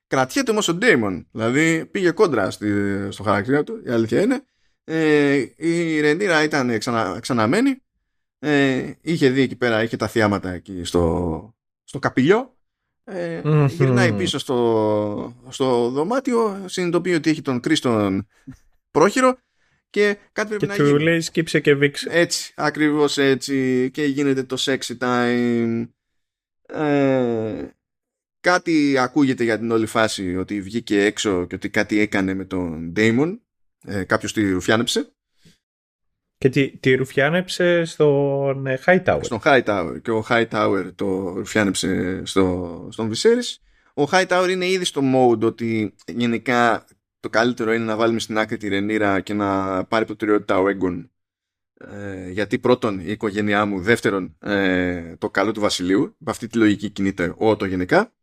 Κρατιέται 0.07 0.51
όμως 0.51 0.69
ο 0.69 0.75
Ντέιμον. 0.75 1.29
Δηλαδή 1.33 1.87
πήγε 1.87 2.11
κόντρα 2.11 2.51
στη, 2.51 2.69
στο 3.09 3.23
χαρακτήρα 3.23 3.65
του. 3.65 3.83
Η 3.87 3.91
αλήθεια 3.91 4.21
είναι. 4.21 4.45
Ε, 4.85 5.45
η 5.57 6.01
Ρεντίρα 6.01 6.43
ήταν 6.43 6.79
ξανα, 6.79 7.19
ξαναμένη. 7.21 7.83
Ε, 8.39 8.93
είχε 9.01 9.29
δει 9.29 9.41
εκεί 9.41 9.57
πέρα, 9.57 9.83
είχε 9.83 9.97
τα 9.97 10.09
θιάματα 10.09 10.51
εκεί 10.53 10.85
στο, 10.85 11.55
στο 11.85 11.99
καπηλιό. 11.99 12.57
Ε, 13.05 13.41
mm-hmm. 13.45 13.67
Γυρνάει 13.69 14.13
πίσω 14.13 14.39
στο, 14.39 15.37
στο 15.49 15.91
δωμάτιο, 15.91 16.65
συνειδητοποιεί 16.67 17.15
ότι 17.17 17.31
έχει 17.31 17.43
τον 17.43 17.61
Κρίστον 17.61 18.27
πρόχειρο 18.91 19.39
και 19.91 20.17
κάτι 20.33 20.49
πρέπει 20.49 20.67
και 20.67 20.73
να 20.73 20.77
του 20.77 20.87
γίνει. 20.87 21.03
λέει 21.03 21.21
σκύψε 21.21 21.61
και 21.61 21.75
βήξε. 21.75 22.09
Έτσι, 22.11 22.53
ακριβώς 22.57 23.19
έτσι 23.19 23.91
και 23.93 24.05
γίνεται 24.05 24.43
το 24.43 24.57
sexy 24.59 24.99
time. 24.99 25.89
Ε, 26.67 27.69
κάτι 28.41 28.99
ακούγεται 28.99 29.45
για 29.45 29.59
την 29.59 29.71
όλη 29.71 29.87
φάση 29.87 30.37
ότι 30.37 30.61
βγήκε 30.61 31.05
έξω 31.05 31.47
και 31.47 31.55
ότι 31.55 31.71
κάτι 31.71 31.99
έκανε 31.99 32.35
με 32.35 32.45
τον 32.45 32.93
Damon. 32.97 33.39
Ε, 33.85 34.05
κάποιος 34.05 34.33
τη 34.33 34.51
ρουφιάνεψε. 34.51 35.11
Και 36.39 36.49
τη, 36.49 36.79
τη 36.79 36.95
ρουφιάνεψε 36.95 37.85
στον 37.85 38.67
ε, 38.67 38.79
High 38.87 39.05
Tower. 39.05 39.21
Στον 39.23 39.41
High 39.45 39.63
Tower. 39.65 40.03
Και 40.03 40.11
ο 40.11 40.25
High 40.29 40.49
Tower 40.51 40.91
το 40.95 41.33
ρουφιάνεψε 41.33 42.23
στο, 42.25 42.89
στον 42.91 43.11
Viserys. 43.11 43.57
Ο 43.95 44.09
High 44.13 44.27
Tower 44.27 44.49
είναι 44.51 44.67
ήδη 44.67 44.85
στο 44.85 45.03
mode 45.15 45.41
ότι 45.41 45.95
γενικά 46.07 46.85
το 47.21 47.29
καλύτερο 47.29 47.73
είναι 47.73 47.85
να 47.85 47.97
βάλουμε 47.97 48.21
στην 48.21 48.39
άκρη 48.39 48.57
τη 48.57 48.69
Ρενίρα 48.69 49.21
και 49.21 49.35
να 49.35 49.85
πάρει 49.85 50.05
προτεραιότητα 50.05 50.59
ο 50.59 50.69
Έγκον. 50.69 51.11
Ε, 51.79 52.31
γιατί 52.31 52.59
πρώτον 52.59 53.01
η 53.01 53.11
οικογένειά 53.11 53.65
μου, 53.65 53.81
δεύτερον 53.81 54.37
ε, 54.41 55.17
το 55.17 55.31
καλό 55.31 55.53
του 55.53 55.61
βασιλείου, 55.61 56.15
με 56.19 56.31
αυτή 56.31 56.47
τη 56.47 56.59
λογική 56.59 56.91
κινείται 56.91 57.35
ο 57.37 57.57
το 57.57 57.65
γενικά. 57.65 58.16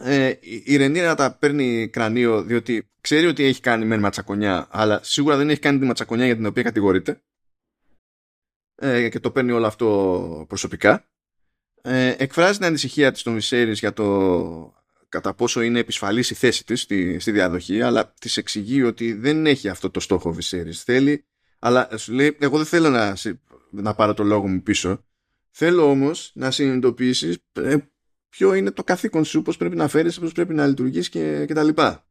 Ε, 0.00 0.34
η 0.64 0.76
Ρενίρα 0.76 1.14
τα 1.14 1.36
παίρνει 1.36 1.88
κρανίο 1.88 2.42
διότι 2.42 2.90
ξέρει 3.00 3.26
ότι 3.26 3.44
έχει 3.44 3.60
κάνει 3.60 3.84
μεν 3.84 4.00
ματσακονιά, 4.00 4.66
αλλά 4.70 5.00
σίγουρα 5.02 5.36
δεν 5.36 5.50
έχει 5.50 5.60
κάνει 5.60 5.78
τη 5.78 5.84
ματσακονιά 5.84 6.26
για 6.26 6.36
την 6.36 6.46
οποία 6.46 6.62
κατηγορείται. 6.62 7.22
Ε, 8.74 9.08
και 9.08 9.20
το 9.20 9.30
παίρνει 9.30 9.52
όλο 9.52 9.66
αυτό 9.66 10.44
προσωπικά. 10.48 11.08
Ε, 11.82 12.14
εκφράζει 12.18 12.56
την 12.56 12.66
ανησυχία 12.66 13.12
της 13.12 13.20
στον 13.20 13.34
Βυσέρης 13.34 13.78
για 13.78 13.92
το 13.92 14.76
κατά 15.08 15.34
πόσο 15.34 15.60
είναι 15.60 15.78
επισφαλής 15.78 16.30
η 16.30 16.34
θέση 16.34 16.64
της 16.64 16.80
στη, 16.80 17.18
στη 17.18 17.30
διαδοχή, 17.30 17.82
αλλά 17.82 18.14
της 18.20 18.36
εξηγεί 18.36 18.82
ότι 18.82 19.12
δεν 19.12 19.46
έχει 19.46 19.68
αυτό 19.68 19.90
το 19.90 20.00
στόχο 20.00 20.28
ο 20.28 20.32
Βυσέρης. 20.32 20.82
Θέλει, 20.82 21.24
αλλά 21.58 21.88
σου 21.96 22.12
λέει, 22.12 22.36
εγώ 22.40 22.56
δεν 22.56 22.66
θέλω 22.66 22.88
να, 22.88 23.16
να 23.70 23.94
πάρω 23.94 24.14
το 24.14 24.22
λόγο 24.22 24.46
μου 24.46 24.62
πίσω. 24.62 25.04
Θέλω 25.50 25.90
όμως 25.90 26.30
να 26.34 26.50
συνειδητοποιήσεις 26.50 27.38
ε, 27.52 27.76
ποιο 28.28 28.54
είναι 28.54 28.70
το 28.70 28.84
καθήκον 28.84 29.24
σου, 29.24 29.42
πώς 29.42 29.56
πρέπει 29.56 29.76
να 29.76 29.88
φέρεις, 29.88 30.18
πώς 30.18 30.32
πρέπει 30.32 30.54
να 30.54 30.66
λειτουργείς 30.66 31.08
και, 31.08 31.44
και 31.46 31.54
τα 31.54 31.62
λοιπά. 31.62 32.08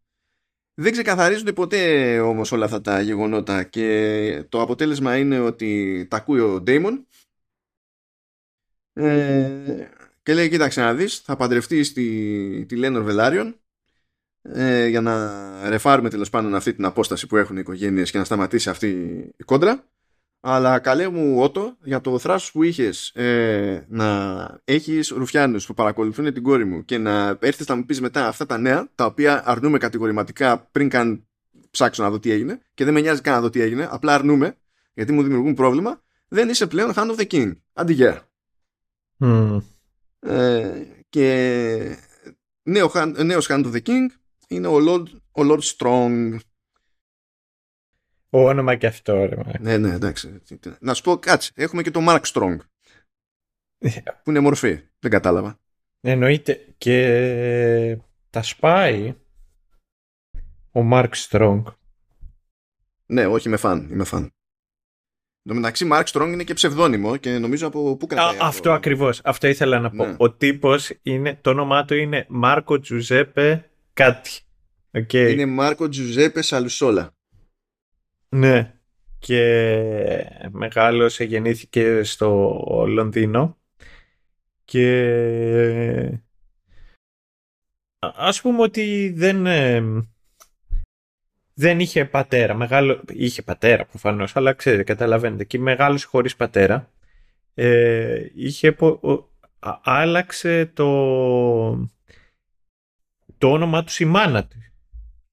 Δεν 0.74 0.92
ξεκαθαρίζονται 0.92 1.54
ποτέ 1.54 2.20
όμως 2.20 2.52
όλα 2.52 2.66
αυτά 2.66 2.82
τα 2.82 3.02
γεγονότα 3.02 3.64
και 3.64 4.46
το 4.50 4.62
αποτέλεσμα 4.62 5.18
είναι 5.18 5.40
ότι 5.40 6.06
τα 6.10 6.18
ακούει 6.18 6.40
ο 6.40 6.62
Ντέιμον 6.62 7.08
ε, 8.94 9.90
και 10.24 10.34
λέει 10.34 10.50
κοίταξε 10.50 10.82
να 10.82 10.94
δεις 10.94 11.18
θα 11.18 11.36
παντρευτεί 11.36 11.84
στη, 11.84 12.66
τη 12.68 12.76
Λένορ 12.76 13.04
Βελάριον 13.04 13.60
ε, 14.42 14.88
για 14.88 15.02
να 15.02 15.70
ρεφάρουμε 15.70 16.10
τέλος 16.10 16.30
πάντων 16.30 16.56
αυτή 16.56 16.74
την 16.74 16.86
απόσταση 16.86 17.28
που 17.28 17.38
έχουν 17.38 17.56
οι 17.56 17.60
οικογένειες 17.62 18.12
και 18.12 18.18
να 18.18 18.24
σταματήσει 18.24 18.70
αυτή 18.70 18.88
η 19.38 19.44
κόντρα 19.44 19.88
αλλά 20.40 20.80
καλέ 20.80 21.10
μου 21.10 21.42
Ότο 21.42 21.78
για 21.84 22.02
το 22.02 22.20
θράσος 22.20 22.52
που 22.52 22.64
είχες 22.64 23.10
ε, 23.10 23.86
να 23.90 24.60
έχεις 24.64 25.10
ρουφιάνους 25.10 25.66
που 25.66 25.74
παρακολουθούν 25.74 26.34
την 26.34 26.44
κόρη 26.44 26.66
μου 26.66 26.86
και 26.86 26.98
να 26.98 27.38
έρθεις 27.40 27.68
να 27.68 27.76
μου 27.76 27.86
πεις 27.86 28.02
μετά 28.02 28.28
αυτά 28.28 28.46
τα 28.46 28.58
νέα 28.58 28.88
τα 28.96 29.06
οποία 29.06 29.48
αρνούμε 29.48 29.78
κατηγορηματικά 29.78 30.60
πριν 30.72 30.90
καν 30.90 31.28
ψάξω 31.72 32.04
να 32.04 32.10
δω 32.10 32.20
τι 32.20 32.32
έγινε 32.32 32.62
και 32.74 32.84
δεν 32.84 32.94
με 32.94 33.02
νοιάζει 33.02 33.22
καν 33.22 33.34
να 33.34 33.42
δω 33.42 33.50
τι 33.50 33.62
έγινε 33.62 33.88
απλά 33.92 34.14
αρνούμε 34.14 34.58
γιατί 34.94 35.12
μου 35.12 35.24
δημιουργούν 35.24 35.54
πρόβλημα 35.54 36.02
δεν 36.28 36.50
είσαι 36.50 36.68
πλέον 36.68 36.94
Hand 36.96 37.16
of 37.16 37.18
the 37.18 37.28
King. 37.28 37.52
Αντιγέα. 37.74 38.22
Mm. 39.20 39.62
Ε, 40.20 40.84
και 41.10 41.98
νέο, 42.64 42.92
νέος 43.24 43.48
Hand 43.50 43.66
of 43.66 43.72
the 43.72 43.82
King 43.82 44.06
είναι 44.48 44.68
ο 44.68 44.78
Lord, 44.88 45.06
ο 45.32 45.42
Lord 45.42 45.62
Strong. 45.62 46.38
Ο 48.38 48.48
όνομα 48.48 48.76
και 48.76 48.88
αυτό, 48.88 49.26
ρε. 49.26 49.36
Ναι, 49.60 49.78
ναι, 49.78 49.94
εντάξει. 49.94 50.42
Να 50.80 50.94
σου 50.94 51.04
πω, 51.04 51.18
κάτσε, 51.18 51.52
έχουμε 51.56 51.82
και 51.82 51.92
το 51.92 52.00
Mark 52.08 52.22
Strong. 52.22 52.58
που 54.24 54.30
είναι 54.30 54.40
μορφή. 54.40 54.80
Δεν 55.00 55.12
κατάλαβα. 55.12 55.60
Εννοείται. 56.02 56.66
Και 56.78 57.98
τα 58.30 58.42
σπάει 58.42 59.16
ο 60.72 60.90
Mark 60.92 61.10
Strong. 61.30 61.64
Ναι, 63.06 63.26
όχι, 63.26 63.48
είμαι 63.48 63.58
φαν. 63.58 63.90
Είμαι 63.92 64.04
φαν. 64.04 64.22
Εν 64.24 64.32
τω 65.44 65.54
μεταξύ, 65.54 65.88
Mark 65.92 66.04
Strong 66.04 66.30
είναι 66.32 66.44
και 66.44 66.54
ψευδόνυμο 66.54 67.18
και 67.18 67.38
νομίζω 67.38 67.68
από 67.68 67.98
πού 67.98 68.08
κρατάει. 68.08 68.38
Α, 68.38 68.48
αυτό 68.48 68.72
ακριβώς. 68.72 69.22
Αυτό 69.24 69.48
ήθελα 69.48 69.80
να 69.80 69.90
πω. 69.90 70.06
Ναι. 70.06 70.16
Ο 70.18 70.32
τύπος 70.32 70.92
είναι, 71.02 71.40
το 71.42 71.50
όνομά 71.50 71.86
του 71.86 71.96
είναι 71.96 72.26
Μάρκο 72.30 72.80
Τζουζέπε 72.80 73.70
κάτι. 73.94 74.32
Okay. 74.92 75.30
Είναι 75.32 75.46
Μάρκο 75.46 75.90
Τζουζέπε 75.90 76.42
Σαλουσόλα. 76.42 77.17
Ναι. 78.30 78.74
Και 79.20 80.30
μεγάλος 80.52 81.20
γεννήθηκε 81.20 82.04
στο 82.04 82.60
Λονδίνο 82.88 83.58
και 84.66 86.22
ας 88.00 88.42
πούμε 88.42 88.62
ότι 88.62 89.14
δεν 89.16 89.46
δεν 91.60 91.80
είχε 91.80 92.06
πατέρα. 92.06 92.54
Μεγάλο... 92.54 93.02
Είχε 93.08 93.42
πατέρα 93.42 93.86
προφανώς, 93.86 94.36
αλλά 94.36 94.54
ξέρετε, 94.54 94.84
καταλαβαίνετε. 94.84 95.44
Και 95.44 95.60
μεγάλο 95.60 96.00
χωρίς 96.06 96.36
πατέρα. 96.36 96.92
Ε, 97.54 98.26
είχε, 98.36 98.76
άλλαξε 99.84 100.66
το, 100.66 100.90
το 103.38 103.52
όνομα 103.52 103.84
τους 103.84 104.00
η 104.00 104.06
μάνα 104.06 104.48
του. 104.48 104.58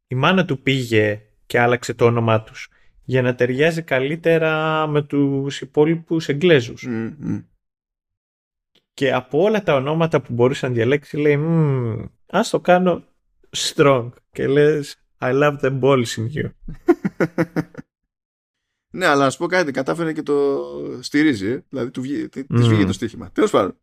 Η 0.07 0.15
μάνα 0.15 0.45
του 0.45 0.63
πήγε 0.63 1.23
και 1.47 1.61
άλλαξε 1.61 1.95
το 1.95 2.05
όνομά 2.05 2.43
τους 2.43 2.69
για 3.05 3.23
να 3.23 3.35
ταιριάζει 3.35 3.83
καλύτερα 3.83 4.87
με 4.87 5.03
τους 5.03 5.61
υπόλοιπους 5.61 6.29
Εγγλέζους. 6.29 6.89
Και 8.95 9.13
από 9.13 9.43
όλα 9.43 9.63
τα 9.63 9.75
ονόματα 9.75 10.21
που 10.21 10.33
μπορούσε 10.33 10.67
να 10.67 10.73
διαλέξεις 10.73 11.19
λέει 11.19 11.39
ας 12.27 12.51
το 12.51 12.61
κάνω 12.61 13.05
strong 13.57 14.11
και 14.33 14.47
λες 14.47 14.99
I 15.19 15.33
love 15.33 15.61
the 15.61 15.81
balls 15.81 16.17
in 16.17 16.29
you. 16.35 16.51
ναι, 18.97 19.07
αλλά 19.07 19.25
να 19.25 19.31
σου 19.31 19.39
πω 19.39 19.47
κάτι, 19.47 19.73
κατάφερε 19.73 20.13
και 20.13 20.23
το 20.23 20.63
στηρίζει. 21.01 21.49
Ε. 21.49 21.65
Δηλαδή, 21.69 21.91
του 21.91 22.01
βγήκε, 22.01 22.45
της 22.45 22.69
βγήκε 22.69 22.85
το 22.85 22.93
στοίχημα. 22.93 23.31
Τέλος 23.31 23.51
πάντων. 23.51 23.79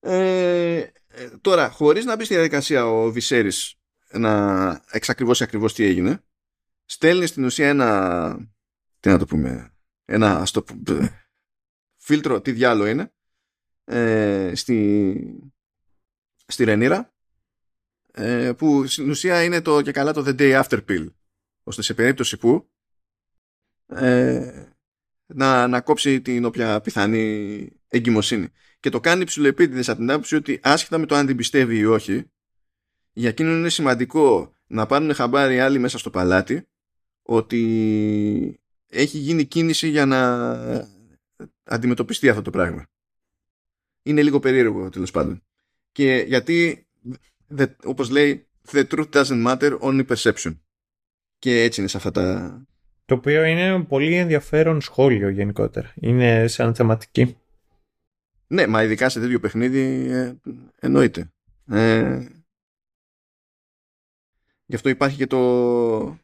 Ε, 0.00 0.76
ε, 0.76 0.92
τώρα, 1.40 1.70
χωρίς 1.70 2.04
να 2.04 2.16
μπει 2.16 2.24
στη 2.24 2.34
διαδικασία 2.34 2.86
ο 2.86 3.10
Βυσέρης 3.10 3.74
να 4.12 4.84
εξακριβώσει 4.90 5.42
ακριβώς 5.42 5.74
τι 5.74 5.84
έγινε, 5.84 6.22
στέλνει 6.84 7.26
στην 7.26 7.44
ουσία 7.44 7.68
ένα. 7.68 8.52
Τι 9.00 9.08
να 9.08 9.18
το 9.18 9.24
πούμε. 9.24 9.74
Ένα 10.04 10.40
ας 10.40 10.50
το 10.50 10.62
πούμε, 10.62 11.24
φίλτρο, 11.96 12.40
τι 12.40 12.52
διάλογο 12.52 12.88
είναι, 12.88 13.12
ε, 13.84 14.52
στη, 14.54 15.50
στη 16.46 16.64
Ρενίρα, 16.64 17.14
ε, 18.12 18.52
που 18.52 18.86
στην 18.86 19.10
ουσία 19.10 19.44
είναι 19.44 19.60
το 19.60 19.82
και 19.82 19.92
καλά 19.92 20.12
το 20.12 20.24
The 20.26 20.40
Day 20.40 20.62
After 20.62 20.84
Pill, 20.88 21.12
ώστε 21.62 21.82
σε 21.82 21.94
περίπτωση 21.94 22.36
που 22.36 22.70
ε, 23.86 24.72
να, 25.26 25.66
να 25.66 25.80
κόψει 25.80 26.20
την 26.20 26.44
όποια 26.44 26.80
πιθανή 26.80 27.68
εγκυμοσύνη. 27.88 28.48
Και 28.80 28.90
το 28.90 29.00
κάνει 29.00 29.24
ψηλοεπίτηδες 29.24 29.88
από 29.88 29.98
την 29.98 30.10
άποψη 30.10 30.34
ότι 30.34 30.60
άσχετα 30.62 30.98
με 30.98 31.06
το 31.06 31.14
αν 31.14 31.26
την 31.26 31.36
πιστεύει 31.36 31.78
ή 31.78 31.84
όχι, 31.84 32.30
για 33.12 33.28
εκείνον 33.28 33.58
είναι 33.58 33.68
σημαντικό 33.68 34.54
να 34.66 34.86
πάρουν 34.86 35.14
χαμπάρι 35.14 35.60
άλλοι 35.60 35.78
μέσα 35.78 35.98
στο 35.98 36.10
παλάτι 36.10 36.68
ότι 37.26 38.60
έχει 38.88 39.18
γίνει 39.18 39.44
κίνηση 39.44 39.88
για 39.88 40.06
να 40.06 40.90
αντιμετωπιστεί 41.64 42.28
αυτό 42.28 42.42
το 42.42 42.50
πράγμα. 42.50 42.86
Είναι 44.02 44.22
λίγο 44.22 44.40
περίεργο 44.40 44.88
τέλος 44.88 45.10
πάντων. 45.10 45.42
Και 45.92 46.24
γιατί, 46.26 46.86
the, 47.56 47.66
όπως 47.84 48.10
λέει, 48.10 48.46
the 48.70 48.84
truth 48.88 49.10
doesn't 49.10 49.46
matter, 49.46 49.78
only 49.78 50.06
perception. 50.06 50.58
Και 51.38 51.62
έτσι 51.62 51.80
είναι 51.80 51.88
σε 51.88 51.96
αυτά 51.96 52.10
τα... 52.10 52.58
Το 53.04 53.14
οποίο 53.14 53.44
είναι 53.44 53.84
πολύ 53.84 54.14
ενδιαφέρον 54.14 54.80
σχόλιο 54.80 55.28
γενικότερα. 55.28 55.92
Είναι 55.94 56.46
σαν 56.46 56.74
θεματική. 56.74 57.36
Ναι, 58.46 58.66
μα 58.66 58.82
ειδικά 58.82 59.08
σε 59.08 59.20
τέτοιο 59.20 59.40
παιχνίδι 59.40 60.10
ε, 60.10 60.34
εννοείται. 60.80 61.32
Ε, 61.66 62.26
γι' 64.66 64.74
αυτό 64.74 64.88
υπάρχει 64.88 65.16
και 65.16 65.26
το, 65.26 66.18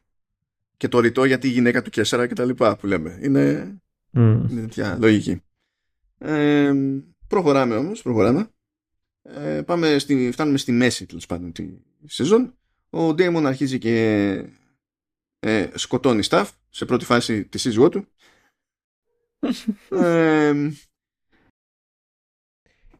και 0.81 0.87
το 0.87 0.99
ρητό 0.99 1.25
για 1.25 1.37
τη 1.37 1.47
γυναίκα 1.47 1.81
του 1.81 1.89
Κέσσερα 1.89 2.27
και 2.27 2.33
τα 2.33 2.45
λοιπά 2.45 2.75
που 2.77 2.87
λέμε. 2.87 3.19
Είναι, 3.21 3.75
mm. 4.13 4.45
είναι 4.49 4.61
τέτοια 4.61 4.97
λογική. 4.99 5.41
Ε, 6.17 6.73
προχωράμε 7.27 7.75
όμως, 7.75 8.01
προχωράμε. 8.01 8.49
Ε, 9.21 9.61
πάμε 9.61 9.99
στη, 9.99 10.29
φτάνουμε 10.31 10.57
στη 10.57 10.71
μέση 10.71 11.05
τέλος 11.05 11.25
πάντων 11.25 11.51
τη 11.51 11.69
σεζόν. 12.05 12.57
Ο 12.89 13.13
Ντέιμον 13.13 13.45
αρχίζει 13.45 13.77
και 13.77 13.95
ε, 15.39 15.69
σκοτώνει 15.73 16.23
staff 16.29 16.49
σε 16.69 16.85
πρώτη 16.85 17.05
φάση 17.05 17.45
της 17.45 17.61
σύζυγό 17.61 17.89
του. 17.89 18.07
ε, 19.89 20.47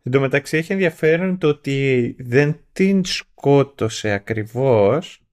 Εν 0.04 0.12
τω 0.12 0.20
μεταξύ 0.20 0.58
έχει 0.58 0.72
ενδιαφέρον 0.72 1.38
το 1.38 1.48
ότι 1.48 2.16
δεν 2.20 2.60
την 2.72 3.06
σκότωσε 3.06 4.12
ακριβώς 4.12 5.26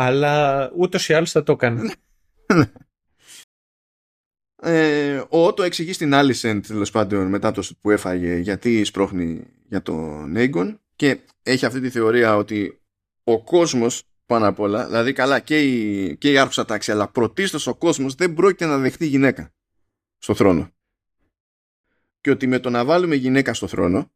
αλλά 0.00 0.70
ούτως 0.76 1.08
ή 1.08 1.12
άλλως 1.14 1.30
θα 1.30 1.42
το 1.42 1.52
έκανε. 1.52 1.92
ε, 4.62 5.22
ο 5.28 5.54
το 5.54 5.62
εξηγεί 5.62 5.92
στην 5.92 6.14
Άλισεν 6.14 6.62
τέλος 6.62 6.90
πάντων 6.90 7.26
μετά 7.26 7.52
το 7.52 7.68
που 7.80 7.90
έφαγε 7.90 8.36
γιατί 8.36 8.84
σπρώχνει 8.84 9.46
για 9.68 9.82
τον 9.82 10.34
Aegon 10.36 10.78
και 10.96 11.20
έχει 11.42 11.66
αυτή 11.66 11.80
τη 11.80 11.90
θεωρία 11.90 12.36
ότι 12.36 12.80
ο 13.24 13.42
κόσμος 13.42 14.02
πάνω 14.26 14.46
απ' 14.46 14.60
όλα, 14.60 14.86
δηλαδή 14.86 15.12
καλά 15.12 15.40
και 15.40 15.62
η, 15.62 16.16
και 16.16 16.30
η 16.30 16.38
άρχουσα 16.38 16.64
τάξη 16.64 16.90
αλλά 16.92 17.08
πρωτίστως 17.08 17.66
ο 17.66 17.74
κόσμος 17.74 18.14
δεν 18.14 18.34
πρόκειται 18.34 18.66
να 18.66 18.78
δεχτεί 18.78 19.06
γυναίκα 19.06 19.54
στο 20.18 20.34
θρόνο. 20.34 20.70
Και 22.20 22.30
ότι 22.30 22.46
με 22.46 22.58
το 22.58 22.70
να 22.70 22.84
βάλουμε 22.84 23.14
γυναίκα 23.14 23.54
στο 23.54 23.66
θρόνο 23.66 24.10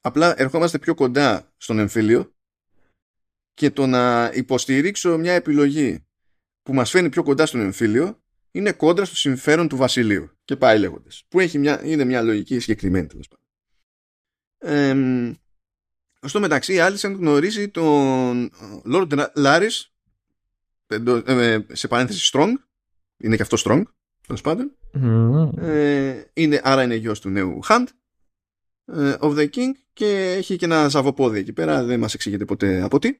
απλά 0.00 0.40
ερχόμαστε 0.40 0.78
πιο 0.78 0.94
κοντά 0.94 1.52
στον 1.56 1.78
εμφύλιο 1.78 2.35
και 3.56 3.70
το 3.70 3.86
να 3.86 4.30
υποστηρίξω 4.34 5.18
μια 5.18 5.32
επιλογή 5.32 6.06
που 6.62 6.74
μας 6.74 6.90
φαίνει 6.90 7.08
πιο 7.08 7.22
κοντά 7.22 7.46
στον 7.46 7.60
εμφύλιο 7.60 8.22
είναι 8.50 8.72
κόντρα 8.72 9.04
στο 9.04 9.16
συμφέρον 9.16 9.68
του 9.68 9.76
βασιλείου 9.76 10.30
και 10.44 10.56
πάει 10.56 10.78
λέγοντας. 10.78 11.24
Που 11.28 11.40
έχει 11.40 11.58
μια, 11.58 11.84
είναι 11.84 12.04
μια 12.04 12.22
λογική 12.22 12.58
συγκεκριμένη 12.58 13.06
τέλος 13.06 13.28
πάντων. 13.28 13.44
Ε, 14.58 16.28
στο 16.28 16.40
μεταξύ, 16.40 16.74
η 16.74 16.78
Άλισεν 16.78 17.12
γνωρίζει 17.12 17.68
τον 17.68 18.50
Lord 18.92 19.26
Laris 19.36 19.84
ε, 21.26 21.58
σε 21.72 21.88
παρένθεση 21.88 22.30
Strong. 22.32 22.52
Είναι 23.16 23.36
και 23.36 23.42
αυτός 23.42 23.64
Strong, 23.66 23.82
τέλος 24.26 24.40
πάντων. 24.40 24.76
Ε, 25.58 26.24
είναι, 26.32 26.60
άρα 26.64 26.82
είναι 26.82 26.94
γιος 26.94 27.20
του 27.20 27.28
νέου 27.28 27.60
Hunt 27.68 27.86
ε, 28.84 29.14
of 29.20 29.38
the 29.38 29.48
King 29.50 29.70
και 29.92 30.32
έχει 30.36 30.56
και 30.56 30.64
ένα 30.64 30.88
ζαβοπόδι 30.88 31.38
εκεί 31.38 31.52
πέρα. 31.52 31.84
Δεν 31.84 31.98
μας 31.98 32.14
εξηγείται 32.14 32.44
ποτέ 32.44 32.82
από 32.82 32.98
τι. 32.98 33.18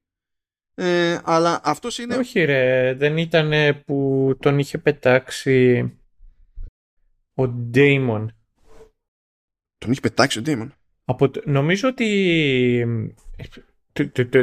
Ε, 0.78 1.18
αλλά 1.24 1.60
αυτός 1.64 1.98
είναι. 1.98 2.16
Όχι, 2.16 2.44
ρε, 2.44 2.94
δεν 2.94 3.16
ήταν 3.16 3.52
που 3.86 4.30
τον 4.40 4.58
είχε 4.58 4.78
πετάξει 4.78 5.90
ο 7.34 7.48
Ντέιμον. 7.48 8.32
Τον 9.78 9.90
είχε 9.90 10.00
πετάξει 10.00 10.38
ο 10.38 10.42
Ντέιμον; 10.42 10.74
Από, 11.04 11.30
νομίζω 11.44 11.88
ότι. 11.88 12.86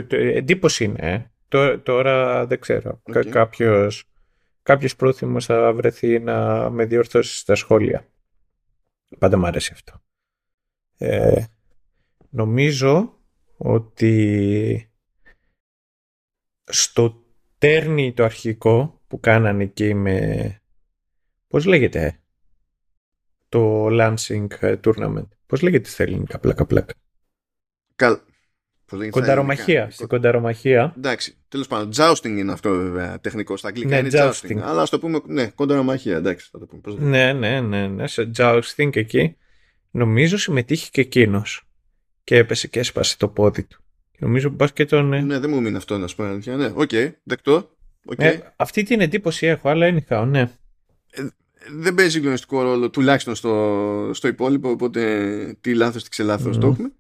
Εντύπωση 0.10 0.84
είναι. 0.84 1.00
Ε. 1.00 1.78
Τώρα, 1.84 2.46
δεν 2.46 2.60
ξέρω. 2.60 3.02
Okay. 3.04 3.28
Κάποιος, 3.30 4.04
κάποιος 4.64 4.96
πρόθυμος 4.96 5.46
θα 5.46 5.74
βρεθεί 5.74 6.20
να 6.20 6.70
με 6.70 6.86
διορθώσει 6.86 7.38
στα 7.38 7.56
σχόλια. 7.56 8.08
Πάντα 9.20 9.38
μου 9.38 9.46
αρέσει 9.46 9.72
αυτό. 9.74 10.02
Ε, 10.98 11.44
νομίζω 12.30 13.20
ότι 13.58 14.93
στο 16.74 17.24
τέρνι 17.58 18.14
το 18.14 18.24
αρχικό 18.24 19.02
που 19.08 19.20
κάνανε 19.20 19.64
εκεί 19.64 19.94
με... 19.94 20.62
Πώς 21.48 21.66
λέγεται 21.66 22.20
το 23.50 23.88
Lansing 23.92 24.48
Tournament. 24.84 25.28
Πώς 25.46 25.62
λέγεται 25.62 25.90
στα 25.90 26.04
ελληνικά 26.04 26.40
πλάκα 26.40 26.66
πλάκα. 26.66 26.94
Καλ... 27.96 28.18
Κονταρομαχία. 29.10 29.90
Στην 29.92 30.08
κονταρομαχία. 30.08 30.94
Εντάξει. 30.98 31.38
Τέλος 31.48 31.68
πάντων, 31.68 31.90
jousting 31.96 32.26
είναι 32.38 32.52
αυτό 32.52 32.70
βέβαια 32.70 33.20
τεχνικό. 33.20 33.58
Στα 33.58 33.68
αγγλικά 33.68 34.02
ναι, 34.02 34.08
είναι 34.08 34.10
jousting. 34.12 34.58
Αλλά 34.58 34.82
ας 34.82 34.90
το 34.90 35.00
πούμε. 35.00 35.22
Ναι, 35.26 35.48
κονταρομαχία. 35.48 36.18
Εντάξει. 36.18 36.50
Θα 36.52 36.60
το 36.60 36.66
πούμε. 36.66 36.96
Ναι, 37.00 37.34
ναι, 37.34 37.62
ναι, 37.62 37.88
ναι. 37.88 38.08
Σε 38.08 38.32
jousting 38.38 38.96
εκεί. 38.96 39.38
Νομίζω 39.92 40.38
συμμετείχε 40.38 40.90
και 40.92 41.02
εκείνος. 41.02 41.68
Και 42.24 42.38
έπεσε 42.38 42.68
και 42.68 42.80
έσπασε 42.80 43.18
το 43.18 43.28
πόδι 43.28 43.64
του. 43.64 43.83
Νομίζω 44.20 44.50
πα 44.50 44.68
και 44.68 44.86
τον. 44.86 45.26
Ναι, 45.26 45.40
δεν 45.40 45.50
μου 45.50 45.62
μείνει 45.62 45.76
αυτό 45.76 45.98
να 45.98 46.08
σου 46.08 46.16
πω 46.16 46.24
αλήθεια. 46.24 46.56
Ναι, 46.56 46.66
OK, 46.66 46.90
okay, 46.92 47.12
δεκτό. 47.24 47.70
Okay. 48.10 48.24
Ε, 48.24 48.40
αυτή 48.56 48.84
την 48.84 49.02
εντύπωση 49.02 49.46
έχω, 49.46 49.70
αλλά 49.70 49.88
είναι 49.88 50.06
χαό, 50.08 50.26
ναι. 50.26 50.40
Ε, 51.12 51.28
δεν 51.72 51.96
παίζει 51.96 52.20
γνωστικό 52.20 52.62
ρόλο, 52.62 52.90
τουλάχιστον 52.90 53.36
στο, 53.36 54.12
στο 54.14 54.28
υπόλοιπο, 54.28 54.70
οπότε 54.70 55.58
τι 55.62 55.74
λάθος, 55.74 56.04
τι 56.04 56.10
ξελάθος 56.10 56.58
mm. 56.58 56.60
το 56.60 56.68
έχουμε. 56.68 56.92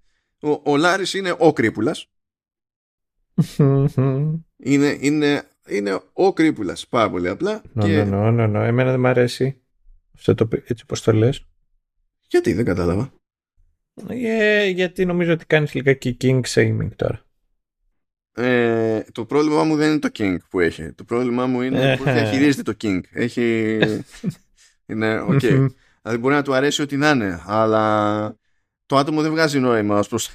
Ο, 0.41 0.71
ο 0.71 0.77
Λάρης 0.77 1.13
είναι 1.13 1.35
ο 1.37 1.53
Κρύπουλας. 1.53 2.07
είναι, 4.63 4.97
είναι, 4.99 5.43
είναι 5.67 5.99
ο 6.13 6.33
Κρύπουλας, 6.33 6.87
πάρα 6.87 7.09
πολύ 7.09 7.29
απλά. 7.29 7.61
Ναι, 7.73 7.85
και... 7.85 8.03
ναι, 8.03 8.31
ναι, 8.31 8.47
ναι, 8.47 8.67
εμένα 8.67 8.91
δεν 8.91 8.99
μου 8.99 9.07
αρέσει 9.07 9.61
αυτό 10.15 10.35
το, 10.35 10.47
έτσι 10.65 10.85
πως 10.85 11.01
το 11.01 11.13
λες. 11.13 11.45
Γιατί 12.27 12.53
δεν 12.53 12.65
κατάλαβα. 12.65 13.13
Ε, 14.07 14.67
γιατί 14.67 15.05
νομίζω 15.05 15.33
ότι 15.33 15.45
κάνεις 15.45 15.73
λιγάκι 15.73 16.17
kink 16.21 16.41
shaming 16.47 16.89
τώρα. 16.95 17.25
Ε, 18.35 19.01
το 19.11 19.25
πρόβλημά 19.25 19.63
μου 19.63 19.75
δεν 19.75 19.89
είναι 19.89 19.99
το 19.99 20.09
kink 20.13 20.37
που 20.49 20.59
έχει. 20.59 20.91
Το 20.91 21.03
πρόβλημά 21.03 21.45
μου 21.45 21.61
είναι 21.61 21.97
που 21.97 22.03
διαχειρίζεται 22.13 22.71
το 22.71 22.77
kink. 22.81 22.99
Έχει... 23.11 23.79
είναι 24.85 25.19
OK. 25.19 25.39
Okay. 25.41 25.67
δηλαδή 26.01 26.19
μπορεί 26.19 26.33
να 26.33 26.41
του 26.41 26.53
αρέσει 26.53 26.81
ό,τι 26.81 26.97
να 26.97 27.09
είναι, 27.09 27.43
αλλά 27.45 28.37
το 28.85 28.97
άτομο 28.97 29.21
δεν 29.21 29.31
βγάζει 29.31 29.59
νόημα 29.59 29.99
ως 29.99 30.07
προς, 30.07 30.29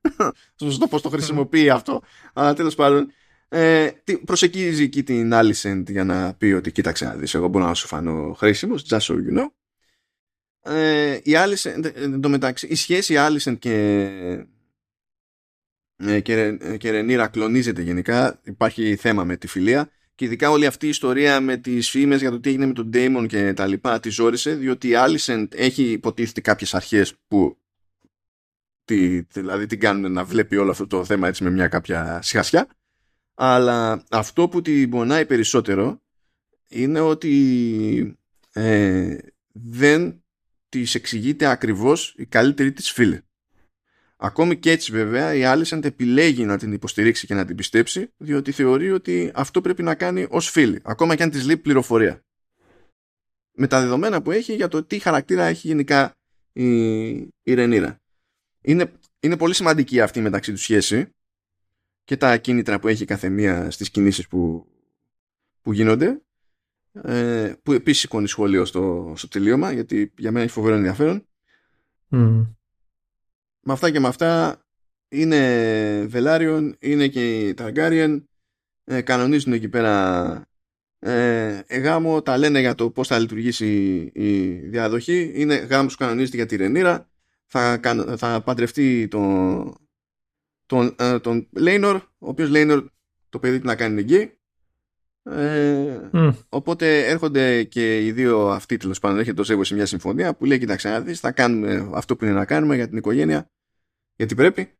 το 0.56 0.86
πώς 0.90 1.02
το 1.02 1.08
χρησιμοποιεί 1.08 1.70
αυτό. 1.70 2.02
Αλλά 2.32 2.54
τέλος 2.54 2.74
πάντων, 2.74 3.10
Ε, 3.48 3.90
προσεκίζει 4.24 4.82
εκεί 4.82 5.02
την 5.02 5.30
Alicent 5.34 5.82
για 5.86 6.04
να 6.04 6.34
πει 6.34 6.46
ότι 6.46 6.72
κοίταξε 6.72 7.04
να 7.04 7.14
δεις, 7.14 7.34
εγώ 7.34 7.48
μπορώ 7.48 7.64
να 7.64 7.74
σου 7.74 7.86
φανώ 7.86 8.32
χρήσιμος, 8.32 8.86
just 8.88 8.98
so 8.98 9.14
you 9.14 9.38
know. 9.38 9.46
Ε, 10.66 11.20
η 11.22 11.32
Alicent, 11.34 11.92
μεταξύ, 12.28 12.66
η 12.66 12.74
σχέση 12.74 13.14
Alicent 13.18 13.58
και, 13.58 13.74
ε, 15.96 16.20
και, 16.20 16.58
και 16.78 16.90
Ρενίρα 16.90 17.28
κλονίζεται 17.28 17.82
γενικά, 17.82 18.40
υπάρχει 18.44 18.96
θέμα 18.96 19.24
με 19.24 19.36
τη 19.36 19.46
φιλία 19.46 19.90
και 20.14 20.24
ειδικά 20.24 20.50
όλη 20.50 20.66
αυτή 20.66 20.86
η 20.86 20.88
ιστορία 20.88 21.40
με 21.40 21.56
τις 21.56 21.90
φήμες 21.90 22.20
για 22.20 22.30
το 22.30 22.40
τι 22.40 22.48
έγινε 22.48 22.66
με 22.66 22.72
τον 22.72 22.90
Damon 22.92 23.26
και 23.28 23.52
τα 23.52 23.66
λοιπά 23.66 24.00
τη 24.00 24.08
ζόρισε 24.08 24.54
διότι 24.54 24.88
η 24.88 24.92
Alicent 24.96 25.46
έχει 25.50 25.90
υποτίθεται 25.90 26.40
κάποιες 26.40 26.74
αρχές 26.74 27.14
που 27.28 27.58
τη, 28.84 29.20
δηλαδή 29.20 29.66
την 29.66 29.80
κάνουν 29.80 30.12
να 30.12 30.24
βλέπει 30.24 30.56
όλο 30.56 30.70
αυτό 30.70 30.86
το 30.86 31.04
θέμα 31.04 31.28
έτσι 31.28 31.42
με 31.44 31.50
μια 31.50 31.68
κάποια 31.68 32.22
σιχασιά 32.22 32.68
αλλά 33.34 34.04
αυτό 34.10 34.48
που 34.48 34.62
την 34.62 34.90
πονάει 34.90 35.26
περισσότερο 35.26 36.00
είναι 36.68 37.00
ότι 37.00 38.18
ε, 38.52 39.16
δεν 39.52 40.24
της 40.80 40.94
εξηγείται 40.94 41.46
ακριβώς 41.46 42.14
η 42.16 42.26
καλύτερη 42.26 42.72
της 42.72 42.90
φίλη. 42.90 43.20
Ακόμη 44.16 44.56
και 44.56 44.70
έτσι 44.70 44.92
βέβαια 44.92 45.34
η 45.34 45.44
Άλισαντ 45.44 45.84
επιλέγει 45.84 46.44
να 46.44 46.58
την 46.58 46.72
υποστηρίξει 46.72 47.26
και 47.26 47.34
να 47.34 47.44
την 47.44 47.56
πιστέψει 47.56 48.12
διότι 48.16 48.52
θεωρεί 48.52 48.90
ότι 48.90 49.30
αυτό 49.34 49.60
πρέπει 49.60 49.82
να 49.82 49.94
κάνει 49.94 50.26
ως 50.30 50.50
φίλη 50.50 50.80
ακόμα 50.84 51.14
και 51.14 51.22
αν 51.22 51.30
της 51.30 51.46
λείπει 51.46 51.62
πληροφορία. 51.62 52.24
Με 53.52 53.66
τα 53.66 53.80
δεδομένα 53.80 54.22
που 54.22 54.30
έχει 54.30 54.54
για 54.54 54.68
το 54.68 54.84
τι 54.84 54.98
χαρακτήρα 54.98 55.44
έχει 55.44 55.66
γενικά 55.66 56.16
η, 56.52 57.08
η 57.42 57.54
Ρενίρα. 57.54 58.00
Είναι, 58.60 58.92
είναι 59.20 59.36
πολύ 59.36 59.54
σημαντική 59.54 60.00
αυτή 60.00 60.20
μεταξύ 60.20 60.52
τους 60.52 60.62
σχέση 60.62 61.14
και 62.04 62.16
τα 62.16 62.36
κίνητρα 62.36 62.78
που 62.78 62.88
έχει 62.88 63.04
κάθε 63.04 63.28
μία 63.28 63.70
στις 63.70 63.90
κινήσεις 63.90 64.28
που, 64.28 64.66
που 65.62 65.72
γίνονται 65.72 66.20
ε, 67.02 67.52
που 67.62 67.72
επίσης 67.72 68.00
σηκώνει 68.00 68.28
σχόλιο 68.28 68.64
στο, 68.64 69.12
στο 69.16 69.28
τελείωμα 69.28 69.72
γιατί 69.72 70.12
για 70.18 70.32
μένα 70.32 70.44
έχει 70.44 70.52
φοβερό 70.52 70.74
ενδιαφέρον. 70.74 71.26
Με 73.60 73.72
αυτά 73.72 73.90
και 73.90 74.00
με 74.00 74.08
αυτά 74.08 74.62
είναι 75.08 76.06
Βελάριον 76.08 76.76
είναι 76.78 77.08
και 77.08 77.48
η 77.48 77.54
Ταργκάριεν 77.54 78.28
ε, 78.84 79.00
κανονίζουν 79.00 79.52
εκεί 79.52 79.68
πέρα 79.68 80.48
ε, 80.98 81.60
γάμο 81.78 82.22
τα 82.22 82.38
λένε 82.38 82.60
για 82.60 82.74
το 82.74 82.90
πώς 82.90 83.08
θα 83.08 83.18
λειτουργήσει 83.18 83.66
η, 84.14 84.50
διαδοχή. 84.50 85.32
Είναι 85.34 85.54
γάμος 85.54 85.92
που 85.96 86.04
κανονίζεται 86.04 86.36
για 86.36 86.46
τη 86.46 86.56
Ρενίρα 86.56 87.08
θα, 87.46 87.80
θα 88.16 88.40
παντρευτεί 88.40 89.08
τον, 89.08 89.74
τον, 90.66 90.94
ε, 90.98 91.18
τον 91.18 91.48
Λέινορ, 91.52 91.96
ο 91.96 92.28
οποίος 92.28 92.48
Λέινορ 92.48 92.84
το 93.28 93.38
παιδί 93.38 93.60
του 93.60 93.66
να 93.66 93.76
κάνει 93.76 94.00
εκεί. 94.00 94.30
Ε, 95.30 96.10
Οπότε 96.48 97.06
έρχονται 97.06 97.62
και 97.62 98.06
οι 98.06 98.12
δύο 98.12 98.48
αυτοί 98.48 98.76
τέλος 98.76 98.98
πάντων. 98.98 99.18
Έρχεται 99.18 99.36
το 99.36 99.44
Σέβο 99.44 99.64
σε 99.64 99.74
μια 99.74 99.86
συμφωνία 99.86 100.34
που 100.34 100.44
λέει: 100.44 100.58
Κοιτάξτε, 100.58 100.90
να 100.90 101.00
δεις, 101.00 101.20
θα 101.20 101.32
κάνουμε 101.32 101.90
αυτό 101.94 102.16
που 102.16 102.24
είναι 102.24 102.34
να 102.34 102.44
κάνουμε 102.44 102.74
για 102.74 102.88
την 102.88 102.96
οικογένεια, 102.96 103.50
γιατί 104.16 104.34
πρέπει. 104.34 104.70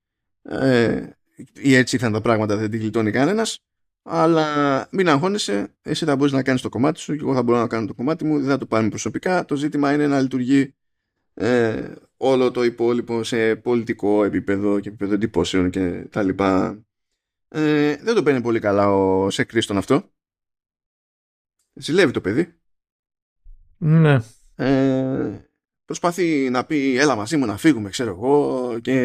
Ε, 0.43 1.09
ή 1.53 1.75
έτσι 1.75 1.95
ήρθαν 1.97 2.13
τα 2.13 2.21
πράγματα, 2.21 2.57
δεν 2.57 2.71
την 2.71 2.81
γλιτώνει 2.81 3.11
κανένας. 3.11 3.61
Αλλά 4.03 4.89
μην 4.91 5.09
αγχώνεσαι, 5.09 5.75
εσύ 5.83 6.05
θα 6.05 6.17
μπορείς 6.17 6.33
να 6.33 6.43
κάνεις 6.43 6.61
το 6.61 6.69
κομμάτι 6.69 7.01
σου 7.01 7.15
και 7.15 7.23
εγώ 7.23 7.35
θα 7.35 7.43
μπορώ 7.43 7.59
να 7.59 7.67
κάνω 7.67 7.87
το 7.87 7.95
κομμάτι 7.95 8.25
μου. 8.25 8.39
Δεν 8.39 8.49
θα 8.49 8.59
το 8.59 8.67
πάρουμε 8.67 8.89
προσωπικά. 8.89 9.45
Το 9.45 9.57
ζήτημα 9.57 9.93
είναι 9.93 10.07
να 10.07 10.21
λειτουργεί 10.21 10.75
ε, 11.35 11.93
όλο 12.17 12.51
το 12.51 12.65
υπόλοιπο 12.65 13.23
σε 13.23 13.57
πολιτικό 13.57 14.25
επίπεδο 14.25 14.81
και 14.81 14.89
επίπεδο 14.89 15.15
εντυπώσεων 15.15 15.71
και 15.71 16.07
τα 16.11 16.23
λοιπά. 16.23 16.81
Ε, 17.49 17.97
δεν 17.97 18.15
το 18.15 18.23
παίρνει 18.23 18.41
πολύ 18.41 18.59
καλά 18.59 18.95
ο 18.95 19.31
σε 19.31 19.45
Κρίστον 19.45 19.77
αυτό. 19.77 20.11
Ζηλεύει 21.79 22.13
το 22.13 22.21
παιδί. 22.21 22.55
Ναι. 23.79 24.19
Ε, 24.55 25.49
προσπαθεί 25.85 26.51
να 26.51 26.65
πει 26.65 26.97
έλα 26.97 27.17
μαζί 27.17 27.37
μου 27.37 27.47
να 27.47 27.57
φύγουμε 27.57 27.91
ξέρω 27.91 28.11
εγώ 28.11 28.79
και 28.81 28.99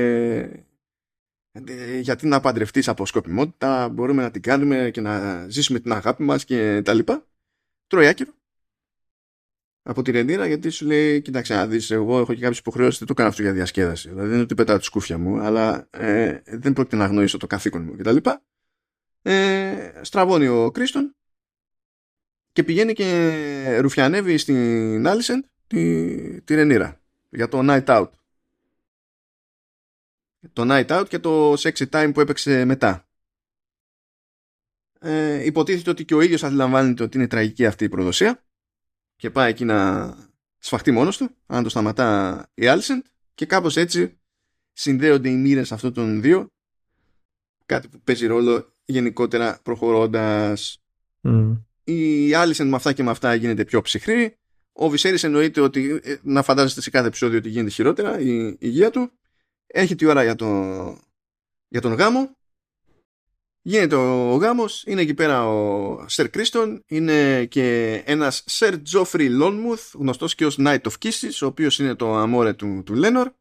ε, 1.52 2.00
γιατί 2.00 2.28
να 2.28 2.40
παντρευτείς 2.40 2.88
από 2.88 3.06
σκοπιμότητα 3.06 3.90
μπορούμε 3.90 4.22
να 4.22 4.32
την 4.32 4.42
κάνουμε 4.42 4.90
και 4.94 5.02
να 5.02 5.46
ζήσουμε 5.50 5.80
την 5.80 5.92
αγάπη 5.92 6.24
μας 6.24 6.46
και 6.46 6.82
τα 6.82 6.94
λοιπά. 6.94 7.26
Τρώει 7.88 8.08
άκυρο 8.08 8.34
από 9.84 10.02
τη 10.02 10.12
Ρεντήρα 10.12 10.48
γιατί 10.48 10.70
σου 10.70 10.86
λέει 10.86 11.22
κοίταξε 11.22 11.54
να 11.54 11.68
δεις 11.68 11.92
εγώ 11.92 12.20
έχω 12.20 12.34
και 12.34 12.40
κάποιες 12.40 12.60
υποχρεώσεις 12.60 13.00
δεν 13.00 13.08
το 13.08 13.14
κάνω 13.14 13.30
αυτό 13.30 13.42
για 13.42 13.54
διασκέδαση 13.54 14.08
δηλαδή 14.08 14.26
δεν 14.26 14.34
είναι 14.34 14.44
ότι 14.44 14.56
πετάω 14.56 14.78
τη 14.78 14.84
σκούφια 14.84 15.18
μου 15.18 15.40
αλλά 15.40 15.88
ε, 15.90 16.42
δεν 16.46 16.74
πρόκειται 16.74 16.96
να 16.96 17.04
αγνοήσω 17.04 17.38
το 17.38 17.48
καθήκον 17.48 17.84
μου 17.84 17.96
κτλ 17.96 18.18
ε, 19.22 19.92
στραβώνει 20.02 20.48
ο 20.48 20.72
Κρίστον 20.72 21.16
και 22.52 22.64
πηγαίνει 22.64 22.94
και 22.94 23.78
ρουφιανεύει 23.80 24.38
στην 24.38 25.08
Άλισεν 25.08 25.50
τη, 25.68 26.42
τη 26.42 26.56
Ρενίρα 26.56 27.02
για 27.30 27.48
το 27.48 27.60
Night 27.62 27.86
Out. 27.86 28.10
Το 30.54 30.64
Night 30.68 30.88
Out 30.88 31.06
και 31.10 31.20
το 31.20 31.54
Sexy 31.54 31.90
Time 31.90 32.12
που 32.14 32.22
έπαιξε 32.22 32.66
μετά. 32.66 33.06
Ε, 35.00 35.46
υποτίθεται 35.46 35.90
ότι 35.90 36.06
και 36.06 36.16
ο 36.16 36.22
ίδιος 36.22 36.44
αντιλαμβάνεται 36.44 37.04
ότι 37.04 37.18
είναι 37.18 37.28
τραγική 37.28 37.66
αυτή 37.66 37.84
η 37.84 37.90
προδοσία 37.90 38.44
και 39.16 39.30
πάει 39.30 39.50
εκεί 39.50 39.66
να 39.66 40.14
σφαχτεί 40.58 40.92
μόνος 40.92 41.18
του, 41.18 41.30
αν 41.46 41.64
το 41.64 41.70
σταματά 41.70 42.50
η 42.54 42.68
Άλσεντ 42.68 43.04
και 43.34 43.46
κάπως 43.46 43.78
έτσι 43.78 44.20
συνδέονται 44.74 45.30
οι 45.30 45.36
μοίρες 45.36 45.72
αυτών 45.72 45.94
των 45.94 46.22
δύο 46.22 46.52
κάτι 47.66 47.88
που 47.88 48.00
παίζει 48.00 48.26
ρόλο 48.26 48.74
γενικότερα 48.86 49.60
προχωρώντας. 49.64 50.84
Mm. 51.22 51.62
Η 51.84 52.34
Άλισεντ 52.34 52.68
με 52.68 52.76
αυτά 52.76 52.94
και 52.94 53.04
με 53.04 53.10
αυτά 53.10 53.36
γίνεται 53.36 53.66
πιο 53.66 53.82
ψυχρή. 53.82 54.36
Ο 54.74 54.90
Βυσέρης 54.90 55.24
εννοείται 55.24 55.62
ότι 55.62 56.00
ε, 56.04 56.16
να 56.22 56.44
φαντάζεστε 56.44 56.82
σε 56.82 56.90
κάθε 56.90 57.08
επεισόδιο 57.08 57.38
ότι 57.38 57.50
γίνεται 57.50 57.70
χειρότερα 57.70 58.20
η 58.20 58.56
υγεία 58.60 58.90
του. 58.90 59.12
Έρχεται 59.68 60.06
η 60.06 60.08
ώρα 60.08 60.24
για, 60.24 60.36
το, 60.36 60.48
για 61.68 61.82
τον 61.82 61.94
γάμο. 61.94 62.36
Γίνεται 63.64 63.96
ο 63.96 64.36
γάμος, 64.36 64.84
είναι 64.88 65.02
εκεί 65.02 65.14
πέρα 65.14 65.48
ο 65.48 66.06
Σερ 66.08 66.30
Κρίστον, 66.30 66.84
είναι 66.88 67.46
και 67.46 67.94
ένας 68.06 68.44
Σερ 68.46 68.82
Τζόφρι 68.82 69.30
Λόνμουθ, 69.30 69.96
γνωστός 69.96 70.36
και 70.36 70.46
ως 70.46 70.56
Knight 70.60 70.82
of 70.82 70.92
Kisses, 71.02 71.40
ο 71.42 71.46
οποίος 71.46 71.80
είναι 71.80 71.96
το 71.96 72.16
αμόρε 72.16 72.54
του, 72.54 72.82
του 72.86 72.94
Λένορ. 72.94 73.32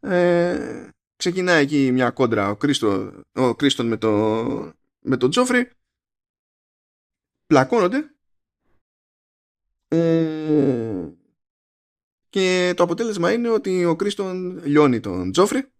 Ε, 0.00 0.88
ξεκινάει 1.16 1.62
εκεί 1.62 1.90
μια 1.92 2.10
κόντρα 2.10 2.50
ο, 2.50 2.56
Κρίστο, 2.56 3.12
ο 3.32 3.54
Κρίστον 3.54 3.86
με, 3.86 3.96
το, 3.96 4.08
με 5.00 5.16
τον 5.16 5.30
Τζόφρι. 5.30 5.70
Πλακώνονται. 7.46 8.10
Ε, 9.88 11.08
και 12.28 12.72
το 12.76 12.82
αποτέλεσμα 12.82 13.32
είναι 13.32 13.48
ότι 13.48 13.84
ο 13.84 13.96
Κρίστον 13.96 14.60
λιώνει 14.64 15.00
τον 15.00 15.32
Τζόφρι, 15.32 15.72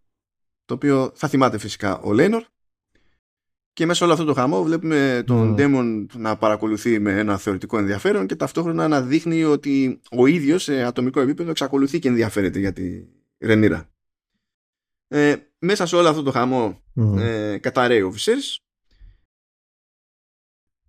το 0.65 0.73
οποίο 0.73 1.11
θα 1.15 1.27
θυμάται 1.27 1.57
φυσικά 1.57 1.99
ο 1.99 2.13
Λένορ 2.13 2.43
και 3.77 3.85
μέσα 3.85 4.05
όλο 4.05 4.13
αυτό 4.13 4.25
το 4.25 4.33
χαμό 4.33 4.63
βλέπουμε 4.63 5.23
τον 5.25 5.55
mm. 5.59 6.05
να 6.15 6.37
παρακολουθεί 6.37 6.99
με 6.99 7.19
ένα 7.19 7.37
θεωρητικό 7.37 7.77
ενδιαφέρον 7.77 8.27
και 8.27 8.35
ταυτόχρονα 8.35 8.87
να 8.87 9.01
δείχνει 9.01 9.43
ότι 9.43 10.01
ο 10.11 10.25
ίδιος 10.25 10.63
σε 10.63 10.83
ατομικό 10.83 11.19
επίπεδο 11.19 11.49
εξακολουθεί 11.49 11.99
και 11.99 12.07
ενδιαφέρεται 12.07 12.59
για 12.59 12.73
τη 12.73 13.05
Ρενίρα. 13.39 13.89
Ε, 15.07 15.35
μέσα 15.59 15.85
σε 15.85 15.95
όλο 15.95 16.09
αυτό 16.09 16.23
το 16.23 16.31
χαμό 16.31 16.81
mm. 16.95 17.17
ε, 17.17 17.57
καταραίει 17.57 18.01
ο 18.01 18.11
Βυσέρης. 18.11 18.59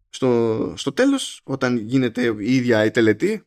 Στο, 0.08 0.72
στο 0.76 0.92
τέλος, 0.92 1.40
όταν 1.44 1.76
γίνεται 1.76 2.34
η 2.38 2.54
ίδια 2.54 2.84
η 2.84 2.90
τελετή, 2.90 3.42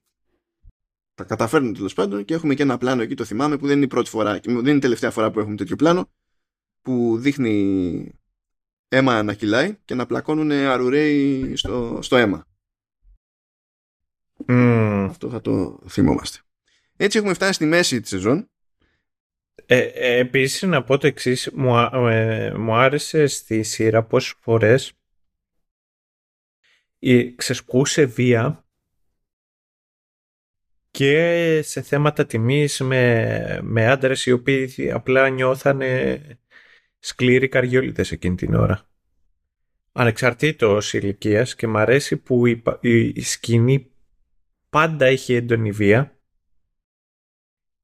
τα 1.14 1.24
καταφέρνουν 1.24 1.74
τέλος 1.74 1.94
πάντων 1.94 2.26
και 2.26 2.34
έχουμε 2.34 2.54
και 2.54 2.64
ένα 2.64 2.78
πλάνο 2.78 3.02
εκεί, 3.02 3.16
το 3.16 3.26
θυμάμαι, 3.26 3.58
που 3.58 3.68
δεν 3.68 3.76
είναι 3.76 3.86
η 3.86 3.88
πρώτη 3.88 4.10
φορά 4.10 4.40
και 4.40 4.52
δεν 4.52 4.60
είναι 4.60 4.72
η 4.72 4.80
τελευταία 4.80 5.12
φορά 5.12 5.32
που 5.32 5.40
έχουμε 5.40 5.56
τέτοιο 5.56 5.76
πλάνο, 5.76 6.12
που 6.82 7.18
δείχνει 7.18 8.12
αίμα 8.88 9.24
να 9.24 9.34
κυλάει 9.34 9.78
και 9.86 9.96
να 9.96 10.06
πλακώνουν 10.06 10.52
αρουραίοι 10.52 11.56
στο, 11.56 12.00
στο 12.02 12.18
αίμα. 12.18 12.46
Αυτό 15.06 15.30
θα 15.30 15.42
το 15.42 15.80
θυμόμαστε. 15.88 16.40
Έτσι 16.98 17.18
έχουμε 17.18 17.34
φτάσει 17.34 17.54
στη 17.54 17.66
μέση 17.66 18.00
της 18.00 18.10
σεζόν. 18.10 18.50
Ε, 19.66 19.80
ε, 19.80 20.18
επίσης 20.18 20.62
να 20.62 20.84
πω 20.84 20.98
το 20.98 21.08
εξής 21.08 21.50
μου, 21.54 21.78
ε, 22.08 22.54
μου 22.58 22.76
άρεσε 22.76 23.28
στη 23.28 23.64
σειρά 23.64 24.04
πόσες 24.04 24.34
φορές 24.40 24.94
ξεσκούσε 27.36 28.06
βία 28.06 28.66
και 30.92 31.62
σε 31.64 31.82
θέματα 31.82 32.26
τιμής 32.26 32.80
με, 32.80 33.60
με 33.62 33.88
άντρες 33.88 34.26
οι 34.26 34.32
οποίοι 34.32 34.92
απλά 34.92 35.30
νιώθανε 35.30 36.22
σκληροί 37.00 37.48
καριόλιδες 37.48 38.12
εκείνη 38.12 38.36
την 38.36 38.54
ώρα. 38.54 38.90
Ανεξαρτήτως 39.92 40.94
ηλικίας 40.94 41.56
και 41.56 41.68
μ' 41.68 41.78
αρέσει 41.78 42.18
που 42.18 42.46
η, 42.46 42.64
η, 42.82 43.22
σκηνή 43.22 43.92
πάντα 44.70 45.06
έχει 45.06 45.34
έντονη 45.34 45.72
βία 45.72 46.20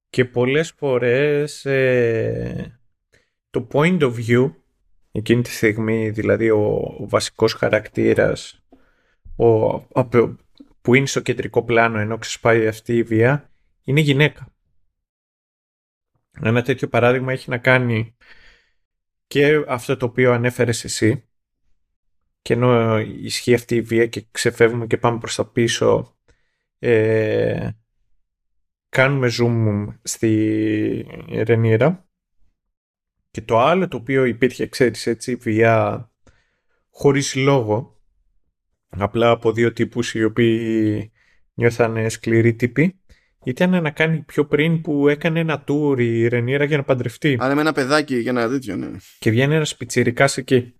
και 0.10 0.26
πολλές 0.26 0.72
φορές 0.72 1.66
ε, 1.66 2.80
το 3.50 3.68
point 3.72 4.00
of 4.00 4.14
view 4.28 4.52
Εκείνη 5.18 5.42
τη 5.42 5.50
στιγμή 5.50 6.10
δηλαδή 6.10 6.50
ο, 6.50 6.96
ο 7.00 7.08
βασικός 7.08 7.54
χαρακτήρας 7.54 8.66
ο, 9.38 9.80
που 10.82 10.96
είναι 10.96 11.06
στο 11.06 11.20
κεντρικό 11.20 11.64
πλάνο 11.64 12.00
ενώ 12.00 12.18
ξεσπάει 12.18 12.68
αυτή 12.68 12.98
η 12.98 13.04
βία 13.04 13.52
είναι 13.84 14.00
γυναίκα. 14.00 14.54
Ένα 16.42 16.62
τέτοιο 16.62 16.88
παράδειγμα 16.88 17.32
έχει 17.32 17.50
να 17.50 17.58
κάνει 17.58 18.16
και 19.28 19.64
αυτό 19.68 19.98
το 19.98 20.06
οποίο 20.06 20.34
ανέφερες 20.34 20.84
εσύ 20.84 21.30
και 22.42 22.54
ενώ 22.54 23.00
ισχύει 23.00 23.54
αυτή 23.54 23.76
η 23.76 23.82
βία 23.82 24.08
και 24.08 24.26
ξεφεύγουμε 24.32 24.88
και 24.88 24.98
πάμε 24.98 25.18
προς 25.18 25.36
τα 25.36 25.46
πίσω 25.46 26.18
ε, 26.80 27.70
κάνουμε 28.90 29.32
zoom 29.40 29.88
στη 30.04 31.06
Ρενίρα 31.30 32.10
και 33.32 33.42
το 33.42 33.60
άλλο 33.60 33.88
το 33.88 33.98
οποίο 33.98 34.26
υπήρχε 34.26 34.68
ξέρεις 34.68 35.08
έτσι 35.08 35.36
βία 35.36 36.12
χωρίς 36.90 37.36
λόγο 37.36 37.97
απλά 38.90 39.30
από 39.30 39.52
δύο 39.52 39.74
τύπους 39.74 40.14
οι 40.14 40.24
οποίοι 40.24 41.12
νιώθανε 41.54 42.10
σκληροί 42.10 42.56
τύποι 42.56 43.00
ήταν 43.44 43.82
να 43.82 43.92
κάνει 43.92 44.22
πιο 44.22 44.46
πριν 44.46 44.82
που 44.82 45.08
έκανε 45.08 45.40
ένα 45.40 45.64
tour 45.68 45.96
η 46.00 46.28
Ρενίρα 46.28 46.64
για 46.64 46.78
να 46.78 46.84
παντρευτεί. 46.84 47.38
Άρα 47.40 47.56
με 47.56 47.62
ένα 47.62 47.74
παιδάκι 47.74 48.18
για 48.18 48.32
ένα 48.32 48.48
τέτοιο, 48.50 48.76
ναι. 48.76 48.92
Και 49.20 49.30
βγαίνει 49.30 49.56
ένας 49.56 49.78
πιτσιρικάς 49.78 50.38
εκεί. 50.38 50.74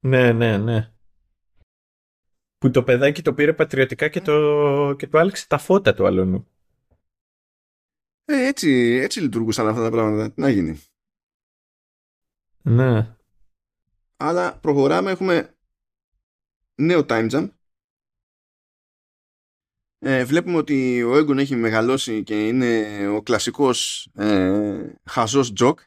Ναι, 0.00 0.32
ναι, 0.32 0.58
ναι. 0.58 0.92
Που 2.58 2.70
το 2.70 2.82
παιδάκι 2.82 3.22
το 3.22 3.34
πήρε 3.34 3.52
πατριωτικά 3.52 4.08
και 4.08 4.20
το, 4.20 4.94
και 4.98 5.06
το 5.06 5.18
άλεξε 5.18 5.46
τα 5.46 5.58
φώτα 5.58 5.94
του 5.94 6.06
αλλονού. 6.06 6.48
Ε, 8.24 8.46
έτσι, 8.46 8.70
έτσι 9.02 9.20
λειτουργούσαν 9.20 9.68
αυτά 9.68 9.82
τα 9.82 9.90
πράγματα. 9.90 10.32
Να 10.36 10.48
γίνει. 10.48 10.80
Ναι. 12.62 13.16
Αλλά 14.16 14.58
προχωράμε, 14.58 15.10
έχουμε 15.10 15.53
νέο 16.74 17.06
time 17.08 17.30
jump 17.30 17.48
ε, 20.06 20.24
βλέπουμε 20.24 20.56
ότι 20.56 21.02
ο 21.02 21.16
Έγκον 21.16 21.38
έχει 21.38 21.56
μεγαλώσει 21.56 22.22
και 22.22 22.46
είναι 22.46 22.86
ο 23.16 23.22
κλασικός 23.22 24.08
ε, 24.14 24.80
χαζός 25.04 25.52
τζοκ. 25.52 25.78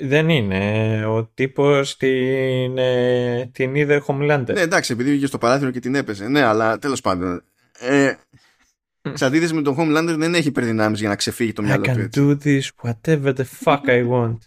δεν 0.00 0.28
είναι. 0.28 1.04
Ο 1.06 1.24
τύπος 1.34 1.96
την, 1.96 2.78
ε, 2.78 3.50
την 3.52 3.74
είδε 3.74 4.02
Homelander. 4.06 4.52
Ναι, 4.52 4.60
εντάξει, 4.60 4.92
επειδή 4.92 5.10
βγήκε 5.10 5.26
στο 5.26 5.38
παράθυρο 5.38 5.70
και 5.70 5.80
την 5.80 5.94
έπαιζε. 5.94 6.28
Ναι, 6.28 6.42
αλλά 6.42 6.78
τέλος 6.78 7.00
πάντων. 7.00 7.42
Ε, 7.78 8.14
σε 9.12 9.24
αντίθεση 9.24 9.54
με 9.54 9.62
τον 9.62 9.76
Homelander 9.78 10.14
δεν 10.18 10.34
έχει 10.34 10.48
υπερδυνάμεις 10.48 11.00
για 11.00 11.08
να 11.08 11.16
ξεφύγει 11.16 11.52
το 11.52 11.62
μυαλό 11.62 11.82
του. 11.82 11.90
I 11.90 11.94
can 11.94 12.18
do 12.18 12.36
this 12.44 12.62
whatever 12.82 13.34
the 13.34 13.44
fuck 13.64 13.84
I 13.86 14.08
want. 14.10 14.38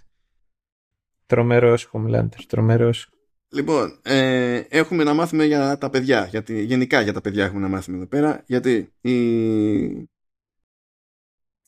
Τρομερός 1.26 1.90
Homelander, 1.92 2.40
τρομερός. 2.48 3.10
Λοιπόν, 3.50 4.00
ε, 4.04 4.58
έχουμε 4.58 5.04
να 5.04 5.14
μάθουμε 5.14 5.46
για 5.46 5.78
τα 5.78 5.90
παιδιά. 5.90 6.26
Γιατί, 6.26 6.64
γενικά 6.64 7.02
για 7.02 7.14
τα 7.14 7.22
παιδιά 7.22 7.46
έχουμε 7.46 7.62
να 7.62 7.68
μάθουμε 7.68 7.98
εδώ 7.98 8.06
πέρα. 8.06 8.44
Γιατί 8.46 8.94
η, 9.02 9.16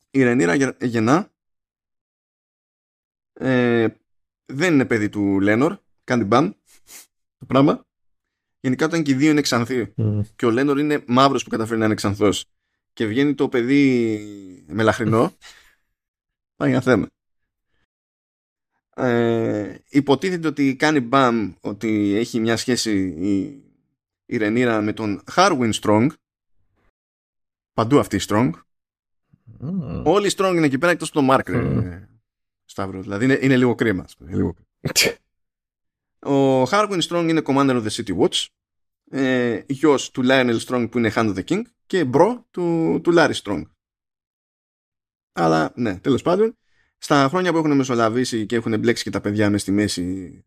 η 0.10 0.24
Ρενίρα 0.24 0.76
γεννά 0.82 1.32
ε, 3.34 3.88
δεν 4.46 4.74
είναι 4.74 4.86
παιδί 4.86 5.10
του 5.10 5.40
Λένορ. 5.40 5.78
Κάνει 6.04 6.24
μπαμ 6.24 6.52
το 7.38 7.46
πράγμα. 7.46 7.86
Γενικά 8.60 8.86
όταν 8.86 9.04
και 9.04 9.12
οι 9.12 9.16
δύο 9.16 9.32
είναι 9.32 9.42
ξανθοί 9.42 9.94
και 10.36 10.46
ο 10.46 10.50
Λένορ 10.52 10.80
είναι 10.80 11.04
μαύρος 11.08 11.44
που 11.44 11.50
καταφέρει 11.50 11.80
να 11.80 11.86
είναι 11.86 11.94
ξανθός 11.94 12.46
και 12.94 13.06
βγαίνει 13.06 13.36
το 13.36 13.50
παιδί 13.50 14.66
μελαχρινό 14.68 15.32
πάει 16.58 16.70
για 16.70 16.82
θέμα 16.82 17.08
ε, 18.98 19.76
υποτίθεται 19.90 20.48
ότι 20.48 20.76
κάνει 20.76 21.00
μπαμ 21.00 21.54
ότι 21.62 22.14
έχει 22.16 22.40
μια 22.40 22.58
σχέση 22.58 22.98
η, 23.20 23.64
η 24.26 24.38
Ρενίρα 24.38 24.82
με 24.82 24.94
τον 24.94 25.24
Harwin 25.36 25.72
Strong 25.82 26.08
παντού 27.74 28.00
αυτή 28.00 28.16
η 28.16 28.20
Strong 28.28 28.52
mm. 29.62 30.04
όλοι 30.04 30.28
οι 30.28 30.32
Strong 30.38 30.54
είναι 30.56 30.66
εκεί 30.66 30.78
πέρα 30.78 30.92
εκτός 30.92 31.10
από 31.10 31.20
τον 31.20 31.28
Mark 31.30 31.56
mm. 31.56 32.04
Σταύρος 32.66 33.04
δηλαδή 33.04 33.26
είναι, 33.26 33.40
είναι 33.42 33.58
λίγο 33.58 33.76
κρίμα 33.76 34.06
λίγο. 34.20 34.56
ο 36.20 36.64
Harwin 36.64 37.02
Strong 37.02 37.26
είναι 37.30 37.42
commander 37.46 37.84
of 37.84 37.88
the 37.88 37.90
City 37.90 38.18
Watch 38.18 38.46
ε, 39.10 39.62
γιος 39.68 40.12
του 40.12 40.24
Lionel 40.26 40.60
Strong 40.60 40.88
που 40.92 40.98
είναι 40.98 41.12
Hand 41.16 41.36
of 41.36 41.36
the 41.36 41.44
King 41.44 41.62
και 41.86 42.06
bro 42.06 42.46
του, 42.52 43.00
του 43.04 43.14
Larys 43.16 43.34
Strong 43.44 43.64
αλλά 45.32 45.72
ναι 45.76 46.00
τέλος 46.00 46.22
πάντων 46.22 46.58
στα 46.98 47.28
χρόνια 47.30 47.52
που 47.52 47.58
έχουν 47.58 47.76
μεσολαβήσει 47.76 48.46
και 48.46 48.56
έχουν 48.56 48.80
μπλέξει 48.80 49.04
και 49.04 49.10
τα 49.10 49.22
παιδιά 49.22 49.50
μες 49.50 49.62
στη 49.62 49.72
μέση 49.72 50.46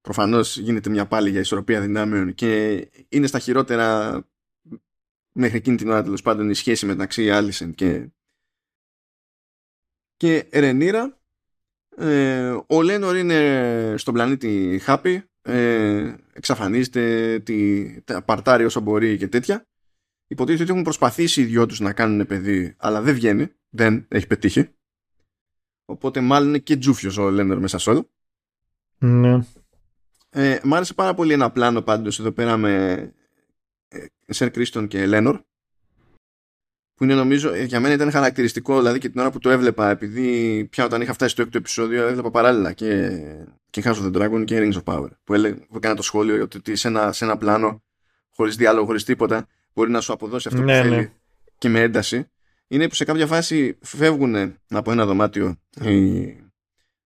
προφανώς 0.00 0.56
γίνεται 0.56 0.90
μια 0.90 1.06
πάλι 1.06 1.30
για 1.30 1.40
ισορροπία 1.40 1.80
δυνάμεων 1.80 2.34
και 2.34 2.80
είναι 3.08 3.26
στα 3.26 3.38
χειρότερα 3.38 4.18
μέχρι 5.32 5.56
εκείνη 5.56 5.76
την 5.76 5.90
ώρα 5.90 6.02
τέλος 6.02 6.22
πάντων 6.22 6.50
η 6.50 6.54
σχέση 6.54 6.86
μεταξύ 6.86 7.30
Άλισεν 7.30 7.74
και 7.74 8.08
και 10.16 10.48
Ρενίρα. 10.52 11.18
Ε, 11.96 12.56
ο 12.66 12.82
Λένορ 12.82 13.16
είναι 13.16 13.94
στον 13.98 14.14
πλανήτη 14.14 14.80
Happy 14.86 15.18
ε, 15.42 16.14
εξαφανίζεται 16.32 17.38
τη, 17.38 18.00
τα 18.02 18.22
παρτάρει 18.22 18.64
όσο 18.64 18.80
μπορεί 18.80 19.16
και 19.16 19.28
τέτοια. 19.28 19.66
Υποτίθεται 20.26 20.62
ότι 20.62 20.70
έχουν 20.70 20.82
προσπαθήσει 20.82 21.40
οι 21.40 21.44
δυο 21.44 21.66
τους 21.66 21.80
να 21.80 21.92
κάνουν 21.92 22.26
παιδί 22.26 22.74
αλλά 22.78 23.02
δεν 23.02 23.14
βγαίνει 23.14 23.48
δεν 23.68 24.06
έχει 24.08 24.26
πετύχει 24.26 24.68
Οπότε 25.84 26.20
μάλλον 26.20 26.48
είναι 26.48 26.58
και 26.58 26.76
τζούφιος 26.76 27.16
ο 27.16 27.30
Λένερ 27.30 27.58
μέσα 27.58 27.78
σε 27.78 27.90
όλο. 27.90 28.10
Ναι. 28.98 29.38
Ε, 30.30 30.58
μ' 30.62 30.74
άρεσε 30.74 30.94
πάρα 30.94 31.14
πολύ 31.14 31.32
ένα 31.32 31.50
πλάνο 31.50 31.82
πάντως 31.82 32.20
εδώ 32.20 32.32
πέρα 32.32 32.56
με 32.56 32.92
ε, 33.88 34.04
Σερ 34.26 34.50
Κρίστον 34.50 34.88
και 34.88 35.06
Λένορ 35.06 35.40
που 36.94 37.04
είναι 37.04 37.14
νομίζω 37.14 37.52
ε, 37.52 37.62
για 37.62 37.80
μένα 37.80 37.94
ήταν 37.94 38.10
χαρακτηριστικό 38.10 38.76
δηλαδή 38.76 38.98
και 38.98 39.08
την 39.08 39.20
ώρα 39.20 39.30
που 39.30 39.38
το 39.38 39.50
έβλεπα 39.50 39.90
επειδή 39.90 40.64
πια 40.70 40.84
όταν 40.84 41.00
είχα 41.00 41.12
φτάσει 41.12 41.32
στο 41.32 41.42
έκτο 41.42 41.58
επεισόδιο 41.58 42.06
έβλεπα 42.06 42.30
παράλληλα 42.30 42.72
και, 42.72 43.20
και 43.70 43.82
House 43.84 43.94
of 43.94 44.12
the 44.12 44.22
Dragon 44.22 44.44
και 44.44 44.58
Rings 44.58 44.82
of 44.82 44.94
Power 44.94 45.08
που, 45.24 45.34
έλεγε, 45.34 45.54
που 45.54 45.76
έκανα 45.76 45.94
το 45.94 46.02
σχόλιο 46.02 46.42
ότι 46.42 46.76
σε 46.76 46.88
ένα, 46.88 47.12
σε 47.12 47.24
ένα 47.24 47.36
πλάνο 47.36 47.82
χωρίς 48.30 48.56
διάλογο, 48.56 48.86
χωρίς 48.86 49.04
τίποτα 49.04 49.46
μπορεί 49.74 49.90
να 49.90 50.00
σου 50.00 50.12
αποδώσει 50.12 50.48
αυτό 50.48 50.60
ναι, 50.60 50.78
που 50.78 50.82
θέλει 50.82 50.96
ναι. 50.96 51.12
και 51.58 51.68
με 51.68 51.80
ένταση 51.80 52.30
είναι 52.68 52.88
που 52.88 52.94
σε 52.94 53.04
κάποια 53.04 53.26
φάση 53.26 53.78
φεύγουν 53.80 54.58
από 54.68 54.92
ένα 54.92 55.06
δωμάτιο 55.06 55.56
η, 55.80 56.22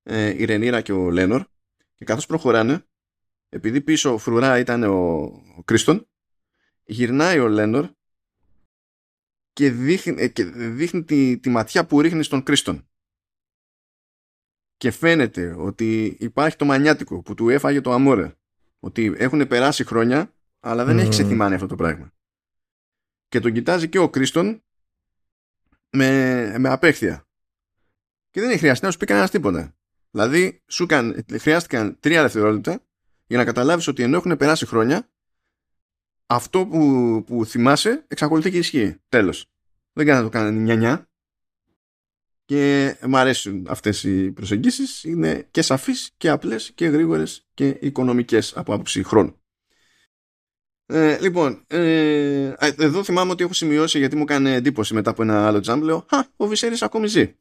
ε, 0.03 0.35
η 0.37 0.45
Ρενίρα 0.45 0.81
και 0.81 0.93
ο 0.93 1.11
Λένορ 1.11 1.45
και 1.95 2.05
καθώς 2.05 2.27
προχωράνε 2.27 2.87
επειδή 3.49 3.81
πίσω 3.81 4.19
φρουρά 4.19 4.59
ήταν 4.59 4.83
ο, 4.83 5.23
ο 5.57 5.63
Κρίστον 5.65 6.09
γυρνάει 6.85 7.39
ο 7.39 7.49
Λένορ 7.49 7.91
και 9.53 9.71
δείχνει, 9.71 10.23
ε, 10.23 10.29
και 10.29 10.45
δείχνει 10.45 11.05
τη, 11.05 11.39
τη 11.39 11.49
ματιά 11.49 11.87
που 11.87 12.01
ρίχνει 12.01 12.23
στον 12.23 12.43
Κρίστον. 12.43 12.89
Και 14.77 14.91
φαίνεται 14.91 15.55
ότι 15.59 16.17
υπάρχει 16.21 16.57
το 16.57 16.65
μανιάτικο 16.65 17.23
που 17.23 17.35
του 17.35 17.49
έφαγε 17.49 17.81
το 17.81 17.93
αμόρε 17.93 18.37
ότι 18.79 19.15
έχουν 19.17 19.47
περάσει 19.47 19.85
χρόνια 19.85 20.33
αλλά 20.61 20.85
δεν 20.85 20.99
έχεις 20.99 21.09
ξεθυμάνει 21.09 21.55
αυτό 21.55 21.67
το 21.67 21.77
πράγμα. 21.77 22.13
Και 23.29 23.41
τον 23.41 23.53
κοιτάζει 23.53 23.89
και 23.89 23.99
ο 23.99 24.11
Κρίστον 24.11 24.63
με, 25.91 26.55
με 26.59 26.69
απέχθεια. 26.69 27.27
Και 28.31 28.41
δεν 28.41 28.51
έχει 28.51 28.59
χρειαστεί 28.59 28.85
να 28.85 28.91
σου 28.91 28.99
πει 28.99 29.07
κανένας 29.07 29.31
τίποτα. 29.31 29.77
Δηλαδή, 30.11 30.63
σου 30.67 30.87
καν, 30.87 31.25
χρειάστηκαν 31.33 31.97
τρία 32.01 32.23
δευτερόλεπτα 32.23 32.83
για 33.27 33.37
να 33.37 33.45
καταλάβεις 33.45 33.87
ότι 33.87 34.03
ενώ 34.03 34.17
έχουν 34.17 34.37
περάσει 34.37 34.67
χρόνια, 34.67 35.09
αυτό 36.27 36.67
που, 36.67 37.25
που 37.27 37.45
θυμάσαι 37.45 38.05
εξακολουθεί 38.09 38.51
και 38.51 38.59
ισχύει. 38.59 38.97
Τέλος. 39.09 39.47
Δεν 39.93 40.07
κάνει 40.07 40.19
να 40.19 40.25
το 40.25 40.31
κάνει 40.31 40.77
νιά 40.77 41.09
Και 42.45 42.95
μου 43.07 43.17
αρέσουν 43.17 43.67
αυτές 43.69 44.03
οι 44.05 44.31
προσεγγίσεις. 44.31 45.05
Είναι 45.05 45.49
και 45.51 45.63
σαφείς 45.63 46.11
και 46.17 46.29
απλές 46.29 46.73
και 46.75 46.87
γρήγορες 46.87 47.47
και 47.55 47.69
οικονομικές 47.81 48.57
από 48.57 48.75
άποψη 48.75 49.03
χρόνου. 49.03 49.41
Ε, 50.91 51.19
λοιπόν, 51.21 51.65
ε, 51.67 52.53
εδώ 52.59 53.05
θυμάμαι 53.05 53.31
ότι 53.31 53.43
έχω 53.43 53.53
σημειώσει 53.53 53.99
γιατί 53.99 54.17
μου 54.17 54.23
έκανε 54.23 54.55
εντύπωση 54.55 54.95
μετά 54.95 55.11
από 55.11 55.23
ένα 55.23 55.47
άλλο 55.47 55.61
τζάμπ. 55.61 55.83
Λέω, 55.83 56.07
Χα, 56.09 56.27
ο 56.37 56.47
Βυσέρης 56.47 56.83
ακόμη 56.83 57.07
ζει. 57.07 57.35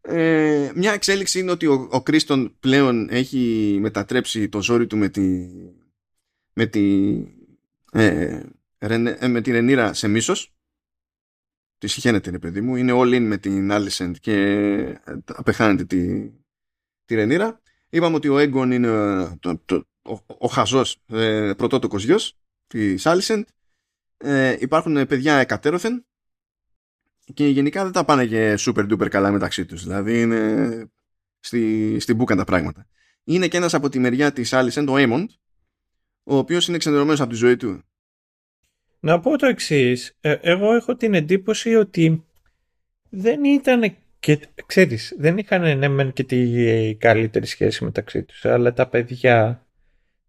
ε, 0.00 0.70
μια 0.74 0.92
εξέλιξη 0.92 1.38
είναι 1.38 1.50
ότι 1.50 1.66
ο, 1.66 1.88
ο 1.90 2.02
Κρίστον 2.02 2.56
πλέον 2.60 3.08
έχει 3.10 3.76
μετατρέψει 3.80 4.48
το 4.48 4.62
ζόρι 4.62 4.86
του 4.86 4.96
με 4.96 5.08
τη, 5.08 5.48
με 6.52 6.66
τη, 6.66 7.14
ε, 7.92 8.42
ε 8.78 9.28
με 9.28 9.40
τη 9.40 9.50
Ρενίρα 9.50 9.92
σε 9.92 10.08
μίσος. 10.08 10.54
Τη 11.78 11.86
συχαίνεται, 11.86 12.30
ρε 12.30 12.38
παιδί 12.38 12.60
μου. 12.60 12.76
Είναι 12.76 12.92
all 12.94 13.14
in 13.14 13.20
με 13.20 13.36
την 13.36 13.72
Άλισεντ 13.72 14.16
και 14.20 14.34
ε, 15.04 15.18
απεχάνεται 15.26 15.84
τη, 15.84 16.30
τη 17.04 17.14
Ρενίρα. 17.14 17.60
Είπαμε 17.88 18.16
ότι 18.16 18.28
ο 18.28 18.38
Έγκον 18.38 18.70
είναι 18.70 18.88
το, 19.40 19.60
το, 19.64 19.86
ο, 20.08 20.36
ο 20.38 20.48
χαζός 20.48 21.02
ε, 21.06 21.52
πρωτότοκος 21.56 22.04
γιος 22.04 22.36
της 22.66 23.06
Άλισεντ 23.06 23.44
ε, 24.16 24.56
υπάρχουν 24.60 25.06
παιδιά 25.06 25.34
εκατέρωθεν 25.34 26.06
και 27.34 27.46
γενικά 27.46 27.82
δεν 27.82 27.92
τα 27.92 28.04
πάνε 28.04 28.26
και 28.26 28.54
super 28.58 28.92
duper 28.92 29.08
καλά 29.08 29.30
μεταξύ 29.30 29.64
τους 29.64 29.82
δηλαδή 29.82 30.20
είναι 30.20 30.90
στη, 31.40 31.96
στην 32.00 32.16
μπούκα 32.16 32.36
τα 32.36 32.44
πράγματα. 32.44 32.86
Είναι 33.24 33.48
και 33.48 33.56
ένας 33.56 33.74
από 33.74 33.88
τη 33.88 33.98
μεριά 33.98 34.32
της 34.32 34.52
Άλισεν, 34.52 34.88
ο 34.88 34.96
Έμοντ, 34.96 35.30
ο 36.22 36.36
οποίος 36.36 36.68
είναι 36.68 36.78
ξενερωμένος 36.78 37.20
από 37.20 37.30
τη 37.30 37.36
ζωή 37.36 37.56
του. 37.56 37.82
Να 39.00 39.20
πω 39.20 39.38
το 39.38 39.46
εξής. 39.46 40.16
εγώ 40.20 40.74
έχω 40.74 40.96
την 40.96 41.14
εντύπωση 41.14 41.74
ότι 41.74 42.24
δεν 43.10 43.44
ήταν 43.44 43.96
και 44.18 44.48
ξέρεις, 44.66 45.14
δεν 45.18 45.38
είχαν 45.38 45.78
ναι 45.78 45.88
μεν 45.88 46.12
και 46.12 46.24
τη 46.24 46.94
καλύτερη 46.94 47.46
σχέση 47.46 47.84
μεταξύ 47.84 48.22
τους, 48.22 48.44
αλλά 48.44 48.72
τα 48.72 48.88
παιδιά 48.88 49.65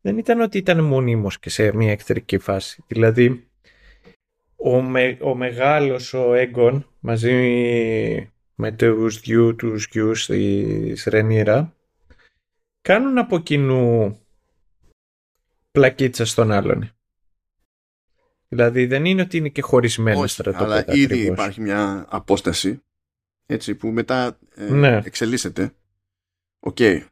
δεν 0.01 0.17
ήταν 0.17 0.41
ότι 0.41 0.57
ήταν 0.57 0.83
μονίμως 0.83 1.39
και 1.39 1.49
σε 1.49 1.75
μια 1.75 1.91
εχθρική 1.91 2.37
φάση. 2.37 2.83
Δηλαδή, 2.87 3.47
ο, 4.55 4.81
με, 4.81 5.17
ο 5.21 5.35
μεγάλος, 5.35 6.13
ο 6.13 6.33
Έγκον, 6.33 6.87
μαζί 6.99 8.31
με 8.55 8.71
τους 8.71 9.19
δυο 9.19 9.55
τους 9.55 9.87
γιους 9.91 10.25
της 10.25 11.03
Ρενίρα, 11.03 11.75
κάνουν 12.81 13.17
από 13.17 13.39
κοινού 13.39 14.19
πλακίτσα 15.71 16.25
στον 16.25 16.51
άλλον. 16.51 16.91
Δηλαδή 18.47 18.85
δεν 18.85 19.05
είναι 19.05 19.21
ότι 19.21 19.37
είναι 19.37 19.49
και 19.49 19.61
χωρισμένο 19.61 20.27
στρατόπεδα. 20.27 20.75
Αλλά 20.75 20.85
ήδη 20.87 21.19
υπάρχει 21.19 21.61
μια 21.61 22.05
απόσταση 22.09 22.81
έτσι, 23.45 23.75
που 23.75 23.87
μετά 23.87 24.39
ε, 24.55 24.69
ναι. 24.69 25.01
εξελίσσεται. 25.05 25.73
Οκ. 26.59 26.79
Ε, 26.79 27.07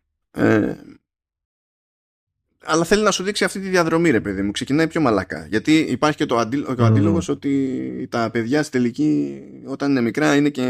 αλλά 2.66 2.84
θέλει 2.84 3.04
να 3.04 3.12
σου 3.12 3.24
δείξει 3.24 3.44
αυτή 3.44 3.60
τη 3.60 3.70
διαδρομή, 3.70 4.10
ρε 4.10 4.22
παιδί 4.22 4.42
μου. 4.42 4.52
Ξεκινάει 4.52 4.88
πιο 4.88 5.02
μαλακά. 5.02 5.46
Γιατί 5.46 5.78
υπάρχει 5.78 6.18
και 6.18 6.26
το, 6.26 6.38
αντί, 6.38 6.58
ο 6.58 6.84
αντίλογος 6.84 7.30
ότι 7.30 8.08
τα 8.12 8.30
παιδιά 8.32 8.64
στη 8.64 8.72
τελική, 8.72 9.42
όταν 9.66 9.92
είναι 9.92 10.02
μικρά, 10.02 10.36
είναι 10.36 10.50
και, 10.50 10.64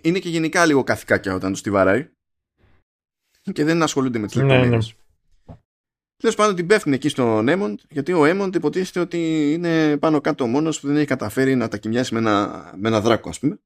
είναι 0.00 0.18
και 0.18 0.28
γενικά 0.28 0.66
λίγο 0.66 0.84
καθικάκια 0.84 1.34
όταν 1.34 1.52
τους 1.52 1.62
τη 1.62 1.70
βαράει. 1.70 2.08
Και 3.52 3.64
δεν 3.64 3.82
ασχολούνται 3.82 4.18
με 4.18 4.26
τις 4.26 4.36
ναι, 4.36 4.42
λεπτομέρειες. 4.42 4.94
Ναι. 5.46 5.54
Τέλος 6.16 6.36
πάντων 6.36 6.54
την 6.54 6.66
πέφτουν 6.66 6.92
εκεί 6.92 7.08
στον 7.08 7.48
Έμοντ, 7.48 7.78
γιατί 7.90 8.12
ο 8.12 8.24
Έμοντ 8.24 8.54
υποτίθεται 8.54 9.00
ότι 9.00 9.52
είναι 9.52 9.96
πάνω 9.96 10.20
κάτω 10.20 10.46
μόνος 10.46 10.80
που 10.80 10.86
δεν 10.86 10.96
έχει 10.96 11.06
καταφέρει 11.06 11.54
να 11.54 11.68
τα 11.68 11.76
κοιμιάσει 11.76 12.14
με 12.14 12.20
ένα, 12.20 12.72
με 12.76 12.88
ένα 12.88 13.00
δράκο, 13.00 13.28
ας 13.28 13.38
πούμε. 13.38 13.58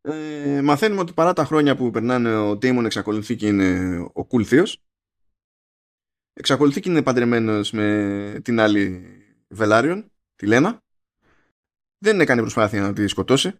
Ε, 0.00 0.60
μαθαίνουμε 0.62 1.00
ότι 1.00 1.12
παρά 1.12 1.32
τα 1.32 1.44
χρόνια 1.44 1.76
που 1.76 1.90
περνάνε 1.90 2.36
ο 2.36 2.56
Ντέιμον 2.56 2.84
εξακολουθεί 2.84 3.36
και 3.36 3.46
είναι 3.46 3.98
ο 3.98 4.26
cool 4.30 4.42
θείος. 4.42 4.82
Εξακολουθεί 6.38 6.80
και 6.80 6.90
είναι 6.90 7.02
παντρεμένος 7.02 7.70
με 7.70 8.40
την 8.42 8.60
άλλη 8.60 9.06
Βελάριον, 9.48 10.10
τη 10.36 10.46
Λένα. 10.46 10.82
Δεν 11.98 12.20
έκανε 12.20 12.40
προσπάθεια 12.40 12.80
να 12.80 12.92
τη 12.92 13.06
σκοτώσει, 13.06 13.52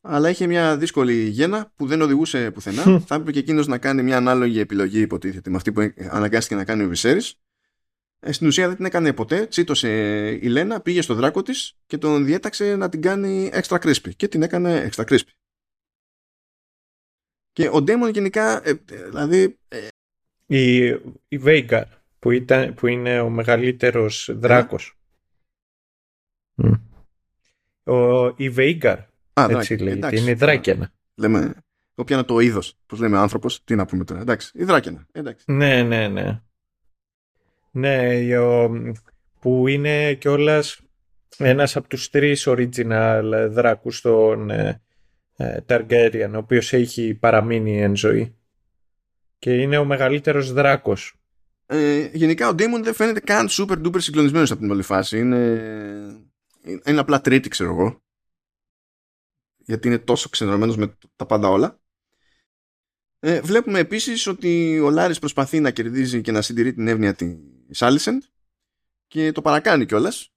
αλλά 0.00 0.28
είχε 0.28 0.46
μια 0.46 0.76
δύσκολη 0.76 1.28
γέννα 1.28 1.72
που 1.76 1.86
δεν 1.86 2.00
οδηγούσε 2.00 2.50
πουθενά. 2.50 2.82
Θα 2.82 3.14
έπρεπε 3.14 3.32
και 3.32 3.38
εκείνος 3.38 3.66
να 3.66 3.78
κάνει 3.78 4.02
μια 4.02 4.16
ανάλογη 4.16 4.60
επιλογή, 4.60 5.00
υποτίθεται, 5.00 5.50
με 5.50 5.56
αυτή 5.56 5.72
που 5.72 5.92
αναγκάστηκε 6.10 6.54
να 6.54 6.64
κάνει 6.64 6.84
ο 6.84 6.88
Βυσέρης. 6.88 7.40
Ε, 8.20 8.32
στην 8.32 8.46
ουσία 8.46 8.66
δεν 8.66 8.76
την 8.76 8.84
έκανε 8.84 9.12
ποτέ. 9.12 9.46
Τσίτωσε 9.46 10.28
η 10.30 10.48
Λένα, 10.48 10.80
πήγε 10.80 11.02
στο 11.02 11.14
δράκο 11.14 11.42
της 11.42 11.78
και 11.86 11.98
τον 11.98 12.24
διέταξε 12.24 12.76
να 12.76 12.88
την 12.88 13.02
κάνει 13.02 13.50
extra 13.52 13.78
crispy. 13.78 14.14
Και 14.16 14.28
την 14.28 14.42
έκανε 14.42 14.90
extra 14.92 15.04
crispy. 15.04 15.30
Και 17.52 17.68
ο 17.72 17.82
Ντέμον 17.82 18.10
γενικά, 18.10 18.68
ε, 18.68 18.72
δηλαδή... 18.84 19.58
Ε, 19.68 19.88
η, 20.50 20.86
η 21.28 21.40
Veigar, 21.44 21.84
που, 22.18 22.30
ήταν, 22.30 22.74
που 22.74 22.86
είναι 22.86 23.20
ο 23.20 23.30
μεγαλύτερος 23.30 24.30
δράκος. 24.34 24.98
Mm. 26.62 26.80
Ο, 27.84 28.26
η 28.26 28.54
Veigar, 28.56 29.04
έτσι 29.32 29.76
λέγεται, 29.76 30.18
είναι 30.20 30.30
η 30.30 30.34
Δράκαινα. 30.34 30.92
Λέμε, 31.14 31.38
εγώ 31.94 32.04
πιάνω 32.04 32.24
το 32.24 32.38
είδος. 32.38 32.78
Πώς 32.86 33.00
λέμε 33.00 33.18
άνθρωπος, 33.18 33.64
τι 33.64 33.74
να 33.74 33.86
πούμε 33.86 34.04
τώρα. 34.04 34.20
Εντάξει, 34.20 34.50
η 34.54 34.64
Δράκαινα. 34.64 35.06
Εντάξει. 35.12 35.52
Ναι, 35.52 35.82
ναι, 35.82 36.08
ναι. 36.08 36.42
Ναι, 37.70 38.38
ο, 38.38 38.70
που 39.40 39.68
είναι 39.68 40.14
κιόλας 40.14 40.80
ένας 41.38 41.76
από 41.76 41.88
τους 41.88 42.10
τρεις 42.10 42.44
original 42.48 43.48
δράκους 43.50 43.96
στον, 43.96 44.50
ε, 44.50 44.80
Ταργκέριαν, 45.66 46.34
ο 46.34 46.38
οποίος 46.38 46.72
έχει 46.72 47.14
παραμείνει 47.14 47.82
εν 47.82 47.96
ζωή. 47.96 48.36
Και 49.38 49.60
είναι 49.60 49.76
ο 49.78 49.84
μεγαλύτερος 49.84 50.52
δράκος. 50.52 51.17
Ε, 51.70 52.10
γενικά 52.12 52.48
ο 52.48 52.54
Ντέιμον 52.54 52.82
δεν 52.82 52.94
φαίνεται 52.94 53.20
καν 53.20 53.48
super 53.50 53.86
duper 53.86 54.00
συγκλονισμένος 54.00 54.50
από 54.50 54.60
την 54.60 54.70
όλη 54.70 54.82
φάση. 54.82 55.18
Είναι, 55.18 56.28
είναι 56.62 57.00
απλά 57.00 57.20
τρίτη 57.20 57.48
ξέρω 57.48 57.70
εγώ. 57.70 58.02
Γιατί 59.56 59.88
είναι 59.88 59.98
τόσο 59.98 60.28
ξενερωμένος 60.28 60.76
με 60.76 60.96
τα 61.16 61.26
πάντα 61.26 61.48
όλα. 61.48 61.80
Ε, 63.18 63.40
βλέπουμε 63.40 63.78
επίσης 63.78 64.26
ότι 64.26 64.80
ο 64.80 64.90
Λάρης 64.90 65.18
προσπαθεί 65.18 65.60
να 65.60 65.70
κερδίζει 65.70 66.20
και 66.20 66.32
να 66.32 66.42
συντηρεί 66.42 66.74
την 66.74 66.88
εύνοια 66.88 67.14
της 67.14 67.82
Άλισεντ 67.82 68.22
και 69.06 69.32
το 69.32 69.42
παρακάνει 69.42 69.86
κιόλας. 69.86 70.32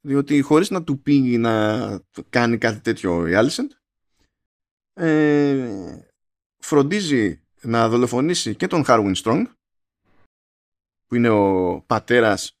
διότι 0.00 0.40
χωρίς 0.40 0.70
να 0.70 0.84
του 0.84 1.02
πει 1.02 1.18
να 1.18 2.00
κάνει 2.28 2.58
κάτι 2.58 2.80
τέτοιο 2.80 3.26
η 3.26 3.34
Άλισεντ 3.34 3.70
ε, 4.92 5.98
φροντίζει 6.58 7.42
να 7.60 7.88
δολοφονήσει 7.88 8.54
και 8.54 8.66
τον 8.66 8.84
Χάρουιν 8.84 9.14
Strong 9.16 9.44
που 11.06 11.14
είναι 11.14 11.28
ο 11.28 11.82
πατέρας 11.86 12.58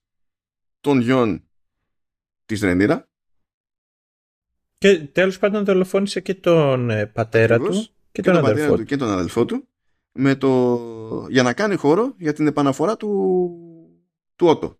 των 0.80 1.00
γιών 1.00 1.48
της 2.46 2.60
Ρενίρα. 2.60 3.08
Και 4.78 4.98
τέλος 4.98 5.38
πάντων 5.38 5.64
δολοφόνησε 5.64 6.20
και 6.20 6.34
τον 6.34 6.90
ε, 6.90 7.06
πατέρα 7.06 7.58
του 7.58 7.86
και, 8.12 8.22
τον, 8.22 8.36
αδελφό 8.36 8.76
του. 8.76 8.84
και 8.84 8.96
τον 8.96 9.08
αδελφό 9.08 9.44
του 9.44 9.68
με 10.12 10.34
το, 10.34 11.26
για 11.28 11.42
να 11.42 11.52
κάνει 11.52 11.76
χώρο 11.76 12.14
για 12.18 12.32
την 12.32 12.46
επαναφορά 12.46 12.96
του, 12.96 13.08
του 14.36 14.46
Ότο. 14.46 14.78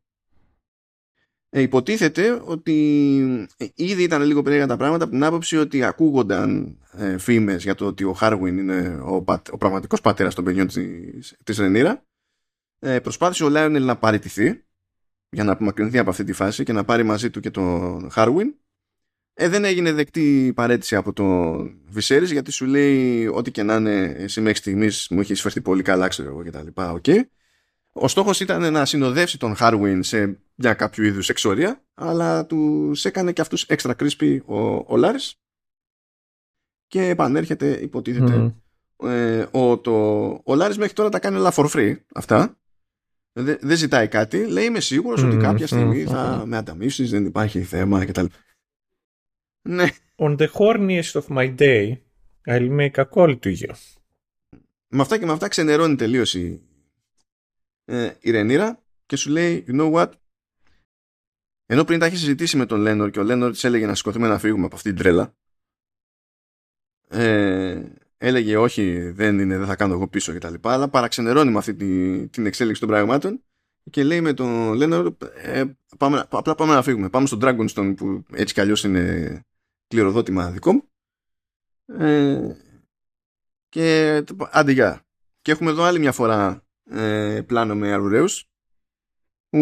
Ε, 1.48 1.60
υποτίθεται 1.60 2.42
ότι 2.44 3.48
ε, 3.56 3.66
ήδη 3.74 4.02
ήταν 4.02 4.22
λίγο 4.22 4.42
περίεργα 4.42 4.66
τα 4.66 4.76
πράγματα 4.76 5.04
από 5.04 5.12
την 5.12 5.24
άποψη 5.24 5.56
ότι 5.56 5.84
ακούγονταν 5.84 6.78
ε, 6.92 7.18
φήμες 7.18 7.62
για 7.62 7.74
το 7.74 7.86
ότι 7.86 8.04
ο 8.04 8.12
Χάρουιν 8.12 8.58
είναι 8.58 9.00
ο, 9.04 9.24
ο 9.50 9.56
πραγματικός 9.58 10.00
πατέρας 10.00 10.34
των 10.34 10.44
παιδιών 10.44 10.66
της, 10.66 11.36
της 11.44 11.58
Ρενίρα 11.58 12.04
ε, 12.86 13.00
προσπάθησε 13.00 13.44
ο 13.44 13.48
Λάιονελ 13.48 13.84
να 13.84 13.96
παραιτηθεί 13.96 14.64
για 15.28 15.44
να 15.44 15.52
απομακρυνθεί 15.52 15.98
από 15.98 16.10
αυτή 16.10 16.24
τη 16.24 16.32
φάση 16.32 16.64
και 16.64 16.72
να 16.72 16.84
πάρει 16.84 17.02
μαζί 17.02 17.30
του 17.30 17.40
και 17.40 17.50
τον 17.50 18.10
Χάρουιν 18.10 18.54
ε, 19.34 19.48
δεν 19.48 19.64
έγινε 19.64 19.92
δεκτή 19.92 20.52
παρέτηση 20.54 20.96
από 20.96 21.12
τον 21.12 21.70
Βυσέρης 21.88 22.30
γιατί 22.30 22.50
σου 22.50 22.66
λέει 22.66 23.26
ό,τι 23.26 23.50
και 23.50 23.62
να 23.62 23.74
είναι 23.74 24.14
εσύ 24.18 24.40
μέχρι 24.40 24.58
στιγμής 24.58 25.08
μου 25.10 25.20
έχεις 25.20 25.40
φερθεί 25.40 25.60
πολύ 25.60 25.82
καλά 25.82 26.08
ξέρω 26.08 26.28
εγώ 26.28 26.42
και 26.42 26.50
τα 26.50 26.62
λοιπά 26.62 27.00
okay. 27.00 27.20
Ο 27.92 28.08
στόχος 28.08 28.40
ήταν 28.40 28.72
να 28.72 28.84
συνοδεύσει 28.84 29.38
τον 29.38 29.56
Χάρουιν 29.56 30.02
σε 30.02 30.38
μια 30.54 30.74
κάποιο 30.74 31.04
είδους 31.04 31.28
εξορία, 31.28 31.84
αλλά 31.94 32.46
τους 32.46 33.04
έκανε 33.04 33.32
και 33.32 33.40
αυτούς 33.40 33.62
έξτρα 33.62 33.94
κρίσπι 33.94 34.42
ο, 34.46 34.58
ο 34.86 34.96
Λάρης 34.96 35.40
και 36.86 37.08
επανέρχεται, 37.08 37.78
υποτίθεται, 37.82 38.54
ε, 39.02 39.46
ο, 39.50 39.78
το, 39.78 40.26
ο 40.44 40.54
Λάρης 40.54 40.78
μέχρι 40.78 40.92
τώρα 40.92 41.08
τα 41.08 41.18
κάνει 41.18 41.36
όλα 41.36 41.52
for 41.54 41.66
free 41.70 41.96
αυτά. 42.14 42.58
Δεν, 43.38 43.58
δεν 43.60 43.76
ζητάει 43.76 44.08
κάτι. 44.08 44.46
Λέει 44.46 44.64
είμαι 44.64 44.80
σίγουρος 44.80 45.22
ότι 45.22 45.36
κάποια 45.36 45.66
στιγμή 45.66 46.04
θα 46.04 46.42
με 46.46 46.56
ανταμείψεις, 46.56 47.10
δεν 47.10 47.24
υπάρχει 47.24 47.62
θέμα 47.62 48.04
κτλ. 48.04 48.24
Ναι. 49.68 49.86
On 50.16 50.36
the 50.36 50.48
horniest 50.48 51.12
of 51.12 51.26
my 51.28 51.56
day, 51.56 51.96
I'll 52.46 52.70
make 52.70 52.94
a 52.94 53.04
call 53.14 53.38
to 53.40 53.56
you. 53.56 53.74
Με 54.88 55.02
αυτά 55.02 55.18
και 55.18 55.26
με 55.26 55.32
αυτά 55.32 55.48
ξενερώνει 55.48 55.96
τελείως 55.96 56.34
η, 56.34 56.62
ε, 57.84 58.12
η 58.20 58.30
Ρενίρα 58.30 58.82
και 59.06 59.16
σου 59.16 59.30
λέει 59.30 59.64
you 59.68 59.80
know 59.80 59.92
what; 59.92 60.10
Ενώ 61.66 61.84
πριν 61.84 61.98
τα 61.98 62.06
έχει 62.06 62.16
συζητήσει 62.16 62.56
με 62.56 62.66
τον 62.66 62.80
Λένορ 62.80 63.10
και 63.10 63.20
ο 63.20 63.22
Λένορ 63.22 63.50
της 63.50 63.64
έλεγε 63.64 63.86
να 63.86 63.94
σηκωθούμε 63.94 64.28
να 64.28 64.38
φύγουμε 64.38 64.64
από 64.66 64.74
αυτή 64.74 64.88
την 64.88 64.98
τρέλα 64.98 65.34
ε, 67.08 67.82
έλεγε 68.18 68.56
όχι 68.56 69.10
δεν 69.10 69.38
είναι 69.38 69.58
δεν 69.58 69.66
θα 69.66 69.76
κάνω 69.76 69.94
εγώ 69.94 70.08
πίσω 70.08 70.32
και 70.32 70.38
τα 70.38 70.50
λοιπά 70.50 70.72
αλλά 70.72 70.88
παραξενερώνει 70.88 71.50
με 71.50 71.58
αυτή 71.58 71.74
τη, 71.74 72.28
την 72.28 72.46
εξέλιξη 72.46 72.80
των 72.80 72.90
πραγμάτων 72.90 73.42
και 73.90 74.04
λέει 74.04 74.20
με 74.20 74.32
τον 74.32 74.72
Λένορ 74.72 75.12
ε, 75.42 75.64
πάμε, 75.98 76.26
απλά 76.30 76.54
πάμε 76.54 76.74
να 76.74 76.82
φύγουμε 76.82 77.08
πάμε 77.08 77.26
στον 77.26 77.38
Dragonstone 77.42 77.94
που 77.96 78.24
έτσι 78.32 78.54
κι 78.54 78.60
αλλιώς 78.60 78.84
είναι 78.84 79.40
κληροδότημα 79.88 80.50
δικό 80.50 80.72
μου 80.72 80.82
ε, 82.04 82.56
και 83.68 84.24
άντε 84.50 84.72
για 84.72 85.06
και 85.42 85.52
έχουμε 85.52 85.70
εδώ 85.70 85.82
άλλη 85.82 85.98
μια 85.98 86.12
φορά 86.12 86.64
ε, 86.90 87.40
πλάνο 87.46 87.74
με 87.74 87.92
αρουραίους 87.92 88.48
που 89.48 89.60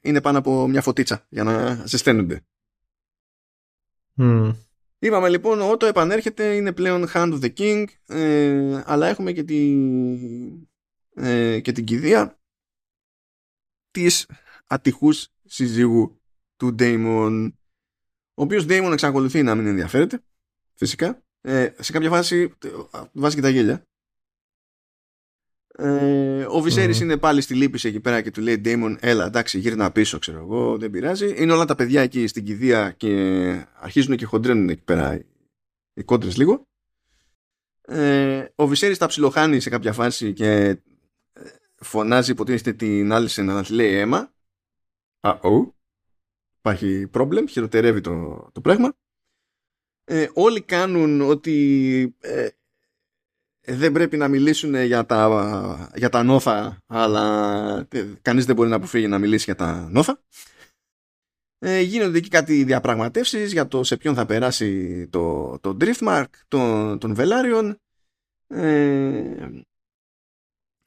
είναι 0.00 0.20
πάνω 0.20 0.38
από 0.38 0.68
μια 0.68 0.82
φωτίτσα 0.82 1.26
για 1.28 1.42
να 1.42 1.86
ζεσταίνονται. 1.86 2.44
Mm. 4.16 4.54
Είπαμε 5.04 5.28
λοιπόν 5.28 5.60
ο 5.60 5.70
Ότο 5.70 5.86
επανέρχεται 5.86 6.54
είναι 6.54 6.72
πλέον 6.72 7.06
Hand 7.14 7.32
of 7.32 7.40
the 7.40 7.52
King 7.56 7.84
ε, 8.06 8.82
αλλά 8.84 9.06
έχουμε 9.06 9.32
και, 9.32 9.42
τη, 9.44 9.76
ε, 11.14 11.60
και 11.60 11.72
την 11.72 11.84
κηδεία 11.84 12.40
της 13.90 14.28
ατυχούς 14.66 15.28
συζύγου 15.44 16.20
του 16.56 16.74
Ντέιμον 16.74 17.58
ο 18.34 18.42
οποίος 18.42 18.66
Ντέιμον 18.66 18.92
εξακολουθεί 18.92 19.42
να 19.42 19.54
μην 19.54 19.66
ενδιαφέρεται 19.66 20.24
φυσικά 20.74 21.24
ε, 21.40 21.70
σε 21.78 21.92
κάποια 21.92 22.10
φάση 22.10 22.54
βάζει 23.12 23.34
και 23.34 23.42
τα 23.42 23.48
γέλια. 23.48 23.86
Ε, 25.84 26.46
ο 26.48 26.60
Βυσέρης 26.60 27.00
είναι 27.00 27.16
πάλι 27.16 27.40
στη 27.40 27.54
λύπηση 27.54 27.88
εκεί 27.88 28.00
πέρα 28.00 28.20
και 28.22 28.30
του 28.30 28.40
λέει 28.40 28.58
Ντέιμον 28.58 28.96
έλα 29.00 29.26
εντάξει 29.26 29.58
γύρνα 29.58 29.92
πίσω 29.92 30.18
ξέρω 30.18 30.38
εγώ 30.38 30.78
δεν 30.78 30.90
πειράζει 30.90 31.42
είναι 31.42 31.52
όλα 31.52 31.64
τα 31.64 31.74
παιδιά 31.74 32.02
εκεί 32.02 32.26
στην 32.26 32.44
κηδεία 32.44 32.90
και 32.90 33.66
αρχίζουν 33.80 34.16
και 34.16 34.24
χοντρένουν 34.24 34.68
εκεί 34.68 34.82
πέρα 34.82 35.24
οι 35.94 36.02
κόντρες 36.02 36.36
λίγο 36.36 36.66
ε, 37.80 38.44
ο 38.54 38.66
Βυσέρης 38.66 38.98
τα 38.98 39.06
ψιλοχάνει 39.06 39.60
σε 39.60 39.70
κάποια 39.70 39.92
φάση 39.92 40.32
και 40.32 40.50
ε, 40.52 40.74
φωνάζει 41.74 42.30
υποτίθεται 42.30 42.72
την 42.72 43.12
άλλη 43.12 43.28
να 43.36 43.62
τη 43.62 43.72
λέει 43.72 43.94
αίμα 43.94 44.32
Α-ο. 45.24 45.74
Υπάρχει 46.58 47.06
πρόβλημα, 47.06 47.48
χειροτερεύει 47.48 48.00
το, 48.00 48.48
το 48.52 48.60
πράγμα. 48.60 48.92
Ε, 50.04 50.28
όλοι 50.34 50.60
κάνουν 50.60 51.20
ότι 51.20 52.16
ε, 52.20 52.48
δεν 53.64 53.92
πρέπει 53.92 54.16
να 54.16 54.28
μιλήσουν 54.28 54.74
για 54.74 55.06
τα, 55.06 55.90
για 55.94 56.08
τα 56.08 56.22
νόθα, 56.22 56.78
αλλά 56.86 57.86
κανείς 58.22 58.44
δεν 58.44 58.54
μπορεί 58.54 58.68
να 58.68 58.76
αποφύγει 58.76 59.08
να 59.08 59.18
μιλήσει 59.18 59.44
για 59.44 59.54
τα 59.54 59.88
νόθα. 59.90 60.22
Ε, 61.58 61.80
γίνονται 61.80 62.18
εκεί 62.18 62.28
κάτι 62.28 62.64
διαπραγματεύσεις 62.64 63.52
για 63.52 63.68
το 63.68 63.84
σε 63.84 63.96
ποιον 63.96 64.14
θα 64.14 64.26
περάσει 64.26 65.08
το, 65.08 65.58
το 65.58 65.76
Driftmark, 65.80 66.24
τον, 66.48 66.98
τον 66.98 67.16
Velaryon. 67.18 67.74
Ε, 68.46 69.48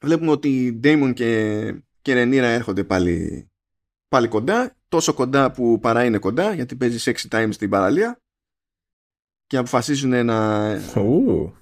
βλέπουμε 0.04 0.30
ότι 0.30 0.80
Damon 0.82 1.12
και, 1.14 1.74
και 2.02 2.14
Ρενίρα 2.14 2.46
έρχονται 2.46 2.84
πάλι, 2.84 3.46
πάλι 4.08 4.28
κοντά, 4.28 4.76
τόσο 4.88 5.14
κοντά 5.14 5.50
που 5.50 5.78
παρά 5.78 6.04
είναι 6.04 6.18
κοντά, 6.18 6.54
γιατί 6.54 6.76
παίζει 6.76 7.12
6 7.28 7.28
times 7.30 7.48
στην 7.52 7.70
παραλία 7.70 8.20
και 9.46 9.56
αποφασίζουν 9.56 10.24
να 10.24 10.80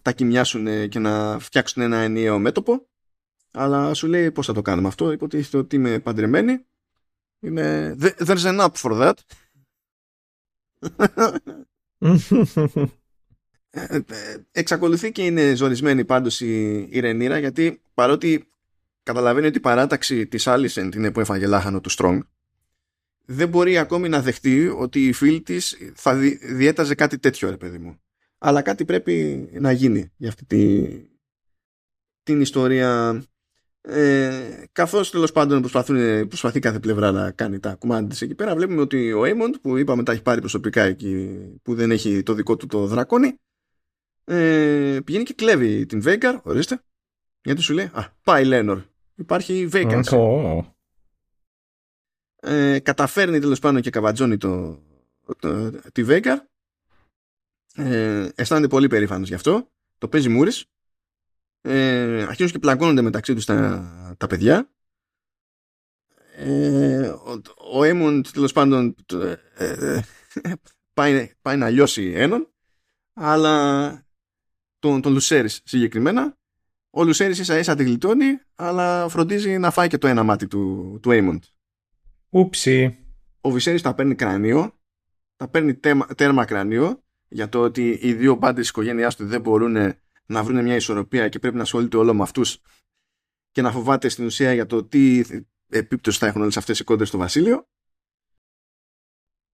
τα 0.03 0.13
κοιμιάσουν 0.13 0.89
και 0.89 0.99
να 0.99 1.39
φτιάξουν 1.39 1.83
ένα 1.83 1.97
ενιαίο 1.97 2.39
μέτωπο. 2.39 2.87
Αλλά 3.51 3.95
σου 3.95 4.07
λέει 4.07 4.31
πώς 4.31 4.47
θα 4.47 4.53
το 4.53 4.63
κάνουμε 4.63 4.89
αυτό; 4.89 5.13
Υποτίθεται 5.13 5.57
ότι 5.57 5.77
είμαι 5.77 5.99
παντρεμένη. 5.99 6.65
Είμαι... 7.41 7.97
There's 8.01 8.45
an 8.45 8.61
up 8.61 8.73
for 8.73 8.93
that. 9.01 9.15
Ε, 13.71 13.97
ε, 13.97 14.01
εξακολουθεί 14.53 15.13
και 15.13 15.25
είναι 15.25 15.55
ζορισμένη 15.55 16.05
πάντως 16.05 16.41
η, 16.41 16.79
η 16.91 17.01
Ρενίρα 17.01 17.39
γιατί 17.39 17.83
παρότι 17.95 18.49
καταλαβαίνει 19.03 19.47
ότι 19.47 19.57
η 19.57 19.61
παράταξη 19.61 20.27
της 20.27 20.47
Άλισεντ 20.47 20.95
είναι 20.95 21.11
που 21.11 21.21
έφαγε 21.21 21.47
λάχανο 21.47 21.81
του 21.81 21.91
Strong 21.91 22.21
δεν 23.25 23.49
μπορεί 23.49 23.79
ακόμη 23.79 24.09
να 24.09 24.23
δεχτεί 24.23 24.69
ότι 24.69 25.07
η 25.07 25.13
φίλη 25.13 25.41
της 25.41 25.77
θα 25.95 26.15
διέταζε 26.55 26.95
κάτι 26.95 27.19
τέτοιο 27.19 27.51
ρε 27.51 27.57
παιδί 27.57 27.79
μου. 27.79 27.99
Αλλά 28.39 28.63
κάτι 28.63 28.85
πρέπει 28.85 29.49
να 29.53 29.73
γίνει 29.73 30.13
για 30.17 30.29
αυτή 30.29 30.45
τη, 30.45 30.87
την 32.23 32.41
ιστορία. 32.41 33.23
Ε, 33.81 34.65
καθώς 34.73 35.11
τέλος 35.11 35.33
πάντων 35.33 35.61
προσπαθούν, 35.61 36.29
προσπαθεί 36.29 36.61
κάθε 36.61 36.79
πλευρά 36.79 37.13
να 37.13 37.31
κάνει 37.31 37.59
τα 37.59 37.75
κομμάτια 37.75 38.09
της 38.09 38.23
εκεί 38.23 38.35
πέρα 38.35 38.55
βλέπουμε 38.55 38.81
ότι 38.81 39.13
ο 39.13 39.25
Έιμοντ 39.25 39.55
που 39.57 39.77
είπαμε 39.77 40.03
τα 40.03 40.13
έχει 40.13 40.23
πάρει 40.23 40.41
προσωπικά 40.41 40.83
εκεί 40.83 41.39
που 41.63 41.75
δεν 41.75 41.91
έχει 41.91 42.23
το 42.23 42.33
δικό 42.33 42.57
του 42.57 42.67
το 42.67 42.87
δρακόνι 42.87 43.41
ε, 44.25 44.99
πηγαίνει 45.05 45.25
και 45.25 45.35
κλέβει 45.35 45.87
την 45.87 46.01
Βέγκαρ 46.01 46.37
ορίστε 46.43 46.81
γιατί 47.43 47.61
σου 47.61 47.73
λέει 47.73 47.91
α 47.93 48.05
πάει 48.23 48.45
Λένορ 48.45 48.83
υπάρχει 49.15 49.67
Βέγκαρ 49.67 50.05
ε, 52.45 52.79
καταφέρνει 52.79 53.39
τέλος 53.39 53.59
πάντων 53.59 53.81
και 53.81 53.91
καβατζώνει 53.91 54.37
το, 54.37 54.83
το, 55.39 55.71
τη 55.93 56.05
Βέγκαρ 56.05 56.39
ε, 57.75 58.29
αισθάνεται 58.35 58.69
πολύ 58.69 58.89
περήφανος 58.89 59.29
γι' 59.29 59.35
αυτό. 59.35 59.71
Το 59.99 60.09
παίζει 60.09 60.29
Μούρης. 60.29 60.65
Ε, 61.61 62.23
αρχίζουν 62.23 62.53
και 62.53 62.59
πλακώνονται 62.59 63.03
μεταξύ 63.03 63.35
τους 63.35 63.45
τα, 63.45 64.15
τα 64.17 64.27
παιδιά. 64.27 64.69
Ε, 66.37 67.09
ο, 67.09 67.41
ο 67.73 67.85
Έμοντ 67.85 68.27
τέλος 68.33 68.53
πάντων 68.53 68.95
ε, 69.13 69.37
ε, 69.55 70.01
πάει, 70.95 71.31
πάει 71.43 71.57
να 71.57 71.71
λιώσει 71.71 72.13
έναν 72.17 72.49
αλλά 73.13 74.07
τον, 74.79 75.01
τον 75.01 75.13
Λουσέρης 75.13 75.61
συγκεκριμένα. 75.65 76.37
Ο 76.91 77.05
Λουσέρης 77.05 77.39
ίσα 77.39 77.59
ίσα 77.59 77.75
τη 77.75 77.85
γλιτώνει 77.85 78.39
αλλά 78.55 79.09
φροντίζει 79.09 79.59
να 79.59 79.71
φάει 79.71 79.89
και 79.89 79.99
το 79.99 80.07
ένα 80.07 80.23
μάτι 80.23 80.47
του, 80.47 80.99
του 81.03 81.11
Ούψι. 82.35 82.99
Ο 83.41 83.51
Βυσέρης 83.51 83.83
τα 83.83 83.95
παίρνει 83.95 84.15
κρανίο, 84.15 84.79
τα 85.37 85.49
παίρνει 85.49 85.75
τέρμα, 85.75 86.07
τέρμα 86.07 86.45
κρανίο 86.45 87.03
για 87.29 87.49
το 87.49 87.61
ότι 87.61 87.99
οι 88.03 88.13
δύο 88.13 88.39
πάντε 88.39 88.61
της 88.61 88.69
οικογένειάς 88.69 89.17
του 89.17 89.27
δεν 89.27 89.41
μπορούν 89.41 89.77
να 90.27 90.43
βρουν 90.43 90.63
μια 90.63 90.75
ισορροπία 90.75 91.29
και 91.29 91.39
πρέπει 91.39 91.57
να 91.57 91.63
ασχολείται 91.63 91.97
όλο 91.97 92.15
με 92.15 92.23
αυτούς 92.23 92.61
και 93.51 93.63
να 93.63 93.73
φοβάται 93.73 94.09
στην 94.09 94.25
ουσία 94.25 94.53
για 94.53 94.67
το 94.67 94.85
τι 94.85 95.23
επίπτωση 95.69 96.19
θα 96.19 96.27
έχουν 96.27 96.41
όλες 96.41 96.57
αυτές 96.57 96.79
οι 96.79 96.85
κόντε 96.85 97.05
στο 97.05 97.19
Βασίλειο. 97.19 97.69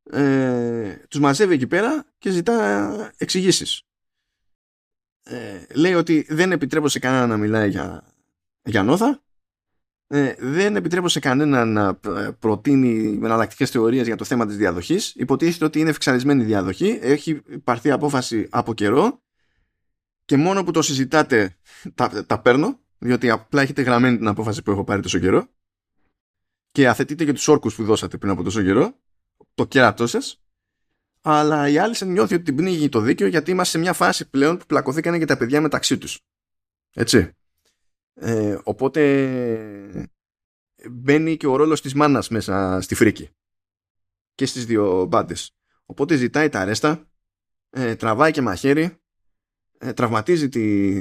Ε, 0.03 0.95
τους 1.09 1.21
μαζεύει 1.21 1.55
εκεί 1.55 1.67
πέρα 1.67 2.07
και 2.19 2.31
ζητά 2.31 3.15
εξηγήσεις. 3.17 3.83
Ε, 5.23 5.67
λέει 5.75 5.95
ότι 5.95 6.27
δεν 6.29 6.53
επιτρέπω 6.53 6.89
σε 6.89 6.99
κανένα 6.99 7.27
να 7.27 7.37
μιλάει 7.37 7.71
για, 7.71 8.15
για 8.63 8.83
νόθα 8.83 9.23
ε, 10.13 10.35
δεν 10.39 10.77
επιτρέπω 10.77 11.09
σε 11.09 11.21
κανένα 11.21 11.65
να 11.65 11.99
ε, 12.19 12.31
προτείνει 12.39 13.19
εναλλακτικές 13.23 13.71
θεωρίες 13.71 14.07
για 14.07 14.17
το 14.17 14.25
θέμα 14.25 14.47
της 14.47 14.57
διαδοχής. 14.57 15.15
Υποτίθεται 15.15 15.65
ότι 15.65 15.81
είναι 15.81 15.93
φυξαρισμένη 15.93 16.45
διαδοχή. 16.45 16.99
Έχει 17.03 17.43
πάρθει 17.65 17.91
απόφαση 17.91 18.47
από 18.51 18.75
καιρό 18.75 19.23
και 20.25 20.37
μόνο 20.37 20.65
που 20.65 20.71
το 20.71 20.83
συζητάτε 20.83 21.57
τα, 21.95 22.27
τα 22.27 22.41
παίρνω, 22.41 22.81
διότι 22.99 23.31
απλά 23.31 23.63
έχετε 23.63 23.83
γραμμένη 23.83 24.17
την 24.17 24.27
απόφαση 24.27 24.63
που 24.63 24.71
έχω 24.71 24.85
πάρει 24.85 25.03
τόσο 25.03 25.19
καιρό 25.19 25.49
και 26.71 26.89
αθετείτε 26.89 27.25
και 27.25 27.33
τους 27.33 27.49
όρκους 27.49 27.75
που 27.75 27.85
δώσατε 27.85 28.19
πριν 28.19 28.33
από 28.33 28.43
τόσο 28.43 28.63
καιρό, 28.63 28.95
το 29.55 29.67
κέρατό 29.67 30.07
σας. 30.07 30.43
Αλλά 31.21 31.69
η 31.69 31.79
άλλη 31.79 31.95
νιώθει 32.05 32.35
ότι 32.35 32.45
την 32.45 32.57
πνίγει 32.57 32.89
το 32.89 33.01
δίκαιο 33.01 33.27
γιατί 33.27 33.51
είμαστε 33.51 33.77
σε 33.77 33.83
μια 33.83 33.93
φάση 33.93 34.31
πλέον 34.31 34.59
που 34.59 34.67
πλακωθήκανε 34.67 35.19
και 35.19 35.25
τα 35.25 35.37
παιδιά 35.37 35.61
μεταξύ 35.61 35.99
τους. 35.99 36.21
Έτσι. 36.95 37.35
Ε, 38.23 38.59
οπότε 38.63 40.09
μπαίνει 40.91 41.37
και 41.37 41.47
ο 41.47 41.57
ρόλος 41.57 41.81
της 41.81 41.95
μάνας 41.95 42.29
μέσα 42.29 42.81
στη 42.81 42.95
φρίκη 42.95 43.31
και 44.35 44.47
στις 44.47 44.67
δύο 44.67 45.05
μπάντες. 45.05 45.57
Οπότε 45.85 46.17
ζητάει 46.17 46.49
τα 46.49 46.61
αρέστα, 46.61 47.11
ε, 47.71 47.97
τραβάει 47.97 48.31
και 48.31 48.43
μαχαίρι, 48.43 48.97
ε, 49.79 49.93
τραυματίζει 49.93 50.49
τη, 50.49 51.01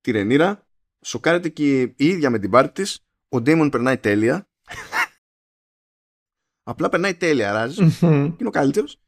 τη 0.00 0.10
Ρενίρα, 0.10 0.66
σοκάρεται 1.00 1.48
και 1.48 1.80
η 1.80 1.94
ίδια 1.96 2.30
με 2.30 2.38
την 2.38 2.50
πάρτη 2.50 2.82
της, 2.82 3.06
ο 3.28 3.40
Ντέιμον 3.40 3.70
περνάει 3.70 3.98
τέλεια. 3.98 4.48
Απλά 6.62 6.88
περνάει 6.88 7.14
τέλεια, 7.14 7.52
ράζει. 7.52 7.96
είναι 8.02 8.36
ο 8.46 8.50
καλύτερος. 8.50 9.00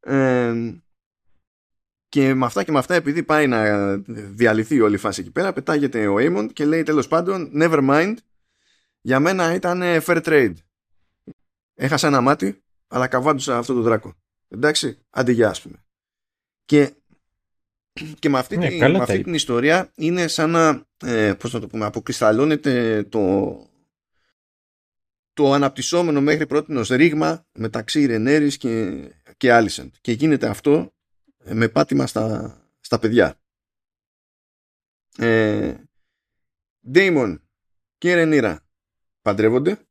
Ε, 0.00 0.54
και 2.12 2.34
με 2.34 2.46
αυτά 2.46 2.64
και 2.64 2.72
με 2.72 2.78
αυτά, 2.78 2.94
επειδή 2.94 3.22
πάει 3.22 3.46
να 3.46 3.96
διαλυθεί 4.06 4.80
όλη 4.80 4.94
η 4.94 4.98
φάση 4.98 5.20
εκεί 5.20 5.30
πέρα, 5.30 5.52
πετάγεται 5.52 6.06
ο 6.06 6.16
Aemon 6.18 6.48
και 6.52 6.64
λέει 6.64 6.82
τέλος 6.82 7.08
πάντων, 7.08 7.52
never 7.54 7.88
mind, 7.90 8.14
για 9.00 9.20
μένα 9.20 9.54
ήταν 9.54 9.80
fair 9.82 10.22
trade. 10.22 10.54
Έχασα 11.74 12.06
ένα 12.06 12.20
μάτι, 12.20 12.62
αλλά 12.88 13.06
καβάντουσα 13.06 13.58
αυτό 13.58 13.74
το 13.74 13.80
δράκο. 13.80 14.14
Εντάξει, 14.48 14.98
αντιγιά, 15.10 15.48
ας 15.48 15.62
πούμε. 15.62 15.84
Και, 16.64 16.92
και 18.18 18.28
με 18.28 18.38
αυτή, 18.38 18.56
ναι, 18.56 18.68
την, 18.68 18.90
με 18.90 18.98
αυτή 18.98 19.22
την 19.22 19.34
ιστορία 19.34 19.90
είναι 19.94 20.26
σαν 20.26 20.50
να, 20.50 20.86
ε, 21.04 21.34
πώς 21.34 21.52
να 21.52 21.60
το 21.60 21.66
πούμε, 21.66 21.84
αποκρισταλώνεται 21.84 23.02
το, 23.02 23.56
το 25.32 25.52
αναπτυσσόμενο 25.52 26.20
μέχρι 26.20 26.46
πρώτη 26.46 26.96
ρήγμα 26.96 27.46
μεταξύ 27.52 28.06
Ρενέρης 28.06 28.56
και, 28.56 29.02
και 29.36 29.52
Άλισεντ. 29.52 29.92
Και 30.00 30.12
γίνεται 30.12 30.48
αυτό 30.48 30.92
με 31.44 31.68
πάτημα 31.68 32.06
στα, 32.06 32.56
στα 32.80 32.98
παιδιά. 32.98 33.40
Ε, 35.16 35.74
Damon 36.94 37.38
και 37.98 38.14
Ρενίρα 38.14 38.66
παντρεύονται, 39.22 39.86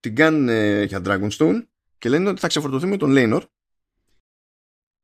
την 0.00 0.14
κάνουν 0.14 0.48
για 0.84 1.02
Dragonstone 1.04 1.66
και 1.98 2.08
λένε 2.08 2.28
ότι 2.28 2.40
θα 2.40 2.48
ξεφορτωθεί 2.48 2.86
με 2.86 2.96
τον 2.96 3.10
Λέινορ 3.10 3.44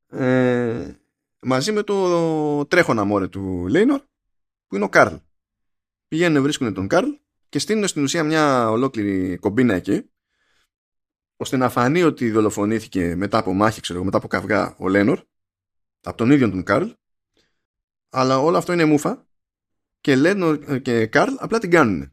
ε, 0.08 0.98
μαζί 1.40 1.72
με 1.72 1.82
το 1.82 2.66
τρέχονα 2.66 3.04
μόρε 3.04 3.28
του 3.28 3.66
Λέινορ 3.68 4.00
που 4.66 4.74
είναι 4.74 4.84
ο 4.84 4.88
Καρλ. 4.88 5.14
Πηγαίνουν, 6.08 6.42
βρίσκουν 6.42 6.74
τον 6.74 6.88
Καρλ 6.88 7.08
και 7.48 7.58
στείλουν 7.58 7.86
στην 7.86 8.02
ουσία 8.02 8.24
μια 8.24 8.70
ολόκληρη 8.70 9.36
κομπίνα 9.36 9.74
εκεί 9.74 10.10
ώστε 11.44 11.56
να 11.56 11.68
φανεί 11.68 12.02
ότι 12.02 12.30
δολοφονήθηκε 12.30 13.14
μετά 13.16 13.38
από 13.38 13.52
μάχη, 13.52 13.80
ξέρω, 13.80 14.04
μετά 14.04 14.16
από 14.16 14.28
καυγά 14.28 14.74
ο 14.78 14.88
Λένορ, 14.88 15.22
από 16.00 16.16
τον 16.16 16.30
ίδιο 16.30 16.50
τον 16.50 16.62
Καρλ, 16.62 16.88
αλλά 18.10 18.38
όλο 18.38 18.56
αυτό 18.56 18.72
είναι 18.72 18.84
μούφα 18.84 19.26
και 20.00 20.16
Λένορ 20.16 20.80
και 20.80 21.06
Καρλ 21.06 21.34
απλά 21.38 21.58
την 21.58 21.70
κάνουν 21.70 22.12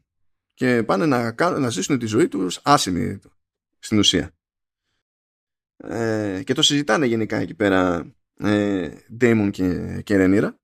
και 0.54 0.82
πάνε 0.82 1.06
να, 1.06 1.34
να 1.58 1.70
ζήσουν 1.70 1.98
τη 1.98 2.06
ζωή 2.06 2.28
τους 2.28 2.60
άσημοι 2.62 3.20
στην 3.78 3.98
ουσία. 3.98 4.30
Ε, 5.76 6.42
και 6.44 6.54
το 6.54 6.62
συζητάνε 6.62 7.06
γενικά 7.06 7.36
εκεί 7.36 7.54
πέρα 7.54 8.12
ε, 8.34 8.96
Damon 9.20 9.48
και, 9.52 10.00
και 10.02 10.16
Rhaenyra 10.18 10.54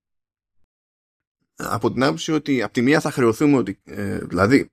από 1.54 1.92
την 1.92 2.02
άποψη 2.02 2.32
ότι 2.32 2.62
από 2.62 2.72
τη 2.72 2.82
μία 2.82 3.00
θα 3.00 3.10
χρεωθούμε 3.10 3.56
ότι 3.56 3.80
ε, 3.84 4.18
δηλαδή 4.18 4.70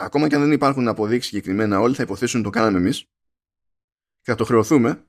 ακόμα 0.00 0.28
και 0.28 0.34
αν 0.34 0.40
δεν 0.40 0.52
υπάρχουν 0.52 0.88
αποδείξεις 0.88 1.30
συγκεκριμένα 1.30 1.80
όλοι 1.80 1.94
θα 1.94 2.02
υποθέσουν 2.02 2.42
το 2.42 2.50
κάναμε 2.50 2.78
εμείς 2.78 3.00
και 4.20 4.30
θα 4.30 4.34
το 4.34 4.44
χρεωθούμε 4.44 5.04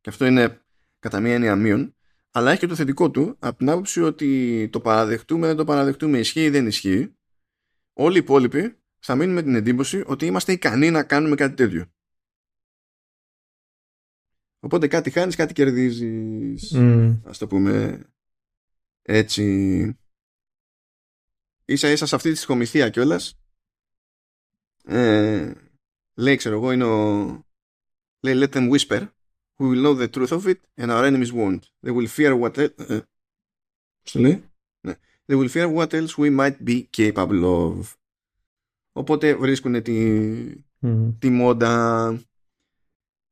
και 0.00 0.10
αυτό 0.10 0.26
είναι 0.26 0.60
κατά 0.98 1.20
μία 1.20 1.34
έννοια 1.34 1.56
μείον 1.56 1.94
αλλά 2.34 2.50
έχει 2.50 2.60
και 2.60 2.66
το 2.66 2.74
θετικό 2.74 3.10
του 3.10 3.36
από 3.38 3.58
την 3.58 3.68
άποψη 3.68 4.00
ότι 4.00 4.68
το 4.72 4.80
παραδεχτούμε, 4.80 5.46
δεν 5.46 5.56
το 5.56 5.64
παραδεχτούμε, 5.64 6.18
ισχύει 6.18 6.44
ή 6.44 6.50
δεν 6.50 6.66
ισχύει. 6.66 7.16
Όλοι 7.92 8.16
οι 8.16 8.18
υπόλοιποι 8.18 8.76
θα 8.98 9.14
μείνουν 9.14 9.34
με 9.34 9.42
την 9.42 9.54
εντύπωση 9.54 10.02
ότι 10.06 10.26
είμαστε 10.26 10.52
ικανοί 10.52 10.90
να 10.90 11.04
κάνουμε 11.04 11.34
κάτι 11.34 11.54
τέτοιο. 11.54 11.92
Οπότε 14.60 14.88
κάτι 14.88 15.10
χάνεις, 15.10 15.36
κάτι 15.36 15.52
κερδίζεις. 15.52 16.72
Mm. 16.76 17.20
Ας 17.24 17.38
το 17.38 17.46
πούμε 17.46 18.02
έτσι. 19.02 19.96
Ίσα 21.64 21.90
ίσα 21.90 22.06
σε 22.06 22.14
αυτή 22.14 22.32
τη 22.32 22.38
σκομιθία 22.38 22.88
κιόλας. 22.88 23.41
Ε, 24.84 25.52
λέει, 26.14 26.36
ξέρω 26.36 26.54
εγώ, 26.54 26.72
είναι 26.72 26.84
ο... 26.84 27.26
Λέει, 28.20 28.34
let 28.36 28.54
them 28.54 28.70
whisper 28.70 29.06
we 29.62 29.68
will 29.68 29.82
know 29.82 29.94
the 29.94 30.08
truth 30.08 30.32
of 30.32 30.46
it 30.46 30.60
and 30.76 30.90
our 30.90 31.04
enemies 31.04 31.32
won't. 31.32 31.62
They 31.82 31.92
will 31.92 32.06
fear 32.06 32.36
what 32.36 32.58
else... 32.58 32.74
Uh, 32.90 33.00
λέει; 34.12 34.44
Ναι. 34.80 34.94
They 35.26 35.36
will 35.36 35.48
fear 35.48 35.68
what 35.68 35.94
else 35.94 36.16
we 36.18 36.30
might 36.30 36.56
be 36.64 36.86
capable 36.96 37.44
of. 37.44 37.94
Οπότε 38.92 39.34
βρίσκουν 39.34 39.82
τη, 39.82 40.16
mm. 40.82 41.14
τη 41.18 41.30
μόντα. 41.30 42.20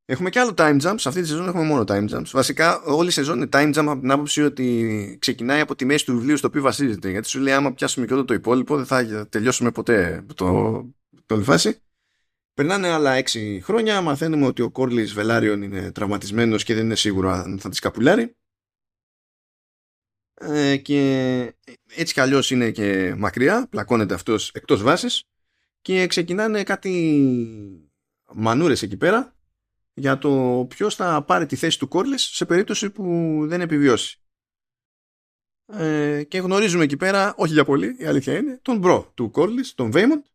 Έχουμε 0.05 0.29
και 0.29 0.39
άλλο 0.39 0.53
time 0.57 0.81
jump. 0.81 0.95
Σε 0.97 1.07
αυτή 1.07 1.21
τη 1.21 1.27
σεζόν 1.27 1.47
έχουμε 1.47 1.63
μόνο 1.63 1.83
time 1.87 2.09
jumps. 2.09 2.29
Βασικά, 2.31 2.81
όλη 2.81 3.07
η 3.07 3.11
σεζόν 3.11 3.37
είναι 3.37 3.49
time 3.51 3.73
jump 3.73 3.85
από 3.87 3.99
την 3.99 4.11
άποψη 4.11 4.41
ότι 4.41 5.17
ξεκινάει 5.19 5.59
από 5.59 5.75
τη 5.75 5.85
μέση 5.85 6.05
του 6.05 6.13
βιβλίου 6.13 6.37
στο 6.37 6.47
οποίο 6.47 6.61
βασίζεται. 6.61 7.09
Γιατί 7.09 7.27
σου 7.27 7.39
λέει, 7.39 7.53
άμα 7.53 7.73
πιάσουμε 7.73 8.05
και 8.05 8.13
όλο 8.13 8.25
το 8.25 8.33
υπόλοιπο, 8.33 8.75
δεν 8.75 8.85
θα 8.85 9.27
τελειώσουμε 9.27 9.71
ποτέ 9.71 10.25
το, 10.35 10.85
το, 11.25 11.43
το 11.43 11.71
Περνάνε 12.53 12.87
άλλα 12.87 13.13
έξι 13.13 13.61
χρόνια, 13.63 14.01
μαθαίνουμε 14.01 14.45
ότι 14.45 14.61
ο 14.61 14.71
Κόρλης 14.71 15.13
Βελάριον 15.13 15.61
είναι 15.61 15.91
τραυματισμένος 15.91 16.63
και 16.63 16.73
δεν 16.73 16.85
είναι 16.85 16.95
σίγουρο 16.95 17.29
αν 17.29 17.59
θα 17.59 17.69
τη 17.69 17.75
σκαπουλάρει. 17.75 18.35
Ε, 20.33 20.77
και 20.77 20.99
έτσι 21.95 22.13
κι 22.13 22.19
αλλιώς 22.19 22.51
είναι 22.51 22.71
και 22.71 23.15
μακριά, 23.17 23.67
πλακώνεται 23.69 24.13
αυτός 24.13 24.49
εκτός 24.49 24.81
βάσης 24.81 25.23
και 25.81 26.07
ξεκινάνε 26.07 26.63
κάτι 26.63 27.91
μανούρες 28.33 28.81
εκεί 28.81 28.97
πέρα 28.97 29.35
για 29.93 30.17
το 30.17 30.65
ποιος 30.69 30.95
θα 30.95 31.23
πάρει 31.23 31.45
τη 31.45 31.55
θέση 31.55 31.79
του 31.79 31.87
Κόρλης 31.87 32.23
σε 32.23 32.45
περίπτωση 32.45 32.89
που 32.89 33.37
δεν 33.47 33.61
επιβιώσει. 33.61 34.21
Ε, 35.65 36.23
και 36.23 36.37
γνωρίζουμε 36.37 36.83
εκεί 36.83 36.97
πέρα, 36.97 37.33
όχι 37.37 37.53
για 37.53 37.65
πολύ, 37.65 37.95
η 37.99 38.05
αλήθεια 38.05 38.37
είναι, 38.37 38.59
τον 38.61 38.77
bro 38.77 39.11
του 39.13 39.29
Κόρλης, 39.29 39.73
τον 39.73 39.91
Βέιμοντ, 39.91 40.25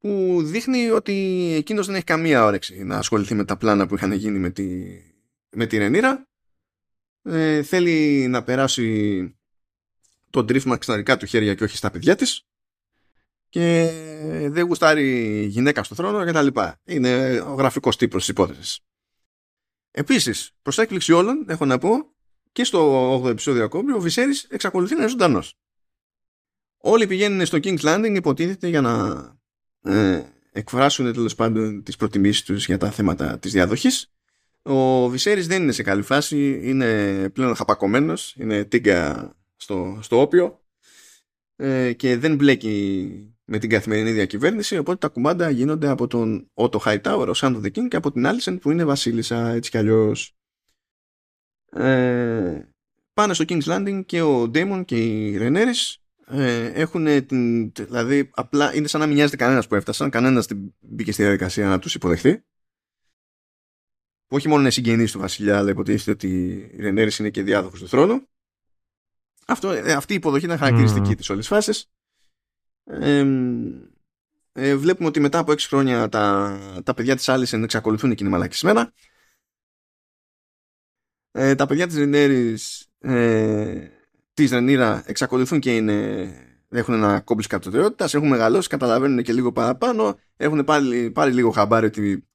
που 0.00 0.42
δείχνει 0.42 0.90
ότι 0.90 1.14
εκείνος 1.56 1.86
δεν 1.86 1.94
έχει 1.94 2.04
καμία 2.04 2.44
όρεξη 2.44 2.84
να 2.84 2.98
ασχοληθεί 2.98 3.34
με 3.34 3.44
τα 3.44 3.56
πλάνα 3.56 3.86
που 3.86 3.94
είχαν 3.94 4.12
γίνει 4.12 4.38
με 4.38 4.50
τη, 4.50 4.86
με 5.50 5.66
τη 5.66 5.78
Ρενίρα. 5.78 6.28
Ε, 7.22 7.62
θέλει 7.62 8.26
να 8.26 8.42
περάσει 8.42 9.38
το 10.30 10.44
τρίφημα 10.44 10.78
στα 10.80 10.96
δικά 10.96 11.16
του 11.16 11.26
χέρια 11.26 11.54
και 11.54 11.64
όχι 11.64 11.76
στα 11.76 11.90
παιδιά 11.90 12.16
της 12.16 12.44
και 13.48 13.90
δεν 14.48 14.66
γουστάρει 14.66 15.44
γυναίκα 15.44 15.82
στο 15.82 15.94
θρόνο 15.94 16.24
και 16.24 16.32
τα 16.32 16.42
λοιπά. 16.42 16.80
Είναι 16.84 17.40
ο 17.40 17.54
γραφικός 17.54 17.96
τύπος 17.96 18.20
της 18.20 18.28
υπόθεσης. 18.28 18.80
Επίσης, 19.90 20.50
προς 20.62 20.78
έκπληξη 20.78 21.12
όλων, 21.12 21.44
έχω 21.48 21.64
να 21.64 21.78
πω, 21.78 22.14
και 22.52 22.64
στο 22.64 23.14
8ο 23.22 23.28
επεισόδιο 23.28 23.64
ακόμη, 23.64 23.92
ο 23.92 24.00
Βυσέρης 24.00 24.44
εξακολουθεί 24.44 24.94
να 24.94 25.00
είναι 25.00 25.10
ζωντανός. 25.10 25.54
Όλοι 26.76 27.06
πηγαίνουν 27.06 27.46
στο 27.46 27.58
King's 27.62 27.80
Landing 27.80 28.12
υποτίθεται 28.14 28.68
για 28.68 28.80
να 28.80 29.39
ε, 29.82 30.22
εκφράσουν 30.52 31.12
τέλος 31.12 31.34
πάντων 31.34 31.82
τις 31.82 31.96
προτιμήσεις 31.96 32.42
τους 32.42 32.66
για 32.66 32.78
τα 32.78 32.90
θέματα 32.90 33.38
της 33.38 33.52
διαδοχής. 33.52 34.12
Ο 34.62 35.08
Βυσέρης 35.08 35.46
δεν 35.46 35.62
είναι 35.62 35.72
σε 35.72 35.82
καλή 35.82 36.02
φάση, 36.02 36.60
είναι 36.62 37.28
πλέον 37.28 37.54
χαπακωμένος, 37.54 38.34
είναι 38.36 38.64
τίγκα 38.64 39.32
στο, 39.56 39.98
στο 40.02 40.20
όπιο 40.20 40.60
ε, 41.56 41.92
και 41.92 42.16
δεν 42.16 42.34
μπλέκει 42.34 43.34
με 43.44 43.58
την 43.58 43.70
καθημερινή 43.70 44.12
διακυβέρνηση, 44.12 44.78
οπότε 44.78 44.98
τα 44.98 45.08
κουμάντα 45.08 45.50
γίνονται 45.50 45.88
από 45.88 46.06
τον 46.06 46.50
Otto 46.54 46.78
Hightower, 46.78 47.26
ο 47.28 47.32
Sound 47.34 47.56
of 47.56 47.60
the 47.60 47.70
King 47.70 47.88
και 47.88 47.96
από 47.96 48.12
την 48.12 48.26
Άλισεν 48.26 48.58
που 48.58 48.70
είναι 48.70 48.84
βασίλισσα 48.84 49.48
έτσι 49.48 49.70
κι 49.70 49.78
αλλιώς. 49.78 50.34
Ε, 51.72 52.68
πάνε 53.12 53.34
στο 53.34 53.44
King's 53.48 53.64
Landing 53.64 54.02
και 54.06 54.20
ο 54.20 54.48
Ντέμον 54.48 54.84
και 54.84 54.96
η 54.96 55.36
Ρενέρης 55.36 56.02
ε, 56.30 56.64
έχουν 56.64 57.26
την. 57.26 57.72
Δηλαδή, 57.72 58.30
απλά 58.34 58.74
είναι 58.74 58.86
σαν 58.86 59.00
να 59.00 59.06
μην 59.06 59.14
νοιάζεται 59.14 59.36
κανένας 59.36 59.66
που 59.66 59.74
έφτασαν. 59.74 60.10
Κανένας 60.10 60.46
δεν 60.46 60.74
μπήκε 60.80 61.12
στη 61.12 61.22
διαδικασία 61.22 61.68
να 61.68 61.78
τους 61.78 61.94
υποδεχθεί. 61.94 62.44
Που 64.26 64.36
όχι 64.36 64.48
μόνο 64.48 64.60
είναι 64.60 64.70
συγγενεί 64.70 65.06
του 65.06 65.18
Βασιλιά, 65.18 65.58
αλλά 65.58 65.70
υποτίθεται 65.70 66.10
ότι 66.10 66.28
η 66.72 66.80
Ρενέρης 66.80 67.18
είναι 67.18 67.30
και 67.30 67.42
διάδοχος 67.42 67.80
του 67.80 67.88
θρόνου. 67.88 68.28
Αυτό, 69.46 69.70
ε, 69.70 69.92
αυτή 69.92 70.12
η 70.12 70.16
υποδοχή 70.16 70.44
ήταν 70.44 70.58
χαρακτηριστική 70.58 71.12
mm. 71.12 71.16
της 71.16 71.30
όλης 71.30 71.46
φάσης. 71.46 71.90
Ε, 72.84 73.24
ε, 74.52 74.76
βλέπουμε 74.76 75.08
ότι 75.08 75.20
μετά 75.20 75.38
από 75.38 75.52
6 75.52 75.58
χρόνια 75.58 76.08
τα, 76.08 76.58
τα 76.84 76.94
παιδιά 76.94 77.16
της 77.16 77.28
Άλισεν 77.28 77.62
εξακολουθούν 77.62 78.10
εκείνη 78.10 78.28
μαλακισμένα. 78.28 78.92
Ε, 81.32 81.54
τα 81.54 81.66
παιδιά 81.66 81.86
της 81.86 81.96
Ρενέρης 81.96 82.88
ε, 82.98 83.99
τη 84.44 84.54
Ρενίρα 84.54 85.02
εξακολουθούν 85.06 85.60
και 85.60 85.76
είναι, 85.76 86.28
έχουν 86.68 86.94
ένα 86.94 87.20
κόμπλι 87.20 87.46
κατωτερότητας, 87.46 88.14
έχουν 88.14 88.28
μεγαλώσει, 88.28 88.68
καταλαβαίνουν 88.68 89.22
και 89.22 89.32
λίγο 89.32 89.52
παραπάνω, 89.52 90.18
έχουν 90.36 90.64
πάρει, 90.64 91.10
πάρει 91.10 91.32
λίγο 91.32 91.50
χαμπάρι 91.50 91.86
ότι 91.86 92.28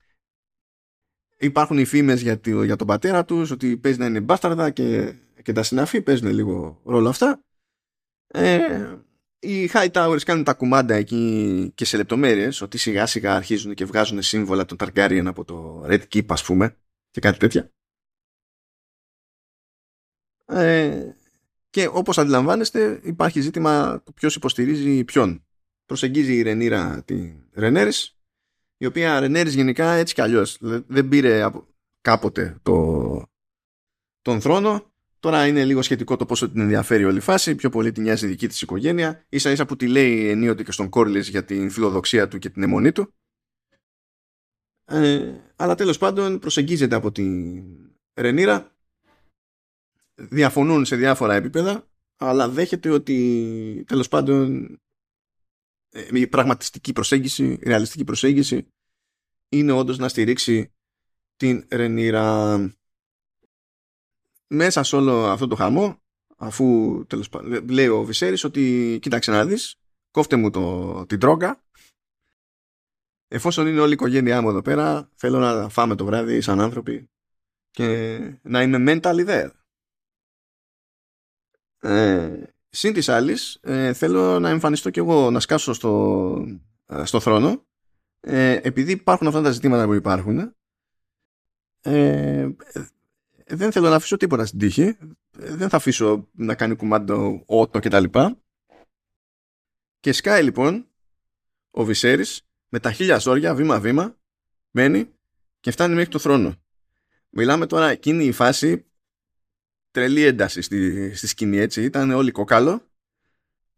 υπάρχουν 1.37 1.77
οι 1.77 1.85
φήμες 1.85 2.21
για, 2.21 2.39
για 2.65 2.75
τον 2.75 2.87
πατέρα 2.87 3.25
τους, 3.25 3.51
ότι 3.51 3.77
παίζει 3.77 3.99
να 3.99 4.05
είναι 4.05 4.19
μπάσταρδα 4.19 4.69
και, 4.69 5.15
και 5.43 5.51
τα 5.53 5.63
συναφή, 5.63 6.01
παίζουν 6.01 6.29
λίγο 6.31 6.81
ρόλο 6.83 7.09
αυτά. 7.09 7.39
Ε, 8.27 8.97
οι 9.39 9.69
High 9.73 9.91
Towers 9.91 10.21
κάνουν 10.25 10.43
τα 10.43 10.53
κουμάντα 10.53 10.93
εκεί 10.93 11.71
και 11.75 11.85
σε 11.85 11.97
λεπτομέρειες, 11.97 12.61
ότι 12.61 12.77
σιγά 12.77 13.05
σιγά 13.05 13.35
αρχίζουν 13.35 13.73
και 13.73 13.85
βγάζουν 13.85 14.21
σύμβολα 14.21 14.65
των 14.65 14.77
Targaryen 14.79 15.23
από 15.25 15.45
το 15.45 15.85
Red 15.87 16.01
Keep, 16.13 16.25
ας 16.27 16.43
πούμε, 16.43 16.77
και 17.11 17.19
κάτι 17.19 17.37
τέτοια. 17.37 17.69
Ε, 20.45 21.15
και 21.75 21.89
όπως 21.91 22.17
αντιλαμβάνεστε 22.17 22.99
υπάρχει 23.03 23.41
ζήτημα 23.41 24.01
του 24.05 24.13
ποιος 24.13 24.35
υποστηρίζει 24.35 25.03
ποιον. 25.03 25.45
Προσεγγίζει 25.85 26.35
η 26.35 26.41
Ρενίρα 26.41 27.03
τη 27.03 27.33
Ρενέρης, 27.53 28.17
η 28.77 28.85
οποία 28.85 29.19
Ρενέρης 29.19 29.53
γενικά 29.53 29.91
έτσι 29.91 30.13
κι 30.13 30.21
αλλιώς 30.21 30.57
δεν 30.87 31.07
πήρε 31.07 31.49
κάποτε 32.01 32.57
το, 32.63 33.23
τον 34.21 34.41
θρόνο. 34.41 34.93
Τώρα 35.19 35.47
είναι 35.47 35.65
λίγο 35.65 35.81
σχετικό 35.81 36.15
το 36.15 36.25
πόσο 36.25 36.51
την 36.51 36.61
ενδιαφέρει 36.61 37.05
όλη 37.05 37.17
η 37.17 37.21
φάση, 37.21 37.55
πιο 37.55 37.69
πολύ 37.69 37.91
την 37.91 38.03
νοιάζει 38.03 38.25
η 38.25 38.29
δική 38.29 38.47
της 38.47 38.61
οικογένεια, 38.61 39.25
ίσα 39.29 39.51
ίσα 39.51 39.65
που 39.65 39.75
τη 39.75 39.87
λέει 39.87 40.29
ενίοτε 40.29 40.63
και 40.63 40.71
στον 40.71 40.89
Κόρλης 40.89 41.29
για 41.29 41.45
την 41.45 41.69
φιλοδοξία 41.69 42.27
του 42.27 42.37
και 42.37 42.49
την 42.49 42.63
αιμονή 42.63 42.91
του. 42.91 43.13
Ε, 44.85 45.33
αλλά 45.55 45.75
τέλος 45.75 45.97
πάντων 45.97 46.39
προσεγγίζεται 46.39 46.95
από 46.95 47.11
την 47.11 47.63
Ρενίρα 48.13 48.74
διαφωνούν 50.15 50.85
σε 50.85 50.95
διάφορα 50.95 51.33
επίπεδα 51.33 51.87
αλλά 52.15 52.49
δέχεται 52.49 52.89
ότι 52.89 53.83
τέλος 53.87 54.07
πάντων 54.07 54.65
ε, 55.89 56.07
η 56.13 56.27
πραγματιστική 56.27 56.93
προσέγγιση, 56.93 57.45
η 57.45 57.59
ρεαλιστική 57.63 58.03
προσέγγιση 58.03 58.67
είναι 59.49 59.71
όντως 59.71 59.97
να 59.97 60.07
στηρίξει 60.07 60.73
την 61.35 61.67
Ρενίρα. 61.71 62.57
Μέσα 64.47 64.83
σε 64.83 64.95
όλο 64.95 65.25
αυτό 65.25 65.47
το 65.47 65.55
χαμό 65.55 65.99
αφού 66.37 67.03
τέλος 67.07 67.29
πάντων 67.29 67.69
λέει 67.69 67.87
ο 67.87 68.03
Βυσέρης 68.03 68.43
ότι 68.43 68.97
κοίταξε 69.01 69.31
να 69.31 69.45
δεις 69.45 69.75
κόφτε 70.11 70.35
μου 70.35 70.49
το, 70.49 71.05
την 71.05 71.19
τρόγκα. 71.19 71.63
Εφόσον 73.27 73.67
είναι 73.67 73.79
όλη 73.79 73.89
η 73.89 73.93
οικογένειά 73.93 74.41
μου 74.41 74.49
εδώ 74.49 74.61
πέρα 74.61 75.09
θέλω 75.15 75.39
να 75.39 75.69
φάμε 75.69 75.95
το 75.95 76.05
βράδυ 76.05 76.41
σαν 76.41 76.59
άνθρωποι 76.59 77.09
και 77.71 78.17
να 78.41 78.61
είμαι 78.61 78.83
mentally 78.87 79.27
there 79.27 79.49
ε, 81.85 82.43
συν 82.69 82.93
της 82.93 83.09
άλλης, 83.09 83.59
ε, 83.61 83.93
θέλω 83.93 84.39
να 84.39 84.49
εμφανιστώ 84.49 84.89
κι 84.89 84.99
εγώ 84.99 85.31
να 85.31 85.39
σκάσω 85.39 85.73
στο, 85.73 86.45
ε, 86.85 87.05
στο 87.05 87.19
θρόνο. 87.19 87.65
Ε, 88.19 88.59
επειδή 88.63 88.91
υπάρχουν 88.91 89.27
αυτά 89.27 89.41
τα 89.41 89.51
ζητήματα 89.51 89.85
που 89.85 89.93
υπάρχουν 89.93 90.55
ε, 91.81 92.47
δεν 93.47 93.71
θέλω 93.71 93.89
να 93.89 93.95
αφήσω 93.95 94.17
τίποτα 94.17 94.45
στην 94.45 94.59
τύχη. 94.59 94.97
Δεν 95.31 95.69
θα 95.69 95.77
αφήσω 95.77 96.27
να 96.31 96.55
κάνει 96.55 96.75
κουμάντο 96.75 97.43
ότο 97.45 97.79
και 97.79 97.89
τα 97.89 97.99
λοιπά. 97.99 98.37
Και 99.99 100.11
σκάει 100.11 100.43
λοιπόν 100.43 100.87
ο 101.71 101.83
Βυσέρης 101.83 102.47
με 102.69 102.79
τα 102.79 102.91
χίλια 102.91 103.17
ζόρια 103.17 103.55
βήμα 103.55 103.79
βήμα 103.79 104.17
μένει 104.71 105.09
και 105.59 105.71
φτάνει 105.71 105.95
μέχρι 105.95 106.09
το 106.09 106.19
θρόνο. 106.19 106.55
Μιλάμε 107.29 107.65
τώρα 107.65 107.89
εκείνη 107.89 108.25
η 108.25 108.31
φάση 108.31 108.85
τρελή 109.95 110.23
ένταση 110.23 110.61
στη, 110.61 111.13
στη 111.15 111.27
σκηνή 111.27 111.57
έτσι. 111.57 111.83
Ήταν 111.83 112.11
όλοι 112.11 112.31
κοκάλο. 112.31 112.81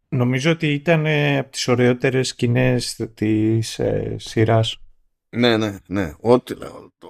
Νομίζω 0.08 0.50
ότι 0.50 0.72
ήταν 0.72 1.06
ε, 1.06 1.38
από 1.38 1.50
τις 1.50 1.68
ωραιότερες 1.68 2.28
σκηνές 2.28 3.08
της 3.14 3.78
ε, 3.78 4.16
σειράς. 4.18 4.80
Ναι, 5.28 5.56
ναι, 5.56 5.76
ναι. 5.86 6.14
Ό,τι, 6.20 6.54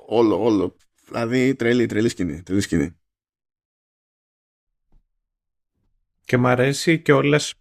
όλο, 0.06 0.42
όλο. 0.42 0.76
Δηλαδή 1.04 1.54
τρελή, 1.54 1.86
τρελή 1.86 2.08
σκηνή. 2.08 2.42
Τρελή 2.42 2.60
σκηνή. 2.60 2.96
Και 6.24 6.36
μ' 6.36 6.46
αρέσει 6.46 7.00
και 7.00 7.12
όλες 7.12 7.54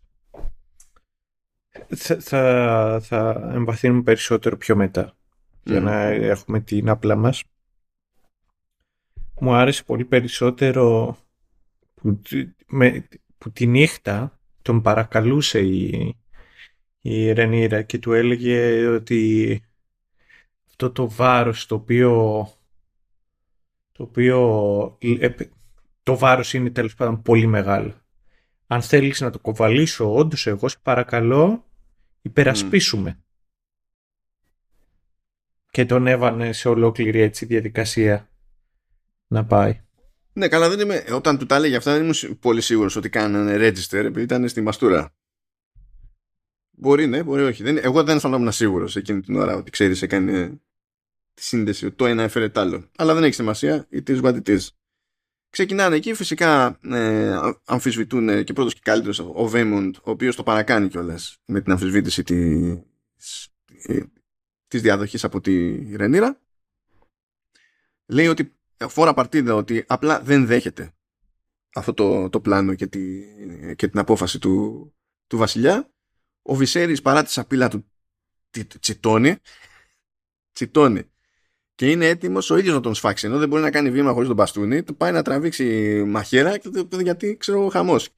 θα, 1.87 2.19
θα, 2.19 2.99
θα 3.03 3.51
εμβαθύνουμε 3.53 4.01
περισσότερο 4.01 4.57
πιο 4.57 4.75
μετά 4.75 5.17
για 5.63 5.79
να 5.79 6.01
έχουμε 6.03 6.59
την 6.59 6.89
απλά 6.89 7.15
μας. 7.15 7.43
Μου 9.39 9.53
άρεσε 9.53 9.83
πολύ 9.83 10.05
περισσότερο 10.05 11.17
που, 12.13 12.21
με, 12.67 13.07
που 13.37 13.51
τη 13.51 13.67
νύχτα 13.67 14.39
τον 14.61 14.81
παρακαλούσε 14.81 15.59
η, 15.59 16.15
η 17.01 17.31
Ρενίρα 17.31 17.81
και 17.81 17.99
του 17.99 18.13
έλεγε 18.13 18.87
ότι 18.87 19.61
αυτό 20.67 20.91
το 20.91 21.09
βάρος 21.09 21.65
το 21.65 21.75
οποίο 21.75 22.11
το 23.91 24.03
οποίο 24.03 24.97
ε, 24.99 25.29
το 26.03 26.17
βάρος 26.17 26.53
είναι 26.53 26.69
τέλος 26.69 26.95
πάντων 26.95 27.21
πολύ 27.21 27.47
μεγάλο. 27.47 27.93
Αν 28.67 28.81
θέλεις 28.81 29.21
να 29.21 29.29
το 29.29 29.39
κοβαλήσω 29.39 30.13
όντως 30.15 30.47
εγώ 30.47 30.67
σε 30.67 30.77
παρακαλώ 30.81 31.65
υπερασπίσουμε. 32.21 33.19
Και 35.71 35.85
τον 35.85 36.07
έβανε 36.07 36.51
σε 36.53 36.69
ολόκληρη 36.69 37.19
έτσι 37.19 37.45
διαδικασία 37.45 38.29
να 39.27 39.45
πάει. 39.45 39.86
Ναι, 40.37 40.47
καλά, 40.47 40.69
δεν 40.69 40.79
είμαι. 40.79 41.05
Όταν 41.11 41.37
του 41.37 41.45
τα 41.45 41.55
έλεγε 41.55 41.75
αυτά, 41.75 41.93
δεν 41.93 42.01
ήμουν 42.01 42.39
πολύ 42.39 42.61
σίγουρος 42.61 42.95
ότι 42.95 43.09
κάνανε 43.09 43.55
register 43.55 43.93
επειδή 43.93 44.21
ήταν 44.21 44.47
στη 44.49 44.61
μαστούρα. 44.61 45.15
Μπορεί, 46.69 47.07
ναι, 47.07 47.23
μπορεί 47.23 47.43
όχι. 47.43 47.63
Δεν, 47.63 47.77
εγώ 47.77 48.03
δεν 48.03 48.15
αισθανόμουν 48.15 48.51
σίγουρος 48.51 48.95
εκείνη 48.95 49.21
την 49.21 49.35
ώρα 49.35 49.55
ότι 49.55 49.71
ξέρεις, 49.71 50.01
έκανε 50.01 50.61
τη 51.33 51.43
σύνδεση. 51.43 51.91
Το 51.91 52.05
ένα 52.05 52.23
έφερε 52.23 52.49
το 52.49 52.59
άλλο. 52.59 52.89
Αλλά 52.97 53.13
δεν 53.13 53.23
έχει 53.23 53.33
σημασία. 53.33 53.87
It 53.91 54.09
is 54.09 54.21
what 54.21 54.41
it 54.43 54.47
is. 54.47 54.67
Ξεκινάνε 55.49 55.95
εκεί, 55.95 56.13
φυσικά 56.13 56.79
ε, 56.83 57.39
αμφισβητούν 57.65 58.43
και 58.43 58.53
πρώτος 58.53 58.73
και 58.73 58.79
καλύτερος 58.83 59.19
ο 59.19 59.47
Βέιμοντ, 59.47 59.95
ο 59.95 60.11
οποίος 60.11 60.35
το 60.35 60.43
παρακάνει 60.43 60.87
κιόλας 60.87 61.37
με 61.45 61.61
την 61.61 61.71
αμφισβήτηση 61.71 62.23
της 62.23 63.49
της 64.67 64.81
διαδοχής 64.81 65.23
από 65.23 65.41
τη 65.41 65.77
Ρενίρα. 65.95 66.41
Λέει 68.05 68.27
ότι 68.27 68.56
φορά 68.79 69.13
παρτίδα 69.13 69.55
ότι 69.55 69.83
απλά 69.87 70.21
δεν 70.21 70.45
δέχεται 70.45 70.91
αυτό 71.73 71.93
το, 71.93 72.29
το 72.29 72.39
πλάνο 72.39 72.73
και, 72.73 72.87
τη, 72.87 73.21
και 73.75 73.87
την 73.87 73.99
απόφαση 73.99 74.39
του, 74.39 74.93
του 75.27 75.37
βασιλιά. 75.37 75.91
Ο 76.41 76.55
Βυσέρης 76.55 77.01
παρά 77.01 77.23
τη 77.23 77.31
σαπίλα 77.31 77.67
του 77.67 77.91
τσιτώνει, 78.79 79.37
τσιτώνει 80.51 81.11
και 81.75 81.91
είναι 81.91 82.07
έτοιμος 82.07 82.49
ο 82.49 82.57
ίδιος 82.57 82.75
να 82.75 82.81
τον 82.81 82.95
σφάξει. 82.95 83.25
Ενώ 83.25 83.37
δεν 83.37 83.49
μπορεί 83.49 83.61
να 83.61 83.71
κάνει 83.71 83.91
βήμα 83.91 84.11
χωρίς 84.11 84.27
τον 84.27 84.35
μπαστούνι, 84.35 84.83
του 84.83 84.95
πάει 84.95 85.11
να 85.11 85.21
τραβήξει 85.21 86.03
μαχαίρα 86.07 86.57
γιατί 87.01 87.37
ξέρω 87.37 87.67
χαμός. 87.67 88.09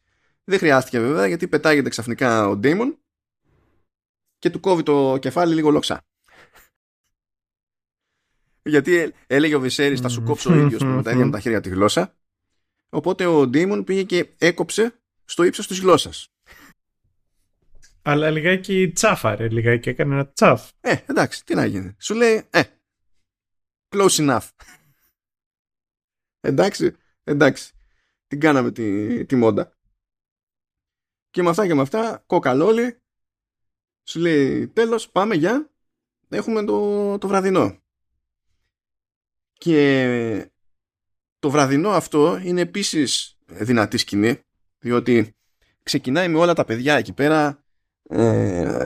Δεν 0.44 0.60
χρειάστηκε 0.60 1.00
βέβαια 1.00 1.28
γιατί 1.28 1.48
πετάγεται 1.48 1.90
ξαφνικά 1.90 2.48
ο 2.48 2.56
Ντέιμον 2.56 3.00
και 4.40 4.50
του 4.50 4.60
κόβει 4.60 4.84
το 4.84 5.18
κεφάλι 5.18 5.54
λίγο 5.56 5.70
λόξα. 5.70 6.06
Γιατί 8.70 9.14
έλεγε 9.28 9.56
ο 9.56 9.60
Βυσέρη, 9.60 9.98
θα 9.98 10.10
σου 10.10 10.24
κόψω 10.24 10.52
ο 10.52 10.56
ίδιος 10.56 10.84
με 10.84 11.04
τα 11.04 11.12
ίδια 11.12 11.26
με 11.26 11.32
τα 11.32 11.40
χέρια 11.40 11.62
τη 11.62 11.70
γλώσσα. 11.70 12.14
Οπότε 12.90 13.26
ο 13.26 13.48
Ντέιμον 13.48 13.84
πήγε 13.84 14.04
και 14.04 14.30
έκοψε 14.38 15.00
στο 15.26 15.44
ύψος 15.44 15.68
της 15.68 15.80
γλώσσας. 15.80 16.28
Αλλά 18.02 18.30
λιγάκι 18.30 18.92
τσάφαρε, 18.92 19.50
λιγάκι 19.50 19.90
έκανε 19.90 20.14
ένα 20.14 20.32
τσάφ. 20.32 20.70
Ε, 20.82 20.96
εντάξει, 21.06 21.46
τι 21.46 21.56
να 21.56 21.66
γίνει. 21.66 21.96
Σου 22.00 22.14
λέει, 22.14 22.48
ε, 22.50 22.62
Close 23.90 24.10
enough. 24.10 24.48
εντάξει, 26.40 26.96
εντάξει. 27.24 27.74
Την 28.28 28.40
κάναμε 28.40 28.72
τη, 28.72 29.26
τη 29.26 29.36
μόντα. 29.36 29.78
Και 31.30 31.42
με 31.42 31.50
αυτά 31.50 31.68
και 31.68 31.74
με 31.74 31.82
αυτά, 31.82 32.24
κοκαλόλι, 32.26 33.02
σου 34.04 34.20
λέει 34.20 34.68
τέλος, 34.68 35.10
πάμε 35.10 35.36
για, 35.36 35.70
έχουμε 36.30 36.66
το, 36.66 37.18
το 37.18 37.28
βραδινό. 37.28 37.82
Και 39.60 40.52
το 41.40 41.50
βραδινό 41.50 41.90
αυτό 41.90 42.40
είναι 42.44 42.62
επίσης 42.62 43.38
δυνατή 43.46 43.98
σκηνή, 43.98 44.40
διότι 44.80 45.36
ξεκινάει 45.84 46.28
με 46.28 46.38
όλα 46.38 46.54
τα 46.54 46.66
παιδιά 46.66 46.96
εκεί 46.96 47.14
πέρα, 47.14 47.64
ε, 48.10 48.86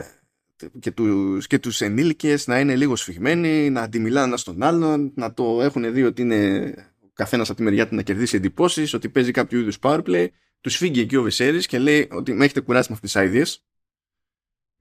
και 0.80 0.90
τους, 0.90 1.46
και 1.46 1.58
τους 1.58 1.80
ενήλικες 1.80 2.46
να 2.46 2.60
είναι 2.60 2.76
λίγο 2.76 2.96
σφιγμένοι, 2.96 3.70
να 3.70 3.80
αντιμιλάνε 3.80 4.26
ένα 4.26 4.36
στον 4.36 4.62
άλλον, 4.62 5.12
να 5.14 5.34
το 5.34 5.62
έχουν 5.62 5.92
δει 5.92 6.02
ότι 6.02 6.22
είναι 6.22 6.72
ο 7.00 7.10
καθένας 7.12 7.48
από 7.48 7.58
τη 7.58 7.64
μεριά 7.64 7.88
του 7.88 7.94
να 7.94 8.02
κερδίσει 8.02 8.36
εντυπώσεις, 8.36 8.94
ότι 8.94 9.08
παίζει 9.08 9.30
κάποιο 9.30 9.58
είδους 9.58 9.78
powerplay. 9.80 10.26
Τους 10.60 10.76
φύγει 10.76 11.00
εκεί 11.00 11.16
ο 11.16 11.22
Βεσέρης 11.22 11.66
και 11.66 11.78
λέει 11.78 12.08
ότι 12.10 12.32
με 12.32 12.44
έχετε 12.44 12.60
κουράσει 12.60 12.88
με 12.90 12.98
αυτές 13.02 13.12
τις 13.12 13.22
ideas. 13.22 13.62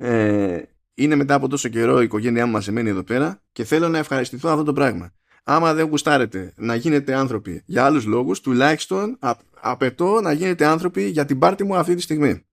Ε, 0.06 0.62
είναι 0.94 1.16
μετά 1.16 1.34
από 1.34 1.48
τόσο 1.48 1.70
καιρό 1.70 2.02
η 2.02 2.04
οικογένειά 2.04 2.46
μου 2.46 2.52
μαζεμένη 2.52 2.90
εδώ 2.90 3.04
πέρα 3.04 3.44
και 3.52 3.64
θέλω 3.64 3.90
να 3.90 3.98
ευχαριστηθώ 3.98 4.50
αυτό 4.50 4.64
το 4.64 4.74
πράγμα. 4.74 5.14
Άμα 5.44 5.74
δεν 5.74 5.88
γουστάρετε 5.88 6.54
να 6.56 6.76
γίνετε 6.76 7.14
άνθρωποι 7.14 7.64
για 7.66 7.86
άλλους 7.86 8.06
λόγους, 8.06 8.42
τουλάχιστον 8.42 9.20
απαιτώ 9.62 10.22
να 10.22 10.32
γίνετε 10.32 10.66
άνθρωποι 10.66 11.04
για 11.04 11.26
την 11.26 11.40
πάρτη 11.40 11.64
μου 11.64 11.76
αυτή 11.76 11.96
τη 11.96 12.02
στιγμή 12.02 12.46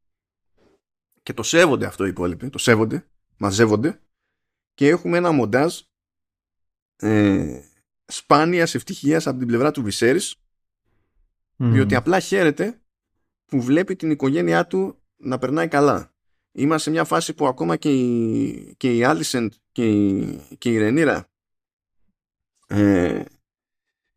και 1.23 1.33
το 1.33 1.43
σέβονται 1.43 1.87
αυτό 1.87 2.05
οι 2.05 2.09
υπόλοιποι, 2.09 2.51
το 2.51 2.59
σέβονται, 2.59 3.07
μαζεύονται 3.37 4.01
και 4.75 4.89
έχουμε 4.89 5.17
ένα 5.17 5.31
μοντάζ 5.31 5.81
ε, 6.97 7.61
σπάνιας 8.05 8.75
ευτυχίας 8.75 9.27
από 9.27 9.39
την 9.39 9.47
πλευρά 9.47 9.71
του 9.71 9.83
Βυσέρης 9.83 10.35
διότι 11.57 11.95
απλά 11.95 12.21
χαίρεται 12.21 12.81
που 13.47 13.63
βλέπει 13.63 13.97
την 13.97 14.11
οικογένειά 14.11 14.67
του 14.67 15.03
να 15.17 15.39
περνάει 15.39 15.69
καλά. 15.69 16.15
Είμαστε 16.53 16.83
σε 16.83 16.91
μια 16.91 17.05
φάση 17.05 17.35
που 17.35 17.47
ακόμα 17.47 17.77
και 17.77 17.93
η, 17.93 18.75
και 18.77 18.97
η 18.97 19.05
Άλισεντ 19.05 19.53
και 19.73 19.91
η, 19.91 20.41
και 20.59 20.71
η 20.71 20.79
Ρενίρα 20.79 21.30
ε, 22.71 23.25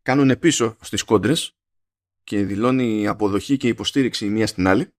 κάνουν 0.02 0.38
πίσω 0.38 0.76
στις 0.80 1.02
κόντρες 1.02 1.56
και 2.24 2.44
δηλώνει 2.44 3.06
αποδοχή 3.06 3.56
και 3.56 3.68
υποστήριξη 3.68 4.26
η 4.26 4.28
μία 4.28 4.46
στην 4.46 4.66
άλλη 4.66 4.94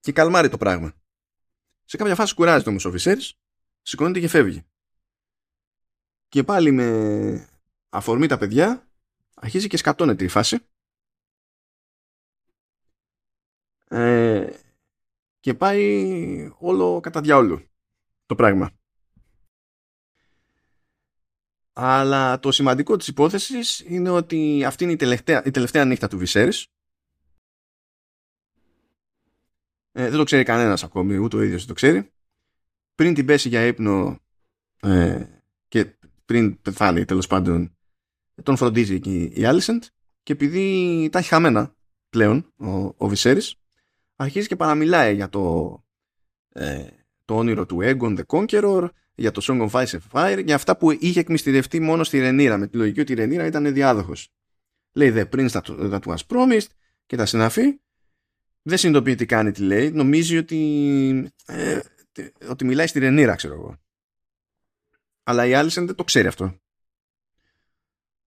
και 0.00 0.12
καλμάρει 0.12 0.48
το 0.48 0.56
πράγμα. 0.56 0.92
Σε 1.84 1.96
κάποια 1.96 2.14
φάση 2.14 2.34
κουράζεται 2.34 2.70
όμως 2.70 2.84
ο 2.84 2.90
Βυσέρης, 2.90 3.34
σηκώνεται 3.82 4.20
και 4.20 4.28
φεύγει. 4.28 4.62
Και 6.28 6.44
πάλι 6.44 6.70
με 6.70 7.48
αφορμή 7.88 8.26
τα 8.26 8.38
παιδιά 8.38 8.88
αρχίζει 9.34 9.66
και 9.66 9.76
σκατώνεται 9.76 10.24
η 10.24 10.28
φάση. 10.28 10.58
Ε, 13.88 14.52
και 15.40 15.54
πάει 15.54 16.50
όλο 16.58 17.00
κατά 17.00 17.20
διάολο 17.20 17.62
το 18.26 18.34
πράγμα. 18.34 18.79
Αλλά 21.72 22.38
το 22.38 22.52
σημαντικό 22.52 22.96
της 22.96 23.08
υπόθεσης 23.08 23.82
είναι 23.86 24.10
ότι 24.10 24.64
αυτή 24.64 24.84
είναι 24.84 24.92
η 24.92 24.96
τελευταία, 24.96 25.42
η 25.44 25.50
τελευταία 25.50 25.84
νύχτα 25.84 26.08
του 26.08 26.18
Βυσέρης 26.18 26.66
Ε, 29.92 30.08
δεν 30.08 30.18
το 30.18 30.24
ξέρει 30.24 30.42
κανένας 30.42 30.84
ακόμη, 30.84 31.16
ούτε 31.16 31.36
ο 31.36 31.42
ίδιος 31.42 31.66
το 31.66 31.72
ξέρει. 31.72 32.12
Πριν 32.94 33.14
την 33.14 33.26
πέσει 33.26 33.48
για 33.48 33.66
ύπνο 33.66 34.18
ε, 34.80 35.24
και 35.68 35.96
πριν 36.24 36.60
πεθάνει 36.60 37.04
τέλος 37.04 37.26
πάντων, 37.26 37.76
τον 38.42 38.56
φροντίζει 38.56 38.94
εκεί 38.94 39.32
η 39.34 39.44
Άλισεντ 39.44 39.82
και 40.22 40.32
επειδή 40.32 41.08
τα 41.12 41.18
έχει 41.18 41.28
χαμένα 41.28 41.74
πλέον 42.08 42.52
ο, 42.56 42.94
ο 42.96 43.08
Βυσέρης, 43.08 43.54
αρχίζει 44.16 44.46
και 44.46 44.56
παραμιλάει 44.56 45.14
για 45.14 45.28
το, 45.28 45.74
ε, 46.48 46.86
το 47.24 47.36
όνειρο 47.36 47.66
του 47.66 47.78
Egon 47.82 48.18
the 48.18 48.24
Conqueror, 48.26 48.88
για 49.20 49.30
το 49.30 49.42
Song 49.44 49.70
of 49.70 49.84
Ice 49.84 49.98
and 49.98 50.00
Fire, 50.12 50.42
για 50.44 50.54
αυτά 50.54 50.76
που 50.76 50.90
είχε 50.90 51.20
εκμυστηρευτεί 51.20 51.80
μόνο 51.80 52.04
στη 52.04 52.18
Ρενίρα, 52.18 52.56
με 52.56 52.66
τη 52.66 52.76
λογική 52.76 53.00
ότι 53.00 53.12
η 53.12 53.14
Ρενίρα 53.14 53.46
ήταν 53.46 53.72
διάδοχος. 53.72 54.32
Λέει 54.92 55.12
The 55.16 55.28
Prince 55.28 55.48
that, 55.48 55.90
that 55.90 56.00
was 56.00 56.16
promised 56.26 56.66
και 57.06 57.16
τα 57.16 57.26
συναφή 57.26 57.80
δεν 58.62 58.78
συνειδητοποιεί 58.78 59.14
τι 59.14 59.26
κάνει, 59.26 59.52
τι 59.52 59.62
λέει. 59.62 59.90
Νομίζει 59.90 60.36
ότι, 60.36 61.32
ε, 61.46 61.80
ότι 62.48 62.64
μιλάει 62.64 62.86
στη 62.86 62.98
Ρενίρα, 62.98 63.34
ξέρω 63.34 63.54
εγώ. 63.54 63.76
Αλλά 65.22 65.46
η 65.46 65.54
Άλισεν 65.54 65.86
δεν 65.86 65.94
το 65.94 66.04
ξέρει 66.04 66.26
αυτό. 66.26 66.60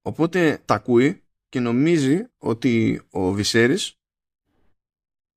Οπότε 0.01 0.61
τα 0.65 0.73
ακούει 0.73 1.23
και 1.49 1.59
νομίζει 1.59 2.25
ότι 2.37 3.01
ο 3.09 3.31
Βυσέρης 3.31 3.99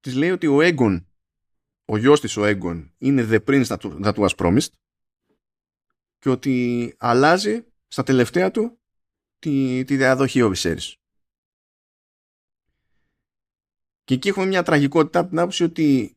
της 0.00 0.14
λέει 0.14 0.30
ότι 0.30 0.46
ο 0.46 0.60
Έγκον, 0.60 1.08
ο 1.84 1.96
γιος 1.96 2.20
της 2.20 2.36
ο 2.36 2.44
Έγκον, 2.44 2.94
είναι 2.98 3.26
the 3.30 3.44
prince 3.44 3.64
that, 3.64 4.02
that 4.02 4.14
was 4.14 4.34
promised 4.36 4.70
και 6.18 6.28
ότι 6.28 6.94
αλλάζει 6.98 7.64
στα 7.88 8.02
τελευταία 8.02 8.50
του 8.50 8.78
τη, 9.38 9.84
τη 9.84 9.96
διαδοχή 9.96 10.42
ο 10.42 10.48
Βυσέρης. 10.48 10.96
Και 14.04 14.14
εκεί 14.14 14.28
έχουμε 14.28 14.46
μια 14.46 14.62
τραγικότητα 14.62 15.18
από 15.18 15.28
την 15.28 15.38
άποψη 15.38 15.64
ότι 15.64 16.16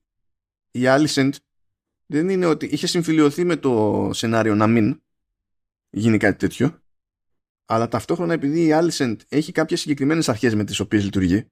η 0.71 0.81
Alicent 0.83 1.31
δεν 2.05 2.29
είναι 2.29 2.45
ότι 2.45 2.65
είχε 2.65 2.87
συμφιλειωθεί 2.87 3.43
με 3.43 3.55
το 3.55 4.09
σενάριο 4.13 4.55
να 4.55 4.67
μην 4.67 5.01
γίνει 5.89 6.17
κάτι 6.17 6.37
τέτοιο 6.37 6.81
αλλά 7.65 7.87
ταυτόχρονα 7.87 8.33
επειδή 8.33 8.65
η 8.65 8.69
Alicent 8.73 9.15
έχει 9.29 9.51
κάποιες 9.51 9.79
συγκεκριμένες 9.79 10.29
αρχές 10.29 10.55
με 10.55 10.63
τις 10.63 10.79
οποίες 10.79 11.03
λειτουργεί 11.03 11.47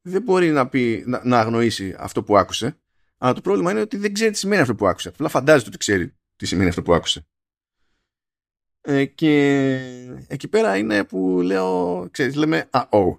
δεν 0.00 0.22
μπορεί 0.22 0.50
να, 0.50 0.68
πει, 0.68 1.04
να, 1.06 1.24
να 1.24 1.38
αγνοήσει 1.38 1.94
αυτό 1.98 2.22
που 2.22 2.36
άκουσε 2.36 2.78
αλλά 3.18 3.32
το 3.32 3.40
πρόβλημα 3.40 3.70
είναι 3.70 3.80
ότι 3.80 3.96
δεν 3.96 4.12
ξέρει 4.12 4.30
τι 4.30 4.38
σημαίνει 4.38 4.60
αυτό 4.60 4.74
που 4.74 4.86
άκουσε 4.86 5.08
απλά 5.08 5.28
φαντάζεται 5.28 5.68
ότι 5.68 5.78
ξέρει 5.78 6.14
τι 6.36 6.46
σημαίνει 6.46 6.68
αυτό 6.68 6.82
που 6.82 6.94
άκουσε. 6.94 7.26
Ε, 8.80 9.04
και 9.04 9.32
εκεί 10.26 10.48
πέρα 10.48 10.76
είναι 10.76 11.04
που 11.04 11.40
λέω 11.40 12.08
ξέρεις 12.10 12.34
λέμε 12.34 12.68
α, 12.70 12.88
oh. 12.90 13.18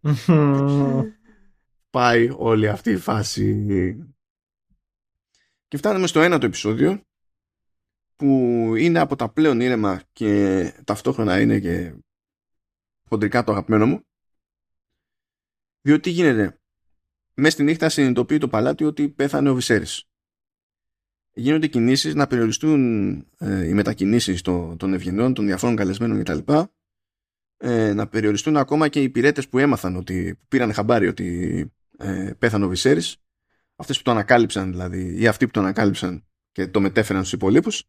πάει 1.90 2.30
όλη 2.36 2.68
αυτή 2.68 2.90
η 2.90 2.96
φάση. 2.96 3.66
Και 5.68 5.76
φτάνουμε 5.76 6.06
στο 6.06 6.20
ένα 6.20 6.38
το 6.38 6.46
επεισόδιο 6.46 7.00
που 8.16 8.26
είναι 8.76 8.98
από 8.98 9.16
τα 9.16 9.28
πλέον 9.32 9.60
ήρεμα 9.60 10.02
και 10.12 10.62
ταυτόχρονα 10.84 11.40
είναι 11.40 11.60
και 11.60 11.94
χοντρικά 13.08 13.44
το 13.44 13.52
αγαπημένο 13.52 13.86
μου. 13.86 14.00
Διότι 15.80 16.02
τι 16.02 16.10
γίνεται. 16.10 16.60
Μέσα 17.34 17.50
στη 17.50 17.62
νύχτα 17.62 17.88
συνειδητοποιεί 17.88 18.38
το 18.38 18.48
παλάτι 18.48 18.84
ότι 18.84 19.08
πέθανε 19.08 19.50
ο 19.50 19.54
Βυσέρης 19.54 20.08
γίνονται 21.38 21.66
κινήσεις 21.66 22.14
να 22.14 22.26
περιοριστούν 22.26 23.14
ε, 23.38 23.66
οι 23.66 23.72
μετακινήσεις 23.72 24.42
των, 24.42 24.76
των 24.76 24.94
ευγενών, 24.94 25.34
των 25.34 25.46
διαφόρων 25.46 25.76
καλεσμένων 25.76 26.22
κτλ. 26.22 26.52
Ε, 27.56 27.92
να 27.92 28.06
περιοριστούν 28.06 28.56
ακόμα 28.56 28.88
και 28.88 29.02
οι 29.02 29.08
πυρέτες 29.08 29.48
που 29.48 29.58
έμαθαν 29.58 29.96
ότι 29.96 30.34
που 30.34 30.46
πήραν 30.48 30.72
χαμπάρι 30.72 31.08
ότι 31.08 31.26
ε, 31.98 32.30
πέθανε 32.38 32.64
ο 32.64 32.68
Βυσέρης 32.68 33.16
αυτές 33.76 33.96
που 33.96 34.02
το 34.02 34.10
ανακάλυψαν 34.10 34.70
δηλαδή 34.70 35.20
ή 35.20 35.26
αυτοί 35.26 35.44
που 35.44 35.50
το 35.50 35.60
ανακάλυψαν 35.60 36.26
και 36.52 36.66
το 36.66 36.80
μετέφεραν 36.80 37.22
στους 37.22 37.32
υπολείπους 37.32 37.84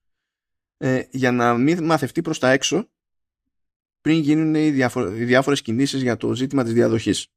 ε, 0.78 1.04
για 1.12 1.32
να 1.32 1.58
μην 1.58 1.84
μαθευτεί 1.84 2.22
προς 2.22 2.40
τα 2.40 2.52
έξω 2.52 2.90
πριν 4.02 4.20
γίνουν 4.20 4.56
οι, 4.56 4.70
διάφο 4.70 5.16
οι 5.16 5.24
διάφορες 5.24 5.62
κινήσεις 5.62 6.02
για 6.02 6.18
το 6.18 6.34
ζήτημα 6.34 6.64
της 6.64 6.74
διαδοχής. 6.74 7.28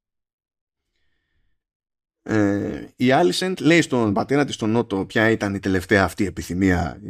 Ε, 2.22 2.88
η 2.96 3.12
Άλισεντ 3.12 3.60
λέει 3.60 3.82
στον 3.82 4.12
πατέρα 4.12 4.44
της 4.44 4.54
στον 4.54 4.70
Νότο 4.70 5.06
ποια 5.06 5.30
ήταν 5.30 5.54
η 5.54 5.58
τελευταία 5.58 6.04
αυτή 6.04 6.26
επιθυμία 6.26 7.00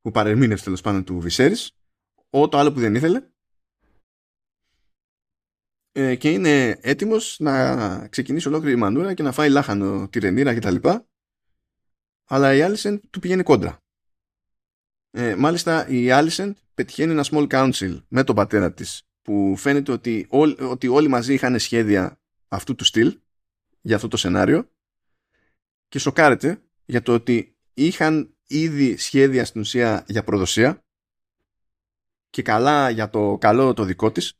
που 0.00 0.10
παρεμήνευσε 0.10 0.64
τέλος 0.64 0.80
πάντων 0.80 1.04
του 1.04 1.20
Βυσέρης 1.20 1.72
ο 2.30 2.48
το 2.48 2.58
άλλο 2.58 2.72
που 2.72 2.80
δεν 2.80 2.94
ήθελε 2.94 3.22
ε, 5.92 6.14
και 6.14 6.30
είναι 6.30 6.78
έτοιμος 6.80 7.36
να 7.38 8.08
ξεκινήσει 8.08 8.48
ολόκληρη 8.48 8.74
η 8.74 8.78
μανούρα 8.78 9.14
και 9.14 9.22
να 9.22 9.32
φάει 9.32 9.50
λάχανο 9.50 10.08
τη 10.08 10.18
ρενίρα 10.18 10.54
κτλ. 10.54 10.88
Αλλά 12.24 12.54
η 12.54 12.62
Άλισεντ 12.62 13.02
του 13.10 13.20
πηγαίνει 13.20 13.42
κόντρα. 13.42 13.78
Ε, 15.10 15.34
μάλιστα 15.34 15.88
η 15.88 16.10
Άλισεντ 16.10 16.56
πετυχαίνει 16.74 17.12
ένα 17.12 17.24
small 17.30 17.46
council 17.48 18.02
με 18.08 18.24
τον 18.24 18.34
πατέρα 18.34 18.72
της 18.72 19.02
που 19.22 19.54
φαίνεται 19.56 19.92
ότι, 19.92 20.26
ότι 20.60 20.88
όλοι 20.88 21.08
μαζί 21.08 21.34
είχαν 21.34 21.58
σχέδια 21.58 22.20
αυτού 22.48 22.74
του 22.74 22.84
στυλ 22.84 23.20
για 23.82 23.96
αυτό 23.96 24.08
το 24.08 24.16
σενάριο 24.16 24.70
και 25.88 25.98
σοκάρεται 25.98 26.62
για 26.84 27.02
το 27.02 27.14
ότι 27.14 27.56
είχαν 27.74 28.34
ήδη 28.46 28.96
σχέδια 28.96 29.44
στην 29.44 29.60
ουσία 29.60 30.04
για 30.08 30.24
προδοσία 30.24 30.84
και 32.30 32.42
καλά 32.42 32.90
για 32.90 33.10
το 33.10 33.38
καλό 33.40 33.74
το 33.74 33.84
δικό 33.84 34.12
της 34.12 34.32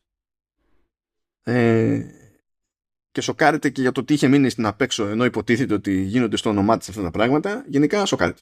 ε, 1.42 2.06
και 3.10 3.20
σοκάρεται 3.20 3.70
και 3.70 3.80
για 3.80 3.92
το 3.92 4.04
τι 4.04 4.14
είχε 4.14 4.28
μείνει 4.28 4.50
στην 4.50 4.66
απέξω 4.66 5.06
ενώ 5.06 5.24
υποτίθεται 5.24 5.74
ότι 5.74 6.00
γίνονται 6.02 6.36
στο 6.36 6.50
όνομά 6.50 6.78
της 6.78 6.88
αυτά 6.88 7.02
τα 7.02 7.10
πράγματα 7.10 7.64
γενικά 7.68 8.06
σοκάρεται 8.06 8.40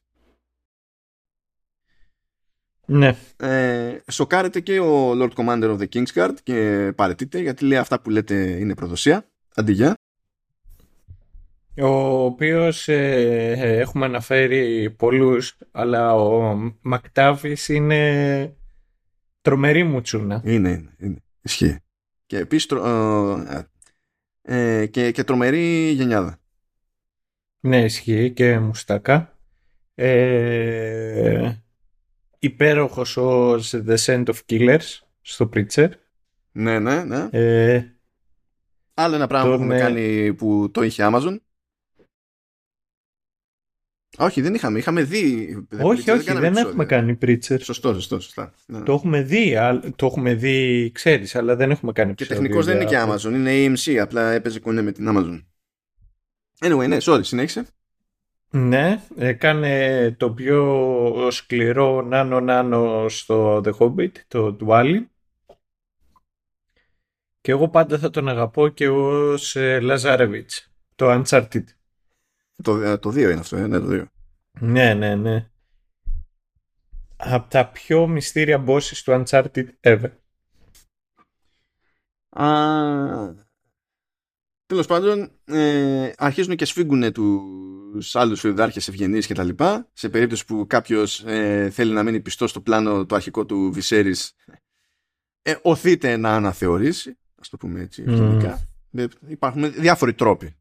ναι. 2.93 3.17
Ε, 3.37 3.99
σοκάρεται 4.11 4.61
και 4.61 4.81
ο 4.81 5.13
Lord 5.13 5.33
Commander 5.35 5.77
of 5.77 5.79
the 5.79 5.89
Kingsguard 5.89 6.35
και 6.43 6.93
παρετείται 6.97 7.39
γιατί 7.39 7.65
λέει 7.65 7.79
αυτά 7.79 8.01
που 8.01 8.11
λέτε 8.11 8.35
είναι 8.35 8.75
προδοσία. 8.75 9.31
Αντί 9.55 9.73
Ο 11.79 12.25
οποίος 12.25 12.89
ε, 12.89 13.77
έχουμε 13.81 14.05
αναφέρει 14.05 14.91
πολλούς, 14.91 15.59
αλλά 15.71 16.15
ο 16.15 16.57
Μακτάβης 16.81 17.69
είναι 17.69 18.55
τρομερή 19.41 19.85
μουτσούνα. 19.85 20.43
Είναι, 20.45 20.71
είναι, 20.71 20.95
είναι. 20.99 21.23
Ισχύει. 21.43 21.77
Και 22.27 22.39
επίσης 22.39 22.67
τρο, 22.67 23.67
ε, 24.43 24.87
και, 24.87 25.11
και 25.11 25.25
τρομερή 25.25 25.91
γενιάδα. 25.91 26.41
Ναι, 27.61 27.85
ισχύει 27.85 28.31
και 28.31 28.59
μουστάκα. 28.59 29.39
Ε, 29.95 31.53
υπέροχος 32.39 33.17
ο 33.17 33.55
The 33.73 33.97
Scent 34.05 34.25
of 34.25 34.35
Killers 34.49 34.99
στο 35.21 35.49
Preacher. 35.55 35.89
Ναι, 36.53 36.79
ναι, 36.79 37.05
ναι. 37.05 37.29
Ε, 37.31 37.95
Άλλο 38.95 39.15
ένα 39.15 39.27
πράγμα 39.27 39.49
που 39.49 39.55
έχουμε 39.55 39.79
κάνει 39.79 40.35
που 40.35 40.71
το 40.71 40.83
είχε 40.83 41.09
Amazon. 41.13 41.37
Όχι, 44.21 44.41
δεν 44.41 44.55
είχαμε. 44.55 44.79
Είχαμε 44.79 45.03
δει. 45.03 45.57
Όχι, 45.83 46.11
όχι, 46.11 46.33
δεν 46.33 46.57
έχουμε 46.57 46.85
κάνει 46.85 47.19
Preacher. 47.23 47.57
Σωστό, 47.61 47.95
σωστό, 47.95 48.21
σωστά. 48.21 48.53
Ναι, 48.67 48.79
ναι. 48.79 48.85
Το 48.85 48.93
έχουμε 48.93 49.23
δει, 49.23 49.57
το 49.97 50.07
έχουμε 50.07 50.35
δει, 50.35 50.91
ξέρεις, 50.95 51.35
αλλά 51.35 51.57
δεν 51.57 51.71
έχουμε 51.71 51.93
κάνει 51.93 52.15
Και 52.15 52.27
τεχνικώς 52.27 52.65
δεν 52.65 52.77
είναι 52.77 52.85
και 52.85 53.05
Amazon, 53.07 53.33
είναι 53.33 53.51
AMC, 53.53 53.97
απλά 53.97 54.31
έπαιζε 54.33 54.61
κονέ 54.61 54.83
με 54.83 54.93
την 54.93 55.07
Amazon. 55.09 55.45
Anyway, 56.59 56.89
ναι, 56.89 56.97
sorry, 57.01 57.21
συνέχισε. 57.25 57.67
Ναι, 58.51 59.01
έκανε 59.17 60.15
το 60.19 60.31
πιο 60.31 61.29
σκληρό 61.31 62.03
νάνο-νάνο 62.03 63.09
στο 63.09 63.61
The 63.65 63.73
Hobbit, 63.79 64.13
το 64.29 64.57
Dwally. 64.61 65.05
Και 67.41 67.51
εγώ 67.51 67.69
πάντα 67.69 67.99
θα 67.99 68.11
τον 68.11 68.29
αγαπώ 68.29 68.69
και 68.69 68.89
ως 68.89 69.57
ε, 69.57 69.81
Λαζάρεβιτς, 69.81 70.73
το 70.95 71.23
Uncharted. 71.23 71.65
Το, 72.63 72.83
ε, 72.83 72.99
το 72.99 73.11
δύο 73.11 73.31
είναι 73.31 73.41
αυτό, 73.41 73.57
ε, 73.57 73.67
ναι, 73.67 73.79
το 73.79 73.87
δύο. 73.87 74.07
Ναι, 74.61 74.95
ναι, 74.95 75.15
ναι. 75.15 75.51
Από 77.17 77.51
τα 77.51 77.67
πιο 77.69 78.07
μυστήρια 78.07 78.65
bosses 78.67 78.97
του 79.05 79.25
Uncharted 79.25 79.67
ever. 79.81 80.11
Α, 82.29 82.47
τέλος 84.67 84.87
πάντων, 84.87 85.31
ε, 85.45 86.13
αρχίζουν 86.17 86.57
και 86.57 86.65
σφίγγουν 86.65 87.13
τους 87.13 88.17
άλλους 88.17 88.41
φιλδάρχες 88.41 88.89
ευγενείς 88.89 89.27
και 89.27 89.35
τα 89.35 89.43
λοιπά. 89.43 89.89
Σε 89.93 90.09
περίπτωση 90.09 90.45
που 90.45 90.67
κάποιος 90.67 91.25
ε, 91.25 91.71
θέλει 91.71 91.93
να 91.93 92.03
μείνει 92.03 92.21
πιστός 92.21 92.51
στο 92.51 92.61
πλάνο 92.61 93.07
το 93.07 93.15
αρχικό 93.15 93.47
του 93.47 93.73
Βυσέρης, 93.73 94.35
ε, 95.43 95.55
οθείται 95.63 96.17
να 96.17 96.35
αναθεωρήσει, 96.35 97.19
ας 97.41 97.49
το 97.49 97.57
πούμε 97.57 97.81
έτσι, 97.81 98.05
mm. 98.09 98.57
Υπάρχουν 99.29 99.73
διάφοροι 99.73 100.15
τρόποι 100.15 100.60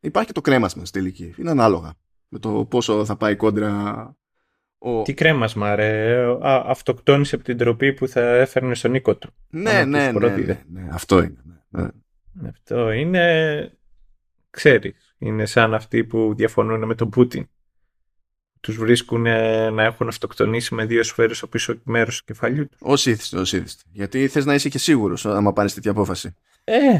υπάρχει 0.00 0.28
και 0.28 0.34
το 0.34 0.40
κρέμασμα 0.40 0.84
στη 0.84 0.98
τελική. 0.98 1.34
Είναι 1.36 1.50
ανάλογα 1.50 1.94
με 2.28 2.38
το 2.38 2.64
πόσο 2.64 3.04
θα 3.04 3.16
πάει 3.16 3.36
κόντρα 3.36 4.16
ο... 4.78 5.02
Τι 5.02 5.14
κρέμασμα 5.14 5.74
ρε, 5.74 6.24
Α, 6.40 6.62
αυτοκτόνησε 6.66 7.34
από 7.34 7.44
την 7.44 7.56
τροπή 7.56 7.92
που 7.92 8.08
θα 8.08 8.20
έφερνε 8.20 8.74
στον 8.74 8.94
οίκο 8.94 9.16
του. 9.16 9.30
Ναι, 9.48 9.84
ναι, 9.84 10.10
ναι, 10.12 10.28
ναι, 10.28 10.64
ναι, 10.68 10.88
αυτό 10.90 11.22
είναι. 11.22 11.42
Ναι, 11.68 11.82
ναι. 12.32 12.48
Αυτό 12.48 12.90
είναι, 12.90 13.78
ξέρεις, 14.50 15.14
είναι 15.18 15.46
σαν 15.46 15.74
αυτοί 15.74 16.04
που 16.04 16.34
διαφωνούν 16.34 16.84
με 16.84 16.94
τον 16.94 17.10
Πούτιν. 17.10 17.48
Τους 18.60 18.76
βρίσκουν 18.76 19.22
να 19.72 19.82
έχουν 19.82 20.08
αυτοκτονήσει 20.08 20.74
με 20.74 20.84
δύο 20.84 21.02
σφαίρες 21.02 21.36
στο 21.36 21.46
πίσω 21.46 21.80
μέρος 21.82 22.18
του 22.18 22.24
κεφαλιού 22.24 22.68
τους. 22.68 22.78
Ως 22.82 23.06
είθισται, 23.06 23.38
ως 23.38 23.52
είθισται. 23.52 23.82
Γιατί 23.92 24.28
θες 24.28 24.44
να 24.44 24.54
είσαι 24.54 24.68
και 24.68 24.78
σίγουρος 24.78 25.26
άμα 25.26 25.52
πάρεις 25.52 25.74
τέτοια 25.74 25.90
απόφαση. 25.90 26.34
Ε, 26.64 26.98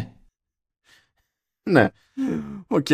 ναι. 1.71 1.91
Οκ. 2.67 2.89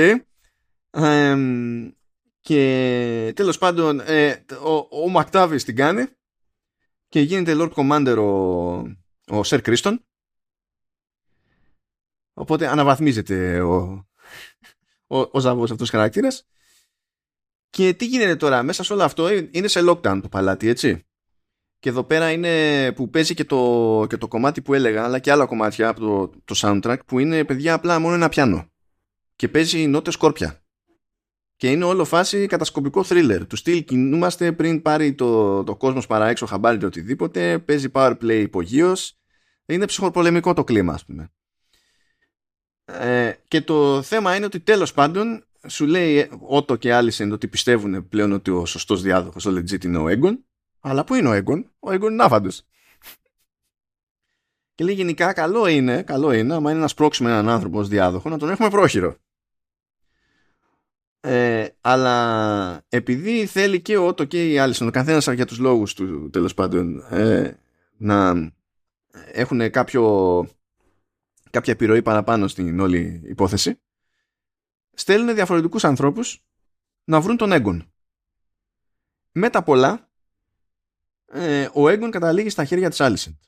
και 2.41 3.33
τέλος 3.37 3.59
πάντων 3.59 4.01
ε, 4.01 4.45
ο, 4.65 5.03
ο 5.03 5.09
Μακτάβης 5.09 5.65
την 5.65 5.77
κάνει 5.77 6.07
και 7.09 7.21
γίνεται 7.21 7.55
Lord 7.57 7.73
Commander 7.73 8.17
ο, 8.19 8.33
ο 9.37 9.41
Sir 9.45 9.61
Kristen. 9.63 9.97
Οπότε 12.35 12.67
αναβαθμίζεται 12.67 13.61
ο, 13.61 14.07
ο, 15.07 15.19
ο 15.19 15.41
Ζαβός 15.41 15.71
αυτός 15.71 15.91
χαρακτήρας. 15.91 16.47
Και 17.71 17.95
τι 17.95 18.07
γίνεται 18.07 18.37
τώρα, 18.37 18.63
μέσα 18.63 18.83
σε 18.83 18.93
όλο 18.93 19.03
αυτό 19.03 19.29
είναι 19.31 19.69
σε 19.69 19.81
lockdown 19.89 20.19
το 20.23 20.29
παλάτι, 20.29 20.69
έτσι. 20.69 21.07
Και 21.83 21.89
εδώ 21.89 22.05
πέρα 22.05 22.31
είναι 22.31 22.93
που 22.93 23.11
παίζει 23.11 23.35
και 23.35 23.45
το, 23.45 24.07
και 24.09 24.17
το 24.17 24.29
κομμάτι 24.29 24.63
που 24.63 24.75
έλεγα, 24.75 25.05
αλλά 25.05 25.19
και 25.19 25.31
άλλα 25.31 25.47
κομμάτια 25.47 25.89
από 25.89 26.01
το, 26.01 26.33
το 26.45 26.55
soundtrack 26.57 26.97
που 27.07 27.19
είναι 27.19 27.45
παιδιά 27.45 27.75
απλά 27.75 27.99
μόνο 27.99 28.15
ένα 28.15 28.29
πιάνο. 28.29 28.71
Και 29.37 29.49
παίζει 29.49 29.87
νότες 29.87 30.15
σκόρπια. 30.15 30.63
Και 31.57 31.71
είναι 31.71 31.85
όλο 31.85 32.05
φάση 32.05 32.47
κατασκοπικό 32.47 33.05
θρίλερ. 33.05 33.47
Του 33.47 33.57
στυλ 33.57 33.85
κινούμαστε 33.85 34.53
πριν 34.53 34.83
πάρει 34.83 35.15
το, 35.15 35.65
το 35.65 35.77
κόσμος 35.77 36.07
παρά 36.07 36.29
έξω 36.29 36.47
χαμπάρι 36.47 36.79
ή 36.83 36.85
οτιδήποτε. 36.85 37.59
Παίζει 37.59 37.89
power 37.93 38.17
play 38.23 38.41
υπογείως. 38.41 39.19
Είναι 39.67 39.87
ψυχοπολεμικό 39.87 40.55
το 40.55 40.65
κλίμα, 40.65 40.93
ας 40.93 41.05
πούμε. 41.05 41.33
Ε, 42.85 43.33
και 43.49 43.61
το 43.61 44.03
θέμα 44.03 44.37
είναι 44.37 44.45
ότι 44.45 44.61
τέλος 44.61 44.93
πάντων 44.93 45.47
σου 45.67 45.87
λέει 45.87 46.31
Ότο 46.41 46.77
και 46.77 46.95
Άλισεν 46.95 47.33
ότι 47.33 47.49
πιστεύουν 47.49 48.09
πλέον 48.09 48.33
ότι 48.33 48.51
ο 48.51 48.65
σωστός 48.67 49.03
διάδοχος, 49.03 49.47
ο 49.47 49.51
legit 49.51 49.85
είναι 49.85 49.99
ο 49.99 50.09
Έγκον. 50.09 50.45
Αλλά 50.85 51.05
πού 51.05 51.15
είναι 51.15 51.29
ο 51.29 51.33
Έγκον; 51.33 51.71
Ο 51.79 51.93
Έγκον 51.93 52.13
είναι 52.13 52.23
άφαντος. 52.23 52.63
Και 54.75 54.85
λέει 54.85 54.95
γενικά 54.95 55.33
καλό 55.33 55.67
είναι, 55.67 56.03
καλό 56.03 56.33
είναι, 56.33 56.55
άμα 56.55 56.71
είναι 56.71 56.81
να 56.81 56.89
σπρώξουμε 56.89 57.31
έναν 57.31 57.49
άνθρωπο 57.49 57.79
ως 57.79 57.89
διάδοχο, 57.89 58.29
να 58.29 58.39
τον 58.39 58.51
έχουμε 58.51 58.71
πρόχειρο. 58.71 59.17
Ε, 61.21 61.69
αλλά 61.81 62.85
επειδή 62.89 63.47
θέλει 63.47 63.81
και 63.81 63.97
ο 63.97 64.07
Ότο 64.07 64.25
και 64.25 64.51
η 64.51 64.59
Άλισον, 64.59 64.89
ο 64.89 64.91
καθένας 64.91 65.27
για 65.27 65.47
τους 65.47 65.59
λόγους 65.59 65.95
του 65.95 66.31
τέλος 66.31 66.55
πάντων, 66.55 66.99
ε, 67.11 67.57
να 67.97 68.53
έχουν 69.33 69.71
κάποιο, 69.71 70.47
κάποια 71.51 71.73
επιρροή 71.73 72.03
παραπάνω 72.03 72.49
στην 72.49 72.81
όλη 72.81 73.23
υπόθεση, 73.25 73.81
στέλνουν 74.93 75.35
διαφορετικούς 75.35 75.85
ανθρώπους 75.85 76.45
να 77.05 77.21
βρουν 77.21 77.37
τον 77.37 77.53
Έγκον. 77.53 77.93
Με 79.33 79.51
τα 79.51 79.63
πολλά, 79.63 80.11
ε, 81.33 81.69
ο 81.73 81.89
Έγκον 81.89 82.11
καταλήγει 82.11 82.49
στα 82.49 82.65
χέρια 82.65 82.89
της 82.89 83.01
Άλισεν. 83.01 83.39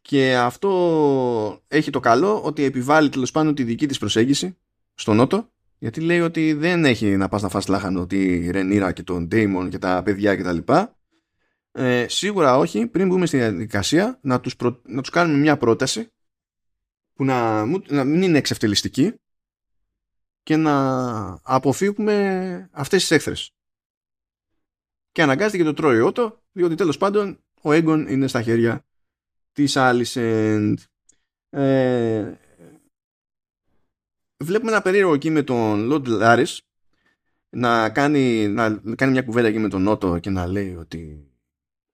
Και 0.00 0.36
αυτό 0.36 1.62
έχει 1.68 1.90
το 1.90 2.00
καλό 2.00 2.42
ότι 2.42 2.62
επιβάλλει 2.62 3.08
τέλος 3.08 3.30
πάντων 3.30 3.54
τη 3.54 3.64
δική 3.64 3.86
της 3.86 3.98
προσέγγιση 3.98 4.56
στον 4.94 5.16
Νότο 5.16 5.52
γιατί 5.78 6.00
λέει 6.00 6.20
ότι 6.20 6.52
δεν 6.52 6.84
έχει 6.84 7.16
να 7.16 7.28
πας 7.28 7.42
να 7.42 7.48
φας 7.48 7.68
λάχανο 7.68 8.00
ότι 8.00 8.22
η 8.22 8.50
Ρενίρα 8.50 8.92
και 8.92 9.02
τον 9.02 9.26
Ντέιμον 9.26 9.70
και 9.70 9.78
τα 9.78 10.02
παιδιά 10.02 10.36
κτλ. 10.36 10.72
Ε, 11.72 12.08
σίγουρα 12.08 12.58
όχι 12.58 12.86
πριν 12.86 13.08
μπούμε 13.08 13.26
στη 13.26 13.36
διαδικασία 13.36 14.18
να 14.22 14.40
τους, 14.40 14.56
να 14.82 15.00
τους 15.00 15.10
κάνουμε 15.10 15.38
μια 15.38 15.56
πρόταση 15.56 16.08
που 17.14 17.24
να, 17.24 17.64
να 17.66 18.04
μην 18.04 18.22
είναι 18.22 18.38
εξευτελιστική 18.38 19.14
και 20.42 20.56
να 20.56 21.40
αποφύγουμε 21.42 22.68
αυτές 22.72 23.00
τις 23.00 23.10
έκθρες. 23.10 23.53
Και 25.14 25.22
αναγκάζεται 25.22 25.56
και 25.56 25.64
το 25.64 25.72
τρώει 25.72 26.00
ότο 26.00 26.42
διότι 26.52 26.74
τέλος 26.74 26.96
πάντων 26.96 27.38
ο 27.62 27.72
Έγκον 27.72 28.06
είναι 28.08 28.26
στα 28.26 28.42
χέρια 28.42 28.84
της 29.52 29.76
Άλισεντ. 29.76 30.78
Ε, 31.50 32.34
βλέπουμε 34.36 34.70
ένα 34.70 34.82
περίεργο 34.82 35.14
εκεί 35.14 35.30
με 35.30 35.42
τον 35.42 35.84
Λόντ 35.84 36.06
Λάρις 36.06 36.62
να 37.50 37.90
κάνει, 37.90 38.48
να 38.48 38.80
κάνει 38.96 39.12
μια 39.12 39.22
κουβέντα 39.22 39.48
εκεί 39.48 39.58
με 39.58 39.68
τον 39.68 39.82
Νότο 39.82 40.18
και 40.18 40.30
να 40.30 40.46
λέει 40.46 40.74
ότι 40.74 41.30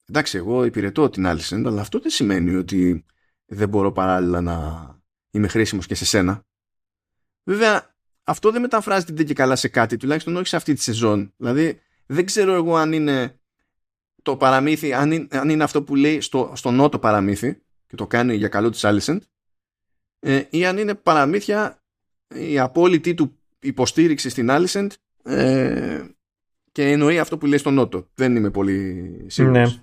εντάξει 0.09 0.37
εγώ 0.37 0.65
υπηρετώ 0.65 1.11
την 1.11 1.27
Άλισεντ 1.27 1.67
αλλά 1.67 1.81
αυτό 1.81 2.01
δεν 2.01 2.11
σημαίνει 2.11 2.55
ότι 2.55 3.05
δεν 3.45 3.69
μπορώ 3.69 3.93
παράλληλα 3.93 4.41
να 4.41 4.87
είμαι 5.31 5.49
χρήσιμος 5.49 5.87
και 5.87 5.95
σε 5.95 6.05
σένα. 6.05 6.45
Βέβαια 7.43 7.95
αυτό 8.23 8.51
δεν 8.51 8.61
μεταφράζεται 8.61 9.25
και 9.25 9.35
καλά 9.35 9.57
σε 9.57 9.69
κάτι 9.69 9.97
τουλάχιστον 9.97 10.37
όχι 10.37 10.47
σε 10.47 10.57
αυτή 10.57 10.75
τη 10.75 10.83
σεζόν. 10.83 11.33
Δηλαδή 11.37 11.81
δεν 12.13 12.25
ξέρω 12.25 12.55
εγώ 12.55 12.77
αν 12.77 12.93
είναι 12.93 13.39
το 14.23 14.37
παραμύθι, 14.37 14.93
αν 14.93 15.13
είναι, 15.13 15.27
αν 15.31 15.49
είναι 15.49 15.65
αυτό 15.65 15.83
που 15.83 15.97
λέει 15.97 16.21
στο, 16.21 16.53
στο 16.55 16.71
νότο 16.71 16.99
παραμύθι 16.99 17.63
και 17.87 17.97
το 17.97 18.07
κάνει 18.07 18.35
για 18.35 18.49
καλό 18.49 18.71
της 18.71 18.85
Άλισεντ 18.85 19.23
ε, 20.19 20.43
ή 20.51 20.67
αν 20.67 20.79
είναι 20.79 20.95
παραμύθια 20.95 21.83
η 22.35 22.59
απόλυτη 22.59 23.15
του 23.15 23.39
υποστήριξη 23.59 24.29
στην 24.29 24.51
Άλισεντ 24.51 24.93
ε, 25.23 26.05
και 26.73 26.91
εννοεί 26.91 27.19
αυτό 27.19 27.39
που 27.39 27.47
λέει 27.47 27.59
στο 27.59 27.71
νότο. 27.71 28.09
Δεν 28.15 28.37
είμαι 28.37 28.51
πολύ 28.51 29.25
σίγουρος. 29.27 29.81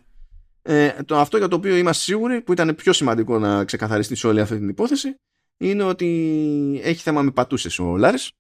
Ναι. 0.62 0.86
Ε, 0.86 1.04
το, 1.04 1.18
αυτό 1.18 1.38
για 1.38 1.48
το 1.48 1.56
οποίο 1.56 1.76
είμαστε 1.76 2.04
σίγουροι, 2.04 2.42
που 2.42 2.52
ήταν 2.52 2.76
πιο 2.76 2.94
σημαντικό 2.94 3.40
να 3.40 3.66
ξεκαθαριστεί 3.66 4.16
σε 4.16 4.28
όλη 4.28 4.40
αυτή 4.40 4.58
την 4.58 4.70
υπόθεση, 4.70 5.16
είναι 5.58 5.84
ότι 5.84 6.82
έχει 6.84 7.02
θέμα 7.02 7.22
με 7.22 7.32
πατούσες 7.32 7.80
ο 7.80 7.98
Λάρης 7.98 8.32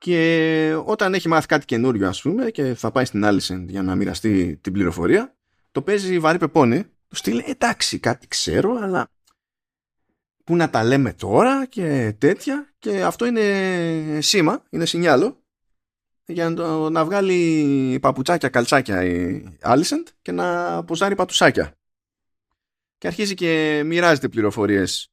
και 0.05 0.81
όταν 0.85 1.13
έχει 1.13 1.27
μάθει 1.27 1.47
κάτι 1.47 1.65
καινούριο 1.65 2.07
ας 2.07 2.21
πούμε 2.21 2.51
και 2.51 2.73
θα 2.73 2.91
πάει 2.91 3.05
στην 3.05 3.25
Άλισεν 3.25 3.69
για 3.69 3.83
να 3.83 3.95
μοιραστεί 3.95 4.57
την 4.61 4.73
πληροφορία 4.73 5.35
το 5.71 5.81
παίζει 5.81 6.19
βαρύ 6.19 6.37
πεπόνι. 6.37 6.83
Του 6.83 7.15
στείλει 7.15 7.43
εντάξει 7.47 7.99
κάτι 7.99 8.27
ξέρω 8.27 8.73
αλλά 8.81 9.07
πού 10.43 10.55
να 10.55 10.69
τα 10.69 10.83
λέμε 10.83 11.13
τώρα 11.13 11.65
και 11.65 12.15
τέτοια 12.17 12.73
και 12.79 13.03
αυτό 13.03 13.25
είναι 13.25 14.19
σήμα, 14.21 14.63
είναι 14.69 14.85
σινιάλο 14.85 15.43
για 16.25 16.49
να, 16.49 16.89
να 16.89 17.05
βγάλει 17.05 17.97
παπουτσάκια, 18.01 18.49
καλτσάκια 18.49 19.03
η 19.03 19.43
Άλισεντ 19.61 20.07
και 20.21 20.31
να 20.31 20.83
ποζάρει 20.83 21.15
πατουσάκια. 21.15 21.73
Και 22.97 23.07
αρχίζει 23.07 23.33
και 23.33 23.81
μοιράζεται 23.85 24.29
πληροφορίες 24.29 25.11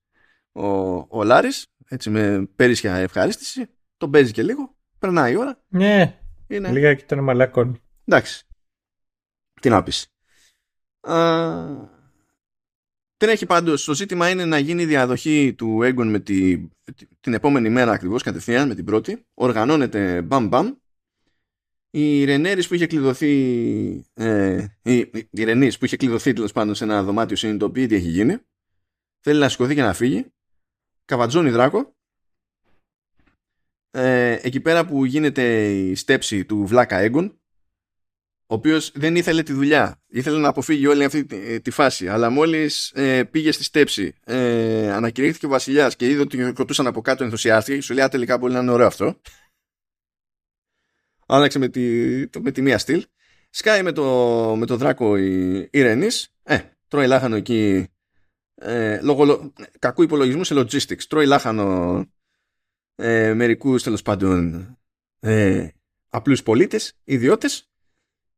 ο, 0.53 0.67
ο 1.09 1.25
Λάρης, 1.25 1.67
έτσι 1.89 2.11
με 2.11 2.49
πέρυσια 2.57 2.95
ευχαρίστηση, 2.95 3.67
τον 3.97 4.11
παίζει 4.11 4.33
και 4.33 4.43
λίγο, 4.43 4.77
περνάει 5.03 5.33
η 5.33 5.37
ώρα. 5.37 5.63
Ναι, 5.69 6.19
είναι... 6.47 6.73
λίγα 6.73 6.95
και 6.95 7.05
τον 7.05 7.19
μαλακών. 7.19 7.81
Εντάξει, 8.05 8.47
τι 9.61 9.69
να 9.69 9.83
πεις. 9.83 10.07
Τρέχει 13.17 13.47
πάντως. 13.47 13.85
Το 13.85 13.95
ζήτημα 13.95 14.29
είναι 14.29 14.45
να 14.45 14.59
γίνει 14.59 14.83
η 14.83 14.87
διαδοχή 14.87 15.55
του 15.55 15.83
Έγκον 15.83 16.11
με 16.11 16.21
τη, 16.21 16.69
την 17.21 17.35
επόμενη 17.35 17.69
μέρα 17.69 17.93
ακριβώς 17.93 18.23
κατευθείαν, 18.23 18.69
με 18.69 18.75
την 18.75 18.85
πρώτη. 18.85 19.27
Οργανώνεται 19.35 20.23
μπαμ 20.23 20.49
μπαμ. 20.49 20.75
Η 21.91 22.25
Ρενέρης 22.25 22.69
που 22.69 22.75
είχε 22.75 22.87
κλειδωθεί. 22.87 23.33
Ε, 24.15 24.67
η, 24.83 25.11
η 25.31 25.45
Ρενής 25.45 25.79
που 25.79 25.85
είχε 25.85 25.97
κλειδωθεί 25.97 26.33
τέλος 26.33 26.53
πάντων 26.53 26.75
σε 26.75 26.85
ένα 26.85 27.03
δωμάτιο 27.03 27.37
συνειδητοποιεί 27.37 27.87
τι 27.87 27.95
έχει 27.95 28.09
γίνει. 28.09 28.37
Θέλει 29.21 29.41
να 29.41 29.49
σηκωθεί 29.49 29.75
και 29.75 29.83
να 29.83 29.93
φύγει. 29.93 30.27
Καβατζώνει 31.05 31.51
δράκο. 31.51 31.97
Ε, 33.95 34.39
εκεί 34.43 34.61
πέρα 34.61 34.87
που 34.87 35.05
γίνεται 35.05 35.73
η 35.73 35.95
στέψη 35.95 36.45
του 36.45 36.67
Βλάκα 36.67 36.99
Έγκον 36.99 37.43
ο 38.53 38.55
οποίος 38.55 38.93
δεν 38.95 39.17
ήθελε 39.17 39.43
τη 39.43 39.53
δουλειά. 39.53 40.01
Ήθελε 40.07 40.39
να 40.39 40.49
αποφύγει 40.49 40.87
όλη 40.87 41.05
αυτή 41.05 41.25
τη, 41.61 41.71
φάση. 41.71 42.09
Αλλά 42.09 42.31
μόλις 42.31 42.93
ε, 42.95 43.25
πήγε 43.25 43.53
στη 43.53 43.65
στέψη, 43.65 44.15
ε, 44.25 44.93
ανακηρύχθηκε 44.93 45.47
ο 45.47 45.49
Βασιλιάς 45.49 45.97
και 45.97 46.09
είδε 46.09 46.21
ότι 46.21 46.53
κοτούσαν 46.53 46.87
από 46.87 47.01
κάτω 47.01 47.25
ενθουσιάστηκε 47.25 47.77
και 47.77 47.83
σου 47.83 47.95
λέει: 47.95 48.09
τελικά 48.09 48.39
μπορεί 48.39 48.53
να 48.53 48.59
είναι 48.59 48.71
ωραίο 48.71 48.87
αυτό. 48.87 49.21
Άλλαξε 51.27 51.59
με 51.59 51.69
τη, 51.69 52.29
το, 52.29 52.41
με 52.41 52.51
τη 52.51 52.63
μία 52.63 52.79
στυλ. 52.79 53.05
Σκάει 53.51 53.83
με 53.83 53.93
το, 53.93 54.05
με 54.59 54.67
το 54.67 54.77
δράκο 54.77 55.17
η, 55.17 55.59
η 55.71 55.81
Ε, 56.43 56.59
τρώει 56.89 57.07
λάχανο 57.07 57.37
εκεί. 57.37 57.89
Ε, 58.55 59.01
λόγω 59.03 59.53
κακού 59.79 60.03
υπολογισμού 60.03 60.45
σε 60.45 60.55
logistics. 60.55 61.03
Τρώει 61.09 61.27
λάχανο 61.27 62.07
ε, 63.03 63.35
μερικούς 63.35 63.83
τέλος 63.83 64.03
πάντων 64.03 64.67
ε, 65.21 65.69
απλούς 66.09 66.43
πολίτες, 66.43 66.93
ιδιώτες 67.05 67.71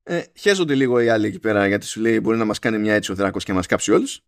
ε, 0.02 0.22
χέζονται 0.34 0.74
λίγο 0.74 1.00
οι 1.00 1.08
άλλοι 1.08 1.26
εκεί 1.26 1.38
πέρα 1.38 1.66
γιατί 1.66 1.86
σου 1.86 2.00
λέει 2.00 2.20
μπορεί 2.20 2.36
να 2.36 2.44
μας 2.44 2.58
κάνει 2.58 2.78
μια 2.78 2.94
έτσι 2.94 3.12
ο 3.12 3.14
δράκος 3.14 3.44
και 3.44 3.50
να 3.50 3.56
μας 3.56 3.66
κάψει 3.66 3.92
όλους. 3.92 4.20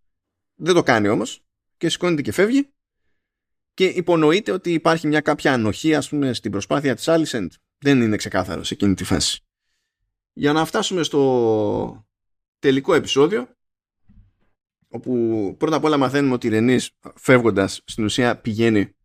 Δεν 0.55 0.75
το 0.75 0.83
κάνει 0.83 1.09
όμως 1.09 1.45
και 1.77 1.89
σηκώνεται 1.89 2.23
και 2.23 2.33
φεύγει 2.33 2.71
και 3.75 3.85
υπονοείται 3.85 4.53
ότι 4.53 4.73
υπάρχει 4.73 5.07
μια 5.07 5.21
κάποια 5.21 5.53
ανοχή 5.53 5.95
ας 5.95 6.09
πούμε 6.09 6.33
στην 6.33 6.51
προσπάθεια 6.51 6.95
της 6.95 7.05
Alicent. 7.09 7.49
Δεν 7.79 8.01
είναι 8.01 8.17
ξεκάθαρο 8.17 8.63
σε 8.63 8.75
εκείνη 8.75 8.95
τη 8.95 9.05
φάση. 9.05 9.41
Για 10.33 10.53
να 10.53 10.65
φτάσουμε 10.65 11.03
στο 11.03 12.07
τελικό 12.59 12.95
επεισόδιο 12.95 13.49
όπου 14.89 15.55
πρώτα 15.59 15.77
απ' 15.77 15.85
όλα 15.85 15.97
μαθαίνουμε 15.97 16.35
ότι 16.35 16.47
η 16.47 16.51
Ρενής 16.51 16.91
φεύγοντας 17.15 17.83
στην 17.85 18.05
ουσία 18.05 18.37
πηγαίνει 18.37 18.97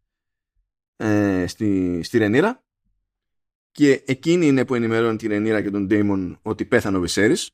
ε, 1.02 1.48
στη, 1.48 1.99
στη 2.03 2.18
Ρενίρα 2.18 2.64
και 3.72 4.03
εκείνη 4.06 4.48
είναι 4.48 4.65
που 4.65 4.76
ενημερώνει 4.76 5.18
την 5.18 5.30
Ρενίρα 5.30 5.61
και 5.61 5.69
τον 5.69 5.88
Ντέιμον 5.88 6.40
ότι 6.41 6.65
πέθανε 6.65 6.98
ο 6.98 6.99
Βυσέρης. 6.99 7.52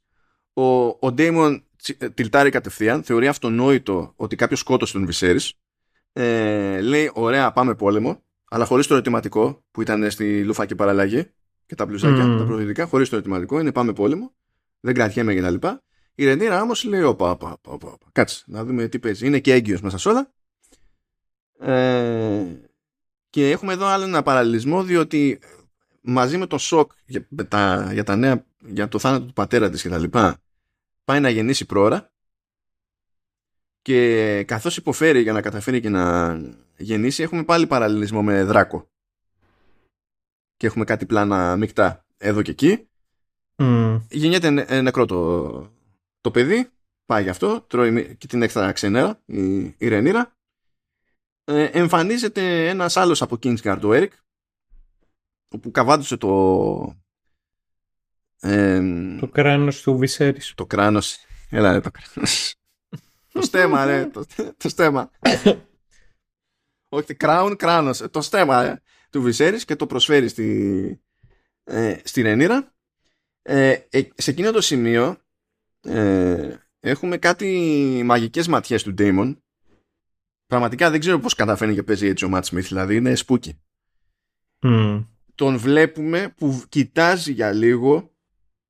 Ο, 0.54 0.88
ο 0.88 1.12
Ντέιμον 1.12 1.64
ε, 1.98 2.10
τυλτάρει 2.10 2.50
κατευθείαν, 2.50 3.04
θεωρεί 3.04 3.28
αυτονόητο 3.28 4.14
ότι 4.16 4.36
κάποιος 4.36 4.60
σκότωσε 4.60 4.94
τον 4.94 5.06
Βυσέρης. 5.06 5.54
Ε, 6.14 6.82
λέει, 6.82 7.12
ωραία, 7.14 7.52
πάμε 7.52 7.76
πόλεμο, 7.76 8.24
αλλά 8.50 8.66
χωρίς 8.66 8.88
το 8.88 8.94
ερωτηματικό 8.94 9.66
που 9.72 9.82
ήταν 9.82 10.12
στη 10.12 10.44
Λούφα 10.44 10.66
και 10.66 10.76
παραλλαγή 10.76 11.32
και 11.66 11.76
τα 11.76 11.86
πλουσάκια, 11.86 12.26
mm. 12.26 12.38
τα 12.38 12.46
προοδητικά, 12.46 12.86
χωρίς 12.86 13.10
το 13.10 13.16
ερωτηματικό, 13.16 13.60
είναι 13.60 13.72
πάμε 13.72 13.94
πόλεμο, 13.94 14.36
δεν 14.80 14.94
κρατιέμαι 14.94 15.36
κτλ. 15.36 15.68
Η 16.16 16.26
Ρενίρα 16.26 16.62
όμως 16.62 16.84
λέει, 16.84 17.02
όπα, 17.02 17.32
όπα, 17.32 17.58
όπα, 17.66 17.98
κάτσε, 18.12 18.44
να 18.48 18.66
δούμε 18.66 18.88
τι 18.88 19.00
παίζει. 19.00 19.28
Είναι 19.28 19.40
και 19.40 19.54
έγκυος 19.54 19.82
μέσα 19.82 19.98
σε 19.98 20.10
όλα. 20.10 20.32
Ε, 21.60 22.46
και 23.30 23.52
έχουμε 23.52 23.74
εδώ 23.74 23.86
άλλο 23.86 24.04
ένα 24.04 24.24
παραλληλισμό, 24.24 24.84
διότι 24.84 25.40
μαζί 26.02 26.38
με 26.38 26.48
το 26.48 26.58
σοκ 26.58 26.92
για, 27.06 27.28
τα, 27.48 27.90
για, 27.94 28.04
τα 28.04 28.16
νέα, 28.16 28.46
για 28.60 28.88
το 28.88 29.00
θάνατο 29.00 29.26
του 29.26 29.34
πατέρα 29.34 29.70
της 29.70 29.82
και 29.82 29.90
τα 29.90 29.98
λοιπά, 29.98 30.38
πάει 31.04 31.20
να 31.20 31.30
γεννήσει 31.30 31.66
πρόωρα 31.66 32.12
και 33.82 34.44
καθώς 34.48 34.78
υποφέρει 34.78 35.22
για 35.22 35.34
να 35.34 35.42
καταφέρει 35.42 35.82
και 35.82 35.90
να 35.90 36.36
γεννήσει 36.78 37.24
έχουμε 37.24 37.44
πάλι 37.44 37.68
παραλληλισμό 37.68 38.24
με 38.24 38.44
δράκο 38.44 38.90
και 40.58 40.68
έχουμε 40.68 40.86
κάτι 40.86 41.06
πλάνα 41.06 41.56
μεικτά 41.56 42.06
εδώ 42.18 42.42
και 42.42 42.52
εκεί 42.52 42.88
mm. 43.56 44.02
γεννιέται 44.10 44.82
νεκρό 44.82 45.06
το, 45.06 45.72
το 46.22 46.32
παιδί 46.32 46.72
πάει 47.08 47.24
γι' 47.24 47.30
αυτό, 47.30 47.62
τρώει 47.62 48.16
και 48.18 48.28
την 48.28 48.42
έξτρα 48.42 48.72
ξενέρα, 48.72 49.22
η, 49.26 49.64
η 49.78 49.88
Ρενίρα. 49.88 50.37
Ε, 51.50 51.64
εμφανίζεται 51.64 52.68
ένας 52.68 52.98
άλλος 52.98 53.22
από 53.22 53.38
Kingsguard, 53.44 53.80
ο 53.84 53.90
Eric, 53.90 54.12
όπου 55.48 55.72
καβάντωσε 55.72 56.18
το... 56.18 56.96
Ε, 58.40 58.82
το 59.20 59.28
κράνος 59.28 59.82
του 59.82 59.98
Βυσέρης. 59.98 60.54
Το 60.56 60.66
κράνος. 60.66 61.18
Έλα 61.50 61.72
ρε 61.72 61.80
το 61.80 61.92
κράνος. 61.92 62.56
το 63.32 63.42
στέμα 63.42 63.86
ρε. 63.86 64.06
Το, 64.06 64.26
το 64.58 64.70
στέμα. 64.70 65.12
Όχι, 66.90 67.16
crown, 67.20 67.56
κράνος. 67.58 68.04
Το 68.12 68.22
στέμα 68.22 68.64
ρε, 68.64 68.82
του 69.10 69.22
Βυσέρης 69.22 69.66
και 69.66 69.76
το 69.76 69.88
προσφέρει 69.88 70.28
στη, 70.28 71.02
ε, 71.64 71.98
στη 72.04 72.22
Ρενίρα. 72.22 72.76
Ε, 73.42 73.78
ε, 73.90 74.02
σε 74.16 74.32
εκείνο 74.32 74.52
το 74.52 74.62
σημείο 74.62 75.18
ε, 75.82 76.56
έχουμε 76.80 77.18
κάτι 77.18 78.02
μαγικές 78.06 78.48
ματιές 78.48 78.84
του 78.84 78.94
Damon. 78.98 79.38
Πραγματικά 80.48 80.90
δεν 80.90 81.00
ξέρω 81.00 81.20
πώς 81.20 81.34
καταφέρνει 81.34 81.74
και 81.74 81.84
παίζει 81.84 82.08
έτσι 82.08 82.26
ο 82.26 82.30
Matt 82.34 82.42
Smith, 82.42 82.62
δηλαδή 82.62 82.96
είναι 82.96 83.16
σπούκι. 83.16 83.62
Τον 85.36 85.58
βλέπουμε 85.58 86.34
που 86.38 86.64
κοιτάζει 86.70 87.32
για 87.32 87.52
λίγο 87.52 88.16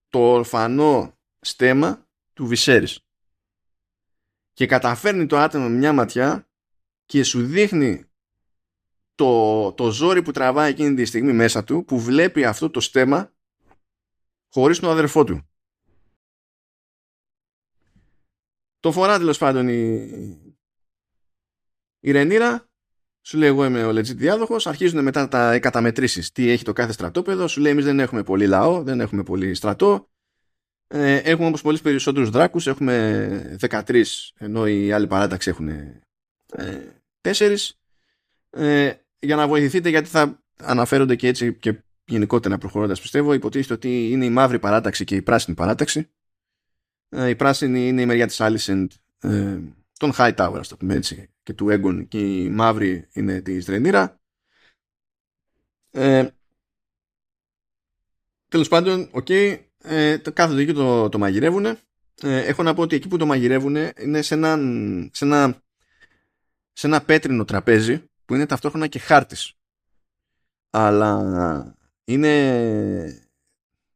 το 0.10 0.20
ορφανό 0.20 1.18
στέμα 1.40 2.08
του 2.34 2.48
Βυσέρης. 2.48 3.00
Και 4.54 4.66
καταφέρνει 4.66 5.26
το 5.26 5.38
άτομο 5.38 5.70
με 5.70 5.76
μια 5.76 5.94
ματιά 5.94 6.50
και 7.06 7.24
σου 7.24 7.46
δείχνει 7.46 8.06
το, 9.16 9.74
το 9.74 9.92
ζόρι 9.92 10.22
που 10.22 10.32
τραβάει 10.32 10.72
εκείνη 10.72 10.96
τη 10.96 11.06
στιγμή 11.06 11.34
μέσα 11.34 11.64
του 11.64 11.86
που 11.86 12.00
βλέπει 12.00 12.46
αυτό 12.46 12.70
το 12.70 12.80
στέμα 12.80 13.34
χωρίς 14.48 14.80
τον 14.80 14.90
αδερφό 14.90 15.24
του. 15.24 15.50
Το 18.80 18.92
φορά 18.92 19.18
τέλος 19.18 19.38
πάντων 19.38 19.68
η, 19.68 20.47
η 22.08 22.12
Ρενίρα, 22.12 22.70
σου 23.22 23.38
λέει 23.38 23.50
εγώ 23.50 23.66
είμαι 23.66 23.86
ο 23.86 23.90
legit 23.90 24.16
διάδοχος, 24.16 24.68
αρχίζουν 24.68 25.04
μετά 25.04 25.28
τα 25.28 25.60
καταμετρήσεις 25.60 26.32
τι 26.32 26.50
έχει 26.50 26.64
το 26.64 26.74
κάθε 26.74 26.92
στρατόπεδο, 26.92 27.48
σου 27.48 27.62
λέει 27.62 27.72
εμείς 27.72 27.86
δεν 27.86 28.00
έχουμε 28.00 28.24
πολύ 28.24 28.48
λαό, 28.48 28.84
δεν 28.84 29.00
έχουμε 29.00 29.24
πολύ 29.24 29.54
στρατό, 29.54 30.10
ε, 30.88 31.16
έχουμε 31.16 31.48
όπως 31.48 31.62
πολλοί 31.62 31.80
περισσότερους 31.80 32.30
δράκους, 32.30 32.68
έχουμε 32.68 33.58
13 33.60 34.04
ενώ 34.38 34.68
οι 34.68 34.92
άλλοι 34.92 35.08
παράταξη 35.08 35.50
έχουν 35.50 35.68
ε, 35.68 36.02
4. 37.22 37.56
Ε, 38.50 38.94
για 39.20 39.36
να 39.36 39.48
βοηθηθείτε 39.48 39.90
γιατί 39.90 40.10
θα 40.10 40.44
αναφέρονται 40.58 41.16
και 41.16 41.28
έτσι 41.28 41.54
και 41.54 41.84
γενικότερα 42.06 42.58
προχωρώντας 42.58 43.02
πιστεύω 43.02 43.34
υποτίθεται 43.34 43.74
ότι 43.74 44.12
είναι 44.12 44.26
η 44.26 44.30
μαύρη 44.30 44.60
παράταξη 44.60 45.04
και 45.04 45.16
η 45.16 45.22
πράσινη 45.22 45.56
παράταξη. 45.56 46.10
Ε, 47.10 47.30
η 47.30 47.36
πράσινη 47.36 47.88
είναι 47.88 48.02
η 48.02 48.06
μεριά 48.06 48.28
της 48.28 48.38
Alicent 48.40 48.88
ε, 49.20 49.60
των 49.98 50.12
Hightower 50.18 50.62
το 50.68 50.78
πούμε 50.78 50.94
έτσι 50.94 51.30
και 51.44 51.54
του 51.54 51.68
Aegon 51.70 52.06
και 52.08 52.20
η 52.20 52.50
μαύρη 52.50 53.08
είναι 53.14 53.42
της 53.42 53.66
Ρενίρα 53.66 54.20
ε, 55.92 56.28
τέλος 58.48 58.68
πάντων 58.68 59.10
OK 59.12 59.26
okay, 59.30 59.58
ε, 59.84 60.18
το 60.18 60.32
κάθονται 60.32 60.62
εκεί 60.62 60.74
το, 60.74 61.10
το 61.10 61.18
μαγειρεύουν 61.18 61.66
ε, 62.22 62.46
έχω 62.46 62.64
να 62.64 62.74
πω 62.74 62.82
ότι 62.82 62.96
εκεί 62.96 63.08
που 63.08 63.18
το 63.18 63.26
μαγειρεύουν 63.26 63.76
είναι 64.00 64.22
σε 64.22 64.34
ένα, 64.34 64.58
σε 65.12 65.26
ένα, 65.26 65.62
σε 66.74 66.88
ένα 66.88 67.02
πέτρινο 67.02 67.46
τραπέζι 67.46 68.04
που 68.26 68.36
είναι 68.36 68.46
ταυτόχρονα 68.46 68.88
και 68.88 69.00
χάρτης. 69.00 69.54
Αλλά 70.70 71.76
είναι 72.04 73.30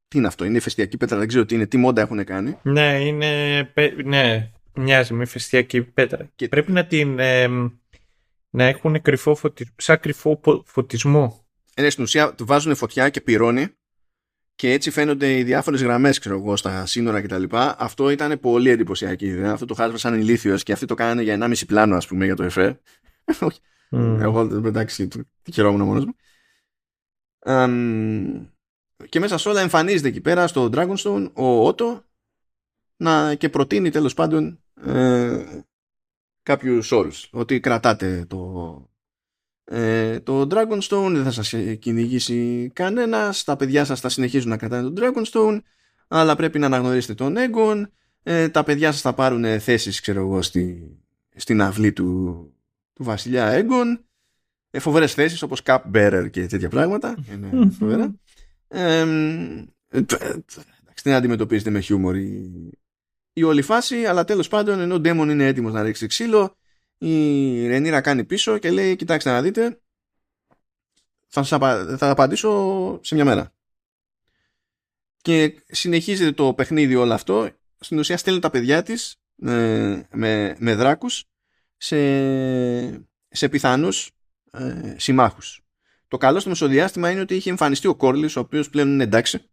τι 0.07 0.17
είναι 0.17 0.27
αυτό, 0.27 0.45
είναι 0.45 0.57
ηφαιστειακή 0.57 0.97
πέτρα, 0.97 1.17
δεν 1.17 1.27
ξέρω 1.27 1.45
τι 1.45 1.55
είναι, 1.55 1.65
τι 1.65 1.77
μόντα 1.77 2.01
έχουν 2.01 2.23
κάνει. 2.23 2.57
Ναι, 2.61 3.05
είναι, 3.05 3.61
ναι 4.03 4.51
μοιάζει 4.73 5.13
με 5.13 5.23
ηφαιστειακή 5.23 5.81
πέτρα. 5.81 6.29
Και... 6.35 6.47
Πρέπει 6.47 6.71
να 6.71 6.85
την, 6.85 7.19
να 8.49 8.63
έχουν 8.63 9.01
κρυφό 9.01 9.35
φωτισμό, 9.35 9.73
σαν 9.77 9.99
κρυφό 9.99 10.41
φωτισμό. 10.65 11.45
Είναι 11.77 11.89
στην 11.89 12.03
ουσία 12.03 12.33
του 12.33 12.45
βάζουν 12.45 12.75
φωτιά 12.75 13.09
και 13.09 13.21
πυρώνει 13.21 13.67
και 14.55 14.71
έτσι 14.71 14.91
φαίνονται 14.91 15.37
οι 15.37 15.43
διάφορες 15.43 15.83
γραμμές, 15.83 16.19
ξέρω 16.19 16.35
εγώ, 16.35 16.55
στα 16.55 16.85
σύνορα 16.85 17.21
κτλ. 17.21 17.43
Αυτό 17.77 18.09
ήταν 18.09 18.39
πολύ 18.39 18.69
εντυπωσιακή 18.69 19.25
ιδέα. 19.25 19.51
Αυτό 19.51 19.65
το 19.65 19.73
χάσμα 19.73 19.97
σαν 19.97 20.19
ηλίθιος 20.19 20.63
και 20.63 20.71
αυτοί 20.71 20.85
το 20.85 20.93
κάνανε 20.93 21.21
για 21.21 21.37
1,5 21.41 21.53
πλάνο, 21.67 21.95
ας 21.95 22.07
πούμε, 22.07 22.25
για 22.25 22.35
το 22.35 22.43
ΕΦΕ. 22.43 22.79
Mm. 23.93 24.17
Εγώ 24.19 24.41
εντάξει, 24.41 25.07
τι 25.41 25.51
χαιρόμουν 25.51 25.81
μόνος 25.81 26.05
μου. 26.05 26.15
και 29.09 29.19
μέσα 29.19 29.37
σε 29.37 29.49
όλα 29.49 29.61
εμφανίζεται 29.61 30.07
εκεί 30.07 30.21
πέρα 30.21 30.47
στο 30.47 30.69
Dragonstone 30.73 31.31
ο 31.33 31.67
Ότο 31.67 32.03
να, 32.97 33.35
και 33.35 33.49
προτείνει 33.49 33.89
τέλος 33.89 34.13
πάντων 34.13 34.60
ε, 34.85 35.45
κάποιους 36.43 36.91
όρους. 36.91 37.29
Ότι 37.31 37.59
κρατάτε 37.59 38.25
το, 38.27 38.89
ε, 39.63 40.19
το 40.19 40.41
Dragonstone, 40.41 41.11
δεν 41.11 41.23
θα 41.23 41.31
σας 41.31 41.53
κυνηγήσει 41.79 42.71
κανένας, 42.73 43.43
τα 43.43 43.55
παιδιά 43.55 43.85
σας 43.85 43.99
θα 43.99 44.09
συνεχίζουν 44.09 44.49
να 44.49 44.57
κρατάνε 44.57 44.89
το 44.89 45.01
Dragonstone, 45.01 45.59
αλλά 46.07 46.35
πρέπει 46.35 46.59
να 46.59 46.65
αναγνωρίσετε 46.65 47.13
τον 47.13 47.35
Egon, 47.37 47.83
ε, 48.23 48.49
τα 48.49 48.63
παιδιά 48.63 48.91
σας 48.91 49.01
θα 49.01 49.13
πάρουν 49.13 49.59
θέσεις, 49.59 49.99
ξέρω 49.99 50.19
εγώ, 50.19 50.41
στη, 50.41 50.97
στην 51.35 51.61
αυλή 51.61 51.93
του, 51.93 52.05
του 52.93 53.03
βασιλιά 53.03 53.45
Έγκον, 53.47 54.05
ε, 54.69 54.79
φοβερές 54.79 55.13
θέσεις 55.13 55.41
όπως 55.41 55.61
Cup 55.65 55.79
Bearer 55.93 56.27
και 56.31 56.45
τέτοια 56.45 56.69
πράγματα. 56.69 57.17
Είναι 57.33 57.71
φοβερά. 57.79 58.15
Ε, 58.67 59.05
την 61.01 61.13
αντιμετωπίζετε 61.13 61.69
με 61.69 61.79
χιούμορ 61.79 62.15
η, 62.15 62.51
η 63.33 63.43
όλη 63.43 63.61
φάση, 63.61 64.05
αλλά 64.05 64.23
τέλος 64.23 64.47
πάντων 64.47 64.79
ενώ 64.79 64.95
ο 64.95 64.99
Ντέμον 64.99 65.29
είναι 65.29 65.45
έτοιμος 65.45 65.73
να 65.73 65.81
ρίξει 65.81 66.07
ξύλο, 66.07 66.57
η 66.97 67.67
Ρενίρα 67.67 68.01
κάνει 68.01 68.23
πίσω 68.23 68.57
και 68.57 68.71
λέει: 68.71 68.95
Κοιτάξτε 68.95 69.31
να 69.31 69.41
δείτε, 69.41 69.81
θα, 71.27 71.43
σας 71.43 71.59
θα 71.97 72.09
απαντήσω 72.09 72.99
σε 73.03 73.15
μια 73.15 73.25
μέρα. 73.25 73.53
Και 75.21 75.63
συνεχίζεται 75.67 76.31
το 76.31 76.53
παιχνίδι 76.53 76.95
όλο 76.95 77.13
αυτό. 77.13 77.49
Στην 77.79 77.99
ουσία 77.99 78.17
στέλνει 78.17 78.39
τα 78.39 78.49
παιδιά 78.49 78.83
της 78.83 79.21
ε, 79.43 80.01
με, 80.11 80.55
με 80.59 80.75
δράκους 80.75 81.23
σε, 81.77 81.97
σε 83.27 83.49
πιθανούς 83.49 84.11
ε, 84.51 84.95
συμμάχους. 84.97 85.61
Το 86.07 86.17
καλό 86.17 86.39
στο 86.39 86.49
μεσοδιάστημα 86.49 87.11
είναι 87.11 87.21
ότι 87.21 87.35
είχε 87.35 87.49
εμφανιστεί 87.49 87.87
ο 87.87 87.95
Κόρλης, 87.95 88.35
ο 88.35 88.39
οποίος 88.39 88.69
πλέον 88.69 88.87
είναι 88.87 89.03
εντάξει. 89.03 89.50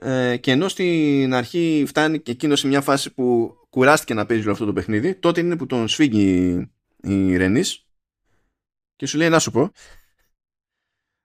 Ε, 0.00 0.36
και 0.36 0.50
ενώ 0.50 0.68
στην 0.68 1.34
αρχή 1.34 1.84
φτάνει 1.86 2.20
και 2.20 2.30
εκείνος 2.30 2.60
σε 2.60 2.66
μια 2.66 2.80
φάση 2.80 3.14
που 3.14 3.54
κουράστηκε 3.70 4.14
να 4.14 4.26
παίζει 4.26 4.42
όλο 4.42 4.52
αυτό 4.52 4.64
το 4.64 4.72
παιχνίδι, 4.72 5.14
τότε 5.14 5.40
είναι 5.40 5.56
που 5.56 5.66
τον 5.66 5.88
σφίγγει 5.88 6.70
η 7.02 7.36
Ρενής 7.36 7.86
και 8.96 9.06
σου 9.06 9.16
λέει 9.16 9.28
να 9.28 9.38
σου 9.38 9.50
πω. 9.50 9.70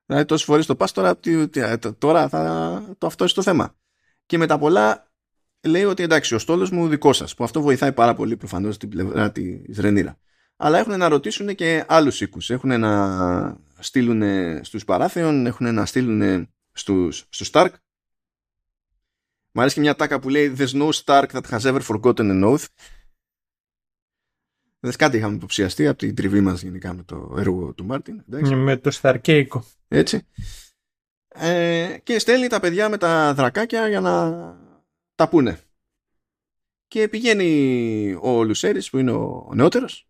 Δηλαδή 0.05 0.25
τόσες 0.25 0.45
φορές 0.45 0.65
το 0.65 0.75
πας 0.75 0.91
τώρα, 0.91 1.19
τώρα 1.97 2.29
θα 2.29 2.95
το 2.97 3.07
αυτό 3.07 3.33
το 3.33 3.41
θέμα. 3.41 3.75
Και 4.25 4.37
με 4.37 4.45
τα 4.45 4.57
πολλά 4.57 5.11
λέει 5.67 5.83
ότι 5.83 6.03
εντάξει, 6.03 6.35
ο 6.35 6.39
στόλος 6.39 6.69
μου 6.69 6.87
δικό 6.87 7.13
σας, 7.13 7.35
που 7.35 7.43
αυτό 7.43 7.61
βοηθάει 7.61 7.93
πάρα 7.93 8.13
πολύ 8.13 8.37
προφανώς 8.37 8.75
στην 8.75 8.89
πλευρά 8.89 9.31
της 9.31 9.79
Ρενίρα. 9.79 10.19
Αλλά 10.55 10.77
έχουν 10.77 10.97
να 10.97 11.07
ρωτήσουν 11.07 11.55
και 11.55 11.85
άλλους 11.87 12.21
οίκους. 12.21 12.49
Έχουν 12.49 12.79
να 12.79 13.57
στείλουν 13.79 14.23
στους 14.63 14.85
Παράθεων, 14.85 15.45
έχουν 15.45 15.73
να 15.73 15.85
στείλουν 15.85 16.49
στου 16.71 17.11
στους 17.11 17.49
Stark. 17.51 17.69
Μ' 19.51 19.59
αρέσει 19.59 19.75
και 19.75 19.81
μια 19.81 19.95
τάκα 19.95 20.19
που 20.19 20.29
λέει 20.29 20.55
There's 20.57 20.71
no 20.71 20.91
Stark 20.91 21.25
that 21.31 21.45
has 21.49 21.59
ever 21.59 21.79
forgotten 21.81 22.15
an 22.15 22.43
oath. 22.43 22.65
Δεν 24.79 24.93
κάτι 24.97 25.17
είχαμε 25.17 25.35
υποψιαστεί 25.35 25.87
από 25.87 25.97
την 25.97 26.15
τριβή 26.15 26.41
μας 26.41 26.61
γενικά 26.61 26.93
με 26.93 27.03
το 27.03 27.35
έργο 27.37 27.73
του 27.73 27.85
Μάρτιν. 27.85 28.23
Με 28.55 28.77
το 28.77 28.91
Σταρκέικο. 28.91 29.63
Έτσι. 29.87 30.27
Ε, 31.27 31.97
και 32.03 32.19
στέλνει 32.19 32.47
τα 32.47 32.59
παιδιά 32.59 32.89
με 32.89 32.97
τα 32.97 33.33
δρακάκια 33.33 33.87
για 33.87 33.99
να 33.99 34.31
τα 35.15 35.29
πούνε. 35.29 35.59
Και 36.87 37.07
πηγαίνει 37.07 38.17
ο 38.21 38.43
Λουσέρης 38.43 38.89
που 38.89 38.97
είναι 38.97 39.11
ο 39.11 39.51
νεότερος 39.53 40.09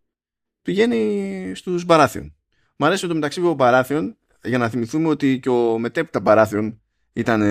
πηγαίνει 0.62 1.52
στους 1.56 1.86
Μπαράθιον. 1.86 2.36
Μ' 2.76 2.84
αρέσει 2.84 3.08
το 3.08 3.14
μεταξύ 3.14 3.42
ο 3.42 3.54
Μπαράθιον 3.54 4.18
για 4.44 4.58
να 4.58 4.70
θυμηθούμε 4.70 5.08
ότι 5.08 5.40
και 5.40 5.50
ο 5.50 5.78
μετέπειτα 5.80 6.20
Μπαράθιον 6.20 6.82
ήταν 7.14 7.42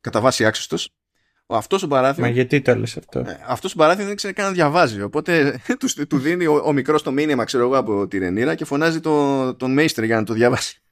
κατά 0.00 0.20
βάση 0.20 0.44
άξιστος. 0.44 0.97
Ο 1.50 1.56
αυτός 1.56 1.82
ο 1.82 1.86
Μπαράθιον... 1.86 2.26
Μα 2.26 2.32
γιατί 2.32 2.60
το 2.60 2.74
λες 2.74 2.96
αυτό; 2.96 3.18
Ε, 3.18 3.40
αυτός 3.46 3.72
ο 3.72 3.74
Μπαράθιον 3.78 4.06
δεν 4.06 4.16
ξέρει 4.16 4.32
καν 4.32 4.46
να 4.46 4.52
διαβάζει. 4.52 5.02
Οπότε 5.02 5.60
τους, 5.80 5.94
του 5.94 6.18
δίνει 6.18 6.46
ο, 6.46 6.62
ο 6.64 6.72
μικρός 6.72 7.02
το 7.02 7.12
μήνυμα 7.12 7.44
ξέρω 7.44 7.64
εγώ 7.64 7.76
από 7.76 8.08
τη 8.08 8.18
Ρενίρα 8.18 8.54
και 8.54 8.64
φωνάζει 8.64 9.00
το, 9.00 9.54
τον 9.54 9.72
Μέιστερ 9.72 10.04
για 10.04 10.16
να 10.16 10.24
το 10.24 10.32
διαβάσει. 10.32 10.82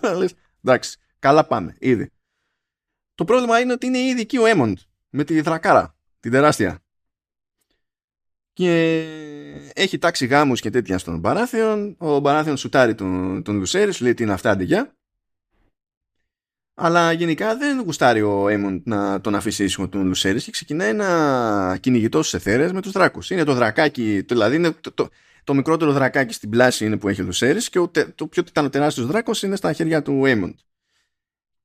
εντάξει, 0.64 0.98
καλά 1.18 1.46
πάμε, 1.46 1.76
ήδη. 1.78 2.10
Το 3.14 3.24
πρόβλημα 3.24 3.60
είναι 3.60 3.72
ότι 3.72 3.86
είναι 3.86 3.98
ήδη 3.98 4.20
εκεί 4.20 4.38
ο 4.38 4.46
Έμοντ 4.46 4.78
με 5.08 5.24
τη 5.24 5.40
δρακάρα, 5.40 5.96
την 6.20 6.30
τεράστια. 6.30 6.78
Και 8.52 9.04
έχει 9.74 9.98
τάξει 9.98 10.26
γάμους 10.26 10.60
και 10.60 10.70
τέτοια 10.70 10.98
στον 10.98 11.18
Μπαράθιον. 11.18 11.96
Ο 11.98 12.18
Μπαράθιον 12.18 12.56
σουτάρει 12.56 12.94
τον, 12.94 13.42
τον 13.42 13.56
Λουσέρη, 13.56 13.92
σου 13.92 14.02
λέει 14.04 14.14
τι 14.14 14.22
είναι 14.22 14.32
αυτά 14.32 14.50
αντιγιά. 14.50 14.96
Αλλά 16.84 17.12
γενικά 17.12 17.56
δεν 17.56 17.80
γουστάρει 17.80 18.22
ο 18.22 18.48
Έμον 18.48 18.82
να 18.84 19.20
τον 19.20 19.34
αφήσει 19.34 19.64
ήσυχο 19.64 19.88
τον 19.88 20.06
Λουσέρης 20.06 20.44
και 20.44 20.50
ξεκινάει 20.50 20.92
να 20.92 21.76
κυνηγητό 21.76 22.22
στου 22.22 22.36
εθέρε 22.36 22.72
με 22.72 22.80
τους 22.80 22.92
δράκους. 22.92 23.30
Είναι 23.30 23.44
το 23.44 23.54
δρακάκι, 23.54 24.20
δηλαδή 24.28 24.56
είναι 24.56 24.70
το, 24.70 24.92
το, 24.92 25.08
το, 25.44 25.54
μικρότερο 25.54 25.92
δρακάκι 25.92 26.32
στην 26.32 26.50
πλάση 26.50 26.84
είναι 26.84 26.96
που 26.96 27.08
έχει 27.08 27.20
ο 27.20 27.24
Λουσέρης 27.24 27.68
και 27.68 27.78
ο, 27.78 27.90
το 28.14 28.26
πιο 28.26 28.42
τεράστιος 28.70 29.06
δράκος 29.06 29.42
είναι 29.42 29.56
στα 29.56 29.72
χέρια 29.72 30.02
του 30.02 30.24
Έμον. 30.26 30.56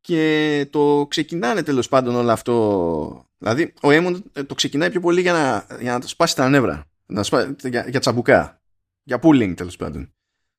Και 0.02 0.68
το 0.70 1.06
ξεκινάνε 1.10 1.64
τέλος 1.64 1.88
πάντων 1.88 2.16
όλο 2.16 2.32
αυτό. 2.32 3.26
Δηλαδή, 3.38 3.74
ο 3.82 3.92
Έμον 3.92 4.32
το 4.48 4.56
ξεκινάει 4.56 4.90
πιο 4.90 5.00
πολύ 5.00 5.22
για 5.22 5.34
να, 5.34 5.78
για 5.80 5.98
να 5.98 6.08
σπάσει 6.08 6.36
τα 6.36 6.50
νεύρα. 6.50 6.86
Να 7.06 7.24
σπάσει, 7.24 7.56
για, 7.64 7.86
για 7.90 8.00
τσαμπουκά. 8.00 8.62
Για 9.04 9.20
pooling 9.22 9.54
τέλος 9.56 9.76
πάντων. 9.76 10.12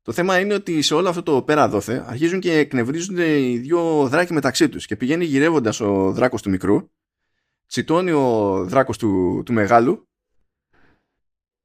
Το 0.08 0.14
θέμα 0.14 0.38
είναι 0.38 0.54
ότι 0.54 0.82
σε 0.82 0.94
όλο 0.94 1.08
αυτό 1.08 1.22
το 1.22 1.42
πέρα 1.42 1.68
δόθε 1.68 2.04
αρχίζουν 2.06 2.40
και 2.40 2.52
εκνευρίζονται 2.52 3.40
οι 3.40 3.58
δύο 3.58 4.08
δράκοι 4.08 4.32
μεταξύ 4.32 4.68
τους 4.68 4.86
και 4.86 4.96
πηγαίνει 4.96 5.24
γυρεύοντας 5.24 5.80
ο 5.80 6.12
δράκος 6.12 6.42
του 6.42 6.50
μικρού 6.50 6.90
τσιτώνει 7.66 8.10
ο 8.10 8.64
δράκος 8.64 8.98
του, 8.98 9.42
του 9.44 9.52
μεγάλου 9.52 10.08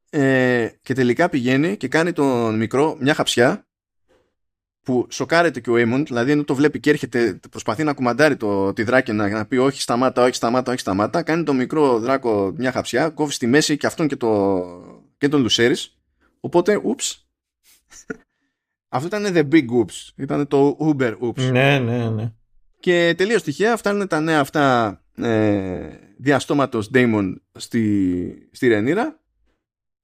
ε, 0.10 0.70
και 0.82 0.94
τελικά 0.94 1.30
πηγαίνει 1.30 1.78
και 1.78 1.88
κάνει 1.88 2.14
τον 2.14 2.58
μικρό 2.58 2.98
μια 3.00 3.14
χαψιά 3.14 3.68
που 4.82 5.08
σοκάρεται 5.10 5.60
και 5.60 5.70
ο 5.70 5.78
Έμοντ, 5.78 6.08
δηλαδή 6.08 6.32
ενώ 6.32 6.44
το 6.44 6.56
βλέπει 6.56 6.80
και 6.80 6.90
έρχεται, 6.90 7.40
προσπαθεί 7.50 7.84
να 7.84 7.94
κουμαντάρει 7.94 8.36
το, 8.36 8.74
τη 8.74 8.84
δράκη 8.84 9.12
να, 9.12 9.30
να 9.30 9.46
πει 9.46 9.58
όχι 9.58 9.82
σταμάτα, 9.82 10.24
όχι 10.24 10.36
σταμάτα, 10.36 10.72
όχι 10.72 10.80
σταμάτα, 10.80 11.24
κάνει 11.24 11.44
τον 11.44 11.56
μικρό 11.56 12.00
δράκο 12.00 12.54
μια 12.58 12.72
χαψιά, 12.72 13.10
κόβει 13.10 13.32
στη 13.32 13.48
μέση 13.48 13.78
και 13.78 13.88
αυτόν 13.88 14.08
και, 14.08 14.16
το, 14.16 14.64
και 15.18 15.28
τον 15.28 15.42
Λουσέρης, 15.42 15.98
οπότε, 16.40 16.80
ούψ, 16.84 17.24
αυτό 18.94 19.08
ήταν 19.08 19.34
the 19.36 19.54
big 19.54 19.66
oops. 19.70 20.10
Ήταν 20.16 20.48
το 20.48 20.78
Uber 20.80 21.18
oops. 21.20 21.52
Ναι, 21.52 21.80
ναι, 21.80 22.10
ναι. 22.10 22.32
Και 22.80 23.14
τελείως 23.18 23.44
τυχαία 23.44 23.78
φτάνουν 23.78 24.08
τα 24.08 24.20
νέα 24.20 24.40
αυτά 24.40 24.98
ε, 25.16 25.90
διαστόματος 26.18 26.90
Damon 26.94 27.34
στη, 27.52 28.50
στη 28.52 28.68
Ρενίρα 28.68 29.20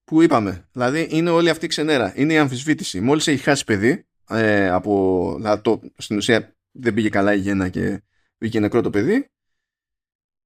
που 0.03 0.21
είπαμε. 0.21 0.67
Δηλαδή 0.71 1.07
είναι 1.09 1.29
όλη 1.29 1.49
αυτή 1.49 1.65
η 1.65 1.67
ξενέρα. 1.67 2.13
Είναι 2.15 2.33
η 2.33 2.37
αμφισβήτηση. 2.37 2.99
Μόλις 2.99 3.27
έχει 3.27 3.43
χάσει 3.43 3.63
παιδί 3.63 4.05
ε, 4.29 4.69
από, 4.69 5.33
δηλαδή 5.37 5.61
το, 5.61 5.81
στην 5.97 6.17
ουσία 6.17 6.55
δεν 6.71 6.93
πήγε 6.93 7.09
καλά 7.09 7.33
η 7.33 7.39
γέννα 7.39 7.69
και 7.69 8.03
βγήκε 8.37 8.59
νεκρό 8.59 8.81
το 8.81 8.89
παιδί 8.89 9.29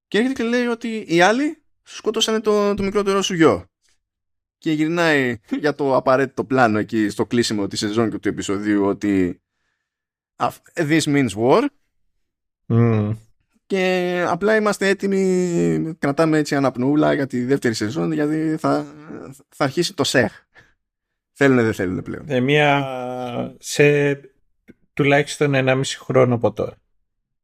και 0.08 0.18
έρχεται 0.18 0.44
και 0.44 0.50
λέει 0.50 0.66
ότι 0.66 1.06
οι 1.08 1.22
άλλοι 1.22 1.64
σκότωσαν 1.84 2.42
το, 2.42 2.74
το 2.74 2.84
μικρότερο 2.84 3.22
σου 3.22 3.34
γιο 3.34 3.66
και 4.64 4.72
γυρνάει 4.72 5.38
για 5.60 5.76
το 5.76 5.96
απαραίτητο 5.96 6.44
πλάνο 6.44 6.80
εκεί 6.80 7.10
στο 7.10 7.26
κλείσιμο 7.26 7.68
της 7.68 7.80
σεζόν 7.80 8.10
και 8.10 8.18
του 8.18 8.28
επεισοδίου 8.28 8.86
ότι 8.86 9.42
this 10.74 11.02
means 11.02 11.30
war. 11.36 11.66
Και 13.66 14.26
απλά 14.28 14.56
είμαστε 14.56 14.88
έτοιμοι 14.88 15.96
κρατάμε 16.00 16.38
έτσι 16.38 16.56
αναπνούλα 16.56 17.14
για 17.14 17.28
τη 17.28 17.44
δεύτερη 17.44 17.74
σεζόν 17.74 18.12
γιατί 18.12 18.56
θα, 18.60 18.86
θα 19.50 19.64
αρχίσει 19.64 19.94
το 19.94 20.04
ΣΕΧ. 20.04 20.34
Θέλουν 21.32 21.64
δεν 21.64 21.74
θέλουν 21.74 22.02
πλέον. 22.02 22.24
Ε, 22.28 22.40
μια 22.40 22.86
σε 23.60 24.20
τουλάχιστον 24.94 25.54
ένα 25.54 25.76
μισή 25.76 25.98
χρόνο 25.98 26.36
από 26.36 26.54
τώρα. 26.54 26.76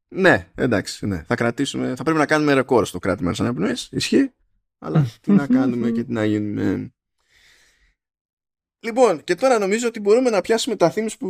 Ναι 0.08 0.48
εντάξει 0.56 1.06
ναι. 1.06 1.24
θα 1.28 1.36
κρατήσουμε 1.36 1.96
θα 1.96 2.04
πρέπει 2.04 2.20
να 2.20 2.26
κάνουμε 2.26 2.54
ρεκόρ 2.54 2.86
στο 2.86 3.00
κράτημα 3.00 3.32
της 3.32 3.40
αναπνοής 3.40 3.90
ισχύει. 3.92 4.34
Αλλά 4.80 5.06
τι 5.22 5.32
να 5.32 5.48
κάνουμε 5.48 5.92
και 5.92 6.04
τι 6.04 6.12
να 6.12 6.26
γίνουμε 6.26 6.94
Λοιπόν, 8.80 9.24
και 9.24 9.36
τώρα 9.36 9.60
νομίζω 9.60 9.88
ότι 9.88 10.00
μπορούμε 10.00 10.30
να 10.30 10.42
πιάσουμε 10.42 10.76
τα 10.76 10.94
themes 10.96 11.14
που, 11.20 11.28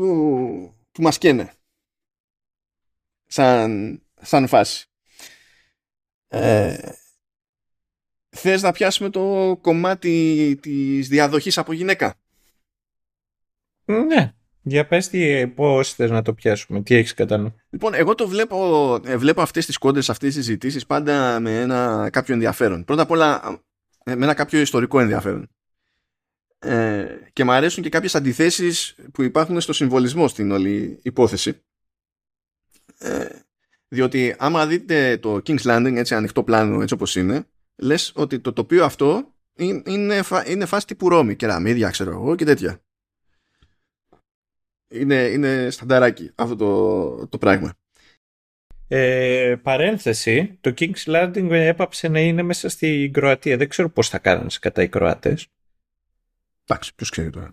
που 0.92 1.02
μας 1.02 1.18
καίνε. 1.18 1.54
Σαν, 3.26 4.02
σαν 4.22 4.48
φάση. 4.48 4.88
Ε, 6.28 6.92
θες 8.30 8.62
να 8.62 8.72
πιάσουμε 8.72 9.10
το 9.10 9.58
κομμάτι 9.62 10.58
της 10.62 11.08
διαδοχής 11.08 11.58
από 11.58 11.74
γυναίκα; 11.74 12.16
Ναι. 13.86 14.34
Για 14.62 14.88
πες 14.88 15.10
τι, 15.10 15.48
πώς 15.48 15.94
θες 15.94 16.10
να 16.10 16.22
το 16.22 16.34
πιάσουμε, 16.34 16.82
τι 16.82 16.96
έχεις 16.96 17.14
κατά 17.14 17.38
νου. 17.38 17.56
Λοιπόν, 17.70 17.94
εγώ 17.94 18.16
το 18.16 18.28
βλέπω, 18.28 19.00
ε, 19.06 19.18
βλέπω 19.18 19.42
αυτές 19.42 19.66
τις 19.66 19.78
κόντρες, 19.78 20.10
αυτές 20.10 20.34
τις 20.34 20.46
συζητήσεις 20.46 20.86
πάντα 20.86 21.40
με 21.40 21.60
ένα 21.60 22.10
κάποιο 22.12 22.34
ενδιαφέρον. 22.34 22.84
Πρώτα 22.84 23.02
απ' 23.02 23.12
όλα 23.12 23.60
ε, 24.04 24.16
με 24.16 24.24
ένα 24.24 24.34
κάποιο 24.34 24.60
ιστορικό 24.60 25.00
ενδιαφέρον. 25.00 25.50
Ε, 26.60 27.18
και 27.34 27.44
μου 27.44 27.52
αρέσουν 27.52 27.84
και 27.84 27.90
κάποιες 27.90 28.16
αντιθέσεις 28.16 28.96
που 29.12 29.24
υπάρχουν 29.24 29.62
στο 29.62 29.74
συμβολισμό 29.74 30.28
στην 30.28 30.52
όλη 30.52 31.00
υπόθεση. 31.02 31.62
Ε, 32.98 33.28
διότι 33.88 34.36
άμα 34.38 34.68
δείτε 34.68 35.18
το 35.18 35.36
King's 35.36 35.62
Landing 35.62 35.96
έτσι 35.96 36.16
ανοιχτό 36.16 36.44
πλάνο 36.44 36.82
έτσι 36.82 36.94
όπως 36.94 37.16
είναι 37.16 37.48
λες 37.76 38.12
ότι 38.16 38.40
το 38.40 38.54
τοπίο 38.54 38.86
αυτό 38.86 39.34
είναι, 39.56 40.22
είναι 40.48 40.66
φάση 40.66 40.86
τύπου 40.88 41.10
Ρώμη 41.10 41.36
κεραμίδια 41.36 41.90
ξέρω 41.90 42.12
εγώ 42.12 42.36
και 42.36 42.46
τέτοια. 42.46 42.82
Είναι, 44.88 45.16
είναι 45.16 45.70
στανταράκι 45.70 46.32
αυτό 46.36 46.56
το, 46.56 47.28
το 47.28 47.38
πράγμα. 47.38 47.74
Ε, 48.88 49.56
παρένθεση, 49.62 50.58
το 50.62 50.74
King's 50.78 51.04
Landing 51.06 51.50
έπαψε 51.50 52.08
να 52.08 52.20
είναι 52.20 52.42
μέσα 52.42 52.70
στην 52.70 53.14
Κροατία. 53.14 53.58
Δεν 53.58 53.70
ξέρω 53.70 53.90
πώς 53.90 54.10
θα 54.10 54.18
κάνανε 54.18 54.50
κατά 54.60 54.82
οι 54.82 54.90
Κροατές. 54.90 55.48
Εντάξει, 56.70 56.96
ποιος 56.96 57.10
ξέρει 57.10 57.30
τώρα. 57.30 57.50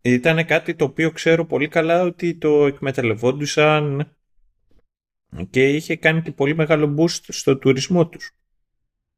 Ήταν 0.00 0.46
κάτι 0.46 0.74
το 0.74 0.84
οποίο 0.84 1.10
ξέρω 1.10 1.44
πολύ 1.44 1.68
καλά 1.68 2.02
ότι 2.02 2.34
το 2.34 2.66
εκμεταλλευόντουσαν 2.66 4.16
και 5.50 5.68
είχε 5.68 5.96
κάνει 5.96 6.22
και 6.22 6.32
πολύ 6.32 6.54
μεγάλο 6.54 6.94
boost 6.98 7.20
στο 7.28 7.56
τουρισμό 7.56 8.08
τους. 8.08 8.34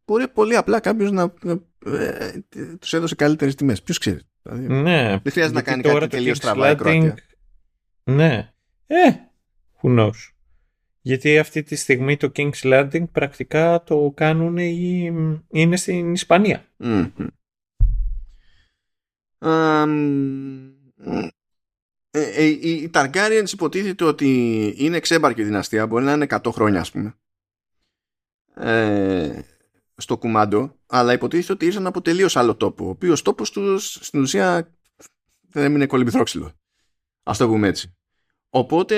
Μπορεί 0.05 0.29
πολύ 0.29 0.57
απλά 0.57 0.81
κάποιος 0.81 1.11
να 1.11 1.35
ε, 1.87 2.31
τους 2.81 2.93
έδωσε 2.93 3.15
καλύτερες 3.15 3.55
τιμές. 3.55 3.83
Ποιος 3.83 3.99
ξέρει. 3.99 4.21
Δηλαδή, 4.43 4.67
ναι. 4.67 5.19
Δεν 5.23 5.33
χρειάζεται 5.33 5.55
να 5.55 5.63
κάνει 5.63 5.83
κάτι 5.83 6.07
τελείως 6.07 6.37
στραβά 6.37 6.71
η 6.71 6.75
Κροατία. 6.75 7.17
Ναι. 8.05 8.53
Ε, 8.87 9.11
who 9.83 9.99
knows. 9.99 10.31
Γιατί 11.01 11.39
αυτή 11.39 11.63
τη 11.63 11.77
στιγμή 11.77 12.17
το 12.17 12.33
King's 12.37 12.63
Landing 12.63 13.05
πρακτικά 13.13 13.83
το 13.83 14.13
κάνουν 14.17 14.57
ή 14.57 15.13
είναι 15.51 15.77
στην 15.77 16.13
Ισπανία. 16.13 16.65
Mm-hmm. 16.79 17.27
Ε, 22.15 22.21
ε, 22.21 22.45
οι 22.45 22.91
Targaryens 22.95 23.53
υποτίθεται 23.53 24.05
ότι 24.05 24.75
είναι 24.77 25.01
ξέμπαρκη 25.01 25.43
δυναστεία, 25.43 25.87
μπορεί 25.87 26.05
να 26.05 26.13
είναι 26.13 26.27
100 26.29 26.51
χρόνια 26.53 26.81
ας 26.81 26.91
πούμε 26.91 27.15
ε, 28.55 29.41
στο 29.97 30.19
κουμάντο, 30.19 30.77
αλλά 30.87 31.13
υποτίθεται 31.13 31.53
ότι 31.53 31.67
ήρθαν 31.67 31.87
από 31.87 32.03
τελείως 32.03 32.37
άλλο 32.37 32.57
τόπο, 32.57 32.87
ο 32.87 32.89
οποίος 32.89 33.23
τόπος 33.23 33.51
τους 33.51 33.99
στην 34.01 34.21
ουσία 34.21 34.75
δεν 35.49 35.65
έμεινε 35.65 35.87
κολυμπηθρόξυλο. 35.87 36.53
Ας 37.23 37.39
το 37.39 37.49
πούμε 37.49 37.69
έτσι. 37.69 37.95
Οπότε 38.51 38.97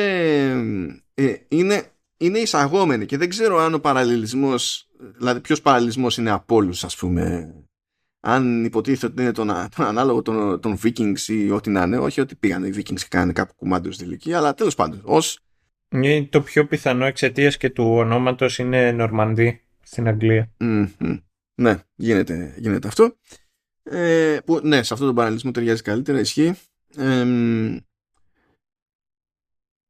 ε, 1.15 1.35
είναι, 1.49 1.93
είναι 2.17 2.39
εισαγόμενοι 2.39 3.07
και 3.07 3.17
δεν 3.17 3.29
ξέρω 3.29 3.59
αν 3.59 3.75
ο 3.75 3.81
παραλληλισμός, 3.81 4.89
δηλαδή 4.99 5.41
ποιος 5.41 5.61
παραλληλισμός 5.63 6.17
είναι 6.17 6.31
από 6.31 6.55
όλους 6.55 6.85
ας 6.85 6.97
πούμε 6.97 7.55
αν 8.27 8.65
υποτίθεται 8.65 9.07
ότι 9.07 9.23
είναι 9.23 9.33
τον, 9.33 9.47
τον 9.77 9.85
ανάλογο 9.85 10.23
των, 10.23 10.61
των 10.61 10.79
Vikings 10.83 11.19
ή 11.27 11.51
ό,τι 11.51 11.71
να 11.71 11.83
είναι, 11.83 11.99
όχι 11.99 12.21
ότι 12.21 12.35
πήγαν 12.35 12.65
οι 12.65 12.73
Vikings 12.77 13.01
και 13.01 13.07
κάνανε 13.09 13.33
κάπου 13.33 13.55
κουμάντο 13.55 13.91
στη 13.91 14.05
ηλικία, 14.05 14.37
αλλά 14.39 14.55
τέλος 14.55 14.75
πάντων. 14.75 15.01
Ως... 15.05 15.39
Το 16.31 16.41
πιο 16.41 16.67
πιθανό 16.67 17.05
εξαιτίας 17.05 17.57
και 17.57 17.71
του 17.71 17.85
ονόματος 17.85 18.59
είναι 18.59 18.93
Νορμανδί 18.93 19.63
στην 19.83 20.09
Αγγλία. 20.09 20.51
Ναι, 21.55 21.79
γίνεται, 21.95 22.55
γίνεται 22.59 22.89
αυτό. 22.89 23.17
Ε, 23.83 24.39
που, 24.45 24.61
ναι, 24.63 24.83
σε 24.83 24.93
αυτό 24.93 25.07
τον 25.07 25.15
παραλυσμό 25.15 25.51
ταιριάζει 25.51 25.83
καλύτερα, 25.83 26.21
ισχύει. 26.21 26.55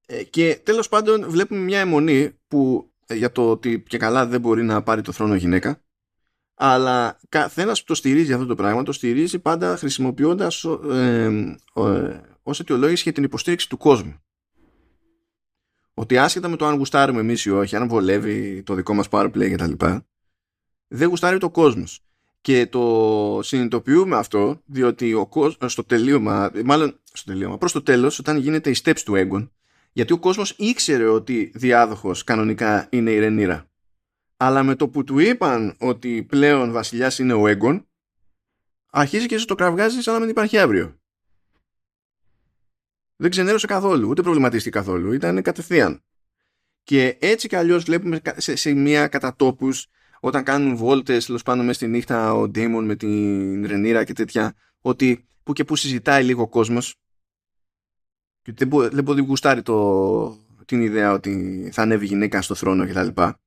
Ε, 0.07 0.25
και 0.31 0.61
τέλος 0.63 0.89
πάντων 0.89 1.31
βλέπουμε 1.31 1.61
μια 1.61 1.81
αιμονή 1.81 2.39
που 2.47 2.91
ε, 3.07 3.15
για 3.15 3.33
το 3.33 3.51
ότι 3.51 3.83
και 3.83 3.99
καλά 3.99 4.27
δεν 4.27 4.41
μπορεί 4.41 4.63
να 4.63 4.83
πάρει 4.83 5.03
το 5.03 5.13
θρόνο 5.13 5.35
γυναίκα 5.35 5.84
αλλά 6.55 7.19
καθένας 7.29 7.81
που 7.81 7.87
το 7.87 7.95
στηρίζει 7.95 8.33
αυτό 8.33 8.47
το 8.47 8.55
πράγμα 8.55 8.83
το 8.83 8.93
στηρίζει 8.93 9.39
πάντα 9.39 9.77
χρησιμοποιώντας 9.77 10.65
ε, 10.91 11.25
ε, 11.75 12.21
ως 12.43 12.61
αιτιολόγηση 12.61 13.03
για 13.03 13.13
την 13.13 13.25
υποστήριξη 13.25 13.69
του 13.69 13.77
κόσμου. 13.77 14.19
Ότι 15.95 16.19
άσχετα 16.19 16.49
με 16.49 16.57
το 16.57 16.67
αν 16.67 16.77
γουστάρουμε 16.77 17.21
εμείς 17.21 17.45
ή 17.45 17.51
όχι, 17.51 17.77
αν 17.77 17.89
βολεύει 17.89 18.63
το 18.63 18.75
δικό 18.75 18.95
μας 18.95 19.07
powerplay 19.11 19.53
κτλ. 19.53 19.87
Δεν 20.89 21.09
γουστάρει 21.09 21.39
το 21.39 21.51
κόσμος. 21.51 22.05
Και 22.41 22.67
το 22.67 23.41
συνειδητοποιούμε 23.43 24.17
αυτό, 24.17 24.61
διότι 24.65 25.15
ο 25.15 25.27
κόσμος, 25.27 25.73
στο 25.73 25.85
τελείωμα, 25.85 26.51
μάλλον 26.65 27.01
στο 27.13 27.33
τελείωμα, 27.33 27.59
προς 27.59 27.73
το 27.73 27.83
τέλος, 27.83 28.19
όταν 28.19 28.37
γίνεται 28.37 28.71
η 28.71 28.77
steps 28.85 29.01
του 29.05 29.15
Έγκον, 29.15 29.53
γιατί 29.93 30.13
ο 30.13 30.19
κόσμος 30.19 30.55
ήξερε 30.59 31.05
ότι 31.05 31.53
διάδοχος 31.55 32.25
κανονικά 32.25 32.87
είναι 32.91 33.11
η 33.11 33.19
Ρενίρα 33.19 33.69
αλλά 34.45 34.63
με 34.63 34.75
το 34.75 34.89
που 34.89 35.05
του 35.05 35.19
είπαν 35.19 35.75
ότι 35.79 36.23
πλέον 36.23 36.73
βασιλιάς 36.73 37.19
είναι 37.19 37.33
ο 37.33 37.47
Έγκον 37.47 37.89
αρχίζει 38.91 39.27
και 39.27 39.37
το 39.37 39.55
κραυγάζει 39.55 40.01
σαν 40.01 40.15
να 40.15 40.21
μην 40.21 40.29
υπάρχει 40.29 40.59
αύριο. 40.59 40.99
Δεν 43.17 43.31
ξενέρωσε 43.31 43.67
καθόλου, 43.67 44.09
ούτε 44.09 44.23
προβληματίστηκε 44.23 44.79
καθόλου, 44.79 45.13
ήταν 45.13 45.43
κατευθείαν. 45.43 46.03
Και 46.83 47.17
έτσι 47.21 47.49
κι 47.49 47.57
αλλιώς 47.57 47.85
βλέπουμε 47.85 48.21
σε, 48.37 48.57
σε 48.57 48.73
μια 48.73 49.09
κατατόπους 49.09 49.87
όταν 50.21 50.45
κάνουν 50.45 50.77
βόλτες 50.77 51.27
τέλος 51.27 51.43
πάνω 51.43 51.63
μέσα 51.63 51.75
στη 51.75 51.87
νύχτα 51.87 52.35
ο 52.35 52.49
Ντέιμον 52.49 52.85
με 52.85 52.97
την 52.97 53.67
Ρενίρα 53.67 54.05
και 54.05 54.13
τέτοια 54.13 54.55
ότι 54.81 55.29
που 55.43 55.53
και 55.53 55.65
που 55.65 55.77
συζητάει 55.77 56.25
λίγο 56.25 56.43
ο 56.43 56.49
κόσμος 56.49 56.97
και 58.43 58.53
δεν, 58.53 58.69
μπο, 58.69 58.89
δεν 58.89 59.05
μπορεί 59.05 59.21
να 59.21 59.27
γουστάρει 59.27 59.63
το, 59.63 60.39
την 60.65 60.81
ιδέα 60.81 61.13
ότι 61.13 61.69
θα 61.73 61.83
ανέβει 61.83 62.07
γυναίκα 62.07 62.43
στο 62.43 62.55
θρόνο 62.55 62.87
κτλ. 62.87 63.09
Και, 63.23 63.39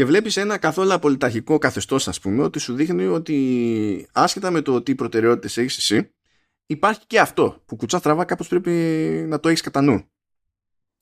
και 0.00 0.06
βλέπεις 0.06 0.36
ένα 0.36 0.58
καθόλου 0.58 0.92
απολυταρχικό 0.92 1.58
καθεστώς 1.58 2.08
ας 2.08 2.20
πούμε 2.20 2.42
ότι 2.42 2.58
σου 2.58 2.74
δείχνει 2.74 3.06
ότι 3.06 4.08
άσχετα 4.12 4.50
με 4.50 4.60
το 4.60 4.82
τι 4.82 4.94
προτεραιότητες 4.94 5.56
έχεις 5.56 5.76
εσύ 5.76 6.10
υπάρχει 6.66 7.00
και 7.06 7.20
αυτό 7.20 7.62
που 7.66 7.76
κουτσά 7.76 7.98
στραβά 7.98 8.24
κάπως 8.24 8.48
πρέπει 8.48 8.70
να 9.28 9.40
το 9.40 9.48
έχεις 9.48 9.60
κατά 9.60 9.80
νου. 9.80 10.04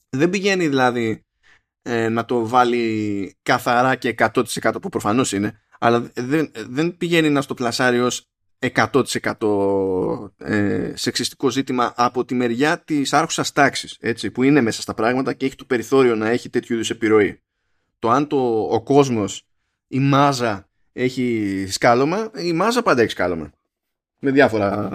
Δεν 0.08 0.30
πηγαίνει 0.30 0.68
δηλαδή 0.68 1.24
ε, 1.82 2.08
να 2.08 2.24
το 2.24 2.48
βάλει 2.48 3.36
καθαρά 3.42 3.94
και 3.94 4.14
100% 4.18 4.42
που 4.82 4.88
προφανώς 4.88 5.32
είναι 5.32 5.60
αλλά 5.78 6.10
δεν, 6.14 6.50
δεν 6.54 6.96
πηγαίνει 6.96 7.30
να 7.30 7.42
στο 7.42 7.54
πλασάρει 7.54 8.00
ως 8.00 8.26
100% 8.58 10.30
ε, 10.36 10.92
σεξιστικό 10.94 11.50
ζήτημα 11.50 11.92
από 11.96 12.24
τη 12.24 12.34
μεριά 12.34 12.80
της 12.80 13.12
άρχουσας 13.12 13.52
τάξης 13.52 13.96
έτσι, 14.00 14.30
που 14.30 14.42
είναι 14.42 14.60
μέσα 14.60 14.82
στα 14.82 14.94
πράγματα 14.94 15.32
και 15.32 15.46
έχει 15.46 15.56
το 15.56 15.64
περιθώριο 15.64 16.14
να 16.14 16.28
έχει 16.28 16.50
τέτοιου 16.50 16.74
είδους 16.74 16.90
επιρροή. 16.90 17.42
Το 17.98 18.10
αν 18.10 18.26
το, 18.26 18.60
ο 18.70 18.82
κόσμος, 18.82 19.46
η 19.88 19.98
μάζα 19.98 20.68
έχει 20.92 21.66
σκάλωμα, 21.68 22.30
η 22.36 22.52
μάζα 22.52 22.82
πάντα 22.82 23.02
έχει 23.02 23.10
σκάλωμα. 23.10 23.50
Με 24.18 24.30
διάφορα, 24.30 24.88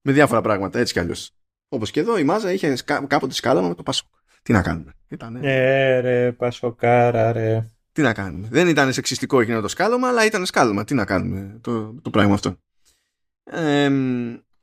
με 0.00 0.12
διάφορα 0.12 0.40
πράγματα, 0.40 0.78
έτσι 0.78 0.92
κι 0.92 0.98
αλλιώς. 0.98 1.30
Όπως 1.68 1.90
και 1.90 2.00
εδώ 2.00 2.18
η 2.18 2.24
μάζα 2.24 2.52
είχε 2.52 2.76
κάποτε 2.84 3.34
σκάλωμα 3.34 3.68
με 3.68 3.74
το 3.74 3.82
Πασόκ. 3.82 4.08
Τι 4.42 4.52
να 4.52 4.62
κάνουμε. 4.62 4.94
Ήτανε... 5.08 5.40
Ε, 5.42 6.00
ρε, 6.00 6.32
Πασοκάρα, 6.32 7.32
ρε. 7.32 7.70
Τι 7.92 8.02
να 8.02 8.12
κάνουμε. 8.12 8.48
Δεν 8.50 8.68
ήταν 8.68 8.92
σεξιστικό 8.92 9.40
εκείνο 9.40 9.60
το 9.60 9.68
σκάλωμα, 9.68 10.08
αλλά 10.08 10.24
ήταν 10.24 10.46
σκάλωμα. 10.46 10.84
Τι 10.84 10.94
να 10.94 11.04
κάνουμε 11.04 11.58
το, 11.60 11.94
το 12.02 12.10
πράγμα 12.10 12.34
αυτό 12.34 12.56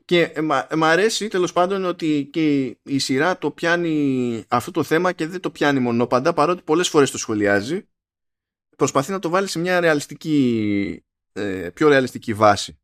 και 0.07 0.33
μ' 0.75 0.83
αρέσει 0.83 1.27
τέλος 1.27 1.53
πάντων 1.53 1.85
ότι 1.85 2.29
και 2.31 2.77
η 2.83 2.99
σειρά 2.99 3.37
το 3.37 3.51
πιάνει 3.51 4.43
αυτό 4.47 4.71
το 4.71 4.83
θέμα 4.83 5.11
και 5.11 5.27
δεν 5.27 5.39
το 5.39 5.51
πιάνει 5.51 5.79
μονόπαντα 5.79 6.33
παρότι 6.33 6.61
πολλές 6.61 6.89
φορές 6.89 7.11
το 7.11 7.17
σχολιάζει 7.17 7.87
προσπαθεί 8.75 9.11
να 9.11 9.19
το 9.19 9.29
βάλει 9.29 9.47
σε 9.47 9.59
μια 9.59 9.79
ρεαλιστική 9.79 11.03
ε, 11.33 11.69
πιο 11.73 11.87
ρεαλιστική 11.87 12.33
βάση. 12.33 12.79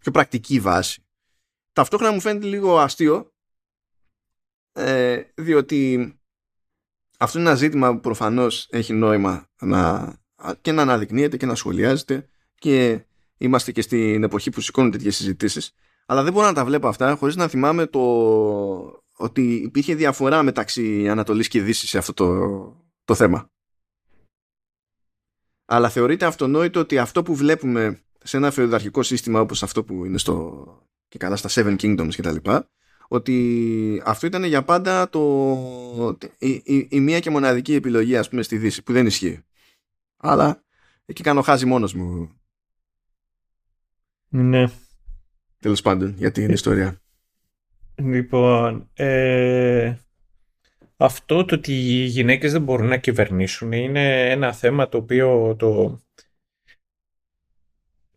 Πιο 0.00 0.10
πρακτική 0.10 0.60
βάση. 0.60 1.06
Ταυτόχρονα 1.72 2.12
μου 2.12 2.20
φαίνεται 2.20 2.46
λίγο 2.46 2.78
αστείο 2.78 3.34
ε, 4.72 5.22
διότι 5.34 6.12
αυτό 7.18 7.38
είναι 7.38 7.48
ένα 7.48 7.56
ζήτημα 7.56 7.94
που 7.94 8.00
προφανώς 8.00 8.66
έχει 8.70 8.92
νόημα 8.92 9.48
να, 9.60 10.12
και 10.60 10.72
να 10.72 10.82
αναδεικνύεται 10.82 11.36
και 11.36 11.46
να 11.46 11.54
σχολιάζεται 11.54 12.28
και 12.54 13.04
είμαστε 13.36 13.72
και 13.72 13.82
στην 13.82 14.22
εποχή 14.22 14.50
που 14.50 14.60
σηκώνουν 14.60 14.90
τέτοιες 14.90 15.16
συζητήσεις. 15.16 15.74
Αλλά 16.06 16.22
δεν 16.22 16.32
μπορώ 16.32 16.46
να 16.46 16.52
τα 16.52 16.64
βλέπω 16.64 16.88
αυτά 16.88 17.14
χωρίς 17.14 17.36
να 17.36 17.48
θυμάμαι 17.48 17.86
το 17.86 18.00
ότι 19.16 19.54
υπήρχε 19.54 19.94
διαφορά 19.94 20.42
μεταξύ 20.42 21.08
Ανατολής 21.08 21.48
και 21.48 21.62
Δύσης 21.62 21.88
σε 21.88 21.98
αυτό 21.98 22.12
το, 22.12 22.86
το 23.04 23.14
θέμα. 23.14 23.50
Αλλά 25.64 25.88
θεωρείται 25.88 26.24
αυτονόητο 26.24 26.80
ότι 26.80 26.98
αυτό 26.98 27.22
που 27.22 27.34
βλέπουμε 27.34 28.00
σε 28.22 28.36
ένα 28.36 28.50
φεουδαρχικό 28.50 29.02
σύστημα 29.02 29.40
όπως 29.40 29.62
αυτό 29.62 29.84
που 29.84 30.04
είναι 30.04 30.18
στο 30.18 30.64
και 31.08 31.18
καλά 31.18 31.36
στα 31.36 31.48
Seven 31.52 31.76
Kingdoms 31.80 32.14
και 32.14 32.22
τα 32.22 32.32
λοιπά, 32.32 32.70
ότι 33.08 34.02
αυτό 34.04 34.26
ήταν 34.26 34.44
για 34.44 34.64
πάντα 34.64 35.08
το, 35.08 36.18
η, 36.38 36.62
η, 36.64 36.88
η, 36.90 37.00
μία 37.00 37.20
και 37.20 37.30
μοναδική 37.30 37.74
επιλογή 37.74 38.16
ας 38.16 38.28
πούμε 38.28 38.42
στη 38.42 38.58
Δύση 38.58 38.82
που 38.82 38.92
δεν 38.92 39.06
ισχύει. 39.06 39.44
Αλλά 40.16 40.64
εκεί 41.04 41.22
κάνω 41.22 41.42
χάζι 41.42 41.66
μόνος 41.66 41.94
μου 41.94 42.30
ναι. 44.28 44.70
Τέλος 45.66 45.82
πάντων, 45.82 46.14
για 46.16 46.30
την 46.30 46.50
ιστορία. 46.50 47.00
Λοιπόν, 47.94 48.90
ε, 48.94 49.94
αυτό 50.96 51.44
το 51.44 51.54
ότι 51.54 51.72
οι 51.72 52.04
γυναίκες 52.04 52.52
δεν 52.52 52.62
μπορούν 52.62 52.86
να 52.86 52.96
κυβερνήσουν 52.96 53.72
είναι 53.72 54.30
ένα 54.30 54.52
θέμα 54.52 54.88
το 54.88 54.98
οποίο 54.98 55.56
το, 55.58 56.00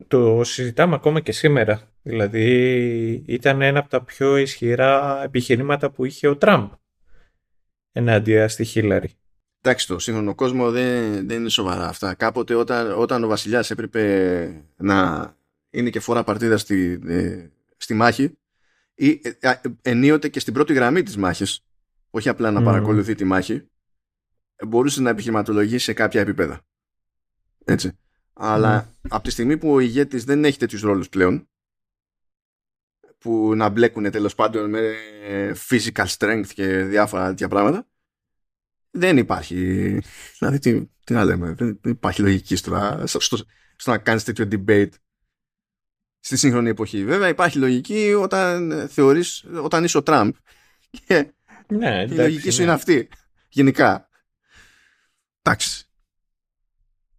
το 0.08 0.44
συζητάμε 0.44 0.96
ακόμα 0.96 1.20
και 1.20 1.32
σήμερα. 1.32 1.82
Δηλαδή 2.02 3.24
ήταν 3.28 3.62
ένα 3.62 3.80
από 3.80 3.90
τα 3.90 4.04
πιο 4.04 4.38
ισχυρά 4.38 5.24
επιχειρήματα 5.24 5.92
που 5.92 6.06
είχε 6.06 6.28
ο 6.28 6.38
Τραμπ 6.38 6.72
ενάντια 7.92 8.48
στη 8.48 8.64
Χίλαρη. 8.64 9.12
Εντάξει, 9.62 9.88
το 9.88 10.00
σύγχρονο 10.00 10.36
κόσμο 10.36 10.72
δεν, 10.72 11.28
δεν 11.28 11.40
είναι 11.40 11.50
σοβαρά 11.50 11.88
αυτά. 11.88 12.14
Κάποτε 12.14 12.56
όταν, 12.56 13.00
όταν 13.00 13.24
ο 13.24 13.28
βασιλιάς 13.28 13.72
έπρεπε 13.72 14.66
να 14.78 15.38
είναι 15.70 15.90
και 15.90 16.00
φορά 16.00 16.24
παρτίδα 16.24 16.58
στη, 16.58 17.00
ε, 17.06 17.48
στη 17.78 17.94
μάχη 17.94 18.38
ή 18.94 19.22
ε, 19.40 19.54
ενίοτε 19.82 20.30
και 20.30 20.40
στην 20.40 20.54
πρώτη 20.54 20.74
γραμμή 20.74 21.04
της 21.04 21.18
μάχης 21.18 21.66
όχι 22.10 22.30
απλά 22.30 22.52
να 22.52 22.64
παρακολουθεί 22.64 23.16
τη 23.16 23.24
μάχη 23.24 23.70
μπορούσε 24.68 25.02
να 25.02 25.10
επιχειρηματολογήσει 25.10 25.84
σε 25.84 25.94
κάποια 25.94 26.22
επίπεδα. 26.22 26.62
Έτσι. 27.66 27.98
Αλλά 28.34 28.94
από 29.10 29.24
τη 29.24 29.32
στιγμή 29.32 29.58
που 29.58 29.74
ο 29.74 29.80
ηγέτης 29.80 30.24
δεν 30.24 30.46
έχει 30.46 30.58
τέτοιους 30.58 30.82
ρόλους 30.82 31.10
πλέον 31.10 31.50
που 33.18 33.56
να 33.56 33.70
μπλέκουν 33.70 34.12
τέλος 34.12 34.36
πάντων 34.36 34.70
με 34.70 34.96
physical 35.70 36.06
strength 36.18 36.48
και 36.54 36.84
διάφορα 36.84 37.28
τέτοια 37.28 37.48
πράγματα 37.48 37.88
δεν 38.92 39.18
υπάρχει. 39.18 39.56
Δηλαδή 40.38 40.60
τι, 40.60 40.86
τι 41.04 41.14
να 41.14 41.24
λέμε. 41.24 41.54
Δεν 41.54 41.80
υπάρχει 41.84 42.22
λογική 42.22 42.56
στο, 42.56 43.04
στο, 43.06 43.38
στο 43.76 43.92
να 43.92 43.98
κάνεις 43.98 44.24
τέτοιο 44.24 44.48
debate 44.52 44.90
στη 46.20 46.38
σύγχρονη 46.38 46.70
εποχή. 46.70 47.06
Βέβαια 47.06 47.28
υπάρχει 47.28 47.58
λογική 47.58 48.14
όταν 48.22 48.88
θεωρείς, 48.90 49.46
όταν 49.64 49.84
είσαι 49.84 49.98
ο 49.98 50.04
Τραμπ 50.04 50.34
και 50.90 51.34
ναι, 51.68 52.06
η 52.10 52.12
λογική 52.12 52.50
σου 52.50 52.58
ναι. 52.58 52.64
είναι 52.64 52.74
αυτή. 52.74 53.10
Γενικά. 53.50 54.10
Εντάξει. 55.42 55.88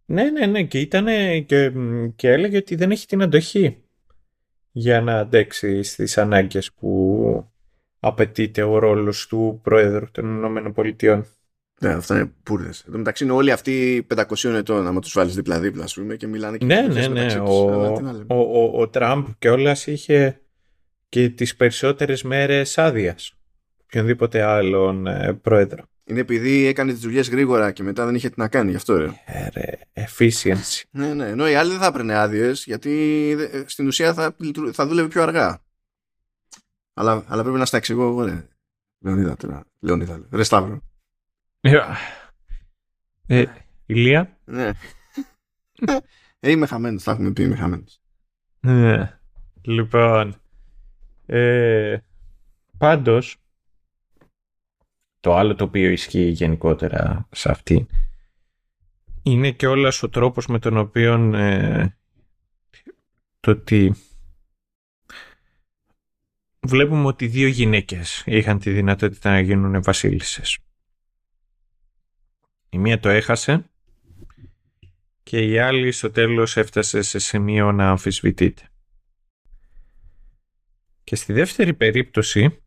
Ναι, 0.05 0.23
ναι, 0.23 0.45
ναι. 0.45 0.63
Και 0.63 0.79
ήταν 0.79 1.05
και, 1.45 1.71
και 2.15 2.29
έλεγε 2.29 2.57
ότι 2.57 2.75
δεν 2.75 2.91
έχει 2.91 3.05
την 3.05 3.21
αντοχή 3.21 3.83
για 4.71 5.01
να 5.01 5.19
αντέξει 5.19 5.83
στις 5.83 6.17
ανάγκες 6.17 6.73
που 6.73 7.51
απαιτείται 7.99 8.63
ο 8.63 8.77
ρόλος 8.79 9.27
του 9.27 9.59
Πρόεδρου 9.63 10.11
των 10.11 10.55
ΗΠΑ. 10.85 11.25
Ναι, 11.81 11.89
αυτά 11.93 12.15
είναι 12.15 12.31
πούρδε. 12.43 12.67
Εν 12.67 12.91
τω 12.91 12.97
μεταξύ 12.97 13.23
είναι 13.23 13.33
όλοι 13.33 13.51
αυτοί 13.51 14.07
500 14.15 14.43
ετών, 14.43 14.87
άμα 14.87 14.99
τους 14.99 15.13
βάλεις 15.13 15.35
δίπλα-δίπλα, 15.35 15.83
ας 15.83 15.93
πούμε, 15.93 16.15
και 16.15 16.27
μιλάνε 16.27 16.57
και 16.57 16.65
Ναι, 16.65 16.81
ναι, 16.81 17.07
ναι. 17.07 17.39
Ο, 17.39 17.53
ο, 18.27 18.35
ο, 18.35 18.81
ο 18.81 18.87
Τραμπ 18.87 19.25
κιόλας 19.39 19.87
είχε 19.87 20.41
και 21.09 21.29
τις 21.29 21.55
περισσότερες 21.55 22.23
μέρες 22.23 22.77
άδειας. 22.77 23.33
Οποιονδήποτε 23.83 24.41
άλλον 24.41 25.07
ε, 25.07 25.33
πρόεδρο. 25.33 25.83
Είναι 26.03 26.19
επειδή 26.19 26.65
έκανε 26.65 26.91
τις 26.91 27.01
δουλειές 27.01 27.29
γρήγορα 27.29 27.71
και 27.71 27.83
μετά 27.83 28.05
δεν 28.05 28.15
είχε 28.15 28.29
τι 28.29 28.39
να 28.39 28.47
κάνει, 28.47 28.69
γι' 28.69 28.75
αυτό 28.75 28.97
ρε. 28.97 29.09
Ε, 29.25 29.47
ρε 29.53 29.77
efficiency. 29.93 30.81
Ναι, 30.91 31.13
ναι. 31.13 31.27
Ενώ 31.27 31.49
οι 31.49 31.55
άλλοι 31.55 31.69
δεν 31.69 31.79
θα 31.79 31.85
έπαιρνε 31.85 32.15
άδειες, 32.15 32.63
γιατί 32.65 32.91
ε, 33.51 33.63
στην 33.65 33.87
ουσία 33.87 34.13
θα, 34.13 34.35
θα 34.71 34.87
δούλευε 34.87 35.07
πιο 35.07 35.21
αργά. 35.21 35.61
Αλλά, 36.93 37.23
αλλά 37.27 37.43
πρέπει 37.43 37.57
να 37.57 37.65
στα 37.65 37.77
εξηγώ 37.77 38.07
εγώ, 38.07 38.25
ρε. 38.25 38.47
Λεωνίδα 38.99 39.35
τώρα. 39.35 39.63
Λεωνίδα. 39.79 40.27
Ρε 40.31 40.43
Σταύρο. 40.43 40.81
Ε, 43.27 43.45
Ηλία. 43.85 44.37
Ναι. 44.45 44.71
Ε, 46.39 46.51
είμαι 46.51 46.65
χαμένος, 46.65 47.03
θα 47.03 47.11
έχουμε 47.11 47.31
πει 47.31 47.43
είμαι 47.43 47.55
χαμένος. 47.55 48.01
Ναι. 48.59 49.19
Λοιπόν, 49.61 50.41
ε, 51.25 51.97
πάντως, 52.77 53.37
το 55.19 55.35
άλλο 55.35 55.55
το 55.55 55.63
οποίο 55.63 55.89
ισχύει 55.89 56.29
γενικότερα 56.29 57.27
σε 57.31 57.51
αυτή 57.51 57.87
είναι 59.23 59.51
και 59.51 59.67
όλας 59.67 60.03
ο 60.03 60.09
τρόπος 60.09 60.47
με 60.47 60.59
τον 60.59 60.77
οποίο 60.77 61.35
ε, 61.35 61.97
το 63.39 63.51
ότι 63.51 63.95
βλέπουμε 66.59 67.05
ότι 67.07 67.27
δύο 67.27 67.47
γυναίκες 67.47 68.23
είχαν 68.25 68.59
τη 68.59 68.71
δυνατότητα 68.71 69.31
να 69.31 69.39
γίνουν 69.39 69.83
βασίλισσες. 69.83 70.57
Η 72.73 72.77
μία 72.77 72.99
το 72.99 73.09
έχασε 73.09 73.69
και 75.23 75.45
η 75.45 75.59
άλλη 75.59 75.91
στο 75.91 76.11
τέλος 76.11 76.57
έφτασε 76.57 77.01
σε 77.01 77.19
σημείο 77.19 77.71
να 77.71 77.89
αμφισβητείται. 77.89 78.69
Και 81.03 81.15
στη 81.15 81.33
δεύτερη 81.33 81.73
περίπτωση, 81.73 82.63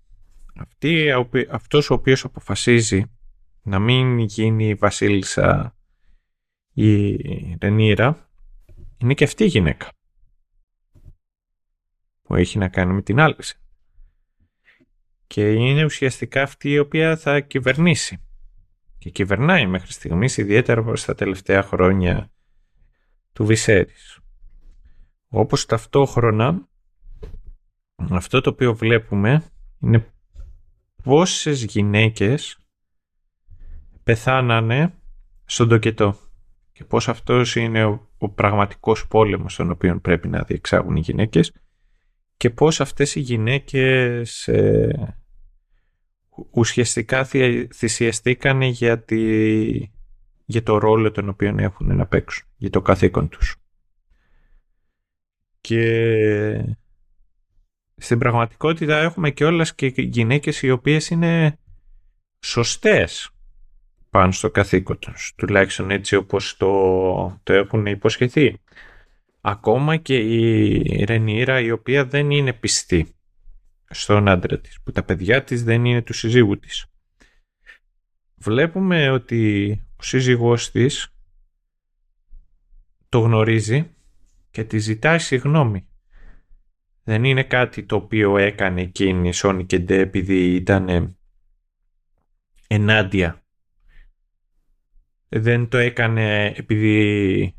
αυτή, 0.57 1.11
αυτός 1.51 1.91
ο 1.91 1.95
οποίος 1.95 2.25
αποφασίζει 2.25 3.05
να 3.63 3.79
μην 3.79 4.19
γίνει 4.19 4.69
η 4.69 4.75
βασίλισσα 4.75 5.77
η 6.73 7.17
Ρενίρα, 7.61 8.31
είναι 8.99 9.15
και 9.15 9.25
αυτή 9.25 9.45
η 9.45 9.49
γυναίκα 9.49 9.89
που 12.23 12.35
έχει 12.35 12.59
να 12.59 12.69
κάνει 12.69 12.93
με 12.93 13.03
την 13.03 13.21
άλλη. 13.21 13.37
Και 15.27 15.53
είναι 15.53 15.85
ουσιαστικά 15.85 16.43
αυτή 16.43 16.71
η 16.71 16.79
οποία 16.79 17.17
θα 17.17 17.41
κυβερνήσει 17.41 18.24
και 19.05 19.11
κυβερνάει 19.11 19.67
μέχρι 19.67 19.93
στιγμής 19.93 20.37
ιδιαίτερα 20.37 20.97
στα 20.97 21.15
τελευταία 21.15 21.63
χρόνια 21.63 22.31
του 23.33 23.45
Βυσέρης. 23.45 24.19
Όπως 25.29 25.67
ταυτόχρονα 25.67 26.69
αυτό 28.11 28.41
το 28.41 28.51
οποίο 28.51 28.75
βλέπουμε 28.75 29.45
είναι 29.79 30.13
πόσες 31.03 31.65
γυναίκες 31.65 32.59
πεθάνανε 34.03 34.95
στον 35.45 35.69
τοκετό 35.69 36.17
και 36.73 36.85
πώς 36.85 37.09
αυτός 37.09 37.57
είναι 37.57 37.85
ο, 37.85 38.09
ο 38.19 38.29
πραγματικός 38.29 39.07
πόλεμος 39.07 39.57
τον 39.57 39.71
οποίο 39.71 40.01
πρέπει 40.01 40.29
να 40.29 40.43
διεξάγουν 40.43 40.97
οι 40.97 41.01
γυναίκες 41.01 41.53
και 42.37 42.51
πώς 42.51 42.81
αυτές 42.81 43.15
οι 43.15 43.21
γυναίκες 43.21 44.49
ε, 44.49 45.24
ουσιαστικά 46.51 47.25
θυσιαστήκαν 47.75 48.63
για, 48.63 49.05
για 50.45 50.63
το 50.63 50.79
ρόλο 50.79 51.11
τον 51.11 51.29
οποίο 51.29 51.55
έχουν 51.59 51.97
να 51.97 52.07
παίξουν, 52.07 52.47
για 52.57 52.71
το 52.71 52.83
καθήκον 52.83 53.29
τους. 53.29 53.57
Και 55.61 56.75
στην 57.97 58.19
πραγματικότητα 58.19 58.99
έχουμε 58.99 59.31
και 59.31 59.45
όλες 59.45 59.75
και 59.75 59.93
γυναίκες 59.97 60.63
οι 60.63 60.71
οποίες 60.71 61.11
είναι 61.11 61.59
σωστές 62.41 63.31
πάνω 64.11 64.33
στο 64.33 64.51
καθήκον 64.51 64.99
τους, 64.99 65.33
τουλάχιστον 65.37 65.91
έτσι 65.91 66.17
όπως 66.17 66.57
το, 66.57 67.41
το 67.43 67.53
έχουν 67.53 67.87
υποσχεθεί. 67.87 68.59
Ακόμα 69.41 69.97
και 69.97 70.17
η 70.17 71.05
Ρενίρα 71.05 71.61
η 71.61 71.71
οποία 71.71 72.05
δεν 72.05 72.31
είναι 72.31 72.53
πιστή 72.53 73.15
στον 73.95 74.29
άντρα 74.29 74.61
της, 74.61 74.81
που 74.83 74.93
τα 74.93 75.03
παιδιά 75.03 75.45
της 75.45 75.65
δεν 75.65 75.85
είναι 75.85 76.03
του 76.03 76.13
συζύγου 76.13 76.59
της. 76.59 76.87
Βλέπουμε 78.35 79.11
ότι 79.11 79.71
ο 79.97 80.03
σύζυγός 80.03 80.71
της 80.71 81.15
το 83.09 83.19
γνωρίζει 83.19 83.91
και 84.51 84.65
τη 84.65 84.79
ζητάει 84.79 85.19
συγγνώμη. 85.19 85.89
Δεν 87.03 87.25
είναι 87.25 87.45
κάτι 87.45 87.85
το 87.85 87.97
οποίο 87.97 88.39
έκανε 88.39 88.81
εκείνη 88.81 89.29
η 89.29 89.33
Σόνι 89.33 89.67
και 89.67 89.79
Ντε 89.79 89.99
επειδή 89.99 90.55
ήταν 90.55 91.17
ενάντια. 92.67 93.45
Δεν 95.29 95.69
το 95.69 95.79
έκανε 95.79 96.47
επειδή... 96.57 97.57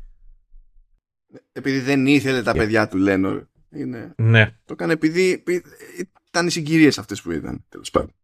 Επειδή 1.52 1.80
δεν 1.80 2.06
ήθελε 2.06 2.42
τα 2.42 2.52
παιδιά 2.52 2.88
του 2.88 2.96
λένε. 2.96 3.48
Είναι... 3.70 4.14
Ναι. 4.16 4.58
Το 4.64 4.72
έκανε 4.72 4.92
επειδή 4.92 5.44
ήταν 6.36 6.48
οι 6.48 6.50
συγκυρίες 6.50 6.98
αυτές 6.98 7.22
που 7.22 7.30
ήταν, 7.30 7.64
τέλος 7.68 7.90
πάντων. 7.90 8.14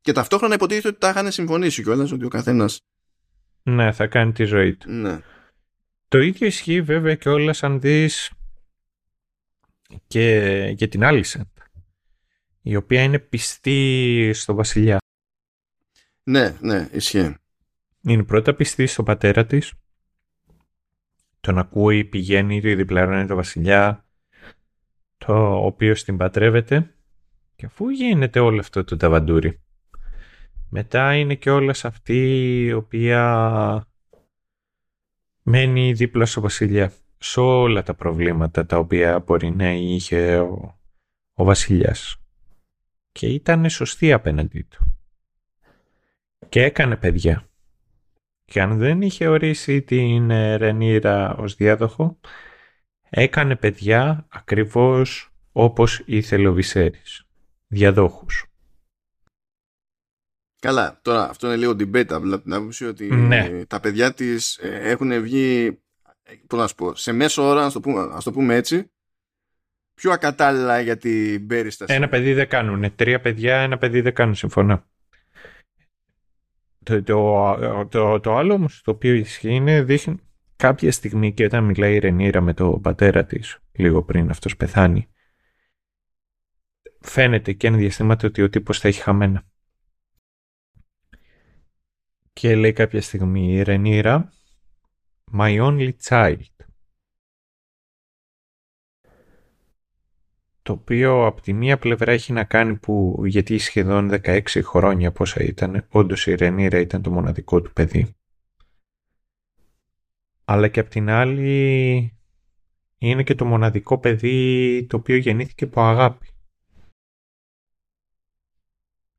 Και 0.00 0.12
ταυτόχρονα 0.12 0.54
υποτίθεται 0.54 0.88
ότι 0.88 0.98
τα 0.98 1.08
είχαν 1.08 1.32
συμφωνήσει 1.32 1.82
κιόλας 1.82 2.12
ότι 2.12 2.24
ο 2.24 2.28
καθένα. 2.28 2.70
Ναι, 3.62 3.92
θα 3.92 4.06
κάνει 4.06 4.32
τη 4.32 4.44
ζωή 4.44 4.74
του. 4.74 4.90
Ναι. 4.90 5.20
Το 6.08 6.18
ίδιο 6.18 6.46
ισχύει 6.46 6.82
βέβαια 6.82 7.14
και 7.14 7.28
όλας 7.28 7.62
αν 7.62 7.80
δεις 7.80 8.30
και 10.06 10.72
για 10.76 10.88
την 10.88 11.04
Άλισεν 11.04 11.50
η 12.62 12.76
οποία 12.76 13.02
είναι 13.02 13.18
πιστή 13.18 14.30
στο 14.34 14.54
βασιλιά. 14.54 14.98
Ναι, 16.22 16.56
ναι, 16.60 16.88
ισχύει. 16.92 17.36
Είναι 18.02 18.24
πρώτα 18.24 18.54
πιστή 18.54 18.86
στον 18.86 19.04
πατέρα 19.04 19.46
της. 19.46 19.72
Τον 21.40 21.58
ακούει, 21.58 22.04
πηγαίνει, 22.04 22.60
διπλαρώνει 22.60 23.26
το 23.26 23.34
βασιλιά, 23.34 24.04
το 25.18 25.54
οποίος 25.54 26.04
την 26.04 26.16
πατρεύεται 26.16 26.95
και 27.56 27.66
αφού 27.66 27.88
γίνεται 27.88 28.40
όλο 28.40 28.60
αυτό 28.60 28.84
το 28.84 28.96
ταβαντούρι, 28.96 29.60
μετά 30.70 31.14
είναι 31.14 31.34
και 31.34 31.50
όλα 31.50 31.74
αυτή 31.82 32.60
η 32.64 32.72
οποία 32.72 33.86
μένει 35.42 35.92
δίπλα 35.92 36.26
στο 36.26 36.40
βασιλιά 36.40 36.92
σε 37.18 37.40
όλα 37.40 37.82
τα 37.82 37.94
προβλήματα 37.94 38.66
τα 38.66 38.78
οποία 38.78 39.18
μπορεί 39.18 39.50
να 39.50 39.72
είχε 39.72 40.38
ο, 40.38 40.78
ο 41.34 41.44
βασιλιάς. 41.44 42.16
Και 43.12 43.26
ήταν 43.26 43.70
σωστή 43.70 44.12
απέναντί 44.12 44.62
του. 44.62 44.98
Και 46.48 46.62
έκανε 46.62 46.96
παιδιά. 46.96 47.48
Και 48.44 48.60
αν 48.60 48.78
δεν 48.78 49.02
είχε 49.02 49.28
ορίσει 49.28 49.82
την 49.82 50.28
Ρενίρα 50.56 51.36
ως 51.36 51.54
διάδοχο, 51.54 52.20
έκανε 53.08 53.56
παιδιά 53.56 54.26
ακριβώς 54.28 55.32
όπως 55.52 56.02
ήθελε 56.06 56.48
ο 56.48 56.52
Βυσέρης 56.52 57.25
διαδόχους. 57.66 58.46
Καλά, 60.60 60.98
τώρα 61.02 61.28
αυτό 61.28 61.46
είναι 61.46 61.56
λίγο 61.56 61.72
debatable 61.72 62.32
από 62.32 62.40
την 62.40 62.52
άποψη 62.52 62.86
ότι 62.86 63.14
ναι. 63.14 63.64
τα 63.64 63.80
παιδιά 63.80 64.12
της 64.12 64.56
ε, 64.56 64.90
έχουν 64.90 65.22
βγει 65.22 65.78
πώς 66.46 66.58
να 66.58 66.66
σου 66.66 66.74
πω, 66.74 66.94
σε 66.94 67.12
μέσο 67.12 67.42
ώρα, 67.42 67.64
ας 67.64 67.72
το, 67.72 67.80
πούμε, 67.80 68.08
ας 68.12 68.24
το 68.24 68.32
πούμε 68.32 68.54
έτσι, 68.54 68.90
πιο 69.94 70.12
ακατάλληλα 70.12 70.80
για 70.80 70.96
την 70.96 71.46
περίσταση. 71.46 71.94
Ένα 71.94 72.08
παιδί 72.08 72.32
δεν 72.32 72.48
κάνουν. 72.48 72.94
Τρία 72.94 73.20
παιδιά, 73.20 73.56
ένα 73.56 73.78
παιδί 73.78 74.00
δεν 74.00 74.14
κάνουν. 74.14 74.34
Συμφωνώ. 74.34 74.84
Το, 76.82 77.02
το, 77.02 77.86
το, 77.90 78.20
το 78.20 78.36
άλλο 78.36 78.54
όμως 78.54 78.82
το 78.84 78.90
οποίο 78.90 79.12
ισχύει 79.12 79.54
είναι 79.54 79.82
δείχνει 79.82 80.20
κάποια 80.56 80.92
στιγμή 80.92 81.32
και 81.32 81.44
όταν 81.44 81.64
μιλάει 81.64 81.94
η 81.94 81.98
Ρενίρα 81.98 82.40
με 82.40 82.54
τον 82.54 82.80
πατέρα 82.80 83.24
της 83.24 83.58
λίγο 83.72 84.02
πριν 84.02 84.30
αυτός 84.30 84.56
πεθάνει 84.56 85.08
φαίνεται 87.06 87.52
και 87.52 87.66
ένα 87.66 87.76
διαστήματα 87.76 88.26
ότι 88.26 88.42
ο 88.42 88.48
τύπος 88.48 88.80
θα 88.80 88.88
έχει 88.88 89.00
χαμένα. 89.00 89.44
Και 92.32 92.54
λέει 92.54 92.72
κάποια 92.72 93.02
στιγμή 93.02 93.52
η 93.52 93.62
Ρενίρα 93.62 94.32
My 95.32 95.60
only 95.60 95.92
child. 96.02 96.40
Το 100.62 100.72
οποίο 100.72 101.26
από 101.26 101.40
τη 101.40 101.52
μία 101.52 101.78
πλευρά 101.78 102.12
έχει 102.12 102.32
να 102.32 102.44
κάνει 102.44 102.76
που 102.76 103.22
γιατί 103.26 103.58
σχεδόν 103.58 104.10
16 104.12 104.42
χρόνια 104.62 105.12
πόσα 105.12 105.42
ήταν, 105.42 105.86
όντως 105.90 106.26
η 106.26 106.34
Ρενίρα 106.34 106.78
ήταν 106.78 107.02
το 107.02 107.10
μοναδικό 107.10 107.60
του 107.60 107.72
παιδί. 107.72 108.16
Αλλά 110.44 110.68
και 110.68 110.80
από 110.80 110.90
την 110.90 111.08
άλλη 111.10 112.18
είναι 112.98 113.22
και 113.22 113.34
το 113.34 113.44
μοναδικό 113.44 113.98
παιδί 113.98 114.86
το 114.88 114.96
οποίο 114.96 115.16
γεννήθηκε 115.16 115.64
από 115.64 115.82
αγάπη 115.82 116.35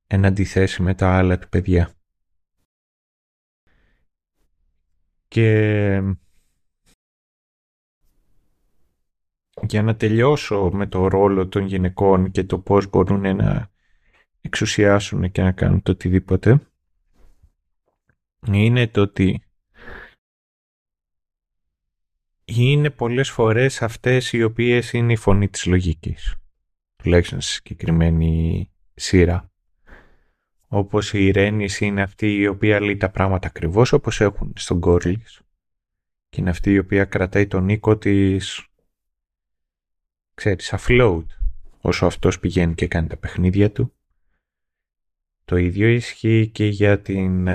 εν 0.08 0.26
αντιθέσει 0.26 0.82
με 0.82 0.94
τα 0.94 1.18
άλλα 1.18 1.40
του 1.40 1.50
παιδιά. 1.50 1.92
Και 5.28 6.02
για 9.62 9.82
να 9.84 9.96
τελειώσω 9.96 10.70
με 10.74 10.88
το 10.88 11.08
ρόλο 11.08 11.48
των 11.48 11.66
γυναικών 11.66 12.32
και 12.32 12.44
το 12.44 12.60
πώς 12.60 12.90
μπορούν 12.90 13.36
να 13.36 13.72
εξουσιάσουν 14.42 15.32
και 15.32 15.42
να 15.42 15.52
κάνουν 15.52 15.82
το 15.82 15.92
οτιδήποτε 15.92 16.68
είναι 18.48 18.88
το 18.88 19.02
ότι 19.02 19.42
είναι 22.46 22.90
πολλές 22.90 23.30
φορές 23.30 23.82
αυτές 23.82 24.34
οι 24.34 24.44
οποίες 24.44 24.94
είναι 24.94 25.14
η 25.14 25.16
φωνή 25.16 25.50
της 25.50 25.66
λογικής 25.66 26.36
τουλάχιστον 26.96 27.42
στη 27.42 27.52
συγκεκριμένη 27.52 28.72
σειρά 28.94 29.52
όπως 30.68 31.14
η 31.14 31.32
Ρένις 31.32 31.80
είναι 31.80 32.02
αυτή 32.02 32.36
η 32.36 32.48
οποία 32.48 32.82
λέει 32.82 32.98
τα 32.98 33.10
πράγματα 33.10 33.48
ακριβώς 33.48 33.94
όπως 33.94 34.22
έχουν 34.22 34.54
στον 34.56 34.80
Κόρλης 34.80 35.42
και 36.30 36.42
είναι 36.42 36.50
αυτή 36.50 36.72
η 36.72 36.78
οποία 36.78 37.06
κρατάει 37.06 37.48
τον 37.48 37.70
οίκο 37.70 37.98
της 37.98 38.68
ξέρεις 40.34 40.74
afloat. 40.78 41.26
Όσο 41.82 42.06
αυτός 42.06 42.40
πηγαίνει 42.40 42.74
και 42.74 42.88
κάνει 42.88 43.08
τα 43.08 43.18
παιχνίδια 43.18 43.72
του. 43.72 43.94
Το 45.46 45.56
ίδιο 45.56 45.88
ισχύει 45.88 46.48
και 46.48 46.66
για 46.66 47.02
την 47.02 47.50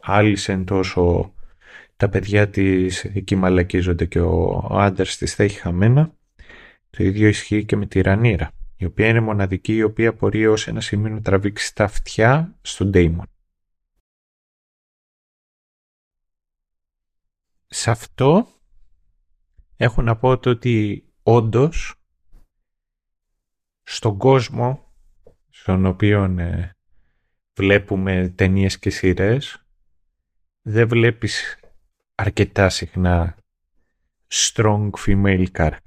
Άλισεν 0.00 0.64
τόσο 0.64 1.34
τα 1.96 2.08
παιδιά 2.08 2.48
της 2.48 3.04
εκεί 3.04 3.36
μαλακίζονται 3.36 4.06
και 4.06 4.20
ο 4.20 4.66
άντρας 4.70 5.16
της 5.16 5.34
θα 5.34 5.42
έχει 5.42 5.58
χαμένα. 5.58 6.14
Το 6.90 7.04
ίδιο 7.04 7.28
ισχύει 7.28 7.64
και 7.64 7.76
με 7.76 7.86
τη 7.86 8.00
Ρανίρα 8.00 8.55
η 8.76 8.84
οποία 8.84 9.08
είναι 9.08 9.20
μοναδική, 9.20 9.74
η 9.74 9.82
οποία 9.82 10.12
μπορεί 10.12 10.46
ως 10.46 10.66
ένα 10.66 10.80
σημείο 10.80 11.14
να 11.14 11.22
τραβήξει 11.22 11.74
τα 11.74 11.84
αυτιά 11.84 12.58
στον 12.62 12.90
Ντέιμον. 12.90 13.26
Σε 17.66 17.90
αυτό 17.90 18.48
έχω 19.76 20.02
να 20.02 20.16
πω 20.16 20.38
το 20.38 20.50
ότι 20.50 21.04
όντως 21.22 21.94
στον 23.82 24.18
κόσμο 24.18 24.94
στον 25.48 25.86
οποίο 25.86 26.24
ε, 26.24 26.76
βλέπουμε 27.54 28.28
ταινίες 28.28 28.78
και 28.78 28.90
σειρές 28.90 29.66
δεν 30.62 30.88
βλέπεις 30.88 31.60
αρκετά 32.14 32.68
συχνά 32.68 33.36
strong 34.28 34.90
female 35.06 35.46
character. 35.52 35.85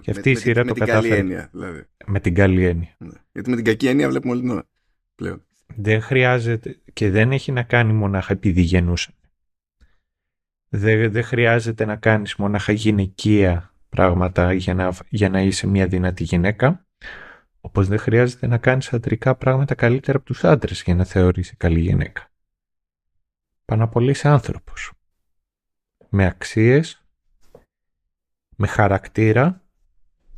Και 0.00 0.10
αυτή 0.10 0.30
η 0.30 0.34
σειρά 0.34 0.64
με 0.64 0.68
το 0.68 0.74
την 0.74 0.84
κατάφερε. 0.84 1.08
Καλή 1.08 1.20
έννοια, 1.20 1.48
δηλαδή. 1.52 1.84
Με 2.06 2.20
την 2.20 2.34
καλή 2.34 2.64
έννοια. 2.64 2.94
Ναι. 2.98 3.18
Γιατί 3.32 3.50
με 3.50 3.56
την 3.56 3.64
κακή 3.64 3.88
έννοια 3.88 4.08
βλέπουμε 4.08 4.32
όλη 4.32 4.40
την 4.40 4.50
ώρα 4.50 4.68
πλέον. 5.14 5.44
δεν 5.76 6.00
χρειάζεται 6.00 6.80
και 6.92 7.10
δεν 7.10 7.32
έχει 7.32 7.52
να 7.52 7.62
κάνει 7.62 7.92
μονάχα 7.92 8.32
επειδή 8.32 8.60
γεννούσαν. 8.60 9.14
Δεν, 10.68 11.12
δεν 11.12 11.22
χρειάζεται 11.22 11.84
να 11.84 11.96
κάνεις 11.96 12.36
μονάχα 12.36 12.72
γυναικεία 12.72 13.74
πράγματα 13.88 14.52
για 14.52 14.74
να, 14.74 14.92
για 15.08 15.28
να 15.28 15.40
είσαι 15.42 15.66
μια 15.66 15.86
δυνατή 15.86 16.24
γυναίκα. 16.24 16.86
Όπως 17.60 17.88
δεν 17.88 17.98
χρειάζεται 17.98 18.46
να 18.46 18.58
κάνεις 18.58 18.92
αντρικά 18.92 19.34
πράγματα 19.34 19.74
καλύτερα 19.74 20.18
από 20.18 20.26
τους 20.26 20.44
άντρες 20.44 20.82
για 20.82 20.94
να 20.94 21.04
θεωρήσει 21.04 21.56
καλή 21.56 21.80
γυναίκα. 21.80 22.30
Πάνω 23.64 23.84
απ' 23.84 24.00
είσαι 24.00 24.28
άνθρωπος. 24.28 24.92
Με 26.08 26.26
αξίες, 26.26 27.04
με 28.56 28.66
χαρακτήρα 28.66 29.59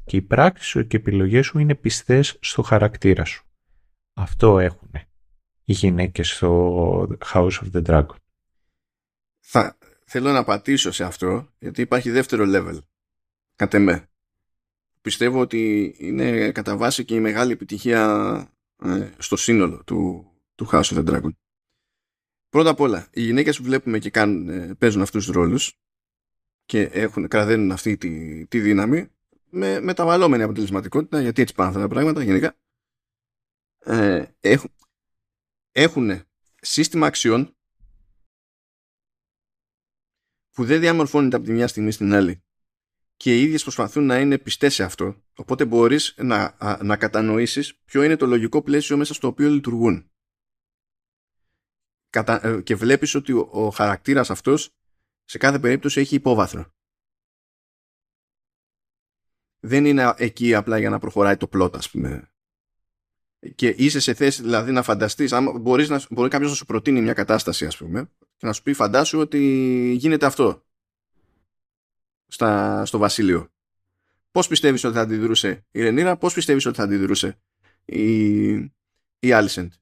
και 0.05 0.17
οι 0.17 0.23
πράξεις 0.23 0.67
σου 0.67 0.87
και 0.87 0.97
οι 0.97 1.01
επιλογές 1.01 1.47
σου 1.47 1.59
είναι 1.59 1.75
πιστές 1.75 2.39
στο 2.41 2.63
χαρακτήρα 2.63 3.25
σου. 3.25 3.45
Αυτό 4.13 4.59
έχουν 4.59 4.91
οι 5.65 5.73
γυναίκες 5.73 6.29
στο 6.29 7.17
House 7.33 7.51
of 7.51 7.71
the 7.73 7.85
Dragon. 7.85 8.17
Θα, 9.39 9.79
θέλω 10.05 10.33
να 10.33 10.45
πατήσω 10.45 10.93
σε 10.93 11.05
αυτό 11.05 11.49
γιατί 11.59 11.81
υπάρχει 11.81 12.11
δεύτερο 12.11 12.45
level. 12.47 12.79
Κατ' 13.57 13.75
εμέ. 13.75 14.07
Πιστεύω 15.01 15.41
ότι 15.41 15.95
είναι 15.99 16.53
κατά 16.53 16.77
βάση 16.77 17.05
και 17.05 17.15
η 17.15 17.21
μεγάλη 17.21 17.53
επιτυχία 17.53 18.55
ε, 18.85 19.11
στο 19.19 19.37
σύνολο 19.37 19.83
του, 19.85 20.31
του 20.55 20.69
House 20.73 20.83
of 20.83 20.99
the 20.99 21.09
Dragon. 21.09 21.31
Πρώτα 22.49 22.71
απ' 22.71 22.81
όλα, 22.81 23.09
οι 23.13 23.23
γυναίκες 23.23 23.57
που 23.57 23.63
βλέπουμε 23.63 23.99
και 23.99 24.11
κάνουν, 24.11 24.49
ε, 24.49 24.75
παίζουν 24.75 25.03
αυτούς 25.03 25.25
τους 25.25 25.35
ρόλους 25.35 25.79
και 26.65 26.83
έχουν, 26.83 27.29
κραδένουν 27.29 27.73
αυτή 27.73 27.97
τη, 27.97 28.47
τη 28.47 28.61
δύναμη 28.61 29.09
με 29.55 29.81
μεταβαλλόμενη 29.81 30.43
αποτελεσματικότητα, 30.43 31.21
γιατί 31.21 31.43
έτσι 31.43 31.55
πάνε 31.55 31.69
αυτά 31.69 31.81
τα 31.81 31.89
πράγματα 31.89 32.23
γενικά, 32.23 32.57
ε, 33.79 34.25
έχουν, 34.41 34.71
έχουν 35.73 36.23
σύστημα 36.61 37.07
αξιών 37.07 37.57
που 40.51 40.65
δεν 40.65 40.81
διαμορφώνεται 40.81 41.37
από 41.37 41.45
τη 41.45 41.53
μια 41.53 41.67
στιγμή 41.69 41.91
στην 41.91 42.13
άλλη. 42.15 42.43
Και 43.17 43.39
οι 43.39 43.43
ίδιες 43.43 43.63
προσπαθούν 43.63 44.07
να 44.07 44.21
είναι 44.21 44.39
πιστές 44.39 44.75
σε 44.75 44.83
αυτό 44.83 45.23
οπότε 45.37 45.65
μπορείς 45.65 46.15
να, 46.17 46.57
να 46.83 46.97
κατανοήσεις 46.97 47.77
ποιο 47.85 48.03
είναι 48.03 48.17
το 48.17 48.27
λογικό 48.27 48.63
πλαίσιο 48.63 48.97
μέσα 48.97 49.15
στο 49.15 49.29
οποίο 49.29 49.51
λειτουργούν. 49.51 50.11
Κατα, 52.11 52.47
ε, 52.47 52.63
και 52.63 52.75
βλέπεις 52.75 53.15
ότι 53.15 53.33
ο, 53.33 53.49
ο 53.51 53.71
χαρακτήρας 53.71 54.31
αυτός 54.31 54.71
σε 55.25 55.39
κάθε 55.39 55.59
περίπτωση 55.59 56.01
έχει 56.01 56.15
υπόβαθρο 56.15 56.73
δεν 59.65 59.85
είναι 59.85 60.15
εκεί 60.17 60.55
απλά 60.55 60.79
για 60.79 60.91
να 60.91 60.99
προχωράει 60.99 61.37
το 61.37 61.47
πλότ 61.47 61.77
ας 61.77 61.91
πούμε. 61.91 62.31
Και 63.55 63.69
είσαι 63.69 64.01
σε 64.01 64.15
θέση 64.15 64.43
δηλαδή 64.43 64.73
να 64.73 64.83
φανταστείς 64.83 65.33
μπορείς 65.61 65.89
να, 65.89 66.03
μπορεί 66.11 66.29
κάποιος 66.29 66.51
να 66.51 66.57
σου 66.57 66.65
προτείνει 66.65 67.01
μια 67.01 67.13
κατάσταση 67.13 67.67
ας 67.67 67.77
πούμε 67.77 68.11
και 68.37 68.47
να 68.47 68.53
σου 68.53 68.63
πει 68.63 68.73
φαντάσου 68.73 69.19
ότι 69.19 69.39
γίνεται 69.99 70.27
αυτό 70.27 70.65
στα, 72.27 72.85
στο 72.85 72.99
βασίλειο 72.99 73.49
πώς 74.31 74.49
πιστεύεις 74.49 74.85
ότι 74.85 74.95
θα 74.95 75.01
αντιδρούσε 75.01 75.65
η 75.71 75.83
Ρενίρα 75.83 76.17
πώς 76.17 76.35
πιστεύεις 76.35 76.67
ότι 76.67 76.77
θα 76.77 76.83
αντιδρούσε 76.83 77.39
η, 77.85 78.53
η 79.19 79.33
Άλισεντ. 79.33 79.73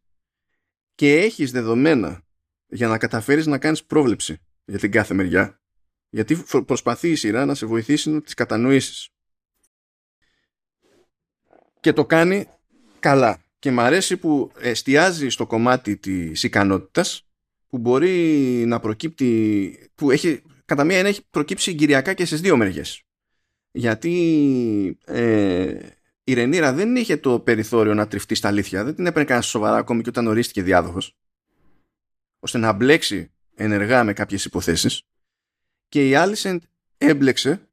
Και 0.95 1.21
έχεις 1.21 1.51
δεδομένα 1.51 2.23
για 2.67 2.89
να 2.89 2.99
καταφέρεις 2.99 3.47
να 3.47 3.59
κάνεις 3.59 3.85
πρόβλεψη 3.85 4.39
για 4.65 4.79
την 4.79 4.91
κάθε 4.91 5.15
μεριά 5.15 5.61
γιατί 6.11 6.37
προσπαθεί 6.67 7.11
η 7.11 7.15
σειρά 7.15 7.45
να 7.45 7.55
σε 7.55 7.67
βοηθήσει 7.67 8.11
να 8.11 8.21
τις 8.21 8.35
κατανοήσεις 8.35 9.11
και 11.81 11.93
το 11.93 12.07
κάνει 12.07 12.47
καλά. 12.99 13.39
Και 13.59 13.71
μ' 13.71 13.81
αρέσει 13.81 14.17
που 14.17 14.53
εστιάζει 14.59 15.29
στο 15.29 15.47
κομμάτι 15.47 15.97
της 15.97 16.43
ικανότητας 16.43 17.27
που 17.69 17.79
μπορεί 17.79 18.19
να 18.67 18.81
προκύπτει 18.81 19.91
που 19.95 20.11
έχει 20.11 20.43
κατά 20.65 20.85
μία 20.85 20.99
έχει 20.99 21.27
προκύψει 21.31 21.71
συγκυριακά 21.71 22.13
και 22.15 22.25
στις 22.25 22.41
δύο 22.41 22.57
μεριές. 22.57 23.03
Γιατί 23.71 24.99
ε, 25.05 25.79
η 26.25 26.35
Ρενίρα 26.35 26.73
δεν 26.73 26.97
είχε 26.97 27.17
το 27.17 27.41
περιθώριο 27.41 27.95
να 27.95 28.07
τριφτεί 28.07 28.35
στα 28.35 28.49
αλήθεια 28.49 28.85
δεν 28.85 28.95
την 28.95 29.07
έπαιρνε 29.07 29.25
κανένα 29.25 29.47
σοβαρά 29.47 29.77
ακόμη 29.77 30.03
και 30.03 30.09
όταν 30.09 30.27
ορίστηκε 30.27 30.63
διάδοχος 30.63 31.17
ώστε 32.39 32.59
να 32.59 32.73
μπλέξει 32.73 33.31
ενεργά 33.55 34.05
με 34.05 34.13
κάποιες 34.13 34.45
υποθέσεις. 34.45 35.03
Και 35.89 36.09
η 36.09 36.15
Άλισεντ 36.15 36.63
έμπλεξε 36.99 37.69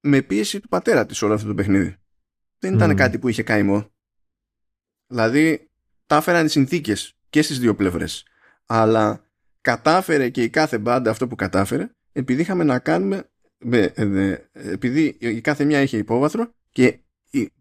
με 0.00 0.22
πίεση 0.22 0.60
του 0.60 0.68
πατέρα 0.68 1.06
της 1.06 1.22
όλο 1.22 1.34
αυτό 1.34 1.46
το 1.46 1.54
παιχνίδι 1.54 1.96
δεν 2.64 2.74
ήταν 2.74 2.96
κάτι 2.96 3.18
που 3.18 3.28
είχε 3.28 3.42
καημό 3.42 3.92
Δηλαδή, 5.06 5.70
τα 6.06 6.16
έφεραν 6.16 6.46
οι 6.46 6.48
συνθήκες 6.48 7.16
και 7.30 7.42
στις 7.42 7.58
δύο 7.58 7.74
πλευρές. 7.74 8.26
Αλλά 8.66 9.30
κατάφερε 9.60 10.28
και 10.28 10.42
η 10.42 10.50
κάθε 10.50 10.78
μπάντα 10.78 11.10
αυτό 11.10 11.28
που 11.28 11.34
κατάφερε, 11.34 11.90
επειδή 12.12 12.40
είχαμε 12.40 12.64
να 12.64 12.78
κάνουμε, 12.78 13.30
επειδή 14.52 15.16
η 15.18 15.40
κάθε 15.40 15.64
μια 15.64 15.80
είχε 15.80 15.96
υπόβαθρο 15.96 16.54
και 16.70 16.98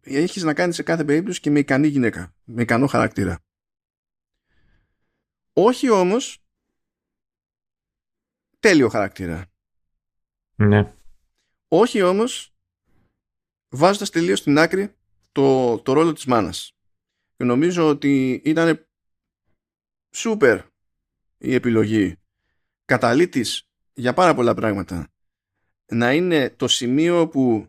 έχεις 0.02 0.44
να 0.44 0.54
κάνεις 0.54 0.76
σε 0.76 0.84
κάθε 0.84 1.04
περίπτωση 1.04 1.40
και 1.40 1.50
με 1.50 1.60
ικανή 1.60 1.88
γυναίκα, 1.88 2.36
με 2.44 2.62
ικανό 2.62 2.88
χαρακτήρα. 2.88 3.40
Όχι 5.54 5.90
όμως 5.90 6.44
τέλειο 8.60 8.90
χαρακτήρα. 8.90 9.46
Ναι. 10.56 10.94
Όχι 11.68 12.02
όμως 12.02 12.53
βάζοντας 13.74 14.10
τελείως 14.10 14.40
στην 14.40 14.58
άκρη 14.58 14.96
το, 15.32 15.78
το 15.80 15.94
ρόλο 15.94 16.14
της 16.14 16.26
μάνας. 16.26 16.76
Και 17.38 17.44
νομίζω 17.44 17.88
ότι 17.88 18.42
ήταν 18.44 18.88
σούπερ 20.16 20.62
η 21.38 21.54
επιλογή. 21.54 22.16
Καταλήτης 22.86 23.68
για 23.94 24.14
πάρα 24.14 24.34
πολλά 24.34 24.54
πράγματα. 24.54 25.08
Να 25.86 26.14
είναι 26.14 26.50
το 26.50 26.68
σημείο 26.68 27.28
που 27.28 27.68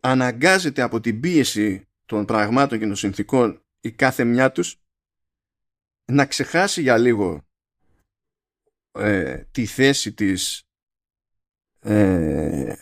αναγκάζεται 0.00 0.82
από 0.82 1.00
την 1.00 1.20
πίεση 1.20 1.88
των 2.04 2.24
πραγμάτων 2.24 2.78
και 2.78 2.86
των 2.86 2.96
συνθήκων 2.96 3.62
η 3.80 3.92
κάθε 3.92 4.24
μια 4.24 4.52
τους 4.52 4.76
να 6.04 6.26
ξεχάσει 6.26 6.82
για 6.82 6.98
λίγο 6.98 7.46
ε, 8.92 9.44
τη 9.50 9.66
θέση 9.66 10.12
της 10.12 10.62
ε, 11.80 12.74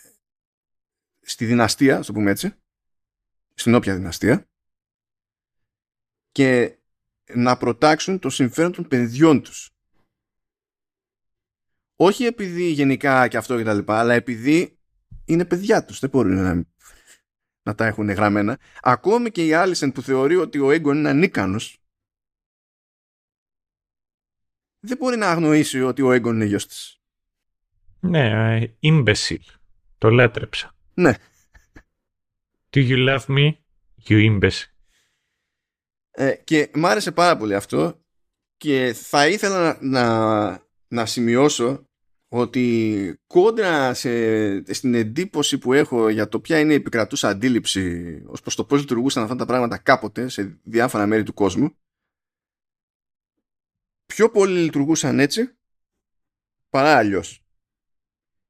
στη 1.23 1.45
δυναστεία, 1.45 2.03
στο 2.03 2.13
πούμε 2.13 2.31
έτσι, 2.31 2.55
στην 3.53 3.75
όποια 3.75 3.95
δυναστεία 3.95 4.47
και 6.31 6.77
να 7.33 7.57
προτάξουν 7.57 8.19
το 8.19 8.29
συμφέρον 8.29 8.71
των 8.71 8.87
παιδιών 8.87 9.41
τους. 9.41 9.71
Όχι 11.95 12.25
επειδή 12.25 12.63
γενικά 12.63 13.27
και 13.27 13.37
αυτό 13.37 13.57
και 13.57 13.63
τα 13.63 13.73
λοιπά, 13.73 13.99
αλλά 13.99 14.13
επειδή 14.13 14.79
είναι 15.25 15.45
παιδιά 15.45 15.85
τους. 15.85 15.99
Δεν 15.99 16.09
μπορούν 16.09 16.33
να, 16.33 16.65
να 17.63 17.75
τα 17.75 17.85
έχουν 17.85 18.09
γραμμένα. 18.09 18.59
Ακόμη 18.81 19.31
και 19.31 19.45
η 19.45 19.53
Άλισεν 19.53 19.91
που 19.91 20.01
θεωρεί 20.01 20.35
ότι 20.35 20.59
ο 20.59 20.71
Έγκον 20.71 20.97
είναι 20.97 21.09
ανίκανος, 21.09 21.77
δεν 24.79 24.97
μπορεί 24.97 25.17
να 25.17 25.29
αγνοήσει 25.29 25.81
ότι 25.81 26.01
ο 26.01 26.11
Έγκον 26.11 26.35
είναι 26.35 26.45
γιος 26.45 26.67
της. 26.67 27.01
Ναι, 27.99 28.59
imbecile. 28.81 29.55
Το 29.97 30.09
λέτρεψα. 30.09 30.75
Ναι. 30.93 31.13
Do 32.69 32.89
you 32.89 33.09
love 33.09 33.25
me, 33.27 33.51
you 34.07 34.39
imbecile; 34.39 34.67
Ε, 36.11 36.35
και 36.43 36.71
μ' 36.73 36.85
άρεσε 36.85 37.11
πάρα 37.11 37.37
πολύ 37.37 37.55
αυτό 37.55 38.01
και 38.57 38.93
θα 38.93 39.27
ήθελα 39.27 39.77
να, 39.81 40.67
να, 40.87 41.05
σημειώσω 41.05 41.87
ότι 42.27 43.19
κόντρα 43.27 43.93
σε, 43.93 44.73
στην 44.73 44.93
εντύπωση 44.93 45.57
που 45.57 45.73
έχω 45.73 46.09
για 46.09 46.27
το 46.27 46.39
ποια 46.39 46.59
είναι 46.59 46.73
η 46.73 46.75
επικρατούσα 46.75 47.29
αντίληψη 47.29 48.13
ως 48.25 48.41
προς 48.41 48.55
το 48.55 48.65
πώς 48.65 48.79
λειτουργούσαν 48.79 49.23
αυτά 49.23 49.35
τα 49.35 49.45
πράγματα 49.45 49.77
κάποτε 49.77 50.27
σε 50.27 50.59
διάφορα 50.63 51.05
μέρη 51.05 51.23
του 51.23 51.33
κόσμου 51.33 51.77
πιο 54.05 54.29
πολύ 54.29 54.59
λειτουργούσαν 54.59 55.19
έτσι 55.19 55.57
παρά 56.69 56.97
αλλιώς. 56.97 57.45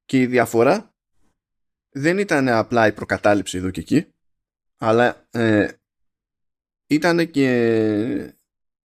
Και 0.05 0.21
η 0.21 0.25
διαφορά 0.25 0.92
δεν 1.93 2.17
ήταν 2.17 2.49
απλά 2.49 2.87
η 2.87 2.91
προκατάληψη 2.91 3.57
εδώ 3.57 3.69
και 3.69 3.79
εκεί 3.79 4.07
αλλά 4.77 5.27
ε, 5.31 5.67
ήταν 6.87 7.31
και 7.31 8.35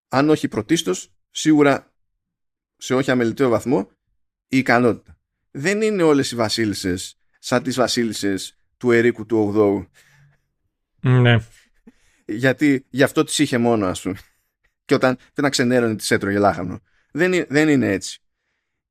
αν 0.07 0.29
όχι 0.29 0.47
πρωτίστως 0.47 1.11
σίγουρα 1.31 1.93
σε 2.77 2.93
όχι 2.93 3.11
αμεληταίο 3.11 3.49
βαθμό 3.49 3.91
η 4.47 4.57
ικανότητα. 4.57 5.17
Δεν 5.51 5.81
είναι 5.81 6.03
όλες 6.03 6.31
οι 6.31 6.35
βασίλισσες 6.35 7.17
σαν 7.39 7.63
τις 7.63 7.75
βασίλισσες 7.75 8.57
του 8.77 8.91
Ερίκου 8.91 9.25
του 9.25 9.53
8ου. 9.55 9.87
Ναι. 11.09 11.37
Γιατί 12.25 12.85
γι' 12.89 13.03
αυτό 13.03 13.23
τις 13.23 13.39
είχε 13.39 13.57
μόνο 13.57 13.85
ας 13.85 14.01
πούμε. 14.01 14.17
Και 14.85 14.93
όταν 14.93 15.15
δεν 15.15 15.43
να 15.43 15.49
ξενέρωνε 15.49 15.95
τις 15.95 16.11
έτρωγε 16.11 16.37
λάχανο. 16.37 16.79
Δεν, 17.11 17.45
δεν 17.49 17.69
είναι 17.69 17.91
έτσι. 17.91 18.19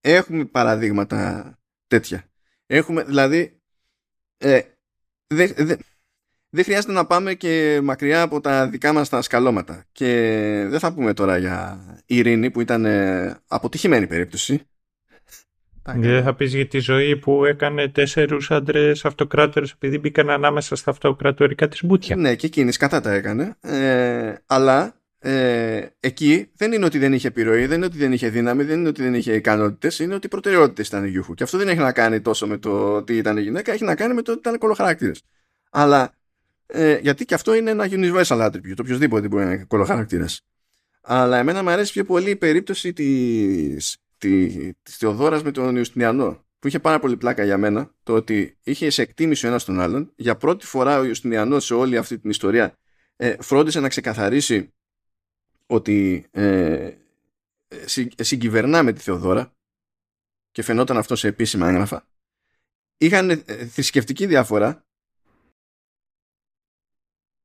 Έχουμε 0.00 0.44
παραδείγματα 0.44 1.52
τέτοια. 1.86 2.24
Έχουμε 2.66 3.04
δηλαδή 3.04 3.57
ε, 4.38 4.60
δε, 5.26 5.46
δεν 6.50 6.64
χρειάζεται 6.64 6.92
να 6.92 7.06
πάμε 7.06 7.34
και 7.34 7.80
μακριά 7.82 8.22
από 8.22 8.40
τα 8.40 8.68
δικά 8.68 8.92
μας 8.92 9.08
τα 9.08 9.22
σκαλώματα. 9.22 9.84
Και 9.92 10.06
δεν 10.68 10.78
θα 10.78 10.92
πούμε 10.92 11.12
τώρα 11.12 11.38
για 11.38 11.80
Ειρήνη 12.06 12.50
που 12.50 12.60
ήταν 12.60 12.84
ε, 12.84 13.36
αποτυχημένη 13.48 14.06
περίπτωση. 14.06 14.62
Δεν 15.94 16.22
θα 16.22 16.34
πεις 16.34 16.54
για 16.54 16.66
τη 16.66 16.78
ζωή 16.78 17.16
που 17.16 17.44
έκανε 17.44 17.88
τέσσερους 17.88 18.50
άντρες 18.50 19.04
αυτοκράτορες 19.04 19.70
επειδή 19.70 19.98
μπήκαν 19.98 20.30
ανάμεσα 20.30 20.76
στα 20.76 20.90
αυτοκρατορικά 20.90 21.68
της 21.68 21.84
μπούτια. 21.84 22.16
Ναι, 22.16 22.34
και 22.34 22.46
εκείνης 22.46 22.76
κατά 22.76 23.00
τα 23.00 23.12
έκανε. 23.12 23.56
Ε, 23.60 24.34
αλλά 24.46 24.97
ε, 25.18 25.86
εκεί 26.00 26.50
δεν 26.56 26.72
είναι 26.72 26.84
ότι 26.84 26.98
δεν 26.98 27.12
είχε 27.12 27.28
επιρροή, 27.28 27.66
δεν 27.66 27.76
είναι 27.76 27.86
ότι 27.86 27.98
δεν 27.98 28.12
είχε 28.12 28.28
δύναμη, 28.28 28.64
δεν 28.64 28.78
είναι 28.78 28.88
ότι 28.88 29.02
δεν 29.02 29.14
είχε 29.14 29.34
ικανότητες, 29.34 29.98
είναι 29.98 30.14
ότι 30.14 30.26
οι 30.26 30.28
προτεραιότητες 30.30 30.86
ήταν 30.88 31.04
η 31.04 31.08
Γιούχου. 31.08 31.34
Και 31.34 31.42
αυτό 31.42 31.58
δεν 31.58 31.68
έχει 31.68 31.78
να 31.78 31.92
κάνει 31.92 32.20
τόσο 32.20 32.46
με 32.46 32.58
το 32.58 32.94
ότι 32.94 33.16
ήταν 33.16 33.38
γυναίκα, 33.38 33.72
έχει 33.72 33.84
να 33.84 33.94
κάνει 33.94 34.14
με 34.14 34.22
το 34.22 34.30
ότι 34.30 34.40
ήταν 34.40 34.58
κολοχαρακτήρε. 34.58 35.12
Αλλά 35.70 36.12
ε, 36.66 36.98
γιατί 36.98 37.24
και 37.24 37.34
αυτό 37.34 37.54
είναι 37.54 37.70
ένα 37.70 37.86
universal 37.90 38.46
attribute, 38.46 38.78
οποιοδήποτε 38.80 39.28
μπορεί 39.28 39.44
να 39.44 39.52
είναι 39.52 39.64
κολοχαρακτήρα. 39.64 40.26
Αλλά 41.00 41.38
εμένα 41.38 41.62
μου 41.62 41.70
αρέσει 41.70 41.92
πιο 41.92 42.04
πολύ 42.04 42.30
η 42.30 42.36
περίπτωση 42.36 42.92
τη 42.92 43.76
της 44.82 44.96
Θεοδόρας 44.96 45.42
με 45.42 45.50
τον 45.50 45.76
Ιουστινιανό 45.76 46.46
που 46.58 46.66
είχε 46.66 46.78
πάρα 46.78 46.98
πολύ 46.98 47.16
πλάκα 47.16 47.44
για 47.44 47.58
μένα 47.58 47.94
το 48.02 48.14
ότι 48.14 48.58
είχε 48.62 48.90
σε 48.90 49.02
εκτίμηση 49.02 49.46
ο 49.46 49.48
ένας 49.48 49.64
τον 49.64 49.80
άλλον 49.80 50.12
για 50.16 50.36
πρώτη 50.36 50.66
φορά 50.66 50.98
ο 50.98 51.04
Ιουστινιανός 51.04 51.64
σε 51.64 51.74
όλη 51.74 51.96
αυτή 51.96 52.18
την 52.18 52.30
ιστορία 52.30 52.78
ε, 53.16 53.36
φρόντισε 53.40 53.80
να 53.80 53.88
ξεκαθαρίσει 53.88 54.72
ότι 55.70 56.28
ε, 56.30 56.94
συγκυβερνά 58.16 58.82
με 58.82 58.92
τη 58.92 59.00
Θεοδόρα 59.00 59.52
και 60.50 60.62
φαινόταν 60.62 60.96
αυτό 60.96 61.16
σε 61.16 61.28
επίσημα 61.28 61.68
έγγραφα 61.68 62.08
είχαν 62.96 63.30
ε, 63.30 63.66
θρησκευτική 63.66 64.26
διαφορά 64.26 64.86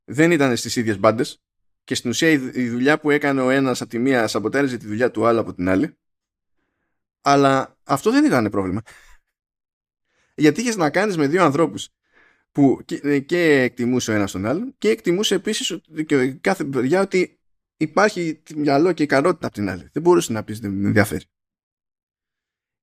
δεν 0.06 0.32
ήταν 0.32 0.58
στις 0.58 0.76
ίδιες 0.76 1.00
μπάντες. 1.00 1.42
και 1.84 1.96
στην 1.96 2.10
ουσία 2.10 2.30
η 2.30 2.70
δουλειά 2.70 3.00
που 3.00 3.10
έκανε 3.10 3.42
ο 3.42 3.50
ένας 3.50 3.82
από 3.82 3.90
τη 3.90 4.00
μία 4.00 4.28
σαμποτέριζε 4.28 4.78
τη 4.78 4.88
δουλειά 4.88 5.12
του 5.12 5.26
άλλου 5.26 5.40
από 5.40 5.54
την 5.54 5.70
άλλη 5.70 5.98
αλλά 7.22 7.78
αυτό 7.84 8.12
δεν 8.12 8.26
ήταν 8.26 8.50
πρόβλημα 8.50 8.82
γιατί 10.36 10.62
είχες 10.62 10.76
να 10.76 10.90
κάνεις 10.90 11.18
με 11.18 11.28
δύο 11.28 11.44
ανθρώπους 11.44 11.90
που 12.52 12.82
και, 12.86 13.20
και 13.20 13.62
εκτιμούσε 13.62 14.12
ο 14.12 14.14
ένας 14.14 14.32
τον 14.32 14.46
άλλον 14.46 14.76
και 14.78 14.90
εκτιμούσε 14.90 15.36
επίσης 15.36 15.82
και 16.06 16.32
κάθε 16.32 16.64
παιδιά 16.64 17.02
ότι 17.02 17.38
υπάρχει 17.78 18.42
μυαλό 18.56 18.94
και 18.94 19.04
ικανότητα 19.04 19.46
από 19.46 19.56
την 19.56 19.70
άλλη. 19.70 19.90
Δεν 19.92 20.02
μπορούσε 20.02 20.32
να 20.32 20.44
πεις 20.44 20.60
δεν 20.60 20.72
με 20.72 20.88
ενδιαφέρει. 20.88 21.26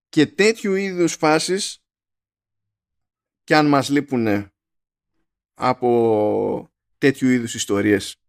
Και 0.09 0.27
τέτοιου 0.27 0.75
είδους 0.75 1.15
φάσεις 1.15 1.85
και 3.45 3.57
αν 3.57 3.67
μας 3.67 3.89
λείπουν 3.89 4.53
από 5.55 6.71
τέτοιου 6.99 7.29
είδους 7.29 7.55
ιστορίες 7.55 8.21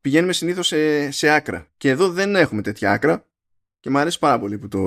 πηγαίνουμε 0.00 0.32
συνήθως 0.32 0.66
σε, 0.66 1.10
σε 1.10 1.28
άκρα. 1.28 1.68
Και 1.76 1.88
εδώ 1.88 2.10
δεν 2.10 2.36
έχουμε 2.36 2.62
τέτοια 2.62 2.92
άκρα 2.92 3.26
και 3.80 3.90
μου 3.90 3.98
αρέσει 3.98 4.18
πάρα 4.18 4.38
πολύ 4.38 4.58
που 4.58 4.68
το, 4.68 4.80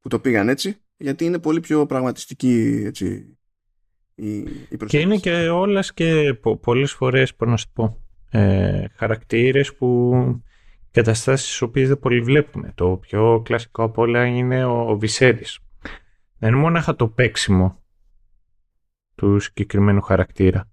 που 0.00 0.08
το 0.08 0.20
πήγαν 0.20 0.48
έτσι 0.48 0.80
γιατί 0.96 1.24
είναι 1.24 1.38
πολύ 1.38 1.60
πιο 1.60 1.86
πραγματιστική 1.86 2.82
έτσι, 2.84 3.35
η, 4.16 4.36
η 4.38 4.76
Και 4.86 4.98
είναι 4.98 5.16
και 5.16 5.48
όλες 5.48 5.94
και 5.94 6.34
πο, 6.34 6.56
πολλές 6.56 6.92
φορές, 6.92 7.34
πώς 7.34 7.48
να 7.48 7.56
σου 7.56 7.70
πω, 7.72 8.02
ε, 8.30 8.84
χαρακτήρες 8.94 9.74
που 9.74 10.12
καταστάσεις 10.90 11.46
τις 11.46 11.62
οποίες 11.62 11.88
δεν 11.88 11.98
πολύ 11.98 12.20
βλέπουμε. 12.20 12.72
Το 12.74 12.96
πιο 12.96 13.42
κλασικό 13.44 13.82
από 13.82 14.02
όλα 14.02 14.26
είναι 14.26 14.64
ο, 14.64 14.90
ο 14.90 14.98
Βυσέρης. 14.98 15.58
Δεν 16.38 16.50
είναι 16.50 16.60
μόνο 16.60 16.94
το 16.96 17.08
παίξιμο 17.08 17.82
του 19.14 19.38
συγκεκριμένου 19.38 20.00
χαρακτήρα. 20.00 20.70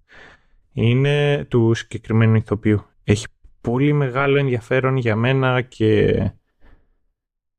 Είναι 0.72 1.44
του 1.44 1.74
συγκεκριμένου 1.74 2.34
ηθοποιού. 2.34 2.84
Έχει 3.04 3.26
πολύ 3.60 3.92
μεγάλο 3.92 4.38
ενδιαφέρον 4.38 4.96
για 4.96 5.16
μένα 5.16 5.60
και 5.60 6.06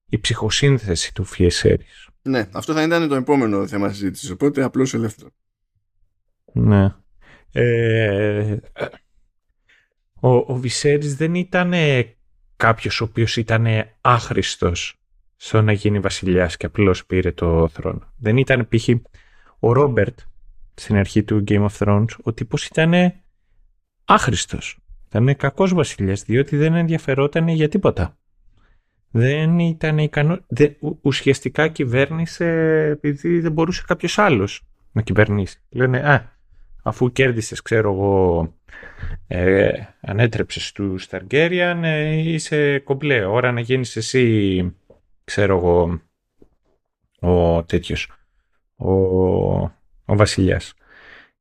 η 0.06 0.20
ψυχοσύνθεση 0.20 1.14
του 1.14 1.24
Φιεσέρης. 1.24 2.10
Ναι, 2.22 2.50
αυτό 2.52 2.74
θα 2.74 2.84
ήταν 2.84 3.08
το 3.08 3.16
επόμενο 3.16 3.68
θέμα 3.68 3.90
συζήτησης, 3.90 4.30
οπότε 4.30 4.64
απλώς 4.64 4.94
ελεύθερο. 4.94 5.30
Ναι. 6.56 6.94
Ε, 7.52 8.58
ο, 10.20 10.30
ο 10.30 10.56
Βυσέρης 10.56 11.16
δεν 11.16 11.36
ήταν 11.36 11.74
κάποιος 12.56 13.02
ο 13.02 13.04
οποίος 13.04 13.38
ήταν 13.38 13.66
άχρηστος 14.02 15.00
στο 15.36 15.62
να 15.62 15.72
γίνει 15.72 16.00
βασιλιάς 16.00 16.58
και 16.58 16.66
απλώς 16.66 17.06
πήρε 17.06 17.32
το 17.32 17.68
θρόνο. 17.68 18.14
Δεν 18.18 18.38
ήταν 18.38 18.68
π.χ. 18.70 18.90
ο 19.60 19.72
Ρόμπερτ 19.72 20.20
στην 20.74 20.96
αρχή 20.96 21.24
του 21.24 21.44
Game 21.48 21.68
of 21.68 21.78
Thrones, 21.78 22.10
ο 22.24 22.34
τύπος 22.34 22.66
ήταν 22.66 23.14
άχρηστος. 24.06 24.78
Ήταν 25.08 25.36
κακός 25.36 25.74
βασιλιάς 25.74 26.24
διότι 26.24 26.58
δεν 26.58 26.74
ενδιαφερόταν 26.74 27.48
για 27.48 27.70
τίποτα. 27.70 28.18
Δεν 29.12 29.60
ήταν 29.60 29.98
ικανό... 29.98 30.40
Δεν, 30.48 30.76
ουσιαστικά 31.02 31.68
κυβέρνησε 31.68 32.46
επειδή 32.92 33.40
δεν 33.40 33.52
μπορούσε 33.52 33.84
κάποιος 33.88 34.18
άλλος 34.18 34.68
να 34.92 35.02
κυβερνήσει. 35.02 35.60
Λένε, 35.70 35.98
α, 36.00 36.35
αφού 36.88 37.12
κέρδισες, 37.12 37.62
ξέρω 37.62 37.92
εγώ, 37.92 38.54
ε, 39.28 39.72
ανέτρεψες 40.02 40.72
του 40.72 40.98
Σταργέριαν, 40.98 41.84
ε, 41.84 42.14
είσαι 42.14 42.80
κομπλέ. 42.80 43.26
Ώρα 43.26 43.52
να 43.52 43.60
γίνεις 43.60 43.96
εσύ, 43.96 44.76
ξέρω 45.24 45.58
εγώ, 45.58 46.02
ο 47.20 47.64
τέτοιος, 47.64 48.12
ο, 48.76 48.92
ο 50.06 50.16
βασιλιάς. 50.16 50.74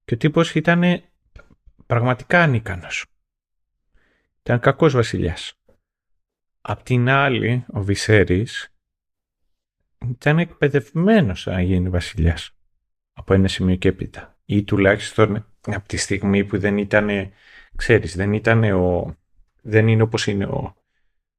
Και 0.04 0.14
ο 0.14 0.16
τύπος 0.16 0.54
ήταν 0.54 1.02
πραγματικά 1.86 2.42
ανίκανος. 2.42 3.06
Ήταν 4.40 4.60
κακός 4.60 4.92
βασιλιάς. 4.92 5.58
Απ' 6.60 6.82
την 6.82 7.08
άλλη, 7.08 7.64
ο 7.72 7.82
Βυσέρης 7.82 8.74
ήταν 10.08 10.38
εκπαιδευμένος 10.38 11.46
να 11.46 11.62
γίνει 11.62 11.88
βασιλιάς 11.88 12.50
από 13.12 13.34
ένα 13.34 13.48
σημείο 13.48 13.76
και 13.76 13.88
έπειτα. 13.88 14.33
Ή 14.44 14.64
τουλάχιστον 14.64 15.46
από 15.66 15.88
τη 15.88 15.96
στιγμή 15.96 16.44
που 16.44 16.58
δεν 16.58 16.78
ήταν, 16.78 17.08
ξέρεις, 17.76 18.16
δεν 18.16 18.32
ήταν 18.32 18.62
ο, 18.64 19.16
δεν 19.62 19.88
είναι 19.88 20.02
όπως 20.02 20.26
είναι 20.26 20.44
ο, 20.44 20.76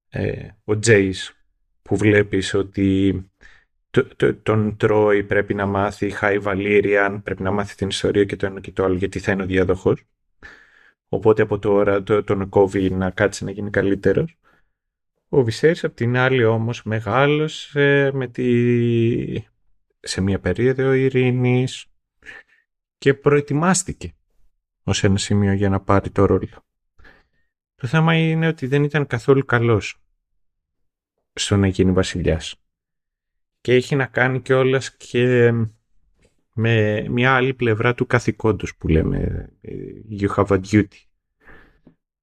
ε, 0.09 0.50
ο 0.64 0.80
Τζέις 0.80 1.35
που 1.82 1.98
βλέπεις 1.98 2.53
ότι 2.53 3.30
τον 4.43 4.77
Τρόι 4.77 5.24
πρέπει 5.24 5.53
να 5.53 5.66
μάθει, 5.66 6.09
Χάι 6.09 6.40
Βαλίριαν 6.40 7.24
πρέπει 7.24 7.43
να 7.43 7.51
μάθει 7.51 7.75
την 7.75 7.88
ιστορία 7.88 8.24
και 8.24 8.35
το 8.35 8.45
ένα 8.45 8.59
και 8.59 8.72
το 8.72 8.84
άλλο 8.84 8.95
γιατί 8.95 9.19
θα 9.19 9.32
είναι 9.32 9.43
ο 9.43 9.45
διάδοχος. 9.45 10.03
Οπότε 11.09 11.42
από 11.42 11.59
τώρα 11.59 12.03
το, 12.03 12.24
τον 12.24 12.50
κόβει 12.50 12.90
να 12.90 13.09
κάτσει 13.09 13.43
να 13.43 13.51
γίνει 13.51 13.69
καλύτερος. 13.69 14.38
Ο 15.30 15.43
Βυσέρης 15.43 15.84
απ' 15.84 15.95
την 15.95 16.17
άλλη 16.17 16.43
όμως 16.43 16.84
μεγάλωσε 16.84 18.11
με 18.14 18.27
τη... 18.27 19.43
σε 20.00 20.22
μια 20.22 20.40
περίοδο 20.40 20.93
ειρήνης 20.93 21.85
και 23.06 23.14
προετοιμάστηκε 23.14 24.14
ως 24.84 25.03
ένα 25.03 25.17
σημείο 25.17 25.53
για 25.53 25.69
να 25.69 25.80
πάρει 25.80 26.09
το 26.09 26.25
ρόλο. 26.25 26.66
Το 27.75 27.88
θέμα 27.88 28.16
είναι 28.16 28.48
ότι 28.48 28.67
δεν 28.67 28.84
ήταν 28.84 29.08
καθόλου 29.08 29.45
καλός 29.45 30.01
στο 31.34 31.58
να 31.58 31.67
γίνει 31.67 31.92
βασιλιάς. 31.92 32.56
Και 33.61 33.74
έχει 33.74 33.95
να 33.95 34.06
κάνει 34.06 34.42
και 34.42 34.53
και 34.98 35.51
με 36.53 37.06
μια 37.09 37.35
άλλη 37.35 37.53
πλευρά 37.53 37.93
του 37.93 38.06
καθηκόντος 38.06 38.75
που 38.75 38.88
λέμε 38.88 39.50
you 40.19 40.27
have 40.35 40.48
a 40.48 40.61
duty 40.72 41.06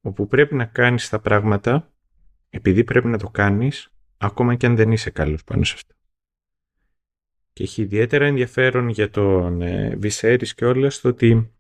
όπου 0.01 0.27
πρέπει 0.27 0.55
να 0.55 0.65
κάνεις 0.65 1.09
τα 1.09 1.21
πράγματα 1.21 1.93
επειδή 2.51 2.85
πρέπει 2.85 3.09
να 3.09 3.19
το 3.19 3.29
κάνεις 3.29 3.93
ακόμα 4.17 4.55
και 4.55 4.67
αν 4.67 4.77
δεν 4.77 4.93
είσαι 4.93 5.11
καλός 5.11 5.45
πάνω 5.45 5.65
σε 5.65 5.75
αυτό. 5.77 5.95
Και 7.53 7.63
έχει 7.63 7.83
ιδιαίτερα 7.83 8.25
ενδιαφέρον 8.27 8.89
για 8.89 9.11
τον 9.11 9.63
ε, 9.63 9.97
Βυσέρης 9.97 10.55
και 10.55 10.65
όλα 10.65 10.91
στο 10.91 11.09
ότι 11.09 11.55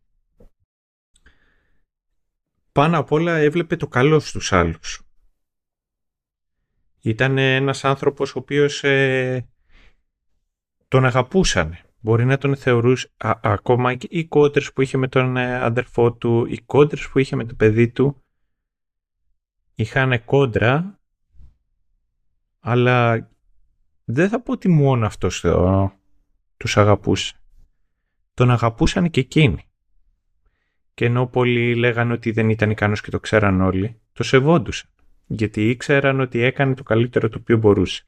πάνω 2.73 2.99
απ' 2.99 3.13
όλα 3.13 3.37
έβλεπε 3.37 3.77
το 3.77 3.89
καλό 3.89 4.21
στους 4.21 4.53
άλλους. 4.53 5.03
Ήταν 7.01 7.39
ένας 7.39 7.85
άνθρωπος 7.85 8.35
ο 8.35 8.39
οποίος 8.39 8.85
ε, 8.85 9.49
τον 10.89 11.05
αγαπούσανε. 11.05 11.85
Μπορεί 12.01 12.25
να 12.25 12.39
τον 12.39 12.57
θεωρούσε 12.57 13.13
ακόμα 13.43 13.95
και 13.95 14.07
οι 14.11 14.27
κόντρες 14.27 14.73
που 14.73 14.83
είχε 14.83 14.97
με 14.97 15.09
τον 15.09 15.37
ε, 15.37 15.55
αδερφό 15.57 16.13
του, 16.13 16.47
οι 16.47 16.59
κόντρες 16.59 17.09
που 17.09 17.19
είχε 17.19 17.37
με 17.37 17.45
το 17.45 17.55
παιδί 17.55 17.91
του, 17.91 18.25
είχαν 19.75 20.25
κόντρα, 20.25 21.01
αλλά 22.61 23.31
δεν 24.05 24.29
θα 24.29 24.41
πω 24.41 24.53
ότι 24.53 24.69
μόνο 24.69 25.07
αυτός 25.07 25.41
το, 25.41 25.93
τους 26.57 26.77
αγαπούσε. 26.77 27.35
Τον 28.35 28.51
αγαπούσαν 28.51 29.11
και 29.11 29.21
εκείνοι. 29.21 29.65
Και 30.95 31.05
ενώ 31.05 31.27
πολλοί 31.27 31.75
λέγανε 31.75 32.13
ότι 32.13 32.31
δεν 32.31 32.51
ήταν 32.51 32.71
ικανός 32.71 33.01
και 33.01 33.11
το 33.11 33.21
ξέραν 33.21 33.61
όλοι, 33.61 34.01
το 34.13 34.23
σεβόντουσαν. 34.23 34.91
Γιατί 35.27 35.69
ήξεραν 35.69 36.21
ότι 36.21 36.41
έκανε 36.41 36.75
το 36.75 36.83
καλύτερο 36.83 37.29
το 37.29 37.39
οποίο 37.41 37.57
μπορούσε. 37.57 38.05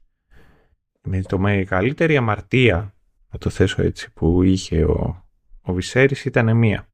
Με 1.01 1.21
το 1.21 1.37
μεγαλύτερη 1.37 2.17
αμαρτία, 2.17 2.95
να 3.31 3.39
το 3.39 3.49
θέσω 3.49 3.81
έτσι, 3.81 4.13
που 4.13 4.43
είχε 4.43 4.83
ο, 4.83 5.25
ο 5.61 5.73
Βυσέρης 5.73 6.25
ήταν 6.25 6.57
μία. 6.57 6.87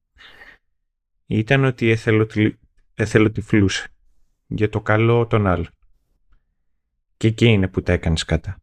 Ήταν 1.25 1.63
ότι 1.63 1.89
εθελοτυ... 1.89 2.59
εθελοτυφλούσε 2.93 3.87
για 4.47 4.69
το 4.69 4.81
καλό 4.81 5.27
των 5.27 5.47
άλλων. 5.47 5.69
Και 7.17 7.27
εκεί 7.27 7.45
είναι 7.45 7.67
που 7.67 7.81
τα 7.81 7.91
έκανες 7.91 8.25
κατά. 8.25 8.60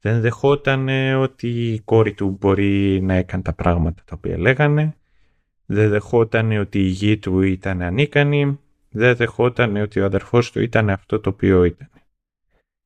Δεν 0.00 0.20
δεχόταν 0.20 0.88
ότι 1.14 1.72
η 1.72 1.80
κόρη 1.80 2.14
του 2.14 2.36
μπορεί 2.40 3.00
να 3.02 3.14
έκανε 3.14 3.42
τα 3.42 3.52
πράγματα 3.52 4.02
τα 4.04 4.14
οποία 4.16 4.38
λέγανε. 4.38 4.96
Δεν 5.66 5.90
δεχόταν 5.90 6.52
ότι 6.52 6.78
η 6.78 6.86
γη 6.86 7.18
του 7.18 7.42
ήταν 7.42 7.82
ανίκανη. 7.82 8.58
Δεν 8.90 9.16
δεχόταν 9.16 9.76
ότι 9.76 10.00
ο 10.00 10.04
αδερφός 10.04 10.50
του 10.50 10.60
ήταν 10.60 10.90
αυτό 10.90 11.20
το 11.20 11.28
οποίο 11.28 11.64
ήταν. 11.64 11.90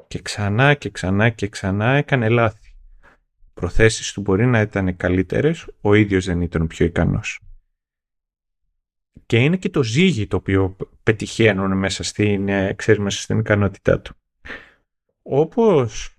Και 0.08 0.18
ξανά 0.22 0.74
και 0.74 0.90
ξανά 0.90 1.28
και 1.28 1.48
ξανά 1.48 1.92
έκανε 1.92 2.28
λάθη. 2.28 2.74
Προθέσεις 3.54 4.12
του 4.12 4.20
μπορεί 4.20 4.46
να 4.46 4.60
ήταν 4.60 4.96
καλύτερες, 4.96 5.66
ο 5.80 5.94
ίδιος 5.94 6.24
δεν 6.24 6.40
ήταν 6.40 6.66
πιο 6.66 6.86
ικανός. 6.86 7.40
Και 9.26 9.38
είναι 9.38 9.56
και 9.56 9.68
το 9.68 9.82
ζύγι 9.82 10.26
το 10.26 10.36
οποίο 10.36 10.76
πετυχαίνουν 11.02 11.78
μέσα 11.78 12.02
στην, 12.02 12.48
ε, 12.48 12.72
ξέρεις, 12.72 13.00
μέσα 13.00 13.20
στην 13.20 13.38
ικανότητά 13.38 14.00
του. 14.00 14.14
Όπως 15.22 16.11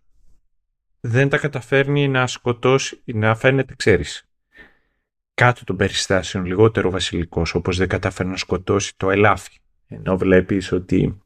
δεν 1.05 1.29
τα 1.29 1.37
καταφέρνει 1.37 2.07
να 2.07 2.27
σκοτώσει, 2.27 3.01
να 3.05 3.35
φαίνεται, 3.35 3.75
ξέρεις, 3.75 4.29
κάτω 5.33 5.63
των 5.63 5.75
περιστάσεων, 5.77 6.45
λιγότερο 6.45 6.89
βασιλικός, 6.89 7.53
όπως 7.53 7.77
δεν 7.77 7.87
καταφέρει 7.87 8.29
να 8.29 8.37
σκοτώσει 8.37 8.93
το 8.97 9.11
ελάφι. 9.11 9.57
Ενώ 9.87 10.17
βλέπεις 10.17 10.71
ότι, 10.71 11.21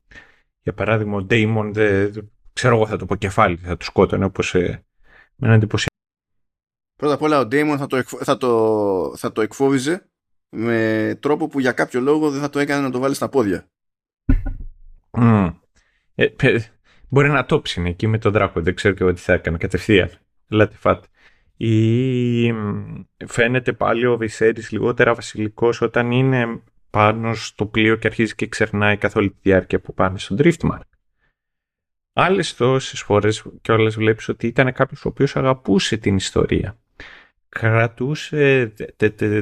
για 0.61 0.73
παράδειγμα, 0.73 1.17
ο 1.17 1.23
Ντέιμον, 1.23 1.73
δεν, 1.73 2.31
ξέρω 2.53 2.75
εγώ 2.75 2.87
θα 2.87 2.97
το 2.97 3.05
πω 3.05 3.15
κεφάλι, 3.15 3.57
θα 3.57 3.77
το 3.77 3.85
σκότωνε, 3.85 4.25
όπως 4.25 4.55
ε, 4.55 4.85
με 5.35 5.47
έναν 5.47 5.55
εντυπωσιακό. 5.55 5.95
Πρώτα 6.95 7.13
απ' 7.13 7.21
όλα 7.21 7.39
ο 7.39 7.45
Ντέιμον 7.45 7.77
θα 7.77 7.87
το, 7.87 8.03
θα, 8.03 8.37
το, 8.37 9.15
θα 9.17 9.31
το 9.31 9.41
εκφόβιζε 9.41 10.09
με 10.49 11.17
τρόπο 11.21 11.47
που 11.47 11.59
για 11.59 11.71
κάποιο 11.71 12.01
λόγο 12.01 12.31
δεν 12.31 12.41
θα 12.41 12.49
το 12.49 12.59
έκανε 12.59 12.81
να 12.81 12.91
το 12.91 12.99
βάλει 12.99 13.15
στα 13.15 13.29
πόδια. 13.29 13.69
Mm. 15.11 15.55
Ε, 16.15 16.27
μπορεί 17.09 17.29
να 17.29 17.45
το 17.45 17.61
ψήνει 17.61 17.89
εκεί 17.89 18.07
με 18.07 18.17
τον 18.17 18.31
δράκο. 18.31 18.61
Δεν 18.61 18.75
ξέρω 18.75 18.93
και 18.93 19.03
εγώ 19.03 19.13
τι 19.13 19.21
θα 19.21 19.33
έκανε 19.33 19.57
κατευθείαν. 19.57 20.09
Λέτε 20.47 20.75
φάτε. 20.75 21.07
Ή 21.57 22.53
φαίνεται 23.27 23.73
πάλι 23.73 24.05
ο 24.05 24.17
Βυσέρης 24.17 24.71
λιγότερα 24.71 25.13
βασιλικός 25.13 25.81
όταν 25.81 26.11
είναι 26.11 26.61
πάνω 26.89 27.33
στο 27.33 27.65
πλοίο 27.65 27.95
και 27.95 28.07
αρχίζει 28.07 28.35
και 28.35 28.47
ξερνάει 28.47 28.97
καθ' 28.97 29.15
όλη 29.15 29.29
τη 29.29 29.37
διάρκεια 29.41 29.79
που 29.79 29.93
πάνε 29.93 30.17
στον 30.17 30.37
Driftmark. 30.39 30.79
Άλλες 32.13 32.55
τόσες 32.55 33.01
φορές 33.01 33.45
κιόλας 33.61 33.95
βλέπεις 33.95 34.27
ότι 34.27 34.47
ήταν 34.47 34.73
κάποιος 34.73 35.05
ο 35.05 35.07
οποίος 35.07 35.35
αγαπούσε 35.35 35.97
την 35.97 36.15
ιστορία 36.15 36.77
κρατούσε 37.49 38.73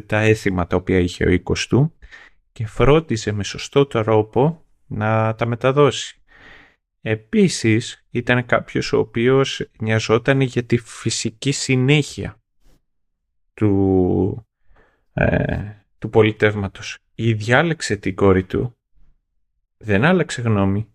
τα 0.05 0.19
έθιμα 0.19 0.67
τα 0.67 0.75
οποία 0.75 0.99
είχε 0.99 1.25
ο 1.25 1.29
οίκος 1.29 1.67
του 1.67 1.93
και 2.51 2.65
φρόντιζε 2.67 3.31
με 3.31 3.43
σωστό 3.43 3.85
τρόπο 3.85 4.65
να 4.85 5.35
τα 5.35 5.45
μεταδώσει. 5.45 6.21
Επίσης 7.07 8.05
ήταν 8.09 8.45
κάποιος 8.45 8.93
ο 8.93 8.97
οποίος 8.97 9.69
νοιαζόταν 9.79 10.41
για 10.41 10.63
τη 10.63 10.77
φυσική 10.77 11.51
συνέχεια 11.51 12.41
του, 13.53 14.47
ε, 15.13 15.71
του 15.97 16.09
πολιτεύματος. 16.09 16.97
Ή 17.15 17.33
διάλεξε 17.33 17.95
την 17.95 18.15
κόρη 18.15 18.43
του, 18.43 18.77
δεν 19.77 20.05
άλλαξε 20.05 20.41
γνώμη, 20.41 20.87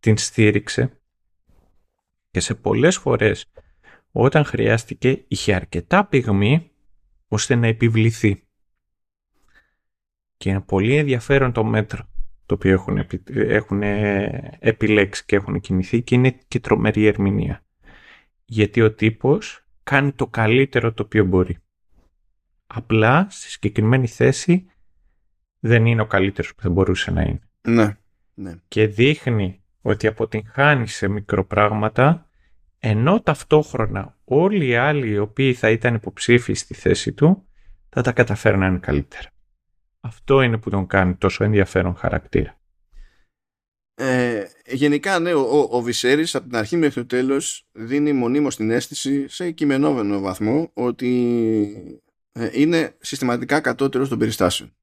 την 0.00 0.18
στήριξε 0.18 1.00
και 2.30 2.40
σε 2.40 2.54
πολλές 2.54 2.96
φορές 2.96 3.46
όταν 4.10 4.44
χρειάστηκε 4.44 5.24
είχε 5.28 5.54
αρκετά 5.54 6.06
πυγμή 6.06 6.70
ώστε 7.28 7.54
να 7.54 7.66
επιβληθεί. 7.66 8.42
Και 10.36 10.50
είναι 10.50 10.60
πολύ 10.60 10.96
ενδιαφέρον 10.96 11.52
το 11.52 11.64
μέτρο 11.64 12.09
το 12.50 12.56
οποίο 12.56 12.72
έχουν, 12.72 13.06
έχουν 13.34 13.82
επιλέξει 14.58 15.24
και 15.24 15.36
έχουν 15.36 15.60
κινηθεί 15.60 16.02
και 16.02 16.14
είναι 16.14 16.38
και 16.48 16.60
τρομερή 16.60 17.06
ερμηνεία. 17.06 17.64
Γιατί 18.44 18.80
ο 18.80 18.92
τύπος 18.92 19.66
κάνει 19.82 20.12
το 20.12 20.26
καλύτερο 20.26 20.92
το 20.92 21.02
οποίο 21.02 21.24
μπορεί. 21.24 21.58
Απλά 22.66 23.26
στη 23.30 23.50
συγκεκριμένη 23.50 24.06
θέση 24.06 24.66
δεν 25.60 25.86
είναι 25.86 26.02
ο 26.02 26.06
καλύτερος 26.06 26.54
που 26.54 26.62
θα 26.62 26.70
μπορούσε 26.70 27.10
να 27.10 27.22
είναι. 27.22 27.40
Ναι, 27.60 27.96
ναι. 28.34 28.54
Και 28.68 28.86
δείχνει 28.86 29.62
ότι 29.80 30.06
αποτυγχάνει 30.06 30.86
σε 30.86 31.08
μικροπράγματα 31.08 32.28
ενώ 32.78 33.20
ταυτόχρονα 33.20 34.18
όλοι 34.24 34.66
οι 34.66 34.76
άλλοι 34.76 35.08
οι 35.08 35.18
οποίοι 35.18 35.54
θα 35.54 35.70
ήταν 35.70 35.94
υποψήφιοι 35.94 36.54
στη 36.54 36.74
θέση 36.74 37.12
του 37.12 37.46
θα 37.88 38.02
τα 38.02 38.12
καταφέρναν 38.12 38.80
καλύτερα. 38.80 39.28
Αυτό 40.00 40.42
είναι 40.42 40.58
που 40.58 40.70
τον 40.70 40.86
κάνει 40.86 41.14
τόσο 41.14 41.44
ενδιαφέρον 41.44 41.96
χαρακτήρα. 41.96 42.60
Ε, 43.94 44.46
γενικά 44.66 45.18
ναι, 45.18 45.34
ο, 45.34 45.68
ο 45.70 45.82
Βυσέρης 45.82 46.34
από 46.34 46.48
την 46.48 46.56
αρχή 46.56 46.76
μέχρι 46.76 47.00
το 47.00 47.06
τέλος 47.06 47.68
δίνει 47.72 48.12
μονίμως 48.12 48.56
την 48.56 48.70
αίσθηση 48.70 49.28
σε 49.28 49.50
κειμενόμενο 49.50 50.20
βαθμό 50.20 50.70
ότι 50.74 52.02
ε, 52.32 52.50
είναι 52.52 52.96
συστηματικά 53.00 53.60
κατώτερος 53.60 54.08
των 54.08 54.18
περιστάσεων. 54.18 54.76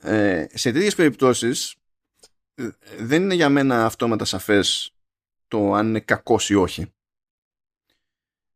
Ε, 0.00 0.46
σε 0.52 0.72
τέτοιες 0.72 0.94
περιπτώσεις 0.94 1.76
ε, 2.54 2.68
δεν 2.98 3.22
είναι 3.22 3.34
για 3.34 3.48
μένα 3.48 3.84
αυτόματα 3.84 4.24
σαφές 4.24 4.94
το 5.48 5.72
αν 5.72 5.88
είναι 5.88 6.00
κακός 6.00 6.50
ή 6.50 6.54
όχι. 6.54 6.92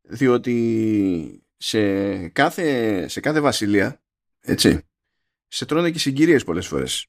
Διότι 0.02 1.46
σε 1.56 2.28
κάθε, 2.28 3.08
σε 3.08 3.20
κάθε 3.20 3.40
βασιλεία, 3.40 4.00
έτσι, 4.46 4.80
σε 5.46 5.64
τρώνε 5.64 5.90
και 5.90 5.98
συγκυρίες 5.98 6.44
πολλές 6.44 6.66
φορές. 6.66 7.06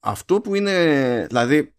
Αυτό 0.00 0.40
που 0.40 0.54
είναι, 0.54 1.26
δηλαδή, 1.26 1.74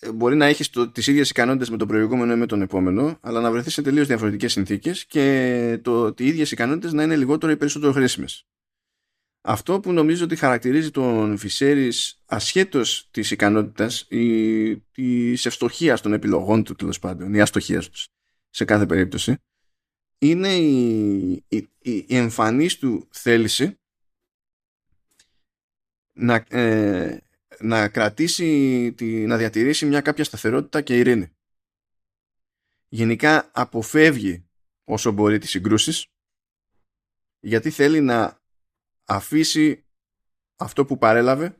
ε, 0.00 0.12
μπορεί 0.12 0.36
να 0.36 0.46
έχεις 0.46 0.70
το, 0.70 0.90
τις 0.90 1.06
ίδιες 1.06 1.30
ικανότητες 1.30 1.70
με 1.70 1.76
τον 1.76 1.88
προηγούμενο 1.88 2.32
ή 2.32 2.36
με 2.36 2.46
τον 2.46 2.62
επόμενο, 2.62 3.18
αλλά 3.20 3.40
να 3.40 3.50
βρεθείς 3.50 3.72
σε 3.72 3.82
τελείως 3.82 4.06
διαφορετικές 4.06 4.52
συνθήκες 4.52 5.06
και 5.06 5.78
το, 5.82 6.02
ότι 6.02 6.24
οι 6.24 6.26
ίδιες 6.26 6.50
ικανότητες 6.50 6.92
να 6.92 7.02
είναι 7.02 7.16
λιγότερο 7.16 7.52
ή 7.52 7.56
περισσότερο 7.56 7.92
χρήσιμες. 7.92 8.46
Αυτό 9.40 9.80
που 9.80 9.92
νομίζω 9.92 10.24
ότι 10.24 10.36
χαρακτηρίζει 10.36 10.90
τον 10.90 11.36
Φυσέρης 11.36 12.22
ασχέτως 12.26 13.08
της 13.10 13.30
ικανότητας 13.30 14.00
ή 14.00 14.76
της 14.76 15.46
ευστοχίας 15.46 16.00
των 16.00 16.12
επιλογών 16.12 16.64
του 16.64 16.74
τέλος 16.74 16.98
πάντων 16.98 17.34
ή 17.34 17.40
αστοχίας 17.40 17.88
του 17.88 17.98
σε 18.50 18.64
κάθε 18.64 18.86
περίπτωση 18.86 19.36
είναι 20.18 20.54
η, 20.54 21.30
η, 21.48 21.68
η 21.82 22.16
εμφανής 22.16 22.78
του 22.78 23.08
θέληση 23.10 23.78
να, 26.12 26.44
ε, 26.48 27.22
να 27.60 27.88
κρατήσει, 27.88 28.92
τη, 28.96 29.26
να 29.26 29.36
διατηρήσει 29.36 29.86
μια 29.86 30.00
κάποια 30.00 30.24
σταθερότητα 30.24 30.80
και 30.80 30.98
ειρήνη. 30.98 31.32
Γενικά 32.88 33.50
αποφεύγει 33.52 34.48
όσο 34.84 35.12
μπορεί 35.12 35.38
τις 35.38 35.50
συγκρούσεις 35.50 36.06
γιατί 37.40 37.70
θέλει 37.70 38.00
να 38.00 38.40
αφήσει 39.04 39.84
αυτό 40.56 40.84
που 40.84 40.98
παρέλαβε 40.98 41.56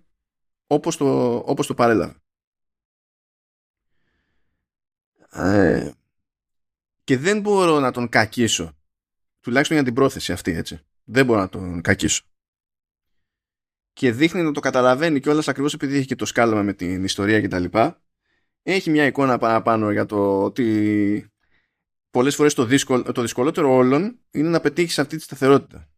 όπως 0.66 0.96
το, 0.96 1.36
όπως 1.36 1.66
το 1.66 1.74
παρέλαβε. 1.74 2.22
Ε, 5.30 5.92
και 7.08 7.18
δεν 7.18 7.40
μπορώ 7.40 7.80
να 7.80 7.90
τον 7.90 8.08
κακίσω. 8.08 8.76
Τουλάχιστον 9.40 9.76
για 9.76 9.86
την 9.86 9.94
πρόθεση 9.94 10.32
αυτή 10.32 10.52
έτσι. 10.52 10.80
Δεν 11.04 11.24
μπορώ 11.24 11.40
να 11.40 11.48
τον 11.48 11.80
κακίσω. 11.80 12.22
Και 13.92 14.12
δείχνει 14.12 14.42
να 14.42 14.52
το 14.52 14.60
καταλαβαίνει 14.60 15.20
και 15.20 15.30
όλας 15.30 15.48
ακριβώς 15.48 15.74
επειδή 15.74 15.96
έχει 15.96 16.06
και 16.06 16.14
το 16.14 16.24
σκάλωμα 16.24 16.62
με 16.62 16.72
την 16.72 17.04
ιστορία 17.04 17.40
και 17.40 17.48
τα 17.48 17.58
λοιπά. 17.58 18.02
Έχει 18.62 18.90
μια 18.90 19.06
εικόνα 19.06 19.38
παραπάνω 19.38 19.90
για 19.90 20.06
το 20.06 20.42
ότι 20.42 21.32
πολλές 22.10 22.34
φορές 22.34 22.54
το, 22.54 22.64
δύσκολο, 22.64 23.12
το 23.12 23.20
δυσκολότερο 23.20 23.74
όλων 23.74 24.20
είναι 24.30 24.48
να 24.48 24.60
πετύχεις 24.60 24.98
αυτή 24.98 25.16
τη 25.16 25.22
σταθερότητα. 25.22 25.88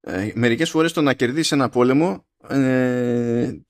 Ε, 0.00 0.32
μερικές 0.34 0.70
φορές 0.70 0.92
το 0.92 1.02
να 1.02 1.14
κερδίσεις 1.14 1.52
ένα 1.52 1.68
πόλεμο 1.68 2.26
ε, 2.48 3.60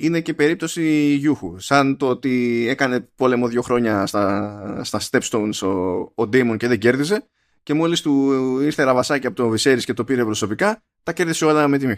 είναι 0.00 0.20
και 0.20 0.34
περίπτωση 0.34 1.14
γιούχου. 1.14 1.58
Σαν 1.58 1.96
το 1.96 2.08
ότι 2.08 2.64
έκανε 2.68 3.00
πόλεμο 3.00 3.48
δύο 3.48 3.62
χρόνια 3.62 4.06
στα, 4.06 4.84
στα 4.84 5.00
Stepstones 5.10 5.58
ο, 5.62 5.68
ο 6.00 6.28
Damon 6.32 6.56
και 6.58 6.68
δεν 6.68 6.78
κέρδιζε 6.78 7.28
και 7.62 7.74
μόλις 7.74 8.00
του 8.02 8.32
ήρθε 8.60 8.82
ραβασάκι 8.82 9.26
από 9.26 9.36
τον 9.36 9.50
Βυσέρης 9.50 9.84
και 9.84 9.92
το 9.92 10.04
πήρε 10.04 10.24
προσωπικά 10.24 10.84
τα 11.02 11.12
κέρδισε 11.12 11.44
όλα 11.44 11.68
με 11.68 11.78
τιμή. 11.78 11.96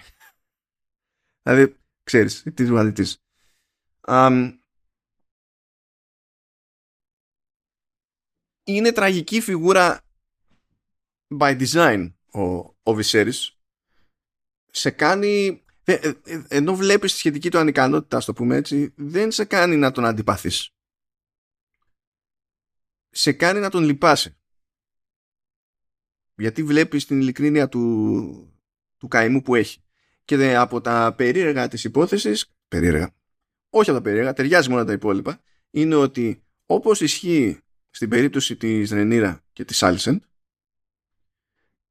δηλαδή, 1.43 1.77
ξέρεις, 2.03 2.43
τι 2.55 2.67
του 2.67 2.93
Um, 4.09 4.59
είναι 8.65 8.93
τραγική 8.93 9.41
φιγούρα 9.41 10.01
by 11.39 11.61
design 11.61 12.13
ο, 12.31 12.43
ο 12.83 12.95
Βυσέρης 12.95 13.57
σε 14.71 14.91
κάνει 14.91 15.29
ε, 15.29 15.47
ε, 15.47 15.57
ε, 15.57 15.62
ενώ 16.49 16.75
βλέπεις 16.75 17.13
τη 17.13 17.19
σχετική 17.19 17.51
του 17.51 17.59
ανικανότητα 17.59 18.19
το 18.19 18.33
πούμε 18.33 18.57
έτσι 18.57 18.93
δεν 18.97 19.31
σε 19.31 19.45
κάνει 19.45 19.77
να 19.77 19.91
τον 19.91 20.05
αντιπαθείς 20.05 20.71
σε 23.11 23.33
κάνει 23.33 23.61
να 23.61 23.71
τον 23.71 23.85
λυπάσει 23.85 24.37
γιατί 26.37 26.63
βλέπεις 26.63 27.07
την 27.07 27.21
ειλικρίνεια 27.21 27.69
του, 27.69 28.53
του 28.99 29.09
καημού 29.09 29.43
που 29.43 29.55
έχει. 29.55 29.83
Και 30.25 30.57
από 30.57 30.81
τα 30.81 31.15
περίεργα 31.17 31.69
της 31.69 31.85
υπόθεσης, 31.85 32.55
περίεργα, 32.69 33.15
όχι 33.71 33.91
από 33.91 33.99
τα 33.99 34.05
περίεργα, 34.05 34.33
ταιριάζει 34.33 34.71
μόνο 34.71 34.85
τα 34.85 34.93
υπόλοιπα, 34.93 35.43
είναι 35.71 35.95
ότι 35.95 36.45
όπως 36.67 37.01
ισχύει 37.01 37.59
στην 37.91 38.09
περίπτωση 38.09 38.57
της 38.57 38.91
Ρενίρα 38.91 39.45
και 39.53 39.65
της 39.65 39.83
Άλσεντ, 39.83 40.23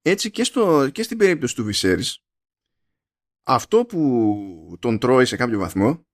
έτσι 0.01 0.31
και, 0.31 0.43
στο, 0.43 0.89
και 0.89 1.03
στην 1.03 1.17
περίπτωση 1.17 1.55
του 1.55 1.63
Βυσέρης, 1.63 2.23
αυτό 3.43 3.85
που 3.85 4.77
τον 4.79 4.99
τρώει 4.99 5.25
σε 5.25 5.35
κάποιο 5.35 5.59
βαθμό 5.59 6.05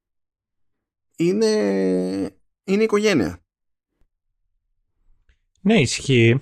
είναι, 1.17 1.47
είναι 2.63 2.83
οικογένεια. 2.83 3.39
Ναι, 5.61 5.79
ισχύει. 5.79 6.41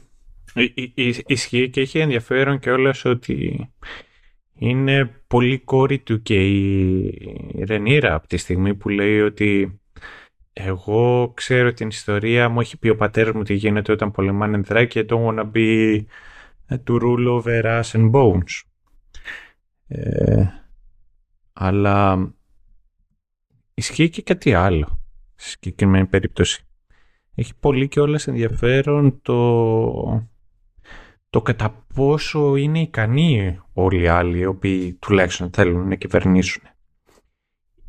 Ισχύει 1.25 1.69
και 1.69 1.81
έχει 1.81 1.99
ενδιαφέρον 1.99 2.59
και 2.59 2.71
όλας 2.71 3.05
ότι 3.05 3.69
είναι 4.53 5.05
πολύ 5.27 5.59
κόρη 5.59 5.99
του 5.99 6.21
και 6.21 6.47
η 6.47 7.63
Ρενίρα 7.67 8.13
από 8.13 8.27
τη 8.27 8.37
στιγμή 8.37 8.75
που 8.75 8.89
λέει 8.89 9.21
ότι 9.21 9.79
εγώ 10.53 11.31
ξέρω 11.35 11.73
την 11.73 11.87
ιστορία 11.87 12.49
μου, 12.49 12.59
έχει 12.59 12.77
πει 12.77 12.89
ο 12.89 12.95
πατέρας 12.95 13.33
μου 13.33 13.43
τι 13.43 13.53
γίνεται 13.53 13.91
όταν 13.91 14.11
πολεμάνε 14.11 14.57
δράκια 14.57 15.05
don't 15.09 15.25
wanna 15.25 15.51
be 15.51 16.01
to 16.69 16.99
rule 16.99 17.27
over 17.27 17.63
us 17.63 17.91
and 17.91 18.11
bones. 18.11 18.61
Ε, 19.87 20.64
αλλά 21.55 22.29
ισχύει 23.73 24.09
και 24.09 24.21
κάτι 24.21 24.53
άλλο 24.53 24.99
σε 25.35 25.49
συγκεκριμένη 25.49 26.05
περίπτωση. 26.05 26.67
Έχει 27.35 27.55
πολύ 27.59 27.87
και 27.87 27.99
όλες 27.99 28.27
ενδιαφέρον 28.27 29.21
το, 29.21 30.29
το 31.29 31.41
κατά 31.41 31.85
πόσο 31.93 32.55
είναι 32.55 32.81
ικανοί 32.81 33.59
όλοι 33.73 34.01
οι 34.01 34.07
άλλοι 34.07 34.37
οι 34.37 34.45
οποίοι 34.45 34.93
τουλάχιστον 34.93 35.51
θέλουν 35.51 35.87
να 35.87 35.95
κυβερνήσουν. 35.95 36.63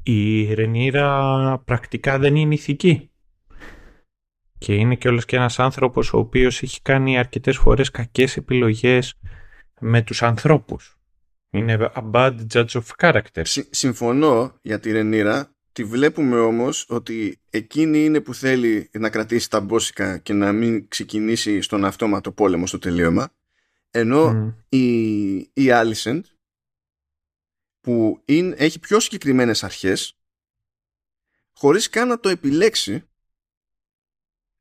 Η 0.03 0.55
Ρενίρα 0.55 1.59
πρακτικά 1.65 2.19
δεν 2.19 2.37
είναι 2.37 2.55
ηθική. 2.55 3.11
Και 4.59 4.75
είναι 4.75 4.95
και 4.95 5.09
όλος 5.09 5.25
και 5.25 5.37
ένας 5.37 5.59
άνθρωπος 5.59 6.13
ο 6.13 6.19
οποίος 6.19 6.63
έχει 6.63 6.83
κάνει 6.83 7.19
αρκετές 7.19 7.57
φορές 7.57 7.91
κακές 7.91 8.37
επιλογές 8.37 9.15
με 9.81 10.03
τους 10.03 10.23
ανθρώπους. 10.23 10.99
Είναι 11.51 11.91
a 11.95 12.11
bad 12.11 12.37
judge 12.53 12.67
of 12.67 12.83
character. 12.97 13.43
συμφωνώ 13.71 14.59
για 14.63 14.81
τη 14.81 14.93
Ρενίρα. 14.93 15.51
Τη 15.73 15.85
βλέπουμε 15.85 16.39
όμως 16.39 16.87
ότι 16.89 17.41
εκείνη 17.51 18.05
είναι 18.05 18.21
που 18.21 18.35
θέλει 18.35 18.91
να 18.93 19.11
κρατήσει 19.11 19.51
τα 19.51 19.61
μπόσικα 19.61 20.19
και 20.19 20.33
να 20.33 20.53
μην 20.53 20.89
ξεκινήσει 20.89 21.61
στον 21.61 21.85
αυτόματο 21.85 22.33
πόλεμο 22.33 22.67
στο 22.67 22.79
τελείωμα. 22.79 23.29
Ενώ 23.91 24.55
η, 24.69 25.35
η 25.37 25.69
Alicent 25.69 26.21
που 27.81 28.23
είναι, 28.25 28.55
έχει 28.59 28.79
πιο 28.79 29.01
συγκεκριμένες 29.01 29.65
αρχές 29.65 30.19
χωρίς 31.53 31.89
καν 31.89 32.09
να 32.09 32.21
το 32.21 32.29
επιλέξει 32.29 33.05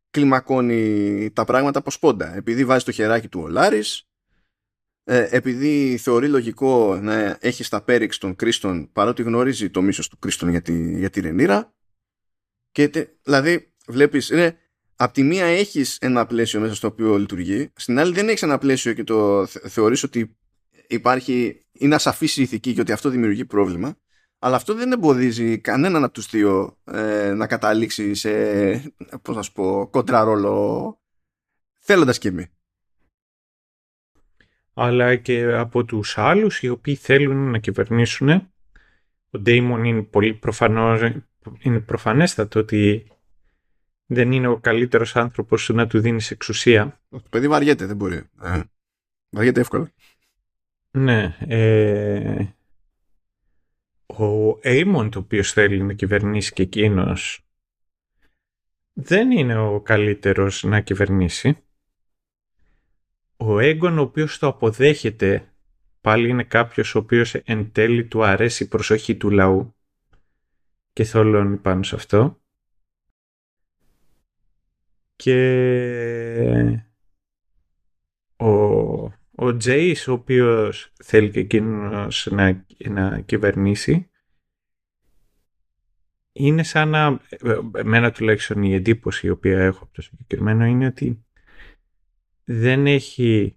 κλιμακώνει 0.10 1.32
τα 1.32 1.46
πράγματα 1.46 1.80
από 1.80 1.92
σπόντα. 1.92 2.36
Επειδή 2.36 2.66
βάζει 2.66 2.86
το 2.86 2.92
χεράκι 2.92 3.28
του 3.28 3.42
ο 3.42 3.48
Λάρης, 3.48 3.98
ε, 4.00 4.15
επειδή 5.06 5.98
θεωρεί 5.98 6.28
λογικό 6.28 7.00
να 7.02 7.38
έχει 7.42 7.64
στα 7.64 7.82
πέριξ 7.82 8.18
των 8.18 8.36
Κρίστων 8.36 8.92
παρότι 8.92 9.22
γνωρίζει 9.24 9.70
το 9.70 9.82
μίσος 9.82 10.08
του 10.08 10.20
Κρίστων 10.20 10.50
για 10.50 10.62
τη, 10.62 10.98
για 10.98 11.10
τη 11.10 11.20
Ρενίρα 11.20 11.74
και 12.72 13.10
δηλαδή 13.24 13.74
βλέπεις 13.88 14.30
είναι, 14.30 14.58
απ' 14.96 15.14
τη 15.14 15.24
μία 15.24 15.46
έχεις 15.46 15.98
ένα 15.98 16.26
πλαίσιο 16.26 16.60
μέσα 16.60 16.76
στο 16.76 16.88
οποίο 16.88 17.18
λειτουργεί 17.18 17.72
στην 17.76 18.00
άλλη 18.00 18.14
δεν 18.14 18.30
έχεις 18.30 18.42
ένα 18.42 18.58
πλαίσιο 18.58 18.94
και 18.94 19.04
το 19.04 19.46
θεωρείς 19.46 20.04
ότι 20.04 20.38
υπάρχει 20.88 21.66
είναι 21.72 21.96
ασαφής 21.96 22.38
η 22.38 22.42
ηθική 22.42 22.74
και 22.74 22.82
ότι 22.82 22.92
αυτό 22.92 23.10
δημιουργεί 23.10 23.46
πρόβλημα 23.46 23.98
αλλά 24.40 24.56
αυτό 24.56 24.74
δεν 24.74 24.92
εμποδίζει 24.92 25.60
κανέναν 25.60 26.04
από 26.04 26.14
τους 26.14 26.30
δύο 26.30 26.78
ε, 26.84 27.34
να 27.34 27.48
καταλήξει 27.48 28.14
σε 28.14 28.32
πώς 29.22 29.36
να 29.36 29.42
σου 29.42 29.52
πω 29.52 29.88
κοντραρόλο 29.92 31.00
θέλοντας 31.80 32.18
και 32.18 32.28
εμείς 32.28 32.48
αλλά 34.78 35.16
και 35.16 35.54
από 35.54 35.86
τους 35.86 36.18
άλλους 36.18 36.62
οι 36.62 36.70
οποίοι 36.70 36.96
θέλουν 36.96 37.52
να 37.52 37.58
κυβερνήσουν. 37.58 38.30
Ο 39.30 39.40
Ντέιμον 39.40 39.84
είναι 39.84 40.02
πολύ 40.02 40.34
προφανώς, 40.34 41.12
είναι 41.60 41.80
προφανέστατο 41.80 42.60
ότι 42.60 43.08
δεν 44.06 44.32
είναι 44.32 44.48
ο 44.48 44.58
καλύτερος 44.58 45.16
άνθρωπος 45.16 45.70
να 45.70 45.88
του 45.88 46.00
δίνεις 46.00 46.32
εξουσία. 46.32 47.02
Το 47.10 47.24
παιδί 47.30 47.48
βαριέται, 47.48 47.86
δεν 47.86 47.96
μπορεί. 47.96 48.22
Ε, 48.42 48.62
βαριέται 49.30 49.60
εύκολα. 49.60 49.92
Ναι. 50.92 51.38
Ε, 51.40 52.46
ο 54.06 54.58
Έιμον 54.62 55.10
το 55.10 55.20
οποίος 55.20 55.52
θέλει 55.52 55.84
να 55.84 55.94
κυβερνήσει 55.94 56.54
και 56.54 56.62
εκείνος 56.62 57.46
δεν 58.94 59.32
είναι 59.32 59.58
ο 59.58 59.82
καλύτερος 59.82 60.64
να 60.64 60.80
κυβερνήσει 60.82 61.65
ο 63.38 63.60
Έγκον 63.60 63.98
ο 63.98 64.02
οποίος 64.02 64.40
το 64.40 64.48
αποδέχεται 64.48 65.54
πάλι 66.02 66.30
είναι 66.30 66.44
κάποιος 66.44 66.96
ο 66.96 67.00
οποίος 67.00 67.34
εν 67.36 67.72
τέλει 67.72 68.06
του 68.06 68.24
αρέσει 68.24 68.64
η 68.64 68.68
προσοχή 68.68 69.16
του 69.16 69.30
λαού 69.30 69.76
και 70.94 71.04
θολώνει 71.04 71.58
πάνω 71.58 71.84
σε 71.84 71.96
αυτό. 71.96 72.40
Και 75.16 76.84
ο, 78.36 78.48
ο 79.36 79.58
Τζέις 79.58 80.08
ο 80.08 80.14
οποίος 80.14 80.92
θέλει 81.04 81.32
και 81.32 81.40
εκείνος 81.40 82.28
να, 82.32 82.66
να 82.90 83.20
κυβερνήσει 83.20 84.10
είναι 86.32 86.64
σαν 86.64 86.90
να, 86.90 87.20
εμένα 87.74 88.12
τουλάχιστον 88.12 88.64
η 88.64 88.74
εντύπωση 88.74 89.28
η 89.28 89.30
οποία 89.30 89.60
έχω 89.60 89.84
από 89.84 89.94
το 89.94 90.02
συγκεκριμένο 90.02 90.66
είναι 90.66 90.86
ότι 90.86 91.25
δεν 92.46 92.88
έχει 92.88 93.56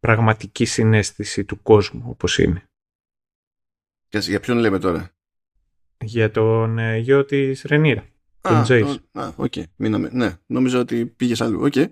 πραγματική 0.00 0.64
συναίσθηση 0.64 1.44
του 1.44 1.62
κόσμου 1.62 2.02
όπως 2.06 2.38
είναι. 2.38 2.68
Για 4.08 4.40
ποιον 4.40 4.58
λέμε 4.58 4.78
τώρα; 4.78 5.10
Για 6.04 6.30
τον 6.30 6.78
ε, 6.78 6.96
γιο 6.98 7.24
της 7.24 7.62
Ρενίρα, 7.62 8.06
τον 8.40 8.62
Τζέις. 8.62 9.00
Α, 9.12 9.32
OK. 9.36 9.52
Okay. 9.56 9.64
Ναι, 9.76 10.38
νόμιζα 10.46 10.78
ότι 10.78 11.06
πήγες 11.06 11.40
αλλού. 11.40 11.60
OK. 11.62 11.72
Okay. 11.76 11.86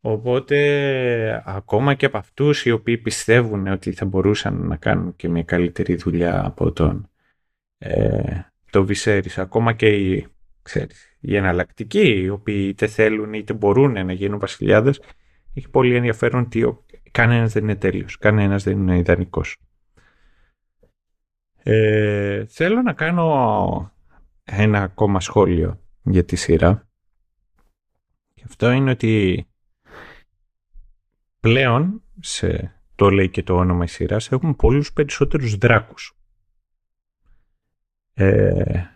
Οπότε 0.00 1.42
ακόμα 1.46 1.94
και 1.94 2.06
από 2.06 2.18
αυτούς 2.18 2.64
οι 2.64 2.70
οποίοι 2.70 2.98
πιστεύουν 2.98 3.66
ότι 3.66 3.92
θα 3.92 4.04
μπορούσαν 4.04 4.66
να 4.66 4.76
κάνουν 4.76 5.16
και 5.16 5.28
μια 5.28 5.42
καλύτερη 5.42 5.94
δουλειά 5.94 6.44
από 6.44 6.72
τον 6.72 7.10
ε, 7.78 8.40
το 8.70 8.84
Βισέρης, 8.84 9.38
ακόμα 9.38 9.72
και 9.72 9.88
οι 9.88 10.26
ξέρεις, 10.64 11.16
οι 11.20 11.36
εναλλακτικοί, 11.36 12.20
οι 12.20 12.28
οποίοι 12.28 12.66
είτε 12.68 12.86
θέλουν 12.86 13.32
είτε 13.32 13.52
μπορούν 13.52 13.92
να 13.92 14.12
γίνουν 14.12 14.38
βασιλιάδες, 14.38 15.00
έχει 15.54 15.68
πολύ 15.68 15.94
ενδιαφέρον 15.94 16.40
ότι 16.40 16.78
κανένας 17.10 17.52
δεν 17.52 17.62
είναι 17.62 17.76
τέλειος, 17.76 18.18
κανένας 18.18 18.62
δεν 18.62 18.78
είναι 18.78 18.98
ιδανικός. 18.98 19.56
Ε, 21.62 22.44
θέλω 22.46 22.82
να 22.82 22.92
κάνω 22.92 23.92
ένα 24.44 24.82
ακόμα 24.82 25.20
σχόλιο 25.20 25.80
για 26.02 26.24
τη 26.24 26.36
σειρά. 26.36 26.88
Και 28.34 28.42
αυτό 28.46 28.70
είναι 28.70 28.90
ότι 28.90 29.46
πλέον, 31.40 32.02
σε, 32.20 32.80
το 32.94 33.10
λέει 33.10 33.28
και 33.28 33.42
το 33.42 33.56
όνομα 33.56 33.84
η 33.84 33.88
σειράς, 33.88 34.32
έχουμε 34.32 34.54
πολλούς 34.54 34.92
περισσότερους 34.92 35.56
δράκους. 35.56 36.16
Ε, 38.14 38.93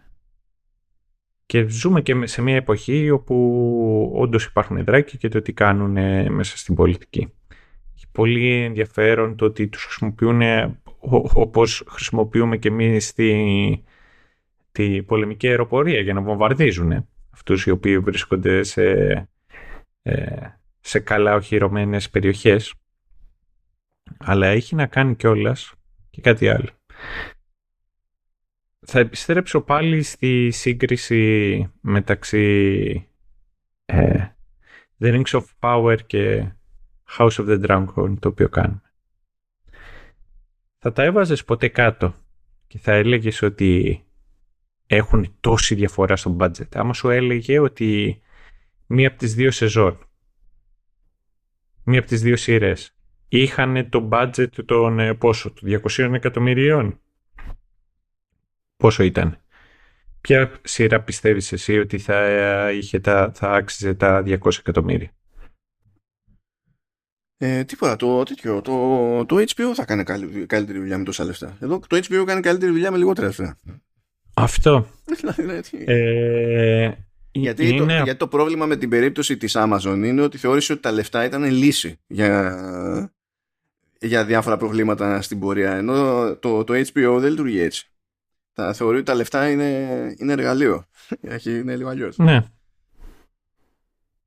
και 1.48 1.68
ζούμε 1.68 2.00
και 2.02 2.26
σε 2.26 2.42
μια 2.42 2.54
εποχή 2.54 3.10
όπου 3.10 4.12
όντως 4.14 4.44
υπάρχουν 4.44 4.84
δράκοι 4.84 5.18
και 5.18 5.28
το 5.28 5.42
τι 5.42 5.52
κάνουν 5.52 5.92
μέσα 6.32 6.56
στην 6.56 6.74
πολιτική. 6.74 7.32
Έχει 7.94 8.06
πολύ 8.12 8.62
ενδιαφέρον 8.62 9.36
το 9.36 9.44
ότι 9.44 9.68
τους 9.68 9.84
χρησιμοποιούν 9.84 10.42
όπως 11.34 11.84
χρησιμοποιούμε 11.88 12.56
και 12.56 12.68
εμείς 12.68 13.12
τη, 13.12 13.34
τη 14.72 15.02
πολεμική 15.02 15.48
αεροπορία 15.48 16.00
για 16.00 16.14
να 16.14 16.20
βομβαρδίζουν 16.20 17.08
αυτούς 17.30 17.66
οι 17.66 17.70
οποίοι 17.70 17.98
βρίσκονται 17.98 18.62
σε, 18.62 18.82
ε, 20.02 20.36
σε 20.80 20.98
καλά 21.00 21.34
οχυρωμένες 21.34 22.10
περιοχές. 22.10 22.74
Αλλά 24.18 24.46
έχει 24.46 24.74
να 24.74 24.86
κάνει 24.86 25.16
κιόλας 25.16 25.72
και 26.10 26.20
κάτι 26.20 26.48
άλλο 26.48 26.68
θα 28.90 28.98
επιστρέψω 28.98 29.60
πάλι 29.60 30.02
στη 30.02 30.50
σύγκριση 30.50 31.72
μεταξύ 31.80 33.08
ε, 33.84 34.26
The 35.00 35.14
Rings 35.14 35.40
of 35.40 35.44
Power 35.60 35.96
και 36.06 36.52
House 37.18 37.30
of 37.30 37.48
the 37.48 37.66
Dragon 37.66 38.14
το 38.20 38.28
οποίο 38.28 38.48
κάνουμε. 38.48 38.82
Θα 40.78 40.92
τα 40.92 41.02
έβαζες 41.02 41.44
ποτέ 41.44 41.68
κάτω 41.68 42.14
και 42.66 42.78
θα 42.78 42.92
έλεγες 42.92 43.42
ότι 43.42 44.02
έχουν 44.86 45.36
τόση 45.40 45.74
διαφορά 45.74 46.16
στο 46.16 46.36
budget. 46.40 46.68
Άμα 46.74 46.92
σου 46.92 47.10
έλεγε 47.10 47.58
ότι 47.58 48.20
μία 48.86 49.08
από 49.08 49.18
τις 49.18 49.34
δύο 49.34 49.50
σεζόν 49.50 49.98
μία 51.82 51.98
από 51.98 52.08
τις 52.08 52.22
δύο 52.22 52.36
σειρές 52.36 52.96
είχαν 53.28 53.88
το 53.88 54.08
budget 54.12 54.64
των 54.64 54.98
ε, 54.98 55.14
πόσο, 55.14 55.52
των 55.52 55.80
200 55.88 56.12
εκατομμυρίων. 56.12 57.00
Πόσο 58.78 59.02
ήταν; 59.02 59.38
Ποια 60.20 60.50
σειρά 60.62 61.00
πιστεύεις 61.00 61.52
εσύ 61.52 61.78
ότι 61.78 61.98
θα, 61.98 62.14
ε, 62.14 62.72
είχε 62.76 63.00
τα, 63.00 63.30
θα 63.34 63.50
άξιζε 63.50 63.94
τα 63.94 64.22
200 64.26 64.58
εκατομμύρια; 64.58 65.10
Ε, 67.36 67.64
τίποτα, 67.64 67.96
το, 67.96 68.22
τέτοιο, 68.22 68.60
το, 68.60 69.24
το 69.26 69.36
HBO 69.36 69.72
θα 69.74 69.84
κάνει 69.84 70.04
καλύτερη 70.46 70.78
δουλειά 70.78 70.98
με 70.98 71.04
τόσα 71.04 71.24
λεφτά. 71.24 71.56
Εδώ 71.60 71.80
το 71.86 71.96
HBO 71.96 72.24
κάνει 72.26 72.40
καλύτερη 72.40 72.72
δουλειά 72.72 72.90
με 72.90 72.96
λιγότερα 72.96 73.26
λεφτά. 73.26 73.58
Αυτό. 74.34 74.86
Δηλαδή, 75.36 75.62
ε, 75.84 76.92
γιατί, 77.32 77.76
το, 77.76 77.84
γιατί 77.84 78.16
το 78.16 78.28
πρόβλημα 78.28 78.66
με 78.66 78.76
την 78.76 78.88
περίπτωση 78.88 79.36
της 79.36 79.54
Amazon 79.56 80.00
είναι 80.04 80.22
ότι 80.22 80.38
θεώρησε 80.38 80.72
ότι 80.72 80.82
τα 80.82 80.92
λεφτά 80.92 81.24
ήταν 81.24 81.44
λύση 81.44 82.00
για, 82.06 83.12
για 84.00 84.24
διάφορα 84.24 84.56
προβλήματα 84.56 85.22
στην 85.22 85.38
πορεία. 85.38 85.76
Ενώ 85.76 86.36
το, 86.36 86.64
το 86.64 86.74
HBO 86.74 87.16
δεν 87.18 87.30
λειτουργεί 87.30 87.60
έτσι. 87.60 87.90
Τα 88.58 88.72
θεωρεί 88.72 88.96
ότι 88.96 89.06
τα 89.06 89.14
λεφτά 89.14 89.50
είναι, 89.50 90.14
είναι 90.18 90.32
εργαλείο. 90.32 90.84
είναι 91.44 91.76
λίγο 91.76 91.88
αλλιώς. 91.88 92.18
Ναι. 92.18 92.40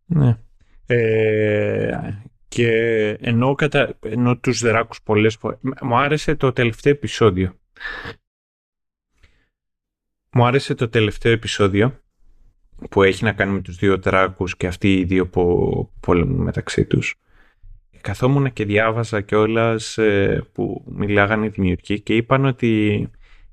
Ναι. 0.06 0.38
Ε, 0.86 2.00
και 2.48 2.70
ενώ, 3.22 3.56
κατα... 3.56 3.98
ενώ 4.00 4.38
τους 4.38 4.60
δράκους 4.60 5.02
πολλές 5.02 5.36
φορές... 5.36 5.60
Μου 5.82 5.98
άρεσε 5.98 6.36
το 6.36 6.52
τελευταίο 6.52 6.94
επεισόδιο. 6.94 7.56
Μου 10.32 10.46
άρεσε 10.46 10.74
το 10.74 10.90
τελευταίο 10.90 11.32
επεισόδιο 11.32 12.00
που 12.90 13.04
έχει 13.04 13.24
να 13.24 13.34
κάνει 13.34 13.52
με 13.52 13.62
τους 13.62 13.78
δύο 13.78 13.98
δράκους 13.98 14.58
και 14.58 14.68
αυτοί 14.68 14.94
οι 14.94 15.04
δύο 15.04 15.28
που 15.28 15.92
πολεμούν 16.00 16.42
μεταξύ 16.42 16.86
τους. 16.86 17.16
Καθόμουν 18.02 18.54
και 18.54 18.66
διάβαζα 18.66 19.22
κιόλας 19.22 19.98
ε, 19.98 20.48
που 20.52 20.86
μιλάγανε 20.88 21.46
οι 21.46 21.50
δημιουργοί 21.50 22.02
και 22.02 22.16
είπαν 22.16 22.46
ότι 22.46 23.10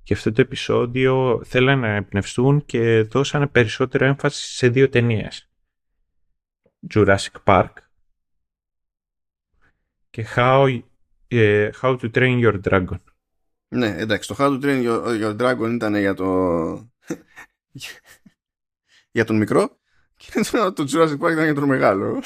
και 0.08 0.14
αυτό 0.14 0.32
το 0.32 0.40
επεισόδιο 0.40 1.42
θέλανε 1.44 1.88
να 1.88 1.94
εμπνευστούν 1.94 2.64
και 2.64 3.02
δώσανε 3.02 3.46
περισσότερο 3.46 4.04
έμφαση 4.04 4.56
σε 4.56 4.68
δύο 4.68 4.88
ταινίες. 4.88 5.50
Jurassic 6.94 7.42
Park 7.44 7.72
και 10.10 10.26
How, 10.36 10.80
uh, 11.30 11.70
How 11.80 11.98
to 11.98 12.10
Train 12.10 12.44
Your 12.44 12.60
Dragon. 12.60 13.00
Ναι, 13.68 13.94
εντάξει, 13.98 14.28
το 14.28 14.36
How 14.38 14.48
to 14.48 14.64
Train 14.64 14.84
Your, 14.84 15.22
Your 15.22 15.36
Dragon 15.40 15.70
ήταν 15.74 15.96
για 15.96 16.14
το 16.14 16.24
για 19.16 19.24
τον 19.24 19.36
μικρό 19.36 19.78
και 20.16 20.40
το 20.74 20.84
Jurassic 20.92 21.18
Park 21.18 21.32
ήταν 21.32 21.44
για 21.44 21.54
τον 21.54 21.64
μεγάλο. 21.64 22.22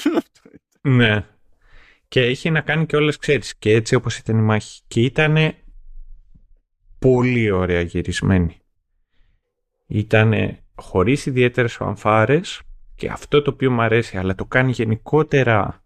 ναι. 0.81 1.27
Και 2.09 2.31
είχε 2.31 2.51
να 2.51 2.61
κάνει 2.61 2.87
και 2.87 2.97
όλες, 2.97 3.17
ξέρεις, 3.17 3.57
και 3.57 3.73
έτσι 3.73 3.95
όπως 3.95 4.17
ήταν 4.17 4.39
η 4.39 4.43
μάχη. 4.43 4.81
Και 4.87 5.01
ήταν 5.01 5.55
πολύ 7.03 7.51
ωραία 7.51 7.81
γυρισμένη. 7.81 8.57
Ήταν 9.87 10.33
χωρίς 10.75 11.27
ιδιαίτερες 11.27 11.75
φανφάρες 11.75 12.61
και 12.95 13.09
αυτό 13.09 13.43
το 13.43 13.51
οποίο 13.51 13.71
μου 13.71 13.83
αρέσει, 13.83 14.17
αλλά 14.17 14.35
το 14.35 14.45
κάνει 14.45 14.71
γενικότερα 14.71 15.83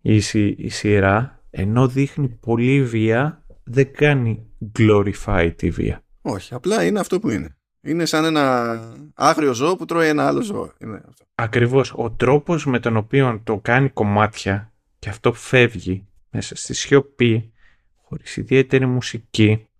η, 0.00 0.16
η 0.56 0.68
σειρά, 0.68 1.42
ενώ 1.50 1.88
δείχνει 1.88 2.28
πολύ 2.28 2.82
βία, 2.82 3.44
δεν 3.64 3.92
κάνει 3.92 4.46
glorify 4.78 5.52
τη 5.56 5.70
βία. 5.70 6.04
Όχι, 6.22 6.54
απλά 6.54 6.84
είναι 6.84 7.00
αυτό 7.00 7.20
που 7.20 7.30
είναι. 7.30 7.56
Είναι 7.80 8.04
σαν 8.04 8.24
ένα 8.24 8.78
άγριο 9.14 9.52
ζώο 9.52 9.76
που 9.76 9.84
τρώει 9.84 10.08
ένα 10.08 10.26
άλλο 10.26 10.42
ζώο. 10.42 10.72
Είναι 10.78 11.02
αυτό. 11.08 11.24
Ακριβώς. 11.34 11.92
Ο 11.96 12.10
τρόπος 12.10 12.66
με 12.66 12.80
τον 12.80 12.96
οποίο 12.96 13.40
το 13.44 13.58
κάνει 13.58 13.88
κομμάτια 13.88 14.72
και 14.98 15.08
αυτό 15.08 15.32
φεύγει 15.32 16.06
μέσα 16.30 16.56
στη 16.56 16.74
σιωπή, 16.74 17.52
χωρίς 18.02 18.36
ιδιαίτερη 18.36 18.86
μουσική, 18.86 19.66
χω, 19.66 19.73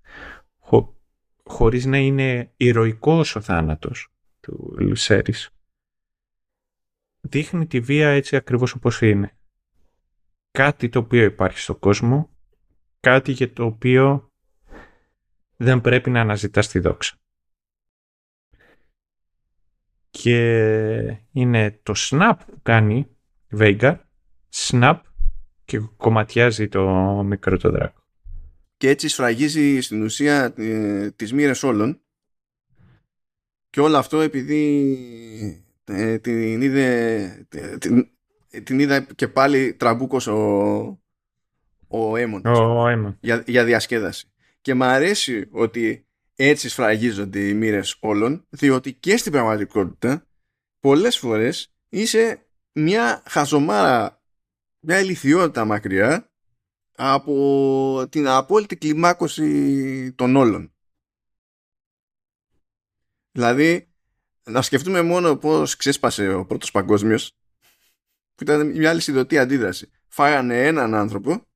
χωρίς 1.44 1.84
να 1.84 1.98
είναι 1.98 2.52
ηρωικός 2.56 3.36
ο 3.36 3.40
θάνατος 3.40 4.08
του 4.40 4.74
Λουσέρης. 4.78 5.50
Δείχνει 7.20 7.66
τη 7.66 7.81
βία 7.81 8.08
έτσι 8.08 8.36
ακριβώς 8.36 8.73
όπως 8.74 9.00
είναι. 9.00 9.39
Κάτι 10.50 10.89
το 10.89 10.98
οποίο 10.98 11.24
υπάρχει 11.24 11.58
στον 11.58 11.78
κόσμο, 11.78 12.31
κάτι 13.00 13.32
για 13.32 13.52
το 13.52 13.64
οποίο 13.64 14.32
δεν 15.56 15.81
πρέπει 15.81 16.10
να 16.10 16.20
αναζητάς 16.20 16.68
τη 16.68 16.78
δόξα 16.78 17.18
και 20.14 21.18
είναι 21.31 21.81
το 21.82 21.92
snap 21.97 22.34
που 22.47 22.62
κάνει 22.62 23.06
Vega, 23.58 23.98
snap 24.55 25.00
και 25.64 25.78
κομματιάζει 25.97 26.68
το 26.68 26.82
μικρό 27.23 27.56
το 27.56 27.70
δράκο. 27.70 28.03
Και 28.77 28.89
έτσι 28.89 29.09
σφραγίζει 29.09 29.81
στην 29.81 30.03
ουσία 30.03 30.55
ε, 30.57 31.11
τις 31.11 31.33
μοίρες 31.33 31.62
όλων. 31.62 32.01
Και 33.70 33.81
όλο 33.81 33.97
αυτό 33.97 34.20
επειδή 34.20 34.99
ε, 35.85 36.19
την 36.19 36.62
είδε 36.62 37.47
την, 37.78 38.09
την 38.62 38.78
είδε 38.78 39.01
και 39.01 39.28
πάλι 39.28 39.75
τραμπούκος 39.75 40.27
ο, 40.27 41.01
ο 41.89 42.17
Έμοντ, 42.17 42.47
ο 42.47 43.17
για, 43.20 43.43
για 43.47 43.65
διασκέδαση. 43.65 44.28
Και 44.61 44.75
μου 44.75 44.85
αρέσει 44.85 45.49
ότι 45.51 46.07
έτσι 46.36 46.69
σφραγίζονται 46.69 47.49
οι 47.49 47.55
μοίρες 47.55 47.97
όλων, 48.01 48.47
διότι 48.49 48.93
και 48.93 49.17
στην 49.17 49.33
πραγματικότητα 49.33 50.27
πολλές 50.81 51.19
φορές 51.19 51.75
είσαι 51.89 52.47
μια 52.73 53.23
χαζομάρα, 53.27 54.23
μια 54.81 55.01
ηλιθιότητα 55.01 55.65
μακριά 55.65 56.34
από 56.97 58.06
την 58.10 58.28
απόλυτη 58.28 58.76
κλιμάκωση 58.76 60.12
των 60.12 60.36
όλων. 60.36 60.73
Δηλαδή, 63.32 63.89
να 64.44 64.62
σκεφτούμε 64.62 65.02
μόνο 65.02 65.36
πώς 65.36 65.76
ξέσπασε 65.76 66.34
ο 66.34 66.47
πρώτος 66.47 66.70
παγκόσμιος, 66.70 67.36
που 68.34 68.42
ήταν 68.42 68.66
μια 68.66 68.90
άλλη 68.90 69.00
συνδοτή 69.00 69.39
αντίδραση. 69.39 69.90
Φάγανε 70.08 70.66
έναν 70.66 70.94
άνθρωπο 70.94 71.47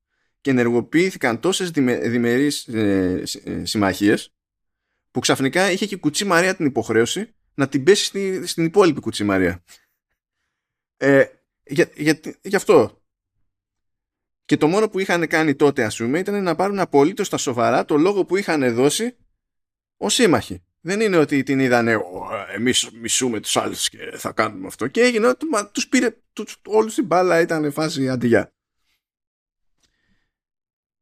και 0.41 0.51
ενεργοποιήθηκαν 0.51 1.41
τόσες 1.41 1.71
διμερείς 1.71 2.67
ε, 2.69 3.23
ε, 3.45 3.65
συμμαχίες 3.65 4.35
που 5.11 5.21
ξαφνικά 5.21 5.71
είχε 5.71 5.87
και 5.87 5.95
η 5.95 5.99
Κουτσή 5.99 6.25
Μαρία 6.25 6.57
την 6.57 6.67
υποχρέωση 6.67 7.35
να 7.55 7.69
την 7.69 7.85
πέσει 7.85 8.05
στη, 8.05 8.47
στην 8.47 8.65
υπόλοιπη 8.65 9.01
Κουτσή 9.01 9.25
Μαρία. 9.25 9.65
Ε, 10.97 11.25
για, 11.65 11.91
για, 11.95 12.21
γι' 12.43 12.57
αυτό. 12.57 13.03
Και 14.49 14.57
το 14.57 14.69
μόνο 14.69 14.89
που 14.89 14.99
είχαν 14.99 15.27
κάνει 15.27 15.55
τότε, 15.55 15.85
ας 15.85 15.97
πούμε, 15.97 16.19
ήταν 16.19 16.43
να 16.43 16.55
πάρουν 16.55 16.79
απολύτως 16.79 17.27
στα 17.27 17.37
σοβαρά 17.37 17.85
το 17.85 17.97
λόγο 17.97 18.25
που 18.25 18.37
είχαν 18.37 18.75
δώσει 18.75 19.17
ως 19.97 20.15
σύμμαχοι. 20.15 20.63
Δεν 20.81 21.01
είναι 21.01 21.17
ότι 21.17 21.43
την 21.43 21.59
είδανε 21.59 21.99
εμείς 22.55 22.91
μισούμε 23.01 23.41
τους 23.41 23.57
άλλους 23.57 23.89
και 23.89 23.99
θα 24.17 24.33
κάνουμε 24.33 24.67
αυτό. 24.67 24.87
Και 24.87 25.01
έγινε 25.01 25.27
ότι 25.27 25.47
τους 25.73 25.89
πήρε 25.89 26.17
τους, 26.33 26.57
όλους 26.67 26.95
την 26.95 27.05
μπάλα, 27.05 27.41
ήταν 27.41 27.73
φάση 27.73 28.09
αντιγιά. 28.09 28.53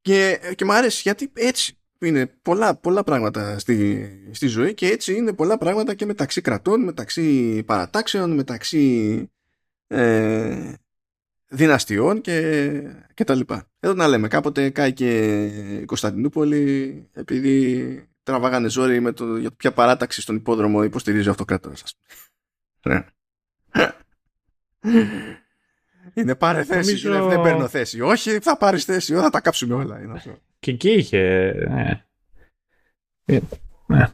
Και, 0.00 0.40
και 0.54 0.64
μου 0.64 0.72
άρεσε 0.72 1.00
γιατί 1.02 1.30
έτσι 1.34 1.78
είναι 1.98 2.26
πολλά, 2.26 2.76
πολλά 2.76 3.04
πράγματα 3.04 3.58
στη, 3.58 4.08
στη 4.32 4.46
ζωή 4.46 4.74
και 4.74 4.86
έτσι 4.86 5.14
είναι 5.14 5.32
πολλά 5.32 5.58
πράγματα 5.58 5.94
και 5.94 6.06
μεταξύ 6.06 6.40
κρατών, 6.40 6.84
μεταξύ 6.84 7.62
παρατάξεων, 7.62 8.30
μεταξύ 8.30 9.30
ε, 9.86 10.72
δυναστιών 11.48 12.20
και, 12.20 12.70
και 13.14 13.24
τα 13.24 13.34
λοιπά. 13.34 13.70
Εδώ 13.80 13.94
να 13.94 14.08
λέμε, 14.08 14.28
κάποτε 14.28 14.70
κάει 14.70 14.92
και 14.92 15.44
η 15.80 15.84
Κωνσταντινούπολη 15.84 17.08
επειδή 17.12 18.08
τραβάγανε 18.22 18.68
ζόρι 18.68 19.00
με 19.00 19.12
το, 19.12 19.36
για 19.36 19.50
ποια 19.50 19.72
παράταξη 19.72 20.20
στον 20.20 20.36
υπόδρομο 20.36 20.82
υποστηρίζει 20.82 21.28
ο 21.28 21.30
αυτοκράτορας. 21.30 21.98
Ναι. 22.82 23.04
Είναι 26.14 26.34
πάρε 26.34 26.64
θέση, 26.64 27.08
Νομίζω... 27.08 27.28
δεν 27.28 27.40
παίρνω 27.40 27.68
θέση. 27.68 28.00
Όχι, 28.00 28.38
θα 28.38 28.56
πάρεις 28.56 28.84
θέση, 28.84 29.14
θα 29.14 29.30
τα 29.30 29.40
κάψουμε 29.40 29.74
όλα. 29.74 30.02
Είναι 30.02 30.12
αυτό. 30.12 30.38
Και 30.58 30.70
εκεί 30.70 30.90
είχε. 30.90 31.52
Ναι. 31.68 32.04
Ε, 33.24 33.38
ναι. 33.86 34.06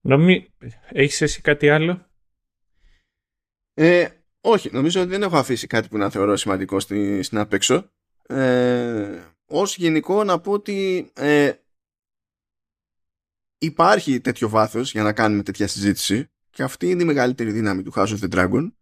Νομί... 0.00 0.54
Έχεις 0.88 1.20
εσύ 1.20 1.40
κάτι 1.40 1.68
άλλο; 1.68 2.06
Ε, 3.74 4.08
όχι, 4.48 4.70
νομίζω 4.72 5.00
ότι 5.00 5.10
δεν 5.10 5.22
έχω 5.22 5.36
αφήσει 5.36 5.66
κάτι 5.66 5.88
που 5.88 5.96
να 5.96 6.10
θεωρώ 6.10 6.36
σημαντικό 6.36 6.80
στην, 6.80 7.22
στην 7.22 7.38
απέξω. 7.38 7.90
Ε, 8.26 9.22
ως 9.46 9.76
γενικό 9.76 10.24
να 10.24 10.40
πω 10.40 10.52
ότι 10.52 11.10
ε, 11.14 11.52
υπάρχει 13.58 14.20
τέτοιο 14.20 14.48
βάθος 14.48 14.92
για 14.92 15.02
να 15.02 15.12
κάνουμε 15.12 15.42
τέτοια 15.42 15.66
συζήτηση 15.66 16.30
και 16.50 16.62
αυτή 16.62 16.90
είναι 16.90 17.02
η 17.02 17.06
μεγαλύτερη 17.06 17.50
δύναμη 17.50 17.82
του 17.82 17.92
House 17.94 18.06
of 18.06 18.18
the 18.18 18.34
Dragon. 18.34 18.72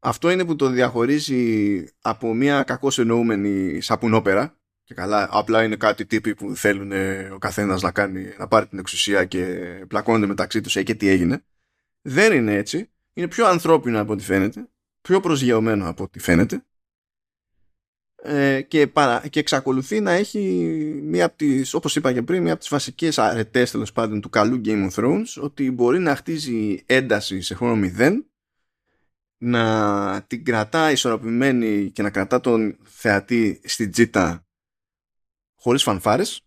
Αυτό 0.00 0.30
είναι 0.30 0.44
που 0.44 0.56
το 0.56 0.68
διαχωρίζει 0.68 1.84
από 2.00 2.34
μια 2.34 2.62
κακώς 2.62 2.98
εννοούμενη 2.98 3.80
σαπουνόπερα 3.80 4.58
και 4.84 4.94
καλά, 4.94 5.28
απλά 5.30 5.64
είναι 5.64 5.76
κάτι 5.76 6.06
τύποι 6.06 6.34
που 6.34 6.54
θέλουν 6.56 6.92
ε, 6.92 7.30
ο 7.30 7.38
καθένας 7.38 7.82
να, 7.82 7.92
κάνει, 7.92 8.34
να 8.38 8.48
πάρει 8.48 8.66
την 8.66 8.78
εξουσία 8.78 9.24
και 9.24 9.44
πλακώνονται 9.88 10.26
μεταξύ 10.26 10.60
τους 10.60 10.76
ε, 10.76 10.82
και 10.82 10.94
τι 10.94 11.08
έγινε. 11.08 11.44
Δεν 12.02 12.32
είναι 12.32 12.54
έτσι. 12.54 12.88
Είναι 13.12 13.28
πιο 13.28 13.46
ανθρώπινο 13.46 14.00
από 14.00 14.12
ό,τι 14.12 14.24
φαίνεται. 14.24 14.68
Πιο 15.08 15.20
προσγειωμένο 15.20 15.88
από 15.88 16.02
ό,τι 16.02 16.18
φαίνεται. 16.18 16.64
ε, 18.22 18.62
και, 18.62 18.86
παρα, 18.86 19.28
και 19.28 19.40
εξακολουθεί 19.40 20.00
να 20.00 20.10
έχει 20.10 20.40
μία 21.02 21.24
από 21.24 21.36
τις, 21.36 21.74
όπως 21.74 21.96
είπα 21.96 22.12
και 22.12 22.22
πριν, 22.22 22.42
μία 22.42 22.52
από 22.52 22.60
τις 22.60 22.68
βασικές 22.70 23.18
αρετές 23.18 23.70
τέλος 23.70 23.92
πάντων 23.92 24.20
του 24.20 24.28
καλού 24.28 24.60
Game 24.64 24.90
of 24.90 24.94
Thrones 24.94 25.24
ότι 25.40 25.70
μπορεί 25.70 25.98
να 25.98 26.16
χτίζει 26.16 26.82
ένταση 26.86 27.40
σε 27.40 27.54
χρόνο 27.54 27.76
μηδέν 27.76 28.26
να 29.38 30.22
την 30.26 30.44
κρατά 30.44 30.90
ισορροπημένη 30.90 31.90
και 31.90 32.02
να 32.02 32.10
κρατά 32.10 32.40
τον 32.40 32.78
θεατή 32.82 33.60
στην 33.64 33.90
τζίτα 33.90 34.46
χωρίς 35.54 35.82
φανφάρες 35.82 36.40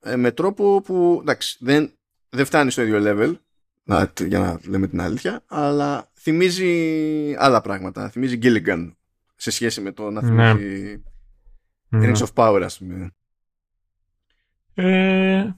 ε, 0.00 0.16
με 0.16 0.32
τρόπο 0.32 0.80
που 0.80 1.18
εντάξει, 1.20 1.56
δεν, 1.60 1.98
δεν 2.28 2.44
φτάνει 2.44 2.70
στο 2.70 2.82
ίδιο 2.82 2.98
level 3.02 3.36
να, 3.82 4.12
για 4.26 4.38
να 4.38 4.60
λέμε 4.64 4.88
την 4.88 5.00
αλήθεια 5.00 5.44
αλλά 5.46 6.09
θυμίζει 6.20 7.34
άλλα 7.38 7.60
πράγματα 7.60 8.10
θυμίζει 8.10 8.38
Gilligan 8.42 8.92
σε 9.36 9.50
σχέση 9.50 9.80
με 9.80 9.92
το 9.92 10.10
να 10.10 10.22
ναι. 10.22 10.54
θυμίζει 10.54 11.02
ναι. 11.88 12.10
Rings 12.12 12.26
of 12.26 12.32
Power 12.34 12.60
ας 12.64 12.78
πούμε 12.78 13.10
ε, 14.74 15.50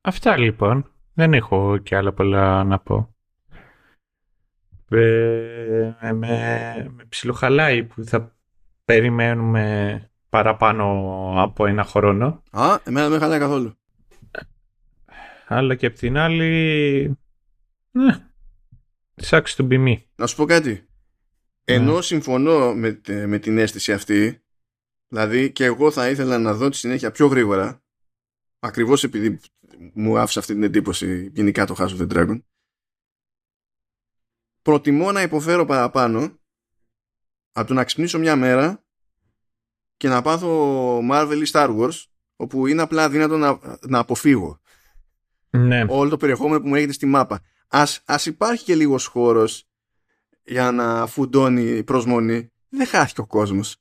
αυτά 0.00 0.36
λοιπόν 0.36 0.92
δεν 1.14 1.34
έχω 1.34 1.78
και 1.78 1.96
άλλα 1.96 2.12
πολλά 2.12 2.64
να 2.64 2.78
πω 2.78 3.14
ε, 4.88 5.92
με, 6.00 6.90
με 6.90 7.04
ψιλοχαλάει 7.08 7.84
που 7.84 8.04
θα 8.04 8.36
περιμένουμε 8.84 9.96
παραπάνω 10.28 10.84
από 11.36 11.66
ένα 11.66 11.84
χρόνο. 11.84 12.42
Α, 12.50 12.78
εμένα 12.84 13.08
δεν 13.08 13.18
με 13.18 13.18
χαλάει 13.18 13.38
καθόλου. 13.38 13.74
Αλλά 15.46 15.74
και 15.74 15.86
απ' 15.86 15.94
την 15.94 16.18
άλλη... 16.18 17.18
Ναι. 17.90 18.31
Sucks 19.14 19.54
to 19.56 19.68
be 19.68 19.88
me. 19.88 19.96
Να 20.14 20.26
σου 20.26 20.36
πω 20.36 20.44
κάτι. 20.44 20.86
Ενώ 21.64 21.94
ναι. 21.94 22.02
συμφωνώ 22.02 22.74
με, 22.74 23.00
με 23.26 23.38
την 23.38 23.58
αίσθηση 23.58 23.92
αυτή, 23.92 24.42
δηλαδή 25.08 25.52
και 25.52 25.64
εγώ 25.64 25.90
θα 25.90 26.08
ήθελα 26.10 26.38
να 26.38 26.54
δω 26.54 26.68
τη 26.68 26.76
συνέχεια 26.76 27.10
πιο 27.10 27.26
γρήγορα, 27.26 27.82
ακριβώς 28.58 29.04
επειδή 29.04 29.40
μου 29.94 30.18
άφησε 30.18 30.38
αυτή 30.38 30.52
την 30.52 30.62
εντύπωση 30.62 31.30
γενικά 31.34 31.66
το 31.66 31.74
House 31.78 31.98
of 31.98 32.06
the 32.06 32.12
Dragon, 32.12 32.42
προτιμώ 34.62 35.12
να 35.12 35.22
υποφέρω 35.22 35.64
παραπάνω 35.64 36.40
από 37.52 37.66
το 37.68 37.74
να 37.74 37.84
ξυπνήσω 37.84 38.18
μια 38.18 38.36
μέρα 38.36 38.84
και 39.96 40.08
να 40.08 40.22
πάθω 40.22 40.98
Marvel 41.10 41.42
ή 41.46 41.50
Star 41.52 41.78
Wars 41.78 42.04
όπου 42.36 42.66
είναι 42.66 42.82
απλά 42.82 43.08
δύνατο 43.08 43.36
να, 43.36 43.78
να 43.80 43.98
αποφύγω 43.98 44.60
ναι. 45.50 45.84
όλο 45.88 46.10
το 46.10 46.16
περιεχόμενο 46.16 46.60
που 46.60 46.68
μου 46.68 46.74
έχετε 46.74 46.92
στη 46.92 47.06
μάπα. 47.06 47.40
Ας, 47.74 48.02
ας 48.04 48.26
υπάρχει 48.26 48.64
και 48.64 48.74
λίγος 48.74 49.06
χώρος 49.06 49.64
για 50.44 50.70
να 50.70 51.06
φουντώνει 51.06 51.62
η 51.62 51.82
προσμονή. 51.82 52.52
Δεν 52.68 52.86
χάθηκε 52.86 53.20
ο 53.20 53.26
κόσμος. 53.26 53.76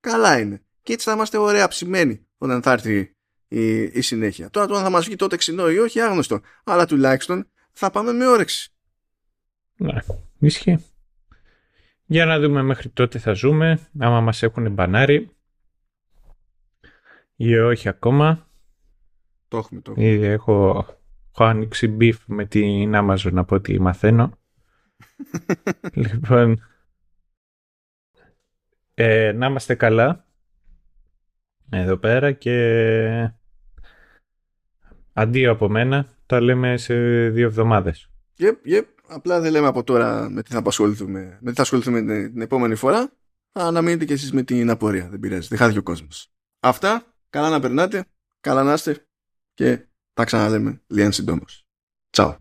Καλά 0.00 0.38
είναι. 0.40 0.62
Και 0.82 0.92
έτσι 0.92 1.08
θα 1.08 1.14
είμαστε 1.14 1.38
ωραία 1.38 1.68
ψημένοι 1.68 2.26
όταν 2.38 2.62
θα 2.62 2.72
έρθει 2.72 3.16
η, 3.48 3.82
η 3.82 4.00
συνέχεια. 4.00 4.50
Τώρα, 4.50 4.66
τώρα 4.66 4.82
θα 4.82 4.90
μας 4.90 5.04
βγει 5.04 5.16
τότε 5.16 5.36
ξινό 5.36 5.70
ή 5.70 5.78
όχι 5.78 6.00
άγνωστο. 6.00 6.40
Αλλά 6.64 6.86
τουλάχιστον 6.86 7.46
θα 7.72 7.90
πάμε 7.90 8.12
με 8.12 8.26
όρεξη. 8.26 8.72
Ναι, 9.76 9.98
ισχύει. 10.38 10.84
Για 12.04 12.26
να 12.26 12.40
δούμε 12.40 12.62
μέχρι 12.62 12.88
τότε 12.88 13.18
θα 13.18 13.32
ζούμε, 13.32 13.88
άμα 13.98 14.20
μας 14.20 14.42
έχουν 14.42 14.72
μπανάρει 14.72 15.30
ή 17.36 17.58
όχι 17.58 17.88
ακόμα. 17.88 18.48
Το 19.48 19.56
έχουμε, 19.56 19.80
το 19.80 19.90
έχουμε. 19.90 20.26
Έχω, 20.26 20.86
έχω 21.32 21.44
ανοίξει 21.44 21.96
beef 22.00 22.16
με 22.26 22.44
την 22.44 22.92
Amazon 22.94 23.32
από 23.34 23.54
ό,τι 23.54 23.80
μαθαίνω. 23.80 24.38
λοιπόν, 25.92 26.62
ε, 28.94 29.32
να 29.32 29.46
είμαστε 29.46 29.74
καλά 29.74 30.24
εδώ 31.70 31.96
πέρα 31.96 32.32
και 32.32 33.32
αντίο 35.12 35.50
από 35.50 35.68
μένα, 35.68 36.06
τα 36.26 36.40
λέμε 36.40 36.76
σε 36.76 36.94
δύο 37.28 37.46
εβδομάδες. 37.46 38.10
Yep, 38.38 38.54
yep. 38.66 38.84
Απλά 39.06 39.40
δεν 39.40 39.50
λέμε 39.50 39.66
από 39.66 39.84
τώρα 39.84 40.30
με 40.30 40.42
τι 40.42 40.52
θα 40.52 40.62
ασχοληθούμε, 40.66 41.38
με 41.40 41.50
τι 41.50 41.56
θα 41.56 41.62
ασχοληθούμε 41.62 41.98
την, 41.98 42.32
την 42.32 42.40
επόμενη 42.40 42.74
φορά. 42.74 43.12
Αλλά 43.52 43.70
να 43.70 43.82
μείνετε 43.82 44.04
κι 44.04 44.12
εσείς 44.12 44.32
με 44.32 44.42
την 44.42 44.70
απορία. 44.70 45.08
Δεν 45.08 45.20
πειράζει. 45.20 45.48
Δεν 45.48 45.58
χάθηκε 45.58 45.78
ο 45.78 45.82
κόσμος. 45.82 46.32
Αυτά. 46.60 47.14
Καλά 47.30 47.48
να 47.48 47.60
περνάτε. 47.60 48.04
Καλά 48.40 48.62
να 48.62 48.72
είστε. 48.72 49.06
Και 49.54 49.88
τα 50.20 50.26
ξαναλέμε 50.26 50.82
λίγαν 50.86 51.12
συντόμως. 51.12 51.66
Τσάου. 52.10 52.36